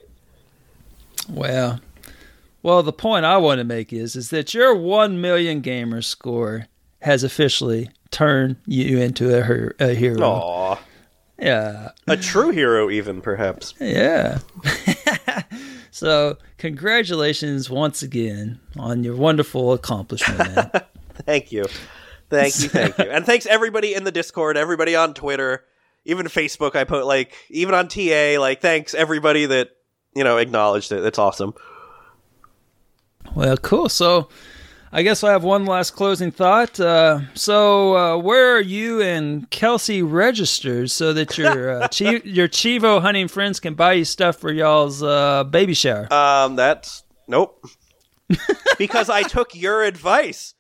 Well, 1.29 1.81
well, 2.63 2.83
the 2.83 2.93
point 2.93 3.25
I 3.25 3.37
want 3.39 3.59
to 3.59 3.65
make 3.65 3.93
is 3.93 4.17
is 4.17 4.31
that 4.31 4.55
your 4.55 4.75
one 4.75 5.21
million 5.21 5.61
gamer 5.61 6.03
score 6.03 6.67
has 7.01 7.25
officially 7.25 7.91
turned 8.11 8.57
you 8.67 8.99
into 8.99 9.37
a, 9.37 9.43
her- 9.43 9.75
a 9.81 9.95
hero. 9.95 10.21
Aw, 10.23 10.79
Yeah, 11.39 11.91
a 12.07 12.17
true 12.17 12.51
hero, 12.51 12.91
even 12.91 13.21
perhaps. 13.21 13.75
yeah. 13.81 14.39
so, 15.91 16.37
congratulations 16.59 17.69
once 17.71 18.03
again 18.03 18.61
on 18.79 19.03
your 19.05 19.17
wonderful 19.17 19.73
accomplishment. 19.73 20.39
Man. 20.55 20.71
Thank 21.27 21.53
you, 21.53 21.65
thank 22.31 22.59
you, 22.61 22.69
thank 22.69 22.99
you, 22.99 23.05
and 23.05 23.27
thanks 23.27 23.47
everybody 23.47 23.95
in 23.95 24.05
the 24.05 24.13
Discord, 24.13 24.57
everybody 24.57 24.97
on 24.97 25.15
Twitter, 25.15 25.65
even 26.05 26.27
Facebook. 26.27 26.75
I 26.75 26.85
put 26.85 27.07
like 27.07 27.35
even 27.51 27.75
on 27.75 27.89
TA. 27.89 28.37
Like, 28.39 28.61
thanks 28.61 28.95
everybody 28.95 29.47
that 29.47 29.71
you 30.15 30.25
know 30.25 30.39
acknowledged 30.39 30.91
it. 30.93 31.03
That's 31.03 31.19
awesome. 31.19 31.55
Well, 33.35 33.57
cool. 33.57 33.89
So, 33.89 34.29
I 34.91 35.03
guess 35.03 35.25
I 35.25 35.33
have 35.33 35.43
one 35.43 35.65
last 35.65 35.93
closing 35.93 36.31
thought. 36.31 36.79
Uh, 36.79 37.21
so, 37.35 37.97
uh, 37.97 38.19
where 38.19 38.57
are 38.57 38.61
you 38.61 39.01
and 39.01 39.49
Kelsey 39.51 40.03
registered 40.03 40.91
so 40.91 41.13
that 41.15 41.39
your 41.39 41.83
uh, 41.83 41.89
chi- 41.93 42.23
your 42.25 42.49
cheevo 42.49 43.01
hunting 43.01 43.29
friends 43.29 43.59
can 43.59 43.75
buy 43.75 43.95
you 43.95 44.05
stuff 44.05 44.37
for 44.37 44.53
y'all's 44.53 45.03
uh, 45.03 45.45
baby 45.45 45.75
shower? 45.75 46.13
Um, 46.13 46.57
that's 46.57 47.05
nope. 47.27 47.65
because 48.79 49.09
I 49.09 49.23
took 49.23 49.55
your 49.55 49.83
advice, 49.83 50.55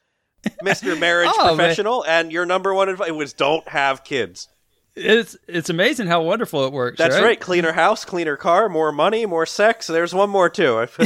Mister 0.62 0.96
Marriage 0.96 1.30
Oh, 1.38 1.48
man. 1.48 1.56
Professional, 1.56 2.04
and 2.04 2.32
your 2.32 2.46
number 2.46 2.72
one 2.74 2.88
advice 2.88 3.10
was 3.12 3.32
don't 3.32 3.66
have 3.68 4.04
kids. 4.04 4.48
It's 4.94 5.36
it's 5.48 5.70
amazing 5.70 6.06
how 6.08 6.22
wonderful 6.22 6.66
it 6.66 6.72
works. 6.72 6.98
That's 6.98 7.14
right. 7.14 7.24
right. 7.24 7.40
Cleaner 7.40 7.72
house, 7.72 8.04
cleaner 8.04 8.36
car, 8.36 8.68
more 8.68 8.92
money, 8.92 9.24
more 9.24 9.46
sex. 9.46 9.86
There's 9.86 10.12
one 10.14 10.28
more 10.30 10.50
too. 10.50 10.86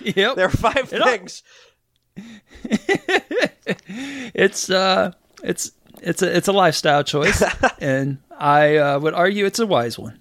Yep. 0.00 0.36
there 0.36 0.46
are 0.46 0.50
five 0.50 0.92
It 0.92 1.00
all- 1.02 1.08
things. 1.08 1.42
it's 3.86 4.70
uh 4.70 5.12
it's 5.42 5.72
it's 6.02 6.22
a 6.22 6.36
it's 6.36 6.48
a 6.48 6.52
lifestyle 6.52 7.02
choice, 7.04 7.42
and 7.80 8.18
I 8.38 8.76
uh, 8.76 8.98
would 9.00 9.14
argue 9.14 9.46
it's 9.46 9.58
a 9.58 9.66
wise 9.66 9.98
one. 9.98 10.20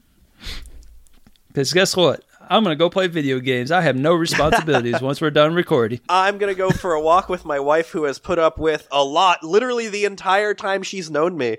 Because 1.47 1.73
guess 1.73 1.95
what? 1.95 2.23
I'm 2.53 2.61
gonna 2.61 2.75
go 2.75 2.87
play 2.87 3.07
video 3.07 3.39
games. 3.39 3.71
I 3.71 3.81
have 3.81 3.95
no 3.95 4.13
responsibilities 4.13 5.01
once 5.01 5.19
we're 5.19 5.31
done 5.31 5.55
recording. 5.55 6.01
I'm 6.09 6.37
gonna 6.37 6.53
go 6.53 6.69
for 6.69 6.93
a 6.93 7.01
walk 7.01 7.27
with 7.27 7.45
my 7.45 7.59
wife, 7.59 7.89
who 7.89 8.03
has 8.03 8.19
put 8.19 8.37
up 8.37 8.59
with 8.59 8.87
a 8.91 9.03
lot, 9.03 9.43
literally 9.43 9.87
the 9.87 10.05
entire 10.05 10.53
time 10.53 10.83
she's 10.83 11.09
known 11.09 11.35
me. 11.35 11.57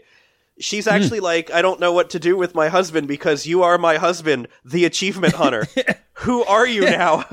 She's 0.61 0.85
hmm. 0.85 0.95
actually 0.95 1.19
like, 1.19 1.51
I 1.51 1.62
don't 1.62 1.81
know 1.81 1.93
what 1.93 2.11
to 2.11 2.21
do 2.21 2.37
with 2.37 2.55
my 2.55 2.69
husband 2.69 3.09
because 3.09 3.45
you 3.45 3.65
are 3.65 3.77
my 3.77 3.97
husband, 3.97 4.47
the 4.65 4.85
achievement 4.85 5.35
hunter. 5.35 5.66
who 6.12 6.45
are 6.45 6.65
you 6.65 6.83
now? 6.83 7.25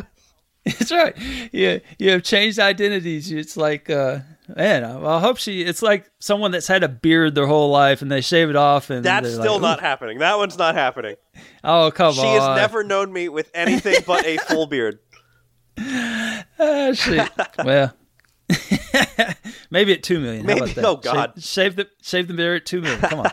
That's 0.65 0.91
right. 0.91 1.15
You 1.51 1.81
you 1.97 2.11
have 2.11 2.21
changed 2.23 2.59
identities. 2.59 3.31
It's 3.31 3.57
like, 3.57 3.89
uh, 3.89 4.19
man, 4.55 4.83
I, 4.83 5.03
I 5.17 5.19
hope 5.19 5.37
she. 5.37 5.63
It's 5.63 5.81
like 5.81 6.09
someone 6.19 6.51
that's 6.51 6.67
had 6.67 6.83
a 6.83 6.87
beard 6.87 7.33
their 7.33 7.47
whole 7.47 7.71
life 7.71 8.03
and 8.03 8.11
they 8.11 8.21
shave 8.21 8.49
it 8.49 8.55
off, 8.55 8.91
and 8.91 9.03
That's 9.03 9.31
still 9.33 9.53
like, 9.53 9.61
not 9.61 9.79
happening. 9.79 10.19
That 10.19 10.37
one's 10.37 10.59
not 10.59 10.75
happening. 10.75 11.15
Oh 11.63 11.89
come 11.89 12.13
She 12.13 12.19
on! 12.21 12.25
She 12.25 12.29
has 12.33 12.55
never 12.57 12.83
known 12.83 13.11
me 13.11 13.27
with 13.27 13.49
anything 13.55 14.03
but 14.05 14.23
a 14.25 14.37
full 14.37 14.67
beard. 14.67 14.99
Ah, 16.63 16.91
shit. 16.93 17.27
well, 17.65 17.95
maybe 19.71 19.93
at 19.93 20.03
two 20.03 20.19
million. 20.19 20.47
How 20.47 20.57
about 20.57 20.69
that? 20.75 20.85
oh, 20.85 20.95
God. 20.97 21.33
Shave, 21.37 21.43
shave 21.43 21.75
the 21.75 21.89
shave 22.03 22.27
the 22.27 22.33
beard 22.35 22.61
at 22.61 22.65
two 22.67 22.81
million. 22.81 22.99
Come 23.01 23.19
on. 23.21 23.31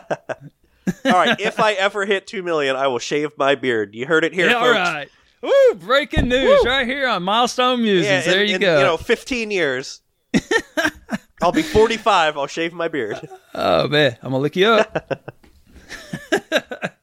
All 1.05 1.11
right, 1.11 1.39
if 1.39 1.59
I 1.59 1.73
ever 1.73 2.05
hit 2.05 2.25
two 2.25 2.41
million, 2.41 2.75
I 2.75 2.87
will 2.87 2.97
shave 2.97 3.37
my 3.37 3.53
beard. 3.53 3.93
You 3.93 4.07
heard 4.07 4.23
it 4.23 4.33
here, 4.33 4.47
yeah, 4.47 4.59
folks. 4.59 4.75
right. 4.75 5.09
Woo! 5.41 5.75
Breaking 5.75 6.27
news 6.27 6.65
right 6.65 6.85
here 6.85 7.07
on 7.07 7.23
Milestone 7.23 7.81
Musings. 7.81 8.05
Yeah, 8.05 8.21
there 8.21 8.43
in, 8.43 8.49
you 8.49 8.55
in, 8.55 8.61
go. 8.61 8.77
You 8.79 8.85
know, 8.85 8.97
fifteen 8.97 9.51
years. 9.51 10.01
I'll 11.41 11.51
be 11.51 11.61
forty-five. 11.61 12.37
I'll 12.37 12.47
shave 12.47 12.73
my 12.73 12.87
beard. 12.87 13.19
Oh 13.53 13.87
man, 13.87 14.17
I'm 14.21 14.31
gonna 14.31 14.39
lick 14.39 14.55
you 14.55 14.67
up. 14.67 15.21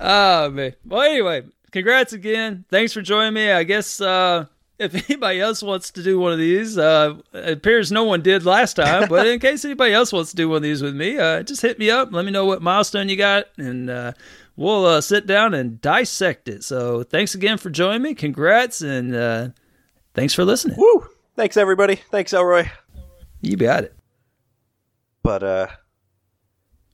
oh 0.00 0.50
man. 0.50 0.74
Well, 0.86 1.02
anyway, 1.02 1.44
congrats 1.70 2.12
again. 2.12 2.64
Thanks 2.70 2.92
for 2.92 3.02
joining 3.02 3.34
me. 3.34 3.50
I 3.50 3.64
guess 3.64 4.00
uh, 4.00 4.46
if 4.80 4.94
anybody 5.10 5.40
else 5.40 5.62
wants 5.62 5.90
to 5.90 6.02
do 6.02 6.18
one 6.18 6.32
of 6.32 6.38
these, 6.38 6.78
uh, 6.78 7.14
it 7.34 7.58
appears 7.58 7.92
no 7.92 8.04
one 8.04 8.22
did 8.22 8.44
last 8.44 8.74
time. 8.74 9.08
But 9.08 9.26
in 9.26 9.38
case 9.38 9.64
anybody 9.64 9.92
else 9.92 10.12
wants 10.12 10.30
to 10.30 10.36
do 10.36 10.48
one 10.48 10.56
of 10.56 10.62
these 10.62 10.82
with 10.82 10.96
me, 10.96 11.18
uh, 11.18 11.42
just 11.42 11.62
hit 11.62 11.78
me 11.78 11.90
up. 11.90 12.12
Let 12.12 12.24
me 12.24 12.32
know 12.32 12.46
what 12.46 12.62
milestone 12.62 13.08
you 13.08 13.16
got, 13.16 13.46
and 13.58 13.90
uh, 13.90 14.12
we'll 14.56 14.86
uh, 14.86 15.00
sit 15.00 15.26
down 15.26 15.54
and 15.54 15.80
dissect 15.80 16.48
it. 16.48 16.64
So 16.64 17.02
thanks 17.02 17.34
again 17.34 17.58
for 17.58 17.70
joining 17.70 18.02
me. 18.02 18.14
Congrats, 18.14 18.80
and 18.82 19.14
uh, 19.14 19.48
thanks 20.14 20.34
for 20.34 20.44
listening. 20.44 20.76
Woo! 20.78 21.06
Thanks 21.36 21.56
everybody. 21.56 21.96
Thanks 22.10 22.32
Elroy. 22.32 22.68
You 23.40 23.56
got 23.56 23.84
it. 23.84 23.94
But 25.22 25.42
uh, 25.42 25.66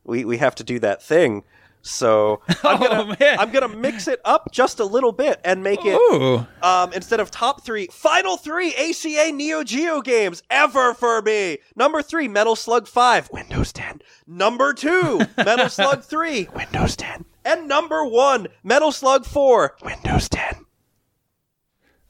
we 0.05 0.25
we 0.25 0.39
have 0.39 0.55
to 0.57 0.65
do 0.65 0.79
that 0.81 1.03
thing. 1.03 1.45
So 1.83 2.41
I'm 2.49 2.57
Oh, 2.65 2.79
gonna 2.89 3.17
man. 3.21 3.39
I'm 3.39 3.51
gonna 3.53 3.69
mix 3.69 4.09
it 4.09 4.21
up 4.25 4.51
just 4.51 4.81
a 4.81 4.85
little 4.85 5.13
bit 5.13 5.41
and 5.45 5.63
make 5.63 5.79
it 5.85 5.95
Ooh. 5.95 6.45
um 6.63 6.93
instead 6.93 7.21
of 7.21 7.31
top 7.31 7.65
three, 7.65 7.87
final 7.93 8.37
three 8.37 8.75
ACA 8.75 9.31
Neo 9.33 9.63
Geo 9.63 10.01
games 10.03 10.43
ever 10.51 10.95
for 10.95 11.23
me. 11.23 11.59
Number 11.77 12.03
three, 12.03 12.27
Metal 12.27 12.57
Slug 12.57 12.89
Five, 12.89 13.31
Windows 13.33 13.73
10. 13.73 14.01
Number 14.27 14.73
two, 14.75 15.21
Metal 15.37 15.69
Slug 15.69 16.03
Three, 16.03 16.49
Windows 16.57 16.97
10. 16.97 17.25
And 17.47 17.69
number 17.69 18.05
one, 18.05 18.49
Metal 18.65 18.91
Slug 18.91 19.25
Four, 19.25 19.77
Windows 19.83 20.29
10. 20.29 20.67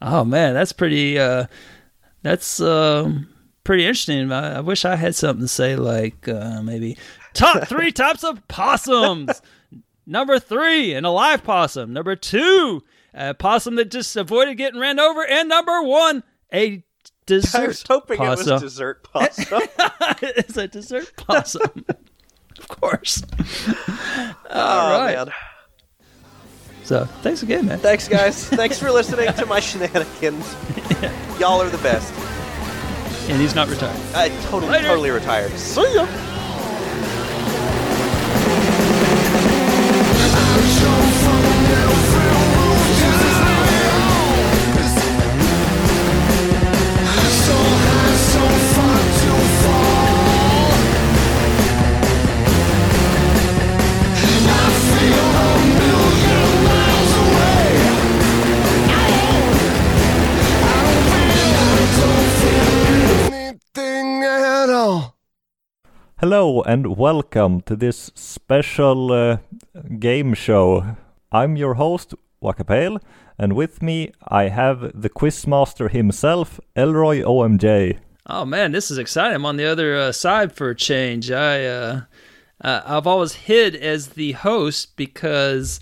Oh 0.00 0.24
man, 0.24 0.54
that's 0.54 0.72
pretty. 0.72 1.18
Uh, 1.18 1.46
that's 2.22 2.58
um, 2.60 3.28
pretty 3.62 3.84
interesting. 3.84 4.32
I, 4.32 4.56
I 4.56 4.60
wish 4.60 4.84
I 4.86 4.96
had 4.96 5.14
something 5.14 5.44
to 5.44 5.48
say, 5.48 5.76
like 5.76 6.26
uh, 6.26 6.62
maybe 6.62 6.96
top 7.34 7.68
three 7.68 7.92
types 7.92 8.24
of 8.24 8.48
possums. 8.48 9.42
Number 10.06 10.38
three, 10.38 10.94
an 10.94 11.04
alive 11.04 11.44
possum. 11.44 11.92
Number 11.92 12.16
two, 12.16 12.82
a 13.12 13.34
possum 13.34 13.74
that 13.76 13.90
just 13.90 14.16
avoided 14.16 14.56
getting 14.56 14.80
ran 14.80 14.98
over. 14.98 15.26
And 15.26 15.48
number 15.48 15.82
one, 15.82 16.22
a 16.52 16.82
dessert 17.26 17.58
I 17.62 17.66
was 17.66 17.84
hoping 17.86 18.14
it 18.14 18.18
possum. 18.18 18.52
was 18.54 18.62
dessert 18.62 19.02
possum. 19.02 19.62
it's 20.22 20.56
a 20.56 20.68
dessert 20.68 21.12
possum. 21.16 21.84
of 22.58 22.68
course. 22.68 23.22
oh 24.50 25.00
right. 25.00 25.14
man. 25.14 25.30
So 26.84 27.04
thanks 27.22 27.42
again, 27.42 27.66
man. 27.66 27.78
Thanks 27.78 28.06
guys. 28.06 28.48
Thanks 28.48 28.78
for 28.78 28.90
listening 28.92 29.32
to 29.32 29.46
my 29.46 29.58
shenanigans. 29.60 30.54
Y'all 31.40 31.60
are 31.60 31.68
the 31.68 31.78
best. 31.82 32.12
And 33.28 33.40
he's 33.40 33.56
not 33.56 33.68
retired. 33.68 33.98
I 34.14 34.28
totally 34.44 34.70
Later. 34.70 34.88
totally 34.88 35.10
retired. 35.10 35.50
See 35.52 35.94
ya. 35.94 36.06
Hello 66.28 66.60
and 66.62 66.96
welcome 66.96 67.60
to 67.60 67.76
this 67.76 68.10
special 68.16 69.12
uh, 69.12 69.38
game 70.00 70.34
show. 70.34 70.96
I'm 71.30 71.54
your 71.54 71.74
host, 71.74 72.16
Wakapale, 72.42 73.00
and 73.38 73.52
with 73.52 73.80
me 73.80 74.10
I 74.26 74.48
have 74.48 75.00
the 75.00 75.08
quizmaster 75.08 75.88
himself, 75.88 76.58
Elroy 76.74 77.20
OMJ. 77.22 77.98
Oh 78.26 78.44
man, 78.44 78.72
this 78.72 78.90
is 78.90 78.98
exciting! 78.98 79.36
I'm 79.36 79.46
on 79.46 79.56
the 79.56 79.66
other 79.66 79.96
uh, 79.96 80.10
side 80.10 80.52
for 80.52 80.70
a 80.70 80.74
change. 80.74 81.30
I 81.30 81.64
uh, 81.64 82.00
uh, 82.60 82.80
I've 82.84 83.06
always 83.06 83.34
hid 83.34 83.76
as 83.76 84.08
the 84.08 84.32
host 84.32 84.96
because 84.96 85.78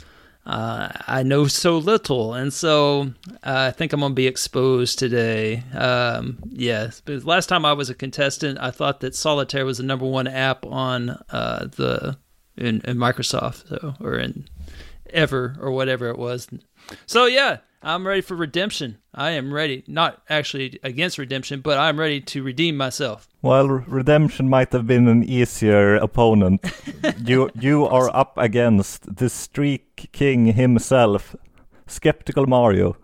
uh, 0.47 0.89
I 1.06 1.23
know 1.23 1.47
so 1.47 1.78
little, 1.78 2.34
and 2.34 2.52
so 2.52 3.12
uh, 3.42 3.68
I 3.68 3.70
think 3.70 3.92
I'm 3.92 4.00
gonna 4.00 4.14
be 4.14 4.26
exposed 4.26 4.98
today. 4.98 5.62
Um, 5.73 6.39
yes, 6.50 7.00
but 7.05 7.24
last 7.24 7.47
time 7.47 7.64
I 7.64 7.73
was 7.73 7.89
a 7.89 7.94
contestant, 7.94 8.58
I 8.60 8.70
thought 8.70 9.00
that 9.00 9.14
Solitaire 9.14 9.64
was 9.64 9.78
the 9.78 9.84
number 9.84 10.06
one 10.06 10.26
app 10.26 10.66
on 10.66 11.10
uh, 11.31 11.66
the 11.76 12.18
in, 12.56 12.82
in 12.82 12.97
Microsoft, 12.98 13.68
so 13.68 13.94
or 14.00 14.18
in 14.18 14.47
ever 15.10 15.56
or 15.60 15.70
whatever 15.70 16.08
it 16.08 16.18
was. 16.18 16.48
So 17.06 17.24
yeah, 17.26 17.58
I'm 17.82 18.06
ready 18.06 18.20
for 18.20 18.36
redemption. 18.36 18.98
I 19.15 19.31
am 19.31 19.52
ready. 19.55 19.84
Not 19.86 20.23
actually 20.28 20.81
against 20.83 21.18
redemption, 21.18 21.60
but 21.60 21.78
I'm 21.78 21.99
ready 21.99 22.20
to 22.20 22.43
redeem 22.43 22.76
myself. 22.76 23.28
Well, 23.43 23.68
Redemption 23.68 24.49
might 24.49 24.73
have 24.73 24.86
been 24.86 25.07
an 25.07 25.23
easier 25.23 25.97
opponent. 25.97 26.65
you 27.25 27.51
you 27.55 27.86
are 27.86 28.15
up 28.15 28.36
against 28.36 29.17
the 29.17 29.28
Streak 29.28 30.09
King 30.12 30.47
himself, 30.47 31.36
Skeptical 31.86 32.47
Mario. 32.47 32.97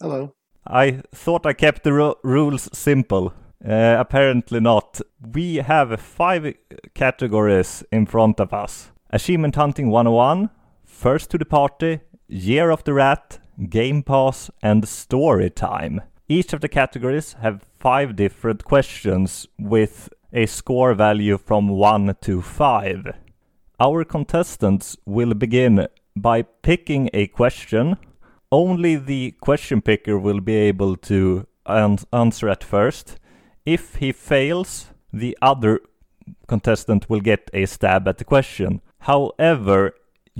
Hello. 0.00 0.34
I 0.66 1.02
thought 1.14 1.46
I 1.46 1.52
kept 1.52 1.84
the 1.84 1.92
ru- 1.92 2.14
rules 2.22 2.68
simple. 2.72 3.32
Uh, 3.64 3.96
apparently 3.98 4.60
not. 4.60 5.00
We 5.34 5.56
have 5.56 6.00
five 6.00 6.54
categories 6.94 7.84
in 7.90 8.06
front 8.06 8.40
of 8.40 8.52
us. 8.52 8.92
Achievement 9.10 9.56
Hunting 9.56 9.90
101, 9.90 10.50
First 10.84 11.30
to 11.30 11.38
the 11.38 11.44
Party, 11.44 12.00
Year 12.28 12.70
of 12.70 12.84
the 12.84 12.92
Rat, 12.92 13.38
Game 13.68 14.02
Pass, 14.02 14.50
and 14.62 14.86
Story 14.86 15.50
Time. 15.50 16.02
Each 16.28 16.52
of 16.52 16.60
the 16.60 16.68
categories 16.68 17.34
have 17.40 17.66
five 17.78 18.14
different 18.14 18.64
questions 18.64 19.46
with 19.58 20.08
a 20.32 20.46
score 20.46 20.94
value 20.94 21.38
from 21.38 21.68
1 21.68 22.16
to 22.20 22.42
5. 22.42 23.06
Our 23.80 24.04
contestants 24.04 24.96
will 25.06 25.34
begin 25.34 25.88
by 26.14 26.42
picking 26.42 27.10
a 27.12 27.26
question. 27.28 27.96
Only 28.52 28.96
the 28.96 29.32
question 29.40 29.82
picker 29.82 30.18
will 30.18 30.40
be 30.40 30.54
able 30.54 30.96
to 30.96 31.46
an- 31.66 31.98
answer 32.12 32.48
at 32.48 32.62
first. 32.62 33.18
If 33.66 33.96
he 33.96 34.12
fails, 34.12 34.88
the 35.12 35.36
other 35.42 35.80
contestant 36.46 37.08
will 37.08 37.20
get 37.20 37.50
a 37.52 37.66
stab 37.66 38.06
at 38.06 38.18
the 38.18 38.24
question. 38.24 38.82
However, 39.00 39.94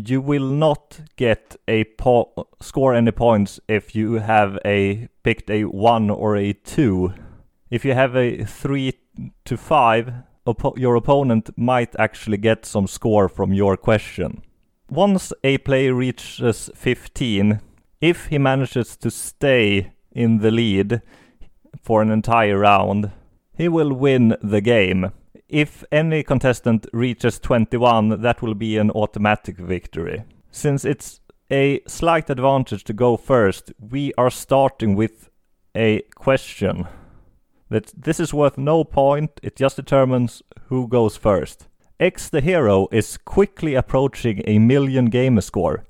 you 0.06 0.20
will 0.20 0.46
not 0.46 1.00
get 1.16 1.56
a 1.66 1.84
po- 1.84 2.48
score 2.60 2.94
any 2.94 3.10
points 3.10 3.58
if 3.68 3.94
you 3.94 4.14
have 4.14 4.58
a 4.64 5.08
picked 5.22 5.50
a 5.50 5.64
1 5.64 6.10
or 6.10 6.36
a 6.36 6.52
2. 6.52 7.12
If 7.70 7.84
you 7.84 7.94
have 7.94 8.16
a 8.16 8.44
3 8.44 8.92
to 9.44 9.56
5, 9.56 10.12
oppo- 10.46 10.78
your 10.78 10.94
opponent 10.94 11.50
might 11.56 11.94
actually 11.98 12.36
get 12.36 12.64
some 12.64 12.86
score 12.86 13.28
from 13.28 13.52
your 13.52 13.76
question. 13.76 14.42
Once 14.90 15.32
a 15.44 15.58
player 15.58 15.94
reaches 15.94 16.70
15, 16.74 17.60
if 18.00 18.26
he 18.26 18.38
manages 18.38 18.96
to 18.96 19.10
stay 19.10 19.92
in 20.12 20.38
the 20.38 20.50
lead 20.50 21.02
for 21.82 22.00
an 22.02 22.10
entire 22.10 22.58
round, 22.58 23.10
he 23.56 23.68
will 23.68 23.92
win 23.92 24.36
the 24.42 24.60
game. 24.60 25.12
If 25.48 25.82
any 25.90 26.22
contestant 26.22 26.86
reaches 26.92 27.38
21, 27.38 28.20
that 28.20 28.42
will 28.42 28.54
be 28.54 28.76
an 28.76 28.90
automatic 28.90 29.56
victory. 29.56 30.24
Since 30.50 30.84
it's 30.84 31.20
a 31.50 31.80
slight 31.86 32.28
advantage 32.28 32.84
to 32.84 32.92
go 32.92 33.16
first, 33.16 33.72
we 33.78 34.12
are 34.18 34.28
starting 34.28 34.94
with 34.94 35.30
a 35.74 36.02
question. 36.14 36.86
That 37.70 37.92
this 37.96 38.20
is 38.20 38.34
worth 38.34 38.58
no 38.58 38.84
point, 38.84 39.40
it 39.42 39.56
just 39.56 39.76
determines 39.76 40.42
who 40.66 40.86
goes 40.86 41.16
first. 41.16 41.66
X 41.98 42.28
the 42.28 42.42
hero 42.42 42.86
is 42.92 43.16
quickly 43.16 43.74
approaching 43.74 44.42
a 44.46 44.58
million 44.58 45.06
gamer 45.06 45.40
score, 45.40 45.84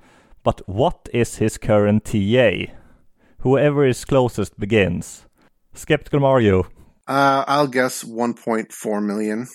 but 0.45 0.63
what 0.69 1.09
is 1.13 1.37
his 1.37 1.59
current 1.59 2.05
TA? 2.05 2.73
Whoever 3.41 3.85
is 3.85 4.05
closest 4.05 4.59
begins. 4.59 5.27
Skeptical 5.75 6.21
Mario, 6.21 6.67
Uh, 7.09 7.43
I'll 7.49 7.67
guess 7.67 8.05
1.4 8.05 9.03
million. 9.03 9.49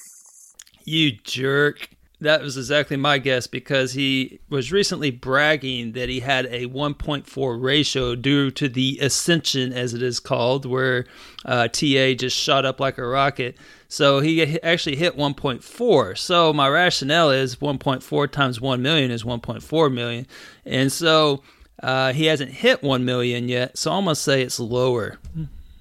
You 0.86 1.12
jerk. 1.24 1.90
That 2.20 2.42
was 2.42 2.58
exactly 2.58 2.96
my 2.98 3.18
guess 3.18 3.48
because 3.48 3.94
he 3.94 4.40
was 4.50 4.72
recently 4.72 5.12
bragging 5.12 5.92
that 5.92 6.08
he 6.08 6.22
had 6.22 6.46
a 6.46 6.68
1.4 6.68 7.62
ratio 7.62 8.16
due 8.16 8.50
to 8.52 8.70
the 8.70 8.98
ascension, 9.02 9.74
as 9.74 9.94
it 9.94 10.02
is 10.02 10.22
called, 10.22 10.66
where 10.66 11.06
uh, 11.46 11.68
TA 11.68 12.14
just 12.14 12.38
shot 12.38 12.66
up 12.66 12.80
like 12.80 12.98
a 12.98 13.06
rocket. 13.06 13.58
So 13.90 14.22
he 14.22 14.42
actually 14.62 14.96
hit 14.96 15.18
1.4. 15.18 16.18
So 16.18 16.54
my 16.54 16.70
rationale 16.70 17.30
is 17.30 17.58
1.4 17.58 18.32
times 18.32 18.60
1 18.60 18.82
million 18.82 19.12
is 19.12 19.24
1.4 19.24 19.94
million. 19.94 20.26
And 20.66 20.92
so 20.92 21.44
uh, 21.84 22.14
he 22.14 22.26
hasn't 22.26 22.52
hit 22.52 22.82
1 22.82 23.06
million 23.06 23.50
yet. 23.50 23.78
So 23.78 23.92
I'm 23.92 24.06
going 24.06 24.16
to 24.16 24.20
say 24.20 24.42
it's 24.42 24.60
lower. 24.60 25.20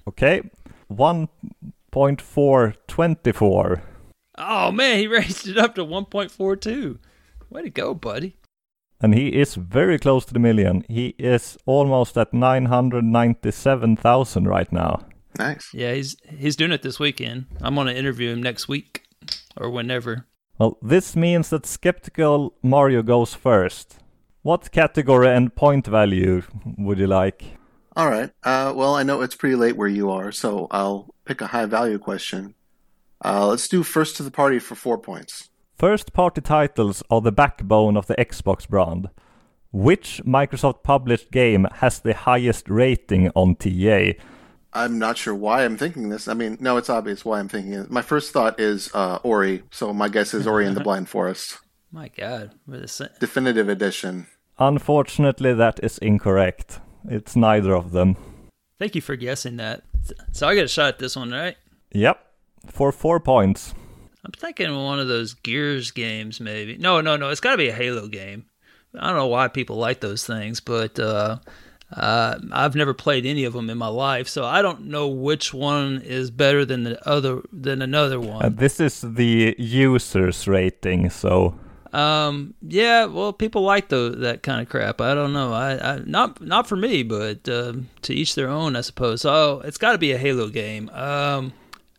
Okay, 0.07 0.43
1.424. 0.95 3.81
Oh, 4.37 4.71
man, 4.71 4.99
he 4.99 5.07
raised 5.07 5.47
it 5.47 5.57
up 5.57 5.73
to 5.75 5.85
1.42. 5.85 6.97
Way 7.49 7.61
to 7.61 7.69
go, 7.69 7.93
buddy. 7.93 8.35
And 8.99 9.13
he 9.13 9.27
is 9.27 9.55
very 9.55 9.99
close 9.99 10.25
to 10.25 10.33
the 10.33 10.39
million. 10.39 10.83
He 10.87 11.13
is 11.17 11.57
almost 11.65 12.17
at 12.17 12.33
997,000 12.33 14.47
right 14.47 14.71
now. 14.71 15.05
Nice. 15.37 15.69
Yeah, 15.73 15.93
he's 15.93 16.15
he's 16.37 16.55
doing 16.55 16.71
it 16.71 16.83
this 16.83 16.99
weekend. 16.99 17.47
I'm 17.59 17.75
gonna 17.75 17.93
interview 17.93 18.29
him 18.29 18.41
next 18.41 18.67
week 18.67 19.03
or 19.57 19.69
whenever. 19.69 20.27
Well, 20.59 20.77
this 20.81 21.15
means 21.15 21.49
that 21.49 21.65
Skeptical 21.65 22.53
Mario 22.61 23.01
goes 23.01 23.33
first. 23.33 23.97
What 24.43 24.71
category 24.71 25.29
and 25.29 25.55
point 25.55 25.87
value 25.87 26.43
would 26.77 26.99
you 26.99 27.07
like? 27.07 27.57
All 27.95 28.09
right. 28.09 28.31
Uh, 28.43 28.73
well, 28.75 28.95
I 28.95 29.03
know 29.03 29.21
it's 29.21 29.35
pretty 29.35 29.55
late 29.55 29.77
where 29.77 29.87
you 29.87 30.09
are, 30.09 30.31
so 30.31 30.67
I'll 30.71 31.13
pick 31.25 31.41
a 31.41 31.47
high 31.47 31.65
value 31.65 31.99
question. 31.99 32.55
Uh, 33.23 33.47
let's 33.47 33.67
do 33.67 33.83
first 33.83 34.17
to 34.17 34.23
the 34.23 34.31
party 34.31 34.59
for 34.59 34.75
four 34.75 34.97
points. 34.97 35.49
First 35.77 36.13
party 36.13 36.41
titles 36.41 37.03
are 37.09 37.21
the 37.21 37.31
backbone 37.31 37.95
of 37.97 38.07
the 38.07 38.15
Xbox 38.15 38.67
brand. 38.67 39.09
Which 39.71 40.21
Microsoft 40.25 40.83
published 40.83 41.31
game 41.31 41.67
has 41.75 41.99
the 41.99 42.13
highest 42.13 42.69
rating 42.69 43.29
on 43.35 43.55
TA? 43.55 44.13
I'm 44.71 44.97
not 44.97 45.17
sure 45.17 45.35
why 45.35 45.65
I'm 45.65 45.77
thinking 45.77 46.09
this. 46.09 46.27
I 46.27 46.33
mean, 46.33 46.57
no, 46.59 46.77
it's 46.77 46.89
obvious 46.89 47.23
why 47.23 47.39
I'm 47.39 47.47
thinking 47.47 47.73
it. 47.73 47.91
My 47.91 48.01
first 48.01 48.31
thought 48.31 48.59
is 48.59 48.89
uh, 48.93 49.19
Ori, 49.23 49.63
so 49.71 49.93
my 49.93 50.09
guess 50.09 50.33
is 50.33 50.47
Ori 50.47 50.65
and 50.65 50.75
the 50.75 50.83
Blind 50.83 51.09
Forest. 51.09 51.59
My 51.91 52.09
God, 52.09 52.51
we're 52.67 52.79
the 52.79 52.87
same. 52.87 53.09
Definitive 53.19 53.69
edition. 53.69 54.27
Unfortunately, 54.57 55.53
that 55.53 55.79
is 55.83 55.99
incorrect. 55.99 56.79
It's 57.09 57.35
neither 57.35 57.73
of 57.75 57.91
them. 57.91 58.15
Thank 58.79 58.95
you 58.95 59.01
for 59.01 59.15
guessing 59.15 59.57
that. 59.57 59.83
So 60.31 60.47
I 60.47 60.55
get 60.55 60.65
a 60.65 60.67
shot 60.67 60.87
at 60.89 60.99
this 60.99 61.15
one, 61.15 61.31
right? 61.31 61.55
Yep, 61.91 62.19
for 62.67 62.91
four 62.91 63.19
points. 63.19 63.73
I'm 64.25 64.31
thinking 64.31 64.73
one 64.75 64.99
of 64.99 65.07
those 65.07 65.33
Gears 65.33 65.91
games, 65.91 66.39
maybe. 66.39 66.77
No, 66.77 67.01
no, 67.01 67.15
no. 67.17 67.29
It's 67.29 67.41
got 67.41 67.51
to 67.51 67.57
be 67.57 67.69
a 67.69 67.73
Halo 67.73 68.07
game. 68.07 68.45
I 68.97 69.07
don't 69.07 69.17
know 69.17 69.27
why 69.27 69.47
people 69.47 69.77
like 69.77 69.99
those 70.01 70.25
things, 70.25 70.59
but 70.59 70.97
uh, 70.99 71.37
uh, 71.95 72.39
I've 72.51 72.75
never 72.75 72.93
played 72.93 73.25
any 73.25 73.43
of 73.43 73.53
them 73.53 73.69
in 73.69 73.77
my 73.77 73.87
life, 73.87 74.27
so 74.27 74.45
I 74.45 74.61
don't 74.61 74.85
know 74.85 75.07
which 75.07 75.53
one 75.53 76.01
is 76.01 76.31
better 76.31 76.63
than 76.63 76.83
the 76.83 77.07
other 77.07 77.41
than 77.51 77.81
another 77.81 78.17
Uh, 78.17 78.21
one. 78.39 78.55
this 78.55 78.79
is 78.79 79.01
the 79.01 79.55
user's 79.57 80.47
rating, 80.47 81.09
so 81.09 81.57
Um, 81.93 82.55
yeah, 82.61 83.05
well, 83.05 83.31
people 83.33 83.61
like 83.61 83.89
the, 83.89 84.15
that 84.19 84.41
kind 84.41 84.61
of 84.61 84.67
crap. 84.69 84.99
I 84.99 85.13
don't 85.13 85.31
know. 85.31 85.53
I, 85.53 85.93
I 85.93 85.99
not 86.05 86.41
not 86.41 86.67
for 86.67 86.75
me, 86.75 87.03
but 87.03 87.47
um 87.47 87.89
to 88.01 88.13
each 88.13 88.33
their 88.35 88.49
own, 88.49 88.75
I 88.75 88.81
suppose. 88.81 89.21
So 89.21 89.61
it's 89.61 89.77
got 89.77 89.91
to 89.93 89.97
be 89.99 90.11
a 90.11 90.17
Halo 90.17 90.47
game. 90.49 90.89
Um, 90.89 91.53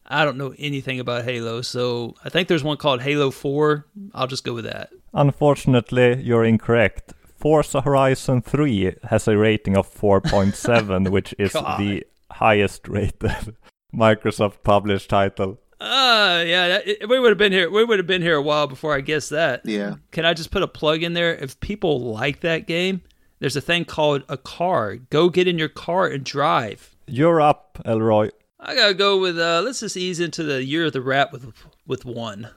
I 0.06 0.24
don't 0.24 0.36
know 0.36 0.52
anything 0.58 1.00
about 1.00 1.24
Halo, 1.24 1.62
so 1.62 2.14
I 2.24 2.28
think 2.28 2.48
there's 2.48 2.64
one 2.64 2.76
called 2.76 3.02
Halo 3.02 3.31
Four. 3.31 3.86
I'll 4.14 4.26
just 4.26 4.44
go 4.44 4.52
with 4.55 4.64
that. 4.64 4.90
unfortunately, 5.14 6.23
you're 6.23 6.44
incorrect. 6.44 7.14
Forza 7.36 7.81
Horizon 7.82 8.40
3 8.42 8.94
has 9.10 9.28
a 9.28 9.36
rating 9.36 9.76
of 9.76 9.86
4.7, 9.92 11.10
which 11.16 11.34
is 11.39 11.52
God. 11.52 11.78
the 11.78 12.02
highest 12.31 12.89
rated 12.89 13.55
Microsoft 13.94 14.62
published 14.62 15.10
title. 15.10 15.58
Uh, 15.80 16.42
yeah, 16.46 16.68
that, 16.68 16.86
it- 16.88 17.08
we 17.08 17.18
would 17.18 17.30
have 17.30 17.38
been 17.38 17.52
here. 17.52 17.70
We 17.70 17.84
would 17.84 17.98
have 17.98 18.06
been 18.06 18.22
here 18.22 18.36
a 18.36 18.42
while 18.42 18.66
before 18.66 18.94
I 18.94 19.00
guessed 19.00 19.30
that. 19.30 19.62
Yeah. 19.64 19.96
Can 20.12 20.24
I 20.24 20.34
just 20.34 20.50
put 20.50 20.62
a 20.62 20.68
plug 20.68 21.02
in 21.02 21.12
there? 21.14 21.34
If 21.34 21.58
people 21.60 22.00
like 22.12 22.40
that 22.40 22.66
game, 22.66 23.02
there's 23.40 23.56
a 23.56 23.60
thing 23.60 23.84
called 23.84 24.22
a 24.28 24.36
car. 24.36 24.96
Go 24.96 25.28
get 25.28 25.46
in 25.48 25.58
your 25.58 25.68
car 25.68 26.06
and 26.06 26.24
drive. 26.24 26.94
You're 27.06 27.40
up, 27.40 27.78
Elroy, 27.84 28.30
I 28.58 28.74
gotta 28.74 28.94
go 28.94 29.18
with. 29.20 29.38
uh 29.38 29.60
Let's 29.62 29.80
just 29.80 29.96
ease 29.96 30.20
into 30.20 30.42
the 30.42 30.64
year 30.64 30.86
of 30.86 30.92
the 30.94 31.02
rat 31.02 31.32
with 31.32 31.52
with 31.86 32.04
one. 32.06 32.48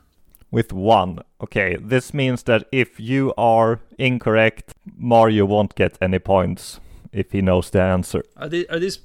with 0.52 0.72
one. 0.72 1.20
Okay, 1.42 1.76
this 1.82 2.14
means 2.14 2.44
that 2.44 2.66
if 2.72 2.98
you 3.00 3.34
are 3.38 3.82
incorrect, 3.98 4.74
Mario 4.96 5.44
won't 5.46 5.76
get 5.76 5.98
any 6.02 6.20
points 6.20 6.80
if 7.12 7.34
he 7.34 7.42
knows 7.42 7.70
the 7.72 7.82
answer. 7.82 8.24
Are 8.38 8.48
these 8.48 8.66
are 8.70 8.80
these 8.80 9.00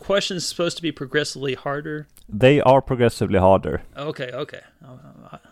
questions 0.00 0.44
supposed 0.44 0.76
to 0.78 0.82
be 0.82 0.90
progressively 0.90 1.54
harder? 1.54 2.08
They 2.32 2.60
are 2.60 2.80
progressively 2.80 3.38
harder. 3.38 3.82
Okay, 3.96 4.30
okay. 4.32 4.60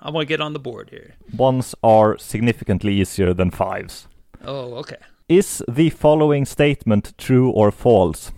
I, 0.01 0.11
want 0.11 0.27
to 0.27 0.29
get 0.29 0.41
on 0.41 0.53
the 0.53 0.59
board 0.59 0.91
here. 0.91 1.15
Ones 1.37 1.75
are 1.83 2.17
significantly 2.19 2.95
easier 2.95 3.35
than 3.35 3.51
fives. 3.51 4.09
Oh, 4.45 4.75
okay. 4.75 4.97
Is 5.29 5.63
the 5.69 5.91
following 5.91 6.45
statement 6.45 7.15
true 7.19 7.51
or 7.51 7.71
false? 7.71 8.33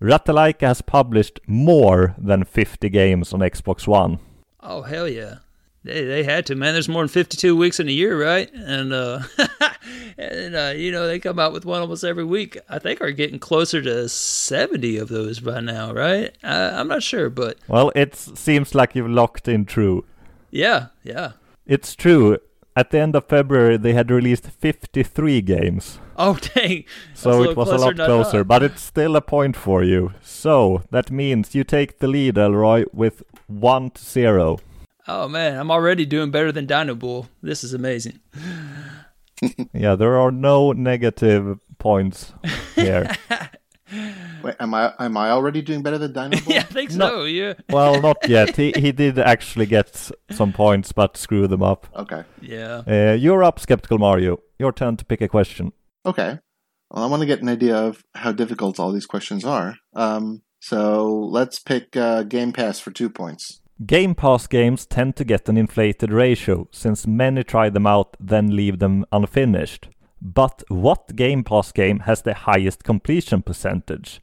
Ratalaika 0.00 0.66
has 0.66 0.82
published 0.82 1.40
more 1.46 2.14
than 2.18 2.44
50 2.44 2.88
games 2.88 3.32
on 3.32 3.40
Xbox 3.40 3.86
One. 3.86 4.18
Oh 4.60 4.82
hell 4.82 5.08
yeah. 5.08 5.36
They, 5.88 6.04
they 6.04 6.22
had 6.22 6.44
to, 6.46 6.54
man. 6.54 6.74
There's 6.74 6.88
more 6.88 7.02
than 7.02 7.08
52 7.08 7.56
weeks 7.56 7.80
in 7.80 7.88
a 7.88 7.92
year, 7.92 8.20
right? 8.20 8.52
And 8.52 8.92
uh, 8.92 9.20
and 10.18 10.54
uh, 10.54 10.72
you 10.76 10.92
know 10.92 11.06
they 11.06 11.18
come 11.18 11.38
out 11.38 11.52
with 11.54 11.64
one 11.64 11.80
almost 11.80 12.04
every 12.04 12.24
week. 12.24 12.58
I 12.68 12.78
think 12.78 13.00
are 13.00 13.10
getting 13.10 13.38
closer 13.38 13.80
to 13.82 14.08
70 14.08 14.98
of 14.98 15.08
those 15.08 15.40
by 15.40 15.60
now, 15.60 15.92
right? 15.92 16.36
Uh, 16.44 16.72
I'm 16.74 16.88
not 16.88 17.02
sure, 17.02 17.30
but 17.30 17.56
Well, 17.68 17.90
it 17.96 18.14
seems 18.14 18.74
like 18.74 18.94
you've 18.94 19.08
locked 19.10 19.48
in 19.48 19.64
true. 19.64 20.04
yeah, 20.50 20.88
yeah. 21.02 21.32
It's 21.66 21.94
true. 21.94 22.38
At 22.76 22.90
the 22.90 22.98
end 23.00 23.16
of 23.16 23.26
February, 23.26 23.76
they 23.76 23.92
had 23.92 24.10
released 24.10 24.46
53 24.46 25.40
games. 25.40 25.98
Oh 26.16 26.38
dang! 26.54 26.84
So 27.14 27.42
it 27.44 27.56
was 27.56 27.70
a 27.70 27.76
lot 27.76 27.96
closer, 27.96 28.44
but 28.44 28.62
it's 28.62 28.82
still 28.82 29.16
a 29.16 29.20
point 29.20 29.56
for 29.56 29.82
you. 29.82 30.12
So 30.22 30.82
that 30.90 31.10
means 31.10 31.54
you 31.54 31.64
take 31.64 31.98
the 31.98 32.08
lead, 32.08 32.36
Elroy, 32.36 32.84
with 32.92 33.22
1 33.46 33.90
to 33.90 34.02
0. 34.04 34.58
Oh 35.08 35.26
man, 35.28 35.58
I'm 35.58 35.70
already 35.70 36.04
doing 36.06 36.30
better 36.30 36.52
than 36.52 36.66
Dino 36.66 36.94
Bull. 36.94 37.28
This 37.42 37.64
is 37.64 37.74
amazing. 37.74 38.20
Yeah, 39.72 39.94
there 39.94 40.18
are 40.18 40.32
no 40.32 40.72
negative 40.72 41.60
points 41.78 42.32
here. 42.74 43.08
Wait, 44.42 44.56
am 44.58 44.74
I 44.74 44.92
am 44.98 45.16
I 45.16 45.30
already 45.30 45.62
doing 45.62 45.82
better 45.82 45.96
than 45.96 46.12
Dino 46.12 46.42
Bull? 46.44 46.52
yeah, 46.54 46.60
I 46.60 46.62
think 46.64 46.92
No. 46.94 47.08
so. 47.08 47.22
Yeah, 47.24 47.54
well, 47.70 48.00
not 48.00 48.16
yet. 48.28 48.56
He, 48.56 48.72
he 48.76 48.90
did 48.90 49.16
actually 49.18 49.66
get 49.66 50.10
some 50.32 50.52
points, 50.52 50.90
but 50.92 51.16
screw 51.16 51.46
them 51.46 51.62
up. 51.62 51.86
Okay. 51.94 52.24
yeah. 52.42 52.82
Uh, 52.86 53.12
you're 53.14 53.44
up, 53.44 53.60
Skeptical 53.60 53.98
Mario. 53.98 54.40
Your 54.58 54.72
turn 54.72 54.96
to 54.96 55.04
pick 55.04 55.20
a 55.20 55.28
question. 55.28 55.72
Okay. 56.04 56.40
Well, 56.90 57.04
I 57.04 57.06
want 57.06 57.20
to 57.20 57.26
get 57.26 57.40
an 57.40 57.48
idea 57.48 57.76
of 57.76 58.02
how 58.16 58.32
difficult 58.32 58.80
all 58.80 58.90
these 58.92 59.06
questions 59.06 59.44
are. 59.44 59.76
Um, 59.94 60.42
so 60.60 61.08
let's 61.30 61.60
pick 61.60 61.96
uh, 61.96 62.24
Game 62.24 62.52
Pass 62.52 62.80
for 62.80 62.90
two 62.90 63.08
points. 63.08 63.60
Game 63.86 64.16
Pass 64.16 64.48
games 64.48 64.86
tend 64.86 65.14
to 65.16 65.24
get 65.24 65.48
an 65.48 65.56
inflated 65.56 66.10
ratio, 66.10 66.66
since 66.72 67.06
many 67.06 67.44
try 67.44 67.70
them 67.70 67.86
out 67.86 68.16
then 68.18 68.56
leave 68.56 68.80
them 68.80 69.06
unfinished. 69.12 69.88
But 70.20 70.64
what 70.68 71.14
Game 71.14 71.44
Pass 71.44 71.70
game 71.70 72.00
has 72.00 72.22
the 72.22 72.34
highest 72.34 72.82
completion 72.82 73.42
percentage? 73.42 74.20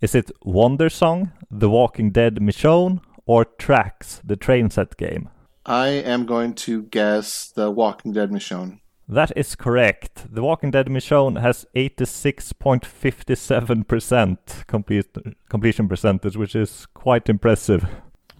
Is 0.00 0.14
it 0.14 0.30
Wandersong, 0.44 1.32
The 1.50 1.68
Walking 1.68 2.10
Dead 2.10 2.36
Michonne, 2.36 3.02
or 3.26 3.44
Tracks, 3.44 4.22
the 4.24 4.36
train 4.36 4.70
set 4.70 4.96
game? 4.96 5.28
I 5.66 5.88
am 5.88 6.24
going 6.24 6.54
to 6.54 6.84
guess 6.84 7.52
The 7.54 7.70
Walking 7.70 8.12
Dead 8.12 8.30
Michonne. 8.30 8.80
That 9.08 9.30
is 9.36 9.54
correct. 9.54 10.34
The 10.34 10.42
Walking 10.42 10.70
Dead 10.70 10.86
Michonne 10.86 11.42
has 11.42 11.66
86.57% 11.76 14.66
complete, 14.66 15.06
completion 15.50 15.86
percentage, 15.86 16.36
which 16.36 16.56
is 16.56 16.86
quite 16.94 17.28
impressive. 17.28 17.86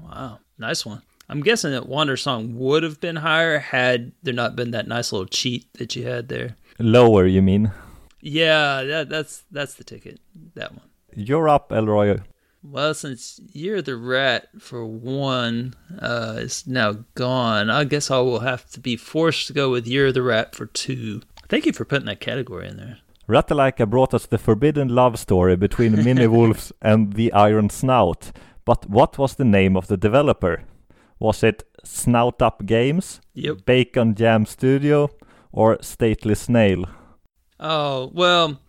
Wow, 0.00 0.38
nice 0.58 0.84
one. 0.84 1.02
I'm 1.28 1.40
guessing 1.40 1.72
that 1.72 1.88
Wandersong 1.88 2.54
would 2.54 2.82
have 2.82 3.00
been 3.00 3.16
higher 3.16 3.58
had 3.58 4.12
there 4.22 4.34
not 4.34 4.54
been 4.54 4.70
that 4.70 4.86
nice 4.86 5.12
little 5.12 5.26
cheat 5.26 5.72
that 5.74 5.96
you 5.96 6.06
had 6.06 6.28
there. 6.28 6.56
Lower, 6.78 7.26
you 7.26 7.42
mean? 7.42 7.72
Yeah, 8.20 8.82
that, 8.84 9.08
that's 9.08 9.44
that's 9.50 9.74
the 9.74 9.84
ticket. 9.84 10.20
That 10.54 10.72
one. 10.72 10.82
You're 11.14 11.48
up, 11.48 11.72
Elroy. 11.72 12.18
Well, 12.62 12.94
since 12.94 13.40
you're 13.52 13.82
the 13.82 13.96
Rat 13.96 14.48
for 14.58 14.84
one 14.84 15.74
uh, 16.00 16.34
is 16.38 16.66
now 16.66 17.04
gone, 17.14 17.70
I 17.70 17.84
guess 17.84 18.10
I 18.10 18.18
will 18.18 18.40
have 18.40 18.68
to 18.70 18.80
be 18.80 18.96
forced 18.96 19.46
to 19.46 19.52
go 19.52 19.70
with 19.70 19.86
you're 19.86 20.12
the 20.12 20.22
Rat 20.22 20.54
for 20.54 20.66
two. 20.66 21.22
Thank 21.48 21.66
you 21.66 21.72
for 21.72 21.84
putting 21.84 22.06
that 22.06 22.20
category 22.20 22.68
in 22.68 22.76
there. 22.76 22.98
Ratalaika 23.28 23.88
brought 23.88 24.14
us 24.14 24.26
the 24.26 24.38
forbidden 24.38 24.88
love 24.88 25.18
story 25.18 25.56
between 25.56 26.04
Mini 26.04 26.26
Wolves 26.36 26.72
and 26.82 27.12
the 27.14 27.32
Iron 27.32 27.70
Snout. 27.70 28.32
But 28.66 28.90
what 28.90 29.16
was 29.16 29.36
the 29.36 29.44
name 29.44 29.76
of 29.76 29.86
the 29.86 29.96
developer? 29.96 30.64
Was 31.18 31.42
it 31.42 31.62
Snout 31.84 32.42
Up 32.42 32.66
Games, 32.66 33.20
Yep. 33.34 33.64
Bacon 33.64 34.14
Jam 34.14 34.44
Studio, 34.44 35.08
or 35.52 35.78
Stately 35.80 36.34
Snail? 36.34 36.84
Oh, 37.58 38.10
well, 38.12 38.60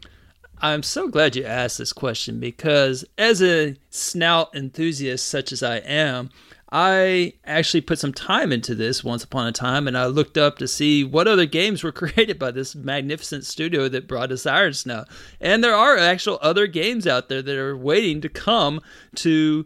I'm 0.59 0.83
so 0.83 1.09
glad 1.09 1.35
you 1.35 1.43
asked 1.43 1.79
this 1.79 1.91
question 1.91 2.39
because 2.39 3.03
as 3.17 3.41
a 3.41 3.75
snout 3.89 4.55
enthusiast 4.55 5.27
such 5.27 5.51
as 5.51 5.61
I 5.61 5.77
am, 5.77 6.29
I 6.71 7.33
actually 7.45 7.81
put 7.81 7.99
some 7.99 8.13
time 8.13 8.51
into 8.51 8.75
this 8.75 9.03
once 9.03 9.23
upon 9.23 9.47
a 9.47 9.51
time 9.51 9.87
and 9.87 9.97
I 9.97 10.05
looked 10.05 10.37
up 10.37 10.57
to 10.59 10.67
see 10.67 11.03
what 11.03 11.27
other 11.27 11.45
games 11.45 11.83
were 11.83 11.91
created 12.03 12.37
by 12.39 12.51
this 12.51 12.75
magnificent 12.75 13.45
studio 13.45 13.89
that 13.89 14.07
brought 14.07 14.31
us 14.31 14.45
Iron 14.45 14.73
Snout. 14.73 15.07
And 15.41 15.63
there 15.63 15.75
are 15.75 15.97
actual 15.97 16.39
other 16.41 16.67
games 16.67 17.07
out 17.07 17.29
there 17.29 17.41
that 17.41 17.57
are 17.57 17.75
waiting 17.75 18.21
to 18.21 18.29
come 18.29 18.81
to 19.15 19.65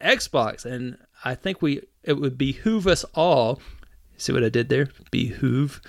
Xbox. 0.00 0.64
And 0.64 0.98
I 1.24 1.34
think 1.34 1.62
we 1.62 1.82
it 2.02 2.14
would 2.14 2.38
behoove 2.38 2.86
us 2.86 3.04
all 3.14 3.60
See 4.18 4.32
what 4.32 4.44
I 4.44 4.48
did 4.48 4.68
there? 4.68 4.88
Behoove. 5.12 5.80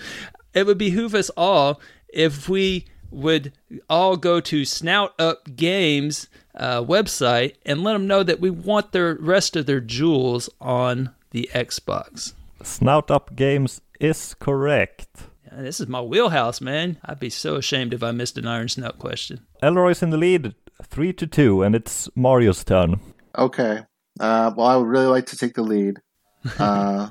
It 0.53 0.67
would 0.67 0.77
behoove 0.77 1.15
us 1.15 1.29
all 1.31 1.81
if 2.07 2.47
we 2.47 2.85
would 3.09 3.51
all 3.89 4.17
go 4.17 4.39
to 4.39 4.65
Snout 4.65 5.19
Up 5.19 5.55
Games 5.55 6.27
uh, 6.53 6.83
website 6.83 7.55
and 7.65 7.83
let 7.83 7.93
them 7.93 8.05
know 8.05 8.21
that 8.21 8.39
we 8.39 8.51
want 8.51 8.91
the 8.91 9.15
rest 9.15 9.55
of 9.55 9.65
their 9.65 9.79
jewels 9.81 10.47
on 10.61 11.09
the 11.31 11.49
Xbox. 11.53 12.33
Snout 12.61 13.09
Up 13.09 13.35
Games 13.35 13.81
is 13.99 14.35
correct. 14.35 15.23
And 15.49 15.65
this 15.65 15.79
is 15.79 15.87
my 15.87 16.01
wheelhouse, 16.01 16.61
man. 16.61 16.97
I'd 17.03 17.19
be 17.19 17.31
so 17.31 17.55
ashamed 17.55 17.95
if 17.95 18.03
I 18.03 18.11
missed 18.11 18.37
an 18.37 18.45
Iron 18.45 18.69
Snout 18.69 18.99
question. 18.99 19.47
Elroy's 19.63 20.03
in 20.03 20.11
the 20.11 20.17
lead, 20.17 20.53
3 20.83 21.13
to 21.13 21.25
2, 21.25 21.63
and 21.63 21.73
it's 21.73 22.07
Mario's 22.15 22.63
turn. 22.63 22.99
Okay. 23.35 23.85
Uh, 24.19 24.51
well, 24.55 24.67
I 24.67 24.75
would 24.75 24.87
really 24.87 25.07
like 25.07 25.27
to 25.27 25.37
take 25.37 25.53
the 25.55 25.63
lead. 25.63 25.97
Uh, 26.57 27.09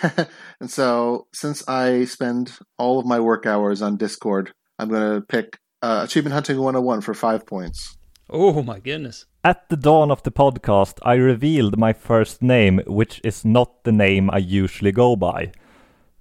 and 0.60 0.70
so, 0.70 1.26
since 1.32 1.68
I 1.68 2.04
spend 2.04 2.56
all 2.78 3.00
of 3.00 3.06
my 3.06 3.18
work 3.18 3.44
hours 3.44 3.82
on 3.82 3.96
Discord, 3.96 4.52
I'm 4.78 4.88
going 4.88 5.14
to 5.14 5.26
pick 5.26 5.58
uh, 5.82 6.02
Achievement 6.04 6.34
Hunting 6.34 6.58
101 6.58 7.00
for 7.00 7.14
five 7.14 7.44
points. 7.44 7.96
Oh 8.30 8.62
my 8.62 8.78
goodness. 8.78 9.24
At 9.42 9.68
the 9.68 9.76
dawn 9.76 10.10
of 10.10 10.22
the 10.22 10.30
podcast, 10.30 10.98
I 11.02 11.14
revealed 11.14 11.78
my 11.78 11.92
first 11.92 12.42
name, 12.42 12.80
which 12.86 13.20
is 13.24 13.44
not 13.44 13.84
the 13.84 13.92
name 13.92 14.30
I 14.30 14.38
usually 14.38 14.92
go 14.92 15.16
by. 15.16 15.52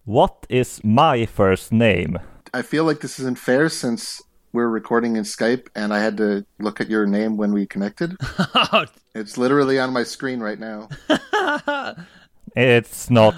What 0.06 0.48
is 0.50 0.82
my 0.84 1.26
first 1.26 1.74
name? 1.74 2.18
I 2.54 2.62
feel 2.62 2.86
like 2.86 3.02
this 3.02 3.20
isn't 3.20 3.38
fair 3.38 3.68
since 3.68 4.22
we're 4.54 4.70
recording 4.70 5.16
in 5.16 5.24
Skype 5.24 5.68
and 5.76 5.94
I 5.94 6.00
had 6.00 6.18
to 6.18 6.46
look 6.60 6.82
at 6.82 6.90
your 6.90 7.06
name 7.06 7.38
when 7.38 7.54
we 7.54 7.66
connected. 7.66 8.16
It's 9.16 9.36
literally 9.36 9.80
on 9.80 9.94
my 9.94 10.04
screen 10.04 10.40
right 10.42 10.60
now. 10.60 10.90
It's 12.56 13.10
not. 13.10 13.36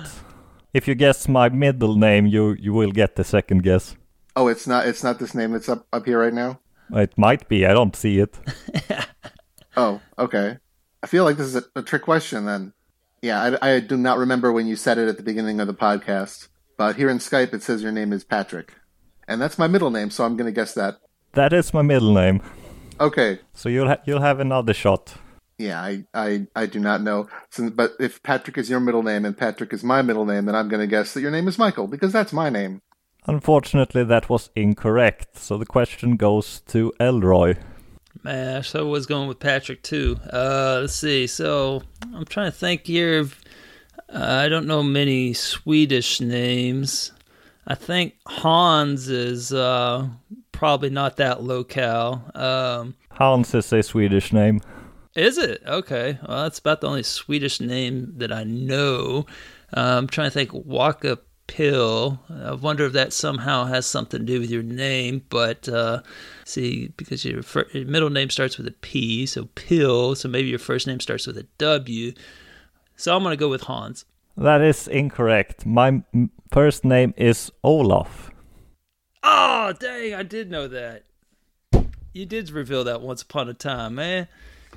If 0.73 0.87
you 0.87 0.95
guess 0.95 1.27
my 1.27 1.49
middle 1.49 1.95
name, 1.95 2.25
you 2.25 2.55
you 2.59 2.73
will 2.73 2.91
get 2.91 3.15
the 3.15 3.23
second 3.23 3.63
guess. 3.63 3.95
Oh, 4.35 4.47
it's 4.47 4.67
not. 4.67 4.87
It's 4.87 5.03
not 5.03 5.19
this 5.19 5.35
name 5.35 5.55
It's 5.55 5.67
up 5.67 5.87
up 5.91 6.05
here 6.05 6.19
right 6.19 6.33
now. 6.33 6.59
It 6.91 7.17
might 7.17 7.49
be. 7.49 7.65
I 7.65 7.73
don't 7.73 7.95
see 7.95 8.19
it. 8.19 8.37
Oh, 9.77 10.01
okay. 10.17 10.57
I 11.01 11.07
feel 11.07 11.23
like 11.23 11.37
this 11.37 11.47
is 11.47 11.55
a, 11.55 11.63
a 11.75 11.81
trick 11.81 12.01
question 12.01 12.45
then. 12.45 12.73
Yeah, 13.21 13.55
I, 13.61 13.75
I 13.75 13.79
do 13.79 13.95
not 13.95 14.17
remember 14.17 14.51
when 14.51 14.67
you 14.67 14.75
said 14.75 14.97
it 14.97 15.07
at 15.07 15.15
the 15.15 15.23
beginning 15.23 15.61
of 15.61 15.67
the 15.67 15.73
podcast, 15.73 16.49
but 16.75 16.97
here 16.97 17.09
in 17.09 17.19
Skype 17.19 17.53
it 17.53 17.63
says 17.63 17.81
your 17.81 17.93
name 17.93 18.11
is 18.11 18.25
Patrick, 18.25 18.73
and 19.29 19.41
that's 19.41 19.57
my 19.57 19.67
middle 19.67 19.91
name, 19.91 20.09
so 20.09 20.25
I'm 20.25 20.35
going 20.35 20.47
to 20.47 20.51
guess 20.51 20.73
that. 20.73 20.97
That 21.33 21.53
is 21.53 21.73
my 21.73 21.83
middle 21.83 22.13
name. 22.13 22.41
Okay. 22.99 23.39
So 23.53 23.69
you'll 23.69 23.87
ha- 23.87 24.01
you'll 24.05 24.21
have 24.21 24.39
another 24.39 24.73
shot. 24.73 25.13
Yeah, 25.57 25.81
I, 25.81 26.05
I, 26.13 26.47
I 26.55 26.65
do 26.65 26.79
not 26.79 27.01
know. 27.01 27.27
Since, 27.49 27.71
but 27.71 27.91
if 27.99 28.23
Patrick 28.23 28.57
is 28.57 28.69
your 28.69 28.79
middle 28.79 29.03
name 29.03 29.25
and 29.25 29.37
Patrick 29.37 29.73
is 29.73 29.83
my 29.83 30.01
middle 30.01 30.25
name, 30.25 30.45
then 30.45 30.55
I'm 30.55 30.69
going 30.69 30.79
to 30.81 30.87
guess 30.87 31.13
that 31.13 31.21
your 31.21 31.31
name 31.31 31.47
is 31.47 31.57
Michael 31.57 31.87
because 31.87 32.13
that's 32.13 32.33
my 32.33 32.49
name. 32.49 32.81
Unfortunately, 33.27 34.03
that 34.05 34.29
was 34.29 34.49
incorrect. 34.55 35.37
So 35.37 35.57
the 35.57 35.65
question 35.65 36.15
goes 36.15 36.61
to 36.67 36.93
Elroy. 36.99 37.55
Man, 38.23 38.63
so 38.63 38.79
I 38.79 38.89
was 38.89 39.05
going 39.05 39.27
with 39.27 39.39
Patrick 39.39 39.83
too. 39.83 40.17
Uh, 40.31 40.79
let's 40.81 40.95
see. 40.95 41.27
So 41.27 41.83
I'm 42.13 42.25
trying 42.25 42.51
to 42.51 42.57
think 42.57 42.87
here. 42.87 43.19
Of, 43.19 43.39
uh, 44.09 44.23
I 44.23 44.49
don't 44.49 44.65
know 44.65 44.81
many 44.81 45.33
Swedish 45.33 46.19
names. 46.21 47.11
I 47.69 47.75
think 47.75 48.15
Hans 48.25 49.09
is 49.09 49.53
uh, 49.53 50.09
probably 50.51 50.89
not 50.89 51.17
that 51.17 51.43
locale. 51.43 52.29
Um, 52.33 52.95
Hans 53.11 53.53
is 53.53 53.71
a 53.71 53.83
Swedish 53.83 54.33
name. 54.33 54.59
is 55.15 55.37
it 55.37 55.61
okay? 55.67 56.17
Well, 56.27 56.43
that's 56.43 56.57
about 56.57 56.81
the 56.81 56.87
only 56.87 57.03
Swedish 57.03 57.61
name 57.61 58.13
that 58.17 58.31
I 58.31 58.43
know. 58.43 59.27
Uh, 59.75 59.97
I'm 59.97 60.07
trying 60.07 60.27
to 60.27 60.31
think. 60.31 60.49
Waka 60.51 61.19
Pill. 61.45 62.19
I 62.29 62.53
wonder 62.53 62.85
if 62.85 62.93
that 62.93 63.13
somehow 63.13 63.65
has 63.65 63.85
something 63.85 64.19
to 64.19 64.25
do 64.25 64.39
with 64.39 64.49
your 64.49 64.63
name. 64.63 65.23
But 65.29 65.69
uh, 65.69 66.01
see, 66.45 66.87
because 66.97 67.23
your, 67.23 67.41
your 67.73 67.85
middle 67.85 68.09
name 68.09 68.31
starts 68.31 68.57
with 68.57 68.67
a 68.67 68.71
P, 68.71 69.27
so 69.27 69.45
Pill. 69.55 70.15
So 70.15 70.27
maybe 70.27 70.49
your 70.49 70.59
first 70.59 70.87
name 70.87 70.99
starts 70.99 71.27
with 71.27 71.37
a 71.37 71.47
W. 71.59 72.13
So 72.95 73.15
I'm 73.15 73.23
gonna 73.23 73.35
go 73.35 73.49
with 73.49 73.61
Hans. 73.61 74.05
That 74.39 74.61
is 74.61 74.87
incorrect. 74.87 75.65
My 75.65 76.01
m- 76.13 76.31
first 76.49 76.85
name 76.85 77.13
is 77.17 77.51
Olaf. 77.61 78.31
Oh, 79.21 79.73
dang, 79.77 80.13
I 80.13 80.23
did 80.23 80.49
know 80.49 80.69
that. 80.69 81.03
You 82.13 82.25
did 82.25 82.49
reveal 82.49 82.85
that 82.85 83.01
once 83.01 83.21
upon 83.21 83.49
a 83.49 83.53
time, 83.53 83.95
man. 83.95 84.29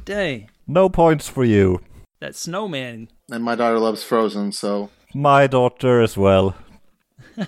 Dang. 0.05 0.51
No 0.67 0.89
points 0.89 1.29
for 1.29 1.45
you. 1.45 1.81
That 2.19 2.35
snowman. 2.35 3.09
And 3.31 3.45
my 3.45 3.55
daughter 3.55 3.79
loves 3.79 4.03
Frozen, 4.03 4.51
so 4.51 4.91
My 5.15 5.47
daughter 5.47 6.01
as 6.01 6.17
well. 6.17 6.57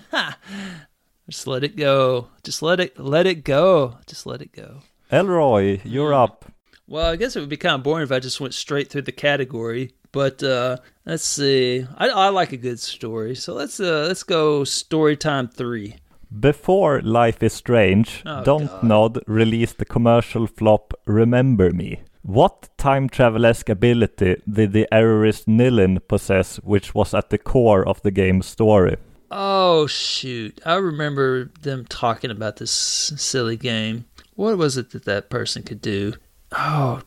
Just 1.29 1.47
let 1.47 1.65
it 1.65 1.75
go. 1.75 2.29
Just 2.43 2.61
let 2.61 2.79
it 2.79 2.97
let 2.97 3.25
it 3.25 3.43
go. 3.43 3.97
Just 4.07 4.25
let 4.25 4.41
it 4.41 4.53
go. 4.53 4.83
Elroy, 5.11 5.81
you're 5.83 6.13
hmm. 6.13 6.19
up. 6.19 6.45
Well, 6.87 7.11
I 7.11 7.17
guess 7.17 7.35
it 7.35 7.41
would 7.41 7.49
be 7.49 7.57
kind 7.57 7.75
of 7.75 7.83
boring 7.83 8.03
if 8.03 8.11
I 8.11 8.19
just 8.19 8.39
went 8.39 8.53
straight 8.53 8.89
through 8.89 9.01
the 9.01 9.11
category. 9.11 9.95
But 10.15 10.41
uh, 10.41 10.77
let's 11.05 11.25
see. 11.25 11.85
I, 11.97 12.07
I 12.07 12.29
like 12.29 12.53
a 12.53 12.57
good 12.57 12.79
story, 12.79 13.35
so 13.35 13.53
let's 13.53 13.81
uh, 13.81 14.05
let's 14.07 14.23
go 14.23 14.63
story 14.63 15.17
time 15.17 15.49
three. 15.49 15.97
Before 16.39 17.01
Life 17.01 17.43
is 17.43 17.51
Strange, 17.51 18.23
Oh, 18.25 18.41
Don't 18.43 18.67
God. 18.67 18.83
Nod 18.83 19.19
released 19.27 19.77
the 19.77 19.83
commercial 19.85 20.47
flop 20.47 20.93
Remember 21.05 21.69
Me. 21.71 21.99
What 22.21 22.69
time 22.77 23.09
travel-esque 23.09 23.69
ability 23.69 24.41
did 24.49 24.71
the 24.71 24.87
errorist 24.89 25.47
Nilin 25.47 25.99
possess 26.07 26.57
which 26.63 26.95
was 26.95 27.13
at 27.13 27.29
the 27.29 27.37
core 27.37 27.85
of 27.85 28.01
the 28.01 28.11
game's 28.11 28.45
story? 28.47 28.95
Oh 29.31 29.85
shoot! 29.85 30.61
I 30.65 30.75
remember 30.75 31.51
them 31.61 31.85
talking 31.89 32.31
about 32.31 32.55
this 32.55 32.71
silly 32.71 33.57
game. 33.57 34.05
What 34.35 34.57
was 34.57 34.77
it 34.77 34.91
that 34.91 35.03
that 35.05 35.29
person 35.29 35.63
could 35.63 35.81
do? 35.81 36.13
Oh 36.53 37.01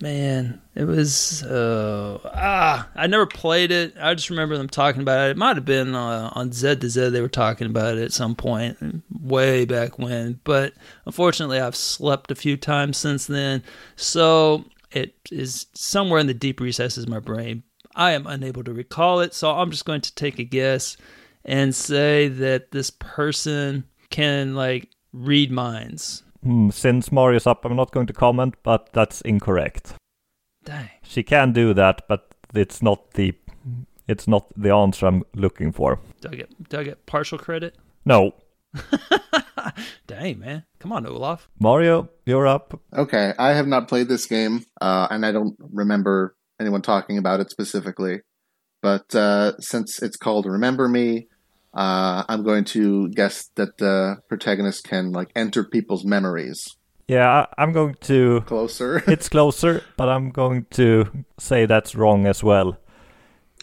man, 0.00 0.60
it 0.74 0.84
was 0.84 1.42
uh, 1.42 2.18
ah. 2.24 2.88
I 2.94 3.06
never 3.06 3.26
played 3.26 3.70
it. 3.70 3.94
I 4.00 4.14
just 4.14 4.30
remember 4.30 4.56
them 4.56 4.68
talking 4.68 5.02
about 5.02 5.28
it. 5.28 5.32
It 5.32 5.36
might 5.36 5.56
have 5.56 5.64
been 5.64 5.94
uh, 5.94 6.30
on 6.34 6.52
Z 6.52 6.76
to 6.76 6.88
Z. 6.88 7.10
They 7.10 7.20
were 7.20 7.28
talking 7.28 7.66
about 7.66 7.98
it 7.98 8.04
at 8.04 8.12
some 8.12 8.34
point, 8.34 9.02
way 9.10 9.64
back 9.64 9.98
when. 9.98 10.40
But 10.44 10.74
unfortunately, 11.06 11.60
I've 11.60 11.76
slept 11.76 12.30
a 12.30 12.36
few 12.36 12.56
times 12.56 12.96
since 12.96 13.26
then, 13.26 13.62
so 13.96 14.64
it 14.90 15.14
is 15.30 15.66
somewhere 15.74 16.20
in 16.20 16.26
the 16.26 16.34
deep 16.34 16.60
recesses 16.60 17.04
of 17.04 17.10
my 17.10 17.20
brain. 17.20 17.62
I 17.94 18.12
am 18.12 18.26
unable 18.26 18.64
to 18.64 18.72
recall 18.72 19.20
it, 19.20 19.34
so 19.34 19.50
I'm 19.50 19.70
just 19.70 19.84
going 19.84 20.00
to 20.00 20.14
take 20.14 20.38
a 20.38 20.44
guess 20.44 20.96
and 21.44 21.74
say 21.74 22.28
that 22.28 22.70
this 22.70 22.90
person 22.90 23.84
can 24.10 24.54
like 24.54 24.88
read 25.12 25.50
minds. 25.50 26.22
Hmm, 26.42 26.70
since 26.70 27.12
Mario's 27.12 27.46
up, 27.46 27.64
I'm 27.64 27.76
not 27.76 27.92
going 27.92 28.06
to 28.06 28.12
comment, 28.12 28.54
but 28.62 28.92
that's 28.92 29.20
incorrect. 29.20 29.94
Dang. 30.64 30.90
She 31.02 31.22
can 31.22 31.52
do 31.52 31.74
that, 31.74 32.02
but 32.08 32.34
it's 32.54 32.82
not 32.82 33.12
the 33.12 33.34
it's 34.08 34.26
not 34.26 34.46
the 34.56 34.74
answer 34.74 35.06
I'm 35.06 35.24
looking 35.34 35.72
for. 35.72 35.98
Do 36.20 36.28
I 36.32 36.34
get 36.34 36.68
do 36.68 36.78
I 36.80 36.84
get 36.84 37.06
partial 37.06 37.38
credit? 37.38 37.76
No. 38.04 38.34
Dang 40.06 40.38
man. 40.38 40.64
Come 40.78 40.92
on, 40.92 41.06
Olaf. 41.06 41.48
Mario, 41.60 42.08
you're 42.26 42.46
up. 42.46 42.80
Okay, 42.96 43.32
I 43.38 43.50
have 43.50 43.66
not 43.66 43.88
played 43.88 44.08
this 44.08 44.26
game, 44.26 44.64
uh, 44.80 45.06
and 45.10 45.24
I 45.24 45.32
don't 45.32 45.56
remember 45.60 46.34
anyone 46.60 46.82
talking 46.82 47.18
about 47.18 47.40
it 47.40 47.50
specifically. 47.50 48.20
But 48.80 49.14
uh, 49.14 49.58
since 49.60 50.02
it's 50.02 50.16
called 50.16 50.46
Remember 50.46 50.88
Me, 50.88 51.28
uh, 51.74 52.24
I'm 52.28 52.42
going 52.42 52.64
to 52.64 53.08
guess 53.08 53.48
that 53.56 53.78
the 53.78 54.18
protagonist 54.28 54.84
can 54.84 55.12
like 55.12 55.30
enter 55.34 55.64
people's 55.64 56.04
memories. 56.04 56.76
Yeah, 57.08 57.28
I, 57.28 57.62
I'm 57.62 57.72
going 57.72 57.96
to 58.02 58.42
Closer. 58.46 59.02
it's 59.10 59.28
closer, 59.28 59.82
but 59.96 60.08
I'm 60.08 60.30
going 60.30 60.66
to 60.72 61.24
say 61.38 61.66
that's 61.66 61.94
wrong 61.94 62.26
as 62.26 62.42
well. 62.44 62.78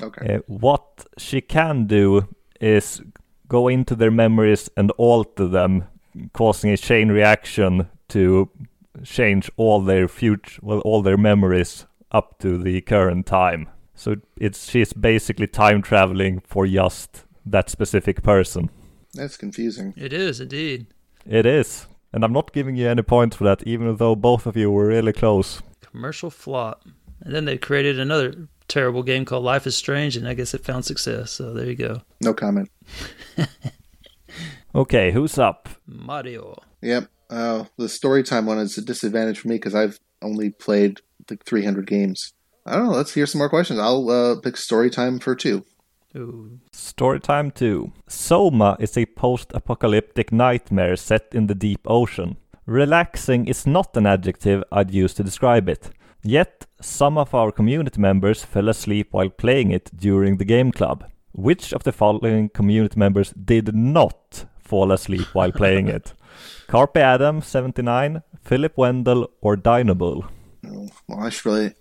okay. 0.01 0.35
Uh, 0.35 0.39
what 0.47 1.05
she 1.17 1.41
can 1.41 1.85
do 1.85 2.27
is 2.59 3.01
go 3.47 3.67
into 3.67 3.95
their 3.95 4.11
memories 4.11 4.69
and 4.75 4.91
alter 4.91 5.47
them, 5.47 5.85
causing 6.33 6.71
a 6.71 6.77
chain 6.77 7.09
reaction 7.09 7.89
to 8.09 8.49
change 9.03 9.51
all 9.55 9.81
their 9.81 10.07
future, 10.07 10.59
well, 10.61 10.79
all 10.79 11.01
their 11.01 11.17
memories 11.17 11.85
up 12.11 12.39
to 12.39 12.57
the 12.57 12.81
current 12.81 13.25
time. 13.25 13.69
So 13.93 14.15
it's 14.37 14.69
she's 14.69 14.93
basically 14.93 15.47
time 15.47 15.81
traveling 15.81 16.41
for 16.47 16.65
just 16.65 17.25
that 17.51 17.69
specific 17.69 18.23
person. 18.23 18.69
That's 19.13 19.37
confusing. 19.37 19.93
It 19.97 20.13
is 20.13 20.39
indeed. 20.39 20.87
It 21.25 21.45
is, 21.45 21.87
and 22.13 22.23
I'm 22.23 22.33
not 22.33 22.53
giving 22.53 22.75
you 22.75 22.87
any 22.87 23.01
points 23.01 23.35
for 23.35 23.43
that, 23.45 23.63
even 23.63 23.95
though 23.97 24.15
both 24.15 24.45
of 24.45 24.55
you 24.55 24.71
were 24.71 24.87
really 24.87 25.13
close. 25.13 25.61
Commercial 25.81 26.29
flop. 26.29 26.83
And 27.21 27.35
then 27.35 27.45
they 27.45 27.57
created 27.57 27.99
another 27.99 28.47
terrible 28.67 29.03
game 29.03 29.25
called 29.25 29.43
Life 29.43 29.67
is 29.67 29.75
Strange 29.75 30.15
and 30.15 30.27
I 30.27 30.35
guess 30.35 30.53
it 30.53 30.63
found 30.63 30.85
success. 30.85 31.31
So 31.31 31.53
there 31.53 31.65
you 31.65 31.75
go. 31.75 32.01
No 32.21 32.33
comment. 32.33 32.69
Okay, 34.75 35.11
who's 35.11 35.37
up? 35.37 35.67
Mario. 35.87 36.61
Yep. 36.81 37.09
Uh, 37.29 37.65
the 37.77 37.89
story 37.89 38.23
time 38.23 38.45
one 38.45 38.59
is 38.59 38.77
a 38.77 38.81
disadvantage 38.81 39.39
for 39.39 39.47
me 39.47 39.55
because 39.55 39.75
I've 39.75 39.99
only 40.21 40.51
played 40.51 41.01
like 41.29 41.43
300 41.43 41.87
games. 41.87 42.33
I 42.65 42.75
don't 42.75 42.85
know. 42.85 42.91
Let's 42.91 43.13
hear 43.13 43.25
some 43.25 43.39
more 43.39 43.49
questions. 43.49 43.79
I'll 43.79 44.09
uh, 44.09 44.39
pick 44.39 44.57
story 44.57 44.89
time 44.89 45.19
for 45.19 45.35
two. 45.35 45.65
Ooh. 46.15 46.59
Storytime 46.71 47.53
2. 47.53 47.91
Soma 48.07 48.75
is 48.79 48.97
a 48.97 49.05
post 49.05 49.51
apocalyptic 49.53 50.31
nightmare 50.31 50.95
set 50.95 51.27
in 51.33 51.47
the 51.47 51.55
deep 51.55 51.81
ocean. 51.85 52.37
Relaxing 52.65 53.47
is 53.47 53.67
not 53.67 53.95
an 53.95 54.07
adjective 54.07 54.63
I'd 54.71 54.91
use 54.91 55.13
to 55.15 55.23
describe 55.23 55.69
it. 55.69 55.91
Yet, 56.23 56.65
some 56.81 57.17
of 57.17 57.33
our 57.33 57.51
community 57.51 58.01
members 58.01 58.43
fell 58.43 58.69
asleep 58.69 59.09
while 59.11 59.29
playing 59.29 59.71
it 59.71 59.91
during 59.95 60.37
the 60.37 60.45
game 60.45 60.71
club. 60.71 61.05
Which 61.31 61.73
of 61.73 61.83
the 61.83 61.91
following 61.91 62.49
community 62.49 62.99
members 62.99 63.31
did 63.31 63.73
not 63.75 64.45
fall 64.59 64.91
asleep 64.91 65.27
while 65.33 65.51
playing 65.51 65.87
it? 65.87 66.13
Carpe 66.67 66.97
Adam 66.97 67.41
79, 67.41 68.23
Philip 68.43 68.77
Wendell, 68.77 69.29
or 69.41 69.55
Dynabull? 69.55 70.27
Oh, 70.67 70.89
well, 71.07 71.19
I 71.19 71.29
should 71.29 71.45
really 71.45 71.73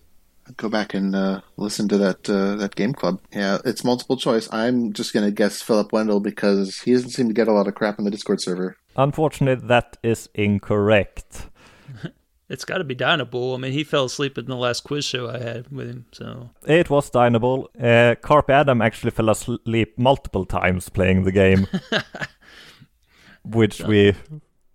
go 0.56 0.68
back 0.68 0.94
and 0.94 1.14
uh, 1.14 1.40
listen 1.56 1.88
to 1.88 1.98
that 1.98 2.28
uh, 2.28 2.56
that 2.56 2.74
game 2.74 2.92
club. 2.94 3.20
Yeah, 3.32 3.58
it's 3.64 3.84
multiple 3.84 4.16
choice. 4.16 4.48
I'm 4.52 4.92
just 4.92 5.12
gonna 5.12 5.30
guess 5.30 5.62
Philip 5.62 5.92
Wendell 5.92 6.20
because 6.20 6.80
he 6.80 6.92
doesn't 6.92 7.10
seem 7.10 7.28
to 7.28 7.34
get 7.34 7.48
a 7.48 7.52
lot 7.52 7.68
of 7.68 7.74
crap 7.74 7.98
on 7.98 8.04
the 8.04 8.10
Discord 8.10 8.40
server. 8.40 8.76
Unfortunately, 8.96 9.66
that 9.68 9.96
is 10.02 10.28
incorrect. 10.34 11.48
It's 12.50 12.64
got 12.64 12.78
to 12.78 12.84
be 12.84 12.96
Dynabull. 12.96 13.54
I 13.54 13.58
mean, 13.58 13.72
he 13.72 13.84
fell 13.84 14.06
asleep 14.06 14.38
in 14.38 14.46
the 14.46 14.56
last 14.56 14.80
quiz 14.82 15.04
show 15.04 15.28
I 15.28 15.38
had 15.38 15.68
with 15.70 15.86
him. 15.86 16.06
So 16.12 16.48
It 16.66 16.88
was 16.88 17.10
Dynable. 17.10 17.68
Uh, 17.78 18.14
Carpe 18.22 18.48
Adam 18.48 18.80
actually 18.80 19.10
fell 19.10 19.28
asleep 19.28 19.98
multiple 19.98 20.46
times 20.46 20.88
playing 20.88 21.24
the 21.24 21.32
game, 21.32 21.66
which 23.44 23.82
we 23.82 24.14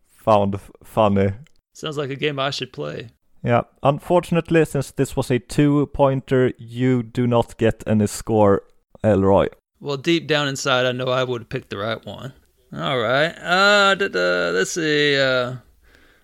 found 0.08 0.60
funny. 0.84 1.30
sounds 1.74 1.98
like 1.98 2.12
a 2.12 2.16
game 2.16 2.38
I 2.38 2.52
should 2.52 2.72
play. 2.74 3.10
Yeah, 3.44 3.64
unfortunately, 3.82 4.64
since 4.66 4.92
this 4.92 5.16
was 5.16 5.30
a 5.30 5.40
two 5.40 5.88
pointer, 5.88 6.54
you 6.58 7.04
do 7.04 7.28
not 7.28 7.58
get 7.58 7.84
any 7.86 8.08
score, 8.08 8.64
Elroy. 9.04 9.48
Well, 9.82 9.98
deep 9.98 10.28
down 10.28 10.48
inside, 10.48 10.86
I 10.86 10.94
know 10.94 11.08
I 11.08 11.26
would 11.26 11.42
have 11.42 11.50
picked 11.50 11.70
the 11.70 11.78
right 11.78 12.04
one. 12.06 12.32
All 12.74 13.00
right. 13.00 13.36
Uh, 13.38 13.96
da, 13.96 14.08
da, 14.08 14.50
let's 14.52 14.72
see. 14.72 15.20
Uh, 15.20 15.56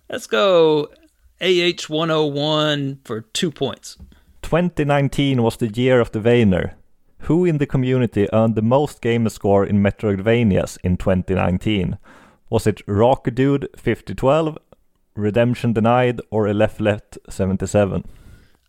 let's 0.10 0.28
go 0.28 0.90
AH 1.42 1.84
101 1.88 3.00
for 3.04 3.22
two 3.22 3.52
points. 3.52 3.98
2019 4.42 5.44
was 5.44 5.58
the 5.58 5.68
year 5.68 6.00
of 6.00 6.12
the 6.12 6.20
Vania. 6.20 6.76
Who 7.24 7.44
in 7.44 7.58
the 7.58 7.68
community 7.68 8.28
earned 8.32 8.56
the 8.56 8.62
most 8.62 9.02
gamer 9.02 9.30
score 9.30 9.66
in 9.66 9.84
Metroidvanias 9.84 10.78
in 10.84 10.98
2019? 10.98 11.98
Was 12.50 12.66
it 12.66 12.82
Rock 12.88 13.28
Dude 13.34 13.68
5012, 13.76 14.58
Redemption 15.20 15.74
Denied, 15.74 16.22
or 16.30 16.52
Left 16.54 16.80
Left 16.80 17.18
77? 17.30 18.04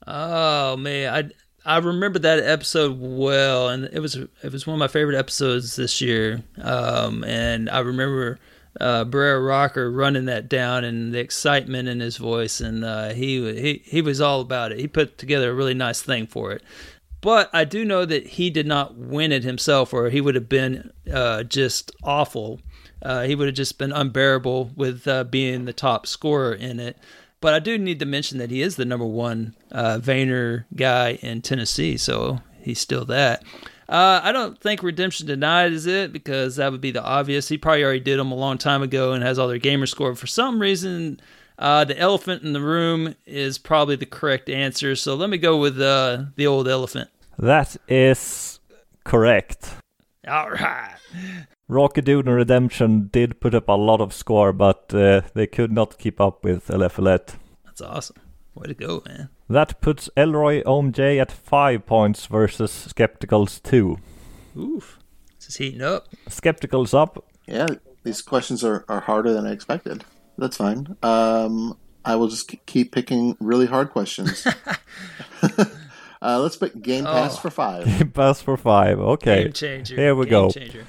Oh 0.07 0.77
man, 0.77 1.15
I 1.15 1.75
I 1.75 1.79
remember 1.79 2.19
that 2.21 2.43
episode 2.43 2.99
well, 2.99 3.69
and 3.69 3.85
it 3.93 4.01
was 4.01 4.17
it 4.17 4.53
was 4.53 4.67
one 4.67 4.75
of 4.75 4.79
my 4.79 4.89
favorite 4.89 5.19
episodes 5.19 5.77
this 5.77 6.01
year. 6.01 6.43
Um, 6.61 7.23
and 7.25 7.69
I 7.69 7.81
remember 7.81 8.39
uh, 8.81 9.05
Brer 9.05 9.43
Rocker 9.43 9.91
running 9.91 10.25
that 10.27 10.49
down 10.49 10.85
and 10.85 11.13
the 11.13 11.19
excitement 11.19 11.89
in 11.89 12.01
his 12.01 12.17
voice, 12.17 12.61
and 12.61 12.85
uh, 12.85 13.11
he 13.11 13.53
he 13.61 13.83
he 13.85 14.03
was 14.03 14.21
all 14.21 14.41
about 14.41 14.73
it. 14.73 14.81
He 14.81 14.89
put 14.89 15.19
together 15.19 15.51
a 15.51 15.55
really 15.55 15.75
nice 15.75 16.01
thing 16.01 16.27
for 16.27 16.53
it. 16.53 16.63
But 17.21 17.51
I 17.53 17.65
do 17.65 17.85
know 17.85 18.07
that 18.07 18.27
he 18.27 18.49
did 18.49 18.67
not 18.67 18.97
win 18.97 19.31
it 19.31 19.45
himself, 19.45 19.93
or 19.93 20.09
he 20.09 20.23
would 20.23 20.35
have 20.35 20.49
been 20.49 20.91
uh, 21.13 21.43
just 21.43 21.93
awful. 22.03 22.61
Uh, 23.03 23.23
he 23.23 23.35
would 23.35 23.49
have 23.49 23.57
just 23.57 23.79
been 23.79 23.93
unbearable 23.93 24.73
with 24.77 25.07
uh, 25.09 25.25
being 25.25 25.65
the 25.65 25.73
top 25.73 26.07
scorer 26.07 26.53
in 26.53 26.79
it. 26.81 26.99
But 27.41 27.55
I 27.55 27.59
do 27.59 27.79
need 27.79 27.99
to 28.01 28.07
mention 28.07 28.39
that 28.39 28.51
he 28.51 28.61
is 28.61 28.77
the 28.77 28.85
number 28.85 29.07
one 29.07 29.55
uh, 29.71 29.99
Vania 29.99 30.67
guy 30.77 31.19
in 31.23 31.41
Tennessee, 31.41 31.97
so 31.97 32.41
he's 32.61 32.81
still 32.81 33.07
that. 33.07 33.43
Uh, 33.89 34.21
I 34.23 34.31
don't 34.31 34.61
think 34.61 34.83
Redemption 34.83 35.27
Denied 35.27 35.73
is 35.73 35.87
it 35.87 36.13
because 36.13 36.57
that 36.57 36.71
would 36.71 36.81
be 36.81 36.93
the 36.93 37.03
obvious. 37.03 37.49
He 37.49 37.59
probably 37.59 37.83
already 37.83 38.01
did 38.01 38.19
them 38.19 38.31
a 38.31 38.37
long 38.37 38.57
time 38.57 38.83
ago 38.83 39.13
and 39.13 39.25
has 39.25 39.39
all 39.39 39.49
their 39.49 39.59
gamer 39.59 39.87
score. 39.87 40.15
For 40.15 40.29
some 40.29 40.61
reason, 40.61 41.21
uh, 41.59 41.85
the 41.85 41.99
elephant 41.99 42.43
in 42.43 42.53
the 42.53 42.61
room 42.61 43.17
is 43.27 43.59
probably 43.59 43.97
the 43.97 44.07
correct 44.07 44.49
answer. 44.49 44.95
So 44.95 45.15
let 45.17 45.29
me 45.29 45.39
go 45.39 45.57
with 45.57 45.81
uh, 45.81 46.25
the 46.37 46.47
old 46.47 46.69
elephant. 46.69 47.11
That 47.39 47.77
is 47.89 48.61
correct. 49.03 49.75
All 50.29 50.51
right. 50.51 50.95
Rockadoon 51.71 52.27
Redemption 52.27 53.09
did 53.13 53.41
put 53.41 53.55
up 53.55 53.69
a 53.69 53.73
lot 53.73 54.01
of 54.01 54.13
score, 54.13 54.53
but 54.53 54.93
uh, 54.93 55.21
they 55.35 55.47
could 55.47 55.71
not 55.71 55.99
keep 55.99 56.21
up 56.21 56.43
with 56.43 56.67
LFLet. 56.67 57.37
That's 57.65 57.81
awesome. 57.81 58.17
Way 58.57 58.67
to 58.67 58.75
go, 58.75 59.03
man. 59.07 59.29
That 59.49 59.81
puts 59.81 60.11
Elroy 60.17 60.63
OMJ 60.65 61.21
at 61.21 61.31
5 61.31 61.87
points 61.87 62.27
versus 62.27 62.89
Skepticals 62.93 63.63
2. 63.63 63.99
Oof. 64.59 64.99
This 65.39 65.49
is 65.51 65.57
heating 65.57 65.81
up. 65.83 66.09
Skepticals 66.29 66.93
up. 66.93 67.25
Yeah, 67.47 67.67
these 68.03 68.21
questions 68.21 68.65
are, 68.65 68.85
are 68.89 69.01
harder 69.01 69.33
than 69.33 69.47
I 69.47 69.53
expected. 69.53 70.05
That's 70.39 70.57
fine. 70.57 70.97
Um, 71.05 71.79
I 72.05 72.17
will 72.17 72.29
just 72.29 72.53
keep 72.67 72.93
picking 72.93 73.37
really 73.41 73.67
hard 73.67 73.91
questions. 73.91 74.45
uh, 75.43 76.41
let's 76.41 76.57
pick 76.57 76.81
Game 76.83 77.05
Pass 77.05 77.37
Oh. 77.37 77.41
for 77.43 77.51
five. 77.51 77.85
Game 77.85 78.11
Pass 78.11 78.41
for 78.43 78.57
5. 78.57 78.99
Okay. 78.99 79.45
Game 79.45 79.53
changer. 79.53 79.95
Here 79.97 80.15
we 80.17 80.25
Game 80.27 80.31
go. 80.31 80.51
Changer. 80.51 80.85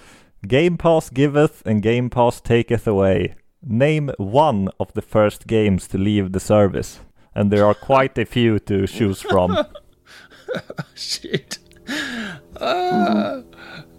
Game 0.47 0.77
Pass 0.77 1.09
giveth 1.09 1.61
and 1.65 1.81
Game 1.81 2.09
Pass 2.09 2.41
taketh 2.41 2.87
away. 2.87 3.35
Name 3.63 4.11
one 4.17 4.69
of 4.79 4.91
the 4.93 5.01
first 5.01 5.45
games 5.45 5.87
to 5.89 5.97
leave 5.97 6.31
the 6.31 6.39
service. 6.39 6.99
And 7.35 7.51
there 7.51 7.65
are 7.65 7.75
quite 7.75 8.17
a 8.17 8.25
few 8.25 8.59
to 8.59 8.87
choose 8.87 9.21
from. 9.21 9.57
Shit. 10.95 11.59
Ah, 12.59 13.41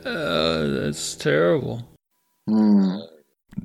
uh, 0.04 0.66
that's 0.66 1.14
terrible. 1.14 1.88
Hmm. 2.48 2.98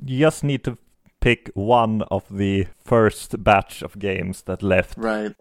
You 0.04 0.20
just 0.20 0.44
need 0.44 0.64
to 0.64 0.78
pick 1.20 1.50
one 1.54 2.02
of 2.10 2.24
the 2.30 2.66
first 2.84 3.42
batch 3.42 3.82
of 3.82 3.98
games 3.98 4.42
that 4.42 4.62
left. 4.62 4.96
Right. 4.96 5.34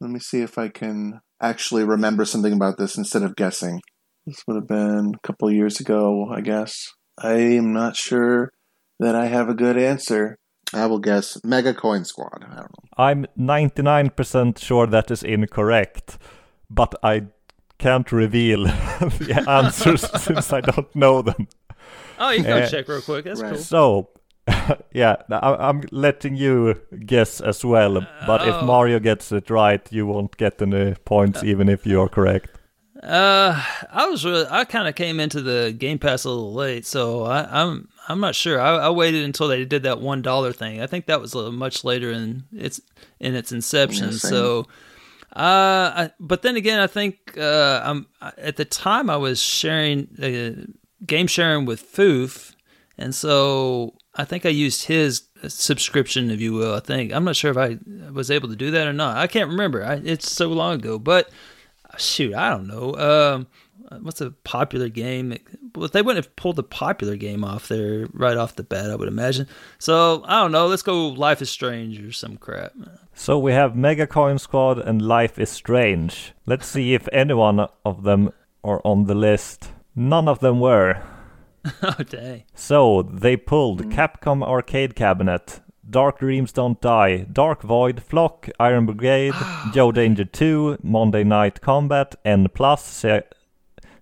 Let 0.00 0.10
me 0.10 0.20
see 0.20 0.42
if 0.42 0.56
I 0.56 0.68
can 0.68 1.20
actually 1.40 1.84
remember 1.84 2.24
something 2.24 2.52
about 2.52 2.78
this 2.78 2.96
instead 2.96 3.22
of 3.22 3.36
guessing. 3.36 3.80
This 4.26 4.42
would 4.46 4.56
have 4.56 4.66
been 4.68 5.14
a 5.14 5.26
couple 5.26 5.50
years 5.50 5.80
ago, 5.80 6.28
I 6.30 6.40
guess. 6.40 6.92
I 7.18 7.34
am 7.34 7.72
not 7.72 7.96
sure 7.96 8.50
that 8.98 9.14
I 9.14 9.26
have 9.26 9.48
a 9.48 9.54
good 9.54 9.76
answer. 9.78 10.38
I 10.74 10.86
will 10.86 10.98
guess 10.98 11.38
Mega 11.44 11.72
Coin 11.72 12.04
Squad. 12.04 12.44
I 12.44 12.56
don't 12.56 12.58
know. 12.58 12.88
I'm 12.98 13.26
99% 13.38 14.58
sure 14.58 14.86
that 14.88 15.10
is 15.10 15.22
incorrect, 15.22 16.18
but 16.68 16.94
I 17.02 17.26
can't 17.78 18.10
reveal 18.10 18.64
the 18.64 19.44
answers 19.48 20.00
since 20.22 20.52
I 20.52 20.60
don't 20.60 20.94
know 20.96 21.22
them. 21.22 21.46
Oh, 22.18 22.30
you 22.30 22.42
can 22.42 22.46
go 22.46 22.56
Eh, 22.56 22.66
check 22.68 22.88
real 22.88 23.02
quick. 23.02 23.26
That's 23.26 23.40
right. 23.40 23.52
cool. 23.54 23.62
So, 23.62 24.08
yeah, 24.92 25.16
I- 25.30 25.68
I'm 25.68 25.82
letting 25.92 26.34
you 26.34 26.80
guess 27.04 27.40
as 27.40 27.64
well, 27.64 28.00
but 28.26 28.48
if 28.48 28.54
Oh. 28.54 28.64
Mario 28.64 28.98
gets 28.98 29.30
it 29.30 29.50
right, 29.50 29.86
you 29.92 30.06
won't 30.06 30.36
get 30.36 30.60
any 30.60 30.94
points 31.04 31.44
even 31.44 31.68
if 31.68 31.86
you're 31.86 32.08
correct. 32.08 32.50
Uh, 33.02 33.62
I 33.90 34.08
was 34.08 34.24
really, 34.24 34.46
I 34.50 34.64
kind 34.64 34.88
of 34.88 34.94
came 34.94 35.20
into 35.20 35.42
the 35.42 35.74
Game 35.76 35.98
Pass 35.98 36.24
a 36.24 36.30
little 36.30 36.54
late, 36.54 36.86
so 36.86 37.24
I, 37.24 37.62
I'm 37.62 37.88
I'm 38.08 38.20
not 38.20 38.34
sure. 38.34 38.60
I, 38.60 38.76
I 38.76 38.90
waited 38.90 39.24
until 39.24 39.48
they 39.48 39.64
did 39.64 39.82
that 39.82 40.00
one 40.00 40.22
dollar 40.22 40.52
thing. 40.52 40.80
I 40.80 40.86
think 40.86 41.06
that 41.06 41.20
was 41.20 41.34
a 41.34 41.52
much 41.52 41.84
later 41.84 42.10
in 42.10 42.44
its 42.52 42.80
in 43.20 43.34
its 43.34 43.52
inception. 43.52 44.10
Yeah, 44.12 44.18
so, 44.18 44.60
uh, 45.34 45.36
I, 45.36 46.10
but 46.18 46.42
then 46.42 46.56
again, 46.56 46.80
I 46.80 46.86
think 46.86 47.36
uh, 47.36 47.82
I'm 47.84 48.06
at 48.38 48.56
the 48.56 48.64
time 48.64 49.10
I 49.10 49.16
was 49.16 49.42
sharing 49.42 50.08
uh, 50.22 50.72
game 51.04 51.26
sharing 51.26 51.66
with 51.66 51.92
Foof, 51.92 52.54
and 52.96 53.14
so 53.14 53.94
I 54.14 54.24
think 54.24 54.46
I 54.46 54.50
used 54.50 54.86
his 54.86 55.24
subscription, 55.48 56.30
if 56.30 56.40
you 56.40 56.54
will. 56.54 56.74
I 56.74 56.80
think 56.80 57.12
I'm 57.12 57.24
not 57.24 57.36
sure 57.36 57.50
if 57.50 57.58
I 57.58 57.76
was 58.10 58.30
able 58.30 58.48
to 58.48 58.56
do 58.56 58.70
that 58.70 58.86
or 58.86 58.94
not. 58.94 59.18
I 59.18 59.26
can't 59.26 59.50
remember. 59.50 59.84
I, 59.84 59.96
it's 59.96 60.32
so 60.32 60.48
long 60.48 60.76
ago, 60.76 60.98
but 60.98 61.28
shoot, 61.96 62.34
I 62.34 62.50
don't 62.50 62.66
know. 62.66 62.94
Um, 62.94 63.46
what's 64.02 64.20
a 64.20 64.30
popular 64.30 64.88
game? 64.88 65.36
Well, 65.74 65.88
they 65.88 66.02
wouldn't 66.02 66.24
have 66.24 66.36
pulled 66.36 66.56
the 66.56 66.62
popular 66.62 67.16
game 67.16 67.44
off 67.44 67.68
there 67.68 68.06
right 68.12 68.36
off 68.36 68.56
the 68.56 68.62
bat, 68.62 68.90
I 68.90 68.96
would 68.96 69.08
imagine. 69.08 69.46
So 69.78 70.24
I 70.26 70.42
don't 70.42 70.52
know. 70.52 70.66
Let's 70.66 70.82
go. 70.82 71.08
Life 71.08 71.42
is 71.42 71.50
Strange 71.50 72.00
or 72.00 72.12
some 72.12 72.36
crap. 72.36 72.72
So 73.14 73.38
we 73.38 73.52
have 73.52 73.76
Mega 73.76 74.06
Coin 74.06 74.38
Squad 74.38 74.78
and 74.78 75.00
Life 75.00 75.38
is 75.38 75.50
Strange. 75.50 76.32
Let's 76.46 76.66
see 76.66 76.94
if 76.94 77.08
any 77.12 77.34
one 77.34 77.66
of 77.84 78.02
them 78.02 78.32
are 78.64 78.80
on 78.84 79.04
the 79.04 79.14
list. 79.14 79.72
None 79.94 80.28
of 80.28 80.40
them 80.40 80.60
were. 80.60 81.02
oh 81.82 82.02
dang! 82.08 82.44
So 82.54 83.02
they 83.02 83.36
pulled 83.36 83.90
Capcom 83.90 84.42
Arcade 84.42 84.94
Cabinet, 84.94 85.60
Dark 85.88 86.18
Dreams 86.18 86.52
Don't 86.52 86.80
Die, 86.80 87.26
Dark 87.32 87.62
Void, 87.62 88.02
Flock, 88.02 88.48
Iron 88.58 88.86
Brigade, 88.86 89.34
Joe 89.72 89.92
Danger 89.92 90.24
2, 90.24 90.78
Monday 90.82 91.24
Night 91.24 91.60
Combat, 91.60 92.14
N 92.24 92.48
Plus, 92.52 92.84
Se- 92.84 93.22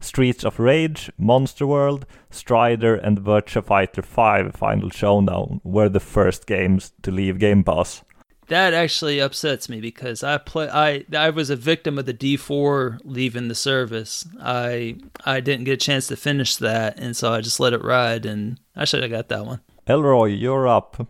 Streets 0.00 0.44
of 0.44 0.58
Rage, 0.58 1.10
Monster 1.18 1.66
World, 1.66 2.06
Strider, 2.30 2.94
and 2.94 3.20
Virtua 3.20 3.64
Fighter 3.64 4.02
5 4.02 4.54
Final 4.54 4.90
Showdown 4.90 5.60
were 5.64 5.88
the 5.88 6.00
first 6.00 6.46
games 6.46 6.92
to 7.02 7.10
leave 7.10 7.38
Game 7.38 7.64
Pass. 7.64 8.02
That 8.48 8.74
actually 8.74 9.20
upsets 9.20 9.70
me 9.70 9.80
because 9.80 10.22
I 10.22 10.36
play. 10.36 10.68
I 10.68 11.06
I 11.16 11.30
was 11.30 11.48
a 11.48 11.56
victim 11.56 11.98
of 11.98 12.04
the 12.04 12.12
D4 12.12 12.98
leaving 13.02 13.48
the 13.48 13.54
service. 13.54 14.26
I 14.38 14.96
I 15.24 15.40
didn't 15.40 15.64
get 15.64 15.72
a 15.72 15.76
chance 15.78 16.08
to 16.08 16.16
finish 16.16 16.56
that, 16.56 16.98
and 16.98 17.16
so 17.16 17.32
I 17.32 17.40
just 17.40 17.58
let 17.58 17.72
it 17.72 17.82
ride. 17.82 18.26
And 18.26 18.60
I 18.76 18.84
should 18.84 19.02
have 19.02 19.10
got 19.10 19.28
that 19.30 19.46
one. 19.46 19.60
Elroy, 19.86 20.26
you're 20.26 20.68
up. 20.68 21.06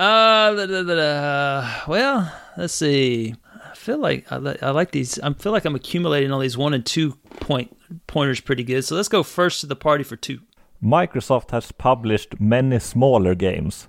Uh, 0.00 0.54
da, 0.54 0.64
da, 0.64 0.82
da, 0.82 0.94
da. 0.94 1.68
well, 1.86 2.32
let's 2.56 2.72
see. 2.72 3.34
I 3.70 3.74
feel 3.74 3.98
like 3.98 4.24
I, 4.32 4.38
li- 4.38 4.56
I 4.62 4.70
like 4.70 4.92
these. 4.92 5.18
I 5.20 5.30
feel 5.34 5.52
like 5.52 5.66
I'm 5.66 5.74
accumulating 5.74 6.32
all 6.32 6.38
these 6.38 6.56
one 6.56 6.72
and 6.72 6.86
two 6.86 7.18
point 7.40 7.76
pointers 8.06 8.40
pretty 8.40 8.64
good. 8.64 8.82
So 8.82 8.96
let's 8.96 9.08
go 9.08 9.22
first 9.22 9.60
to 9.60 9.66
the 9.66 9.76
party 9.76 10.02
for 10.02 10.16
two. 10.16 10.40
Microsoft 10.82 11.50
has 11.50 11.70
published 11.70 12.40
many 12.40 12.78
smaller 12.78 13.34
games. 13.34 13.88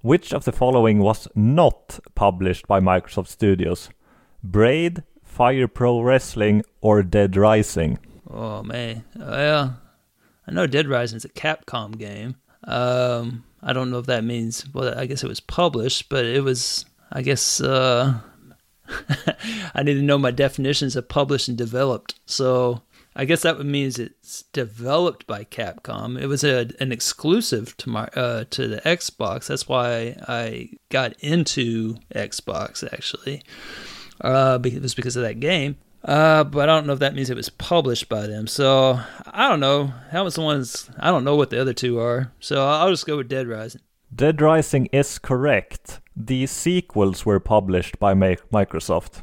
Which 0.00 0.32
of 0.32 0.46
the 0.46 0.52
following 0.52 1.00
was 1.00 1.28
not 1.34 2.00
published 2.14 2.66
by 2.66 2.80
Microsoft 2.80 3.28
Studios? 3.28 3.90
Braid, 4.42 5.02
Fire 5.22 5.68
Pro 5.68 6.00
Wrestling, 6.00 6.62
or 6.80 7.02
Dead 7.02 7.36
Rising? 7.36 7.98
Oh 8.30 8.62
man, 8.62 9.04
well, 9.14 9.78
I 10.46 10.52
know 10.52 10.66
Dead 10.66 10.88
Rising 10.88 11.18
is 11.18 11.26
a 11.26 11.28
Capcom 11.28 11.98
game. 11.98 12.36
Um, 12.64 13.44
I 13.62 13.72
don't 13.72 13.90
know 13.90 13.98
if 13.98 14.06
that 14.06 14.24
means. 14.24 14.64
Well, 14.72 14.98
I 14.98 15.06
guess 15.06 15.22
it 15.22 15.28
was 15.28 15.40
published, 15.40 16.08
but 16.08 16.24
it 16.24 16.42
was. 16.42 16.84
I 17.12 17.22
guess 17.22 17.60
uh, 17.60 18.20
I 19.74 19.82
need 19.82 19.94
to 19.94 20.02
know 20.02 20.18
my 20.18 20.30
definitions 20.30 20.96
of 20.96 21.08
published 21.08 21.48
and 21.48 21.58
developed. 21.58 22.18
So 22.26 22.82
I 23.16 23.24
guess 23.24 23.42
that 23.42 23.58
would 23.58 23.66
means 23.66 23.98
it's 23.98 24.42
developed 24.52 25.26
by 25.26 25.44
Capcom. 25.44 26.20
It 26.20 26.26
was 26.26 26.44
a, 26.44 26.70
an 26.78 26.92
exclusive 26.92 27.76
to 27.78 27.90
my 27.90 28.04
uh, 28.14 28.44
to 28.50 28.68
the 28.68 28.80
Xbox. 28.82 29.48
That's 29.48 29.68
why 29.68 30.16
I 30.28 30.70
got 30.90 31.14
into 31.20 31.96
Xbox 32.14 32.84
actually. 32.92 33.42
Uh, 34.20 34.58
it 34.62 34.82
was 34.82 34.94
because 34.94 35.16
of 35.16 35.22
that 35.22 35.40
game. 35.40 35.76
Uh, 36.04 36.44
but 36.44 36.68
I 36.68 36.74
don't 36.74 36.86
know 36.86 36.94
if 36.94 36.98
that 37.00 37.14
means 37.14 37.30
it 37.30 37.36
was 37.36 37.50
published 37.50 38.08
by 38.08 38.26
them. 38.26 38.46
So 38.46 39.00
I 39.26 39.48
don't 39.48 39.60
know. 39.60 39.92
That 40.12 40.24
was 40.24 40.34
the 40.34 40.40
ones 40.40 40.90
I 40.98 41.10
don't 41.10 41.24
know 41.24 41.36
what 41.36 41.50
the 41.50 41.60
other 41.60 41.74
two 41.74 41.98
are. 41.98 42.32
So 42.40 42.66
I'll 42.66 42.90
just 42.90 43.06
go 43.06 43.18
with 43.18 43.28
Dead 43.28 43.46
Rising. 43.48 43.82
Dead 44.14 44.40
Rising 44.40 44.86
is 44.86 45.18
correct. 45.18 46.00
The 46.16 46.46
sequels 46.46 47.24
were 47.24 47.40
published 47.40 47.98
by 47.98 48.14
Ma- 48.14 48.34
Microsoft. 48.52 49.22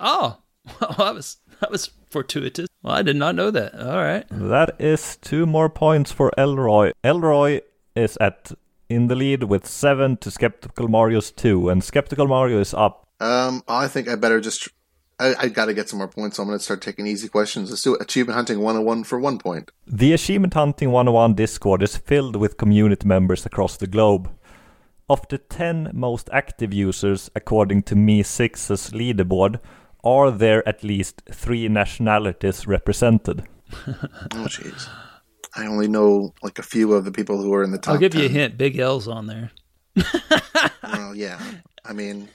Oh, 0.00 0.38
well, 0.80 0.94
that 0.98 1.14
was 1.14 1.38
that 1.60 1.70
was 1.70 1.90
fortuitous. 2.10 2.68
Well, 2.82 2.94
I 2.94 3.02
did 3.02 3.16
not 3.16 3.34
know 3.34 3.50
that. 3.50 3.74
All 3.74 4.02
right. 4.02 4.24
That 4.30 4.80
is 4.80 5.16
two 5.16 5.46
more 5.46 5.68
points 5.68 6.12
for 6.12 6.30
Elroy. 6.38 6.92
Elroy 7.02 7.60
is 7.94 8.16
at 8.20 8.52
in 8.88 9.08
the 9.08 9.14
lead 9.14 9.44
with 9.44 9.66
seven 9.66 10.16
to 10.18 10.30
Skeptical 10.30 10.88
Mario's 10.88 11.30
two, 11.30 11.68
and 11.68 11.82
Skeptical 11.82 12.28
Mario 12.28 12.60
is 12.60 12.74
up. 12.74 13.06
Um, 13.20 13.62
I 13.68 13.88
think 13.88 14.08
I 14.08 14.14
better 14.14 14.40
just. 14.40 14.68
I, 15.18 15.34
I 15.38 15.48
got 15.48 15.66
to 15.66 15.74
get 15.74 15.88
some 15.88 15.98
more 15.98 16.08
points, 16.08 16.36
so 16.36 16.42
I'm 16.42 16.48
going 16.48 16.58
to 16.58 16.64
start 16.64 16.82
taking 16.82 17.06
easy 17.06 17.28
questions. 17.28 17.70
Let's 17.70 17.82
do 17.82 17.94
Achievement 17.94 18.36
Hunting 18.36 18.58
101 18.58 19.04
for 19.04 19.18
one 19.18 19.38
point. 19.38 19.70
The 19.86 20.12
Achievement 20.12 20.54
Hunting 20.54 20.90
101 20.90 21.34
Discord 21.34 21.82
is 21.82 21.96
filled 21.96 22.36
with 22.36 22.56
community 22.56 23.06
members 23.06 23.46
across 23.46 23.76
the 23.76 23.86
globe. 23.86 24.30
Of 25.08 25.26
the 25.28 25.38
10 25.38 25.90
most 25.92 26.30
active 26.32 26.72
users, 26.72 27.30
according 27.36 27.82
to 27.84 27.94
MEE6's 27.94 28.90
leaderboard, 28.90 29.60
are 30.02 30.30
there 30.30 30.66
at 30.68 30.82
least 30.82 31.22
three 31.30 31.68
nationalities 31.68 32.66
represented? 32.66 33.44
Oh, 33.86 34.46
jeez. 34.46 34.88
I 35.56 35.66
only 35.66 35.88
know 35.88 36.34
like 36.42 36.58
a 36.58 36.62
few 36.62 36.92
of 36.94 37.04
the 37.04 37.12
people 37.12 37.40
who 37.40 37.52
are 37.54 37.62
in 37.62 37.70
the 37.70 37.78
top 37.78 37.94
I'll 37.94 38.00
give 38.00 38.14
you 38.14 38.26
a 38.26 38.28
hint. 38.28 38.58
Big 38.58 38.78
L's 38.78 39.06
on 39.06 39.26
there. 39.26 39.52
Well, 40.82 41.14
yeah. 41.14 41.40
I 41.84 41.92
mean, 41.92 42.28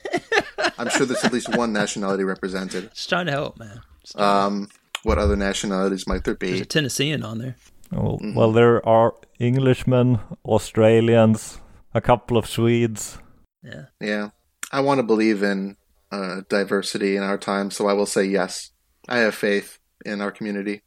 I'm 0.78 0.90
sure 0.90 1.06
there's 1.06 1.24
at 1.24 1.34
least 1.34 1.56
one 1.56 1.74
nationality 1.74 2.24
represented. 2.24 2.92
Just 2.94 3.10
trying 3.10 3.26
to 3.26 3.32
help, 3.32 3.58
man. 3.58 3.82
Just- 4.04 4.20
Um, 4.20 4.70
what 5.04 5.18
other 5.18 5.36
nationalities 5.36 6.06
might 6.08 6.24
there 6.24 6.36
be? 6.36 6.48
There's 6.50 6.62
a 6.62 6.66
Tennessean 6.66 7.24
on 7.24 7.38
there. 7.40 7.56
Oh, 7.92 8.20
Well, 8.22 8.52
there 8.52 8.86
are 8.88 9.16
Englishmen, 9.40 10.20
Australians, 10.46 11.60
a 11.94 12.02
couple 12.02 12.38
of 12.38 12.46
Swedes. 12.46 13.18
Yeah. 13.64 13.86
Yeah. 14.00 14.30
I 14.72 14.82
want 14.82 15.00
to 15.00 15.04
believe 15.04 15.42
in 15.42 15.78
uh, 16.12 16.42
diversity 16.50 17.16
in 17.16 17.24
our 17.24 17.38
time, 17.38 17.72
so 17.72 17.88
I 17.88 17.94
will 17.94 18.06
say 18.06 18.24
yes. 18.24 18.72
I 19.08 19.18
have 19.20 19.34
faith 19.34 19.80
in 20.06 20.22
our 20.22 20.32
community. 20.32 20.82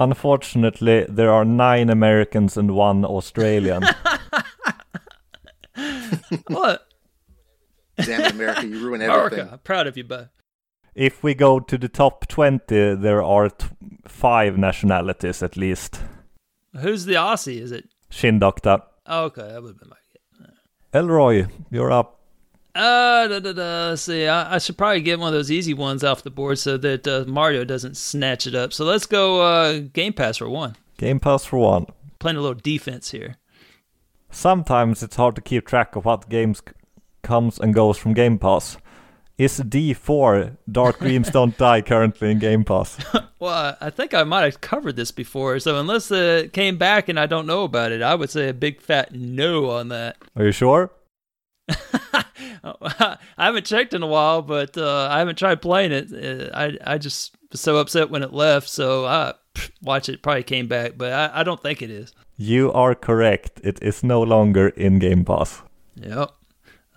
Unfortunately, 0.00 1.06
there 1.08 1.30
are 1.30 1.44
nine 1.44 1.90
Americans 1.90 2.56
and 2.56 2.72
one 2.72 3.04
Australian. 3.04 3.84
What? 6.48 6.87
Damn 8.04 8.20
it, 8.22 8.32
America, 8.32 8.66
you 8.66 8.78
ruin 8.84 9.02
everything. 9.02 9.38
America, 9.40 9.48
I'm 9.52 9.58
proud 9.60 9.86
of 9.86 9.96
you, 9.96 10.04
bud. 10.04 10.28
if 10.94 11.22
we 11.22 11.34
go 11.34 11.60
to 11.60 11.76
the 11.78 11.88
top 11.88 12.26
20, 12.28 12.94
there 12.96 13.22
are 13.22 13.50
t- 13.50 13.66
five 14.06 14.56
nationalities 14.58 15.42
at 15.42 15.56
least. 15.56 16.00
Who's 16.80 17.04
the 17.04 17.14
Aussie? 17.14 17.60
Is 17.60 17.72
it? 17.72 17.88
Shindokta. 18.10 18.82
Oh, 19.06 19.24
okay, 19.24 19.42
that 19.48 19.62
would 19.62 19.70
have 19.70 19.78
been 19.78 19.88
my 19.88 19.96
guess. 19.96 20.54
Elroy, 20.92 21.46
you're 21.70 21.90
up. 21.92 22.14
Uh, 22.74 23.26
da, 23.26 23.40
da, 23.40 23.52
da. 23.52 23.94
See, 23.96 24.26
I, 24.28 24.54
I 24.54 24.58
should 24.58 24.78
probably 24.78 25.00
get 25.00 25.18
one 25.18 25.28
of 25.28 25.34
those 25.34 25.50
easy 25.50 25.74
ones 25.74 26.04
off 26.04 26.22
the 26.22 26.30
board 26.30 26.58
so 26.58 26.76
that 26.76 27.08
uh, 27.08 27.24
Mario 27.26 27.64
doesn't 27.64 27.96
snatch 27.96 28.46
it 28.46 28.54
up. 28.54 28.72
So 28.72 28.84
let's 28.84 29.06
go 29.06 29.40
uh, 29.42 29.80
Game 29.92 30.12
Pass 30.12 30.36
for 30.36 30.48
one. 30.48 30.76
Game 30.96 31.18
Pass 31.18 31.44
for 31.44 31.58
one. 31.58 31.86
Playing 32.20 32.36
a 32.36 32.40
little 32.40 32.54
defense 32.54 33.10
here. 33.10 33.36
Sometimes 34.30 35.02
it's 35.02 35.16
hard 35.16 35.34
to 35.36 35.40
keep 35.40 35.66
track 35.66 35.96
of 35.96 36.04
what 36.04 36.28
games 36.28 36.58
c- 36.66 36.72
comes 37.22 37.58
and 37.58 37.74
goes 37.74 37.98
from 37.98 38.14
Game 38.14 38.38
Pass. 38.38 38.76
Is 39.36 39.60
D4 39.60 40.56
Dark 40.70 40.98
Dreams 40.98 41.30
Don't 41.30 41.56
Die 41.58 41.80
currently 41.82 42.32
in 42.32 42.38
Game 42.38 42.64
Pass? 42.64 42.98
Well, 43.40 43.76
I 43.80 43.90
think 43.90 44.14
I 44.14 44.24
might 44.24 44.42
have 44.42 44.60
covered 44.60 44.96
this 44.96 45.12
before. 45.12 45.60
So 45.60 45.78
unless 45.78 46.10
it 46.10 46.52
came 46.52 46.76
back 46.76 47.08
and 47.08 47.20
I 47.20 47.26
don't 47.26 47.46
know 47.46 47.62
about 47.62 47.92
it, 47.92 48.02
I 48.02 48.16
would 48.16 48.30
say 48.30 48.48
a 48.48 48.52
big 48.52 48.80
fat 48.80 49.14
no 49.14 49.70
on 49.70 49.90
that. 49.90 50.16
Are 50.34 50.44
you 50.44 50.50
sure? 50.50 50.90
I 52.64 53.16
haven't 53.38 53.66
checked 53.66 53.94
in 53.94 54.02
a 54.02 54.08
while, 54.08 54.42
but 54.42 54.76
uh, 54.76 55.08
I 55.08 55.20
haven't 55.20 55.38
tried 55.38 55.62
playing 55.62 55.92
it. 55.92 56.12
Uh, 56.12 56.50
I 56.52 56.94
I 56.94 56.98
just 56.98 57.36
was 57.52 57.60
so 57.60 57.76
upset 57.76 58.10
when 58.10 58.24
it 58.24 58.32
left, 58.32 58.68
so 58.68 59.06
I 59.06 59.34
pff, 59.54 59.70
watch 59.82 60.08
it. 60.08 60.22
Probably 60.22 60.42
came 60.42 60.66
back, 60.66 60.94
but 60.96 61.12
I, 61.12 61.40
I 61.40 61.42
don't 61.44 61.62
think 61.62 61.80
it 61.80 61.90
is. 61.90 62.12
You 62.36 62.72
are 62.72 62.94
correct. 62.94 63.60
It 63.62 63.80
is 63.82 64.02
no 64.02 64.20
longer 64.22 64.68
in 64.68 64.98
Game 64.98 65.24
Pass. 65.24 65.62
Yep. 65.96 66.32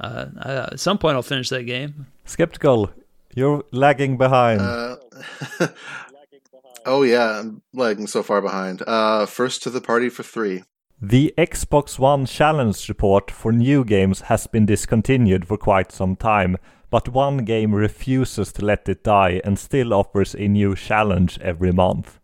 Uh, 0.01 0.25
I, 0.39 0.53
at 0.73 0.79
some 0.79 0.97
point, 0.97 1.15
I'll 1.15 1.21
finish 1.21 1.49
that 1.49 1.63
game. 1.63 2.07
Skeptical, 2.25 2.91
you're 3.35 3.63
lagging 3.71 4.17
behind. 4.17 4.61
Uh, 4.61 4.97
oh 6.85 7.03
yeah, 7.03 7.39
I'm 7.39 7.61
lagging 7.73 8.07
so 8.07 8.23
far 8.23 8.41
behind. 8.41 8.81
Uh, 8.87 9.25
first 9.27 9.63
to 9.63 9.69
the 9.69 9.81
party 9.81 10.09
for 10.09 10.23
three. 10.23 10.63
The 10.99 11.33
Xbox 11.37 11.97
One 11.97 12.25
challenge 12.25 12.87
report 12.89 13.31
for 13.31 13.51
new 13.51 13.83
games 13.83 14.21
has 14.21 14.47
been 14.47 14.65
discontinued 14.65 15.47
for 15.47 15.57
quite 15.57 15.91
some 15.91 16.15
time, 16.15 16.57
but 16.89 17.09
one 17.09 17.37
game 17.45 17.73
refuses 17.73 18.51
to 18.53 18.65
let 18.65 18.89
it 18.89 19.03
die 19.03 19.41
and 19.43 19.57
still 19.57 19.93
offers 19.93 20.35
a 20.35 20.47
new 20.47 20.75
challenge 20.75 21.39
every 21.41 21.71
month. 21.71 22.19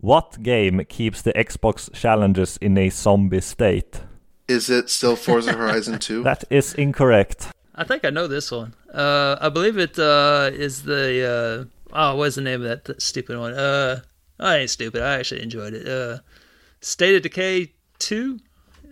What 0.00 0.42
game 0.42 0.84
keeps 0.88 1.22
the 1.22 1.32
Xbox 1.32 1.92
challenges 1.92 2.56
in 2.58 2.78
a 2.78 2.88
zombie 2.88 3.40
state? 3.40 4.02
Is 4.48 4.70
it 4.70 4.88
still 4.90 5.14
Forza 5.16 5.52
Horizon 5.52 5.98
2? 6.00 6.22
That 6.22 6.44
is 6.50 6.74
incorrect. 6.74 7.48
I 7.74 7.84
think 7.84 8.04
I 8.04 8.10
know 8.10 8.26
this 8.26 8.50
one. 8.50 8.74
Uh, 8.92 9.36
I 9.40 9.48
believe 9.50 9.78
it 9.78 9.98
uh, 9.98 10.50
is 10.52 10.82
the 10.82 11.68
uh, 11.92 11.96
oh, 11.96 12.16
what's 12.16 12.34
the 12.34 12.40
name 12.42 12.62
of 12.62 12.68
that 12.68 12.84
th- 12.86 13.00
stupid 13.00 13.38
one? 13.38 13.52
Uh, 13.54 14.00
I 14.40 14.56
ain't 14.56 14.70
stupid. 14.70 15.02
I 15.02 15.18
actually 15.18 15.42
enjoyed 15.42 15.74
it. 15.74 15.86
Uh, 15.86 16.18
State 16.80 17.14
of 17.16 17.22
Decay 17.22 17.72
two. 17.98 18.40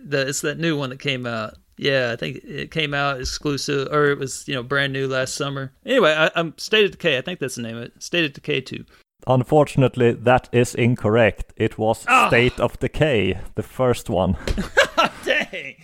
The 0.05 0.27
it's 0.27 0.41
that 0.41 0.57
new 0.59 0.77
one 0.77 0.89
that 0.91 0.99
came 0.99 1.25
out. 1.25 1.55
Yeah, 1.75 2.11
I 2.13 2.15
think 2.15 2.37
it 2.45 2.71
came 2.71 2.93
out 2.93 3.19
exclusive, 3.19 3.89
or 3.91 4.05
it 4.11 4.17
was 4.19 4.47
you 4.47 4.53
know 4.55 4.63
brand 4.63 4.93
new 4.93 5.07
last 5.07 5.35
summer. 5.35 5.73
Anyway, 5.85 6.13
I, 6.13 6.29
I'm 6.35 6.53
State 6.57 6.85
of 6.85 6.91
Decay. 6.91 7.17
I 7.17 7.21
think 7.21 7.39
that's 7.39 7.55
the 7.55 7.63
name 7.63 7.77
of 7.77 7.83
it. 7.83 8.01
State 8.01 8.23
of 8.25 8.33
Decay 8.33 8.61
two. 8.61 8.85
Unfortunately, 9.25 10.13
that 10.13 10.47
is 10.53 10.73
incorrect. 10.75 11.51
It 11.57 11.77
was 11.77 12.05
Ah. 12.07 12.27
State 12.29 12.57
of 12.59 12.79
Decay, 12.79 13.37
the 13.55 13.63
first 13.63 14.09
one. 14.09 14.37
Dang. 15.51 15.75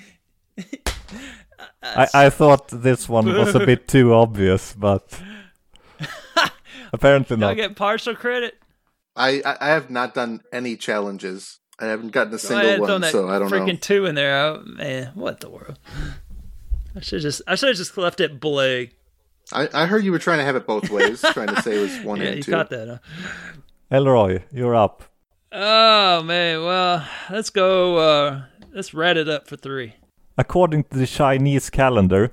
I, 1.82 2.08
I 2.14 2.30
thought 2.30 2.68
this 2.70 3.08
one 3.08 3.26
was 3.26 3.56
a 3.56 3.66
bit 3.66 3.88
too 3.88 4.14
obvious, 4.14 4.74
but 4.74 5.20
apparently 6.94 7.38
Do 7.38 7.44
I 7.44 7.48
not. 7.50 7.56
get 7.56 7.76
partial 7.76 8.16
credit? 8.16 8.56
I, 9.16 9.42
I 9.46 9.58
I 9.62 9.68
have 9.70 9.90
not 9.90 10.14
done 10.16 10.42
any 10.52 10.76
challenges. 10.76 11.60
I 11.80 11.86
haven't 11.86 12.12
gotten 12.12 12.34
a 12.34 12.40
single 12.40 12.68
had 12.68 12.78
thrown 12.78 12.90
one, 12.90 13.02
that 13.02 13.12
so 13.12 13.30
I 13.30 13.40
don't 13.40 13.50
freaking 13.50 13.68
know. 13.74 13.76
two 13.76 14.06
in 14.06 14.16
there. 14.16 14.36
I, 14.54 14.58
man, 14.64 15.12
what 15.16 15.40
the 15.40 15.50
world? 15.50 15.78
I 16.96 17.00
should 17.02 17.22
just 17.22 17.42
I 17.48 17.56
should 17.56 17.70
have 17.70 17.78
just 17.78 17.98
left 17.98 18.20
it 18.20 18.40
blank. 18.40 18.96
I, 19.52 19.68
I 19.74 19.86
heard 19.88 20.04
you 20.06 20.12
were 20.12 20.20
trying 20.20 20.40
to 20.40 20.46
have 20.46 20.56
it 20.56 20.66
both 20.66 20.90
ways, 20.90 21.22
trying 21.22 21.54
to 21.54 21.62
say 21.62 21.78
it 21.78 21.82
was 21.82 22.00
one 22.06 22.20
Yeah, 22.22 22.28
and 22.28 22.38
you 22.38 22.44
two. 22.44 22.52
caught 22.52 22.70
that, 22.70 22.88
huh? 22.88 22.98
Elroy, 23.92 24.42
you're 24.52 24.76
up. 24.76 25.04
Oh 25.52 26.24
man, 26.24 26.64
well, 26.64 27.06
let's 27.30 27.50
go. 27.52 27.98
Uh, 27.98 28.42
let's 28.74 28.94
rat 28.94 29.18
it 29.18 29.30
up 29.30 29.48
for 29.48 29.56
three. 29.56 29.94
According 30.38 30.86
to 30.86 30.98
the 30.98 31.08
Chinese 31.08 31.70
calendar, 31.70 32.32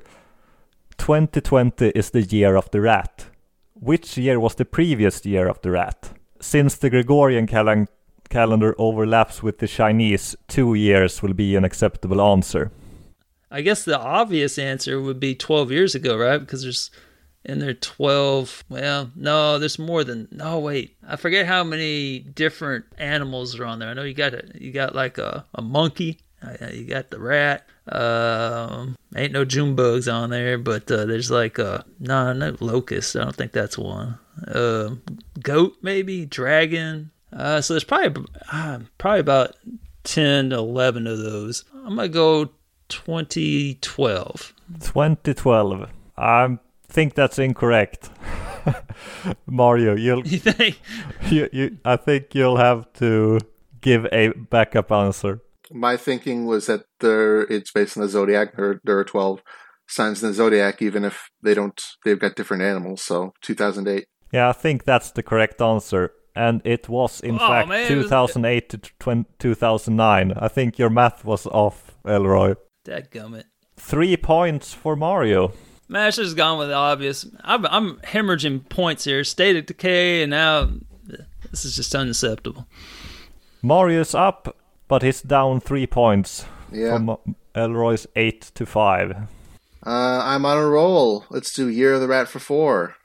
2020 0.99 1.91
is 1.91 2.11
the 2.11 2.23
year 2.23 2.57
of 2.57 2.71
the 2.71 2.81
rat. 2.81 3.27
Which 3.75 4.19
year 4.19 4.39
was 4.41 4.55
the 4.55 4.65
previous 4.65 5.25
year 5.25 5.49
of 5.49 5.61
the 5.63 5.71
rat? 5.71 6.11
Since 6.41 6.77
the 6.77 6.91
Gregorian 6.91 7.47
calen- 7.47 7.89
calendar 8.29 8.75
overlaps 8.79 9.43
with 9.43 9.59
the 9.59 9.67
Chinese, 9.67 10.37
two 10.49 10.75
years 10.75 11.23
will 11.23 11.35
be 11.35 11.57
an 11.57 11.65
acceptable 11.65 12.21
answer. 12.21 12.71
I 13.51 13.63
guess 13.63 13.85
the 13.85 13.99
obvious 13.99 14.59
answer 14.59 15.01
would 15.01 15.19
be 15.19 15.35
twelve 15.35 15.73
years 15.73 15.95
ago, 15.95 16.17
right? 16.17 16.39
Because 16.39 16.63
there's 16.63 16.91
in 17.45 17.59
there 17.59 17.75
twelve. 17.75 18.63
Well, 18.69 19.11
no, 19.17 19.59
there's 19.59 19.79
more 19.79 20.05
than. 20.05 20.29
No, 20.31 20.59
wait, 20.61 20.97
I 21.07 21.17
forget 21.17 21.47
how 21.47 21.65
many 21.65 22.21
different 22.21 22.85
animals 22.97 23.59
are 23.59 23.65
on 23.65 23.81
there. 23.81 23.89
I 23.89 23.95
know 23.95 24.05
you 24.05 24.15
got 24.15 24.35
a, 24.35 24.45
you 24.55 24.71
got 24.73 24.95
like 24.95 25.19
a, 25.19 25.45
a 25.55 25.63
monkey. 25.63 26.21
Uh, 26.43 26.67
You 26.73 26.85
got 26.85 27.11
the 27.11 27.21
rat. 27.21 27.67
Um, 27.89 28.97
ain't 29.17 29.33
no 29.33 29.45
June 29.45 29.75
bugs 29.75 30.09
on 30.09 30.31
there, 30.31 30.59
but 30.59 30.91
uh, 30.91 31.05
there's 31.07 31.31
like 31.31 31.59
uh, 31.59 31.83
no, 31.99 32.33
no 32.33 32.57
locust. 32.61 33.17
I 33.17 33.25
don't 33.25 33.37
think 33.37 33.53
that's 33.53 33.77
one. 33.79 34.19
Uh, 34.47 34.97
goat 35.43 35.77
maybe 35.83 36.27
dragon. 36.27 37.11
Uh, 37.33 37.61
so 37.61 37.75
there's 37.75 37.85
probably 37.85 38.25
uh, 38.53 38.81
probably 38.99 39.21
about 39.21 39.57
ten 40.05 40.51
to 40.51 40.57
eleven 40.57 41.07
of 41.07 41.19
those. 41.19 41.65
I'm 41.75 41.97
gonna 41.97 42.09
go 42.09 42.51
2012. 42.89 44.55
2012. 44.81 45.91
I 46.17 46.59
think 46.89 47.15
that's 47.15 47.39
incorrect. 47.39 48.11
Mario, 49.47 49.97
you'll 49.97 50.27
You 50.27 50.39
think? 50.39 50.81
you, 51.31 51.49
you 51.53 51.79
I 51.85 51.97
think 51.97 52.35
you'll 52.35 52.57
have 52.57 52.93
to 52.95 53.41
give 53.81 54.07
a 54.13 54.29
backup 54.29 54.93
answer. 54.93 55.41
My 55.73 55.97
thinking 55.97 56.47
was 56.47 56.67
that 56.67 56.83
there 57.01 57.43
it's 57.43 57.71
based 57.73 57.97
on 57.97 58.03
the 58.03 58.09
zodiac. 58.09 58.57
There, 58.57 58.81
there 58.85 58.99
are 58.99 59.05
twelve 59.05 59.41
signs 59.89 60.23
in 60.23 60.29
the 60.31 60.35
zodiac, 60.35 60.83
even 60.83 61.05
if 61.05 61.29
they 61.43 61.55
don't. 61.55 61.81
They've 62.05 62.19
got 62.19 62.35
different 62.37 62.63
animals. 62.63 63.03
So 63.03 63.33
2008. 63.43 64.05
Yeah, 64.33 64.49
I 64.49 64.53
think 64.53 64.85
that's 64.85 65.11
the 65.11 65.23
correct 65.23 65.61
answer. 65.61 66.13
And 66.37 66.63
it 66.65 66.89
was, 66.89 67.21
in 67.21 67.35
Oh, 67.35 67.39
fact, 67.39 67.69
man, 67.69 67.91
it 67.93 67.97
was- 67.97 68.05
2008 68.07 68.69
to 68.71 68.79
20, 69.01 69.25
2009. 69.41 70.33
I 70.37 70.47
think 70.49 70.79
your 70.79 70.89
math 70.91 71.25
was 71.25 71.47
off, 71.47 71.97
Elroy. 72.05 72.55
Dadgummit. 72.87 73.45
Three 73.77 74.17
points 74.17 74.73
for 74.73 74.95
Mario. 74.95 75.53
Man, 75.89 76.07
I 76.07 76.11
should 76.11 76.27
have 76.27 76.37
gone 76.37 76.59
with 76.61 76.69
the 76.69 76.75
obvious. 76.75 77.27
I'm, 77.43 77.67
I'm 77.67 77.97
hemorrhaging 78.05 78.69
points 78.69 79.03
here. 79.05 79.25
State 79.25 79.57
of 79.57 79.67
decay, 79.67 80.23
and 80.23 80.31
now 80.31 80.71
this 81.51 81.65
is 81.65 81.75
just 81.75 81.93
unacceptable. 81.97 82.69
Mario's 83.63 84.15
up, 84.15 84.57
but 84.91 85.03
he's 85.03 85.23
down 85.23 85.61
three 85.61 85.87
points 85.87 86.45
Yeah. 86.73 86.97
from 86.97 87.17
Elroy's 87.55 88.07
8 88.15 88.41
to 88.55 88.67
5. 88.67 89.13
Uh, 89.87 90.21
I'm 90.25 90.45
on 90.45 90.59
a 90.59 90.67
roll. 90.67 91.25
Let's 91.31 91.55
do 91.55 91.69
Year 91.69 91.95
of 91.95 92.01
the 92.03 92.09
Rat 92.09 92.29
for 92.29 92.39
four. 92.39 92.97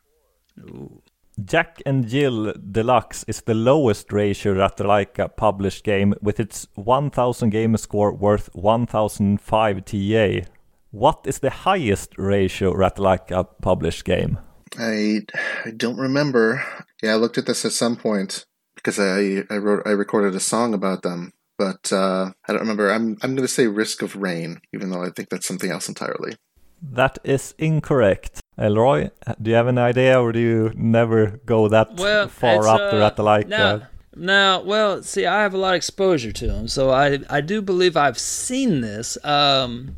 Jack 1.43 1.81
and 1.85 2.07
Jill 2.07 2.53
Deluxe 2.71 3.23
is 3.27 3.41
the 3.41 3.53
lowest 3.53 4.11
ratio 4.13 4.53
Ratalaika 4.53 5.35
published 5.35 5.83
game 5.83 6.13
with 6.21 6.39
its 6.39 6.67
1000 6.75 7.49
gamer 7.49 7.77
score 7.77 8.13
worth 8.13 8.49
1005 8.53 9.85
TA. 9.85 10.47
What 10.91 11.25
is 11.25 11.39
the 11.39 11.49
highest 11.49 12.13
ratio 12.17 12.73
Ratalaika 12.73 13.47
published 13.61 14.05
game? 14.05 14.37
I 14.79 15.21
I 15.65 15.71
don't 15.71 15.97
remember. 15.97 16.63
Yeah, 17.03 17.13
I 17.13 17.15
looked 17.17 17.37
at 17.37 17.45
this 17.45 17.65
at 17.65 17.73
some 17.73 17.97
point 17.97 18.45
because 18.75 18.97
I 18.99 19.43
I 19.49 19.57
wrote 19.57 19.83
I 19.85 19.91
recorded 19.91 20.35
a 20.35 20.39
song 20.39 20.73
about 20.73 21.01
them, 21.03 21.33
but 21.57 21.91
uh, 21.91 22.31
I 22.47 22.51
don't 22.51 22.61
remember. 22.61 22.91
I'm 22.91 23.17
I'm 23.21 23.35
going 23.35 23.47
to 23.47 23.47
say 23.47 23.67
Risk 23.67 24.01
of 24.01 24.15
Rain, 24.15 24.61
even 24.73 24.89
though 24.89 25.03
I 25.03 25.09
think 25.09 25.29
that's 25.29 25.47
something 25.47 25.71
else 25.71 25.87
entirely. 25.87 26.35
That 26.81 27.17
is 27.23 27.53
incorrect. 27.57 28.41
Elroy, 28.57 29.09
do 29.41 29.49
you 29.49 29.55
have 29.55 29.67
an 29.67 29.77
idea 29.77 30.19
or 30.19 30.31
do 30.31 30.39
you 30.39 30.71
never 30.75 31.41
go 31.45 31.67
that 31.67 31.95
Well, 31.95 32.27
far 32.27 32.57
it's, 32.57 32.67
up 32.67 32.91
the 32.91 33.03
uh, 33.03 33.09
Ratalaika? 33.09 33.47
Now, 33.47 33.87
now, 34.15 34.61
well, 34.61 35.03
see, 35.03 35.25
I 35.25 35.41
have 35.41 35.53
a 35.53 35.57
lot 35.57 35.73
of 35.73 35.77
exposure 35.77 36.31
to 36.31 36.47
them, 36.47 36.67
so 36.67 36.89
I 36.89 37.19
I 37.29 37.41
do 37.41 37.61
believe 37.61 37.97
I've 37.97 38.19
seen 38.19 38.81
this. 38.81 39.17
Um, 39.23 39.97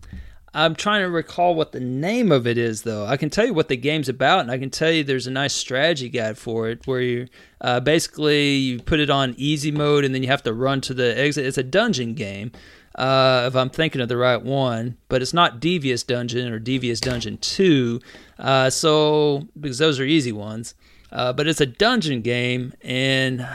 I'm 0.54 0.76
trying 0.76 1.02
to 1.02 1.10
recall 1.10 1.56
what 1.56 1.72
the 1.72 1.80
name 1.80 2.32
of 2.32 2.48
it 2.48 2.58
is, 2.58 2.82
though. 2.82 3.06
I 3.06 3.18
can 3.18 3.30
tell 3.30 3.46
you 3.46 3.54
what 3.54 3.68
the 3.68 3.78
game's 3.78 4.10
about, 4.10 4.40
and 4.40 4.52
I 4.52 4.58
can 4.58 4.70
tell 4.70 4.92
you 4.92 5.04
there's 5.04 5.28
a 5.28 5.32
nice 5.32 5.54
strategy 5.54 6.10
guide 6.10 6.38
for 6.38 6.70
it 6.70 6.88
where 6.88 7.02
you 7.02 7.28
uh, 7.62 7.80
basically 7.80 8.56
you 8.56 8.80
put 8.80 9.00
it 9.00 9.10
on 9.10 9.36
easy 9.38 9.72
mode 9.72 10.04
and 10.06 10.16
then 10.16 10.24
you 10.24 10.30
have 10.30 10.44
to 10.44 10.54
run 10.54 10.82
to 10.82 10.94
the 10.94 11.18
exit. 11.20 11.46
It's 11.46 11.58
a 11.58 11.64
dungeon 11.64 12.14
game, 12.14 12.52
uh, 12.96 13.46
if 13.48 13.56
I'm 13.56 13.70
thinking 13.70 14.02
of 14.02 14.10
the 14.10 14.18
right 14.18 14.42
one, 14.42 14.98
but 15.10 15.22
it's 15.22 15.34
not 15.34 15.60
Devious 15.60 16.02
Dungeon 16.04 16.52
or 16.52 16.60
Devious 16.60 17.00
Dungeon 17.00 17.38
2. 17.38 18.00
Uh, 18.40 18.70
so, 18.70 19.48
because 19.60 19.78
those 19.78 20.00
are 20.00 20.06
easy 20.06 20.32
ones. 20.32 20.74
Uh, 21.12 21.32
but 21.34 21.48
it's 21.48 21.62
a 21.62 21.66
dungeon 21.66 22.22
game, 22.22 22.74
and 22.82 23.48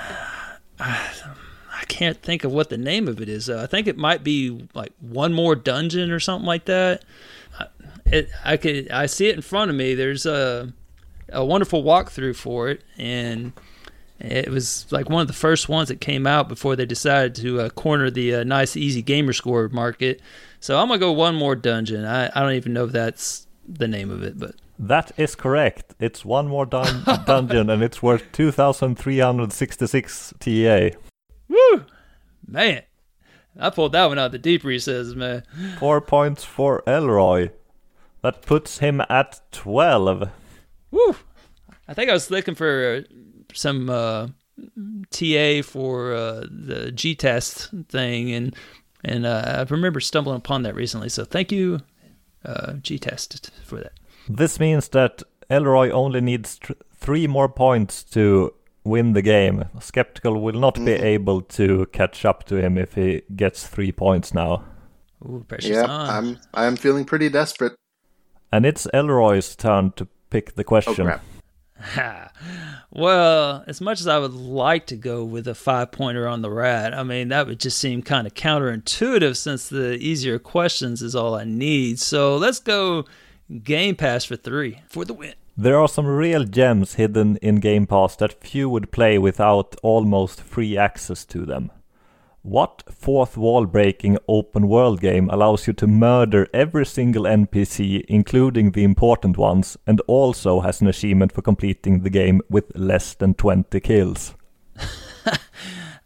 I 1.82 1.84
can't 1.84 2.22
think 2.22 2.44
of 2.44 2.52
what 2.52 2.70
the 2.70 2.78
name 2.78 3.08
of 3.08 3.20
it 3.20 3.28
is. 3.28 3.50
I 3.50 3.66
think 3.66 3.86
it 3.88 3.98
might 3.98 4.22
be 4.24 4.66
like 4.72 4.92
one 5.00 5.32
more 5.34 5.54
dungeon 5.56 6.10
or 6.10 6.20
something 6.20 6.46
like 6.46 6.64
that. 6.66 7.02
I- 7.58 7.66
It, 8.06 8.30
I 8.44 8.56
could, 8.56 8.90
I 8.90 9.06
see 9.06 9.28
it 9.28 9.34
in 9.36 9.42
front 9.42 9.70
of 9.70 9.76
me. 9.76 9.94
There's 9.94 10.24
a, 10.26 10.72
a 11.32 11.44
wonderful 11.44 11.82
walkthrough 11.82 12.36
for 12.36 12.68
it, 12.68 12.82
and 12.98 13.52
it 14.20 14.48
was 14.50 14.86
like 14.90 15.08
one 15.10 15.22
of 15.22 15.26
the 15.26 15.32
first 15.34 15.68
ones 15.68 15.88
that 15.88 16.00
came 16.00 16.26
out 16.26 16.48
before 16.48 16.76
they 16.76 16.86
decided 16.86 17.34
to 17.36 17.60
uh, 17.60 17.68
corner 17.70 18.10
the 18.10 18.34
uh, 18.36 18.44
nice, 18.44 18.76
easy 18.76 19.02
gamer 19.02 19.32
score 19.32 19.68
market. 19.68 20.20
So 20.60 20.78
I'm 20.78 20.88
gonna 20.88 20.98
go 21.00 21.12
one 21.12 21.34
more 21.34 21.56
dungeon. 21.56 22.04
I, 22.04 22.26
I 22.34 22.42
don't 22.42 22.52
even 22.54 22.72
know 22.72 22.84
if 22.84 22.92
that's 22.92 23.46
the 23.68 23.88
name 23.88 24.10
of 24.10 24.22
it, 24.22 24.38
but 24.38 24.54
That 24.78 25.10
is 25.16 25.34
correct. 25.34 25.94
It's 25.98 26.24
one 26.24 26.46
more 26.48 26.66
dun- 26.66 27.02
dungeon 27.26 27.68
and 27.70 27.82
it's 27.82 28.02
worth 28.02 28.22
2,366 28.32 30.34
TA. 30.38 30.90
Woo, 31.52 31.84
man, 32.46 32.82
I 33.58 33.70
pulled 33.70 33.92
that 33.92 34.06
one 34.06 34.18
out 34.18 34.26
of 34.26 34.32
the 34.32 34.38
deep 34.38 34.64
recesses, 34.64 35.14
man. 35.14 35.44
Four 35.78 36.00
points 36.00 36.44
for 36.44 36.82
Elroy. 36.86 37.50
That 38.22 38.42
puts 38.42 38.78
him 38.78 39.02
at 39.10 39.40
12. 39.50 40.30
Woo! 40.90 41.16
I 41.88 41.94
think 41.94 42.08
I 42.08 42.12
was 42.12 42.30
looking 42.30 42.54
for 42.54 43.04
some 43.52 43.90
uh, 43.90 44.28
TA 45.10 45.62
for 45.62 46.14
uh, 46.14 46.46
the 46.48 46.92
G 46.94 47.14
test 47.14 47.70
thing, 47.88 48.32
and 48.32 48.56
and 49.04 49.26
uh, 49.26 49.66
I 49.68 49.72
remember 49.72 50.00
stumbling 50.00 50.36
upon 50.36 50.62
that 50.62 50.76
recently. 50.76 51.08
So 51.08 51.24
thank 51.24 51.50
you, 51.50 51.80
uh, 52.44 52.74
G 52.74 52.98
test, 52.98 53.50
for 53.64 53.80
that. 53.80 53.92
This 54.28 54.60
means 54.60 54.88
that 54.90 55.22
Elroy 55.50 55.90
only 55.90 56.20
needs 56.20 56.58
tr- 56.58 56.72
three 56.94 57.26
more 57.26 57.48
points 57.48 58.04
to 58.04 58.54
win 58.84 59.12
the 59.12 59.22
game. 59.22 59.64
Skeptical 59.80 60.40
will 60.40 60.58
not 60.58 60.74
be 60.76 60.80
mm. 60.92 61.02
able 61.02 61.40
to 61.42 61.86
catch 61.92 62.24
up 62.24 62.44
to 62.44 62.56
him 62.56 62.76
if 62.78 62.94
he 62.94 63.22
gets 63.34 63.66
three 63.66 63.92
points 63.92 64.34
now. 64.34 64.64
Ooh, 65.24 65.44
precious 65.46 65.70
Yeah, 65.70 65.84
on. 65.84 66.10
I'm 66.10 66.38
I'm 66.54 66.76
feeling 66.76 67.04
pretty 67.04 67.28
desperate. 67.28 67.74
And 68.52 68.66
it's 68.66 68.86
Elroy's 68.92 69.56
turn 69.56 69.92
to 69.92 70.06
pick 70.30 70.54
the 70.54 70.62
Oh 70.62 70.64
question. 70.64 71.06
crap! 71.06 72.32
Well, 72.94 73.64
as 73.66 73.80
much 73.80 74.00
as 74.00 74.06
I 74.06 74.18
would 74.18 74.34
like 74.34 74.86
to 74.88 74.96
go 74.96 75.24
with 75.24 75.48
a 75.48 75.54
five 75.54 75.92
pointer 75.92 76.28
on 76.28 76.42
the 76.42 76.50
rat, 76.50 76.92
I 76.92 77.02
mean, 77.04 77.28
that 77.28 77.46
would 77.46 77.58
just 77.58 77.78
seem 77.78 78.02
kind 78.02 78.26
of 78.26 78.34
counterintuitive 78.34 79.34
since 79.34 79.66
the 79.70 79.94
easier 79.94 80.38
questions 80.38 81.00
is 81.00 81.16
all 81.16 81.34
I 81.34 81.44
need. 81.44 81.98
So 81.98 82.36
let's 82.36 82.60
go 82.60 83.06
Game 83.64 83.96
Pass 83.96 84.26
for 84.26 84.36
three 84.36 84.82
for 84.90 85.06
the 85.06 85.14
win. 85.14 85.32
There 85.56 85.78
are 85.78 85.88
some 85.88 86.06
real 86.06 86.44
gems 86.44 86.94
hidden 86.94 87.36
in 87.42 87.56
Game 87.56 87.86
Pass 87.86 88.16
that 88.16 88.42
few 88.42 88.70
would 88.70 88.90
play 88.90 89.18
without 89.18 89.76
almost 89.82 90.40
free 90.40 90.78
access 90.78 91.24
to 91.26 91.44
them. 91.44 91.70
What 92.40 92.82
fourth 92.90 93.36
wall 93.36 93.66
breaking 93.66 94.18
open 94.26 94.66
world 94.66 95.00
game 95.00 95.28
allows 95.30 95.66
you 95.66 95.74
to 95.74 95.86
murder 95.86 96.48
every 96.52 96.86
single 96.86 97.24
NPC, 97.24 98.04
including 98.08 98.72
the 98.72 98.82
important 98.82 99.36
ones, 99.36 99.76
and 99.86 100.00
also 100.08 100.60
has 100.60 100.80
an 100.80 100.88
achievement 100.88 101.32
for 101.32 101.42
completing 101.42 102.00
the 102.00 102.10
game 102.10 102.40
with 102.48 102.76
less 102.76 103.14
than 103.14 103.34
20 103.34 103.78
kills? 103.80 104.34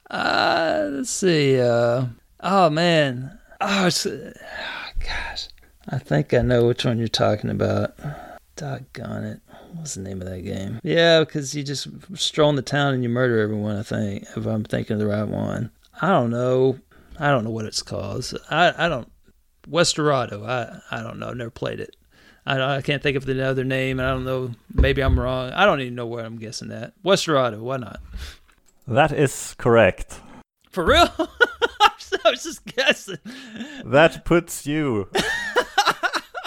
Uh, 0.09 0.89
let's 0.91 1.11
see. 1.11 1.61
Uh, 1.61 2.07
oh 2.41 2.71
man. 2.71 3.39
Oh, 3.61 3.91
oh, 4.07 4.33
gosh. 5.01 5.49
I 5.89 5.99
think 5.99 6.33
I 6.33 6.43
know 6.43 6.67
which 6.69 6.85
one 6.85 6.99
you're 6.99 7.09
talking 7.09 7.51
about. 7.51 7.99
Doggone 8.57 9.25
it. 9.25 9.41
What's 9.75 9.95
the 9.95 10.01
name 10.01 10.23
of 10.23 10.29
that 10.29 10.41
game? 10.41 10.81
Yeah, 10.83 11.21
because 11.21 11.55
you 11.55 11.63
just 11.63 11.89
stroll 12.15 12.51
in 12.51 12.57
the 12.57 12.63
town 12.63 12.95
and 12.95 13.03
you 13.03 13.09
murder 13.09 13.39
everyone, 13.39 13.77
I 13.77 13.83
think, 13.83 14.25
if 14.35 14.47
I'm 14.47 14.65
thinking 14.65 14.95
of 14.95 15.01
the 15.01 15.07
right 15.07 15.29
one. 15.29 15.71
I 16.01 16.09
don't 16.09 16.31
know. 16.31 16.79
I 17.19 17.29
don't 17.29 17.45
know 17.45 17.51
what 17.51 17.67
it's 17.67 17.83
called. 17.83 18.31
I, 18.51 18.87
I 18.87 18.89
don't. 18.89 19.11
Westerado. 19.69 20.45
I, 20.45 20.81
I 20.91 21.03
don't 21.03 21.19
know. 21.19 21.29
I've 21.29 21.37
never 21.37 21.51
played 21.51 21.81
it. 21.81 21.97
I, 22.47 22.77
I 22.77 22.83
can't 22.83 23.03
think 23.03 23.17
of 23.17 23.27
the 23.27 23.45
other 23.45 23.65
name. 23.65 23.99
And 23.99 24.09
I 24.09 24.13
don't 24.13 24.25
know. 24.25 24.53
Maybe 24.73 25.03
I'm 25.03 25.19
wrong. 25.19 25.51
I 25.51 25.65
don't 25.65 25.81
even 25.81 25.95
know 25.95 26.07
where 26.07 26.25
I'm 26.25 26.39
guessing 26.39 26.71
at. 26.73 26.95
Westerado. 27.03 27.61
Why 27.63 27.77
not? 27.77 28.01
That 28.89 29.13
is 29.13 29.55
correct. 29.59 30.21
For 30.71 30.85
real? 30.85 31.09
I 32.25 32.31
was 32.31 32.43
just 32.43 32.65
guessing. 32.65 33.19
That 33.85 34.25
puts 34.25 34.67
you 34.67 35.09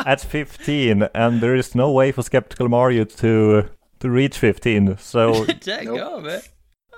at 0.06 0.22
15, 0.22 1.04
and 1.14 1.42
there 1.42 1.56
is 1.56 1.76
no 1.76 1.92
way 1.92 2.12
for 2.12 2.22
Skeptical 2.24 2.70
Mario 2.70 3.04
to 3.06 3.70
to 4.00 4.10
reach 4.10 4.38
15. 4.38 4.98
So 4.98 5.46
Dang 5.60 5.86
Nope. 5.86 5.98
go, 5.98 6.20
man. 6.22 6.42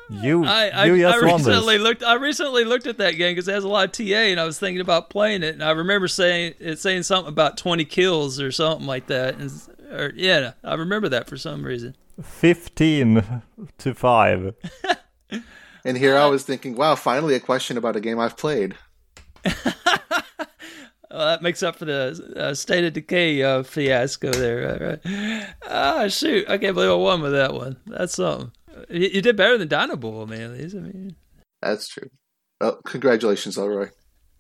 you 0.10 0.46
I, 0.46 0.68
I, 0.68 0.86
you 0.86 1.08
I 1.08 1.12
just 1.12 1.26
won 1.26 1.36
recently 1.36 1.78
this. 1.78 1.84
looked 1.84 2.04
I 2.04 2.14
recently 2.16 2.64
looked 2.64 2.86
at 2.88 2.98
that 2.98 3.12
game 3.12 3.34
because 3.34 3.48
it 3.48 3.54
has 3.54 3.64
a 3.64 3.70
lot 3.70 3.86
of 3.86 3.92
TA 3.92 4.14
and 4.14 4.40
I 4.40 4.46
was 4.46 4.60
thinking 4.60 4.82
about 4.82 5.10
playing 5.10 5.42
it 5.42 5.54
and 5.54 5.64
I 5.64 5.72
remember 5.72 6.08
saying 6.08 6.56
it 6.60 6.80
saying 6.80 7.04
something 7.04 7.30
about 7.32 7.58
20 7.58 7.86
kills 7.86 8.40
or 8.40 8.52
something 8.52 8.86
like 8.86 9.08
that 9.08 9.38
and 9.40 9.52
or, 9.92 10.12
yeah 10.16 10.52
I 10.64 10.76
remember 10.76 11.10
that 11.10 11.28
for 11.28 11.38
some 11.38 11.64
reason 11.64 11.96
15 12.22 13.42
to 13.80 13.94
5. 13.94 14.56
And 15.84 15.98
here 15.98 16.16
I 16.16 16.24
uh, 16.24 16.30
was 16.30 16.44
thinking, 16.44 16.76
wow, 16.76 16.96
finally 16.96 17.36
a 17.36 17.40
question 17.40 17.78
about 17.78 17.96
a 17.96 18.00
game 18.00 18.20
I've 18.20 18.38
played. 18.38 18.76
well, 21.12 21.26
that 21.26 21.42
makes 21.42 21.62
up 21.64 21.76
for 21.76 21.86
the 21.86 22.34
uh, 22.36 22.54
state 22.54 22.84
of 22.84 22.94
decay 22.94 23.42
uh, 23.44 23.64
fiasco 23.64 24.32
there 24.32 24.80
right, 24.80 25.06
right. 25.06 25.48
ah 25.70 26.08
shoot 26.08 26.50
I 26.50 26.58
can't 26.58 26.74
believe 26.76 26.92
I 26.92 26.96
won 26.96 27.22
with 27.22 27.34
that 27.34 27.54
one 27.54 27.78
that's 27.86 28.16
something 28.16 28.52
you, 28.90 29.08
you 29.08 29.22
did 29.22 29.36
better 29.36 29.58
than 29.58 29.68
Dino 29.68 29.96
Bull 29.96 30.28
man 30.28 30.42
at 30.42 30.52
least. 30.52 30.76
I 30.76 30.80
mean 30.80 31.16
That's 31.62 31.88
true. 31.88 32.10
Well, 32.60 32.80
congratulations, 32.86 33.58
Elroy. 33.58 33.90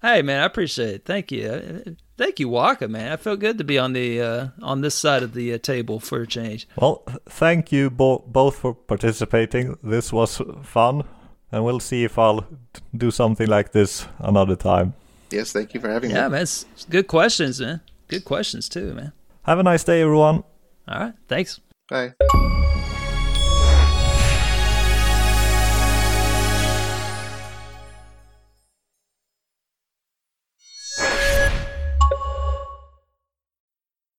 Hey 0.01 0.21
man, 0.21 0.41
I 0.41 0.45
appreciate 0.45 0.95
it. 0.95 1.05
Thank 1.05 1.31
you. 1.31 1.97
Thank 2.17 2.39
you, 2.39 2.49
Waka 2.49 2.87
man. 2.87 3.11
I 3.11 3.17
felt 3.17 3.39
good 3.39 3.57
to 3.59 3.63
be 3.63 3.77
on 3.77 3.93
the 3.93 4.21
uh, 4.21 4.47
on 4.61 4.81
this 4.81 4.95
side 4.95 5.23
of 5.23 5.33
the 5.33 5.53
uh, 5.53 5.57
table 5.57 5.99
for 5.99 6.21
a 6.21 6.27
change. 6.27 6.67
Well, 6.75 7.03
thank 7.27 7.71
you 7.71 7.89
bo- 7.89 8.23
both 8.27 8.55
for 8.57 8.73
participating. 8.73 9.77
This 9.83 10.11
was 10.11 10.41
fun, 10.63 11.03
and 11.51 11.63
we'll 11.63 11.79
see 11.79 12.03
if 12.03 12.17
I'll 12.17 12.41
t- 12.41 12.81
do 12.95 13.11
something 13.11 13.47
like 13.47 13.71
this 13.73 14.07
another 14.19 14.55
time. 14.55 14.93
Yes, 15.31 15.51
thank 15.51 15.73
you 15.73 15.79
for 15.79 15.89
having 15.89 16.09
Yeah, 16.11 16.15
me. 16.15 16.21
Yeah, 16.21 16.27
man, 16.29 16.41
it's, 16.43 16.65
it's 16.73 16.85
good 16.85 17.07
questions, 17.07 17.59
man. 17.61 17.81
Good 18.07 18.25
questions 18.25 18.67
too, 18.69 18.93
man. 18.93 19.13
Have 19.43 19.59
a 19.59 19.63
nice 19.63 19.83
day, 19.83 20.01
everyone. 20.01 20.43
All 20.87 20.99
right, 20.99 21.13
thanks. 21.27 21.59
Bye. 21.89 22.13